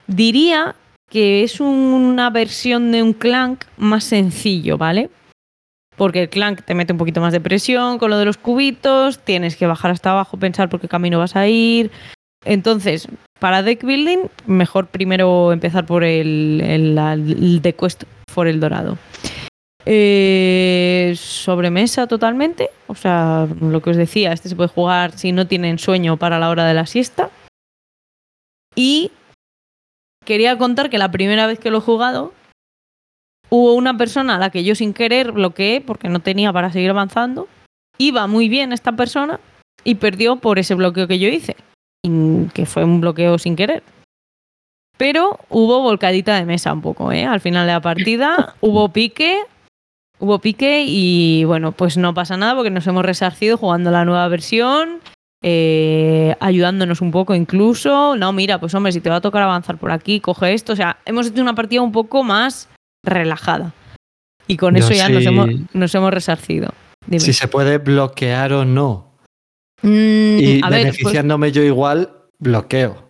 Diría 0.06 0.74
que 1.08 1.42
es 1.42 1.60
una 1.60 2.30
versión 2.30 2.92
de 2.92 3.02
un 3.02 3.12
Clank 3.12 3.64
más 3.76 4.04
sencillo, 4.04 4.78
¿vale? 4.78 5.10
Porque 5.96 6.22
el 6.22 6.28
Clank 6.30 6.62
te 6.62 6.74
mete 6.74 6.92
un 6.92 6.98
poquito 6.98 7.20
más 7.20 7.32
de 7.32 7.40
presión 7.40 7.98
con 7.98 8.10
lo 8.10 8.18
de 8.18 8.24
los 8.24 8.38
cubitos, 8.38 9.18
tienes 9.18 9.56
que 9.56 9.66
bajar 9.66 9.90
hasta 9.90 10.12
abajo, 10.12 10.38
pensar 10.38 10.68
por 10.68 10.80
qué 10.80 10.88
camino 10.88 11.18
vas 11.18 11.36
a 11.36 11.46
ir. 11.46 11.90
Entonces, 12.44 13.06
para 13.38 13.62
deck 13.62 13.84
building, 13.84 14.28
mejor 14.46 14.86
primero 14.86 15.52
empezar 15.52 15.84
por 15.84 16.04
el, 16.04 16.60
el, 16.62 17.60
de 17.60 17.72
Quest 17.74 18.04
for 18.30 18.46
el 18.46 18.60
Dorado. 18.60 18.96
Eh, 19.92 21.14
sobremesa 21.16 22.06
totalmente, 22.06 22.70
o 22.86 22.94
sea, 22.94 23.48
lo 23.60 23.82
que 23.82 23.90
os 23.90 23.96
decía, 23.96 24.32
este 24.32 24.48
se 24.48 24.54
puede 24.54 24.68
jugar 24.68 25.18
si 25.18 25.32
no 25.32 25.48
tienen 25.48 25.80
sueño 25.80 26.16
para 26.16 26.38
la 26.38 26.48
hora 26.48 26.64
de 26.64 26.74
la 26.74 26.86
siesta. 26.86 27.28
Y 28.76 29.10
quería 30.24 30.56
contar 30.56 30.90
que 30.90 30.98
la 30.98 31.10
primera 31.10 31.48
vez 31.48 31.58
que 31.58 31.72
lo 31.72 31.78
he 31.78 31.80
jugado, 31.80 32.32
hubo 33.48 33.74
una 33.74 33.96
persona 33.96 34.36
a 34.36 34.38
la 34.38 34.50
que 34.50 34.62
yo 34.62 34.76
sin 34.76 34.94
querer 34.94 35.32
bloqueé 35.32 35.80
porque 35.80 36.08
no 36.08 36.20
tenía 36.20 36.52
para 36.52 36.70
seguir 36.70 36.90
avanzando. 36.90 37.48
Iba 37.98 38.28
muy 38.28 38.48
bien 38.48 38.72
esta 38.72 38.92
persona 38.92 39.40
y 39.82 39.96
perdió 39.96 40.36
por 40.36 40.60
ese 40.60 40.76
bloqueo 40.76 41.08
que 41.08 41.18
yo 41.18 41.26
hice, 41.26 41.56
que 42.54 42.64
fue 42.64 42.84
un 42.84 43.00
bloqueo 43.00 43.38
sin 43.38 43.56
querer. 43.56 43.82
Pero 44.96 45.40
hubo 45.48 45.82
volcadita 45.82 46.36
de 46.36 46.44
mesa 46.44 46.72
un 46.72 46.80
poco, 46.80 47.10
¿eh? 47.10 47.24
Al 47.24 47.40
final 47.40 47.66
de 47.66 47.72
la 47.72 47.80
partida 47.80 48.54
hubo 48.60 48.90
pique, 48.90 49.42
hubo 50.20 50.38
pique 50.38 50.84
y 50.86 51.44
bueno, 51.44 51.72
pues 51.72 51.96
no 51.96 52.14
pasa 52.14 52.36
nada 52.36 52.54
porque 52.54 52.70
nos 52.70 52.86
hemos 52.86 53.04
resarcido 53.04 53.56
jugando 53.56 53.90
la 53.90 54.04
nueva 54.04 54.28
versión 54.28 55.00
eh, 55.42 56.36
ayudándonos 56.38 57.00
un 57.00 57.10
poco 57.10 57.34
incluso. 57.34 58.16
No, 58.16 58.32
mira, 58.32 58.60
pues 58.60 58.74
hombre, 58.74 58.92
si 58.92 59.00
te 59.00 59.10
va 59.10 59.16
a 59.16 59.20
tocar 59.20 59.42
avanzar 59.42 59.78
por 59.78 59.90
aquí, 59.90 60.20
coge 60.20 60.52
esto. 60.52 60.72
O 60.72 60.76
sea, 60.76 60.98
hemos 61.06 61.26
hecho 61.26 61.40
una 61.40 61.54
partida 61.54 61.80
un 61.80 61.92
poco 61.92 62.22
más 62.22 62.68
relajada. 63.04 63.72
Y 64.46 64.56
con 64.56 64.74
Yo 64.74 64.84
eso 64.84 64.92
ya 64.92 65.08
nos, 65.08 65.24
hemos, 65.24 65.48
nos 65.72 65.94
hemos 65.94 66.12
resarcido. 66.12 66.74
Dime. 67.06 67.20
Si 67.20 67.32
se 67.32 67.48
puede 67.48 67.78
bloquear 67.78 68.52
o 68.52 68.64
no. 68.64 69.16
Mm, 69.82 70.38
Y 70.38 70.60
a 70.62 70.68
ver, 70.68 70.82
pues, 70.82 70.96
beneficiándome 70.98 71.52
yo 71.52 71.62
igual, 71.62 72.12
bloqueo. 72.38 73.09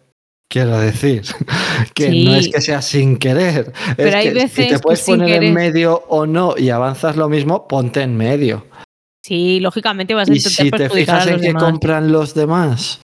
Quiero 0.50 0.78
decir, 0.80 1.22
que 1.94 2.10
Sí. 2.10 2.24
no 2.24 2.34
es 2.34 2.48
que 2.48 2.60
sea 2.60 2.82
sin 2.82 3.16
querer. 3.18 3.72
Pero 3.96 4.08
es 4.08 4.14
hay 4.16 4.24
que 4.28 4.34
veces 4.34 4.52
si 4.52 4.68
te 4.68 4.78
puedes 4.80 5.02
poner 5.02 5.28
querer- 5.28 5.44
en 5.44 5.54
medio 5.54 6.02
o 6.08 6.26
no 6.26 6.54
y 6.58 6.70
avanzas 6.70 7.16
lo 7.16 7.28
mismo, 7.28 7.68
ponte 7.68 8.02
en 8.02 8.16
medio. 8.16 8.66
sí, 9.24 9.60
lógicamente 9.60 10.12
vas 10.14 10.28
a 10.28 10.32
Y 10.32 10.38
intentar 10.38 10.64
si 10.64 10.70
te 10.72 10.90
fijas 10.90 11.26
a 11.26 11.30
en 11.30 11.40
demás. 11.40 11.62
compran 11.62 12.10
los 12.10 12.34
demás 12.34 13.00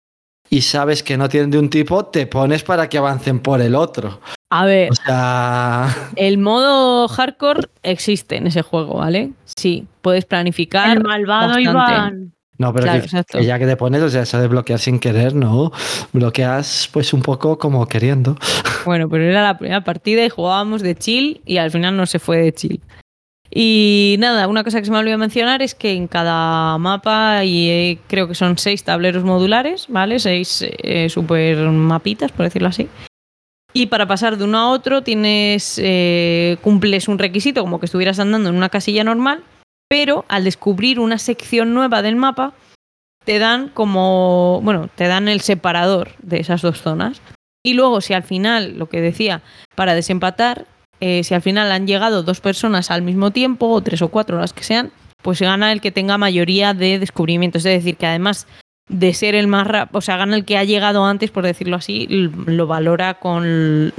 y 0.51 0.61
sabes 0.61 1.01
que 1.01 1.17
no 1.17 1.29
tienen 1.29 1.49
de 1.49 1.57
un 1.57 1.69
tipo, 1.69 2.05
te 2.05 2.27
pones 2.27 2.61
para 2.63 2.87
que 2.89 2.97
avancen 2.99 3.39
por 3.39 3.59
el 3.61 3.73
otro. 3.73 4.19
A 4.51 4.65
ver, 4.65 4.91
O 4.91 4.95
sea, 4.95 5.87
el 6.17 6.37
modo 6.37 7.07
hardcore 7.07 7.69
existe 7.81 8.35
en 8.35 8.47
ese 8.47 8.61
juego, 8.61 8.95
¿vale? 8.97 9.31
Sí, 9.55 9.87
puedes 10.01 10.25
planificar. 10.25 10.95
El 10.97 11.03
malvado 11.03 11.53
bastante. 11.55 11.61
Iván. 11.71 12.33
No, 12.61 12.71
pero 12.73 12.83
Claro, 12.83 12.99
que, 12.99 13.05
exacto. 13.05 13.39
que 13.39 13.45
ya 13.45 13.57
que 13.57 13.65
te 13.65 13.75
pones, 13.75 14.03
o 14.03 14.09
sea, 14.09 14.21
eso 14.21 14.39
de 14.39 14.47
bloquear 14.47 14.79
sin 14.79 14.99
querer, 14.99 15.33
no. 15.33 15.71
Bloqueas 16.13 16.89
pues 16.93 17.11
un 17.11 17.23
poco 17.23 17.57
como 17.57 17.87
queriendo. 17.87 18.37
Bueno, 18.85 19.07
pero 19.09 19.23
era 19.23 19.43
la 19.43 19.59
primera 19.59 19.83
partida 19.83 20.25
y 20.25 20.29
jugábamos 20.29 20.81
de 20.81 20.95
chill 20.95 21.41
y 21.45 21.57
al 21.57 21.69
final 21.69 21.95
no 21.95 22.07
se 22.07 22.17
fue 22.17 22.37
de 22.37 22.51
chill. 22.51 22.81
Y 23.51 24.15
nada, 24.17 24.47
una 24.47 24.63
cosa 24.63 24.79
que 24.79 24.85
se 24.85 24.91
me 24.91 24.97
olvidó 24.97 25.19
mencionar 25.19 25.61
es 25.61 25.75
que 25.75 25.91
en 25.91 26.07
cada 26.07 26.79
mapa, 26.79 27.43
y 27.45 27.69
eh, 27.69 27.99
creo 28.07 28.27
que 28.27 28.33
son 28.33 28.57
seis 28.57 28.83
tableros 28.83 29.23
modulares, 29.23 29.85
¿vale? 29.87 30.17
Seis 30.17 30.65
eh, 30.81 31.09
super 31.09 31.57
mapitas, 31.69 32.31
por 32.31 32.45
decirlo 32.45 32.69
así. 32.69 32.87
Y 33.73 33.85
para 33.85 34.07
pasar 34.07 34.37
de 34.37 34.45
uno 34.45 34.57
a 34.57 34.71
otro 34.71 35.03
tienes 35.03 35.79
eh, 35.83 36.57
cumples 36.61 37.07
un 37.07 37.19
requisito 37.19 37.61
como 37.61 37.79
que 37.79 37.85
estuvieras 37.85 38.19
andando 38.19 38.49
en 38.49 38.55
una 38.55 38.69
casilla 38.69 39.03
normal, 39.03 39.43
pero 39.91 40.23
al 40.29 40.45
descubrir 40.45 41.01
una 41.01 41.17
sección 41.17 41.73
nueva 41.73 42.01
del 42.01 42.15
mapa 42.15 42.53
te 43.25 43.39
dan 43.39 43.67
como, 43.67 44.61
bueno, 44.63 44.89
te 44.95 45.09
dan 45.09 45.27
el 45.27 45.41
separador 45.41 46.11
de 46.21 46.39
esas 46.39 46.61
dos 46.61 46.81
zonas. 46.81 47.21
Y 47.61 47.73
luego, 47.73 47.99
si 47.99 48.13
al 48.13 48.23
final, 48.23 48.77
lo 48.77 48.87
que 48.87 49.01
decía, 49.01 49.41
para 49.75 49.93
desempatar, 49.93 50.65
eh, 51.01 51.25
si 51.25 51.33
al 51.33 51.41
final 51.41 51.73
han 51.73 51.87
llegado 51.87 52.23
dos 52.23 52.39
personas 52.39 52.89
al 52.89 53.01
mismo 53.01 53.31
tiempo, 53.31 53.67
o 53.67 53.81
tres 53.81 54.01
o 54.01 54.07
cuatro, 54.07 54.39
las 54.39 54.53
que 54.53 54.63
sean, 54.63 54.93
pues 55.21 55.41
gana 55.41 55.73
el 55.73 55.81
que 55.81 55.91
tenga 55.91 56.17
mayoría 56.17 56.73
de 56.73 56.97
descubrimientos. 56.97 57.65
Es 57.65 57.83
decir, 57.83 57.97
que 57.97 58.07
además 58.07 58.47
de 58.87 59.13
ser 59.13 59.35
el 59.35 59.47
más 59.47 59.67
rápido, 59.67 59.97
o 59.97 60.01
sea, 60.01 60.15
gana 60.15 60.37
el 60.37 60.45
que 60.45 60.57
ha 60.57 60.63
llegado 60.63 61.03
antes, 61.03 61.31
por 61.31 61.43
decirlo 61.43 61.75
así, 61.75 62.07
lo 62.07 62.65
valora 62.65 63.15
con 63.15 63.43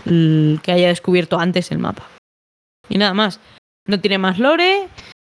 el 0.06 0.60
que 0.62 0.72
haya 0.72 0.88
descubierto 0.88 1.38
antes 1.38 1.70
el 1.70 1.80
mapa. 1.80 2.08
Y 2.88 2.96
nada 2.96 3.12
más. 3.12 3.40
No 3.86 4.00
tiene 4.00 4.16
más 4.16 4.38
lore. 4.38 4.88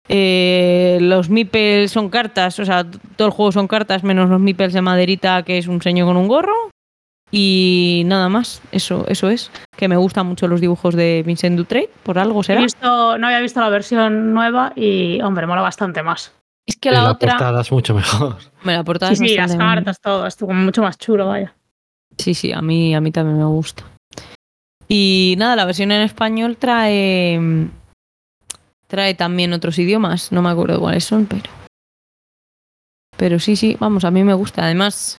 Eh, 0.10 1.00
los 1.02 1.30
meeples 1.30 1.92
son 1.92 2.10
cartas, 2.10 2.60
o 2.60 2.66
sea, 2.66 2.86
todo 3.16 3.28
el 3.28 3.34
juego 3.34 3.52
son 3.52 3.68
cartas 3.68 4.04
menos 4.04 4.30
los 4.30 4.40
meeples 4.40 4.74
de 4.74 4.82
maderita, 4.82 5.44
que 5.44 5.58
es 5.58 5.68
un 5.68 5.82
señor 5.82 6.08
con 6.08 6.18
un 6.18 6.28
gorro. 6.28 6.56
Y 7.30 8.04
nada 8.06 8.30
más, 8.30 8.62
eso, 8.72 9.06
eso 9.10 9.30
es. 9.30 9.52
Que 9.76 9.90
me 9.90 9.98
gustan 9.98 10.28
mucho 10.28 10.48
los 10.48 10.62
dibujos 10.62 10.96
de 10.96 11.24
Vincent 11.26 11.58
Dutrey, 11.58 11.90
por 12.04 12.20
algo 12.20 12.40
He 12.40 12.44
será. 12.46 12.62
visto, 12.62 13.18
no 13.18 13.28
había 13.28 13.42
visto 13.42 13.60
la 13.60 13.68
versión 13.70 14.34
nueva 14.34 14.72
y, 14.78 15.20
hombre, 15.22 15.46
mola 15.46 15.62
bastante 15.62 16.02
más. 16.04 16.34
Es 16.66 16.78
que 16.78 16.90
la, 16.92 17.02
la 17.02 17.12
otra. 17.12 17.32
portada 17.32 17.62
es 17.62 17.72
mucho 17.72 17.94
mejor. 17.94 18.38
Me 18.64 18.74
la 18.74 18.84
portada 18.84 19.14
Sí, 19.14 19.26
es 19.26 19.32
sí, 19.32 19.38
las 19.38 19.56
cartas, 19.56 20.00
todo, 20.00 20.26
esto 20.26 20.46
como 20.48 20.62
mucho 20.62 20.82
más 20.82 20.98
chulo, 20.98 21.28
vaya. 21.28 21.54
Sí, 22.18 22.34
sí, 22.34 22.54
a 22.54 22.62
mí, 22.62 22.96
a 22.96 23.02
mí 23.02 23.12
también 23.12 23.38
me 23.38 23.46
gusta. 23.46 23.84
Y 24.88 25.36
nada, 25.38 25.58
la 25.58 25.66
versión 25.66 25.92
en 25.92 26.02
español 26.02 26.56
trae. 26.58 27.68
Trae 28.88 29.14
también 29.16 29.54
otros 29.54 29.78
idiomas. 29.80 30.32
No 30.32 30.42
me 30.42 30.50
acuerdo 30.50 30.80
cuáles 30.80 31.04
son, 31.04 31.26
pero. 31.26 31.50
Pero 33.18 33.40
sí, 33.40 33.56
sí, 33.56 33.76
vamos, 33.80 34.04
a 34.04 34.12
mí 34.12 34.24
me 34.24 34.34
gusta. 34.34 34.64
Además, 34.64 35.18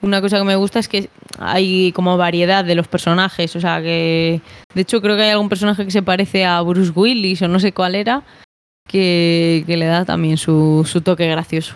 una 0.00 0.20
cosa 0.20 0.38
que 0.38 0.44
me 0.44 0.56
gusta 0.56 0.78
es 0.78 0.88
que 0.88 1.10
hay 1.38 1.92
como 1.92 2.16
variedad 2.16 2.64
de 2.64 2.74
los 2.74 2.88
personajes. 2.88 3.54
O 3.56 3.60
sea, 3.60 3.80
que. 3.82 4.40
De 4.74 4.80
hecho, 4.80 5.00
creo 5.00 5.16
que 5.16 5.22
hay 5.22 5.30
algún 5.30 5.48
personaje 5.48 5.84
que 5.84 5.90
se 5.90 6.02
parece 6.02 6.44
a 6.44 6.60
Bruce 6.62 6.92
Willis 6.94 7.42
o 7.42 7.48
no 7.48 7.60
sé 7.60 7.72
cuál 7.72 7.94
era. 7.94 8.22
Que, 8.88 9.64
que 9.66 9.76
le 9.76 9.86
da 9.86 10.04
también 10.04 10.36
su, 10.36 10.88
su 10.88 11.00
toque 11.00 11.26
gracioso. 11.26 11.74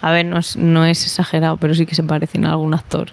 A 0.00 0.10
ver, 0.10 0.24
no 0.24 0.38
es, 0.38 0.56
no 0.56 0.86
es 0.86 1.04
exagerado, 1.04 1.58
pero 1.58 1.74
sí 1.74 1.84
que 1.84 1.94
se 1.94 2.02
parecen 2.02 2.46
a 2.46 2.52
algún 2.52 2.72
actor 2.72 3.12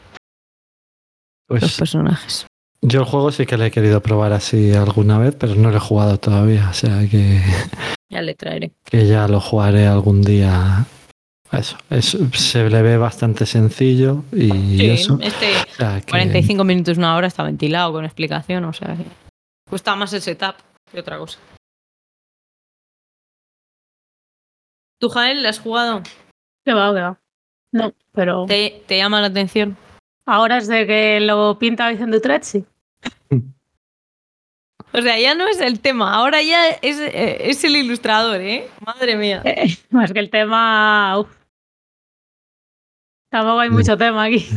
los 1.48 1.60
Pues 1.60 1.78
personajes. 1.78 2.48
Yo 2.88 3.00
el 3.02 3.06
juego 3.06 3.32
sí 3.32 3.46
que 3.46 3.58
lo 3.58 3.64
he 3.66 3.72
querido 3.72 4.02
probar 4.02 4.34
así 4.34 4.74
alguna 4.74 5.18
vez, 5.18 5.36
pero 5.36 5.56
no 5.56 5.70
lo 5.72 5.78
he 5.78 5.80
jugado 5.80 6.18
todavía. 6.20 6.70
O 6.70 6.74
sea 6.74 7.08
que, 7.10 7.42
Ya 8.10 8.22
le 8.22 8.36
traeré. 8.36 8.72
que 8.84 9.08
ya 9.08 9.28
lo 9.28 9.40
jugaré 9.42 9.88
algún 9.88 10.22
día. 10.22 10.86
Eso, 11.52 11.78
es- 11.90 12.18
se 12.34 12.70
le 12.70 12.82
ve 12.82 12.98
bastante 12.98 13.46
sencillo 13.46 14.24
y 14.32 14.50
Sí, 14.78 14.90
eso. 14.90 15.20
este 15.22 15.52
O 15.56 15.76
sea 15.78 16.02
que- 16.02 16.12
45 16.12 16.64
minutos, 16.64 16.98
una 16.98 17.16
hora 17.16 17.28
está 17.28 17.44
ventilado 17.44 17.92
con 17.94 18.04
explicación, 18.06 18.64
o 18.66 18.74
sea 18.74 18.96
que 18.96 19.06
cuesta 19.70 19.96
más 19.96 20.12
el 20.14 20.22
setup 20.22 20.56
que 20.92 21.00
otra 21.00 21.18
cosa. 21.18 21.40
¿Tú, 25.00 25.10
Jael, 25.10 25.42
le 25.44 25.50
has 25.50 25.60
jugado? 25.60 26.02
Que 26.66 26.74
va, 26.74 26.94
que 26.94 27.02
va. 27.02 27.20
No, 27.74 27.94
pero 28.14 28.46
¿Te, 28.46 28.84
te 28.88 28.98
llama 28.98 29.22
la 29.22 29.28
atención? 29.28 29.78
ahora 30.28 30.58
es 30.58 30.68
de 30.68 30.88
que 30.88 31.20
lo 31.20 31.60
pinta 31.60 31.90
Vicente 31.90 32.18
Utrecht, 32.18 32.44
sí. 32.44 32.66
O 34.98 35.02
sea, 35.02 35.20
ya 35.20 35.36
no 35.36 35.48
es 35.48 35.60
el 35.60 35.80
tema, 35.80 36.14
ahora 36.14 36.42
ya 36.42 36.70
es, 36.70 37.00
eh, 37.00 37.50
es 37.50 37.64
el 37.64 37.76
ilustrador, 37.76 38.40
¿eh? 38.42 38.68
Madre 38.86 39.16
mía. 39.18 39.42
Eh, 39.44 39.76
es 40.04 40.14
que 40.14 40.20
el 40.20 40.30
tema. 40.30 41.20
uf. 41.20 41.28
Tampoco 43.32 43.60
hay 43.60 43.70
mucho 43.70 43.98
tema 43.98 44.24
aquí. 44.26 44.48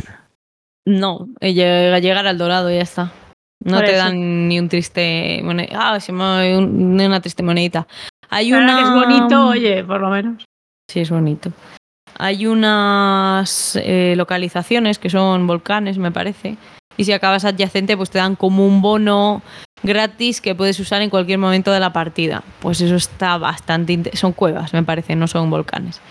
No, 0.87 1.27
eh, 1.41 1.53
llega- 1.53 1.99
llegar 1.99 2.25
al 2.25 2.37
dorado 2.37 2.69
ya 2.71 2.81
está. 2.81 3.11
No 3.63 3.77
Por 3.77 3.85
te 3.85 3.91
eso. 3.95 4.05
dan 4.05 4.47
ni 4.47 4.57
un 4.59 4.69
triste 4.69 5.41
mone- 5.43 5.69
Ah, 5.73 5.99
se 5.99 6.13
me 6.13 6.57
un- 6.57 6.95
ni 6.95 7.05
una 7.05 7.19
triste 7.19 7.43
monedita. 7.43 7.85
Hay 8.29 8.51
Ahora 8.53 8.63
una 8.63 8.75
que 8.77 8.81
es 8.83 8.89
bonito, 8.91 9.47
oye, 9.49 9.83
por 9.83 9.99
lo 9.99 10.09
menos. 10.09 10.45
Sí, 10.89 11.01
es 11.01 11.09
bonito. 11.09 11.51
Hay 12.17 12.47
unas 12.47 13.75
eh, 13.81 14.13
localizaciones 14.15 14.97
que 14.99 15.09
son 15.09 15.45
volcanes, 15.45 15.97
me 15.97 16.11
parece. 16.11 16.55
Y 16.97 17.05
si 17.05 17.13
acabas 17.13 17.45
adyacente, 17.45 17.95
pues 17.95 18.09
te 18.09 18.17
dan 18.17 18.35
como 18.35 18.65
un 18.65 18.81
bono 18.81 19.41
gratis 19.83 20.41
que 20.41 20.55
puedes 20.55 20.79
usar 20.79 21.01
en 21.01 21.09
cualquier 21.09 21.39
momento 21.39 21.71
de 21.71 21.79
la 21.79 21.93
partida. 21.93 22.43
Pues 22.59 22.81
eso 22.81 22.95
está 22.95 23.37
bastante... 23.37 24.15
Son 24.17 24.33
cuevas, 24.33 24.73
me 24.73 24.83
parece, 24.83 25.15
no 25.15 25.27
son 25.27 25.49
volcanes. 25.49 26.01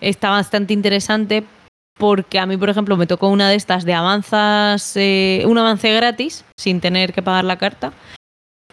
Está 0.00 0.30
bastante 0.30 0.74
interesante 0.74 1.44
porque 1.98 2.38
a 2.38 2.46
mí, 2.46 2.58
por 2.58 2.68
ejemplo, 2.68 2.96
me 2.98 3.06
tocó 3.06 3.28
una 3.28 3.48
de 3.48 3.54
estas 3.54 3.84
de 3.86 3.94
avanzas, 3.94 4.92
eh, 4.96 5.42
un 5.46 5.56
avance 5.56 5.90
gratis, 5.94 6.44
sin 6.58 6.80
tener 6.80 7.14
que 7.14 7.22
pagar 7.22 7.44
la 7.44 7.56
carta. 7.56 7.92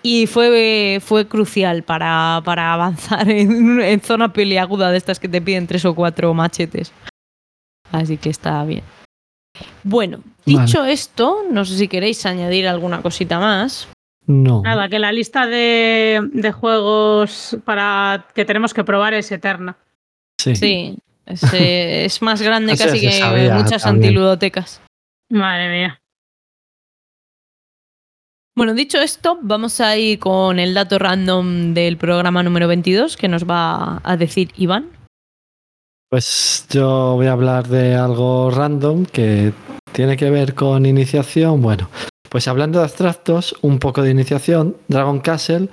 Y 0.01 0.27
fue, 0.27 0.99
fue 1.01 1.30
crucial 1.30 1.83
para, 1.83 2.41
para 2.43 2.73
avanzar 2.73 3.30
en, 3.30 3.80
en 3.80 4.01
zona 4.01 4.33
peliaguda 4.33 4.91
de 4.91 4.98
estas 4.98 5.17
que 5.17 5.30
te 5.30 5.41
piden 5.41 5.65
tres 5.65 5.85
o 5.85 5.95
cuatro 5.95 6.33
machetes. 6.33 6.91
Así 7.93 8.17
que 8.17 8.30
está 8.30 8.65
bien. 8.65 8.83
Bueno, 9.84 10.20
dicho 10.45 10.86
esto, 10.86 11.44
no 11.50 11.66
sé 11.66 11.78
si 11.78 11.88
queréis 11.88 12.26
añadir 12.26 12.68
alguna 12.68 13.02
cosita 13.02 13.40
más. 13.40 13.88
No. 14.26 14.62
Nada, 14.62 14.88
que 14.88 15.00
la 15.00 15.12
lista 15.12 15.45
de, 15.48 16.22
de 16.32 16.52
juegos 16.53 17.58
para 17.66 18.28
que 18.34 18.45
tenemos 18.45 18.74
que 18.74 18.86
probar 18.86 19.14
es 19.14 19.32
eterna. 19.32 19.76
Sí. 20.38 20.56
Sí, 20.56 20.98
es, 21.26 21.44
eh, 21.53 22.06
es 22.06 22.22
más 22.22 22.42
grande 22.42 22.78
casi 22.78 23.02
que 23.02 23.12
sabía 23.12 23.56
muchas 23.56 23.84
también. 23.84 24.10
antiludotecas. 24.10 24.82
Madre 25.30 25.70
mía. 25.70 26.00
Bueno, 28.56 28.76
dicho 28.76 29.02
esto, 29.02 29.40
vamos 29.42 29.82
a 29.82 29.98
ir 29.98 30.20
con 30.20 30.60
el 30.60 30.76
dato 30.76 31.00
random 31.00 31.74
del 31.74 31.98
programa 31.98 32.44
número 32.44 32.68
22 32.68 33.18
que 33.18 33.28
nos 33.28 33.50
va 33.50 34.00
a 34.03 34.16
decir 34.16 34.52
Iván. 34.58 34.92
Pues 36.10 36.68
yo 36.70 37.16
voy 37.16 37.26
a 37.26 37.32
hablar 37.32 37.68
de 37.68 37.95
algo 37.95 38.52
random 38.52 39.06
que 39.08 39.52
tiene 39.93 40.17
que 40.17 40.30
ver 40.30 40.53
con 40.53 40.85
iniciación. 40.85 41.61
Bueno, 41.61 41.89
pues 42.30 42.47
hablando 42.47 42.80
de 42.80 42.85
abstractos, 42.85 43.55
un 43.61 43.80
poco 43.80 44.01
de 44.01 44.11
iniciación, 44.11 44.75
Dragon 44.88 45.19
Castle 45.19 45.69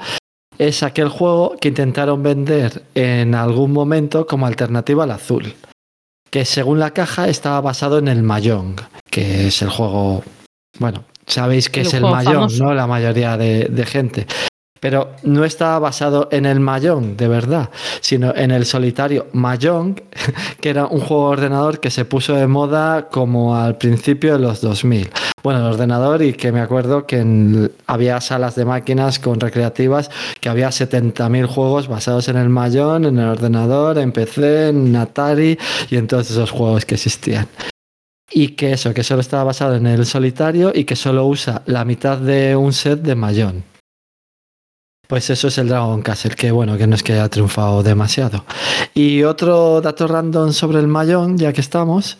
es 0.59 0.83
aquel 0.83 1.09
juego 1.09 1.57
que 1.61 1.69
intentaron 1.69 2.23
vender 2.23 2.85
en 2.95 3.35
algún 3.35 3.73
momento 3.73 4.27
como 4.27 4.47
alternativa 4.47 5.05
al 5.05 5.11
azul, 5.11 5.55
que 6.31 6.45
según 6.45 6.79
la 6.79 6.93
caja 6.93 7.29
estaba 7.29 7.61
basado 7.63 7.99
en 7.99 8.09
el 8.09 8.23
Mahjong, 8.23 8.77
que 9.11 9.49
es 9.49 9.63
el 9.63 9.71
juego, 9.71 10.23
bueno, 10.79 11.05
sabéis 11.27 11.71
que 11.71 11.81
El 11.81 11.87
es 11.87 11.95
el 11.95 12.03
famoso. 12.03 12.63
¿no? 12.63 12.75
La 12.75 12.87
mayoría 12.87 13.39
de, 13.39 13.65
de 13.65 13.87
gente. 13.87 14.27
Pero 14.81 15.11
no 15.25 15.45
estaba 15.45 15.79
basado 15.79 16.29
en 16.33 16.47
el 16.47 16.59
Mahjong, 16.59 17.17
de 17.17 17.29
verdad, 17.29 17.69
sino 18.01 18.35
en 18.35 18.51
el 18.51 18.65
solitario 18.65 19.27
Mahjong, 19.33 19.95
que 20.61 20.71
era 20.71 20.87
un 20.87 21.01
juego 21.01 21.27
de 21.29 21.33
ordenador 21.33 21.81
que 21.81 21.91
se 21.91 22.07
puso 22.07 22.35
de 22.35 22.47
moda 22.47 23.09
como 23.11 23.55
al 23.57 23.77
principio 23.77 24.33
de 24.33 24.39
los 24.39 24.63
2000. 24.63 25.11
Bueno, 25.43 25.61
el 25.61 25.67
ordenador 25.75 26.23
y 26.23 26.33
que 26.33 26.51
me 26.51 26.61
acuerdo 26.61 27.07
que 27.07 27.19
en- 27.19 27.71
había 27.87 28.21
salas 28.23 28.55
de 28.55 28.65
máquinas 28.65 29.19
con 29.19 29.39
recreativas 29.39 30.11
que 30.41 30.49
había 30.49 30.71
70.000 30.71 31.47
juegos 31.47 31.87
basados 31.89 32.29
en 32.29 32.37
el 32.39 32.49
Mahjong, 32.49 33.05
en 33.05 33.19
el 33.19 33.29
ordenador, 33.29 33.99
en 33.99 34.13
PC, 34.13 34.69
en 34.69 34.97
Atari 34.97 35.59
y 35.91 35.97
en 35.97 36.07
todos 36.07 36.31
esos 36.31 36.51
juegos 36.51 36.85
que 36.87 36.95
existían. 36.95 37.47
Y 38.33 38.49
que 38.51 38.73
eso, 38.73 38.95
que 38.95 39.03
solo 39.03 39.21
estaba 39.21 39.45
basado 39.45 39.75
en 39.75 39.87
el 39.87 40.07
solitario 40.07 40.73
y 40.75 40.85
que 40.85 40.97
solo 40.97 41.27
usa 41.27 41.63
la 41.67 41.85
mitad 41.85 42.17
de 42.17 42.55
un 42.57 42.73
set 42.73 43.01
de 43.03 43.15
Mahjong. 43.15 43.70
Pues 45.11 45.29
eso 45.29 45.49
es 45.49 45.59
el 45.59 45.67
Dragon 45.67 46.03
Castle, 46.03 46.37
que 46.37 46.53
bueno, 46.53 46.79
que 46.79 46.87
no 46.87 46.95
es 46.95 47.03
que 47.03 47.15
haya 47.15 47.29
triunfado 47.29 47.83
demasiado. 47.83 48.45
Y 48.95 49.25
otro 49.25 49.81
dato 49.81 50.07
random 50.07 50.53
sobre 50.53 50.79
el 50.79 50.87
Mahjong, 50.87 51.37
ya 51.37 51.53
que 51.53 51.61
estamos, 51.61 52.19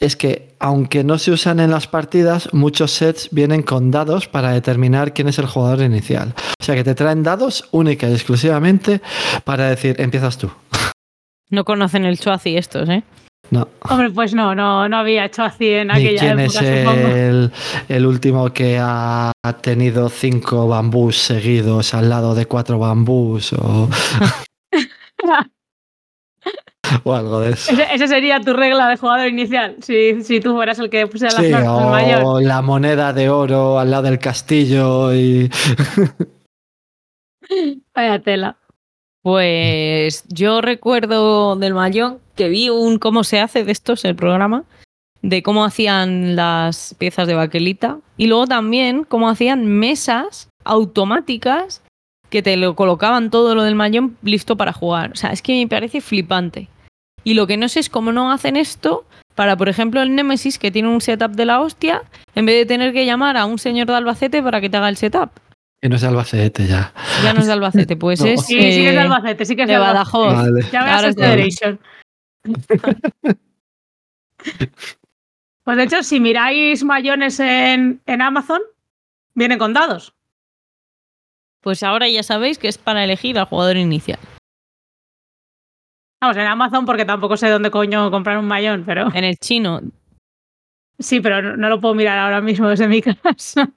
es 0.00 0.16
que 0.16 0.54
aunque 0.58 1.04
no 1.04 1.18
se 1.18 1.32
usan 1.32 1.60
en 1.60 1.70
las 1.70 1.86
partidas, 1.86 2.48
muchos 2.54 2.92
sets 2.92 3.28
vienen 3.30 3.62
con 3.62 3.90
dados 3.90 4.26
para 4.26 4.52
determinar 4.52 5.12
quién 5.12 5.28
es 5.28 5.38
el 5.38 5.44
jugador 5.44 5.82
inicial. 5.82 6.32
O 6.58 6.64
sea 6.64 6.74
que 6.74 6.82
te 6.82 6.94
traen 6.94 7.22
dados 7.22 7.68
única 7.72 8.08
y 8.08 8.14
exclusivamente 8.14 9.02
para 9.44 9.68
decir, 9.68 9.96
empiezas 9.98 10.38
tú. 10.38 10.50
No 11.50 11.66
conocen 11.66 12.06
el 12.06 12.18
Chuazi 12.18 12.56
estos, 12.56 12.88
¿eh? 12.88 13.02
No. 13.50 13.68
Hombre, 13.88 14.10
pues 14.10 14.34
no, 14.34 14.54
no, 14.54 14.88
no 14.88 14.96
había 14.96 15.26
hecho 15.26 15.42
así 15.44 15.68
en 15.70 15.88
Ni 15.88 15.94
aquella 15.94 16.20
quién 16.20 16.40
época, 16.40 16.60
es 16.60 16.78
supongo. 16.80 17.08
el, 17.14 17.52
el 17.88 18.06
último 18.06 18.52
que 18.52 18.78
ha 18.80 19.30
tenido 19.60 20.08
cinco 20.08 20.66
bambús 20.66 21.18
seguidos 21.18 21.94
al 21.94 22.08
lado 22.08 22.34
de 22.34 22.46
cuatro 22.46 22.78
bambús 22.78 23.52
o, 23.52 23.88
o 27.04 27.14
algo 27.14 27.40
de 27.40 27.50
eso. 27.52 27.72
Ese- 27.72 27.94
Esa 27.94 28.06
sería 28.08 28.40
tu 28.40 28.52
regla 28.54 28.88
de 28.88 28.96
jugador 28.96 29.28
inicial, 29.28 29.76
si, 29.80 30.22
si 30.22 30.40
tú 30.40 30.54
fueras 30.54 30.78
el 30.78 30.90
que 30.90 31.06
pusiera 31.06 31.34
Sí, 31.40 31.50
cartas 31.50 31.90
mayor. 31.90 32.22
o 32.24 32.40
la 32.40 32.62
moneda 32.62 33.12
de 33.12 33.28
oro 33.28 33.78
al 33.78 33.90
lado 33.90 34.04
del 34.04 34.18
castillo 34.18 35.14
y 35.14 35.50
Vaya 37.94 38.18
tela. 38.20 38.56
Pues 39.24 40.22
yo 40.28 40.60
recuerdo 40.60 41.56
del 41.56 41.72
Mayón 41.72 42.18
que 42.36 42.50
vi 42.50 42.68
un 42.68 42.98
cómo 42.98 43.24
se 43.24 43.40
hace 43.40 43.64
de 43.64 43.72
estos, 43.72 44.04
el 44.04 44.14
programa, 44.14 44.64
de 45.22 45.42
cómo 45.42 45.64
hacían 45.64 46.36
las 46.36 46.94
piezas 46.98 47.26
de 47.26 47.32
baquelita 47.32 48.00
y 48.18 48.26
luego 48.26 48.46
también 48.46 49.04
cómo 49.04 49.30
hacían 49.30 49.64
mesas 49.64 50.50
automáticas 50.62 51.82
que 52.28 52.42
te 52.42 52.58
lo 52.58 52.76
colocaban 52.76 53.30
todo 53.30 53.54
lo 53.54 53.62
del 53.62 53.76
Mayón 53.76 54.18
listo 54.22 54.58
para 54.58 54.74
jugar. 54.74 55.12
O 55.12 55.16
sea, 55.16 55.30
es 55.30 55.40
que 55.40 55.54
me 55.54 55.68
parece 55.68 56.02
flipante. 56.02 56.68
Y 57.24 57.32
lo 57.32 57.46
que 57.46 57.56
no 57.56 57.70
sé 57.70 57.80
es 57.80 57.88
cómo 57.88 58.12
no 58.12 58.30
hacen 58.30 58.58
esto 58.58 59.06
para, 59.34 59.56
por 59.56 59.70
ejemplo, 59.70 60.02
el 60.02 60.14
Nemesis, 60.14 60.58
que 60.58 60.70
tiene 60.70 60.90
un 60.90 61.00
setup 61.00 61.30
de 61.30 61.46
la 61.46 61.62
hostia, 61.62 62.02
en 62.34 62.44
vez 62.44 62.56
de 62.56 62.66
tener 62.66 62.92
que 62.92 63.06
llamar 63.06 63.38
a 63.38 63.46
un 63.46 63.58
señor 63.58 63.86
de 63.86 63.94
Albacete 63.94 64.42
para 64.42 64.60
que 64.60 64.68
te 64.68 64.76
haga 64.76 64.90
el 64.90 64.98
setup. 64.98 65.30
Que 65.84 65.90
no 65.90 65.96
es 65.96 66.04
Albacete 66.04 66.66
ya. 66.66 66.94
Ya 67.22 67.34
no 67.34 67.40
es 67.40 67.46
de 67.46 67.52
Albacete, 67.52 67.94
pues 67.96 68.18
No. 68.22 68.26
es 68.26 68.46
Sí, 68.46 68.54
sí 68.54 68.58
que 68.58 68.88
es 68.88 68.94
de 68.94 69.00
Albacete, 69.00 69.44
sí 69.44 69.54
que 69.54 69.62
es 69.64 69.68
de 69.68 69.76
Badajoz. 69.76 70.32
Vale. 70.32 70.66
Ya 70.72 70.98
es 71.08 71.14
de- 71.14 71.22
Federation. 71.22 71.80
Pues 75.64 75.76
de 75.78 75.82
hecho, 75.84 76.02
si 76.02 76.20
miráis 76.20 76.84
mayones 76.84 77.38
en, 77.40 78.00
en 78.06 78.22
Amazon, 78.22 78.60
vienen 79.34 79.58
con 79.58 79.72
dados. 79.74 80.14
Pues 81.62 81.82
ahora 81.82 82.08
ya 82.08 82.22
sabéis 82.22 82.58
que 82.58 82.68
es 82.68 82.76
para 82.78 83.04
elegir 83.04 83.38
al 83.38 83.44
jugador 83.46 83.76
inicial. 83.76 84.18
Vamos, 86.22 86.36
en 86.38 86.46
Amazon 86.46 86.84
porque 86.86 87.04
tampoco 87.06 87.36
sé 87.38 87.48
dónde 87.50 87.70
coño 87.70 88.10
comprar 88.10 88.38
un 88.38 88.46
mayón, 88.46 88.84
pero 88.86 89.10
En 89.14 89.24
el 89.24 89.36
chino, 89.38 89.80
sí, 90.98 91.20
pero 91.20 91.40
no, 91.42 91.56
no 91.58 91.68
lo 91.70 91.80
puedo 91.80 91.94
mirar 91.94 92.18
ahora 92.18 92.40
mismo 92.42 92.68
desde 92.68 92.88
mi 92.88 93.00
casa. 93.22 93.70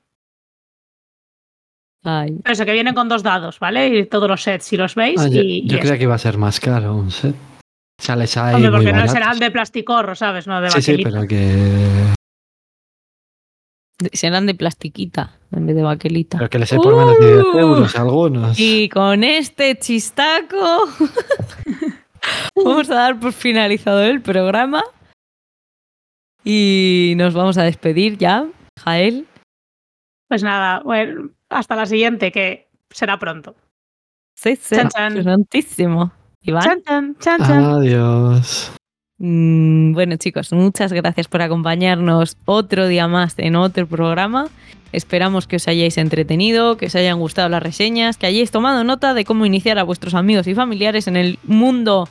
Ay, 2.04 2.36
Pero 2.44 2.54
eso, 2.54 2.66
que 2.66 2.74
vienen 2.74 2.94
con 2.96 3.10
dos 3.10 3.24
dados, 3.24 3.60
¿vale? 3.60 3.88
Y 3.88 4.06
todos 4.06 4.30
los 4.30 4.42
sets, 4.44 4.66
si 4.66 4.78
los 4.78 4.96
veis. 4.96 5.20
Ah, 5.20 5.28
yo 5.28 5.42
y, 5.42 5.68
creía 5.68 5.98
que 5.98 6.04
iba 6.04 6.16
a 6.16 6.20
ser 6.20 6.38
más 6.38 6.60
caro 6.60 6.96
un 6.96 7.12
set. 7.12 7.36
Sales 8.00 8.38
ahí 8.38 8.56
Hombre, 8.56 8.70
muy 8.70 8.78
porque 8.80 8.92
no 8.92 8.98
baratos. 9.00 9.14
serán 9.14 9.40
de 9.40 9.52
plasticorro, 9.52 10.16
¿sabes? 10.16 10.46
No 10.48 10.62
de 10.62 10.70
Sí, 10.70 10.82
sí, 10.82 10.98
pero 11.04 11.26
que, 11.28 12.14
serán 14.14 14.46
de 14.46 14.54
plastiquita 14.54 15.34
en 15.52 15.66
vez 15.66 15.76
de 15.76 15.82
baquelita. 15.82 16.38
pero 16.38 16.50
que 16.50 16.60
les 16.60 16.72
he 16.72 16.76
por 16.76 16.96
menos 16.96 17.20
de 17.20 17.34
10 17.34 17.46
Uh. 17.56 17.58
euros 17.60 17.96
a 17.96 18.02
algunos. 18.02 18.60
Y 18.60 18.88
con 18.90 19.24
este 19.24 19.78
chistaco 19.80 20.88
vamos 22.56 22.90
a 22.92 22.96
dar 22.96 23.20
por 23.20 23.34
finalizado 23.34 24.04
el 24.04 24.22
programa 24.22 24.84
y 26.44 27.14
nos 27.18 27.34
vamos 27.34 27.58
a 27.58 27.64
despedir 27.64 28.18
ya, 28.18 28.46
Jael. 28.84 29.26
Pues 30.28 30.44
nada, 30.44 30.82
bueno, 30.84 31.30
hasta 31.50 31.76
la 31.76 31.86
siguiente, 31.86 32.32
que 32.32 32.68
será 32.90 33.18
pronto. 33.18 33.56
Sí, 34.36 34.56
sí, 34.56 34.76
Chan, 34.76 34.90
chan. 34.90 35.24
prontísimo. 35.24 36.12
Iván. 36.42 36.64
Chan, 36.64 36.84
chan, 36.84 37.16
chan, 37.20 37.40
chan. 37.40 37.64
Adiós. 37.64 38.72
Mm, 39.20 39.94
bueno, 39.94 40.16
chicos, 40.18 40.54
muchas 40.54 40.94
gracias 40.94 41.28
por 41.28 41.42
acompañarnos 41.42 42.38
otro 42.46 42.88
día 42.88 43.08
más 43.08 43.34
en 43.38 43.56
otro 43.56 43.88
programa. 43.88 44.48
Esperamos 44.92 45.48
que 45.48 45.56
os 45.56 45.68
hayáis 45.68 45.98
entretenido, 45.98 46.78
que 46.78 46.86
os 46.86 46.96
hayan 46.96 47.20
gustado 47.20 47.50
las 47.50 47.64
reseñas, 47.64 48.18
que 48.18 48.28
hayáis 48.28 48.52
tomado 48.52 48.84
nota 48.84 49.14
de 49.14 49.26
cómo 49.26 49.46
iniciar 49.46 49.80
a 49.80 49.84
vuestros 49.84 50.14
amigos 50.14 50.48
y 50.48 50.56
familiares 50.56 51.08
en 51.08 51.18
el 51.18 51.40
mundo 51.44 52.08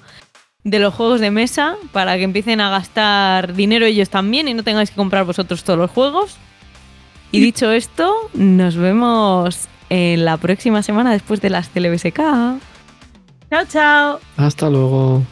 de 0.65 0.81
los 0.81 0.93
juegos 0.95 1.20
de 1.20 1.31
mesa 1.31 1.77
para 1.93 2.17
que 2.17 2.25
empiecen 2.25 2.61
a 2.61 2.70
gastar 2.70 3.55
dinero 3.55 3.86
ellos 3.86 4.11
también 4.11 4.49
y 4.49 4.55
no 4.55 4.65
tengáis 4.65 4.91
que 4.91 4.97
comprar 4.97 5.25
vosotros 5.25 5.62
todos 5.62 5.78
los 5.78 5.91
juegos. 5.93 6.36
Y 7.37 7.41
dicho 7.41 7.71
esto, 7.71 8.15
nos 8.35 8.77
vemos 8.77 9.69
en 9.91 10.25
la 10.25 10.37
próxima 10.37 10.83
semana 10.83 11.13
después 11.13 11.41
de 11.41 11.51
las 11.51 11.69
CLBSK. 11.69 12.19
Chao, 13.51 13.65
chao. 13.69 14.21
Hasta 14.37 14.69
luego. 14.71 15.23